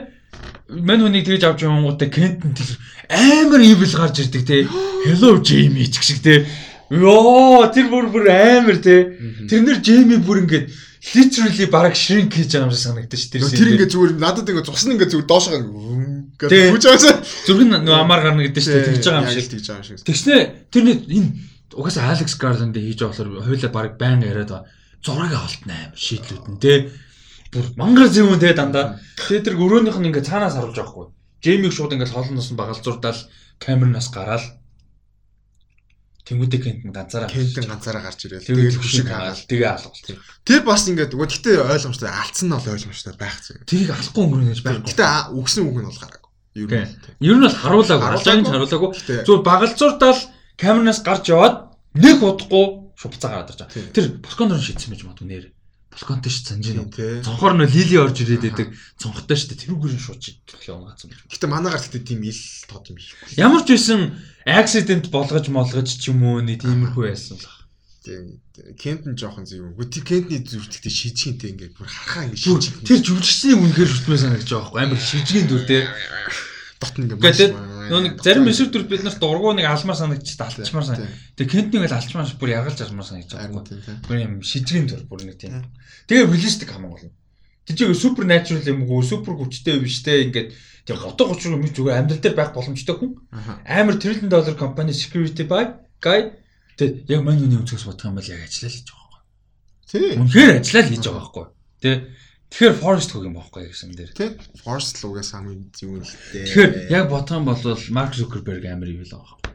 мань 0.82 1.02
хүнийг 1.06 1.24
тэгж 1.30 1.42
авч 1.46 1.60
явангуудаа 1.62 2.10
Кентэн 2.10 2.52
тэр 2.58 2.70
амар 3.06 3.62
evil 3.62 3.92
гарч 3.94 4.16
ирдэг 4.26 4.42
тий. 4.42 4.62
Hello 5.06 5.38
Jamie 5.38 5.86
ч 5.86 5.94
гэх 5.94 6.10
шиг 6.10 6.20
тий. 6.26 6.42
Йоо 6.90 7.70
тэр 7.70 7.86
бүр 7.86 8.10
бүр 8.10 8.26
амар 8.26 8.82
тий. 8.82 9.14
Тэрнэр 9.46 9.78
Jamie 9.78 10.18
бүр 10.18 10.42
ингээд 10.42 10.66
literally 11.14 11.70
бараг 11.70 11.94
shrink 11.94 12.34
хийж 12.34 12.50
байгаа 12.50 12.66
юм 12.66 12.74
шиг 12.74 12.82
санагдаж 12.82 13.14
шүү 13.14 13.30
дээ. 13.30 13.54
Тэр 13.54 13.70
ингээд 13.78 13.94
зүгээр 13.94 14.12
надад 14.18 14.50
ингээд 14.50 14.66
цусна 14.66 14.98
ингээд 14.98 15.14
зүгээр 15.14 15.30
доошоо 15.30 15.54
гэдэг 16.36 16.72
хүч 16.76 16.84
байгаа. 16.86 17.14
Зүрх 17.46 17.62
нь 17.64 17.72
нөгөө 17.72 17.96
амар 17.96 18.20
гарна 18.22 18.42
гэдэг 18.46 18.62
шүү 18.62 18.72
дээ. 18.76 18.86
Тэгж 18.96 19.06
байгаа 19.08 19.24
юм 19.24 19.34
шиг. 19.36 19.48
Тэгж 19.52 19.66
байгаа 19.66 19.82
юм 19.82 19.88
шиг. 19.88 20.06
Тэгснэ 20.06 20.36
тэрний 20.72 20.96
энэ 21.16 21.30
угаасаа 21.76 22.04
Алекс 22.12 22.34
Гарланд 22.36 22.76
хийж 22.76 22.98
байгаа 23.00 23.12
болохоор 23.16 23.44
хоёулаа 23.48 23.72
бараг 23.72 23.94
байн 24.00 24.20
яриад 24.22 24.50
байгаа. 24.52 24.68
Зураг 25.04 25.32
авалтна 25.32 25.74
аим 25.74 25.92
шийдлүүд 25.96 26.44
нь 26.52 26.60
те. 26.60 26.72
Бүр 27.52 27.64
мангар 27.80 28.08
зөвүүн 28.12 28.40
те 28.42 28.52
дандаа. 28.52 29.00
Тэгээ 29.16 29.44
тэр 29.44 29.56
өрөөнийх 29.60 29.98
нь 30.00 30.08
ингээд 30.12 30.28
цаанаас 30.28 30.56
харуулж 30.58 30.76
байгаа 30.76 30.92
хгүй. 30.92 31.06
Джеймиг 31.42 31.72
шууд 31.72 31.94
ингээд 31.94 32.12
хоолноос 32.12 32.48
нь 32.52 32.58
багалзуурдаал 32.58 33.20
камернаас 33.62 34.08
гараал 34.12 34.44
Тэмүүдэг 36.26 36.58
Кентэн 36.58 36.90
ганцаараа 36.90 37.30
Кентэн 37.30 37.70
ганцаараа 37.70 38.02
гарч 38.02 38.26
ирэл. 38.26 38.42
тэгэл 38.42 38.82
хүшиг 38.82 39.06
хаагаад 39.06 39.46
тэгээ 39.46 39.70
алгуулчих. 39.78 40.18
Тэр 40.42 40.60
бас 40.66 40.82
ингээд 40.90 41.14
нөгөө 41.14 41.30
гэхдээ 41.30 41.62
ойлгомжтой 41.62 42.10
алдсан 42.10 42.50
нь 42.50 42.54
бол 42.58 42.66
ойлгомжтой 42.66 43.14
байх 43.14 43.38
зэрэг. 43.46 43.62
Тэрийг 43.62 43.90
алахгүй 43.94 44.22
өнгөрнө 44.26 44.50
гэж 44.50 44.60
Байх. 44.66 44.82
байхгүй. 44.82 44.90
Гэтэ 44.90 45.04
а- 45.06 45.30
үгсэн 45.30 45.62
үг 45.70 45.78
нь 45.78 45.86
бол 45.86 46.02
гараагүй. 46.02 46.25
Ер 46.56 46.72
нь. 46.72 46.88
Ер 47.20 47.36
нь 47.36 47.44
бол 47.44 47.52
харуулаагүй. 47.52 48.16
Ч 48.24 48.48
харуулаагүй. 48.48 48.90
Зүгээр 49.28 49.44
багалзууртаал 49.44 50.20
камеранаас 50.56 51.00
гарч 51.04 51.28
яваад 51.28 51.76
нэг 51.92 52.24
удахгүй 52.24 52.64
шууд 52.96 53.12
буцаа 53.12 53.30
гараад 53.30 53.52
ирж 53.52 53.60
байгаа. 53.60 53.92
Тэр 53.92 54.06
балконоор 54.24 54.64
шийдсэн 54.64 54.90
байж 54.96 55.02
магадгүй 55.04 55.28
нэр. 55.28 55.46
Балконтой 55.92 56.32
ш 56.32 56.48
байна. 56.48 56.88
тий. 56.92 57.20
Цонхоор 57.24 57.54
нь 57.60 57.68
лили 57.68 57.96
орж 58.00 58.16
ирээд 58.24 58.44
байдаг. 58.56 58.68
Цонхтой 58.96 59.36
штэ 59.36 59.56
тэрүүгээр 59.56 59.94
нь 59.96 60.04
шууд 60.04 60.20
шийдэх 60.20 60.64
юм 60.68 60.88
гацсан 60.88 61.12
байж. 61.12 61.20
Гэтэ 61.28 61.46
манайгаар 61.48 61.80
гэтэ 61.84 62.00
тийм 62.08 62.20
ил 62.24 62.40
тод 62.68 62.88
юм 62.88 62.96
биш. 62.96 63.12
Ямар 63.36 63.64
ч 63.64 63.76
байсан 63.76 64.16
аксидент 64.44 65.12
болгож 65.12 65.48
молгож 65.52 65.88
ч 65.92 66.08
юм 66.08 66.24
уу 66.24 66.40
нэг 66.40 66.64
тиймэрхүү 66.64 67.04
байсан 67.04 67.36
л. 67.36 67.48
Тийм. 68.06 68.38
Кентэн 68.78 69.18
жоохон 69.18 69.50
зүг. 69.50 69.74
Үгүй 69.74 69.86
тий 69.90 70.02
Кентний 70.06 70.38
зүрхтээ 70.38 70.94
шижгэнтэй 70.94 71.50
ингээд 71.58 71.74
бүр 71.74 71.90
харахаа 71.90 72.30
ингээд 72.30 72.38
шижиг. 72.38 72.74
тэр 72.86 73.02
жүжигчдийн 73.02 73.58
үнэхээр 73.58 73.90
шүтмээ 73.90 74.22
санагдаж 74.22 74.46
байгаа 74.46 74.70
байхгүй 74.70 74.82
амар 74.86 75.02
шижгийн 75.02 75.46
дүр 75.50 75.64
те. 75.66 75.78
дотн 76.78 77.02
ингээд 77.02 77.18
Гэхдээ 77.18 77.50
нөө 77.90 78.00
нэг 78.06 78.14
зарим 78.22 78.46
эсрэг 78.46 78.70
дүр 78.70 78.86
бид 78.86 79.02
нарт 79.02 79.18
дургуу 79.18 79.58
нэг 79.58 79.66
алмаар 79.66 79.98
санагдчих 79.98 80.38
талтчмаар 80.38 80.86
сан. 80.86 81.02
Тэгээ 81.34 81.50
Кентний 81.50 81.78
ингээл 81.82 81.98
алчмаар 81.98 82.30
бүр 82.38 82.54
яргалж 82.54 82.78
армаар 82.86 83.08
санагдаж 83.10 83.32
байгаа 83.34 83.58
байхгүй. 83.58 83.98
Бүр 84.06 84.16
юм 84.22 84.34
шижгийн 84.46 84.86
дүр 84.86 85.02
бүр 85.10 85.26
нэг 85.26 85.36
тийм. 85.42 85.66
Тэгээ 86.06 86.30
реалистик 86.30 86.70
хамаагүй. 86.70 87.10
Тэр 87.66 87.74
чинь 87.74 87.98
супер 87.98 88.30
натурал 88.30 88.70
юм 88.70 88.86
уу 88.86 89.02
супер 89.02 89.34
хүчтэй 89.34 89.82
биш 89.82 90.06
те 90.06 90.22
ингээд 90.30 90.54
тэг 90.86 91.02
готоо 91.02 91.34
гоч 91.34 91.50
юм 91.50 91.58
зүгээр 91.58 91.98
амьдрал 92.06 92.22
дээр 92.22 92.38
байх 92.38 92.54
боломжтой 92.54 92.94
хүн. 92.94 93.18
Амар 93.66 93.98
trillion 93.98 94.30
dollar 94.30 94.54
компани 94.54 94.94
security 94.94 95.42
buy 95.42 95.74
guy 95.98 96.30
тэг 96.76 97.08
яг 97.08 97.20
маань 97.24 97.40
юуны 97.40 97.64
үзээс 97.64 97.88
бодох 97.88 98.06
юм 98.12 98.20
бол 98.20 98.28
яг 98.28 98.40
ажиллаа 98.44 98.68
л 98.68 98.76
хийж 98.76 98.88
байгаа 98.92 99.08
байхгүй. 99.08 99.24
Тий. 99.88 100.12
Үнэхээр 100.20 100.60
ажиллаа 100.60 100.84
л 100.84 100.92
хийж 100.92 101.04
байгаа 101.08 101.20
байхгүй. 101.24 101.46
Тэ 101.80 101.90
тэгэхээр 102.52 102.76
forest 102.76 103.10
хөх 103.10 103.24
юм 103.24 103.36
байхгүй 103.40 103.62
гэсэн 103.72 103.92
дээр. 103.96 104.12
Тий. 104.12 104.30
Force 104.60 104.92
лугаас 105.00 105.32
хамгийн 105.32 105.72
зүг 105.72 106.04
л 106.04 106.12
дээ. 106.36 106.44
Тэгэхээр 106.44 106.72
яг 106.92 107.04
бодох 107.08 107.36
юм 107.40 107.48
бол 107.48 107.64
Mark 107.96 108.12
Zuckerberg 108.12 108.64
амар 108.68 108.92
юу 108.92 109.02
л 109.02 109.12
байгаа 109.16 109.24
байхгүй. 109.24 109.46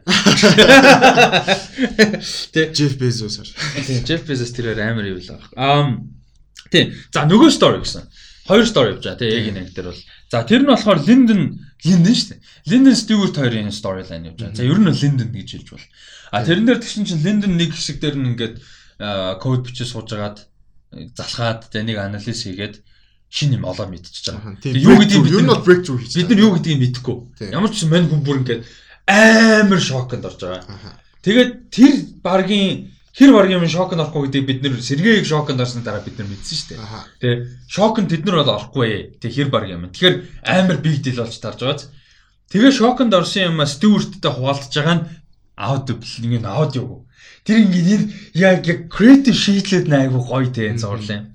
Тэ 2.52 2.74
Jeff 2.74 2.98
Bezos 2.98 3.38
хаш. 3.38 3.54
Тийм, 3.86 4.02
Jeff 4.02 4.26
Bezos 4.26 4.50
тэрээр 4.50 4.82
амар 4.82 5.06
юу 5.06 5.22
л 5.22 5.30
байгаа. 5.30 5.54
Аа 5.54 6.02
тийм. 6.74 6.90
За 7.14 7.22
нөгөө 7.22 7.54
story 7.54 7.78
гэсэн. 7.86 8.02
Хоёр 8.50 8.66
story 8.66 8.98
явж 8.98 9.06
байгаа 9.06 9.20
тийм 9.22 9.30
яг 9.30 9.46
энэ 9.54 9.70
дээр 9.70 9.94
бол. 9.94 10.02
За 10.26 10.42
тэр 10.42 10.66
нь 10.66 10.70
болохоор 10.72 10.98
Linden 11.06 11.42
Linden 11.84 12.14
шүү 12.14 12.28
дээ. 12.30 12.40
Linden 12.70 12.94
Stewart 12.94 13.34
хоёрын 13.36 13.74
storyline 13.74 14.30
явж 14.30 14.38
байгаа. 14.38 14.56
За 14.56 14.64
ер 14.64 14.78
нь 14.78 14.90
Linden 14.90 15.30
гэж 15.34 15.48
хэлж 15.58 15.68
бол. 15.74 15.86
А 16.30 16.44
тэрэн 16.46 16.66
дээр 16.66 16.80
тэгсэн 16.80 17.04
чинь 17.06 17.24
Linden 17.26 17.58
нэг 17.58 17.74
хэсэг 17.74 17.98
дээр 17.98 18.16
нь 18.16 18.28
ингээд 18.32 18.56
код 19.42 19.66
бичиж 19.66 19.90
суужгаад 19.90 20.46
залхаад 20.92 21.66
тэ 21.72 21.82
нэг 21.82 21.98
анализ 21.98 22.46
хийгээд 22.46 22.86
шин 23.32 23.56
юм 23.56 23.64
олоо 23.64 23.88
мэдчихэж 23.88 24.26
байгаа. 24.30 24.60
Юу 24.62 25.00
гэдгийг 25.00 25.24
бид 25.24 25.34
юу 25.34 25.42
нь 25.42 25.50
бол 25.50 25.64
breakthrough 25.64 25.98
хийж. 25.98 26.20
Бид 26.20 26.28
нар 26.30 26.44
юу 26.44 26.52
гэдгийг 26.54 26.78
мэдэхгүй. 26.78 27.16
Ямар 27.50 27.72
ч 27.72 27.82
юм 27.82 27.90
мань 27.96 28.06
хүн 28.06 28.22
бүр 28.22 28.44
ингээд 28.44 28.62
амар 29.08 29.80
шоконд 29.80 30.28
орж 30.28 30.38
байгаа. 30.38 31.00
Тэгээд 31.24 31.50
тэр 31.72 31.92
баргийн 32.20 32.92
хэр 33.12 33.30
баргийн 33.36 33.60
юм 33.60 33.68
шоконд 33.68 34.00
орохгүй 34.00 34.32
гэдэг 34.32 34.44
бид 34.48 34.60
нэр 34.64 34.80
сэргээг 34.80 35.28
шоконд 35.28 35.60
орсны 35.60 35.84
дараа 35.84 36.00
бид 36.00 36.16
нар 36.16 36.32
мэдсэн 36.32 36.56
шүү 36.56 36.68
дээ. 36.72 36.80
Тэ 37.20 37.28
шоконд 37.68 38.08
тэд 38.08 38.24
нар 38.24 38.40
бол 38.40 38.56
орохгүй. 38.56 39.20
Тэ 39.20 39.28
хэр 39.28 39.52
баргийн 39.52 39.84
юм. 39.84 39.92
Тэгэхээр 39.92 40.16
амар 40.48 40.80
big 40.80 41.04
deal 41.04 41.20
болж 41.20 41.36
тарж 41.36 41.60
байгааз. 41.60 41.92
Тэгээ 42.48 42.72
шоконд 42.72 43.12
орсон 43.12 43.52
юм 43.52 43.60
Стюарттай 43.68 44.32
хуваалцж 44.32 44.72
байгаа 44.72 44.96
нь 44.96 45.04
аудио 45.56 45.96
нэг 46.00 46.40
нь 46.40 46.48
аудиог. 46.48 47.04
Тэр 47.44 47.68
ингээд 47.68 48.04
яг 48.32 48.64
яг 48.64 48.80
creative 48.88 49.36
шийдлээд 49.36 49.92
найгуу 49.92 50.24
гоё 50.24 50.48
тэ 50.48 50.72
зурлаа. 50.80 51.28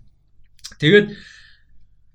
Тэгээд 0.81 1.13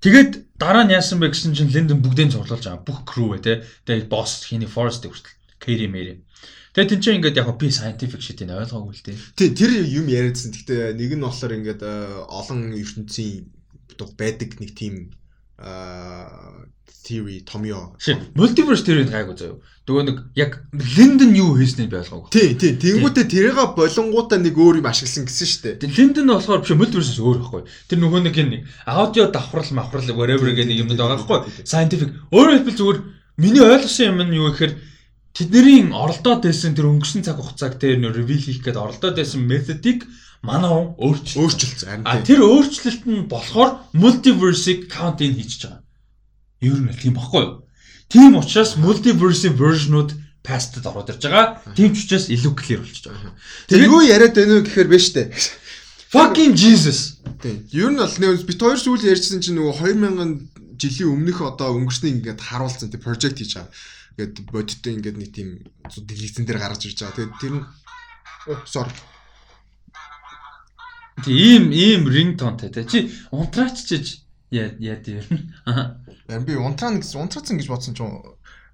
тэгээд 0.03 0.31
дараа 0.59 0.83
нь 0.83 0.95
яасан 0.95 1.19
бэ 1.23 1.31
гэсэн 1.31 1.55
чинь 1.55 1.71
Лэндон 1.71 2.03
бүгдийг 2.03 2.35
зурлуулж 2.35 2.67
байгаа. 2.67 2.83
Бүх 2.83 3.07
ээ 3.07 3.43
тэ. 3.43 3.63
Тэгээд 3.87 4.11
boss 4.11 4.43
хийний 4.43 4.67
Forest 4.67 5.07
хүртэл 5.07 5.35
Кэри 5.59 5.87
Мэри. 5.87 6.23
Тэгээд 6.73 6.89
тэн 6.89 7.01
чинь 7.05 7.17
ингээд 7.21 7.37
яг 7.37 7.53
би 7.61 7.69
scientific 7.69 8.21
shit-ийг 8.25 8.49
ойлгоогүй 8.49 8.97
л 8.97 9.05
дээ. 9.05 9.17
Тий, 9.37 9.49
тэр 9.53 9.71
юм 9.85 10.09
яриадсан. 10.09 10.49
Гэхдээ 10.49 10.97
нэг 10.97 11.11
нь 11.13 11.21
болохоор 11.21 11.53
ингээд 11.61 11.81
э, 11.85 12.25
олон 12.25 12.73
ертөнцийн 12.73 13.45
байдаг 14.17 14.57
нэг 14.57 14.73
тийм 14.73 15.13
аа 15.61 16.65
theory 17.03 17.43
томьёо. 17.45 17.93
Multiverse 18.33 18.83
theory 18.87 19.05
гайгүй 19.05 19.35
заяа. 19.37 19.59
Нөгөө 19.85 20.03
нэг 20.07 20.17
яг 20.39 20.63
Лэндон 20.71 21.35
юу 21.35 21.53
хийснийг 21.59 21.91
би 21.91 21.99
ойлгоогүй. 21.99 22.31
Тий, 22.31 22.55
тий. 22.55 22.73
Тэнгүүтээ 22.79 23.27
тэрийг 23.27 23.59
болонгуудаа 23.75 24.39
нэг 24.39 24.55
өөр 24.55 24.79
юм 24.79 24.87
ашигласан 24.87 25.27
гэсэн 25.27 25.47
шүү 25.51 25.61
дээ. 25.67 25.79
Тэгээ 25.83 25.97
Лэндон 25.99 26.31
болохоор 26.31 26.63
биш 26.63 26.71
multiverse 26.71 27.19
өөр 27.19 27.39
байхгүй. 27.43 27.63
Тэр 27.91 27.99
нөгөө 27.99 28.21
нэг 28.23 28.35
юм 28.39 28.51
аудио 28.87 29.27
давхрал 29.27 29.71
мавхрал 29.75 30.15
whatever 30.15 30.47
гэх 30.55 30.67
нэг 30.71 30.79
юмнууд 30.87 31.01
байгаа 31.03 31.19
байхгүй. 31.19 31.67
Scientific. 31.67 32.15
Өөрөөр 32.31 32.55
хэлбэл 32.63 32.79
зүгээр 32.79 32.99
миний 33.43 33.61
ойлгосон 33.61 34.07
юм 34.07 34.19
нь 34.23 34.37
юу 34.39 34.47
гэхээр 34.55 34.73
тэдний 35.33 35.89
оролдоод 35.89 36.45
байсан 36.45 36.77
тэр 36.77 36.89
өнгөрсөн 36.93 37.25
цаг 37.25 37.41
хугацааг 37.41 37.81
тэр 37.81 37.97
нөө 37.97 38.13
reveal 38.21 38.41
хийх 38.41 38.61
гээд 38.61 38.77
оролдоод 38.77 39.17
байсан 39.17 39.41
методик 39.49 40.05
манай 40.45 40.93
өөрчлөлт. 41.01 41.41
Өөрчлөлт. 41.41 41.79
Харин 41.81 42.05
А 42.05 42.21
тэр 42.21 42.45
өөрчлөлт 42.45 43.03
нь 43.09 43.25
болохоор 43.25 43.81
multiverse-ийг 43.97 44.93
count 44.93 45.25
in 45.25 45.33
хийж 45.33 45.65
байгаа. 45.65 45.81
Ер 46.61 46.77
нь 46.77 46.93
тийм 46.93 47.17
баггүй 47.17 47.41
юу? 47.41 47.65
Тийм 48.13 48.37
учраас 48.37 48.77
multiverse-ийн 48.77 49.57
version-ууд 49.57 50.11
past-д 50.45 50.85
ороод 50.85 51.09
ирж 51.09 51.23
байгаа. 51.25 51.63
Тийм 51.73 51.95
ч 51.95 52.05
учраас 52.05 52.27
илүү 52.29 52.53
clear 52.53 52.79
болчихж 52.83 53.09
байгаа. 53.09 53.33
Тэр 53.71 53.87
юу 53.89 54.03
яриад 54.03 54.35
байна 54.35 54.59
вэ 54.59 54.67
гэхээр 54.67 54.89
биш 54.91 55.15
дээ. 55.15 55.31
Fucking 56.13 56.53
Jesus. 56.53 57.23
Тий. 57.41 57.63
Ер 57.73 57.89
нь 57.89 57.97
бол 57.97 58.11
нэг 58.21 58.45
бит 58.45 58.59
хоёр 58.61 58.77
зүйл 58.77 59.01
ярьжсэн 59.01 59.41
чинь 59.41 59.57
нөгөө 59.57 59.81
2000 59.81 60.77
жилийн 60.77 61.09
өмнөх 61.15 61.41
одоо 61.41 61.73
өнгөрсний 61.79 62.13
ингээд 62.19 62.43
харуулсан 62.43 62.91
тий 62.91 62.99
project 62.99 63.39
хийж 63.39 63.57
байгаа. 63.57 63.71
Ингээд 64.13 64.35
бодиттой 64.53 64.93
ингээд 64.97 65.17
нэг 65.17 65.29
тийм 65.33 65.49
дэлгэцэн 65.89 66.45
дээр 66.45 66.61
гаргаж 66.61 66.85
ирж 66.85 66.99
байгаа. 67.01 67.17
Тэгээд 67.17 67.39
тэр 67.41 67.53
нь 67.57 67.65
Өө, 68.43 68.59
sorry. 68.67 68.91
Тийм 71.23 71.71
ийм 71.71 72.09
ringtone 72.11 72.57
те. 72.59 72.83
Чи 72.83 73.07
унтраач 73.31 73.85
чиж 73.87 74.25
яа 74.51 74.73
яа 74.79 74.99
тийм. 74.99 75.23
Харин 75.63 76.43
би 76.43 76.57
унтраа 76.59 76.91
гэж 76.91 77.15
унтраацсан 77.15 77.55
гэж 77.55 77.67
бодсон 77.71 77.95
чинь 77.95 78.19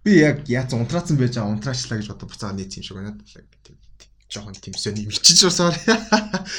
би 0.02 0.18
яг 0.18 0.50
яац 0.50 0.74
унтраацсан 0.74 1.22
байж 1.22 1.38
байгаа 1.38 1.54
унтраачлаа 1.54 2.02
гэж 2.02 2.10
бодоод 2.10 2.32
буцаа 2.34 2.54
нийт 2.54 2.74
юм 2.78 2.84
шиг 2.84 2.98
байна. 2.98 3.14
Тийм 3.62 3.78
жоохон 4.30 4.58
тийм 4.58 4.74
сони 4.74 5.06
юм 5.06 5.14
ичиж 5.14 5.46
басаар. 5.46 5.78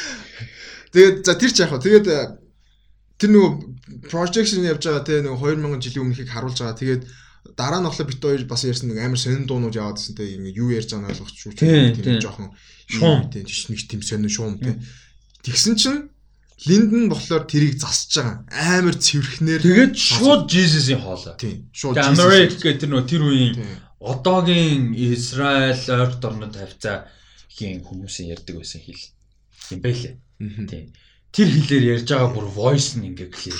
Тэгээд 0.94 1.26
за 1.26 1.34
тэр 1.34 1.50
ч 1.50 1.58
яг 1.62 1.70
хаа 1.74 1.82
тэгээд 1.82 2.06
э, 2.06 2.18
тэр 3.18 3.30
нөгөө 3.34 4.06
projection 4.06 4.66
явж 4.66 4.86
байгаа 4.86 5.06
те 5.06 5.22
нөгөө 5.22 5.58
2000 5.58 5.82
жилийн 5.82 6.04
өмнөхийг 6.06 6.30
харуулж 6.30 6.58
байгаа. 6.62 6.78
Тэгээд 6.78 7.02
дараа 7.56 7.80
нь 7.80 7.86
болохоор 7.88 8.08
бит 8.10 8.20
хоёр 8.22 8.42
бас 8.46 8.62
ярьсан 8.64 8.88
нэг 8.90 8.98
амар 9.04 9.18
сонин 9.20 9.46
дуунууд 9.46 9.74
яваад 9.74 9.96
байсан 9.98 10.14
те 10.18 10.24
ингэ 10.36 10.54
юу 10.58 10.70
ярьж 10.74 10.90
байгааг 10.94 11.16
ойлгохгүй 11.16 11.52
Тийм, 11.56 11.94
тийм. 11.98 12.18
жоохон 12.20 12.48
Шуум. 12.90 13.30
тийм 13.30 13.44
нэг 13.46 13.80
тийм 13.88 14.02
сонин 14.02 14.28
шуум 14.30 14.58
те. 14.58 14.78
Тэгсэн 15.46 15.74
чинь 15.78 16.00
Линдэн 16.68 17.08
болохоор 17.08 17.48
тэрийг 17.48 17.80
засаж 17.80 18.12
байгаа. 18.20 18.36
Амар 18.52 18.92
цэвэрхнээр 19.00 19.60
Тэгээд 19.64 19.94
шууд 19.96 20.44
Jesus-ийн 20.52 21.00
хоолой. 21.00 21.34
тийм 21.40 21.72
шууд 21.72 21.96
Jesus 21.96 22.20
Америк 22.20 22.52
гэх 22.60 22.76
тэр 22.84 22.90
нөө 22.92 23.04
тэр 23.08 23.22
үеийн 23.24 23.54
Тийм. 23.56 23.78
одоогийн 24.04 24.92
Израиль 24.92 25.80
ойролт 25.88 26.20
орнод 26.20 26.52
тавьцаа 26.52 27.08
хийн 27.48 27.80
хүмүүсийн 27.80 28.36
ярьдаг 28.36 28.60
байсан 28.60 28.80
хэл 28.84 29.00
юм 29.72 29.80
байлээ. 29.80 30.14
Тийм. 30.68 30.92
Тэр 31.32 31.48
хэлээр 31.48 31.84
ярьж 31.96 32.08
байгаа 32.12 32.28
бүр 32.36 32.46
voice 32.52 33.00
нь 33.00 33.08
ингээ 33.08 33.32
clear. 33.32 33.56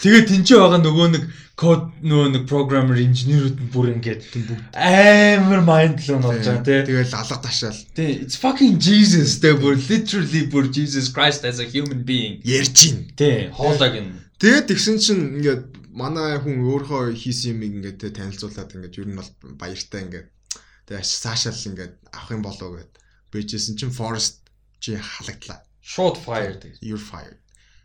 Тэгээд 0.00 0.26
тэнцээ 0.32 0.58
байгаа 0.58 0.80
нөгөө 0.80 1.08
нэг 1.12 1.24
код 1.60 1.92
нөгөө 2.00 2.28
нэг 2.32 2.44
programmer 2.48 2.96
инженерүүд 2.96 3.56
нь 3.60 3.68
бүр 3.68 3.92
ингээд 4.00 4.24
амар 4.72 5.60
mind 5.60 6.00
blown 6.00 6.24
болж 6.24 6.40
байгаа 6.40 6.64
тий. 6.64 6.80
Тэгэл 6.88 7.12
алга 7.20 7.36
ташаал 7.44 7.80
Тий, 7.92 8.24
it's 8.24 8.40
fucking 8.40 8.80
Jesus 8.80 9.36
тэ 9.44 9.60
бүр 9.60 9.76
literally 9.76 10.48
бүр 10.48 10.72
Jesus 10.72 11.12
Christ 11.12 11.44
as 11.44 11.60
a 11.60 11.68
human 11.68 12.00
being. 12.08 12.40
ярьж 12.48 12.72
гин. 12.80 13.12
Тий, 13.12 13.52
хоолойг 13.52 14.00
нь. 14.00 14.16
Тэгээд 14.40 14.72
тэгсэн 14.72 14.96
чинь 15.04 15.24
ингээд 15.36 15.92
манай 15.92 16.40
хүн 16.40 16.64
өөрөө 16.64 17.12
хийсэн 17.12 17.60
юм 17.60 17.68
ингээд 17.68 18.00
танилцуулаад 18.16 18.72
ингээд 18.72 18.98
ер 19.04 19.08
нь 19.12 19.20
бол 19.20 19.30
баяртай 19.60 20.08
ингээд 20.08 20.28
тэгээд 20.88 21.04
саашаал 21.04 21.60
ингээд 21.76 21.94
авах 22.16 22.32
юм 22.32 22.40
болоо 22.40 22.80
гэд 22.80 22.92
бэжсэн 23.36 23.76
чинь 23.76 23.92
Forest 23.92 24.48
чи 24.80 24.96
халагдлаа. 24.96 25.60
Short 25.84 26.16
fire 26.16 26.56
тий. 26.56 26.72
You're 26.80 26.96
fired. 26.96 27.36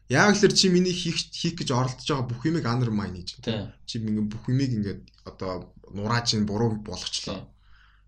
Яг 0.10 0.38
л 0.38 0.54
чи 0.54 0.70
миний 0.70 0.94
хийх 0.94 1.18
хийх 1.34 1.58
гэж 1.58 1.74
оролдож 1.74 2.06
байгаа 2.06 2.30
бүх 2.30 2.46
юмыг 2.46 2.66
undermine 2.66 3.18
хийж 3.26 3.42
байна. 3.42 3.74
Чи 3.90 3.98
ингээд 3.98 4.30
бүх 4.30 4.46
юмыг 4.46 4.72
ингээд 4.78 5.02
одоо 5.26 5.74
нураа 5.90 6.22
чинь 6.22 6.46
буруу 6.46 6.78
болгочлоо. 6.78 7.50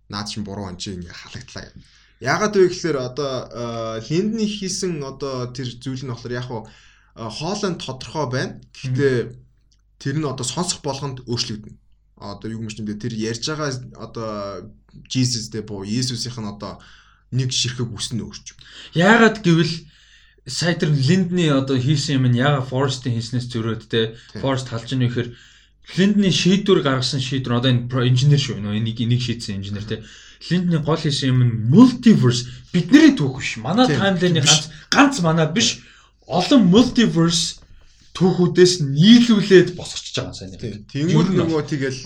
Наад 0.10 0.30
чинь 0.30 0.46
буруу 0.46 0.70
ан 0.70 0.78
чи 0.78 0.94
ингээд 0.94 1.18
халагдлаа 1.18 1.64
гэдэг. 1.66 1.84
Яагаад 2.22 2.54
вэ 2.54 2.70
гэхээр 2.70 2.98
одоо 3.02 3.34
э, 3.50 4.02
Линдний 4.10 4.46
хийсэн 4.46 5.02
одоо 5.02 5.50
тэр 5.50 5.74
зүйл 5.74 6.06
нь 6.06 6.14
болохоор 6.14 6.38
яг 6.38 6.46
хуу 6.46 6.70
хоолойн 7.18 7.82
тодорхой 7.82 8.30
байна. 8.30 8.62
Гэхдээ 8.78 9.18
тэр 9.98 10.16
нь 10.22 10.30
одоо 10.30 10.46
сонсох 10.46 10.86
болгонд 10.86 11.26
өөрчлөгдөнө. 11.26 11.78
Одоо 12.22 12.50
юу 12.50 12.62
юм 12.62 12.70
шиг 12.70 12.86
тэр 13.02 13.14
ярьж 13.14 13.42
байгаа 13.50 13.74
одоо 13.98 14.30
Jesus 15.10 15.50
дэ 15.50 15.66
боо 15.66 15.82
Иесусийнх 15.82 16.38
нь 16.38 16.50
одоо 16.50 16.78
нэг 17.34 17.50
ширхэг 17.54 17.90
үснэ 17.90 18.22
өөрч. 18.22 18.54
Яагаад 18.94 19.42
гэвэл 19.42 19.74
сая 20.48 20.76
тэр 20.76 20.96
Линдний 20.96 21.52
одоо 21.52 21.78
хийсэн 21.78 22.24
юм 22.24 22.32
нь 22.32 22.40
яагаад 22.40 22.72
Forest-ийн 22.72 23.20
хийснээс 23.20 23.52
зөрөөд 23.52 23.84
те 23.92 24.16
Forest 24.40 24.72
талж 24.72 24.90
ийн 24.96 25.04
гэхээр 25.04 25.30
Линдний 26.00 26.32
шийдвэр 26.32 26.84
гаргасан 26.84 27.20
шийдвэр 27.20 27.60
одоо 27.60 27.72
энэ 27.72 27.88
инженер 28.12 28.40
шүү 28.40 28.60
нөө 28.64 28.80
энийг 28.80 29.00
энийг 29.04 29.22
шийдсэн 29.24 29.60
инженер 29.60 29.84
те. 29.84 30.04
Линдний 30.50 30.80
гол 30.80 31.00
хийсэн 31.00 31.32
юм 31.32 31.40
нь 31.44 31.54
multiverse. 31.72 32.48
Бидний 32.72 33.16
түүх 33.16 33.40
биш. 33.40 33.58
Манай 33.60 33.88
таймлайны 33.88 34.44
ганц 34.44 34.72
ганц 34.92 35.20
манай 35.24 35.48
биш. 35.52 35.84
Олон 36.28 36.68
multiverse 36.68 37.64
түүхүүдээс 38.18 38.74
нийлүүлээд 38.84 39.70
босгочихж 39.78 40.16
байгаа 40.18 40.36
сайн 40.36 40.56
юм. 40.58 40.84
Тэнгүүд 40.90 41.30
нөгөө 41.38 41.62
тэгэл 41.70 42.00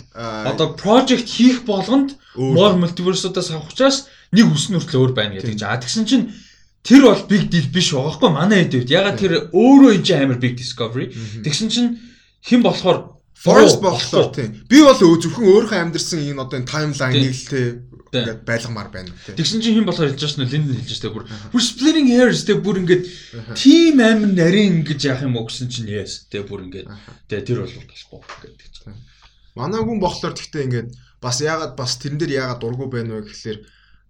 одоо 0.51 0.75
project 0.75 1.27
хийх 1.29 1.63
болгонд 1.63 2.19
more 2.35 2.75
multiverse-удаас 2.75 3.49
авах 3.55 3.71
учраас 3.71 4.11
нэг 4.35 4.51
үс 4.51 4.67
нүртэл 4.69 4.99
өөр 4.99 5.13
байна 5.15 5.39
гэдэг. 5.39 5.55
За 5.55 5.79
тэгсэн 5.79 6.05
чинь 6.05 6.25
тэр 6.83 7.01
бол 7.05 7.23
big 7.29 7.49
deal 7.53 7.67
биш 7.69 7.93
байгаа 7.93 8.13
хгүй 8.17 8.31
манай 8.33 8.65
хэд 8.65 8.75
үед. 8.81 8.89
Ягаад 8.89 9.17
тэр 9.21 9.33
өөрөө 9.53 9.91
энэ 10.01 10.15
амар 10.25 10.39
big 10.41 10.57
discovery. 10.57 11.13
Тэгсэн 11.45 11.69
чинь 11.69 11.97
хэн 12.45 12.61
болохоор 12.65 13.21
Forest 13.41 13.81
болохоор 13.81 14.29
тийм. 14.37 14.53
Би 14.69 14.85
бол 14.85 14.93
зөвхөн 14.93 15.49
өөрийнхөө 15.49 15.81
амьдэрсэн 15.81 16.29
энэ 16.29 16.41
одоо 16.45 16.61
энэ 16.61 16.69
таймлайныг 16.69 17.33
л 17.33 17.49
тийм 17.49 17.91
ингээд 18.11 18.45
байлгамаар 18.45 18.89
байна 18.93 19.09
тийм. 19.25 19.33
Тэгсэн 19.39 19.61
чинь 19.65 19.81
хэн 19.81 19.87
болохоор 19.87 20.13
хэлж 20.13 20.21
байгаа 20.21 20.45
нь 20.45 20.51
Линден 20.51 20.77
хэлж 20.77 21.01
байгаа 21.01 21.15
бүр. 21.15 21.25
Бүр 21.49 21.63
splitting 21.63 22.09
hairs 22.11 22.45
тийм 22.45 22.59
бүр 22.61 22.77
ингээд 22.83 23.03
team 23.55 23.97
амин 23.97 24.35
нарийн 24.35 24.85
ингэж 24.85 25.01
яах 25.09 25.25
юм 25.25 25.39
уу 25.39 25.47
гэсэн 25.47 25.73
чинь 25.73 25.89
yes 25.89 26.27
тийм 26.29 26.45
бүр 26.45 26.67
ингээд. 26.67 26.85
Тийм 27.31 27.41
тэр 27.41 27.65
бол 27.65 27.71
болохгүй 27.71 28.21
гэдэг 28.45 28.69
чинь. 28.77 28.99
Манай 29.55 29.81
хүн 29.81 29.97
болохоор 30.03 30.35
тэгтээ 30.37 30.65
ингээд 30.67 30.89
бас 31.23 31.37
яагаад 31.41 31.73
бас 31.79 31.97
тэрэн 31.97 32.19
дээр 32.19 32.45
яагаад 32.45 32.61
дургу 32.61 32.91
байна 32.91 33.17
вэ 33.17 33.31
гэхэлэр 33.31 33.57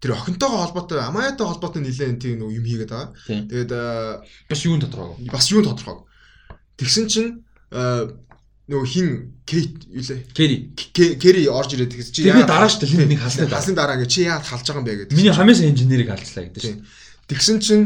тэр 0.01 0.17
охинтойгоо 0.17 0.65
холбоотой 0.65 0.99
амаяатай 1.05 1.45
холбоотой 1.45 1.81
нэлээд 1.85 2.19
тийм 2.19 2.41
юм 2.41 2.65
хийгээд 2.65 2.89
байгаа. 2.89 3.13
Тэгээд 3.29 3.71
бас 4.49 4.61
юун 4.65 4.81
тодорхойг. 4.81 5.29
Бас 5.29 5.45
юун 5.53 5.65
тодорхойг. 5.69 6.09
Тэгсэн 6.75 7.05
чинь 7.05 7.45
нөгөө 7.71 8.87
хин 8.89 9.07
Кейт 9.45 9.85
юу 9.91 10.01
лээ? 10.01 10.25
Кери. 10.33 10.71
Кери 10.95 11.45
орж 11.51 11.75
ирээд 11.75 11.91
тэгс 11.91 12.09
чи 12.15 12.25
яа 12.25 12.47
дараа 12.47 12.71
шүү 12.71 12.87
дээ 12.87 13.09
нэг 13.13 13.19
халсны 13.19 13.45
дараа. 13.45 13.59
Халсны 13.59 13.75
дараа 13.75 13.95
ингээ 13.99 14.09
чи 14.09 14.25
яа 14.25 14.39
халж 14.39 14.63
байгаа 14.63 14.79
юм 14.79 14.87
бэ 14.87 14.95
гэдэг. 15.11 15.17
Миний 15.17 15.33
сайн 15.35 15.69
инженерийг 15.75 16.09
халдлаа 16.09 16.45
гэдэг 16.47 16.61
шүү. 16.63 16.77
Тэгсэн 17.27 17.57
чинь 17.59 17.85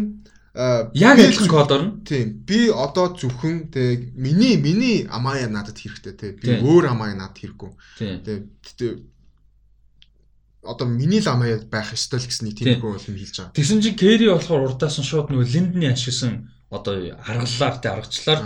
яг 0.56 1.20
адилхан 1.20 1.50
код 1.50 1.72
орно. 1.72 2.00
Тийм. 2.06 2.46
Би 2.46 2.70
одоо 2.70 3.18
зөвхөн 3.18 3.74
тэг 3.74 4.14
миний 4.16 4.56
миний 4.62 5.10
амаяа 5.10 5.50
надад 5.50 5.76
хэрэгтэй 5.82 6.14
те. 6.14 6.32
Би 6.38 6.62
өөр 6.62 6.94
амаяа 6.94 7.18
надад 7.18 7.40
хэрэггүй. 7.42 7.72
Тэг 8.24 8.46
одоо 10.66 10.88
миний 10.88 11.22
л 11.22 11.30
амаяа 11.30 11.62
байх 11.70 11.94
ёстой 11.94 12.20
л 12.20 12.28
гэсэн 12.28 12.52
тийм 12.58 12.82
хөө 12.82 12.98
бол 12.98 13.06
хэлж 13.06 13.36
байгаа. 13.38 13.56
Тэгсэн 13.56 13.80
чинь 13.82 14.00
Кери 14.00 14.28
болохоор 14.30 14.66
урдаас 14.66 14.98
нь 15.00 15.08
шууд 15.08 15.30
нөгөө 15.30 15.48
Линдний 15.54 15.90
ашигласан 15.94 16.50
одоо 16.74 17.16
аргаллаар 17.22 17.76
тэ 17.80 17.94
аргачлаар 17.94 18.40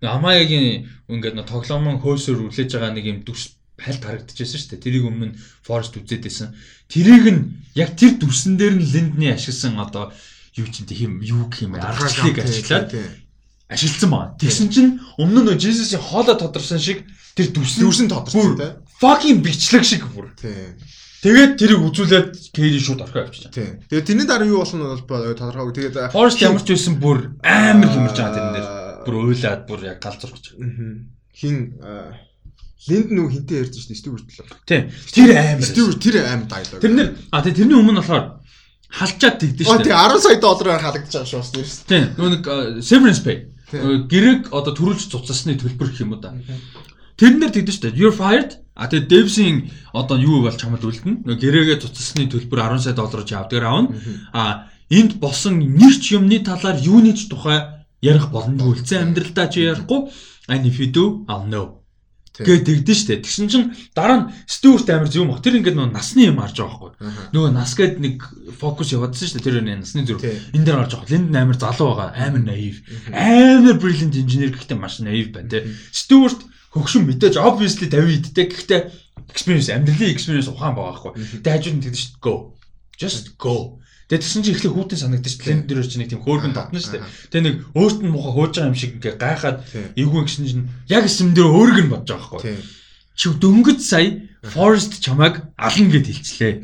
Амаягийн 0.00 0.88
ингээд 1.08 1.36
нөө 1.36 1.46
тоглоомон 1.46 2.00
хөөсөөр 2.00 2.48
үлээж 2.48 2.70
байгаа 2.72 2.92
нэг 2.96 3.06
юм 3.06 3.18
дүрс 3.22 3.56
хальт 3.76 4.02
харагдчихсэн 4.04 4.58
шүү 4.60 4.70
дээ. 4.72 4.84
Тэрийг 4.84 5.04
өмнө 5.04 5.36
Forest 5.60 5.96
үзээд 6.00 6.24
байсан. 6.24 6.56
Тэрийг 6.88 7.24
нь 7.28 7.40
яг 7.76 7.92
тэр 7.96 8.16
дүрсэн 8.16 8.56
дээр 8.56 8.80
нь 8.80 8.88
Линдний 8.88 9.30
ашигласан 9.32 9.76
одоо 9.76 10.12
юу 10.56 10.68
ч 10.72 10.80
юм 10.88 11.20
юу 11.20 11.52
гэх 11.52 11.68
юм 11.68 11.76
аргачлалыг 11.76 12.40
ашиглаад 12.40 12.88
ашигласан 13.68 14.10
байна. 14.10 14.32
Тэгсэн 14.40 14.68
чинь 14.72 14.96
өмнө 15.20 15.52
нь 15.52 15.60
Jesus-ийн 15.60 16.00
хоолой 16.00 16.36
тодорсон 16.40 16.80
шиг 16.80 17.04
тэр 17.36 17.52
дүрсэн 17.52 17.80
дүрсэн 17.84 18.08
тодорсон 18.08 18.56
тийм. 18.56 18.72
Fucking 18.96 19.44
бичлэг 19.44 19.84
шиг 19.84 20.08
бүр. 20.08 20.32
Тийм. 20.40 20.80
Тэгээд 21.22 21.52
тэрийг 21.56 21.80
үзүүлээд 21.80 22.28
Кэри 22.52 22.80
шууд 22.80 23.00
орхио 23.00 23.24
авчиж 23.24 23.48
байгаа. 23.48 23.80
Тэгээд 23.88 24.06
тэрний 24.06 24.26
дараа 24.28 24.46
юу 24.46 24.60
болсон 24.60 24.84
нь 24.84 24.88
бол 24.88 25.00
тодорхойгүй. 25.06 25.74
Тэгээд 25.74 26.12
Forest 26.12 26.44
ямар 26.44 26.62
ч 26.62 26.76
байсан 26.76 27.00
бүр 27.00 27.18
амар 27.40 27.88
хэмэрч 27.88 28.16
байгаа 28.20 28.34
тэрэн 28.36 28.54
дээр 28.54 28.68
бүр 29.08 29.14
уйлаад 29.24 29.62
бүр 29.64 29.80
яг 29.88 29.98
галзуурч 30.04 30.54
байгаа. 30.54 31.08
Хин 31.32 31.56
Линд 32.86 33.10
нүү 33.10 33.26
хинтээ 33.34 33.66
ярьж 33.66 33.82
шин 33.82 33.98
Стюарт 33.98 34.30
л. 34.30 34.46
Тийм. 34.62 34.92
Тэр 35.10 35.34
аим. 35.34 35.58
Стюарт 35.58 35.98
тэр 35.98 36.22
аим 36.22 36.46
дайлог. 36.46 36.78
Тэрнэр 36.78 37.08
а 37.34 37.42
тэгээ 37.42 37.58
тэрний 37.66 37.78
өмнө 37.82 37.98
болохоор 37.98 38.38
халчаад 38.94 39.36
тэгдэж 39.42 39.66
дээ. 39.66 39.74
Оо 39.74 39.82
тий 39.82 39.90
10 39.90 40.22
сая 40.22 40.38
доллараар 40.38 40.82
халагдаж 40.86 41.10
байгаа 41.10 41.26
шүү 41.26 41.54
дээ. 41.56 41.66
Тийм. 41.90 42.04
Нөө 42.14 42.30
нэг 42.30 42.42
severance 42.86 43.22
pay. 43.26 43.50
Гэрэг 43.74 44.54
одоо 44.54 44.70
төрүүлж 44.70 45.10
цуцсны 45.10 45.58
төлбөр 45.58 45.90
гэх 45.90 46.06
юм 46.06 46.14
уу 46.14 46.22
да. 46.22 46.30
Тэрнэр 47.18 47.50
тэгдэж 47.50 47.76
дээ. 47.82 47.98
You're 47.98 48.14
fired. 48.14 48.62
А 48.76 48.86
тэгээ 48.92 49.08
Devs-ийн 49.08 49.72
одоо 49.96 50.20
юу 50.20 50.44
бол 50.44 50.52
чамд 50.52 50.84
үлдэнэ. 50.84 51.24
Гэрээгээ 51.24 51.80
цуцсны 51.80 52.28
төлбөр 52.28 52.76
10 52.76 52.84
сая 52.84 52.94
доллараар 52.94 53.24
чи 53.24 53.34
авдгаар 53.34 53.64
аавна. 53.64 53.96
А 54.36 54.68
энд 54.92 55.16
босон 55.16 55.64
нэг 55.64 55.96
ч 56.04 56.20
юмны 56.20 56.44
талаар 56.44 56.76
юуны 56.76 57.16
ч 57.16 57.32
тухай 57.32 57.64
ярих 58.04 58.28
боломжгүй 58.28 58.76
үлцэн 58.76 59.16
амьдралдаа 59.16 59.48
чи 59.48 59.64
ярихгүй. 59.64 60.12
And 60.52 60.68
if 60.68 60.76
you 60.76 60.92
do 60.92 61.24
I'll 61.24 61.48
know. 61.48 61.80
Гэ 62.36 62.68
тэгдэж 62.68 62.98
штэ. 63.00 63.24
Тэгсэн 63.24 63.48
чинь 63.48 63.72
дараа 63.96 64.28
нь 64.28 64.30
Стюарт 64.44 64.92
амир 64.92 65.08
зөв 65.08 65.24
мөх 65.24 65.40
тэр 65.40 65.56
ингээд 65.56 65.72
нөгөө 65.72 65.96
насны 65.96 66.28
юм 66.28 66.36
харж 66.36 66.60
байгаа 66.60 66.92
байхгүй. 67.00 67.32
Нөгөө 67.32 67.50
нас 67.56 67.72
гээд 67.72 67.96
нэг 67.96 68.16
фокус 68.60 68.92
яваадсан 68.92 69.28
штэ. 69.32 69.40
Тэр 69.40 69.64
насны 69.64 70.04
зүрх. 70.04 70.20
Энэ 70.52 70.64
дээр 70.68 70.84
харж 70.84 70.92
байгаа. 71.00 71.12
Линд 71.16 71.32
амир 71.32 71.56
залуу 71.56 71.96
байгаа. 71.96 72.12
Амир 72.12 72.44
наив 72.44 72.76
амир 73.08 73.80
brilliant 73.80 74.20
engineer 74.20 74.52
гэхдээ 74.52 74.76
маш 74.76 75.00
наив 75.00 75.32
байна 75.32 75.48
те. 75.48 75.64
Стюарт 75.96 76.44
хөгшин 76.76 77.04
мэдээж 77.08 77.34
obviously 77.40 77.88
50 77.88 78.30
идтэй 78.30 78.46
гэхдээ 78.52 78.80
experience 79.32 79.72
амьдралын 79.72 80.12
experience 80.12 80.48
ухаан 80.52 80.76
байгаа 80.76 81.12
байхгүй 81.12 81.12
тэгээ 81.42 81.54
хажууд 81.56 81.76
нь 81.76 81.84
тэгдэж 81.84 82.02
штэ 82.04 82.20
go 82.20 82.34
just 83.00 83.34
go 83.40 83.80
Тэгээ 84.06 84.22
тэгсэн 84.22 84.42
чинь 84.46 84.54
эхлээ 84.54 84.70
хүүтэн 84.70 84.98
санагдаж 85.02 85.32
шүү 85.34 85.42
дээ. 85.42 85.50
Лэнд 85.50 85.66
дээр 85.66 85.82
чи 85.82 85.98
нэг 85.98 86.10
тийм 86.14 86.22
хөөргөн 86.22 86.54
татна 86.54 86.78
шүү 86.78 86.94
дээ. 86.94 87.10
Тэгээ 87.26 87.42
нэг 87.42 87.56
өөрт 87.74 87.98
нь 88.06 88.12
муухай 88.14 88.34
хөөж 88.38 88.52
байгаа 88.54 88.70
юм 88.70 88.78
шиг 88.78 88.92
ингээ 89.02 89.14
гайхаад 89.18 89.58
эвгүй 89.98 90.22
гэсэн 90.30 90.46
чинь 90.46 90.70
яг 90.86 91.10
эсэм 91.10 91.34
дээр 91.34 91.50
өөрөг 91.50 91.78
нь 91.82 91.90
бодож 91.90 92.14
байгаа 92.14 92.30
байхгүй. 92.38 92.54
Чи 93.18 93.26
дөнгөж 93.34 93.78
сая 93.82 94.06
Forest 94.46 95.02
чамайг 95.02 95.42
ална 95.58 95.90
гэд 95.90 96.06
хэлчлээ. 96.06 96.54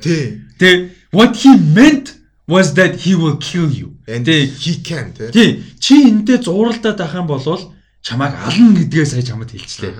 Тэ 0.54 0.70
what 1.10 1.34
he 1.42 1.50
meant 1.58 2.14
was 2.46 2.74
that 2.78 3.02
he 3.02 3.18
will 3.18 3.36
kill 3.42 3.66
you. 3.66 3.98
And 4.06 4.22
he 4.26 4.78
can 4.78 5.10
тэ. 5.10 5.34
Тий. 5.34 5.66
Чи 5.82 6.06
энтэй 6.06 6.38
зууралдаад 6.38 6.98
байх 6.98 7.14
юм 7.18 7.26
бол 7.26 7.42
чамайг 8.02 8.34
ална 8.34 8.78
гэдгээ 8.78 9.06
сая 9.06 9.22
чамд 9.22 9.50
хэлчлээ. 9.54 9.94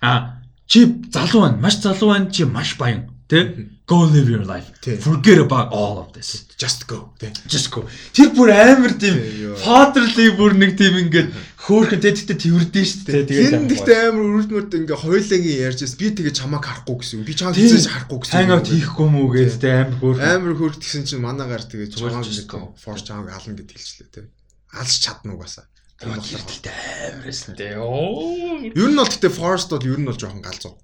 А 0.00 0.40
чи 0.66 0.86
залуу 1.12 1.42
байна, 1.42 1.58
маш 1.58 1.82
залуу 1.82 2.14
байна, 2.14 2.30
чи 2.30 2.44
маш 2.46 2.78
баян. 2.78 3.10
Тэ? 3.30 3.70
Go 3.86 4.06
live 4.10 4.28
your 4.28 4.44
life. 4.44 4.70
Forget 4.98 5.38
about 5.38 5.70
all 5.70 5.98
of 5.98 6.12
this. 6.12 6.46
Just 6.58 6.86
go. 6.86 7.14
Тэ? 7.18 7.30
Just 7.46 7.70
go. 7.70 7.86
Тэр 8.10 8.34
бүр 8.34 8.50
амар 8.50 8.94
тийм 8.98 9.54
fatherly 9.62 10.34
бүр 10.34 10.58
нэг 10.58 10.74
тийм 10.74 10.98
ингээд 10.98 11.30
хөөхөн 11.62 12.02
тэ 12.02 12.10
тэгтээ 12.10 12.38
тэрдэн 12.42 12.86
шүү 12.90 13.06
дээ. 13.06 13.26
Тэгээд 13.30 13.54
энэ 13.54 13.70
тэгтээ 13.70 13.98
амар 14.10 14.26
өрөвдмөрд 14.34 14.74
ингээ 14.82 14.98
хойлоогийн 14.98 15.62
ярьж 15.62 15.78
байсан. 15.86 15.98
Би 16.02 16.10
тэгээ 16.10 16.34
чамаа 16.42 16.58
харахгүй 16.58 16.96
гэсэн. 16.98 17.22
Би 17.22 17.34
чамаа 17.38 17.54
хэзээ 17.54 17.86
харахгүй 17.86 18.18
гэсэн. 18.18 18.34
Hangout 18.34 18.66
хийхгүй 18.66 19.08
мүү 19.14 19.26
гэж 19.30 19.52
тэ 19.62 19.70
амар 19.78 19.98
хөөх. 20.02 20.18
Амар 20.18 20.54
хөөх 20.58 20.74
тэгсэн 20.82 21.02
чинь 21.06 21.22
манаагаар 21.22 21.64
тэгээ 21.70 21.94
чамаа 21.94 22.26
нэг 22.26 22.50
force 22.82 23.06
чамааг 23.06 23.30
ална 23.30 23.54
гэд 23.54 23.70
хэлчихлээ 23.70 24.10
тэ. 24.10 24.26
Алж 24.74 24.94
чадна 24.98 25.38
угаасаа. 25.38 25.70
Тийм 25.70 25.79
болохоор 26.08 26.44
тэгтээ 26.48 26.76
амар 27.12 27.28
эсэн 27.28 27.54
тэ. 27.56 27.76
Оо. 27.76 28.64
Ер 28.64 28.88
нь 28.88 28.96
бол 28.96 29.08
тэгтээ 29.10 29.32
force 29.36 29.68
бол 29.68 29.84
ер 29.84 30.00
нь 30.00 30.08
бол 30.08 30.16
жоохон 30.16 30.40
галзуу. 30.40 30.74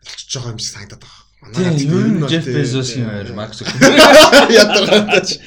Болчихж 0.00 0.32
байгаа 0.32 0.52
юм 0.56 0.60
шиг 0.62 0.72
санагдаад 0.72 1.04
байгаа. 1.04 1.28
Манай 1.38 1.76
ер 1.84 2.08
нь 2.08 2.24
Jeff 2.26 2.46
Bezos-ийн 2.48 3.06
хоёр 3.06 3.30
Mark 3.36 3.52
Zuckerberg 3.54 3.94
ядаргаач. 4.58 5.38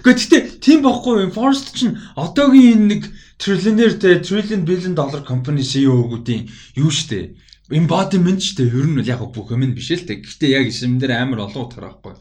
Гэхдээ 0.00 0.40
гэтээ 0.40 0.42
тийм 0.64 0.80
бохгүй 0.80 1.28
юм. 1.28 1.34
Forrest 1.34 1.76
чинь 1.76 2.00
одоогийн 2.16 2.88
нэг 2.88 3.04
триллионер 3.36 4.00
те 4.00 4.22
trillion 4.24 4.64
billion 4.64 4.94
dollar 4.96 5.20
company 5.26 5.60
CEO-гуудын 5.60 6.48
юу 6.80 6.88
штэ. 6.88 7.36
Embodiment 7.68 8.40
штэ. 8.40 8.64
Ер 8.64 8.88
нь 8.88 8.96
бол 8.96 9.04
яг 9.04 9.20
бүх 9.28 9.52
юм 9.52 9.60
биш 9.76 9.92
л 9.92 10.08
те. 10.08 10.24
Гэхдээ 10.24 10.56
яг 10.56 10.64
ишим 10.72 10.96
дээр 10.96 11.20
амар 11.20 11.44
олон 11.44 11.68
утгаар 11.68 11.92
байхгүй. 12.00 12.16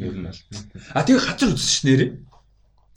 Ер 0.00 0.16
нь 0.16 0.24
бол. 0.24 0.40
А 0.96 1.04
тэгээ 1.04 1.20
газар 1.20 1.52
үзсэн 1.52 1.68
ш 1.68 1.84
нэрээ. 1.84 2.10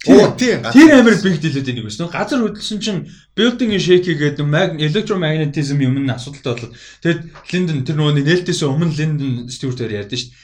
Тийм. 0.08 0.64
Тэр 0.64 0.90
амар 0.96 1.16
big 1.20 1.38
deal-үүд 1.44 1.68
нэг 1.68 1.86
байсан. 1.88 2.08
Газар 2.08 2.40
хөдөлсөн 2.42 2.80
чинь 2.80 3.02
building 3.36 3.76
shake 3.76 4.16
гэдэг 4.16 4.48
electromagnetism 4.80 5.84
юм 5.84 6.00
нь 6.00 6.10
асуудалтай 6.10 6.54
болоод 6.56 6.74
тэгэд 7.04 7.22
Linden 7.52 7.80
тэр 7.84 7.96
нөгөө 8.00 8.24
нээлтээс 8.24 8.62
өмнө 8.64 8.96
Linden 8.96 9.52
Stewart-ээр 9.52 10.08
ярьдэн 10.08 10.20
шүү 10.20 10.32
дээ. 10.32 10.44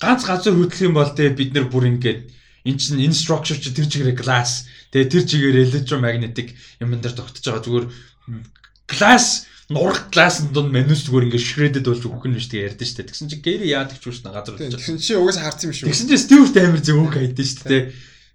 Ганц 0.00 0.22
газар 0.24 0.54
хөдлөх 0.56 0.80
юм 0.82 0.96
бол 0.96 1.12
те 1.12 1.28
бид 1.28 1.52
нар 1.52 1.68
бүр 1.68 1.92
ингээд 1.92 2.20
эн 2.64 2.76
чинь 2.80 3.04
энэ 3.04 3.14
structure 3.14 3.60
чи 3.60 3.70
тэр 3.70 3.86
чигээр 3.86 4.16
glass 4.16 4.66
тэгээ 4.90 5.12
тэр 5.12 5.24
чигээр 5.28 5.56
electromagnetic 5.68 6.56
юм 6.80 6.96
дээр 6.96 7.14
тогтож 7.14 7.44
байгаа 7.44 7.62
зүгээр 7.62 7.86
glass 8.88 9.46
нурах 9.72 10.10
гласс 10.12 10.42
донд 10.52 10.72
манус 10.72 11.06
зүгээр 11.06 11.26
ингээд 11.26 11.48
shredded 11.48 11.86
болж 11.86 12.04
өгөх 12.04 12.26
нь 12.28 12.36
шүү 12.36 12.52
дээ 12.52 12.66
ярьдэн 12.68 12.86
дээ. 13.02 13.08
Тэгсэн 13.08 13.28
чинь 13.30 13.44
Gary 13.44 13.66
яадаг 13.72 13.96
ч 13.98 14.04
үгүй 14.10 14.20
газар 14.28 14.54
хөдлөж. 14.54 14.76
Тэгсэн 14.76 14.98
чинь 15.00 15.20
угаас 15.22 15.38
харсан 15.40 15.66
юм 15.70 15.74
шүү. 15.74 15.88
Тэгсэн 15.88 16.08
чинь 16.12 16.22
Stewart 16.22 16.56
амар 16.60 16.82
зөв 16.82 16.98
үг 17.00 17.12
хайдэн 17.16 17.46
шүү 17.46 17.68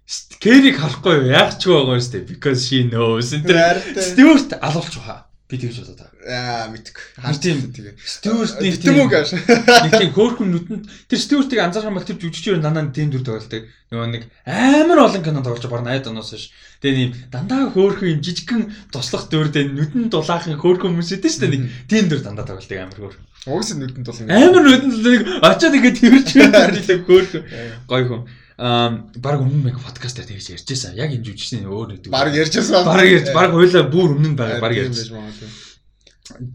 дээ. 0.08 0.40
Кэриг 0.40 0.76
харахгүй? 0.80 1.28
Яг 1.28 1.60
ч 1.60 1.68
байгаа 1.68 2.00
юм 2.00 2.08
дээ. 2.08 2.24
Because 2.24 2.64
she 2.64 2.88
knows. 2.88 3.28
Стюарт 3.36 4.56
алуулч 4.56 4.96
баха. 4.96 5.28
Би 5.48 5.56
тэгж 5.56 5.80
бодоод 5.80 6.00
байгаа. 6.00 6.12
Аа 6.28 6.68
мэдгүй. 6.68 7.04
Харж 7.24 7.38
тийм 7.40 7.56
тэгээ. 7.72 7.96
Стюартны 7.96 8.68
тийм 8.76 9.00
үү 9.00 9.08
гэж. 9.08 9.28
нэг 9.32 9.92
тийм 9.96 10.12
хөөрхөн 10.12 10.48
нүдэнд 10.52 10.84
тэр 11.08 11.20
Стюартыг 11.24 11.60
анзаарсан 11.64 11.96
бол 11.96 12.04
тэр 12.04 12.20
жүжигчээр 12.20 12.60
дандаа 12.60 12.84
тийм 12.92 13.08
дүр 13.08 13.24
тоглолдог. 13.24 13.64
Нөгөө 13.88 14.08
нэг 14.12 14.28
амар 14.44 15.08
олон 15.08 15.24
кино 15.24 15.40
тоглож 15.40 15.64
бар 15.72 15.88
80 15.88 16.12
оноос 16.12 16.36
хойш. 16.36 16.52
Тэгээ 16.84 17.00
ийм 17.00 17.12
дандаа 17.32 17.72
хөөрхөн 17.72 18.12
юм 18.12 18.20
жижигхэн 18.20 18.92
туслах 18.92 19.32
дүр 19.32 19.48
дээ 19.48 19.72
нүдэн 19.72 20.12
дулаахан 20.12 20.60
хөөрхөн 20.60 21.00
хүмүүс 21.00 21.16
шүү 21.16 21.40
дээ 21.40 21.52
нэг 21.56 21.62
тийм 21.88 22.12
дүр 22.12 22.20
дандаа 22.20 22.44
тоглолдог 22.44 22.76
амар 22.76 23.00
хөөрхөн. 23.00 23.24
Угс 23.48 23.72
нүдэнд 23.72 24.04
бол 24.04 24.20
Амар 24.28 24.62
нүдэнд 24.68 25.00
нэг 25.00 25.22
очоод 25.40 25.76
ингэ 25.80 25.92
тэрч 25.96 26.28
хөөрхөн. 27.08 27.44
Гой 27.88 28.04
хүн. 28.04 28.28
Баг 28.58 29.38
өмнө 29.38 29.70
нэг 29.70 29.78
подкаст 29.78 30.18
дээр 30.18 30.34
тэгж 30.34 30.58
ярьжсэн. 30.58 30.98
Яг 30.98 31.14
энэ 31.14 31.22
жүжигчний 31.22 31.62
өөр 31.62 31.94
нэг. 31.94 32.10
баг 32.10 32.34
ярьжсэн. 32.34 32.82
Баг 32.82 33.06
ярьж 33.06 33.30
баг 33.30 33.54
хойлоо 33.54 33.86
бүр 33.86 34.18
өмнө 34.18 34.34
баг 34.34 34.58
баг 34.58 34.74
ярьж. 34.74 35.14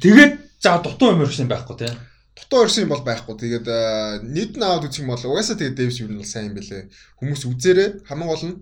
Тэгээд 0.03 0.33
за 0.59 0.83
дутуу 0.83 1.15
юм 1.15 1.23
өрсөн 1.23 1.47
байхгүй 1.47 1.79
тий. 1.79 1.95
Дутуу 2.35 2.67
өрсөн 2.67 2.91
бол 2.91 3.07
байхгүй. 3.07 3.39
Тэгээд 3.39 3.67
нийт 4.27 4.59
нь 4.59 4.63
аваад 4.67 4.91
үзэх 4.91 5.07
юм 5.07 5.15
бол 5.15 5.23
угаасаа 5.31 5.55
тэгээд 5.55 5.79
Дэвс 5.79 6.03
юу 6.03 6.11
нь 6.11 6.19
бол 6.19 6.27
сайн 6.27 6.51
юм 6.51 6.59
бэлээ. 6.59 6.91
Хүмүүс 7.23 7.47
үзээрээ 7.47 7.89
хамгийн 8.03 8.27
гол 8.27 8.43
нь 8.51 8.57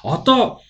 Одоо 0.00 0.60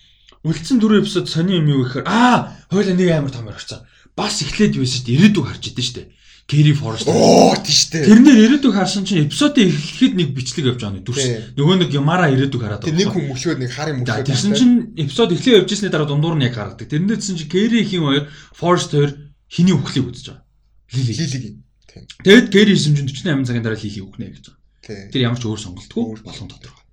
үлдсэн 0.43 0.79
дөрөв 0.79 1.03
эпизод 1.03 1.31
сони 1.31 1.55
юм 1.59 1.67
юу 1.71 1.87
гэхээр 1.87 2.03
аа 2.07 2.59
хойлоо 2.71 2.95
нэг 2.95 3.09
амар 3.15 3.31
том 3.31 3.47
өргөцсөн. 3.47 3.83
Бас 4.15 4.43
эхлээд 4.43 4.75
юу 4.75 4.83
шүү 4.83 5.07
дээ 5.07 5.15
ирээдүг 5.15 5.45
харж 5.47 5.63
идэв 5.71 5.85
шүү 5.87 5.95
дээ. 6.03 6.07
Кэри 6.49 6.73
Форест. 6.73 7.05
оо 7.05 7.53
тийш 7.61 7.93
дээ. 7.93 8.09
Тэрнэр 8.09 8.37
ирээдүг 8.57 8.73
харсан 8.73 9.05
чинь 9.05 9.29
эпизодын 9.29 9.69
эхлэхэд 9.69 10.13
нэг 10.17 10.29
бичлэг 10.33 10.65
явж 10.73 10.81
байгаа 10.81 10.97
нэг 10.97 11.05
дүрс. 11.05 11.53
Нөгөө 11.53 11.75
нэг 11.85 11.89
Ямара 11.93 12.25
ирээдүг 12.33 12.61
хараад 12.65 12.81
Тэр 12.89 12.97
нэг 12.97 13.13
хүн 13.13 13.29
мөшөөд 13.29 13.61
нэг 13.61 13.69
харын 13.69 14.01
За 14.01 14.17
мөшөөд. 14.17 14.25
тэрсэн 14.33 14.53
чинь 14.57 14.75
эпизод 14.97 15.29
эхлээ 15.37 15.61
явж 15.61 15.69
ирсний 15.69 15.93
дараа 15.93 16.09
дундуур 16.09 16.33
нь 16.41 16.49
яг 16.49 16.57
гаргадаг. 16.57 16.89
Тэрнээс 16.89 17.21
чинь 17.29 17.45
Кэри 17.45 17.85
ихийн 17.85 18.01
хоёр 18.01 18.23
Форест 18.57 18.89
хоёр 18.97 19.11
хиний 19.45 19.77
үхлийг 19.77 20.09
үзэж 20.09 20.25
байгаа. 20.33 20.45
Лили. 20.89 21.13
лилигийн. 21.13 21.55
Тийм. 21.85 22.03
Тэгэд 22.25 22.47
Кэри 22.49 22.71
хийсэн 22.73 22.93
чинь 22.97 23.09
48 23.13 23.45
цагийн 23.45 23.61
дараа 23.61 23.77
Лили 23.77 24.01
үхнэ 24.01 24.25
гэж 24.33 24.45
байгаа. 24.49 25.09
Тэр 25.13 25.21
ямар 25.21 25.37
ч 25.37 25.45
өөр 25.45 25.61
сонголтгүй 25.61 26.25
болгон 26.25 26.49
тодорхой. 26.49 26.85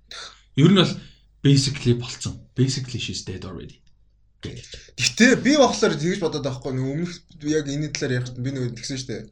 Ер 0.53 0.69
нь 0.69 0.77
бол 0.77 0.93
basically 1.41 1.97
болцсон. 1.97 2.45
Basically 2.53 3.01
she's 3.01 3.25
dead 3.25 3.41
already. 3.41 3.81
Гэтэ 4.45 5.41
би 5.41 5.57
болохоор 5.57 5.97
тэгж 5.97 6.21
бодоод 6.21 6.45
байхгүй 6.45 6.77
нэг 6.77 6.85
өмнөх 6.85 7.11
яг 7.41 7.65
энэ 7.65 7.89
талаар 7.89 8.21
ярихад 8.21 8.37
би 8.37 8.53
нөгөө 8.53 8.77
тэгсэн 8.77 8.97
шүү 9.01 9.09
дээ. 9.09 9.23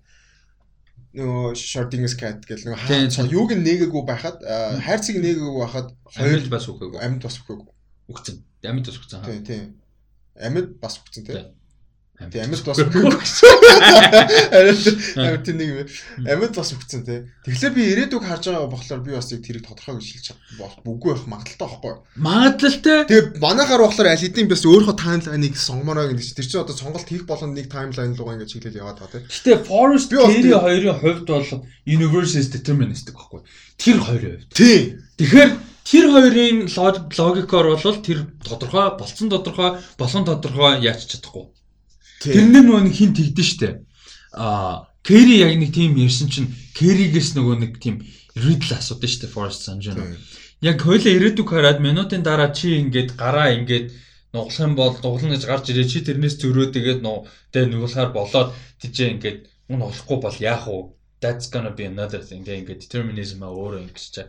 Нөгөө 1.16 1.56
Shorting's 1.56 2.16
cat 2.20 2.44
гэл 2.44 2.64
нөгөө 2.68 2.88
Тийм, 2.92 3.08
хаа 3.08 3.24
тийм. 3.26 3.32
юуг 3.40 3.52
нээгээгүй 3.56 4.04
байхад 4.04 4.38
хайрцаг 4.84 5.16
нээгээгүй 5.24 5.60
байхад 5.64 5.88
хоёр 6.12 6.40
Амьд 6.44 6.50
бас 6.52 6.66
үхээгүй. 6.68 7.00
амьд 7.00 7.22
бас 7.24 7.36
үхээгүй. 7.40 7.68
Үхсэн. 8.12 8.36
Амьд 8.68 8.86
бас 8.90 8.98
үхсэн. 9.00 9.20
Тийм 9.24 9.44
тийм. 9.48 9.66
Амьд 10.36 10.70
бас 10.84 11.00
үхсэн 11.00 11.24
тийм. 11.24 11.56
Тийм 12.16 12.48
амьд 12.48 12.64
бас. 12.64 12.80
Амьд 14.16 15.48
юм. 15.60 15.88
Амьд 16.24 16.56
бас 16.56 16.72
үхсэн 16.72 17.04
тийм. 17.04 17.28
Тэгэхээр 17.44 17.74
би 17.76 17.82
ирээдүг 17.92 18.24
харж 18.24 18.48
байгаа 18.50 18.72
болохоор 18.72 19.02
би 19.04 19.12
бас 19.16 19.32
яг 19.36 19.44
тэрийг 19.44 19.68
тодорхой 19.68 20.00
гэж 20.00 20.08
хэлж 20.16 20.28
үгүй 20.88 21.12
байх 21.12 21.28
магадaltaй 21.28 21.68
байхгүй 21.68 21.92
юу? 21.92 22.00
Магадлалтай 22.16 23.00
Тэгээ 23.12 23.40
манайхаар 23.44 23.82
болохоор 23.84 24.08
аль 24.12 24.24
хэдийн 24.24 24.48
бас 24.48 24.64
өөрөө 24.64 24.96
таймлайныг 24.96 25.56
сонгомороо 25.60 26.08
гэдэг 26.12 26.24
чинь 26.24 26.38
тэр 26.40 26.48
чинь 26.48 26.64
одоо 26.64 26.76
сонголт 26.76 27.08
хийх 27.10 27.26
болгонд 27.28 27.56
нэг 27.60 27.68
таймлайн 27.68 28.16
руугаа 28.16 28.36
ингэж 28.40 28.50
чиглэл 28.56 28.80
яваад 28.80 29.00
байгаа 29.04 29.12
тийм. 29.20 29.28
Гэтэ 29.28 29.68
Forest 29.68 30.10
тийм- 30.12 30.64
хоёрын 30.64 31.00
хувьд 31.04 31.28
бол 31.28 31.68
universe 31.84 32.34
is 32.40 32.48
deterministic 32.48 33.14
байхгүй. 33.16 33.42
Тэр 33.76 33.98
хоёрын 34.00 34.40
хувьд. 34.40 34.56
Тийм. 34.56 35.04
Тэгэхээр 35.20 35.52
тэр 35.86 36.06
хоёрын 36.16 36.58
лог- 36.72 37.12
логикоор 37.12 37.68
бол 37.76 37.98
тэр 38.02 38.20
тодорхой, 38.42 38.88
болцсон 38.98 39.30
тодорхой, 39.30 39.78
болгон 40.00 40.24
тодорхой 40.26 40.80
яаж 40.82 41.06
чадахгүй. 41.06 41.52
Тэрнэр 42.34 42.64
нөгөө 42.66 42.84
нэг 42.90 42.96
хин 42.96 43.12
тэгдэн 43.14 43.46
штэ. 43.46 43.70
Аа, 44.34 44.90
Kerry 45.06 45.46
яг 45.46 45.54
нэг 45.54 45.70
тийм 45.70 45.94
ярьсан 46.02 46.30
чинь 46.34 46.50
Kerry-гээс 46.74 47.38
нөгөө 47.38 47.56
нэг 47.62 47.72
тийм 47.78 48.02
riddle 48.34 48.74
асуудаг 48.74 49.12
штэ 49.12 49.30
Forest 49.30 49.70
санаж 49.70 49.94
байна. 49.94 50.18
Яг 50.66 50.82
хоёлаа 50.82 51.14
ирээдүг 51.14 51.46
хараад 51.46 51.80
минутын 51.84 52.26
дараа 52.26 52.50
чи 52.50 52.82
ингээд 52.82 53.14
гараа 53.14 53.54
ингээд 53.54 53.94
нуглах 54.34 54.60
юм 54.60 54.74
бол 54.76 54.98
дуглана 54.98 55.38
гэж 55.38 55.44
гарч 55.46 55.66
ирээ 55.70 55.88
чи 55.88 56.00
тэрнээс 56.02 56.42
зөрөө 56.42 56.74
тэгээд 56.74 57.00
нуу 57.06 57.30
тэ 57.54 57.70
нуглахаар 57.70 58.12
болоод 58.12 58.50
тийчээ 58.82 59.14
ингээд 59.16 59.40
мөн 59.70 59.80
нуглахгүй 59.86 60.18
бол 60.20 60.38
яах 60.42 60.66
вэ? 60.66 60.90
That's 61.22 61.48
gonna 61.54 61.72
be 61.72 61.86
another 61.86 62.20
thing. 62.20 62.42
Тэ 62.44 62.60
ингээд 62.66 62.84
determinism 62.84 63.46
а 63.46 63.54
өөрөө 63.54 63.86
ингэж 63.86 64.06
чаа. 64.10 64.28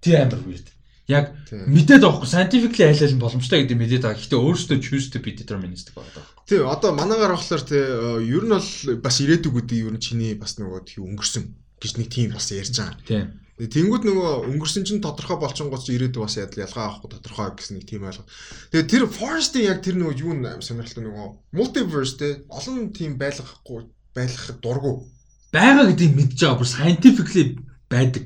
Тэр 0.00 0.24
амар 0.24 0.40
weird. 0.48 0.66
Яг 1.08 1.32
мэдээд 1.48 2.04
байгаа 2.04 2.20
хгүй 2.20 2.28
scientifically 2.28 2.84
айл 2.84 3.00
айл 3.00 3.16
нь 3.16 3.24
боломжтой 3.24 3.64
гэдэг 3.64 3.80
мэдээд 3.80 4.04
байгаа. 4.04 4.20
Гэхдээ 4.20 4.44
өөрөөсөө 4.44 4.78
choose 4.84 5.08
to 5.08 5.24
be 5.24 5.32
deterministic 5.32 5.96
байгаа. 5.96 6.20
Тийм. 6.44 6.68
Одоо 6.68 6.92
манайгаар 6.92 7.32
болохоор 7.32 7.64
тий 7.64 7.80
э, 7.80 8.28
ер 8.28 8.44
нь 8.44 8.52
бол 8.52 8.68
бас 9.00 9.16
ирээдүг 9.24 9.54
гэдэг 9.56 9.88
ер 9.88 9.94
нь 9.96 10.04
чиний 10.04 10.36
бас 10.36 10.60
нөгөө 10.60 10.84
тийм 10.84 11.08
өнгөрсөн 11.16 11.48
гэж 11.80 11.92
нэг 11.96 12.08
тийм 12.12 12.36
бас 12.36 12.52
ярьж 12.52 12.76
байгаа. 12.76 13.00
Тийм. 13.08 13.26
Тэнгүүд 13.58 14.04
нөгөө 14.04 14.52
өнгөрсөн 14.52 14.84
чинь 14.84 15.00
тодорхой 15.00 15.40
болчингууд 15.40 15.82
чи 15.82 15.96
ирээдүг 15.96 16.22
бас 16.28 16.36
ялгаа 16.36 17.00
авахгүй 17.00 17.10
тодорхой 17.10 17.56
гэсэн 17.56 17.80
нэг 17.80 17.88
тийм 17.88 18.04
ойлго. 18.04 18.22
Тэгээ 18.70 18.86
тэр 18.86 19.02
Forest-ийн 19.08 19.66
яг 19.72 19.80
тэр 19.82 19.96
нөгөө 19.96 20.14
юу 20.22 20.36
нэ 20.36 20.62
сонирхолтой 20.62 21.08
нөгөө 21.08 21.26
multiverse 21.56 22.14
те 22.20 22.28
олон 22.52 22.92
тийм 22.94 23.16
байлгахгүй 23.18 23.88
байлгахад 24.14 24.60
дургу. 24.62 25.10
Бага 25.50 25.90
гэдгийг 25.90 26.14
мэдж 26.14 26.38
байгаа 26.38 26.60
бүр 26.60 26.70
scientifically 26.70 27.58
байдаг. 27.88 28.24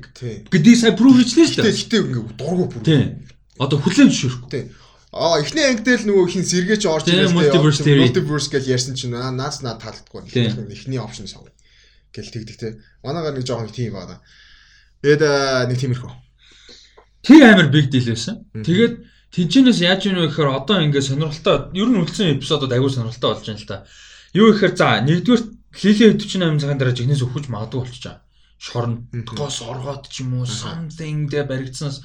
Гэдгийг 0.51 0.77
сая 0.77 0.93
prove 0.95 1.23
хийчихлээ 1.23 1.47
шүү 1.47 1.63
дээ. 1.63 1.75
гэтэ 1.75 1.97
ингээ 2.03 2.23
дургу 2.37 2.65
бүр. 2.67 2.83
Тийм. 2.83 3.23
Одоо 3.59 3.79
хүлэн 3.79 4.11
зөвшөөрөхгүй. 4.11 4.51
Тий. 4.51 4.63
Аа 5.13 5.39
эхний 5.39 5.65
анги 5.65 5.83
дээр 5.87 6.01
л 6.03 6.07
нөгөө 6.11 6.25
хин 6.29 6.45
сэргээч 6.45 6.83
орж 6.89 7.05
Тийм, 7.07 7.31
те, 7.31 7.95
multiverse 7.95 8.49
гэж 8.49 8.63
ярьсан 8.67 8.97
чинь 8.97 9.15
аа 9.15 9.31
наас 9.31 9.61
наа 9.61 9.77
таалагдгүй. 9.77 10.25
Тийм. 10.27 10.67
Эхний 10.67 10.99
опшн 10.99 11.29
сав. 11.29 11.45
Гэл 12.11 12.33
тэгдэг 12.33 12.57
те. 12.57 12.67
Манайгаар 13.05 13.37
нэг 13.37 13.45
жоохон 13.45 13.69
тийм 13.69 13.93
байна. 13.93 14.19
Тэгээд 15.05 15.21
нэг 15.69 15.77
тиймэрхүү. 15.79 16.11
Тэр 17.23 17.41
амар 17.45 17.69
big 17.69 17.87
deal 17.93 18.09
байсан. 18.09 18.43
Тэгээд 18.51 18.93
тэнчнээс 19.31 19.79
яаж 19.85 20.01
бэ 20.11 20.27
гэхээр 20.33 20.49
одоо 20.49 20.81
ингээд 20.81 21.07
сонирхолтой 21.07 21.71
ер 21.77 21.87
нь 21.87 21.99
үлдсэн 22.01 22.35
эпизодод 22.41 22.73
аягүй 22.73 22.91
сонирхолтой 22.91 23.29
болж 23.37 23.45
байна 23.47 23.61
л 23.61 23.69
та. 23.69 23.85
Юу 24.33 24.51
гэхээр 24.51 24.73
за 24.75 24.97
нэгдүгээр 25.05 25.41
Лили 25.73 26.13
48 26.13 26.61
цагийн 26.61 26.77
дараа 26.77 26.93
жигнээс 26.93 27.25
өвхөж 27.25 27.49
магадгүй 27.49 27.81
болчих 27.81 28.03
жаа. 28.05 28.21
Шорондгоос 28.63 29.57
оргоод 29.71 30.07
ч 30.07 30.23
юм 30.23 30.39
уу 30.39 30.47
something 30.47 31.27
дэ 31.27 31.43
баригдсанаас 31.51 31.99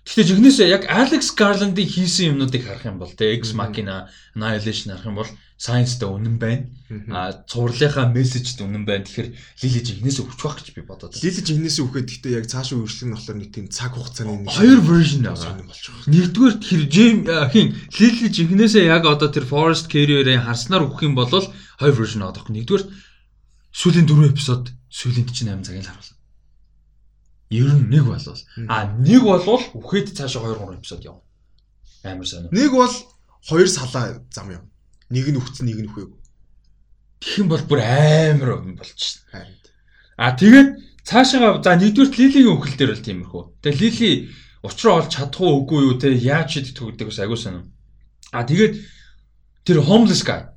Гэхдээ 0.00 0.26
жигнэсээ 0.26 0.68
яг 0.74 0.82
Алекс 0.88 1.30
Гарландын 1.36 1.86
хийсэн 1.86 2.34
юмнуудыг 2.34 2.66
харах 2.66 2.88
юм 2.88 2.98
бол 2.98 3.12
те 3.12 3.36
X 3.36 3.52
Machina 3.52 4.08
Annihilation 4.34 4.96
харах 4.96 5.06
юм 5.06 5.16
бол 5.20 5.30
science-тэй 5.60 6.08
үнэн 6.08 6.40
байна. 6.40 6.66
А 7.12 7.44
цувралынхаа 7.46 8.08
мессежд 8.08 8.64
үнэн 8.64 8.88
байна. 8.88 9.04
Тэгэхээр 9.04 9.28
Лили 9.60 9.80
жигнэсээ 9.84 10.24
өвчих 10.24 10.40
байх 10.40 10.56
гэж 10.56 10.68
би 10.72 10.82
бодоод 10.88 11.12
байна. 11.12 11.20
Лили 11.20 11.40
жигнэсээ 11.44 11.84
үхэхэд 11.84 12.08
гэхдээ 12.10 12.32
яг 12.32 12.46
цаашаа 12.48 12.76
үргэлжлэх 12.80 13.06
нь 13.06 13.14
болохоор 13.14 13.38
нэг 13.38 13.50
тийм 13.52 13.66
цаг 13.68 13.92
хугацааны 13.92 14.34
нэг 14.40 14.56
Хоёр 14.56 14.80
version 14.80 15.20
байгаа. 15.20 15.44
сонирн 15.46 15.68
болж 15.68 15.84
байгаа. 15.84 16.10
Нэгдүгээр 16.10 16.56
тэр 16.64 16.82
а, 17.28 17.48
хин 17.52 17.68
Лили 18.00 18.28
жигнэсээ 18.32 18.84
яг 18.88 19.04
одоо 19.04 19.28
тэр 19.28 19.44
Forest 19.44 19.86
Carrier-ийн 19.92 20.48
харснаар 20.48 20.88
өгөх 20.88 21.04
юм 21.04 21.14
бол 21.14 21.28
хоёр 21.28 21.94
version 21.94 22.24
байгаа. 22.24 22.48
Нэгдүгээр 22.48 22.84
сүүлийн 23.76 24.08
дөрвөн 24.08 24.32
эпизод 24.32 24.72
сүүлийн 24.90 25.26
48 25.26 25.64
цагийн 25.64 25.86
л 25.86 25.90
харуулсан. 25.90 26.18
Ер 27.50 27.70
нь 27.74 27.90
нэг 27.90 28.04
болвол 28.06 28.42
а 28.68 28.86
нэг 28.98 29.22
болвол 29.22 29.64
үхээд 29.74 30.14
цаашаа 30.14 30.50
2 30.50 30.58
3 30.58 30.78
эпизод 30.78 31.02
явна. 31.06 31.22
Амар 32.04 32.26
сонио. 32.26 32.50
Нэг 32.50 32.70
бол 32.70 32.94
хоёр 33.46 33.68
салаа 33.68 34.22
зам 34.30 34.50
юм. 34.50 34.64
Нэг 35.10 35.30
нь 35.30 35.38
үхсэн, 35.38 35.66
нэг 35.66 35.82
нь 35.82 35.90
үхээгүй. 35.90 36.18
Тэгэх 37.20 37.38
юм 37.42 37.48
бол 37.50 37.64
бүр 37.66 37.80
амар 37.82 38.50
болж 38.78 38.98
шин. 38.98 39.22
Харин. 39.30 39.58
А 40.16 40.36
тэгээд 40.36 40.68
цаашаа 41.04 41.58
за 41.62 41.74
нэгдүгээр 41.74 42.14
Лилигийн 42.14 42.54
үхэл 42.54 42.76
дээр 42.78 42.92
бол 42.94 43.06
тиймэрхүү. 43.06 43.42
Тэгээ 43.62 43.80
Лили 43.80 44.10
учраа 44.62 45.00
олж 45.00 45.10
чадах 45.16 45.40
уу 45.40 45.64
үгүй 45.64 45.80
юу 45.88 45.96
те 45.96 46.12
яаж 46.12 46.54
шийдэх 46.54 46.76
төгөдөг 46.76 47.08
бас 47.08 47.20
агүй 47.24 47.38
сонирм. 47.40 47.72
А 48.32 48.44
тэгээд 48.44 48.74
тэр 49.64 49.78
homeless 49.80 50.22
guy 50.22 50.52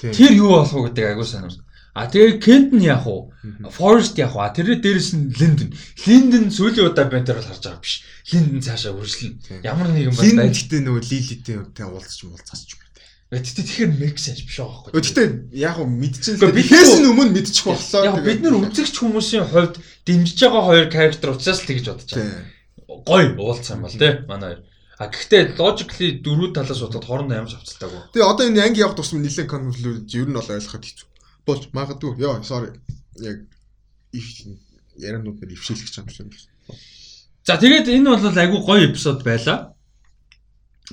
тэр 0.00 0.32
юу 0.32 0.56
болох 0.56 0.72
уу 0.72 0.88
гэдэг 0.88 1.12
агүй 1.12 1.26
сонирм. 1.28 1.60
А 1.92 2.08
тэгээд 2.08 2.40
Кент 2.40 2.72
нь 2.72 2.88
яах 2.88 3.04
вэ? 3.04 3.68
Forest 3.68 4.16
яах 4.16 4.32
вэ? 4.32 4.40
А 4.40 4.54
тэрээ 4.56 4.80
дээрэс 4.80 5.12
нь 5.12 5.28
Linden. 5.36 5.76
Linden 6.08 6.48
сүүлийн 6.48 6.88
удаа 6.88 7.04
бентер 7.04 7.36
бол 7.36 7.44
харж 7.44 7.68
байгаа 7.68 7.84
биш. 7.84 8.00
Linden 8.32 8.64
цаашаа 8.64 8.96
үргэлжлэнэ. 8.96 9.60
Ямар 9.60 9.92
нэгэн 9.92 10.16
байна. 10.16 10.48
гэхдээ 10.48 10.80
нөгөө 10.88 11.04
Лилитэй 11.04 11.56
тэ 11.76 11.84
уулзч 11.84 12.24
уулзаач 12.24 12.64
юм 12.72 12.80
байна. 12.80 12.92
Гэтэ 13.28 13.60
тэгэхээр 13.60 13.92
make 14.00 14.16
sense 14.16 14.40
биш 14.40 14.56
байгаа 14.56 14.88
байхгүй. 14.88 14.92
Гэхдээ 15.04 15.28
яг 15.52 15.76
уу 15.76 15.88
л 15.88 16.00
бид 16.00 16.16
бихээс 16.56 16.92
нь 16.96 17.08
өмнө 17.12 17.32
мэдчих 17.36 17.64
боллоо. 17.68 18.02
Яг 18.08 18.16
бид 18.24 18.40
нар 18.40 18.56
үзэгч 18.56 18.94
хүмүүсийн 18.96 19.46
хувьд 19.52 19.76
дэмжиж 20.08 20.38
байгаа 20.48 20.64
хоёр 20.64 20.86
character 20.88 21.28
учраас 21.36 21.60
л 21.60 21.68
тэгж 21.68 21.84
бодож 21.92 22.08
байгаа. 22.08 22.40
Гой 23.04 23.24
уулзсан 23.36 23.80
юм 23.80 23.84
бол 23.84 23.92
тий 23.92 24.12
манай 24.24 24.48
хоёр. 24.56 24.60
А 24.96 25.08
гэхдээ 25.12 25.56
logically 25.60 26.24
дөрвөн 26.24 26.56
талаас 26.56 26.80
бодлоод 26.80 27.04
хоорондоо 27.04 27.36
ямар 27.36 27.52
ч 27.52 27.56
авцалтаагүй. 27.56 28.00
Тэгээ 28.16 28.30
одоо 28.32 28.44
энэ 28.48 28.64
анги 28.64 28.80
явах 28.80 28.96
тусам 28.96 29.20
нэлээд 29.24 29.48
конфликт 29.48 30.12
ер 30.12 30.28
нь 30.28 30.36
бол 30.36 30.52
ойлгоход 30.52 30.84
хэцүү. 30.84 31.08
Болж 31.46 31.68
магадгүй. 31.72 32.18
Йоо, 32.18 32.42
sorry. 32.42 32.78
Яг 33.18 33.46
их 34.12 34.26
ярианууд 34.96 35.40
нэр 35.40 35.54
ившээлгэж 35.56 35.94
байгаа 35.96 36.22
юм 36.22 36.32
шиг. 36.32 36.48
За 37.44 37.56
тэгээд 37.58 37.88
энэ 37.88 38.10
бол 38.14 38.38
айгүй 38.38 38.60
гоё 38.62 38.86
эпизод 38.92 39.24
байлаа. 39.24 39.74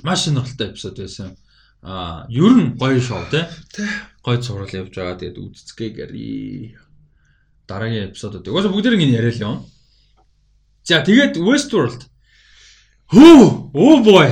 Маш 0.02 0.26
сонирхолтой 0.26 0.72
эпизод 0.72 0.96
байсан. 0.98 1.36
Аа, 1.82 2.26
ер 2.28 2.52
нь 2.56 2.74
гоё 2.76 3.00
шоу 3.00 3.22
те. 3.30 3.48
Гоё 4.24 4.40
зураг 4.40 4.72
явж 4.74 4.94
байгаа. 4.96 5.20
Тэгээд 5.20 5.38
үзцгээ 5.38 5.90
гэри. 5.94 6.76
Дараагийн 7.68 8.10
эпизодод. 8.10 8.48
Угаасаа 8.48 8.72
бүгд 8.72 8.90
ингэ 8.98 9.16
яриа 9.20 9.32
л 9.32 9.44
юм. 9.46 9.56
За 10.82 11.04
тэгээд 11.04 11.38
Westworld. 11.38 12.08
Хөө, 13.14 13.70
oh 13.74 13.98
boy. 14.02 14.30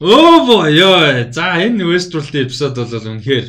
Oh 0.00 0.44
boy. 0.44 0.74
За 1.32 1.56
энэ 1.64 1.86
Westworld-ийн 1.86 2.46
эпизод 2.46 2.76
бол 2.76 2.92
үнэхээр 2.92 3.46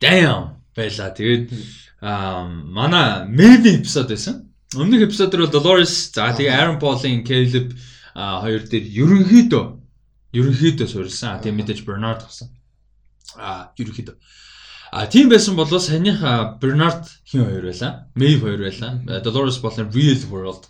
Damn 0.00 0.60
байла. 0.76 1.10
Тэгээд 1.12 1.52
аа 2.00 2.48
манай 2.48 3.28
Maybe 3.28 3.80
эпизод 3.80 4.08
байсан. 4.08 4.48
Өмнөх 4.74 5.10
эпизод 5.10 5.30
дээр 5.30 5.46
бол 5.46 5.54
Dolores, 5.54 6.12
за 6.14 6.32
тэгээ 6.32 6.54
Aaron 6.56 6.78
Paul-ын 6.80 7.26
Caleb 7.26 7.76
хоёр 8.14 8.62
дээр 8.64 8.86
ерөнхийдөө 8.86 9.64
ерөнхийдөө 10.32 10.86
суурилсан. 10.88 11.42
Тийм 11.42 11.58
мэдээж 11.58 11.84
Bernard 11.84 12.24
гасан. 12.24 12.48
А 13.36 13.74
ерөнхийдөө 13.76 14.16
А 14.92 15.06
тийм 15.06 15.28
байсан 15.28 15.54
бол 15.54 15.66
санийх 15.66 16.18
Bernard 16.60 17.06
хин 17.26 17.44
хоёр 17.44 17.62
байлаа. 17.62 18.10
Maeve 18.14 18.40
хоёр 18.40 18.58
байлаа. 18.58 19.20
Dolores 19.22 19.58
болон 19.58 19.90
Real 19.90 20.18
World 20.30 20.66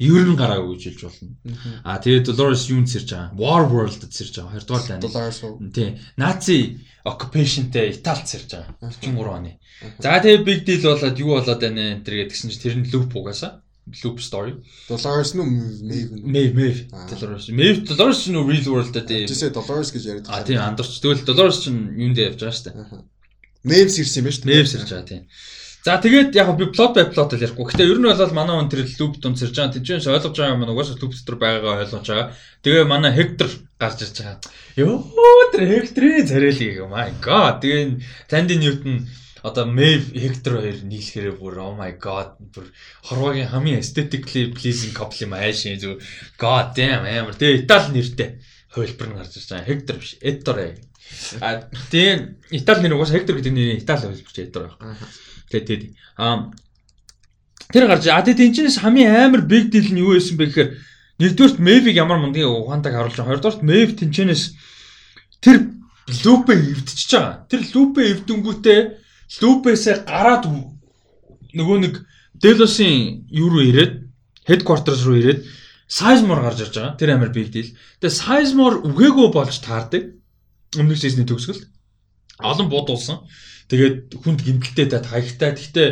ер 0.00 0.24
нь 0.24 0.40
гараагүй 0.40 0.74
гэж 0.74 0.82
хэлж 0.88 1.00
болно. 1.04 1.36
А 1.84 2.00
тэгээд 2.00 2.32
Dolores 2.32 2.64
юунд 2.72 2.88
сэрж 2.88 3.08
байгаа? 3.12 3.36
War 3.36 3.62
World-д 3.68 4.08
сэрж 4.08 4.34
байгаа. 4.40 4.52
Хоёрдугаар 4.56 4.84
тань. 4.88 5.04
Dolores. 5.04 5.38
Тийм. 5.76 6.00
Нази 6.16 6.80
occupationтэй 7.04 7.92
Италид 7.92 8.26
сэрж 8.26 8.48
байгаа. 8.56 8.74
43 8.80 9.28
оны. 9.28 9.52
За 10.00 10.16
тэгээд 10.24 10.42
big 10.48 10.60
deal 10.64 10.82
болоод 10.88 11.16
юу 11.20 11.36
болоод 11.36 11.60
байна 11.60 12.00
энэ 12.00 12.04
гэдгсэн 12.04 12.48
чинь 12.48 12.64
тэр 12.64 12.74
нь 12.80 12.88
loop 12.88 13.12
угаасаа 13.12 13.60
loop 14.02 14.20
story. 14.20 14.54
Dolores 14.88 15.34
нь 15.34 15.40
Maeve. 15.84 16.16
Maeve 16.22 16.54
Maeve 16.54 16.80
Dolores. 17.10 17.48
Maeve 17.48 17.80
Dolores 17.84 18.26
нь 18.28 18.36
real 18.36 18.66
world 18.72 18.92
дээр. 18.94 19.28
Жишээ 19.28 19.50
Dolores 19.52 19.90
гэж 19.92 20.02
яриад 20.06 20.26
байгаа. 20.26 20.40
А 20.40 20.46
тийм 20.46 20.60
андарч. 20.60 21.00
Тэгвэл 21.00 21.26
Dolores 21.26 21.60
чинь 21.64 21.92
юунд 21.96 22.18
явж 22.18 22.38
байгаа 22.40 22.56
шүү 22.56 22.66
дээ. 22.70 22.76
Maeve 23.68 23.90
сэрсэн 23.90 24.18
юм 24.20 24.26
ба 24.26 24.32
шүү 24.32 24.44
дээ. 24.44 24.50
Maeve 24.52 24.68
сэрж 24.70 24.88
байгаа 24.90 25.08
тийм. 25.10 25.22
За 25.80 25.96
тэгээд 25.96 26.36
яг 26.36 26.52
би 26.60 26.68
plot 26.68 26.92
by 26.92 27.08
plot 27.08 27.32
л 27.32 27.40
ярихгүй. 27.40 27.72
Гэтэ 27.72 27.88
ер 27.88 27.96
нь 27.96 28.04
бол 28.04 28.36
манай 28.36 28.54
хүн 28.60 28.68
тэр 28.68 28.84
loop 29.00 29.16
дунд 29.16 29.40
сэрж 29.40 29.56
байгаа. 29.56 29.72
Тэжээс 29.72 30.12
ойлгож 30.12 30.36
байгаа 30.36 30.52
юм 30.52 30.68
угаасаа 30.68 31.00
loop 31.00 31.16
дотор 31.16 31.36
байгаагаа 31.40 31.80
ойлгож 31.80 32.04
байгаа. 32.04 32.28
Тэгээ 32.60 32.84
манай 32.84 33.12
Hector 33.16 33.48
гарч 33.80 34.04
ирж 34.04 34.16
байгаа. 34.20 34.44
Йоо 34.76 35.48
тэр 35.56 35.64
Hector-ийн 35.72 36.28
царайлыг 36.28 36.84
oh 36.84 36.92
my 36.92 37.08
god. 37.24 37.64
Тэгээ 37.64 37.96
Tandy 38.28 38.60
Newton 38.60 39.08
одоо 39.40 39.64
Maeve 39.64 40.12
Hector 40.20 40.60
хоёр 40.60 40.84
нийлэхээр 40.84 41.40
бүр 41.40 41.56
oh 41.64 41.72
my 41.72 41.96
god 41.96 42.36
бүр 42.52 42.68
хорвогийн 43.08 43.48
хамгийн 43.48 43.80
aesthetically 43.80 44.52
pleasing 44.52 44.92
couple 44.92 45.24
юм 45.24 45.32
аашийн 45.32 45.80
зү 45.80 45.96
god 46.36 46.76
damn 46.76 47.08
амар 47.08 47.32
тэгээ 47.40 47.64
Итали 47.64 47.88
нэртэй 47.96 48.36
хувилбар 48.68 49.08
нь 49.08 49.16
гарч 49.16 49.32
ирж 49.40 49.48
байгаа. 49.48 49.64
Hector 49.64 49.96
биш, 49.96 50.20
Ettore. 50.20 50.76
А 51.40 51.64
тэгээ 51.88 52.52
Итали 52.52 52.84
нэр 52.84 53.00
угаасаа 53.00 53.16
Hector 53.16 53.40
гэдэг 53.40 53.52
нэрийн 53.56 53.80
Итали 53.80 54.12
хувилбарч 54.12 54.36
Ettore 54.44 54.76
байна. 54.76 55.08
Тэгээ 55.08 55.29
тэгээд 55.50 55.82
а 56.16 56.50
тэр 57.74 57.84
гарч 57.90 58.06
а 58.08 58.22
тэгээ 58.22 58.40
тэнчнээс 58.40 58.78
хамгийн 58.80 59.10
амар 59.10 59.42
big 59.44 59.68
deal 59.74 59.90
нь 59.90 60.00
юу 60.00 60.14
байсан 60.14 60.38
бэ 60.38 60.46
гэхээр 60.46 60.70
нэгдүгürt 61.20 61.58
Maeve-ийг 61.60 61.96
ямар 62.00 62.18
мундаг 62.22 62.48
ухаантайг 62.48 62.94
харуулж 62.96 63.16
байгаа. 63.18 63.30
Хоёрдугаарт 63.34 63.66
Maeve 63.66 63.92
тэнчнээс 63.98 64.42
тэр 65.44 65.68
лупэ 66.24 66.54
эвдчихэж 66.56 67.10
байгаа. 67.12 67.34
Тэр 67.50 67.60
лупэ 67.74 68.00
эвдэнгүүтээ 68.14 68.80
Лупесээ 69.38 70.10
гараад 70.10 70.50
нөгөө 71.54 71.78
нэг 71.86 71.94
Делосын 72.40 73.28
юу 73.30 73.52
руу 73.52 73.62
ирээд 73.62 74.10
headquarters 74.48 75.06
руу 75.06 75.22
ирээд 75.22 75.46
Sizemore 75.86 76.42
гарч 76.42 76.66
ирж 76.66 76.74
байгаа. 76.74 76.98
Тэр 76.98 77.14
амар 77.14 77.30
big 77.30 77.54
deal. 77.54 77.70
Тэгээ 78.02 78.18
Sizemore 78.18 78.82
үгээгүй 78.90 79.28
болж 79.30 79.54
таардаг. 79.62 80.18
Өмнөх 80.74 80.98
сизний 80.98 81.26
төгсгөлд 81.26 81.62
олон 82.42 82.66
буудуулсан. 82.70 83.22
Тэгээд 83.70 84.18
хүнд 84.18 84.40
гимтэлтэй 84.42 84.86
та 84.90 84.98
хаягтай. 84.98 85.54
Гэхдээ 85.54 85.88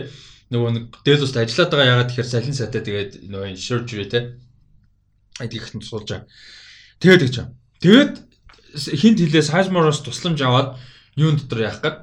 нөгөө 0.51 0.71
нэг 0.75 0.85
Делост 1.07 1.39
ажиллаад 1.39 1.71
байгаа 1.71 1.93
ягаад 1.95 2.11
тэгэхээр 2.11 2.33
салин 2.35 2.57
сайтай 2.59 2.83
тэгээд 2.83 3.11
нөгөө 3.31 3.55
surgery 3.55 4.07
те 4.11 4.21
айдгийхтэн 5.39 5.81
тусуулж 5.87 6.09
байгаа. 6.11 6.27
Тэгээд 6.99 7.23
гэж 7.23 7.35
байгаа. 7.39 7.55
Тэгээд 7.79 8.15
хинт 8.99 9.19
хилээ 9.23 9.45
Sizemore-оос 9.47 10.03
тусламж 10.03 10.41
аваад 10.43 10.69
юун 11.15 11.39
дотор 11.39 11.63
яах 11.63 11.79
гээд 11.79 11.99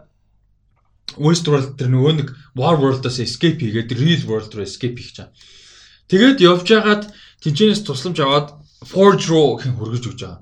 Westworld 1.19 1.76
тэр 1.76 1.89
нөгөө 1.91 2.14
нэг 2.23 2.30
War 2.56 2.80
World-аас 2.80 3.19
escape 3.19 3.60
хийгээд 3.60 3.91
real 3.99 4.23
world 4.27 4.52
руу 4.56 4.64
escape 4.64 4.95
хийж 4.95 5.19
байгаа. 5.19 5.35
Тэгээд 6.07 6.38
явж 6.39 6.68
байгаад 6.72 7.03
тэнцэнээс 7.43 7.84
тусламж 7.84 8.18
аваад 8.23 8.47
Forge 8.85 9.26
руу 9.31 9.57
хин 9.57 9.76
хөргөж 9.76 10.03
өгч 10.11 10.22
байгаа. 10.22 10.41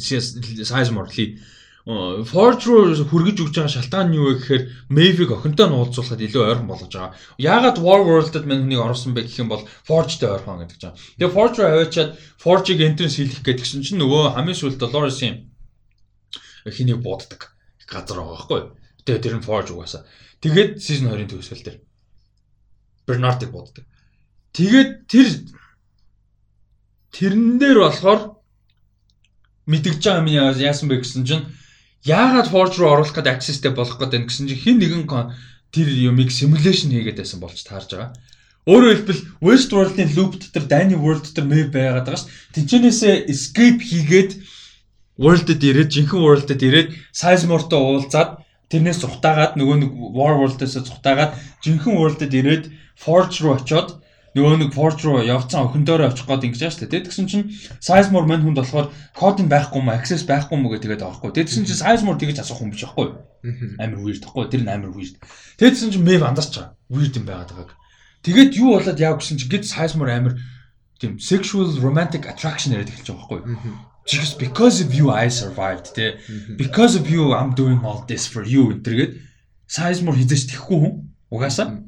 Sizemore 0.00 1.12
Lee 1.14 1.38
Forge 1.84 2.64
руу 2.64 2.96
хөргөж 2.96 3.44
өгч 3.44 3.60
байгаа 3.60 3.68
шалтгаан 3.68 4.08
нь 4.08 4.16
юу 4.16 4.32
вэ 4.32 4.40
гэхээр 4.40 4.62
Maeve-ийг 4.88 5.36
охинтой 5.36 5.68
нь 5.68 5.76
уулзуулахад 5.76 6.24
илүү 6.24 6.42
ойрхон 6.48 6.68
болгож 6.72 6.88
байгаа. 6.88 7.12
Яагаад 7.36 7.76
War 7.76 8.00
World-д 8.00 8.48
мань 8.48 8.64
хүнийг 8.64 8.80
оруулсан 8.80 9.12
бэ 9.12 9.28
гэх 9.28 9.44
юм 9.44 9.52
бол 9.52 9.68
Forge-тэй 9.84 10.32
ойрхон 10.32 10.64
гэдэг 10.64 10.80
чинь. 10.80 10.96
Тэгээ 11.20 11.36
Forge 11.36 11.56
руу 11.60 11.68
аваачаад 11.68 12.10
Forge-ийг 12.40 12.80
entrance 12.88 13.20
хийх 13.20 13.44
гэдэг 13.44 13.68
чинь 13.68 14.00
нөгөө 14.00 14.32
хамгийн 14.32 14.56
сүүлд 14.56 14.80
Dolores-ийн 14.80 15.52
хэнийг 16.64 17.04
бууддаг 17.04 17.52
газар 17.84 18.16
байгаа 18.16 18.32
байхгүй 18.32 18.58
юу? 18.64 18.72
Тэгээ 19.04 19.20
тэр 19.20 19.36
нь 19.36 19.44
Forge 19.44 19.76
угаасаа. 19.76 20.08
Тэгээд 20.40 20.80
season 20.80 21.12
2-ын 21.12 21.28
төгсгөл 21.28 21.64
дээр 21.68 21.78
Bernard-ыг 23.04 23.52
боддог. 23.52 23.84
Тэгээд 24.56 25.04
тэр 25.04 25.28
тэрэн 27.12 27.60
дээр 27.60 27.78
болохоор 27.84 28.40
мэдгэж 29.68 30.00
байгаа 30.00 30.24
юм 30.24 30.32
яасан 30.64 30.88
бэ 30.88 31.04
гэсэн 31.04 31.28
чинь 31.28 31.44
яагаад 32.04 32.52
Forge 32.52 32.78
руу 32.78 32.92
оруулах 32.92 33.16
гэдэг 33.16 33.34
accessтэй 33.40 33.72
болох 33.72 33.96
гэдэг 33.98 34.28
гэсэн 34.28 34.48
чинь 34.48 34.60
хин 34.60 34.78
нэгэн 34.78 35.08
тэр 35.74 35.88
юмыг 35.88 36.30
simulation 36.30 36.92
хийгээд 36.92 37.18
байсан 37.18 37.40
болж 37.40 37.58
таарж 37.64 37.90
байгаа. 37.90 38.12
Өөрөөр 38.64 38.96
хэлбэл 38.96 39.26
Westworld-ийн 39.44 40.14
loop 40.16 40.40
дотор 40.40 40.64
Danny 40.64 40.96
World 40.96 41.24
дотор 41.26 41.44
map 41.44 41.68
байгаад 41.74 42.06
байгаа 42.06 42.20
ш. 42.20 42.30
Тинчнээсээ 42.54 43.28
escape 43.28 43.82
хийгээд 43.82 44.40
World-д 45.20 45.60
ирээд 45.60 45.90
жинхэнэ 45.92 46.22
World-д 46.22 46.60
ирээд 46.62 46.88
Sizemore-той 47.12 47.80
уулзаад 47.80 48.30
тэрнээс 48.72 49.04
цухтаагаад 49.04 49.58
нөгөө 49.60 49.76
нэг 49.84 49.90
War 49.94 50.40
World-ээс 50.40 50.80
цухтаагаад 50.80 51.36
жинхэнэ 51.60 51.98
World-д 51.98 52.32
ирээд 52.32 52.64
Forge 52.96 53.44
руу 53.44 53.58
очиод 53.58 54.03
нөгөө 54.34 54.58
нэг 54.66 54.70
Forge 54.74 55.06
руу 55.06 55.22
явцсан 55.22 55.70
охиндоороо 55.70 56.10
очих 56.10 56.26
гээд 56.26 56.46
ингэж 56.50 56.60
байгаа 56.60 56.74
шүү 56.74 56.90
дээ. 56.90 57.06
Тэгсэн 57.06 57.26
чинь 57.30 57.54
Sizemore 57.78 58.26
мань 58.26 58.42
хүнд 58.42 58.58
болохоор 58.58 58.90
код 59.14 59.38
нь 59.38 59.46
байхгүй 59.46 59.78
юм, 59.78 59.94
access 59.94 60.26
байхгүй 60.26 60.58
юм 60.58 60.66
гэдэг 60.66 60.82
тэгээд 60.82 61.02
байгаа 61.06 61.18
хгүй. 61.22 61.32
Тэгсэн 61.38 61.62
чинь 61.62 61.78
Sizemore 61.78 62.18
тэгэж 62.18 62.42
асуух 62.42 62.66
юм 62.66 62.74
биш 62.74 62.82
байхгүй. 62.82 63.14
Амар 63.78 64.00
weird 64.02 64.26
байхгүй. 64.26 64.50
Тэр 64.50 64.62
нь 64.66 64.74
амар 64.74 64.90
weird. 64.90 65.22
Тэгсэн 65.62 65.94
чинь 65.94 66.02
Mev 66.02 66.26
андарч 66.26 66.50
байгаа. 66.50 66.74
Weird 66.90 67.14
юм 67.14 67.30
байгаад 67.30 67.54
байгааг. 67.54 67.70
Тэгээд 68.26 68.52
юу 68.58 68.74
болоод 68.74 68.98
яав 68.98 69.22
гэсэн 69.22 69.38
чинь 69.38 69.52
гэд 69.54 69.70
Sizemore 69.70 70.10
амар 70.10 70.34
тийм 70.98 71.18
sexual 71.18 71.70
romantic 71.78 72.26
attraction 72.26 72.72
яриад 72.74 72.90
эхэлж 72.90 73.08
байгаа 73.14 73.38
байхгүй 73.38 73.94
just 74.06 74.38
because 74.38 74.80
of 74.84 74.94
you 74.94 75.10
I 75.10 75.28
survived 75.28 75.94
те 75.94 76.18
because 76.56 76.94
of 76.94 77.10
you 77.10 77.32
I'm 77.34 77.54
doing 77.54 77.80
all 77.84 78.04
this 78.06 78.26
for 78.26 78.44
you 78.44 78.72
гэдэргээд 78.72 79.12
Sizemore 79.68 80.18
хизэж 80.20 80.52
тэхгүй 80.52 80.78
хүн 80.80 80.94
угаасаа 81.34 81.82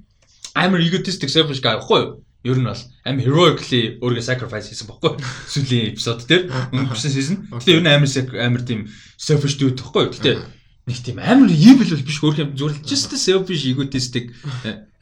амар 0.55 0.81
egotistic 0.81 1.31
selfish 1.32 1.60
guy 1.64 1.77
байхгүй 1.77 2.01
юу 2.02 2.25
ер 2.47 2.59
нь 2.62 2.68
бол 2.70 2.82
амар 3.02 3.24
heroically 3.27 3.98
өөрийгөө 3.98 4.24
sacrifice 4.24 4.70
хийсэн 4.70 4.86
баггүй 4.86 5.18
сүүлийн 5.51 5.90
эпизод 5.93 6.23
дээр. 6.31 6.43
Өнгөрсөн 6.70 7.10
season. 7.10 7.36
Гэтээ 7.51 7.77
ер 7.77 7.82
нь 7.82 7.90
амар 7.90 8.10
амар 8.47 8.62
тийм 8.62 8.86
selfish 9.18 9.59
dude 9.59 9.82
байхгүй 9.82 10.06
юу? 10.06 10.14
Гэтээ 10.14 10.36
нэг 10.86 10.98
тийм 11.02 11.18
амар 11.18 11.51
evil 11.51 11.90
бол 11.90 12.06
биш. 12.06 12.18
Хөөх 12.23 12.39
юм 12.39 12.51
зүгээр 12.55 12.86
just 12.86 13.10
selfish 13.18 13.66
egotistic 13.66 14.31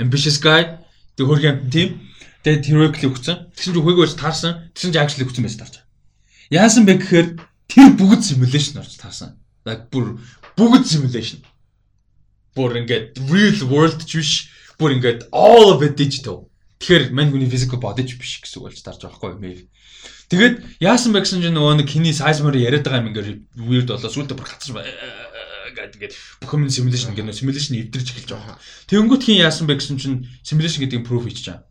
ambitious 0.00 0.40
guy. 0.40 0.80
Тэг 1.14 1.28
хөөх 1.28 1.44
юм 1.44 1.58
тийм. 1.68 2.00
Тэгээд 2.44 2.68
heroically 2.68 3.08
өгсөн. 3.08 3.52
Тэгсэн 3.52 3.72
чинь 3.72 3.80
үхээгүй 3.80 4.08
таарсан. 4.16 4.52
Тэгсэн 4.72 4.92
чинь 4.92 5.02
actually 5.04 5.24
өгсөн 5.28 5.44
байж 5.44 5.56
таарч. 5.60 5.74
Яасан 6.52 6.84
бэ 6.84 7.00
гэхээр 7.00 7.28
тэр 7.72 7.88
бүгд 7.96 8.20
simulation 8.20 8.80
орж 8.84 8.96
таарсан. 9.00 9.40
Яг 9.64 9.88
бүр 9.88 10.20
бүгд 10.56 10.84
simulation. 10.84 11.40
Бүр 12.52 12.84
ингээд 12.84 13.16
real 13.32 13.60
world 13.72 14.04
ч 14.04 14.20
биш, 14.20 14.32
бүр 14.76 14.94
ингээд 15.00 15.32
all 15.32 15.72
of 15.72 15.80
it 15.80 15.96
digital. 15.96 16.46
Тэгэхээр 16.80 17.14
мань 17.14 17.30
хүний 17.30 17.48
body 17.50 18.02
ч 18.04 18.18
биш 18.18 18.42
гэсэн 18.42 18.58
үг 18.60 18.64
болж 18.68 18.80
таарж 18.82 19.00
байгаа 19.06 19.38
байхгүй 19.38 19.52
юу? 19.52 19.68
Тэгээд 20.28 20.54
яасан 20.80 21.12
бэ 21.12 21.22
гэсэн 21.22 21.40
чинь 21.44 21.54
нөгөө 21.54 21.84
нэг 21.84 21.88
хиний 21.88 22.16
Sizemore 22.16 22.58
яриад 22.58 22.84
байгаа 22.84 23.00
юм 23.04 23.10
ингээд 23.12 23.28
weird 23.60 23.88
болоо 23.88 24.10
сүултээ 24.10 24.36
бүр 24.36 24.48
хатаж 24.48 24.72
гэдэг 25.74 25.96
ингээд 26.00 26.14
бүх 26.40 26.52
юм 26.54 26.68
simulation 26.68 27.12
гэнэ 27.14 27.32
simulation 27.32 27.76
эвдэрч 27.78 28.08
эхэлж 28.14 28.30
байгаа. 28.32 28.56
Тэнгүүт 28.88 29.22
хин 29.24 29.42
яасан 29.44 29.68
бэ 29.68 29.78
гэсэн 29.78 30.00
чинь 30.00 30.18
simulation 30.42 30.80
гэдэг 30.84 30.98
нь 31.02 31.06
proof 31.06 31.24
хийчихэж 31.28 31.46
байгаа. 31.52 31.64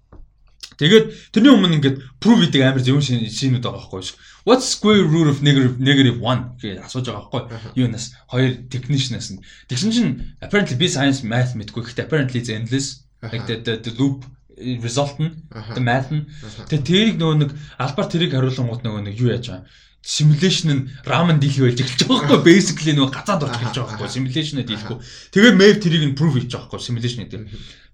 Тэгээд 0.78 1.06
тэрний 1.34 1.54
өмнө 1.54 1.78
ингээд 1.78 1.98
proof 2.18 2.40
гэдэг 2.44 2.62
амар 2.62 2.82
зөв 2.82 3.00
шинүүд 3.02 3.64
байгаа 3.64 3.78
байхгүй 3.78 4.02
юу? 4.02 4.18
What's 4.44 4.68
square 4.68 5.06
root 5.06 5.30
of 5.30 5.40
negative 5.46 5.78
negative 5.78 6.18
1 6.20 6.60
гэж 6.62 6.78
асууж 6.84 7.06
байгаа 7.10 7.30
байхгүй 7.30 7.80
юу 7.80 7.90
нас 7.90 8.14
хоёр 8.30 8.66
technician-аас 8.70 9.30
нь. 9.34 9.42
Тэгсэн 9.70 9.92
чинь 9.94 10.12
apparently 10.42 10.76
би 10.78 10.90
science 10.90 11.22
math 11.22 11.54
мэдгүй 11.54 11.94
гэхдээ 11.94 12.06
apparently 12.10 12.42
it's 12.42 12.50
endless 12.52 13.06
like 13.22 13.46
the, 13.46 13.62
the, 13.62 13.80
the 13.80 13.94
loop 13.96 14.26
result 14.58 15.18
нь 15.20 15.32
the 15.74 15.82
math 15.82 16.14
нь. 16.14 16.28
Тэгээ 16.70 16.86
тэрийг 16.86 17.18
нөгөө 17.18 17.38
нэг 17.42 17.52
албаар 17.80 18.10
тэрийг 18.10 18.32
хариулангууд 18.34 18.82
нөгөө 18.86 19.02
нэг 19.10 19.16
юу 19.18 19.34
яаж 19.34 19.46
байгаа? 19.50 19.66
Simulation 20.04 20.70
нь 20.72 20.82
ramen 21.08 21.40
дийлэх 21.40 21.74
байж 21.74 21.80
эхэлж 21.82 22.02
байгаа 22.06 22.28
байхгүй. 22.28 22.42
Basically 22.44 22.94
нөгөө 22.94 23.12
гацаад 23.16 23.42
болж 23.42 23.56
эхэлж 23.56 23.76
байгаа 23.80 23.92
байхгүй. 23.98 24.14
Simulation-ыг 24.14 24.68
дийлэхгүй 24.68 24.98
тэгээ 25.34 25.54
map 25.58 25.78
тэрийг 25.80 26.04
нь 26.12 26.18
prove 26.18 26.38
хийж 26.38 26.52
байгаа 26.54 26.70
байхгүй. 26.70 26.86
Simulation 26.86 27.24
дээр. 27.26 27.48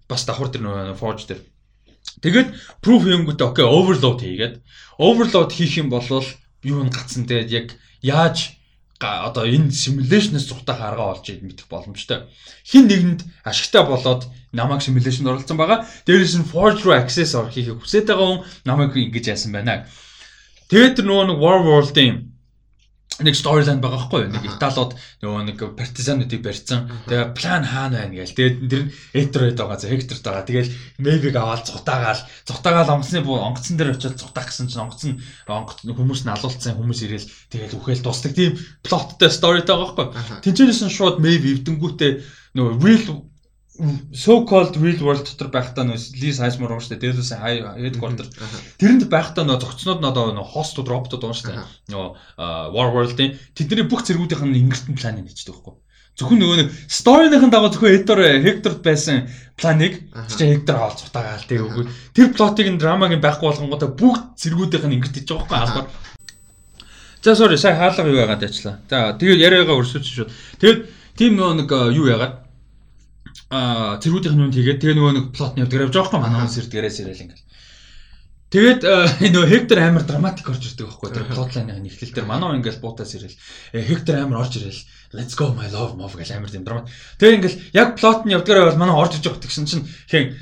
Бас 0.09 0.25
давхар 0.25 0.49
тэр 0.49 0.63
нөгөө 0.65 0.97
forge 0.97 1.25
дээр. 1.29 1.41
Тэгээд 2.19 2.49
proof 2.83 3.05
хийнгүүтээ 3.05 3.47
окей 3.47 3.67
overload 3.67 4.19
хийгээд. 4.25 4.55
Overload 4.99 5.51
хийх 5.53 5.77
юм 5.79 5.93
бол 5.93 6.03
юу 6.03 6.81
нь 6.83 6.91
гацсан 6.91 7.23
тэгээд 7.29 7.49
яг 7.53 7.67
яаж 8.03 8.58
одоо 8.99 9.47
энэ 9.47 9.71
simulation-аас 9.71 10.45
зүгтах 10.51 10.83
арга 10.83 11.15
олж 11.15 11.31
мэдэх 11.39 11.71
боломжтой. 11.71 12.27
Хин 12.67 12.91
нэгэнд 12.91 13.23
ашигтай 13.47 13.83
болоод 13.87 14.27
намайг 14.51 14.83
simulation 14.83 15.27
оролцсон 15.27 15.55
байгаа. 15.55 15.87
Дээрээс 16.03 16.35
нь 16.35 16.49
forge 16.51 16.83
руу 16.83 16.99
access 16.99 17.31
ор 17.35 17.47
хийхийг 17.47 17.79
хүсэж 17.79 18.11
байгаа 18.11 18.27
хүн 18.27 18.43
намайг 18.67 18.91
ингэж 18.91 19.25
яасан 19.31 19.55
байна. 19.55 19.87
Тэгээд 20.67 20.99
тэр 20.99 21.05
нөгөө 21.07 21.25
нэг 21.31 21.39
War 21.39 21.59
World-ийн 21.63 22.28
нэг 23.19 23.35
storyline 23.35 23.83
байгаа 23.83 24.07
байхгүй 24.07 24.19
юу? 24.25 24.31
Нэг 24.31 24.43
Италиуд 24.47 24.95
нөгөө 25.19 25.43
нэг 25.47 25.57
партизануудыг 25.75 26.41
барьсан. 26.43 26.87
Тэгээ 27.05 27.35
план 27.35 27.63
хаана 27.67 28.07
байна 28.07 28.15
гээл. 28.15 28.37
Тэгээд 28.37 28.57
тэр 28.69 28.81
нь 28.87 28.93
Этерэд 29.13 29.57
байгаа, 29.59 29.77
Хекторд 29.79 30.23
байгаа. 30.23 30.47
Тэгэл 30.47 30.73
Мэйбиг 30.99 31.35
аваад 31.35 31.67
цутаагаал, 31.67 32.21
цутаагаал 32.47 32.93
онгоцны 32.95 33.19
буу 33.21 33.43
онгоцон 33.43 33.75
дээр 33.75 33.95
очиод 33.95 34.19
цутаах 34.19 34.47
гэсэн 34.47 34.71
чинь 34.71 34.83
онгоц 34.83 35.03
нь 35.03 35.19
онгоц 35.47 35.83
хүмүүс 35.83 36.21
нь 36.23 36.33
алуулсан 36.33 36.79
хүмүүс 36.79 36.99
ирээл 37.05 37.31
тэгэл 37.51 37.77
үхэл 37.79 38.05
тусдаг 38.05 38.33
тийм 38.35 38.55
плоттой 38.83 39.29
storyтэй 39.29 39.75
байгаа 39.75 39.95
байхгүй 39.95 40.05
юу? 40.07 40.15
Аха. 40.15 40.41
Тинчэнээс 40.43 40.81
нь 40.87 40.95
шууд 40.95 41.19
Мэйв 41.19 41.43
эвдэнгүүтээ 41.43 42.11
нөгөө 42.55 42.73
real 42.81 43.28
so 44.11 44.45
called 44.45 44.75
real 44.83 44.99
world 45.07 45.23
дотор 45.23 45.49
байхдаа 45.53 45.87
нөгөө 45.87 46.19
Ли 46.19 46.29
Сайсмор 46.35 46.75
ууштай 46.75 46.99
дээрээс 46.99 47.31
headquarter 47.39 48.27
Аха. 48.27 48.57
тэрэнд 48.75 49.07
байхдаа 49.07 49.47
нөгөө 49.47 49.63
зөгцнүүд 49.63 49.99
нь 50.03 50.09
одоо 50.11 50.35
нөгөө 50.35 50.51
хостууд 50.51 50.87
роботууд 50.91 51.23
Аха. 51.23 51.63
нөгөө 51.87 52.09
а, 52.35 52.67
War 52.75 52.91
World-ийн 52.91 53.39
тэдний 53.55 53.87
бүх 53.87 54.03
зэргүүдийнх 54.03 54.43
нь 54.43 54.59
ингэртэн 54.67 54.99
планыг 54.99 55.31
хийждэг 55.31 55.55
байхгүй 55.55 55.75
зөвхөн 56.19 56.39
нөгөө 56.43 56.57
нэг 56.59 56.69
story-ныхын 56.91 57.51
дагуу 57.53 57.71
зөвхөн 57.71 57.95
Hector 57.95 58.19
Hector 58.43 58.73
байсан 58.83 59.31
планыг 59.55 60.03
чи 60.27 60.43
Hector 60.51 60.75
аваад 60.75 60.99
цутаагаал 60.99 61.47
тэг 61.47 61.63
үгүй. 61.63 61.87
Тэр 62.11 62.35
плотыг 62.35 62.67
нь 62.67 62.79
драмагийн 62.79 63.23
байхгүй 63.23 63.47
болгонгуудаа 63.47 63.95
бүгд 63.95 64.35
зэргүүдийнх 64.35 64.85
нь 64.91 64.95
ингэрт 64.99 65.15
хийж 65.15 65.31
байгаа 65.31 65.47
байхгүй 65.47 65.59
албаар. 65.63 65.87
За 67.23 67.35
sorry 67.39 67.55
сая 67.55 67.79
хаалга 67.79 68.11
юу 68.11 68.19
яагаад 68.19 68.43
ажиллаа. 68.43 68.75
За 68.91 69.15
тэгээд 69.15 69.39
яриагаа 69.39 69.79
өрсөлдөж 69.79 70.11
шууд. 70.11 70.31
Тэгээд 70.59 70.79
тийм 71.15 71.39
нөгөө 71.39 71.55
нэг 71.63 71.69
юу 71.95 72.11
яагаад 72.11 72.48
аа 73.49 73.97
зэргүүдийнх 73.97 74.35
нь 74.37 74.43
юунд 74.45 74.55
хийгээд 74.55 74.79
тэгээ 74.81 74.97
нөгөө 74.97 75.13
нэг 75.17 75.25
плотны 75.33 75.65
явдаг 75.65 75.81
явж 75.89 75.93
байгаа 75.93 76.05
байхгүй 76.05 76.21
манай 76.21 76.37
хүмүүс 76.45 76.57
ирдгээрээс 76.61 76.97
ирэл 77.01 77.23
ингээл. 77.25 77.45
Тэгээд 78.49 78.81
а, 78.81 79.05
нөгөө 79.21 79.45
Хектор 79.45 79.77
амар 79.77 80.01
драматик 80.09 80.49
орж 80.49 80.73
ирдэг 80.73 80.89
байхгүй 80.89 81.13
тэр 81.13 81.29
плотлайны 81.29 81.85
эхлэл 81.85 82.17
дээр 82.17 82.25
манай 82.25 82.57
ингээл 82.57 82.81
буутаас 82.81 83.13
ирэл. 83.13 83.37
Э, 83.77 83.85
Хектор 83.85 84.25
амар 84.25 84.41
орж 84.41 84.57
ирэл. 84.57 84.81
Let's 85.13 85.37
go 85.37 85.53
my 85.53 85.69
love 85.69 85.93
move 85.93 86.17
гэл 86.17 86.33
амар 86.33 86.49
тийм 86.49 86.65
драмат. 86.65 86.89
Тэгээ 87.21 87.37
ингээл 87.37 87.61
яг 87.77 87.93
плот 88.01 88.25
нь 88.25 88.33
явдгаараа 88.33 88.73
бол 88.73 88.81
манай 88.81 88.97
орж 88.97 89.21
иж 89.21 89.29
байгаа 89.29 89.45
гэсэн 89.45 89.69
чинь 89.69 89.85
хэн 90.09 90.33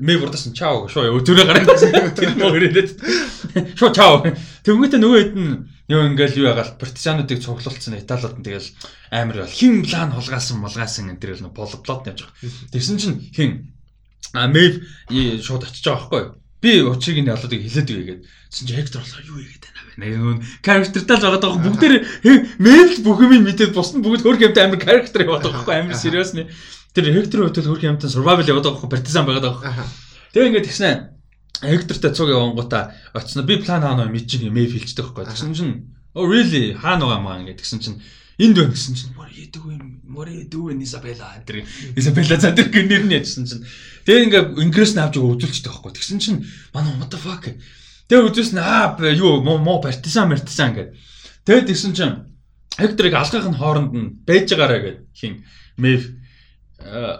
мэ 0.00 0.24
бурдасан 0.24 0.56
чао 0.56 0.88
шоо 0.88 1.12
өтөрөө 1.20 1.44
гараад 1.44 2.16
тэр 2.16 2.32
нөгөө 2.32 2.64
ирээд. 2.64 2.90
Шоо 3.80 3.92
чао. 3.92 4.24
Тэнгүүтээ 4.64 5.00
нөгөө 5.04 5.20
хэд 5.20 5.32
нь 5.36 5.68
юу 5.92 6.00
ингээл 6.00 6.40
юу 6.40 6.48
ягаал 6.48 6.80
партизануудыг 6.80 7.44
цуглуулсан 7.44 8.00
Италиуд 8.00 8.40
нь 8.40 8.46
тэгэл 8.48 8.72
амар 9.12 9.44
бол 9.44 9.52
хин 9.52 9.84
план 9.84 10.16
хулгаасан 10.16 10.64
мулгаасан 10.64 11.12
энэ 11.12 11.20
тэр 11.20 11.36
нэг 11.44 11.52
плот 11.52 12.08
явж 12.08 12.24
байгаа. 12.24 12.72
Тэгсэн 12.72 12.96
чинь 12.96 13.20
хин 13.36 13.76
а 14.32 14.48
мэв 14.48 14.80
и 15.12 15.40
шууд 15.44 15.68
очиж 15.68 15.84
байгаа 15.84 16.00
байхгүй 16.08 16.20
юу? 16.24 16.32
Би 16.64 16.80
учрыг 16.80 17.20
нь 17.20 17.28
ялуудыг 17.28 17.60
хилээд 17.60 17.92
үгээд. 17.92 18.20
Тэгсэн 18.24 18.64
чинь 18.64 18.78
Хектор 18.80 19.04
болохоор 19.04 19.28
юу 19.28 19.38
игээд 19.44 19.64
байна 19.68 19.84
вэ? 19.84 19.92
Нэг 20.00 20.12
нөгөө 20.16 20.36
characterтай 20.64 21.16
л 21.20 21.24
байгаа 21.28 21.40
байхгүй 21.44 21.60
бүгд 21.60 21.80
тэр 21.84 21.94
мэв 22.56 22.90
бүх 23.04 23.20
юм 23.20 23.44
мэдээд 23.44 23.76
бус 23.76 23.92
нь 23.92 24.00
бүгд 24.00 24.24
хөрх 24.24 24.40
юмтай 24.40 24.64
амар 24.64 24.80
character 24.80 25.20
яваад 25.28 25.44
байгаа 25.44 25.60
байхгүй 25.60 25.76
амар 25.76 26.00
seriously. 26.00 26.48
Тэр 26.96 27.12
Хекторын 27.12 27.52
хөтөл 27.52 27.68
хөрх 27.68 27.84
юмтай 27.84 28.08
survival 28.08 28.48
яваад 28.48 28.64
байгаа 28.64 28.80
байхгүй 28.80 28.94
партизан 28.96 29.28
байгаад 29.28 29.44
байгаа 29.44 29.60
байхгүй. 29.60 29.92
Тэгээ 30.32 30.48
ингээд 30.48 30.68
тэгснэ 30.72 30.90
Хектортай 31.60 32.10
цуг 32.16 32.28
явангуудаа 32.32 32.96
очино 33.12 33.44
би 33.44 33.60
план 33.60 33.84
хаана 33.84 34.08
мэд 34.08 34.24
чинь 34.24 34.48
мэйв 34.48 34.72
хэлждэг 34.72 35.12
байхгүй. 35.12 35.28
Тэгсэн 35.28 35.52
чинь 35.52 35.92
oh 36.16 36.24
really 36.24 36.72
хаана 36.72 37.06
байгаа 37.06 37.20
маа 37.20 37.40
ингээд 37.44 37.60
тэгсэн 37.60 37.80
чинь 37.84 38.00
энд 38.38 38.56
байна 38.58 38.74
гэсэн 38.74 38.94
чинь 38.94 39.14
мөр 39.14 39.30
яадаг 39.30 39.62
вэ 39.62 39.74
мөр 40.06 40.28
яадаг 40.30 40.60
вэ 40.60 40.72
Изабелла 40.82 41.28
энэ 41.38 41.64
Изабелла 41.96 42.36
за 42.40 42.52
тэр 42.52 42.68
гэнэр 42.70 43.04
нь 43.06 43.14
яжсан 43.14 43.46
чинь. 43.46 43.64
Тэгээ 44.06 44.24
ингээд 44.26 44.48
ингрэс 44.58 44.92
нь 44.94 45.02
авч 45.02 45.18
өгүүлчихдэг 45.18 45.70
байхгүй. 45.70 45.92
Тэгсэн 45.94 46.18
чинь 46.18 46.38
манай 46.74 46.94
what 46.98 47.10
the 47.10 47.18
fuck? 47.18 47.46
тэгээ 48.08 48.52
нь 48.52 48.60
аа 48.60 48.96
юу 49.14 49.42
мо 49.42 49.80
партизан 49.80 50.28
мартизан 50.28 50.74
ингээд 50.74 50.90
тэгээ 51.46 51.68
тэгсэн 51.70 51.92
чинь 51.94 52.14
Хекторыг 52.74 53.14
алгахын 53.14 53.54
хооронд 53.54 53.92
нь 53.94 54.12
байж 54.26 54.50
байгаарэ 54.50 54.78
гэд 54.82 54.98
хин. 55.14 55.46
Мэйв 55.78 56.10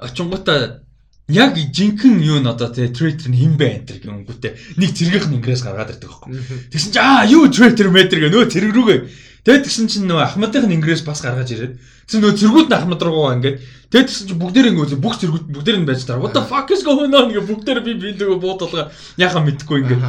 очингуудаа 0.02 0.82
яг 1.28 1.54
жинхэнэ 1.56 2.26
юу 2.26 2.38
н 2.42 2.50
одоо 2.50 2.68
тий 2.74 2.90
трейдер 2.90 3.30
нь 3.30 3.38
хэн 3.38 3.54
бэ 3.56 3.66
энэ 3.70 3.86
төр 3.86 3.98
гингүүтээ 4.02 4.52
нэг 4.76 4.90
зэргийнх 4.92 5.28
нь 5.30 5.36
ингээс 5.38 5.62
гаргаад 5.62 5.94
ирдэг 5.94 6.10
байхгүй. 6.10 6.36
Тэгсэн 6.74 6.90
чинь 6.92 7.00
аа 7.06 7.24
юу 7.24 7.48
трейдер 7.48 7.88
метр 7.88 8.18
гэ 8.18 8.28
нөө 8.28 8.44
зэрэг 8.50 8.72
рүүгээ. 8.74 8.98
Тэгээд 9.44 9.68
тэгсэн 9.68 9.92
чинь 9.92 10.08
нөө 10.08 10.24
Ахмадын 10.24 10.72
ингээс 10.72 11.04
бас 11.04 11.20
гаргаж 11.20 11.52
ирээд 11.52 11.76
тэгсэн 12.08 12.24
нөө 12.24 12.32
зэргүүд 12.32 12.72
нь 12.72 12.76
Ахмад 12.80 13.04
руугаа 13.04 13.36
ингээд 13.36 13.60
тэгээд 13.92 14.08
тэгсэн 14.08 14.26
чинь 14.32 14.40
бүгдээр 14.40 14.72
ингээд 14.72 15.04
бүх 15.04 15.20
зэргүүд 15.20 15.52
бүгдээр 15.52 15.84
нь 15.84 15.88
байж 15.88 16.08
таар 16.08 16.24
what 16.24 16.32
the 16.32 16.40
fuck 16.40 16.72
is 16.72 16.80
going 16.80 17.12
on? 17.12 17.28
Гэ 17.28 17.44
бүгдээр 17.44 17.84
би 17.84 17.92
биндэгөө 17.92 18.40
буудалгаа 18.40 18.88
яхаа 19.20 19.44
мэдхгүй 19.44 19.84
ингээд. 19.84 20.00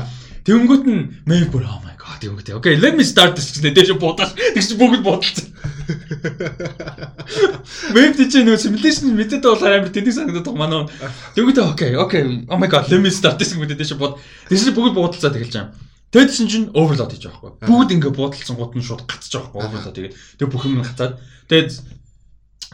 Тэнгүүт 0.47 0.87
нь 0.87 1.19
мэйв 1.27 1.51
бүр 1.51 1.67
oh 1.67 1.83
my 1.83 1.99
god 1.99 2.23
тэнгүүт. 2.23 2.55
Окей 2.55 2.79
let 2.79 2.95
me 2.95 3.03
start 3.03 3.35
this 3.35 3.51
гэсэн 3.51 3.75
дэше 3.75 3.99
буудал. 3.99 4.31
Тэгс 4.31 4.71
чи 4.71 4.79
бүгд 4.79 5.03
буудалцсан. 5.03 5.51
Мэйв 7.91 8.15
тийч 8.15 8.39
нөө 8.39 8.55
simulation 8.55 9.19
мэдээд 9.19 9.43
болохоор 9.43 9.83
амар 9.83 9.91
тэнийг 9.91 10.15
санагдаад 10.15 10.47
байгаа 10.47 10.63
манай. 10.63 10.87
Тэнгүүт 11.35 11.59
окей 11.59 11.91
окей 11.99 12.23
oh 12.47 12.55
my 12.55 12.71
god 12.71 12.87
let 12.87 13.03
me 13.03 13.11
start 13.11 13.35
this. 13.35 13.51
Гэдэг 13.51 13.83
дэше 13.83 13.99
бууд. 13.99 14.15
Тэгс 14.47 14.63
чи 14.63 14.71
бүгд 14.71 14.95
буудалцаад 14.95 15.35
эхэлж 15.35 15.59
байгаа. 15.59 15.84
Тэгээд 16.15 16.31
тэгсэн 16.31 16.47
чинь 16.47 16.71
overload 16.71 17.11
хийж 17.11 17.27
байгаа 17.27 17.59
байхгүй. 17.59 17.67
Бүгд 17.67 17.91
ингээ 17.99 18.13
буудалцсан 18.15 18.55
гут 18.55 18.73
нь 18.79 18.87
шууд 18.87 19.03
гацж 19.03 19.35
байгаа 19.35 19.51
байхгүй 19.51 19.67
overload 19.67 19.95
тэгээд 19.99 20.15
тэгээд 20.39 20.53
бүх 20.55 20.63
юм 20.63 20.79
нь 20.79 20.87
гацаад 20.87 21.19
тэгээд 21.51 21.69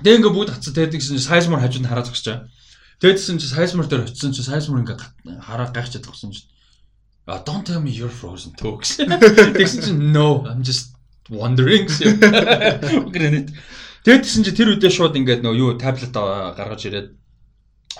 тэгээд 0.05 0.19
ингээ 0.21 0.35
бүгд 0.37 0.49
гацсан 0.53 0.73
тэгээд 0.77 0.93
тэгсэн 0.93 1.17
чинь 1.17 1.25
Sizemore 1.25 1.61
хажууд 1.65 1.81
нь 1.81 1.89
хараад 1.89 2.05
зогсож 2.05 2.27
байгаа. 2.29 2.45
Тэгээд 3.01 3.17
тэгсэн 3.17 3.37
чинь 3.41 3.53
Sizemore 3.57 3.89
дээр 3.89 4.05
очисон 4.05 4.29
чинь 4.37 4.45
Sizemore 4.45 4.81
ингээ 4.85 4.97
хараад 5.41 5.73
гайхчихад 5.73 6.05
тагсан 6.05 6.29
чинь 6.29 6.45
Uh, 7.27 7.37
don't 7.45 7.63
tell 7.63 7.79
me 7.79 7.91
you're 7.91 8.09
frozen 8.09 8.51
too. 8.57 8.77
Тэгсэн 8.81 9.81
чинь 9.85 10.11
no, 10.11 10.43
I'm 10.43 10.65
just 10.65 10.97
wondering. 11.29 11.85
Тэгээд 14.01 14.25
тэгсэн 14.25 14.41
чинь 14.41 14.57
тэр 14.57 14.73
үедээ 14.73 14.89
шууд 14.89 15.13
ингээд 15.13 15.45
нөө 15.45 15.53
юу 15.53 15.77
таблет 15.77 16.09
а- 16.17 16.57
гаргаж 16.57 16.89
ирээд 16.89 17.20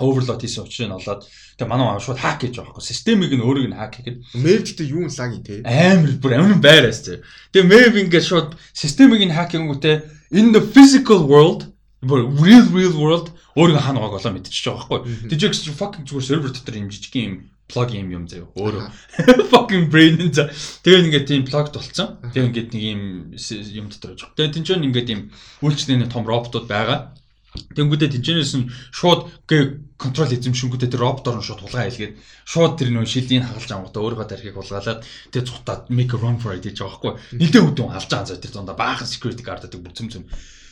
overload 0.00 0.40
хийсэн 0.40 0.64
учраас 0.64 0.88
нь 0.88 0.96
олоод 0.96 1.20
тэгээ 1.58 1.68
манай 1.68 1.86
аа 1.92 2.00
шууд 2.00 2.20
хак 2.22 2.40
хийж 2.40 2.56
байгаа 2.56 2.72
байхгүй. 2.72 2.86
Системийг 2.86 3.32
нь 3.36 3.44
өөрийг 3.44 3.68
нь 3.68 3.76
хак 3.76 3.92
хийгээд 4.00 4.18
Мэвдтэй 4.38 4.86
юу 4.88 5.08
лаги 5.10 5.38
те. 5.44 5.60
амар 5.66 6.16
бүр 6.22 6.32
амар 6.38 6.60
байраас 6.62 7.04
тий. 7.04 7.20
Тэгээ 7.52 7.68
мэв 7.68 7.94
ингээд 8.08 8.24
шууд 8.24 8.48
системийг 8.72 9.22
нь 9.28 9.36
хак 9.36 9.52
хийнгүүтээ 9.52 10.32
in 10.32 10.56
the 10.56 10.62
physical 10.62 11.28
world 11.28 11.68
real 12.02 12.66
real 12.72 12.94
world 12.96 13.28
өөрийгөө 13.56 13.84
хаана 13.84 14.00
байгааг 14.00 14.20
олоо 14.20 14.32
мэдчихэж 14.32 14.64
байгаа 14.64 14.88
байхгүй. 14.88 15.28
Тэгж 15.28 15.42
гэсэн 15.52 15.64
чинь 15.68 15.80
fucking 15.80 16.04
зүгээр 16.08 16.24
сервер 16.24 16.50
дотор 16.56 16.76
юм 16.80 16.88
жижиг 16.88 17.14
юм 17.20 17.34
plug 17.68 17.90
юм 17.92 18.08
юм 18.10 18.24
заяа. 18.24 18.48
Өөрөө 18.56 18.88
fucking 19.52 19.86
brain 19.92 20.16
энэ. 20.16 20.48
Тэгээ 20.82 21.02
ингээд 21.04 21.28
тийм 21.28 21.44
plug 21.44 21.68
толцсон. 21.68 22.16
Тэгээ 22.32 22.48
ингээд 22.48 22.70
нэг 22.72 22.82
юм 22.82 23.00
юм 23.36 23.86
дотор 23.92 24.16
байж 24.16 24.20
байгаа. 24.24 24.36
Тэгээ 24.40 24.54
тэн 24.56 24.64
чинь 24.64 24.86
ингээд 24.88 25.08
юм 25.12 25.20
үйлчлэлийн 25.60 26.08
том 26.08 26.24
роботууд 26.24 26.64
байгаа. 26.64 27.12
Тэнгүүдээ 27.52 28.16
тэнчнээс 28.16 28.52
нь 28.56 28.72
шууд 28.96 29.28
гээ 29.44 29.62
контрол 30.00 30.32
эзэмшингүүдээ 30.32 30.88
тэр 30.96 31.04
роботоор 31.04 31.36
нь 31.36 31.44
шууд 31.44 31.60
хулгай 31.60 31.92
хэлгээд 31.92 32.14
шууд 32.48 32.72
тэр 32.80 32.88
нөө 32.96 33.04
шилдийг 33.04 33.44
хагалж 33.44 33.70
ангуудаа 33.76 34.00
өөрийнхөө 34.00 34.28
тархийг 34.32 34.56
хулгаалаад 34.56 35.00
тэгээ 35.04 35.48
цухтаад 35.52 35.82
make 35.92 36.16
a 36.16 36.18
run 36.20 36.40
for 36.40 36.56
гэж 36.56 36.80
байгаа 36.80 37.12
байхгүй. 37.12 37.12
Нилээ 37.36 37.62
хөдөн 37.68 37.92
алж 37.92 38.08
байгаа 38.08 38.28
зөө 38.32 38.40
тэр 38.40 38.52
дундаа 38.56 38.76
баахан 38.80 39.04
security 39.04 39.44
guard 39.44 39.68
гэдэг 39.68 39.84
бүцэм 39.84 40.08
зэм. 40.08 40.24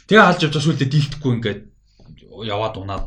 Тэгээ 0.09 0.25
алж 0.25 0.41
явж 0.41 0.55
байгаа 0.57 0.67
сүлдээ 0.73 0.89
дийлдэхгүй 0.89 1.33
ингээд 1.37 1.61
яваад 2.49 2.75
унаад 2.81 3.07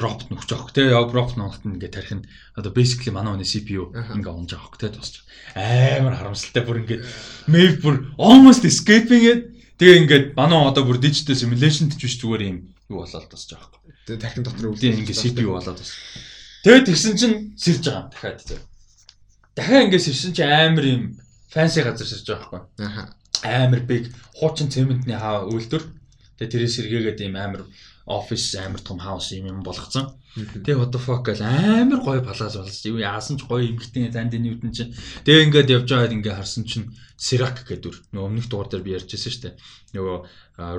робот 0.00 0.28
нөхч 0.32 0.50
авах. 0.56 0.72
Те 0.72 0.88
яг 0.88 1.12
робот 1.12 1.36
нөхт 1.36 1.68
ингээд 1.68 1.92
тарих 1.92 2.12
нь 2.16 2.28
одоо 2.56 2.72
basically 2.72 3.12
манай 3.12 3.36
хүний 3.36 3.44
CPU 3.44 3.92
ингээд 3.92 4.32
унж 4.32 4.56
авах 4.56 4.80
те 4.80 4.88
тусч. 4.88 5.28
Амар 5.52 6.16
харамсалтай 6.16 6.64
бүр 6.64 6.88
ингээд 6.88 7.04
map 7.52 7.76
бүр 7.84 7.96
almost 8.16 8.64
escaping 8.64 9.28
it. 9.28 9.40
Тэгээ 9.76 10.00
ингээд 10.08 10.24
манай 10.40 10.72
одоо 10.72 10.88
бүр 10.88 10.96
digital 10.96 11.36
simulation 11.36 11.92
гэж 11.92 12.00
биш 12.00 12.16
зүгээр 12.16 12.48
юм 12.48 12.58
юу 12.90 13.06
болоод 13.06 13.30
тусч 13.30 13.54
байгаа 13.54 13.78
юм. 13.78 13.94
Тэгээ 14.06 14.20
тархин 14.20 14.44
дотор 14.44 14.74
Тэгээ 14.74 14.98
ингээд 15.06 15.22
CPU 15.22 15.54
болоод 15.54 15.78
бас. 15.78 15.94
Тэгээ 16.66 16.86
тэгсэн 16.90 17.14
чинь 17.14 17.36
сэрж 17.54 17.84
байгаа 17.86 18.10
дахиад 18.10 18.42
те. 18.42 18.56
Дахиад 19.54 19.84
ингээд 19.86 20.06
сэрсэн 20.10 20.32
чинь 20.34 20.50
амар 20.50 20.84
юм 20.90 21.02
fancy 21.48 21.80
газар 21.86 22.06
сэрж 22.10 22.26
байгаа 22.26 22.50
байхгүй 22.50 22.84
Аха. 22.84 23.02
амар 23.46 23.80
биг 23.86 24.10
хуучин 24.34 24.68
цементний 24.68 25.16
хаа 25.16 25.46
үйлдвэр 25.46 25.84
тэгээ 26.36 26.50
тэрээс 26.50 26.74
сэргээгээд 26.76 27.22
ийм 27.24 27.36
амар 27.38 27.62
офис 28.06 28.54
амар 28.58 28.82
том 28.82 28.98
хаус 28.98 29.30
юм 29.32 29.46
юм 29.46 29.62
болгоцсон. 29.62 30.10
Тэгээ 30.30 30.78
what 30.78 30.94
the 30.94 31.00
fuck 31.02 31.26
гэл 31.26 31.42
амар 31.42 31.98
гоё 32.06 32.22
палас 32.22 32.54
болж 32.54 32.78
юу 32.86 33.02
яасан 33.02 33.34
ч 33.34 33.50
гоё 33.50 33.66
эмгтэн 33.66 34.14
занд 34.14 34.38
ньютон 34.38 34.70
чинь. 34.70 34.94
Тэгээ 35.26 35.44
ингээд 35.50 35.74
явж 35.74 35.88
байгаад 35.90 36.14
ингээ 36.14 36.38
харсан 36.38 36.62
чинь 36.70 36.94
Sirac 37.18 37.66
гэдэг 37.66 38.14
нөгөө 38.14 38.28
өмнөх 38.30 38.46
дугаар 38.46 38.70
дээр 38.70 38.86
би 38.86 38.94
ярьжсэн 38.94 39.18
шүү 39.26 39.42
дээ. 39.42 39.54
Нөгөө 39.98 40.16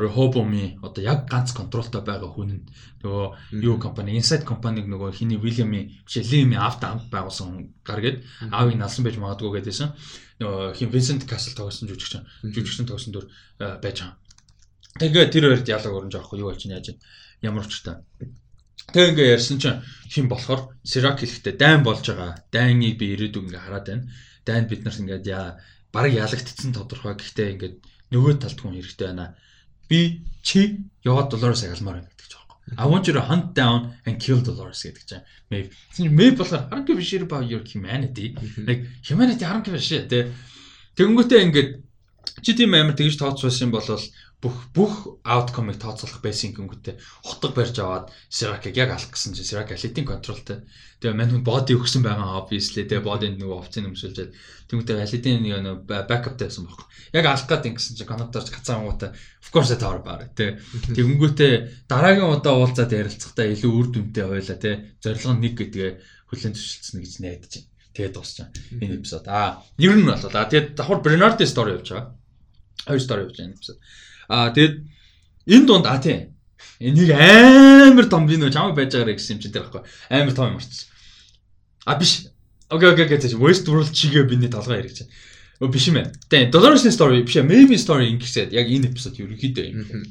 Rehoboam-ы 0.02 0.80
одоо 0.80 1.02
яг 1.04 1.28
ганц 1.28 1.52
контролтой 1.52 2.00
байгаа 2.00 2.32
хүн 2.32 2.50
нь 2.50 2.64
нөгөө 3.04 3.60
юу 3.60 3.76
компани 3.76 4.16
Inside 4.16 4.48
компаниг 4.48 4.88
нөгөө 4.88 5.20
хиний 5.20 5.36
William-ы 5.36 6.00
биш 6.08 6.16
Lee-ийн 6.24 6.56
авт 6.56 6.82
амт 6.88 7.12
байгуулсан 7.12 7.76
гар 7.84 8.00
гээд 8.00 8.24
аавыг 8.56 8.80
налсан 8.80 9.04
байж 9.04 9.20
магадгүй 9.20 9.60
гэдээсэн. 9.60 9.92
Нөгөө 10.40 10.80
хин 10.80 10.90
Vincent 10.96 11.28
Castle 11.28 11.60
тоглосон 11.60 11.92
жүжигчин 11.92 12.24
жүжигчин 12.56 12.88
тоглосон 12.88 13.14
дөр 13.14 13.26
байж 13.84 14.00
байгаа. 14.00 14.16
Тэгээ 14.96 15.28
тэр 15.28 15.44
хоёрт 15.52 15.68
ялаг 15.68 15.92
өрнж 15.92 16.14
авахгүй 16.16 16.40
юу 16.40 16.50
болж 16.50 16.64
яаж 16.66 16.96
ямар 17.44 17.68
учиртай. 17.68 18.02
Тэгээ 18.90 19.10
ингээ 19.14 19.34
ярьсан 19.38 19.58
чинь 19.62 19.80
хин 20.10 20.28
болохоор 20.28 20.74
Sirac 20.82 21.22
хэлэхдээ 21.22 21.56
дайн 21.56 21.82
болж 21.86 22.04
байгаа. 22.04 22.42
Дайныг 22.52 22.98
би 22.98 23.14
ирээдүг 23.14 23.48
ингээ 23.48 23.64
хараад 23.64 23.86
байна. 23.88 24.10
Дайнд 24.44 24.68
бид 24.68 24.82
нарт 24.84 25.00
ингээд 25.00 25.26
яа 25.30 25.62
баг 25.94 26.12
ялагдсан 26.12 26.74
тодорхой 26.74 27.16
гэхдээ 27.16 27.48
ингээд 27.54 27.76
нөгөө 28.12 28.34
талд 28.42 28.60
хүн 28.60 28.76
хэрэгтэй 28.76 29.08
байна. 29.08 29.36
Би 29.88 30.26
чи 30.44 30.84
яваад 31.08 31.32
доллароос 31.32 31.64
агалмаар 31.64 32.04
байна 32.04 32.12
гэдэг 32.12 32.28
ч 32.28 32.34
аахгүй. 32.36 32.58
I 32.76 32.86
want 32.92 33.08
you 33.08 33.14
to 33.16 33.24
hunt 33.24 33.56
down 33.56 33.96
and 34.04 34.20
kill 34.20 34.44
Dolores 34.44 34.84
гэдэг 34.84 35.06
чинь. 35.08 35.24
Maeve. 35.48 35.72
Тэний 35.96 36.12
Maeve 36.12 36.44
болохоор 36.44 36.68
a 36.72 37.04
shit 37.04 37.24
about 37.24 37.48
your 37.48 37.64
humanity. 37.64 38.36
Humanity 39.08 39.44
I 39.46 39.52
don't 39.54 39.64
give 39.64 39.76
a 39.76 39.80
shit 39.80 40.10
тэ. 40.12 40.32
Тэгэнгүүтээ 41.00 41.40
ингээд 41.48 41.70
чи 42.44 42.52
тийм 42.56 42.76
амар 42.76 42.96
тэгж 42.96 43.16
тооцсон 43.16 43.72
бол 43.72 43.84
бүх 44.42 44.58
бүх 44.74 45.22
outcome-ыг 45.22 45.78
тооцоолох 45.78 46.18
байсан 46.26 46.50
гингүүтээ 46.58 46.98
хотго 47.22 47.54
барьж 47.54 47.78
аваад 47.78 48.10
Sirac-ыг 48.26 48.74
яг 48.74 48.90
алах 48.98 49.14
гэсэн 49.14 49.38
чинь 49.38 49.46
Sirac 49.46 49.70
элитийн 49.70 50.10
контролтой. 50.10 50.66
Тэгээ 50.98 51.14
мань 51.14 51.30
хүн 51.30 51.46
body 51.46 51.78
өгсөн 51.78 52.02
байгаа 52.02 52.42
obviously 52.42 52.90
тэгээ 52.90 53.06
body-нд 53.06 53.38
нөгөө 53.38 53.58
овцын 53.62 53.86
өмсөлжээд 53.94 54.34
тэгмүтээ 54.66 55.06
элитийн 55.06 55.46
нэг 55.46 55.86
backup 55.86 56.42
тавьсан 56.42 56.66
байхгүй. 56.66 56.86
Яг 57.14 57.26
алах 57.30 57.46
гээд 57.46 57.70
ингэсэн 57.70 57.96
чинь 58.02 58.10
коннекторч 58.10 58.50
гацаангуудаа 58.50 59.14
of 59.14 59.50
course 59.54 59.78
таар 59.78 60.02
баар 60.02 60.26
тэгээ 60.34 60.58
тэгэнгүүтээ 60.98 61.54
дараагийн 61.86 62.34
удаа 62.34 62.58
уулзаад 62.58 62.98
ярилцахдаа 62.98 63.46
илүү 63.46 63.72
үр 63.78 63.88
дүнтэй 63.94 64.26
хойлоо 64.26 64.58
тэгээ 64.58 65.06
зорилго 65.06 65.34
нь 65.38 65.44
нэг 65.46 65.54
гэдгээ 65.54 65.92
хүлэн 66.34 66.54
зөвшөлдсөн 66.58 66.98
гэж 66.98 67.14
найдаж 67.22 67.54
байна. 67.62 67.70
Тэгээд 67.94 68.16
дуусчаа 68.18 68.48
энэ 68.82 68.98
эпизод. 68.98 69.26
Аа 69.30 69.62
ер 69.78 69.94
нь 69.94 70.08
бол 70.08 70.18
аа 70.18 70.50
тэгээд 70.50 70.74
давхар 70.80 71.06
Bernard 71.06 71.38
story 71.46 71.78
явж 71.78 71.94
байгаа. 71.94 72.16
Хоёр 72.90 73.02
story 73.06 73.22
явж 73.28 73.38
байгаа 73.38 73.54
эпизод. 73.54 73.80
Аа 74.32 74.56
тэгээд 74.56 74.76
энэ 75.52 75.68
дунд 75.68 75.86
а 75.92 76.00
тийм. 76.00 76.32
Энийг 76.80 77.12
амар 77.12 78.08
том 78.08 78.24
би 78.24 78.40
нөө 78.40 78.56
чамайг 78.56 78.80
байж 78.80 78.96
байгаарэ 78.96 79.20
гэсэн 79.20 79.36
юм 79.36 79.42
чинь 79.44 79.52
тэр 79.52 79.68
байхгүй. 79.68 79.84
Амар 80.08 80.32
том 80.32 80.56
юм 80.56 80.58
арчсан. 80.64 80.88
А 81.84 82.00
биш. 82.00 82.32
Окей 82.72 82.90
окей 82.96 83.06
окей 83.12 83.20
тийм 83.20 83.44
West 83.44 83.68
World 83.68 83.92
чигээ 83.92 84.24
биний 84.24 84.48
толгой 84.48 84.88
чинь. 84.88 85.12
Өө 85.60 85.68
биш 85.68 85.92
юм 85.92 86.00
байна. 86.00 86.16
Тийм 86.32 86.48
Dolores 86.48 86.88
story 86.88 87.28
биш. 87.28 87.36
Maybe 87.44 87.76
story 87.76 88.08
ингэсэд 88.16 88.56
яг 88.56 88.72
энэ 88.72 88.88
эпизод 88.96 89.20
ерөнхийдөө 89.20 89.66
юм. 89.68 90.08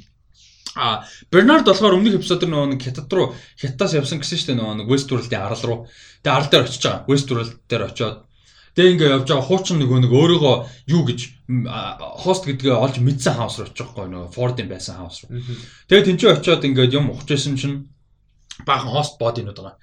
А 0.76 1.08
Бернард 1.32 1.65
болохоор 1.65 1.97
өмнөх 1.97 2.20
эпизодор 2.20 2.47
нөгөө 2.47 2.76
нэг 2.76 2.84
хятад 2.84 3.10
руу 3.10 3.34
хятадаас 3.58 3.97
явсан 3.97 4.20
гэсэн 4.20 4.39
чинь 4.39 4.60
нөгөө 4.60 4.84
нэг 4.84 4.86
West 4.86 5.08
World-ийн 5.10 5.42
арал 5.42 5.65
руу. 5.65 5.78
Тэгээ 6.23 6.36
арал 6.36 6.50
дээр 6.52 6.65
очиж 6.68 6.84
байгаа. 6.84 7.08
West 7.08 7.28
World 7.32 7.52
дээр 7.66 7.82
очиод 7.90 8.30
Тэгээ 8.74 8.92
ингээ 8.94 9.15
явж 9.18 9.26
байгаа 9.26 9.47
хуучин 9.50 9.82
нөгөө 9.82 9.99
нэг 10.07 10.12
өөрийгөө 10.15 10.55
юу 10.94 11.02
гэж 11.02 11.20
хост 12.23 12.47
гэдгээ 12.47 12.74
олж 12.74 12.97
мэдсэн 13.02 13.34
хаус 13.34 13.58
руу 13.58 13.66
очих 13.66 13.90
байхгүй 13.90 14.07
нөгөө 14.07 14.31
Ford-ын 14.31 14.68
байсан 14.70 14.94
хаус 15.02 15.26
руу. 15.26 15.42
Тэгээ 15.90 16.07
тэнцээ 16.07 16.31
очиод 16.39 16.62
ингээд 16.62 16.94
юм 16.94 17.10
ухаж 17.10 17.34
исэн 17.34 17.58
чинь 17.58 17.90
баахан 18.62 18.94
хост 18.94 19.18
бодинууд 19.18 19.58
байгаа. 19.58 19.76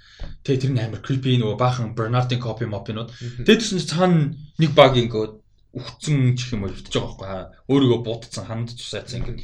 Тэгээ 0.48 0.62
тэр 0.64 0.72
нь 0.72 0.80
амар 0.80 1.02
creepy 1.04 1.36
нөгөө 1.36 1.58
баахан 1.60 1.96
Bernard-ын 2.00 2.40
copy 2.40 2.64
mop-нууд. 2.64 3.12
Тэгээ 3.44 3.60
тэгсэн 3.60 3.80
чинь 3.84 3.92
цаана 3.92 4.32
нэг 4.56 4.72
баг 4.72 4.96
ингээд 4.96 5.36
үхсэн 5.76 6.40
чих 6.40 6.56
юм 6.56 6.64
уу 6.64 6.72
өвтөж 6.72 6.94
байгаа 6.96 7.20
байхгүй. 7.20 7.68
Өөрийгөө 7.68 8.00
буудсан 8.08 8.46
ханд 8.48 8.72
тусаацсан 8.72 9.20
ингээд. 9.20 9.44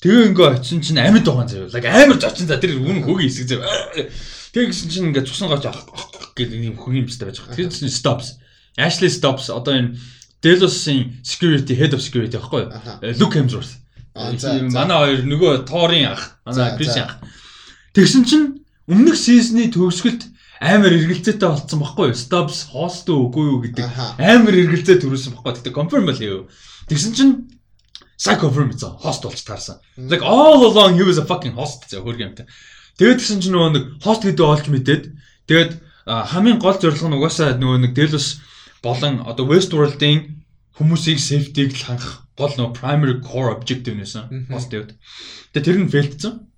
Тэгээ 0.00 0.28
ингээ 0.32 0.48
очисон 0.58 0.80
чинь 0.80 0.98
амьд 0.98 1.26
байгаа. 1.28 1.68
Лаг 1.70 1.84
амар 1.86 2.18
зочин 2.18 2.48
за 2.48 2.58
тэр 2.58 2.80
үн 2.80 3.04
хөгийн 3.04 3.28
хэсэг 3.30 3.46
заяа. 3.46 4.08
Тэгээ 4.56 4.70
гисэн 4.72 4.88
чинь 4.90 5.06
ингээ 5.12 5.28
цусан 5.28 5.46
гооч 5.52 5.68
авах 5.68 5.86
гэдэг 6.34 6.58
юм 6.58 6.76
хөгийн 6.80 7.06
юмстай 7.06 7.30
байж 7.30 7.38
байгаа. 7.38 7.54
Тэр 7.54 7.70
чинь 7.70 7.92
stops 7.92 8.41
Ashley 8.76 9.10
Stops 9.10 9.50
одоо 9.52 9.74
энэ 9.74 9.98
Delos-ийн 10.42 11.20
security 11.22 11.76
head 11.78 11.94
of 11.94 12.02
security 12.02 12.36
байхгүй 12.36 12.66
юу? 12.66 12.70
Э, 13.02 13.14
Luke 13.20 13.38
Hemsworth. 13.38 13.78
Манай 14.14 14.98
хоёр 14.98 15.22
нөгөө 15.28 15.52
Thor-ын 15.68 16.12
ах, 16.12 16.40
манай 16.44 16.76
Chris-ийн 16.76 17.06
ах. 17.06 17.22
Тэгсэн 17.94 18.24
чинь 18.24 18.46
өмнөх 18.88 19.16
сизны 19.16 19.70
төгсгөлт 19.70 20.26
амар 20.60 20.92
эргэлзээтэй 20.94 21.48
болцсон 21.48 21.78
байхгүй 21.78 22.10
юу? 22.10 22.18
Stops 22.18 22.74
host 22.74 23.06
үгүй 23.08 23.44
юу 23.50 23.58
гэдэг 23.62 23.86
амар 24.18 24.54
эргэлзээ 24.56 24.98
төрүүлсэн 25.02 25.36
байхгүй. 25.36 25.52
Тэгтээ 25.62 25.76
confirm 25.76 26.10
л 26.10 26.22
юу. 26.22 26.40
Тэгсэн 26.88 27.12
чинь 27.14 27.32
сая 28.16 28.38
confirm 28.38 28.70
заа 28.74 28.98
host 28.98 29.22
болж 29.26 29.42
таарсан. 29.42 29.82
Like 29.98 30.22
all 30.22 30.62
along 30.62 30.98
he 30.98 31.02
was 31.02 31.18
a 31.18 31.26
fucking 31.26 31.54
host 31.54 31.86
заа 31.90 32.02
хөргөмтэй. 32.02 32.46
Тэгээд 32.98 33.18
тэгсэн 33.18 33.40
чинь 33.42 33.54
нөгөө 33.54 33.70
нэг 33.74 33.84
host 34.06 34.22
гэдэг 34.22 34.46
олж 34.46 34.66
мэдээд 34.70 35.04
тэгээд 35.50 35.72
хамгийн 36.06 36.58
гол 36.62 36.78
зорилго 36.78 37.08
нь 37.10 37.16
угаасаа 37.18 37.58
нөгөө 37.58 37.78
нэг 37.88 37.92
Delos 37.98 38.42
болон 38.82 39.22
одоо 39.22 39.46
Westworld-ийн 39.46 40.42
хүмүүсийг 40.76 41.18
safety-г 41.22 41.78
хангах 41.78 42.26
гол 42.36 42.52
нөө 42.56 42.74
primary 42.76 43.16
core 43.22 43.52
objective 43.54 43.94
нээсэн. 43.96 44.48
Бас 44.50 44.66
тэгээд 44.66 44.96
тэр 45.54 45.78
нь 45.78 45.92
фейлдсэн. 45.92 46.48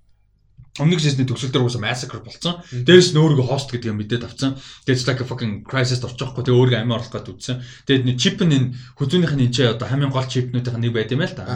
Өмнөх 0.75 0.99
сизний 0.99 1.23
төгсөл 1.23 1.55
дээр 1.55 1.63
уусаа 1.63 1.79
massacre 1.79 2.19
болцсон. 2.19 2.59
Дээрээс 2.67 3.15
нь 3.15 3.19
өөрийгөө 3.19 3.47
host 3.47 3.71
гэдэг 3.71 3.95
юм 3.95 3.99
мэдээд 4.03 4.27
авцсан. 4.27 4.59
Тэгээд 4.83 5.07
like 5.07 5.23
fucking 5.23 5.53
crisis 5.63 6.03
орчихгүй. 6.03 6.43
Тэгээд 6.43 6.59
өөрийгөө 6.59 6.81
амиа 6.83 6.99
оруулах 6.99 7.15
гээд 7.15 7.31
үтсэн. 7.31 7.63
Тэгээд 7.87 8.03
нэг 8.03 8.17
chip 8.19 8.43
нь 8.43 8.75
хүзүүнийх 8.99 9.33
нь 9.39 9.47
энэ 9.47 9.71
одоо 9.71 9.87
хамгийн 9.87 10.11
гол 10.11 10.27
chipнуудын 10.27 10.83
нэг 10.83 10.91
байт 10.91 11.15
юм 11.15 11.23
байл 11.23 11.31
та. 11.31 11.47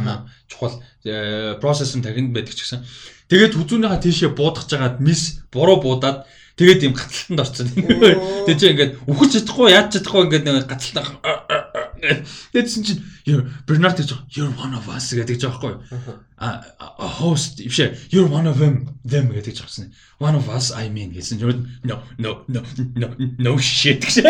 Чухал 0.48 0.80
process 1.60 2.00
нь 2.00 2.04
тархинд 2.04 2.32
байдаг 2.32 2.56
ч 2.56 2.64
гэсэн. 2.64 2.80
Тэгээд 3.28 3.60
хүзүүнийхээ 3.60 4.04
тийшээ 4.08 4.32
буудах 4.40 4.72
жагаад 4.72 5.04
miss 5.04 5.44
буруу 5.52 5.84
буудаад 5.84 6.24
Тэгээд 6.60 6.84
юм 6.84 6.94
гацалтанд 6.94 7.40
орсон. 7.40 7.72
Тэгээд 7.72 8.60
чи 8.60 8.68
ингээд 8.68 8.92
үхэж 9.08 9.32
чадахгүй, 9.40 9.72
яаж 9.72 9.96
чадахгүй 9.96 10.28
ингээд 10.28 10.44
нэг 10.44 10.68
гацалтан 10.68 11.08
Тэдсэн 12.00 12.84
чинь 12.84 13.04
Бернард 13.68 14.00
гэж 14.00 14.16
you're 14.32 14.52
one 14.56 14.74
of 14.76 14.88
us 14.88 15.12
гэдэг 15.12 15.40
ч 15.40 15.44
аахгүй. 15.48 15.76
А 16.40 16.64
host 17.20 17.60
ившээ 17.60 18.12
you're 18.12 18.28
one 18.28 18.48
of 18.48 18.58
them 18.60 18.88
them 19.04 19.32
гэдэг 19.32 19.56
ч 19.56 19.60
аахгүй. 19.64 19.92
One 20.20 20.36
of 20.36 20.48
us 20.48 20.72
I 20.72 20.88
mean 20.90 21.12
гэсэн 21.12 21.40
no 21.84 22.04
no 22.20 22.44
no 22.48 22.64
no 22.96 23.08
no 23.38 23.52
shit 23.60 24.04
гэж. 24.04 24.24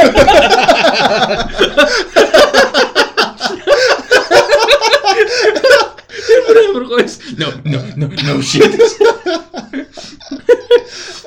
No 7.38 7.48
no 7.64 7.80
no 7.95 8.08
no 8.09 8.41
shit. 8.41 8.74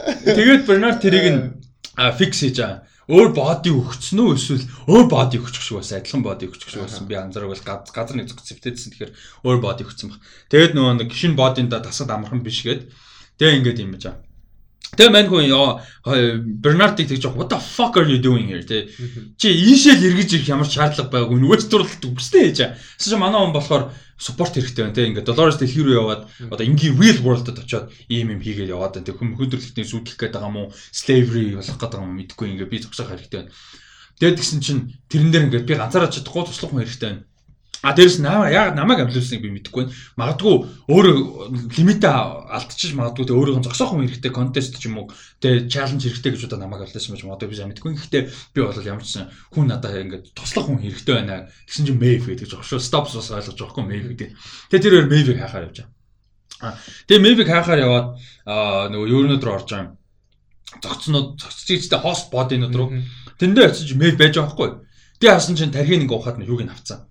Тэгээд 0.02 0.66
Бернард 0.66 0.98
тэрийг 0.98 1.26
нь 1.30 1.40
фикс 2.18 2.42
хийж 2.42 2.58
байгаа. 2.58 2.82
Өөр 3.10 3.34
боди 3.34 3.70
өгцөн 3.74 4.18
үү 4.22 4.34
эсвэл 4.38 4.64
өөр 4.86 5.06
боди 5.10 5.36
өгчих 5.42 5.62
шиг 5.62 5.82
байсан. 5.82 5.98
Адилхан 5.98 6.22
боди 6.22 6.46
өгчих 6.46 6.70
шиг 6.70 6.86
байсан. 6.86 7.06
Би 7.10 7.18
анзаараг 7.18 7.50
бол 7.50 7.66
газар 7.66 8.16
нэг 8.16 8.30
зүг 8.30 8.40
цэвтэйсэн. 8.46 8.94
Тэгэхээр 8.94 9.12
өөр 9.42 9.58
боди 9.58 9.82
өгцөн 9.82 10.14
баг. 10.14 10.22
Тэгээд 10.48 10.72
нөгөө 10.78 10.94
нэг 11.02 11.10
шинэ 11.10 11.34
бодинда 11.34 11.82
тасад 11.82 12.14
амархан 12.14 12.46
биш 12.46 12.62
гээд 12.62 12.88
тэгээ 13.42 13.56
ингээд 13.58 13.82
юм 13.82 13.98
байна. 13.98 14.22
Тэгээ 14.92 15.08
мань 15.08 15.28
хүн 15.32 15.48
Бернардыг 16.60 17.08
тэгж 17.08 17.32
what 17.32 17.48
the 17.48 17.56
fuck 17.56 17.96
are 17.96 18.04
you 18.04 18.20
doing 18.20 18.52
here 18.52 18.60
тэ 18.60 18.92
чи 19.40 19.48
ийшэл 19.48 19.96
эргэж 19.96 20.36
ирэх 20.36 20.52
ямар 20.52 20.68
шаардлага 20.68 21.08
байгаагүй 21.08 21.40
нөгөөч 21.40 21.62
дурлалт 21.72 22.04
үгстэй 22.04 22.52
хийж. 22.52 22.76
Эсвэл 23.00 23.16
манай 23.16 23.40
хүн 23.40 23.56
болохоор 23.56 23.88
support 24.20 24.52
хэрэгтэй 24.52 24.84
байна 24.84 24.92
те 24.92 25.08
ингээд 25.08 25.24
Dolores 25.32 25.56
дэлхий 25.56 25.80
рүү 25.80 25.96
яваад 25.96 26.22
одоо 26.52 26.64
энгийн 26.68 27.00
real 27.00 27.24
world-д 27.24 27.56
очиод 27.56 27.88
ийм 28.12 28.36
юм 28.36 28.44
хийгээд 28.44 28.68
яваад 28.68 29.00
байна 29.00 29.16
хүм 29.16 29.32
хөдөлгөлтний 29.40 29.88
сүйтгэх 29.88 30.20
гээд 30.20 30.36
байгаа 30.36 30.52
мó 30.52 30.68
slavery 30.92 31.56
болох 31.56 31.78
гээд 31.80 31.92
байгаа 31.96 32.04
мó 32.04 32.12
мэдэхгүй 32.12 32.46
ингээд 32.52 32.68
би 32.68 32.84
зогсоох 32.84 33.16
хэрэгтэй 33.16 33.48
байна. 33.48 33.52
Тэгээд 34.20 34.36
тэгсэн 34.44 34.60
чинь 34.60 34.82
тэрэн 35.08 35.32
дээр 35.32 35.46
ингээд 35.48 35.68
би 35.72 35.74
ганцаараа 35.74 36.12
чадахгүй 36.12 36.44
туслах 36.52 36.68
хүн 36.68 36.84
хэрэгтэй 36.84 37.08
байна. 37.08 37.24
А 37.82 37.98
дээрэс 37.98 38.22
яг 38.22 38.78
намайг 38.78 39.02
амлуулсныг 39.02 39.42
би 39.42 39.50
мэдэхгүй 39.58 39.90
байна. 39.90 39.98
Магадгүй 40.14 40.54
өөрөө 40.86 41.16
лимитэ 41.74 42.06
алдчихж 42.14 42.94
магадгүй 42.94 43.26
тэ 43.26 43.34
өөрийнхөө 43.34 43.66
зогсоох 43.66 43.98
хүн 43.98 44.06
хэрэгтэй 44.06 44.30
контест 44.30 44.78
ч 44.78 44.86
юм 44.86 45.02
уу 45.02 45.10
тэ 45.42 45.66
чаленж 45.66 46.06
хэрэгтэй 46.06 46.30
гэж 46.30 46.46
удаа 46.46 46.62
намайг 46.62 46.86
алдсан 46.86 47.10
байж 47.10 47.26
магадгүй 47.26 47.50
би 47.50 47.58
мэдэхгүй. 47.58 47.92
Гэхдээ 47.98 48.22
би 48.54 48.60
бол 48.62 48.86
ямар 48.86 49.02
ч 49.02 49.18
сан 49.18 49.34
хүн 49.50 49.66
надад 49.66 49.98
ингээд 49.98 50.30
туслах 50.30 50.70
хүн 50.70 50.78
хэрэгтэй 50.78 51.14
байна 51.26 51.50
гэсэн 51.66 51.90
чинь 51.90 51.98
Maeve 51.98 52.38
гэдэг 52.38 52.46
жоох 52.54 52.62
шүү. 52.62 52.78
Stops 52.78 53.18
бас 53.18 53.34
ойлгож 53.34 53.58
байгаа 53.58 53.74
хгүй 53.74 53.86
Maeve 53.90 54.08
гэдэг. 54.14 54.30
Тэгээ 54.70 54.82
тэр 54.86 54.94
хоёр 54.94 55.10
Maeve-ийг 55.10 55.38
хаахаар 55.42 55.66
явж 55.66 55.78
байгаа. 55.82 56.78
Тэгээ 57.10 57.22
Maeve-ийг 57.26 57.50
хаахаар 57.50 57.80
яваад 57.82 58.08
нөгөө 58.94 59.10
юурнууд 59.10 59.42
руу 59.42 59.58
орж 59.58 59.68
байгаа. 59.74 59.98
Зогцнууд 60.86 61.28
зогцчихтэй 61.34 61.98
хост 61.98 62.30
бодинууд 62.30 62.74
руу. 62.78 62.94
Тэндээ 63.42 63.74
очиж 63.74 63.90
Maeve 63.98 64.22
байж 64.22 64.38
байгаа 64.38 64.54
хгүй. 64.54 64.70
Би 65.18 65.26
хасан 65.26 65.58
чинь 65.58 65.74
тархиныг 65.74 66.14
ухаад 66.14 66.38
нь 66.38 66.46
юуг 66.46 66.62
нь 66.62 66.70
авцсан 66.70 67.10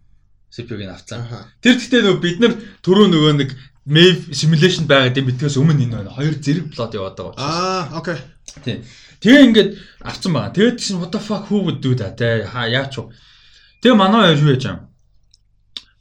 CPU-г 0.52 0.84
нь 0.84 0.92
авцсан. 0.92 1.24
Тэр 1.64 1.80
гэхдээ 1.80 2.02
нөгөө 2.04 2.22
бид 2.22 2.38
нар 2.44 2.54
түрүү 2.84 3.08
нөгөө 3.08 3.34
нэг 3.40 3.50
Maeve 3.82 4.36
simulation 4.38 4.86
байгаад 4.86 5.18
юм 5.18 5.26
битгээс 5.26 5.58
өмнө 5.58 5.82
энэ 5.82 5.96
байна. 6.06 6.14
Хоёр 6.14 6.38
зэрэг 6.38 6.70
плот 6.70 6.94
яваад 6.94 7.18
байгаа 7.18 7.34
учраас. 7.34 7.50
Аа, 7.50 7.98
окей. 7.98 8.18
Тийм. 8.62 8.86
Тэгээ 9.26 9.46
ингээд 9.50 9.70
авцсан 10.06 10.32
байгаа. 10.38 10.54
Тэгээд 10.54 10.78
чинь 10.78 11.02
what 11.02 11.10
the 11.10 11.18
fuck 11.18 11.50
who 11.50 11.66
would 11.66 11.82
do 11.82 11.98
that 11.98 12.14
те 12.14 12.46
хаа 12.46 12.70
яач 12.70 12.94
вэ? 13.02 13.10
Тэгээ 13.82 13.98
манай 13.98 14.38
хоёр 14.38 14.42
юу 14.46 14.54
яж 14.54 14.64
юм? 14.70 14.80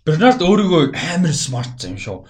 Бернард 0.05 0.45
өөрийгөө 0.45 0.93
амар 0.93 1.33
смарт 1.33 1.81
юм 1.89 1.97
шүү. 1.97 2.29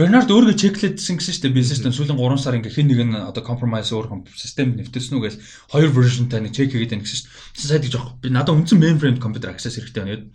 Бернард 0.00 0.32
өөрийгөө 0.32 0.60
чеклэдсэн 0.64 1.20
гэсэн 1.20 1.44
чинь 1.44 1.56
би 1.56 1.60
систем 1.60 1.92
сүүлийн 1.92 2.16
3 2.16 2.40
сар 2.40 2.56
ингээ 2.56 2.72
хэн 2.72 2.88
нэг 2.88 3.00
нь 3.04 3.16
одоо 3.16 3.44
compromise 3.44 3.92
өөр 3.92 4.28
систем 4.32 4.76
нэвтэрсэн 4.80 5.20
гэж 5.20 5.34
хоёр 5.72 5.92
versionтай 5.92 6.40
нэг 6.40 6.56
чек 6.56 6.72
хийгээд 6.72 6.92
байна 6.96 7.04
гэсэн 7.04 7.28
чинь 7.56 7.68
сайд 7.68 7.84
гэж 7.84 7.96
аахгүй. 7.96 8.20
Би 8.24 8.28
надад 8.32 8.56
үндсэн 8.56 8.80
mainframe 8.80 9.20
компьютер 9.20 9.52
access 9.56 9.76
хэрэгтэй 9.80 10.00
байна 10.00 10.12
гэдэг. 10.16 10.28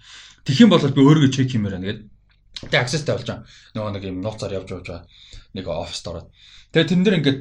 Юм 0.50 0.70
бол 0.74 0.82
би 0.82 1.02
өөрийгөө 1.02 1.32
чек 1.36 1.52
хиймээр 1.54 1.76
байна 1.78 1.88
гэдэг. 1.92 2.08
Тэгээ 2.66 2.82
accessтай 2.82 3.14
болж 3.14 3.28
байгаа. 3.30 3.46
Нөгөө 3.78 3.92
нэг 3.94 4.04
юм 4.10 4.18
нууцаар 4.26 4.56
явж 4.58 4.70
явж 4.74 4.88
байгаа. 4.90 5.06
Нэг 5.54 5.66
оффист 5.70 6.08
ороод. 6.10 6.30
Тэгээ 6.74 6.90
тэрэн 6.90 7.06
дээр 7.06 7.18
ингээд 7.22 7.40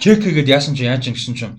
чек 0.00 0.18
хийгээд 0.24 0.48
яасан 0.48 0.74
чи 0.76 0.88
яаж 0.88 1.08
юм 1.08 1.16
гэсэн 1.16 1.36
чинь 1.36 1.56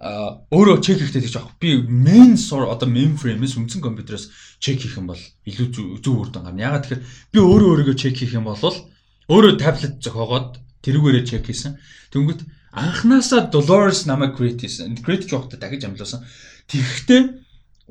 а 0.00 0.40
өөрөө 0.48 0.80
чек 0.80 1.00
хийхдээ 1.00 1.24
гэж 1.28 1.34
аах. 1.36 1.56
Би 1.60 1.76
main 1.84 2.40
sort 2.40 2.72
одоо 2.72 2.88
mainframe-с 2.88 3.60
үндсэн 3.60 3.84
компьютероос 3.84 4.32
чек 4.56 4.80
хийх 4.80 4.96
юм 4.96 5.12
бол 5.12 5.22
илүү 5.44 6.00
зөв 6.00 6.16
үр 6.16 6.28
дүн 6.32 6.48
гарна. 6.48 6.64
Ягаад 6.72 6.88
тэгэхээр 6.88 7.04
би 7.36 7.38
өөрөө 7.40 7.68
өөрийгөө 7.68 7.96
чек 8.00 8.16
хийх 8.16 8.32
юм 8.32 8.48
бол 8.48 8.56
өөрөө 8.56 9.60
таблет 9.60 10.00
зохиогоод 10.00 10.56
тэрүүгээрээ 10.80 11.24
чек 11.28 11.44
хийсэн. 11.44 11.76
Тэнгүүт 12.16 12.40
анханасаа 12.72 13.52
Dolores 13.52 14.08
намайг 14.08 14.40
create 14.40 14.64
хийсэн. 14.64 14.96
Create 15.04 15.28
жоохтой 15.28 15.60
дахиж 15.60 15.84
амлуулсан. 15.84 16.24
Тэгэхдээ 16.72 17.22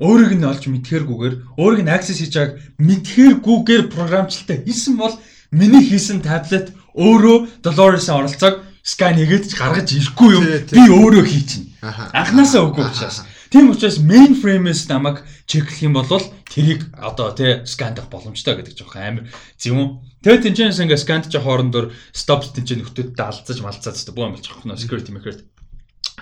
өөрийг 0.00 0.32
нь 0.40 0.48
олж 0.48 0.64
мэдхээргүйгээр 0.66 1.34
өөрийг 1.60 1.82
нь 1.84 1.92
access 1.92 2.18
хийж 2.24 2.34
байгааг 2.34 2.56
мэдхээргүйгээр 2.80 3.84
програмчлалтаа 3.92 4.58
хийсэн 4.64 4.96
бол 4.96 5.14
миний 5.52 5.84
хийсэн 5.84 6.24
таблет 6.24 6.72
өөрөө 6.96 7.62
Dolores-ийн 7.62 8.18
оролцоог 8.18 8.64
скан 8.82 9.14
хийгээд 9.20 9.52
гаргаж 9.52 9.88
ирэхгүй 9.92 10.30
юм. 10.34 10.44
Би 10.72 10.82
өөрөө 10.88 11.24
хийчихнэ. 11.28 11.68
Анханасаа 12.16 12.64
үгүй 12.64 12.84
учраас. 12.88 13.28
Тийм 13.52 13.70
учраас 13.70 13.98
mainframe-с 14.00 14.88
намайг 14.88 15.26
чеклэх 15.44 15.82
юм 15.84 15.98
бол 15.98 16.06
тэрийг 16.48 16.88
одоо 16.96 17.34
тий 17.34 17.66
скандах 17.66 18.08
боломжтой 18.08 18.56
гэдэг 18.56 18.74
жоох 18.78 18.96
амар 18.96 19.26
үү. 19.26 19.86
Тэгээд 20.22 20.44
тэнцэнээс 20.48 20.80
ингээ 20.86 21.02
скандж 21.02 21.34
хоорондор 21.34 21.90
stop 22.14 22.46
тэнцэн 22.46 22.80
нөхдөдтэй 22.80 23.26
алцаж 23.26 23.58
малцаад 23.60 23.98
зү 23.98 24.14
бүү 24.14 24.24
юм 24.30 24.34
болж 24.38 24.46
байгаа 24.46 24.70
юм. 24.70 24.78
Security 24.78 25.10
security 25.10 25.44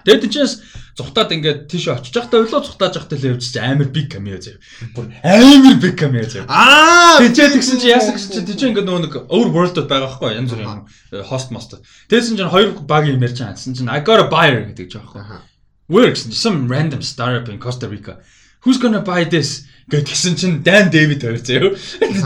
Тэгээд 0.09 0.25
тийчээс 0.25 0.53
зүхтаад 0.97 1.37
ингээд 1.37 1.61
тийш 1.69 1.93
очиж 1.93 2.17
байхдаа 2.17 2.41
өглөө 2.49 2.65
зүхтааж 2.65 2.95
байхдаа 2.97 3.19
л 3.21 3.29
явж 3.37 3.45
амар 3.61 3.93
big 3.93 4.09
cameo 4.09 4.41
заяа. 4.41 4.57
Бүр 4.97 5.13
амар 5.21 5.77
big 5.77 6.01
cameo 6.01 6.25
заяа. 6.25 6.49
Аа 6.49 7.21
тийчээ 7.21 7.53
тэгсэн 7.53 7.77
чи 7.77 7.93
яасан 7.93 8.17
гэсэн 8.17 8.33
чи 8.33 8.41
тийчээ 8.49 8.73
ингээд 8.73 8.89
нөгөө 8.89 9.03
нэг 9.05 9.15
өөр 9.29 9.49
world-д 9.53 9.85
байгаа 9.85 10.17
байхгүй 10.17 10.33
янз 10.33 10.51
бүрийн 10.57 10.89
host 11.29 11.53
master. 11.53 11.85
Тэгсэн 12.09 12.41
чинь 12.41 12.49
хоёр 12.49 12.73
баг 12.89 13.05
юм 13.05 13.21
ярьж 13.21 13.37
байгаа. 13.37 13.53
Тэгсэн 13.53 13.77
чинь 13.77 13.93
I 13.93 14.01
got 14.01 14.25
a 14.25 14.33
buyer 14.33 14.65
гэдэг 14.65 14.89
жаах. 14.89 15.45
Where 15.93 16.09
гэсэн 16.09 16.33
чи 16.33 16.41
some 16.41 16.73
random 16.73 17.05
startup 17.05 17.53
in 17.53 17.61
Costa 17.61 17.85
Rica. 17.85 18.25
Who's 18.69 18.77
gonna 18.77 19.01
buy 19.01 19.25
this? 19.25 19.65
Гэтгсэн 19.89 20.37
чинь 20.37 20.61
Dan 20.61 20.93
David 20.93 21.25
хоёр 21.25 21.41
заяа. 21.41 21.73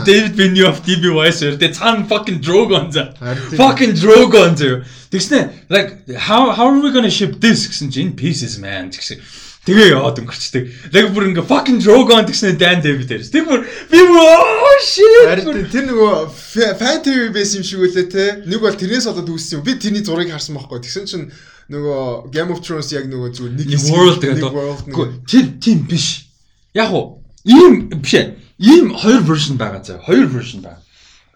David 0.03 0.35
Benioff 0.35 0.83
DB 0.83 1.07
Wise 1.15 1.39
хоёр. 1.39 1.55
Тэгээ 1.55 1.79
цаана 1.79 2.03
fucking 2.03 2.43
Drogon 2.43 2.91
заа. 2.91 3.15
Fucking 3.55 3.95
Drogon 3.95 4.51
заяа. 4.59 4.83
Тэгснэ 5.07 5.71
like 5.71 6.03
how 6.27 6.51
how 6.51 6.67
are 6.67 6.83
we 6.83 6.91
going 6.91 7.07
to 7.07 7.13
ship 7.13 7.39
this 7.39 7.63
гэсэн 7.71 7.87
чинь 7.87 8.11
in 8.11 8.15
pieces 8.19 8.59
man 8.59 8.91
гэсэн. 8.91 9.23
Тэгээ 9.63 9.95
яваад 9.95 10.19
өнгөрчдөг. 10.19 10.91
Яг 10.91 11.15
бүр 11.15 11.31
ингээ 11.31 11.47
fucking 11.47 11.79
Drogon 11.79 12.27
гэснээр 12.27 12.59
Dan 12.59 12.83
David 12.83 13.07
дээрс. 13.07 13.31
Тэг 13.31 13.47
бүр 13.47 13.63
би 13.63 13.99
оо 14.11 14.75
shit. 14.83 15.23
Харин 15.23 15.71
тэр 15.71 15.87
нөгөө 15.87 16.27
fan 16.75 16.99
TV 16.99 17.31
байсан 17.31 17.63
юм 17.63 17.67
шиг 17.71 17.79
үлээ 17.79 18.11
те. 18.11 18.43
Нэг 18.43 18.59
бол 18.59 18.75
тэрнээс 18.75 19.07
болоод 19.07 19.31
үүссэн 19.31 19.63
юм. 19.63 19.63
Би 19.63 19.79
тэрний 19.79 20.03
зургийг 20.03 20.35
харсан 20.35 20.59
байхгүй. 20.59 20.83
Тэгсэн 20.83 21.07
чинь 21.07 21.31
нөгөө 21.71 22.27
Game 22.35 22.51
of 22.51 22.59
Thrones 22.59 22.91
яг 22.91 23.07
нөгөө 23.07 23.39
зүгээр 23.39 23.55
нэг 23.55 23.87
world 23.87 24.19
гэдэг. 24.19 25.31
Тэр 25.31 25.45
тийм 25.63 25.87
биш. 25.87 26.22
Яг 26.73 26.91
уу 26.93 27.23
ийм 27.45 27.89
биш 28.01 28.13
ээ. 28.13 28.37
Ийм 28.59 28.93
хоёр 28.93 29.21
version 29.21 29.57
байгаа 29.57 29.83
заа. 29.83 30.01
Хоёр 30.01 30.27
version 30.29 30.61
байгаа. 30.61 30.81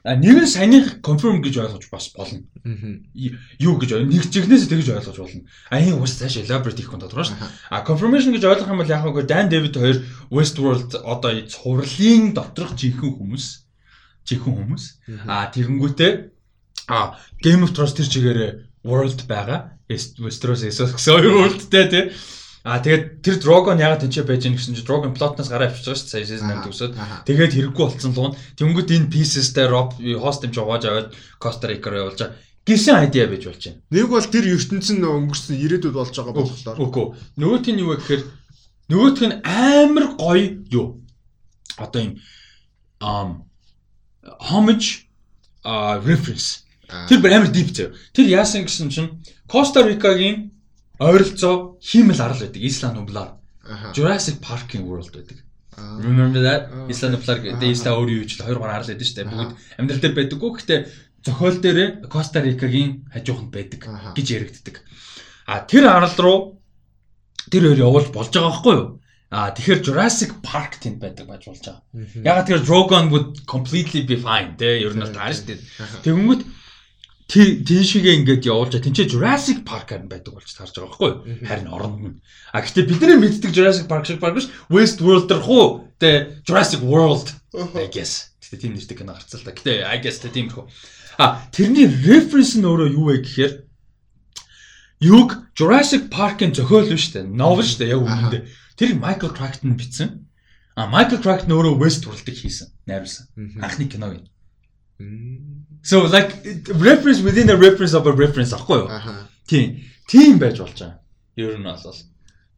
А 0.07 0.15
нэг 0.15 0.39
нь 0.39 0.47
саяных 0.47 1.03
confirm 1.03 1.43
гэж 1.43 1.59
ойлгож 1.59 1.91
бас 1.91 2.07
болно. 2.15 2.39
Юу 3.59 3.75
гэж 3.75 4.07
нэг 4.07 4.23
чигнээс 4.31 4.71
тэгж 4.71 4.95
ойлгож 4.95 5.19
болно. 5.19 5.43
А 5.67 5.83
энэ 5.83 5.99
ус 5.99 6.15
цааш 6.15 6.47
elaborate 6.47 6.79
хийх 6.79 6.95
хүн 6.95 7.03
тодорхой 7.03 7.27
шүү. 7.27 7.37
А 7.67 7.83
confirmation 7.83 8.31
гэж 8.31 8.47
ойлгох 8.47 8.71
юм 8.71 8.79
бол 8.79 8.87
яг 8.87 9.03
хөө 9.03 9.27
Dan 9.27 9.51
David 9.51 9.75
хоёр 9.75 9.99
Westworld 10.31 10.95
одоо 11.03 11.35
цувралын 11.43 12.31
доторх 12.31 12.79
жинхэнэ 12.79 13.19
хүмүүс. 13.19 13.45
Жинхэнэ 14.23 14.55
хүмүүс. 14.63 14.83
А 15.27 15.51
тэгэнгүүтээ 15.51 16.11
а 16.87 17.19
Game 17.43 17.67
of 17.67 17.75
Thrones 17.75 17.91
тэр 17.91 18.07
чигээрээ 18.07 18.51
world 18.87 19.27
байгаа. 19.27 19.75
Westeros 19.91 20.63
Essos 20.63 20.93
гэсэн 20.95 21.19
worldтэй 21.19 21.85
тий. 21.91 22.03
А 22.67 22.83
тэгээд 22.83 23.23
тэр 23.23 23.35
Drogon 23.39 23.79
ягаад 23.79 24.03
тэнцээ 24.03 24.27
байж 24.27 24.43
гэн 24.43 24.59
гэсэн 24.59 24.75
чи 24.75 24.83
Drogon 24.83 25.15
plotноос 25.15 25.47
гараа 25.47 25.71
авчиж 25.71 25.87
байгаа 25.87 26.03
шүү 26.03 26.19
дээ 26.19 26.27
season 26.27 26.51
8 26.51 26.67
төгсөөд. 26.67 26.93
Тэгээд 27.23 27.55
хэрэггүй 27.55 27.83
болцсон 27.87 28.11
луун. 28.11 28.35
Тэнгүүд 28.59 28.91
энэ 28.91 29.07
pieces-тэй 29.07 29.71
Rob 29.71 29.95
host 30.19 30.43
юм 30.43 30.51
жоогоож 30.51 30.83
аваад 30.83 31.15
Costa 31.39 31.71
Rica 31.71 31.87
руу 31.87 32.11
явуулж 32.11 32.19
байгаа. 32.19 32.35
Гисэн 32.67 32.99
айдиа 32.99 33.31
байж 33.31 33.47
болж 33.47 33.63
байна. 33.63 33.79
Нэг 33.87 34.11
бол 34.11 34.27
тэр 34.27 34.45
ертөнцийн 34.51 34.99
өнгөрсөн 34.99 35.55
ирээдүйд 35.63 35.95
болж 35.95 36.11
байгаа 36.11 36.35
болохоор. 36.35 36.77
Үгүй. 36.83 37.05
Нөгөөх 37.39 37.67
нь 37.71 37.79
юу 37.79 37.95
вэ 37.95 37.97
гэхээр 38.03 38.23
нөгөөх 38.91 39.19
нь 39.23 39.39
амар 39.47 40.05
гоё 40.19 40.47
юу. 40.67 40.99
Одоо 41.79 42.01
юм 42.03 42.13
um 42.99 43.47
homage 44.43 45.07
а 45.63 46.03
reference. 46.03 46.67
Тэр 47.07 47.23
амар 47.23 47.47
deep 47.47 47.71
зөө. 47.71 47.95
Тэр 48.11 48.27
яасан 48.27 48.67
гэсэн 48.67 48.91
чинь 48.91 49.23
Costa 49.47 49.79
Rica-гийн 49.87 50.56
ойролцоо 50.99 51.77
хиймэл 51.81 52.21
арал 52.21 52.41
байдаг. 52.41 52.61
Исланд 52.61 52.95
Нублар. 52.97 53.29
Jurassic 53.93 54.39
Park-ийн 54.41 54.85
world 54.87 55.11
байдаг. 55.13 55.43
Remember 55.77 56.41
that? 56.41 56.73
Исланд 56.89 57.17
Нублар 57.17 57.39
гэдэг 57.41 57.69
Исла 57.69 57.93
өөр 57.93 58.09
юу 58.21 58.25
ч 58.25 58.41
2 58.41 58.49
3 58.49 58.65
арал 58.65 58.89
байдаг 58.89 59.05
шүү 59.05 59.17
дээ. 59.21 59.29
Бүгд 59.29 59.51
амьдрал 59.77 60.01
дээр 60.01 60.15
байдаггүй. 60.17 60.51
Гэхдээ 60.57 60.79
зохиол 61.21 61.57
дээр 61.61 61.79
Коста 62.09 62.41
Рикагийн 62.41 63.05
хажууханд 63.13 63.51
байдаг 63.53 63.81
гэж 64.17 64.27
яригддаг. 64.33 64.81
А 65.45 65.61
тэр 65.61 65.85
арал 65.85 66.15
руу 66.17 66.39
тэр 67.51 67.69
өөр 67.69 67.83
явуулж 67.85 68.09
болж 68.09 68.33
байгаа 68.33 68.49
байхгүй 68.49 68.73
юу? 68.73 68.87
А 69.29 69.51
тэгэхээр 69.51 69.83
Jurassic 69.83 70.31
Park 70.41 70.79
тэнд 70.81 70.97
байдаг 71.03 71.27
байж 71.27 71.45
болж 71.45 71.61
байгаа. 71.61 71.83
Ягаад 72.25 72.45
тэгэхээр 72.47 72.65
Drogon 72.65 73.05
would 73.11 73.45
completely 73.45 74.01
be 74.01 74.17
fine 74.17 74.55
те 74.57 74.81
ер 74.81 74.95
нь 74.95 75.03
шүү 75.03 75.45
дээ. 75.45 75.59
Тэгэнгүүт 76.01 76.41
тийшээгээ 77.27 78.17
ингээд 78.23 78.47
явуулж 78.47 78.79
тэнцээ 78.79 79.11
Jurassic 79.11 79.67
Park 79.67 79.91
харин 79.91 80.07
байдаг 80.07 80.31
болж 80.31 80.47
таарж 80.47 80.79
байгаа 80.79 80.95
байхгүй 80.95 81.11
юу? 81.11 81.43
Харин 81.43 81.67
оронд 81.67 81.99
нь. 81.99 82.15
А 82.55 82.63
гэхдээ 82.63 82.87
бидний 82.87 83.19
мэддэг 83.19 83.51
Jurassic 83.51 83.91
Park 83.91 84.07
шиг 84.07 84.23
парк 84.23 84.39
биш 84.39 84.47
West 84.71 85.03
World 85.03 85.27
дэр 85.27 85.43
хуу 85.43 85.91
тэ 85.99 86.39
Jurassic 86.47 86.79
World 86.79 87.35
I 87.75 87.91
guess. 87.91 88.31
Гэтэ 88.39 88.63
тийм 88.63 88.79
нэртэй 88.79 88.95
кино 88.95 89.11
гарцсан 89.11 89.43
л 89.43 89.47
та. 89.47 89.51
Гэтэ 89.51 89.83
I 89.83 89.99
guess 89.99 90.23
тэ 90.23 90.31
тийм 90.31 90.47
хөө. 90.55 90.71
А 91.19 91.43
тэрний 91.51 91.83
reference 91.83 92.55
нь 92.55 92.63
өөрөө 92.63 92.95
юу 92.95 93.11
вэ 93.11 93.19
гэхээр 93.27 93.53
юг 95.03 95.29
Jurassic 95.51 96.07
Park-ын 96.07 96.55
зохиол 96.55 96.87
биш 96.87 97.11
үү? 97.11 97.27
Novel 97.27 97.67
шүү 97.67 97.79
дээ 97.83 97.91
яг 97.91 98.01
үүндээ. 98.07 98.43
Тэр 98.79 98.95
Michael 98.95 99.35
Crichton 99.35 99.75
бичсэн. 99.75 100.31
А 100.77 100.87
Michael 100.87 101.19
Crichton 101.19 101.51
өөрөө 101.51 101.75
West 101.81 102.05
World-ыг 102.05 102.37
хийсэн, 102.37 102.69
найруулсан. 102.85 103.27
Анхны 103.59 103.89
киног 103.89 104.21
юм. 104.21 105.56
So 105.87 106.03
like 106.03 106.31
reference 106.67 107.21
within 107.21 107.49
a 107.49 107.55
reference 107.55 107.93
of 107.95 108.05
a 108.11 108.11
reference 108.11 108.51
ахгүй 108.51 108.77
юу? 108.83 108.87
Тийм. 109.47 109.67
Тийм 110.11 110.35
байж 110.39 110.59
болж 110.59 110.75
байгаа. 110.75 110.99
Ер 111.39 111.55
нь 111.55 111.63
бол 111.63 111.95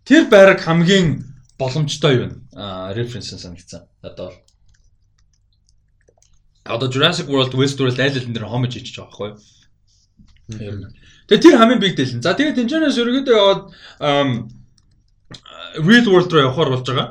тэр 0.09 0.23
байраг 0.33 0.59
хамгийн 0.65 1.21
боломжтой 1.61 2.13
юу 2.17 2.25
вэ? 2.25 2.35
Аа 2.57 2.89
reference 2.97 3.29
санагдсан. 3.37 3.85
Одоо 4.01 4.33
бол 4.33 4.37
Одоо 6.65 6.89
Jurassic 6.89 7.27
World 7.29 7.53
Westworld 7.53 7.99
айл 8.01 8.17
аль 8.17 8.33
дээр 8.33 8.49
homage 8.49 8.81
хийж 8.81 8.97
байгаа 8.97 9.13
байхгүй 9.13 9.29
юу? 9.29 10.89
Тэгээ 11.29 11.43
тэр 11.45 11.57
хамгийн 11.61 11.81
big 11.85 11.93
deal. 11.97 12.09
За 12.25 12.33
тэгээ 12.33 12.57
тэнцэнээс 12.57 12.97
өргөдөө 12.97 13.37
яваад 13.37 13.61
real 15.85 16.05
world 16.09 16.29
руу 16.33 16.49
явахаар 16.49 16.73
болж 16.73 16.85
байгаа. 16.89 17.07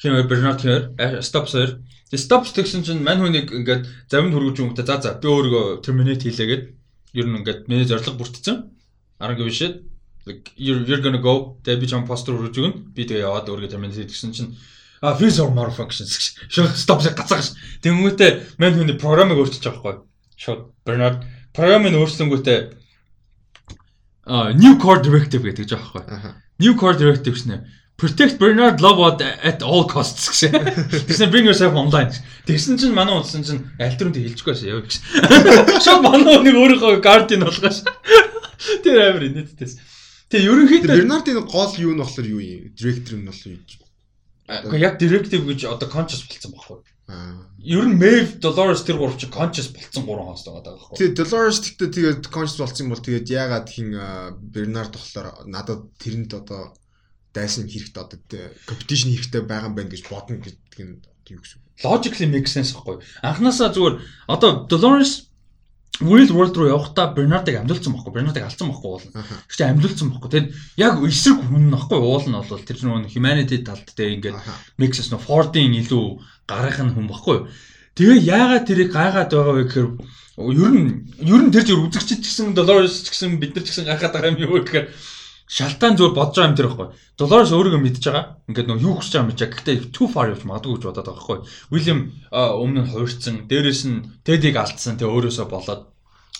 Хин 0.00 0.16
Bernard 0.28 0.60
Hare, 0.64 1.20
Stops 1.20 1.52
хоёр 1.52 1.80
Тэгээ 2.12 2.28
stops 2.28 2.52
тэгсэн 2.52 2.84
чинь 2.84 3.00
мань 3.00 3.24
хүнийг 3.24 3.48
ингээд 3.48 3.88
завинд 4.12 4.36
хөргөж 4.36 4.60
юмтай 4.60 4.84
за 4.84 5.00
за 5.00 5.16
би 5.16 5.32
өөрийгөө 5.32 5.80
terminate 5.80 6.28
хийлээгээд 6.28 6.64
ер 7.16 7.24
нь 7.24 7.40
ингээд 7.40 7.72
миний 7.72 7.88
зорилго 7.88 8.20
бүрдсэн. 8.20 8.68
Арга 9.16 9.40
гэвшээд 9.40 9.80
like 10.28 10.52
you're 10.60 10.84
you're 10.84 11.00
going 11.00 11.16
to 11.16 11.24
go 11.24 11.56
тэгээ 11.64 11.80
би 11.80 11.88
чам 11.88 12.04
постэр 12.04 12.36
хөргөж 12.36 12.52
өгнө. 12.60 12.92
Би 12.92 13.08
тэгээ 13.08 13.24
яваад 13.24 13.48
өөрийгөө 13.48 13.72
terminate 13.72 14.12
хийсэн 14.12 14.36
чинь 14.36 14.52
а 15.00 15.16
freeze 15.16 15.40
or 15.40 15.48
more 15.56 15.72
functions 15.72 16.36
шууд 16.52 16.76
stop-ыг 16.76 17.16
гацааш. 17.16 17.56
Тэнгүүтээ 17.80 18.60
мань 18.60 18.76
хүний 18.76 19.00
програмыг 19.00 19.40
өөрчилж 19.40 19.64
байгаа 19.72 19.80
байхгүй. 19.80 19.96
Шууд 20.36 20.60
Bernard 20.84 21.24
програмыг 21.56 21.96
өөрчлөнгүүтээ 21.96 22.58
new 24.60 24.76
core 24.76 25.00
directive 25.00 25.48
гэдэг 25.48 25.64
жаахгүй. 25.64 26.04
New 26.60 26.76
core 26.76 27.00
directive 27.00 27.40
шнэ 27.40 27.64
Protect 28.02 28.34
Bernard 28.42 28.80
Love 28.82 29.22
at 29.22 29.62
all 29.62 29.86
costs 29.86 30.26
гэсэн. 30.26 30.50
Тэгсэн 31.06 31.30
bring 31.30 31.46
yourself 31.46 31.78
online. 31.78 32.10
Тэгсэн 32.50 32.74
чинь 32.74 32.90
манай 32.98 33.14
унсан 33.14 33.46
чинь 33.46 33.62
альтернатив 33.78 34.26
хэлчихгүй 34.26 34.52
байсан 34.58 34.68
яа 34.74 34.82
гэж. 34.82 34.94
Шууд 35.86 36.02
манай 36.02 36.42
нэг 36.42 36.58
өөрийнхөө 36.58 36.98
guardian 36.98 37.46
болгоош. 37.46 37.86
Тэр 38.82 38.98
амар 39.06 39.22
инээдтэйс. 39.30 39.78
Тэгээ 40.34 40.50
ерөнхийдөө 40.50 40.98
Бернардын 40.98 41.46
гол 41.46 41.72
юу 41.78 41.94
нь 41.94 42.02
болохоор 42.02 42.26
юу 42.26 42.42
юм? 42.42 42.74
Директор 42.74 43.14
нь 43.22 43.28
болохоор 43.30 43.54
юу? 43.54 43.62
Гэхдээ 44.50 44.82
яг 44.82 44.98
directive 44.98 45.46
гэж 45.46 45.60
одоо 45.70 45.86
conscious 45.86 46.26
болцсон 46.26 46.58
байхгүй. 46.58 46.82
Аа. 47.06 47.46
Ер 47.62 47.86
нь 47.86 47.94
Maeve 48.02 48.42
Dolores 48.42 48.82
тэр 48.82 48.98
гурав 48.98 49.14
чи 49.14 49.30
conscious 49.30 49.70
болцсон 49.70 50.02
гурван 50.02 50.34
хост 50.34 50.50
байгаа 50.50 50.74
байхгүй. 50.74 50.98
Тэгээ 50.98 51.14
Dolores 51.22 51.62
гэхдээ 51.62 51.90
тэгээд 51.94 52.22
conscious 52.34 52.58
болсон 52.58 52.90
юм 52.90 52.92
бол 52.98 53.06
тэгээд 53.06 53.30
яагаад 53.30 53.70
хин 53.70 53.94
Бернард 54.42 54.98
болохоор 54.98 55.46
надад 55.46 55.86
тэрэнд 56.02 56.34
одоо 56.34 56.74
дайсан 57.34 57.68
хэрэгтэй 57.68 58.02
одоо 58.02 58.18
competition 58.68 59.10
хэрэгтэй 59.12 59.42
байгаа 59.44 59.68
юм 59.72 59.76
байна 59.76 59.92
гэж 59.92 60.02
бодно 60.08 60.36
гэдэг 60.36 60.80
нь 60.80 61.00
юу 61.32 61.40
гэсэн 61.40 61.58
үг. 61.58 61.66
Logically 61.82 62.28
make 62.28 62.48
sense 62.48 62.76
байхгүй. 62.76 63.00
Анханасаа 63.24 63.72
зүгээр 63.72 63.96
одоо 64.28 64.68
Dolores 64.68 65.32
Real 66.00 66.30
World 66.32 66.56
руу 66.56 66.68
явахдаа 66.72 67.12
Бернардыг 67.14 67.56
амьдулсан 67.60 67.92
байхгүй. 67.92 68.12
Бернардыг 68.12 68.44
алдсан 68.44 68.68
байхгүй 68.72 68.90
уул. 68.90 69.06
Гэхдээ 69.48 69.70
амьдулсан 69.70 70.08
байхгүй. 70.10 70.30
Тэгэд 70.32 70.48
яг 70.80 70.94
эсрэг 71.04 71.38
хүн 71.46 71.68
нөхгүй 71.68 72.00
уул 72.00 72.26
нь 72.26 72.36
бол 72.36 72.64
тэр 72.64 72.78
нэг 72.80 73.12
humanity 73.12 73.60
талд 73.60 73.86
тэ 73.92 74.16
ингээд 74.16 74.40
Mixes 74.80 75.12
нөө 75.12 75.20
Ford-ийн 75.20 75.76
илүү 75.84 76.06
гарах 76.48 76.80
нь 76.80 76.94
хүн 76.96 77.06
байхгүй. 77.06 77.38
Тэгээ 77.92 78.24
яагаад 78.24 78.64
тэрийг 78.66 78.90
гайгаад 78.90 79.30
байгаа 79.30 79.52
вэ 79.52 79.64
гэхээр 79.68 79.88
ер 80.40 80.72
нь 80.72 80.92
ер 81.28 81.42
нь 81.44 81.52
тэр 81.52 81.64
зүр 81.68 81.84
үзэгчд 81.86 82.24
ч 82.24 82.26
гэсэн 82.26 82.56
Dolores 82.56 83.04
ч 83.04 83.12
гэсэн 83.12 83.36
бид 83.36 83.52
нар 83.52 83.64
ч 83.64 83.68
гэсэн 83.68 83.84
гайхаад 83.84 84.16
байгаа 84.16 84.32
юм 84.32 84.40
юу 84.40 84.64
гэхээр 84.64 84.88
шалтгаан 85.52 85.96
зүгээр 86.00 86.16
бодож 86.16 86.36
байгаа 86.40 86.48
юм 86.48 86.56
тэр 86.56 86.68
байхгүй. 86.72 86.88
Dolores 87.20 87.52
өөрийгөө 87.52 87.82
мэдж 87.84 88.04
байгаа. 88.08 88.24
Ингээд 88.48 88.68
нөө 88.72 88.80
юу 88.80 88.94
хүсэж 88.96 89.12
байгаа 89.12 89.28
юм 89.28 89.36
чи. 89.36 89.46
Гэхдээ 89.52 89.76
too 89.92 90.08
far 90.08 90.32
явж 90.32 90.48
магадгүй 90.48 90.72
гэж 90.80 90.84
бодоод 90.88 91.06
байгаа 91.12 91.16
байхгүй. 91.20 91.38
William 91.68 92.00
өмнө 92.32 92.80
нь 92.80 92.90
хуурцсан, 92.90 93.36
дээрэс 93.52 93.82
нь 93.84 94.00
Teddy-г 94.24 94.56
алдсан, 94.56 94.96
тэгээ 94.96 95.12
өөрөөсөө 95.12 95.46
болоод 95.52 95.92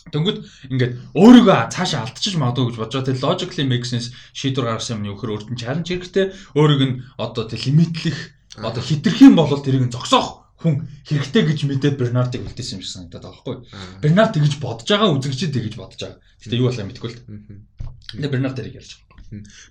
Тэнгүүд 0.03 0.39
ингээд 0.73 0.93
өөрийгөө 1.15 1.71
цаашаа 1.71 2.09
алдчих 2.09 2.35
магадгүй 2.41 2.73
гэж 2.73 2.77
бодож 2.81 2.95
байгаа. 2.97 3.09
Тэгээ 3.13 3.23
logically 3.23 3.67
make 3.69 3.87
sense 3.87 4.11
шийдвэр 4.35 4.67
гаргасан 4.75 4.99
юм 4.99 5.15
нөхөр 5.15 5.31
өөртөө 5.47 5.61
challenge 5.61 5.89
хэрэгтэй. 5.93 6.27
Өөрийг 6.59 6.83
нь 6.83 6.99
одоо 7.21 7.45
тэг 7.47 7.63
лимитлэх 7.69 8.19
одоо 8.59 8.83
хитрэх 8.83 9.23
юм 9.23 9.39
бол 9.39 9.63
тэрийг 9.63 9.87
нь 9.87 9.95
зогсоох 9.95 10.42
хүн 10.63 10.87
хэрэгтэй 11.05 11.43
гэж 11.43 11.59
мэдээд 11.67 11.99
Бернардыг 11.99 12.47
үлдээсэн 12.47 12.79
юм 12.79 12.83
шиг 12.87 12.95
санагдаад 12.95 13.27
байгаа 13.27 13.43
байхгүй. 13.43 13.57
Бернард 13.99 14.33
тэгж 14.39 14.55
бодож 14.63 14.89
байгаа, 14.89 15.15
үзэгчид 15.19 15.51
тэгж 15.51 15.75
бодож 15.75 16.01
байгаа. 16.01 16.19
Гэтэ 16.39 16.57
юу 16.57 16.67
болохоо 16.71 16.87
мэдэхгүй 16.87 17.11
л. 17.11 17.19
Тэгээ 18.15 18.33
Бернард 18.33 18.57
тэрийг 18.57 18.79
ярьж 18.79 18.91
байгаа. 18.95 19.13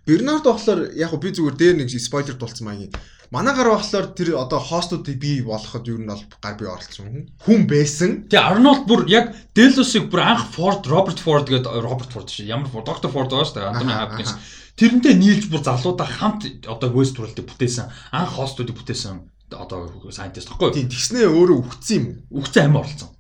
Бернард 0.06 0.44
болохоор 0.44 0.80
яг 0.98 1.12
би 1.22 1.30
зүгээр 1.30 1.56
дээр 1.56 1.76
нэг 1.80 1.90
спойлер 1.94 2.36
дулцсан 2.36 2.66
маягийн. 2.66 2.94
Манайгаар 3.32 3.78
болохоор 3.78 4.08
тэр 4.12 4.36
одоо 4.36 4.60
хостуудыг 4.60 5.16
бий 5.22 5.40
болгоход 5.46 5.88
юу 5.88 6.02
нь 6.02 6.10
бол 6.10 6.20
гар 6.42 6.58
бие 6.58 6.68
оролцсон 6.68 7.32
хүн 7.46 7.64
байсан. 7.70 8.28
Тэгээ 8.28 8.44
Арнольд 8.44 8.84
бүр 8.90 9.08
яг 9.08 9.32
Делосыг 9.56 10.12
бүр 10.12 10.26
анх 10.26 10.52
Ford 10.52 10.84
Роберт 10.84 11.22
Ford 11.22 11.48
гэдэг 11.48 11.72
Роберт 11.80 12.12
Ford 12.12 12.28
шиг 12.28 12.52
ямар 12.52 12.68
Ford 12.68 12.90
Dr. 12.90 13.08
Ford 13.08 13.32
байгаа 13.32 13.48
шүү 13.48 13.56
дээ. 13.56 13.72
Антони 13.72 13.96
Хапкинс. 13.96 14.34
Тэрнтэй 14.76 15.16
нийлж 15.16 15.48
бүр 15.48 15.62
залуудаа 15.64 16.10
хамт 16.10 16.44
одоо 16.68 16.90
Westworld-ыг 16.92 17.48
бүтээсэн. 17.48 17.88
Анх 18.12 18.36
хостуудыг 18.36 18.76
бүтээсэн 18.76 19.24
одоо 19.54 19.92
scientist 20.12 20.50
гэхгүй. 20.50 20.72
Тийм 20.74 20.88
тэгснээ 20.90 21.28
өөрөө 21.28 21.58
үхсэн 21.62 21.96
юм 21.98 22.06
уу? 22.32 22.42
Үхсэн 22.42 22.72
амин 22.72 22.82
оролцсон. 22.82 23.12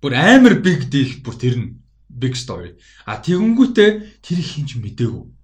Бүр 0.00 0.12
амар 0.14 0.54
big 0.62 0.86
deal 0.92 1.12
бүр 1.22 1.36
тэр 1.36 1.54
нь 1.58 1.68
big 2.06 2.34
story. 2.38 2.78
А 3.04 3.20
тэгэнгүүтээ 3.20 4.22
тэр 4.22 4.38
хинч 4.40 4.78
мдээгүй. 4.80 5.35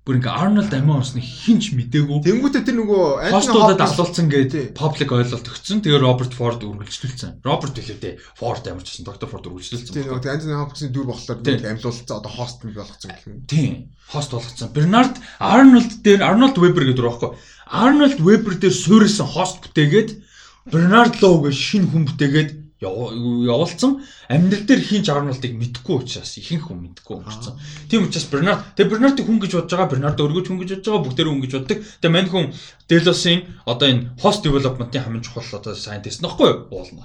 Бүр 0.00 0.16
ингээ 0.16 0.32
Arnold 0.32 0.72
амиа 0.72 0.96
орсныг 1.04 1.20
хинч 1.20 1.76
мдээгүй. 1.76 2.24
Тэгэнгүүтээ 2.24 2.64
тэр 2.64 2.76
нөгөө 2.80 3.04
хостуудад 3.36 3.84
асуулцсан 3.84 4.32
гэдэг 4.32 4.72
public 4.72 5.12
ойлголт 5.12 5.44
өгсөн. 5.44 5.84
Тэгээ 5.84 6.00
Роберт 6.00 6.32
Форд 6.32 6.64
үргэлжлүүлсэн. 6.64 7.44
Роберт 7.44 7.76
хэлээдээ 7.76 8.16
Форд 8.40 8.64
ямар 8.64 8.80
ч 8.80 8.96
гэсэн 8.96 9.04
доктор 9.04 9.28
Форд 9.28 9.52
үргэлжлүүлсэн. 9.52 9.92
Тийм 9.92 10.08
нөгөө 10.08 10.24
Anthony 10.24 10.56
Hopkins-ийн 10.56 10.92
дүр 10.96 11.04
болохоор 11.04 11.44
амьлуулсан 11.44 12.16
одоо 12.16 12.32
хост 12.32 12.64
болгоцсон 12.64 13.12
гэх 13.12 13.28
юм. 13.28 13.44
Тийм. 13.44 13.72
Хост 14.08 14.32
болгоцсон. 14.32 14.72
Bernard 14.72 15.14
Arnold 15.36 15.92
дээр 16.00 16.24
Arnold 16.24 16.56
Weber 16.56 16.88
гэдэг 16.88 17.04
үг 17.04 17.20
байхгүй. 17.20 17.30
Arnold 17.68 18.18
Weber 18.24 18.56
дээр 18.56 18.72
суурьсан 18.72 19.28
хост 19.28 19.60
бүтээгээд 19.68 20.16
Lowe 21.20 21.48
гэж 21.48 21.56
шинэ 21.56 21.88
хүн 21.92 22.04
бүтээгээд 22.08 22.50
явуулсан 22.80 24.00
амьдрал 24.28 24.64
дээр 24.64 24.80
хин 24.80 25.04
ч 25.04 25.12
Арнолдыг 25.12 25.52
мэдгүй 25.52 25.96
учраас 26.00 26.32
ихэнх 26.40 26.72
хүн 26.72 26.80
мэдгүй 26.88 27.14
өнгөрцөн. 27.20 27.54
Тийм 27.92 28.08
учраас 28.08 28.26
Бернард 28.32 28.64
тэгээ 28.72 28.90
Бернардыг 28.90 29.26
хүн 29.28 29.40
гэж 29.40 29.52
бодож 29.60 29.72
байгаа, 29.76 29.92
Бернард 29.92 30.20
өргөж 30.24 30.46
хүн 30.48 30.60
гэж 30.64 30.70
бодож 30.80 30.88
байгаа, 30.88 31.04
бүгдээрээ 31.04 31.32
хүн 31.32 31.44
гэж 31.44 31.52
боддог. 31.60 31.78
Тэгээ 32.00 32.14
мань 32.16 32.30
хүн 32.32 32.46
Делосын 32.88 33.38
одоо 33.68 33.86
энэ 33.92 34.06
host 34.24 34.40
development-ийн 34.48 35.04
хамгийн 35.04 35.24
чухал 35.28 35.60
одоо 35.60 35.76
scientist 35.76 36.24
нөхгүй 36.24 36.48
юу? 36.48 36.58
Уулна. 36.72 37.04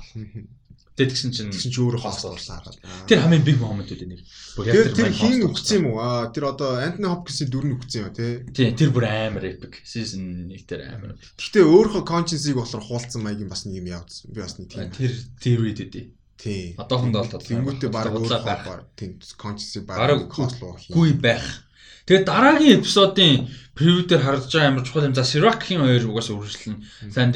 Тэгээд 0.96 1.12
тэгсэн 1.12 1.32
чинь 1.36 1.52
тэгсэн 1.52 1.72
чинь 1.76 1.84
өөрөө 1.92 2.02
хост 2.08 2.24
боллаа. 2.24 2.64
Тэр 3.04 3.20
хамгийн 3.20 3.44
big 3.44 3.60
moment 3.60 3.92
үү 3.92 4.08
нэг. 4.08 4.24
Тэр 4.56 4.96
тэр 4.96 5.12
хин 5.12 5.44
өгсөн 5.44 5.84
юм 5.84 5.92
уу? 5.92 6.00
Аа 6.00 6.32
тэр 6.32 6.56
одоо 6.56 6.80
Anthony 6.80 7.12
Hopkins-ийн 7.12 7.52
дүр 7.52 7.68
нь 7.68 7.76
өгсөн 7.76 8.00
юм 8.00 8.16
тий. 8.16 8.32
Тий, 8.56 8.72
тэр 8.72 8.96
бүр 8.96 9.04
амар 9.12 9.44
epic. 9.44 9.84
Season 9.84 10.48
1 10.48 10.64
тэр 10.64 10.88
амар. 10.88 11.20
Гэхдээ 11.36 11.68
өөрийнхөө 11.68 12.04
conscience-ийг 12.08 12.56
болохоор 12.56 12.88
хуулсан 12.88 13.28
маягийн 13.28 13.52
бас 13.52 13.68
нэг 13.68 13.84
юм 13.84 13.92
явуулсан. 13.92 14.32
Би 14.32 14.40
бас 14.40 14.56
нэг 14.56 14.72
тийм. 14.72 14.88
Тэр 14.96 15.12
theory 15.44 15.76
дээ. 15.76 16.08
Тий. 16.40 16.80
Одоохондоо 16.80 17.28
бол 17.28 17.44
тэнгуүтээ 17.44 17.92
баг 17.92 18.16
өөрөө 18.16 18.88
тийм 18.96 19.20
conscience-ийг 19.36 19.84
баг 19.84 20.32
хослоо. 20.32 20.80
Гүй 20.96 21.12
байх 21.20 21.65
Тэгээд 22.06 22.30
дараагийн 22.30 22.80
эпизодын 22.80 23.50
превью 23.74 24.06
дээр 24.06 24.22
харагдаж 24.22 24.54
байгаа 24.54 24.70
амар 24.70 24.86
чухал 24.86 25.10
юм. 25.10 25.18
За 25.18 25.26
Sirac-ийн 25.26 25.82
хоёр 25.82 26.06
угаасаа 26.06 26.38
үргэлжлэн. 26.38 26.86
Сайн 27.10 27.34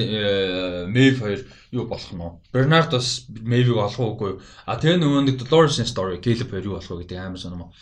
Maeve 0.93 1.17
хоёр 1.17 1.41
юу 1.73 1.85
болох 1.89 2.11
нь 2.13 2.21
вэ? 2.21 2.29
Bernard 2.53 2.93
бас 2.93 3.25
Maeve-ийг 3.27 3.81
олох 3.81 3.97
уугүй. 3.97 4.31
А 4.69 4.77
тэгээ 4.77 5.01
нөгөө 5.01 5.21
нэг 5.25 5.35
Dolores-ийн 5.41 5.89
story 5.89 6.21
Caleb 6.21 6.53
хоёр 6.53 6.65
юу 6.69 6.75
болох 6.77 6.85
вэ 6.85 7.01
гэдэг 7.01 7.17
амар 7.17 7.41
сонирм. 7.41 7.73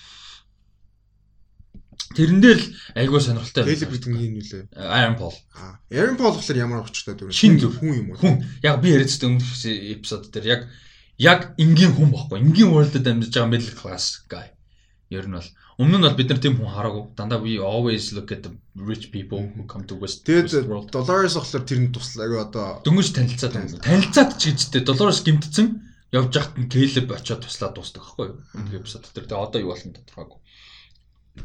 Тэрэн 2.16 2.40
дээр 2.40 2.60
л 2.64 2.68
айгүй 2.96 3.20
сонирхолтой. 3.20 3.64
Caleb 3.68 3.92
гэдэг 3.92 4.10
нь 4.10 4.24
юм 4.24 4.36
үлээ. 4.40 4.64
Iron 4.80 5.16
Paul. 5.20 5.36
А 5.60 5.84
Iron 5.92 6.16
Paul 6.16 6.40
болохоор 6.40 6.58
ямар 6.58 6.88
очтой 6.88 7.20
дүр. 7.20 7.36
Шин 7.36 7.60
зүр 7.60 7.76
хүн 7.76 7.94
юм 8.00 8.08
уу? 8.16 8.18
Хүн. 8.18 8.48
Яг 8.64 8.80
би 8.80 8.96
яриадсан 8.96 9.38
өмнөх 9.38 9.54
эпизод 9.68 10.32
дээр 10.32 10.48
яг 10.48 10.62
яг 11.20 11.52
энгийн 11.60 11.94
хүн 11.94 12.16
бохгүй. 12.16 12.40
Энгийн 12.42 12.72
world-д 12.72 13.04
амьдарч 13.04 13.36
байгаа 13.36 13.52
middle 13.52 13.76
class 13.76 14.24
guy. 14.32 14.56
Ер 15.12 15.28
нь 15.28 15.36
бол 15.36 15.50
Өмнө 15.78 16.02
нь 16.02 16.06
бол 16.10 16.18
бид 16.18 16.30
нар 16.34 16.42
тийм 16.42 16.58
хүн 16.58 16.74
хараагүй. 16.74 17.04
Дандаа 17.14 17.38
we 17.38 17.62
always 17.62 18.10
look 18.10 18.34
at 18.34 18.42
the 18.42 18.50
rich 18.74 19.14
people 19.14 19.46
who 19.54 19.62
come 19.70 19.86
to 19.86 19.94
West. 19.94 20.26
Тэгээд 20.26 20.66
Dolores 20.90 21.38
болохоор 21.38 21.66
тэрний 21.70 21.94
туслаг 21.94 22.34
одоо 22.34 22.82
дөнгөж 22.82 23.14
танилцаад 23.14 23.54
байна. 23.54 23.78
Танилцаад 23.86 24.42
ч 24.42 24.58
гэжтэй 24.58 24.82
Dolores 24.82 25.22
гимтсэн 25.22 25.78
явж 26.18 26.34
яхад 26.34 26.58
нь 26.58 26.66
Caleb 26.66 27.14
очиод 27.14 27.46
туслаад 27.46 27.78
дуустдаг 27.78 28.02
байхгүй 28.10 28.26
юу? 28.26 28.42
Өмнөх 28.58 28.74
эпизод 28.74 29.06
дээр. 29.06 29.30
Тэгээд 29.30 29.38
одоо 29.38 29.60
юу 29.62 29.70
болно 29.70 29.94
тодорхойгүй. 29.94 30.40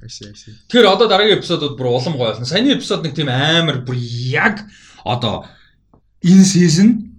Тэгэхээр 0.01 0.89
одоо 0.89 1.07
дараагийн 1.13 1.37
эпизодод 1.37 1.77
бүр 1.77 1.93
улам 1.93 2.17
гоё 2.17 2.33
болно. 2.33 2.49
Саяны 2.49 2.73
эпизод 2.73 3.05
нэг 3.05 3.13
тийм 3.13 3.29
амар 3.29 3.85
бүр 3.85 4.01
яг 4.01 4.65
одоо 5.05 5.45
энэ 6.25 6.49
season 6.49 7.12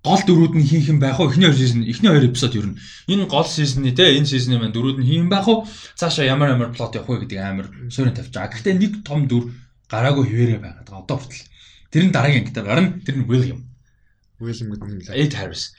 гол 0.00 0.22
дөрүүд 0.24 0.54
нь 0.56 0.64
хийх 0.64 0.88
юм 0.88 0.98
байх 1.00 1.20
уу? 1.20 1.28
Эхний 1.28 1.48
хоёр 1.48 1.60
сизон, 1.60 1.84
эхний 1.84 2.08
хоёр 2.08 2.24
эпизод 2.32 2.56
ер 2.56 2.66
нь 2.72 2.78
энэ 3.08 3.28
гол 3.28 3.44
сизны 3.44 3.92
те 3.92 4.16
энэ 4.16 4.24
сизны 4.24 4.56
маань 4.56 4.72
дөрүүд 4.72 4.98
нь 5.00 5.06
хийх 5.06 5.20
юм 5.20 5.28
байх 5.28 5.44
уу? 5.44 5.68
Цаашаа 5.96 6.24
ямар 6.24 6.56
ямар 6.56 6.72
плот 6.72 6.96
явах 6.96 7.20
вэ 7.20 7.28
гэдэг 7.28 7.38
амар 7.40 7.68
суурин 7.92 8.16
тавьж 8.16 8.32
байгаа. 8.32 8.52
Гэхдээ 8.56 8.74
нэг 8.80 8.92
том 9.04 9.28
дүр 9.28 9.52
гараагүй 9.92 10.24
хിവэрэ 10.24 10.56
байгаад 10.64 10.88
байгаа. 10.88 11.04
Одоо 11.04 11.16
хүртэл. 11.20 11.44
Тэр 11.92 12.04
нь 12.08 12.14
дараагийн 12.16 12.40
ангитаар 12.48 12.66
гарна. 12.66 12.96
Тэр 13.04 13.16
нь 13.20 13.28
William. 13.28 13.60
William 14.40 14.68
гэдэг 14.72 14.88
юм 14.88 15.00
лээ. 15.04 15.20
Ed 15.20 15.34
Harris. 15.36 15.76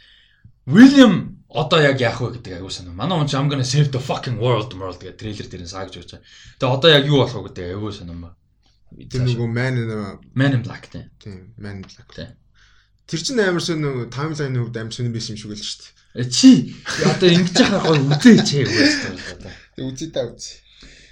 William 0.70 1.42
одоо 1.50 1.82
яг 1.82 1.98
яах 1.98 2.22
вэ 2.22 2.38
гэдэг 2.38 2.62
аягүй 2.62 2.70
санаа. 2.70 2.94
Манай 2.94 3.18
он 3.18 3.26
I'm 3.26 3.50
gonna 3.50 3.66
save 3.66 3.90
the 3.90 3.98
fucking 3.98 4.38
world 4.38 4.70
world 4.78 5.02
гэдэг 5.02 5.18
трейлер 5.18 5.48
дээр 5.50 5.66
нь 5.66 5.74
саагж 5.74 5.98
байж 5.98 6.14
байгаа. 6.14 6.24
Тэгээ 6.62 6.76
одоо 6.78 6.90
яг 6.94 7.04
юу 7.10 7.18
болох 7.26 7.36
вэ 7.42 7.46
гэдэг 7.50 7.66
аягүй 7.74 7.92
санаа. 7.92 8.38
Тэр 8.92 9.22
нөгөө 9.26 9.50
Man 9.50 9.74
in 9.82 9.90
Man 10.38 10.54
in 10.54 10.62
Black 10.62 10.94
тийм. 10.94 11.10
Man 11.58 11.82
in 11.82 11.88
Black. 11.90 12.10
Тийм. 12.14 12.30
Тэр 13.12 13.20
чинь 13.20 13.44
амар 13.44 13.60
сонь 13.60 13.84
таймлайны 14.08 14.64
хувьд 14.64 14.78
амар 14.80 14.96
сонь 14.96 15.12
байсан 15.12 15.36
юм 15.36 15.40
шиг 15.44 15.52
л 15.52 15.60
шүү 15.60 15.84
дээ. 15.84 15.92
Э, 16.16 16.24
чи 16.32 16.72
одоо 17.04 17.28
ингэж 17.28 17.56
яхаар 17.60 17.84
гоё 17.84 18.08
үзээч 18.08 18.50
ээ 18.56 18.64
үгүй. 18.72 18.88
Тэг 19.76 19.84
үзээ 19.84 20.10
та 20.16 20.32
үзээ. 20.32 20.56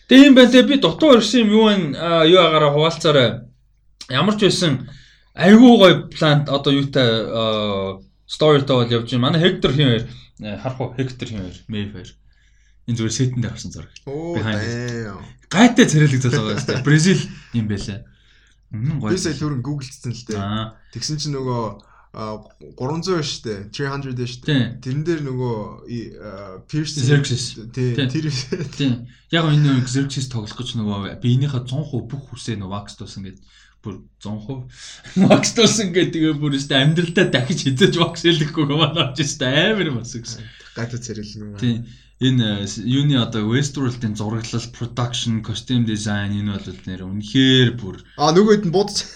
Тэг 0.07 0.19
юм 0.23 0.33
байна 0.39 0.47
те 0.47 0.63
би 0.63 0.79
дутуу 0.79 1.19
ирсэн 1.19 1.43
юм 1.43 1.51
юу 1.59 1.67
вэ? 1.67 1.99
Юу 2.31 2.39
агаараа 2.39 2.71
хуваалцаарай. 2.71 3.29
Ямар 4.15 4.39
ч 4.39 4.47
байсан 4.47 4.87
айгүй 5.35 5.71
гоё 5.75 5.95
плант 6.07 6.47
одоо 6.47 6.71
юутай 6.71 7.07
сторитой 8.31 8.75
бол 8.79 8.95
явж 8.95 9.11
байна. 9.11 9.23
Манай 9.27 9.43
Хектор 9.43 9.75
хин 9.75 9.91
хоёр 9.91 10.07
харах 10.39 10.79
уу 10.79 10.95
Хектор 10.95 11.27
хин 11.27 11.43
хоёр 11.43 11.59
Мэйв 11.67 11.91
хоёр. 11.99 12.09
Энэ 12.87 12.95
зүгээр 12.95 13.11
сетэн 13.11 13.43
дээр 13.43 13.59
авсан 13.59 13.75
зураг. 13.75 13.91
Гайтай 15.51 15.83
царайлаг 15.83 16.23
зал 16.23 16.47
байгаа 16.47 16.63
шүү 16.63 16.71
дээ. 16.79 16.87
Бразил 16.87 17.21
юм 17.59 17.67
байлаа. 17.67 18.07
Би 18.71 19.17
сая 19.19 19.35
түрэн 19.35 19.59
гуглдсан 19.59 20.15
л 20.15 20.23
дээ. 20.31 20.95
Тэгсэн 20.95 21.17
чинь 21.19 21.35
нөгөө 21.35 21.88
300 22.09 23.21
шүү 23.21 23.41
дээ. 23.45 23.59
300 23.69 24.17
дээ 24.17 24.29
шүү 24.33 24.45
дээ. 24.49 24.63
Тэрэн 24.81 25.03
дээр 25.05 25.21
нөгөө 25.29 25.57
Pierce 26.65 26.97
Xerxes. 27.05 27.69
тий 27.69 27.93
тэр 27.93 28.25
Тийм. 28.73 29.05
Яг 29.29 29.45
энэ 29.45 29.85
Xerxes 29.85 30.25
тоглох 30.25 30.57
гэж 30.57 30.73
нөгөө 30.81 31.21
биенийхээ 31.21 31.69
100% 31.69 32.09
бүх 32.09 32.23
хүсээ 32.33 32.57
нөгөө 32.57 32.73
Max 32.73 32.97
тулсан 32.97 33.23
гэдэг 33.29 33.45
бүр 33.85 34.01
100% 34.25 35.21
Max 35.21 35.53
тулсан 35.53 35.93
гэдэг 35.93 36.33
тэгээ 36.33 36.41
бүр 36.41 36.57
өстө 36.57 36.81
амьдралдаа 36.81 37.29
дахиж 37.29 37.69
хизээж 37.69 38.01
Max 38.01 38.25
хэлэхгүй 38.25 38.65
гомаа 38.65 39.13
авч 39.13 39.21
өстө 39.21 39.45
амар 39.45 39.93
бас 40.01 40.17
гэсэн. 40.17 40.41
гадаа 40.73 40.97
царил 40.97 41.29
нөгөө. 41.29 41.61
Тийм. 41.61 41.85
Энэ 42.19 42.67
э, 42.67 42.83
юуны 42.83 43.15
одоо 43.15 43.47
Westworld-ийн 43.47 44.19
зураглал, 44.19 44.67
production, 44.75 45.39
costume 45.39 45.87
design 45.87 46.35
энэ 46.35 46.51
бол 46.51 46.79
нэр 46.83 47.07
үнэхээр 47.07 47.79
бүр 47.79 48.03
А 48.19 48.35
нөгөөд 48.35 48.67
нь 48.67 48.75
будц. 48.75 49.07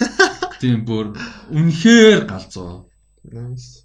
Тийм 0.64 0.88
бүр 0.88 1.12
үнэхээр 1.52 2.24
галзуу. 2.24 2.88
Nice. 3.28 3.84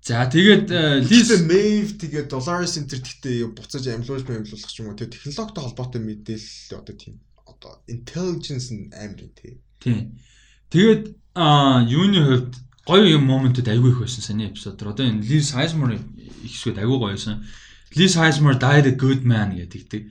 За 0.00 0.24
тэгээд 0.24 0.72
э, 0.72 1.04
Лиз 1.04 1.28
Liz 1.28 1.44
Maeve 1.44 1.92
тэгээ 2.00 2.32
Dolores 2.32 2.80
Center 2.80 2.96
гэхдээ 2.96 3.52
буцаж 3.52 3.84
амьлуулж 3.92 4.24
амьлуулах 4.24 4.72
ч 4.72 4.80
юм 4.80 4.88
уу 4.88 4.96
тэр 4.96 5.12
технологитой 5.12 5.62
холбоотой 5.68 6.00
мэдээлэл 6.00 6.80
одоо 6.80 6.94
тийм 6.96 7.20
одоо 7.44 7.72
intelligence 7.92 8.72
нь 8.72 8.88
амар 8.96 9.28
тий. 9.36 9.60
тийм. 9.84 10.16
Тэгээд 10.72 11.12
а 11.36 11.84
юуны 11.84 12.24
хувьд 12.24 12.52
гоё 12.88 13.04
юм 13.04 13.28
моментууд 13.28 13.68
айгүй 13.68 13.92
их 13.92 14.00
байсан 14.00 14.24
саний 14.24 14.48
эпизод. 14.48 14.80
Одоо 14.80 15.04
энэ 15.04 15.28
Liz 15.28 15.52
Sizemore 15.52 16.00
их 16.40 16.56
хэсгүүд 16.56 16.80
айгүй 16.80 16.96
гоё 16.96 17.12
байсан. 17.12 17.44
Liz 17.92 18.16
Sizemore 18.16 18.56
died 18.56 18.88
a 18.88 18.96
good 18.96 19.28
man 19.28 19.52
гэдэг. 19.52 20.08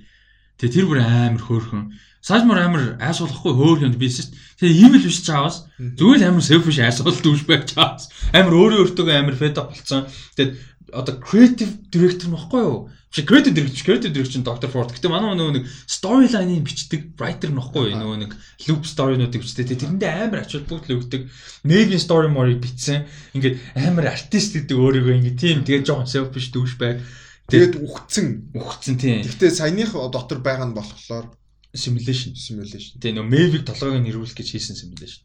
Тэгээ 0.62 0.74
тэр 0.78 0.86
бүр 0.86 1.02
амар 1.02 1.42
хөөрхөн. 1.42 1.98
Sizemore 2.28 2.60
амар 2.60 2.84
айсуулахгүй 3.00 3.54
хөөрхөн 3.56 3.96
биш 3.96 4.20
шүү 4.20 4.28
дээ. 4.28 4.40
Тэгээ 4.60 4.80
evil 4.84 5.04
биш 5.08 5.20
чаавас. 5.24 5.64
Зүгээр 5.80 6.20
л 6.20 6.28
амар 6.28 6.44
selfish 6.44 6.80
айсуул 6.84 7.16
дүүж 7.24 7.48
байж 7.48 7.72
чаавас. 7.72 8.12
Амар 8.36 8.52
өөрөө 8.52 8.80
өөртөө 8.84 9.16
амар 9.16 9.40
fed 9.40 9.56
up 9.56 9.72
болсон. 9.72 10.04
Тэгээд 10.36 10.60
одоо 10.92 11.16
creative 11.24 11.72
director 11.88 12.28
нөхгүй 12.28 12.62
юу? 12.68 12.92
Чи 13.16 13.24
creative 13.24 13.56
director, 13.56 13.80
creative 13.80 14.12
director 14.12 14.40
нь 14.40 14.44
Dr. 14.44 14.68
Ford. 14.68 14.92
Гэтэ 14.92 15.08
манай 15.08 15.40
нөгөө 15.40 15.56
нэг 15.56 15.66
storyline-ыг 15.88 16.68
бичдэг 16.68 17.02
writer 17.16 17.52
нөхгүй 17.56 17.96
юу? 17.96 18.00
Нөгөө 18.04 18.18
нэг 18.28 18.32
loop 18.68 18.84
story-нуудыг 18.84 19.42
бичдэг. 19.48 19.80
Тэрэндээ 19.80 20.28
амар 20.28 20.44
ачаал 20.44 20.68
бүгд 20.68 20.92
л 20.92 21.00
өгдөг. 21.00 21.22
Navy 21.64 21.96
story 21.96 22.28
more-ыг 22.28 22.60
бичсэн. 22.60 23.08
Ингээд 23.40 23.56
амар 23.80 24.12
артист 24.12 24.60
гэдэг 24.60 24.76
өөрийгөө 24.76 25.16
ингээд 25.24 25.40
тийм 25.40 25.64
тэгээ 25.64 25.88
жоохон 25.88 26.12
selfish 26.12 26.52
дүүж 26.52 26.76
байг. 26.76 27.00
Тэгээд 27.48 27.80
үхсэн. 27.80 28.52
Ухцсан 28.52 29.00
тийм 29.00 29.24
Гэхдээ 29.24 29.52
саяных 29.56 29.96
дотор 29.96 30.44
байгаа 30.44 30.68
нь 30.68 30.76
болохоор 30.76 31.32
simulation. 31.78 32.34
simulation. 32.36 33.00
Тийм 33.00 33.16
нөгөө 33.18 33.32
Mavic 33.32 33.64
толгойг 33.70 34.02
нь 34.02 34.10
ирүүлэх 34.12 34.36
гэж 34.36 34.48
хийсэн 34.52 34.76
simulation. 34.76 35.24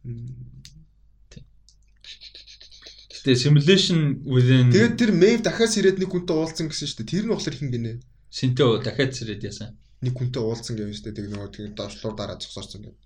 Гэтэ 3.23 3.39
simulation 3.39 4.19
within 4.27 4.75
Тэгээд 4.75 4.99
тэр 4.99 5.11
Maeve 5.15 5.47
дахиад 5.47 5.79
ирээд 5.79 6.03
нэг 6.03 6.11
хүнтэй 6.11 6.35
уулзсан 6.35 6.67
гэсэн 6.67 6.91
шүү 6.91 6.99
дээ. 7.07 7.13
Тэр 7.15 7.25
нь 7.27 7.31
болохоор 7.31 7.55
хин 7.55 7.71
гинэ. 7.71 7.93
Синтё 8.35 8.83
дахиад 8.83 9.15
зэрэг 9.15 9.47
яасан. 9.47 9.79
Нэг 10.03 10.15
хүнтэй 10.19 10.43
уулзсан 10.43 10.75
гэвэн 10.75 10.91
шүү 10.91 11.07
дээ. 11.07 11.19
Тэг 11.23 11.27
нөгөө 11.31 11.51
тэг 11.55 11.65
доошлуур 11.79 12.15
дараа 12.19 12.43
зогсоорсон 12.43 12.83
гэдэг. 12.83 12.99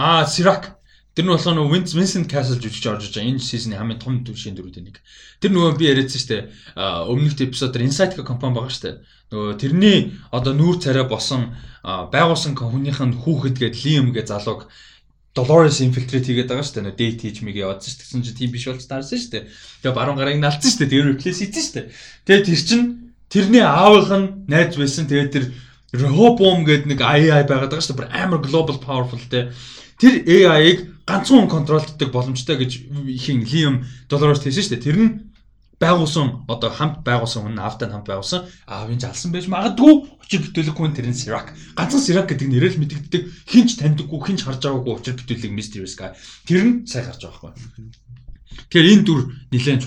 Аа, 0.00 0.24
Sirac. 0.24 0.80
Тэр 1.20 1.28
нь 1.28 1.36
болохоор 1.36 1.52
нөгөө 1.52 1.72
Vince 1.76 1.92
Vincent 2.00 2.32
Castle 2.32 2.56
жүжигч 2.56 2.86
орж 2.88 3.04
иж 3.04 3.12
байгаа. 3.12 3.28
Энэ 3.28 3.44
сизны 3.44 3.76
хамгийн 3.76 4.00
том 4.00 4.24
төвшин 4.24 4.56
дөрүүдийн 4.56 4.88
нэг. 4.88 5.04
Тэр 5.44 5.52
нөгөө 5.52 5.76
би 5.76 5.84
яриадсан 5.92 6.16
шүү 6.16 6.32
дээ. 6.32 6.42
Өмнөх 7.12 7.36
эпизодоор 7.36 7.84
Insight 7.84 8.16
гэх 8.16 8.24
компани 8.24 8.56
байгаа 8.56 8.72
шүү 8.72 8.84
дээ. 8.88 8.96
Нөгөө 9.28 9.52
тэрний 9.60 9.98
одоо 10.32 10.56
нүүр 10.56 10.80
царай 10.80 11.04
босон 11.04 11.52
байгуулсан 11.84 12.56
компанийнх 12.56 13.04
нь 13.04 13.20
хүүхэд 13.20 13.56
гээд 13.60 13.76
Liam 13.84 14.16
гэ 14.16 14.32
залууг 14.32 14.72
Dolores 15.36 15.84
infiltrate 15.84 16.24
хийгээд 16.24 16.48
байгаа 16.48 16.64
шүү 16.64 16.88
дээ. 16.88 16.96
Date 16.96 17.20
хийж 17.20 17.44
мэгээ 17.44 17.68
явуулсан 17.68 17.84
шүү 17.84 18.00
дээ. 18.00 18.04
Тэгсэн 18.08 18.24
чинь 18.24 18.38
тийм 18.40 18.50
биш 18.56 18.64
болж 18.64 18.84
таарсан 18.88 19.20
шүү 19.20 19.32
дээ. 19.36 19.44
Тэгээ 19.84 19.98
баруун 20.00 20.16
гарыг 20.16 20.40
налцсан 20.40 20.72
шүү 20.72 20.80
дээ. 20.88 20.92
Тэр 20.96 21.04
replace 21.12 21.40
хийсэн 21.44 21.64
шүү 21.68 21.76
дээ. 21.76 21.86
Тэгээ 22.24 22.44
тэр 22.48 22.60
чин 22.64 22.82
тэрний 23.28 23.60
аавынх 23.60 24.08
нь 24.08 24.28
найз 24.48 24.72
байсан. 24.72 25.04
Тэгээ 25.04 25.28
тэр 25.36 25.44
Rehoboam 26.00 26.64
гэдэг 26.64 26.88
нэг 26.96 27.00
AI 27.04 27.44
байгаад 27.44 27.76
байгаа 27.76 27.84
шүү 27.84 28.08
дээ. 28.08 28.08
Амар 28.08 28.40
global 28.40 28.80
powerful 28.80 29.20
те. 29.28 29.52
Тэр 30.00 30.24
AI-ыг 30.24 30.90
ганцхан 31.10 31.42
хүн 31.42 31.50
контролддог 31.50 32.10
боломжтой 32.14 32.56
гэж 32.62 32.86
ихийн 33.18 33.42
Liam 33.42 33.74
Dolores 34.06 34.46
хэлсэн 34.46 34.62
шүү 34.62 34.72
дээ. 34.78 34.86
Тэр 34.86 34.98
нь 35.02 35.10
байгуулсан 35.80 36.44
одоо 36.46 36.70
хамт 36.70 37.00
байгуулсан 37.08 37.40
хүн 37.42 37.56
аавтай 37.58 37.88
хамт 37.88 38.04
байгуулсан 38.04 38.44
аавын 38.68 39.00
жалсан 39.00 39.32
байж 39.32 39.48
магадгүй 39.48 39.92
учир 40.20 40.44
бүтээлэг 40.44 40.76
хүн 40.76 40.92
тэр 40.92 41.08
нь 41.08 41.16
Sirac 41.16 41.56
ганцхан 41.72 42.04
Sirac 42.04 42.28
гэдэг 42.28 42.48
нэрэл 42.52 42.76
мэдэгддэг 42.84 43.22
хинч 43.48 43.80
таньдаггүй 43.80 44.20
хинч 44.20 44.44
харж 44.44 44.60
байгаагүй 44.60 44.92
учир 45.00 45.16
бүтээлэг 45.16 45.56
Mysterious 45.56 45.96
Guy 45.96 46.12
тэр 46.44 46.60
нь 46.68 46.72
сайн 46.84 47.08
гарч 47.08 47.24
байгаа 47.24 47.56
байхгүй 47.56 47.96
Тэгэхээр 48.68 48.92
энэ 48.92 49.04
дүр 49.08 49.20
нэлээд 49.48 49.82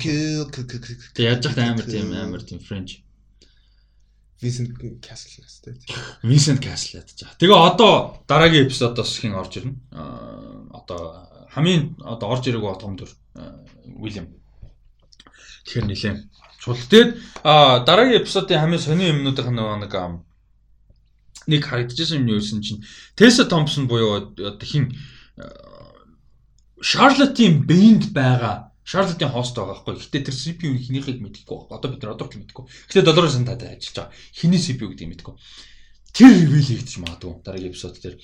тэг 1.13 1.23
яаж 1.29 1.45
яхад 1.45 1.61
амар 1.61 1.85
тийм 1.85 2.09
амар 2.09 2.41
тийм 2.41 2.57
French 2.57 3.05
Vincent 4.41 4.75
Castle 4.99 5.39
настай. 5.39 5.77
Vincent 6.25 6.59
Castle 6.59 6.99
байгаа. 6.99 7.37
Тэгээ 7.39 7.59
одоо 7.69 7.93
дараагийн 8.27 8.65
эпизодоос 8.67 9.21
хин 9.21 9.39
орж 9.39 9.61
ирнэ. 9.61 9.77
Аа 9.95 10.52
одоо 10.83 11.27
хамгийн 11.55 11.95
одоо 12.03 12.27
орж 12.29 12.47
ирэх 12.47 12.77
том 12.77 12.95
дүр 12.95 13.09
William. 13.97 14.27
Тэгэхээр 15.65 15.87
нэлээд 15.87 16.19
чул. 16.59 16.77
Тэгээд 16.77 17.09
аа 17.43 17.83
дараагийн 17.87 18.21
эпизодын 18.21 18.59
хамгийн 18.59 18.83
сони 18.83 19.11
юмнуудын 19.11 19.55
нэг 19.55 19.93
нэг 21.47 21.61
харагдчихсан 21.65 22.23
юм 22.23 22.35
юу 22.35 22.39
гэсэн 22.39 22.61
чинь 22.63 22.83
Tessa 23.15 23.43
Thompson 23.47 23.87
буюу 23.87 24.31
хин 24.63 24.95
Charlotte-ийн 26.79 27.63
бэйнд 27.67 28.11
байгаа 28.15 28.71
Charlotte-ийн 28.83 29.31
хост 29.31 29.55
байгаа 29.55 29.83
байхгүй. 29.83 29.95
Гэтэ 29.99 30.27
тэр 30.27 30.35
CPU 30.35 30.75
хинийхийг 30.75 31.19
мэдэхгүй 31.23 31.67
байна. 31.67 31.79
Одоо 31.79 31.89
бид 31.91 32.03
нар 32.03 32.15
одоо 32.15 32.27
ч 32.27 32.35
мэдэхгүй. 32.35 32.63
Гэтэ 32.91 33.07
долларын 33.07 33.31
сантад 33.31 33.63
ажиллаж 33.63 33.95
байгаа. 33.95 34.11
Хиний 34.35 34.59
CPU 34.59 34.91
гэдгийг 34.91 35.11
мэдэхгүй. 35.11 35.35
Тэр 36.11 36.31
reveal 36.31 36.67
хийгдэж 36.67 36.95
магадгүй 36.99 37.33
дараагийн 37.43 37.71
эпизод 37.71 37.95
дээр. 38.03 38.19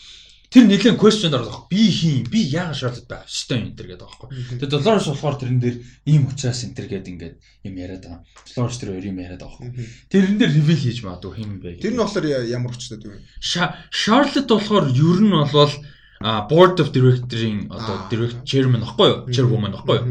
Тэр 0.50 0.66
нэгэн 0.66 0.98
question 0.98 1.30
орох. 1.38 1.70
Би 1.70 1.94
хийн, 1.94 2.26
би 2.26 2.42
яагаад 2.50 2.74
Charlotte 2.74 3.06
байх 3.06 3.30
ёстой 3.30 3.62
юм 3.62 3.66
энэ 3.70 3.78
гэдэг 3.94 4.02
байхгүй. 4.02 4.28
Тэгээ 4.58 4.74
доллароос 4.74 5.08
болохоор 5.14 5.38
тэрэн 5.38 5.62
дээр 5.62 5.78
ийм 6.10 6.26
учраас 6.26 6.66
энэ 6.66 6.74
төр 6.74 6.88
гээд 6.90 7.06
ингээд 7.14 7.36
юм 7.70 7.76
яриад 7.78 8.02
байгаа. 8.02 8.26
Доллароос 8.58 8.78
тэр 8.82 8.90
хоёр 8.98 9.06
юм 9.14 9.22
яриад 9.22 9.46
байгаа. 9.46 9.70
Тэрэн 10.10 10.38
дээр 10.42 10.52
reveal 10.58 10.82
хийж 10.82 11.00
магадгүй 11.06 11.34
хин 11.38 11.52
бэ. 11.62 11.78
Тэр 11.78 11.94
нь 11.94 12.02
болохоор 12.02 12.26
ямар 12.50 12.74
вэ? 12.74 13.22
Sha- 13.38 13.78
Charlotte 13.94 14.50
болохоор 14.50 14.90
ер 14.90 15.20
нь 15.22 15.30
болвол 15.30 15.74
а 16.22 16.48
board 16.50 16.80
of 16.84 16.92
director-ийн 16.92 17.72
одоо 17.72 17.96
Аа. 17.96 18.10
direct 18.12 18.44
chairman 18.44 18.84
аахгүй 18.84 19.08
юу? 19.08 19.20
Chairwoman 19.32 19.74
аахгүй 19.76 19.98
юу? 19.98 20.08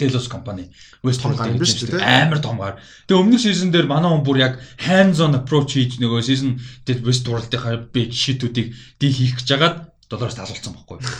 Delos 0.00 0.26
company 0.32 0.72
Westworld 1.04 1.36
Том 1.36 1.52
гар 1.52 1.58
биш 1.60 1.76
үү, 1.84 1.92
те? 1.92 2.00
амар 2.00 2.40
том 2.40 2.56
гар. 2.56 2.80
Тэгээ 3.04 3.20
өмнөх 3.20 3.40
season 3.44 3.68
дээр 3.68 3.84
манай 3.90 4.08
хүн 4.08 4.24
бүр 4.24 4.38
яг 4.40 4.54
hands 4.80 5.20
on 5.20 5.36
approach 5.36 5.76
хийж 5.76 6.00
нөгөө 6.00 6.24
season 6.24 6.56
дээр 6.88 7.04
Westworld-ийнхаа 7.04 7.92
big 7.92 8.16
shit-үүдийг 8.16 8.72
deal 8.96 9.12
хийх 9.12 9.36
гэж 9.36 9.46
жагаад 9.52 9.76
доллароос 10.08 10.36
таалуулсан 10.40 10.72
байхгүй 10.72 10.96
юу? 10.96 11.12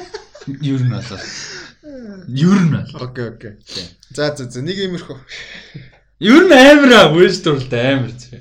Ер 0.72 0.80
нь 0.80 0.92
бол 0.92 1.04
ер 2.32 2.60
нь 2.64 2.72
бол 2.72 3.04
Окей, 3.04 3.28
окей. 3.36 3.52
За 4.16 4.32
за 4.36 4.48
за 4.48 4.60
нэг 4.64 4.76
иймэрхүү. 4.80 5.18
Ер 6.24 6.48
нь 6.48 6.52
амар 6.56 6.92
аа 6.96 7.12
Westworld 7.12 7.68
амар 7.68 8.12
зэрэг. 8.16 8.40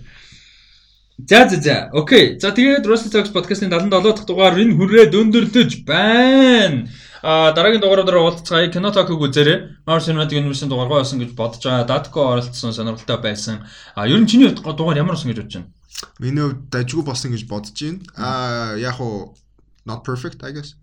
За 1.18 1.48
за 1.50 1.62
за. 1.62 1.90
Окей. 1.94 2.40
За 2.40 2.50
тэгээд 2.50 2.86
Russell 2.90 3.14
Talks 3.14 3.30
podcast-ын 3.30 3.70
77 3.70 4.02
дахь 4.02 4.26
дугаар 4.26 4.58
энэ 4.58 4.74
хүрээ 4.74 5.14
дөндөрлөж 5.14 5.86
байна. 5.86 6.90
А 7.22 7.54
дараагийн 7.54 7.82
дугаараар 7.82 8.18
уулзцгаая. 8.18 8.74
Кино 8.74 8.90
Talk-ыг 8.90 9.22
үзээрэй. 9.22 9.86
Mars 9.86 10.10
Cinematic 10.10 10.42
Universe-ийн 10.42 10.74
дугаар 10.74 10.90
гоё 10.90 11.06
болсон 11.06 11.22
гэж 11.22 11.38
бодож 11.38 11.62
байгаа. 11.62 11.86
Datco 11.86 12.20
оролцсон 12.34 12.74
сонирхолтой 12.74 13.22
байсан. 13.22 13.62
А 13.94 14.10
ер 14.10 14.18
нь 14.18 14.26
чиний 14.26 14.50
хувьд 14.50 14.66
дугаар 14.76 14.98
ямар 14.98 15.14
болсон 15.14 15.30
гэж 15.30 15.38
бодож 15.38 15.54
байна? 15.54 15.70
Миний 16.18 16.42
хувьд 16.42 16.70
дажгүй 16.74 17.04
болсон 17.06 17.30
гэж 17.32 17.46
бодож 17.46 17.78
байна. 17.78 18.02
Аа 18.18 18.76
яг 18.82 18.98
уу 19.00 19.38
not 19.86 20.02
perfect 20.02 20.42
I 20.42 20.52
guess. 20.52 20.74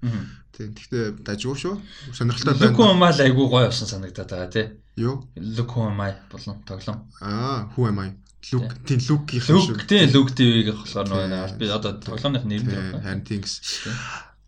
Тийм. 0.55 0.79
Гэхдээ 0.79 1.27
дажгүй 1.27 1.59
шүү. 1.59 1.75
Сонирхолтой 2.15 2.55
Look 2.55 2.79
байна. 2.79 2.79
Who 2.79 2.87
Am 2.87 3.03
I 3.03 3.11
айгүй 3.19 3.47
гоё 3.51 3.67
болсон 3.67 3.89
санагдаад 3.91 4.31
байгаа 4.31 4.49
тий. 4.55 4.67
Юу? 4.95 5.27
Look 5.37 5.75
Am 5.75 6.01
I 6.01 6.15
болон 6.31 6.63
тоглоом. 6.63 7.11
Аа, 7.21 7.67
who 7.75 7.91
am 7.91 7.99
I? 7.99 8.15
Luke, 8.53 8.75
тийм 8.89 9.01
Luke-ийн 9.05 9.45
шүү. 9.45 9.61
Luke 9.69 9.87
тий 9.91 10.07
Luke 10.11 10.33
TV-г 10.35 10.73
болохоор 10.79 11.11
нөгөө 11.13 11.59
би 11.61 11.69
одоо 11.71 11.93
тоглоомных 12.01 12.47
нэр 12.49 12.65
нь 12.65 12.71
Тийм, 12.71 12.79
байна. 12.79 13.03
Харин 13.05 13.25
Things. 13.29 13.61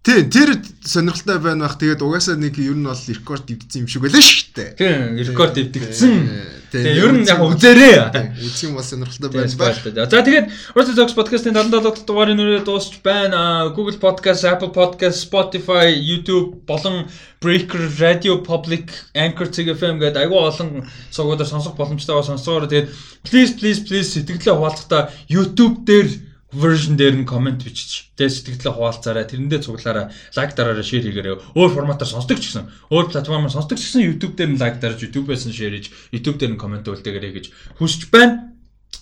Тийм, 0.02 0.30
тэр 0.34 0.58
сонирхолтой 0.82 1.38
байна 1.38 1.70
бах. 1.70 1.78
Тэгээд 1.78 2.02
угаасаа 2.02 2.34
нэг 2.34 2.58
ер 2.58 2.74
нь 2.74 2.82
бол 2.82 2.98
рекорд 2.98 3.46
дивдсэн 3.46 3.86
юм 3.86 3.88
шиг 3.88 4.02
байлаа 4.02 4.18
шүү 4.18 4.50
дээ. 4.50 4.70
Тийм, 4.74 5.14
рекорд 5.14 5.54
дэвтгдсэн. 5.54 6.10
Тийм, 6.10 6.62
Тэгээ 6.72 7.04
ер 7.04 7.12
нь 7.12 7.28
яг 7.28 7.38
үзээрэй. 7.38 7.94
Үзэх 8.40 8.66
юм 8.66 8.80
бол 8.80 8.82
сонирхолтой 8.82 9.30
Тийм, 9.30 9.54
байна. 9.60 10.08
За 10.10 10.24
тэгээд 10.24 10.46
Russell 10.74 10.96
Talks 10.98 11.14
podcast-ын 11.14 11.54
77 11.54 11.84
дахь 11.84 12.02
дугаарыг 12.02 12.34
нүрээ 12.34 12.64
дуусч 12.64 12.98
байна. 13.04 13.70
Google 13.76 14.00
Podcast, 14.00 14.42
Apple 14.42 14.72
Podcast, 14.72 15.22
Spotify, 15.22 15.92
YouTube 15.92 16.66
болон 16.66 17.06
Breaker, 17.38 17.86
Radio 18.00 18.40
Public, 18.40 18.90
Anchor 19.14 19.52
FM 19.52 20.00
гэдэг 20.00 20.18
айгүй 20.18 20.40
олон 20.40 20.88
сувгуудаар 21.12 21.46
сонсох 21.46 21.76
боломжтой 21.76 22.16
байгаа 22.16 22.32
сонсоороо 22.32 22.66
тэгээд 22.66 22.88
please 23.28 23.52
please 23.54 23.80
please 23.84 24.08
сэтгэлээ 24.16 24.56
хуваалцахдаа 24.56 25.12
YouTube 25.28 25.84
дээр 25.84 26.31
version 26.52 26.94
дээр 27.00 27.16
нь 27.16 27.28
комент 27.28 27.64
бичиж 27.64 28.12
тэгээ 28.16 28.28
сэтгэлдээ 28.28 28.72
хуваалцаарай 28.76 29.24
тэрэндээ 29.24 29.60
цуглаарай 29.64 30.12
лайк 30.36 30.50
дараарай 30.52 30.84
шеэр 30.84 31.08
хийгээрэй 31.08 31.56
өөр 31.56 31.70
форматаар 31.72 32.12
сонсдог 32.12 32.36
ч 32.36 32.52
гэсэн 32.52 32.68
өөр 32.92 33.08
платформоор 33.08 33.52
сонсдог 33.52 33.80
ч 33.80 33.88
гэсэн 33.88 34.04
YouTube 34.04 34.36
дээр 34.36 34.52
нь 34.52 34.60
лайк 34.60 34.76
дарж 34.76 35.00
YouTube-ээс 35.00 35.48
нь 35.48 35.56
шеэр 35.56 35.74
хийж 35.80 35.88
YouTube 36.12 36.36
дээр 36.36 36.52
нь 36.52 36.60
комент 36.60 36.84
үлдээгээрэй 36.84 37.32
гэж 37.32 37.46
хүсэж 37.80 38.12
байна 38.12 38.52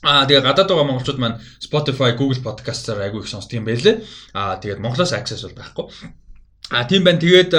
Аа 0.01 0.25
тэгээ 0.25 0.47
гадаад 0.47 0.71
байгаа 0.71 0.89
монголчууд 0.89 1.21
маань 1.21 1.43
Spotify, 1.61 2.17
Google 2.17 2.41
Podcast-аар 2.41 3.05
айгүй 3.05 3.21
их 3.21 3.29
сонсдог 3.29 3.61
юм 3.61 3.69
байлээ. 3.69 4.01
Аа 4.33 4.57
тэгээд 4.57 4.81
Монголоос 4.81 5.13
access 5.13 5.45
бол 5.45 5.61
байхгүй. 5.61 5.87
А 6.73 6.89
тийм 6.89 7.05
байна. 7.05 7.21
Тэгээд 7.21 7.53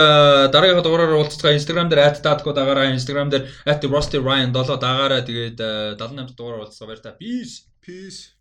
дараагийн 0.50 0.82
дугаараар 0.82 1.22
уулзцгаа 1.22 1.54
Instagram 1.54 1.92
дээр 1.92 2.18
@dadko 2.18 2.56
дагаараа 2.58 2.96
Instagram 2.98 3.30
дээр 3.30 3.46
@rostyryan7 3.68 4.58
дагаараа 4.58 5.22
тэгээд 5.22 5.60
78 6.02 6.34
дугаараар 6.34 6.66
уулзцгаа 6.66 6.88
баяр 6.90 7.02
та. 7.04 7.14
Peace. 7.22 7.70
Peace. 7.84 8.41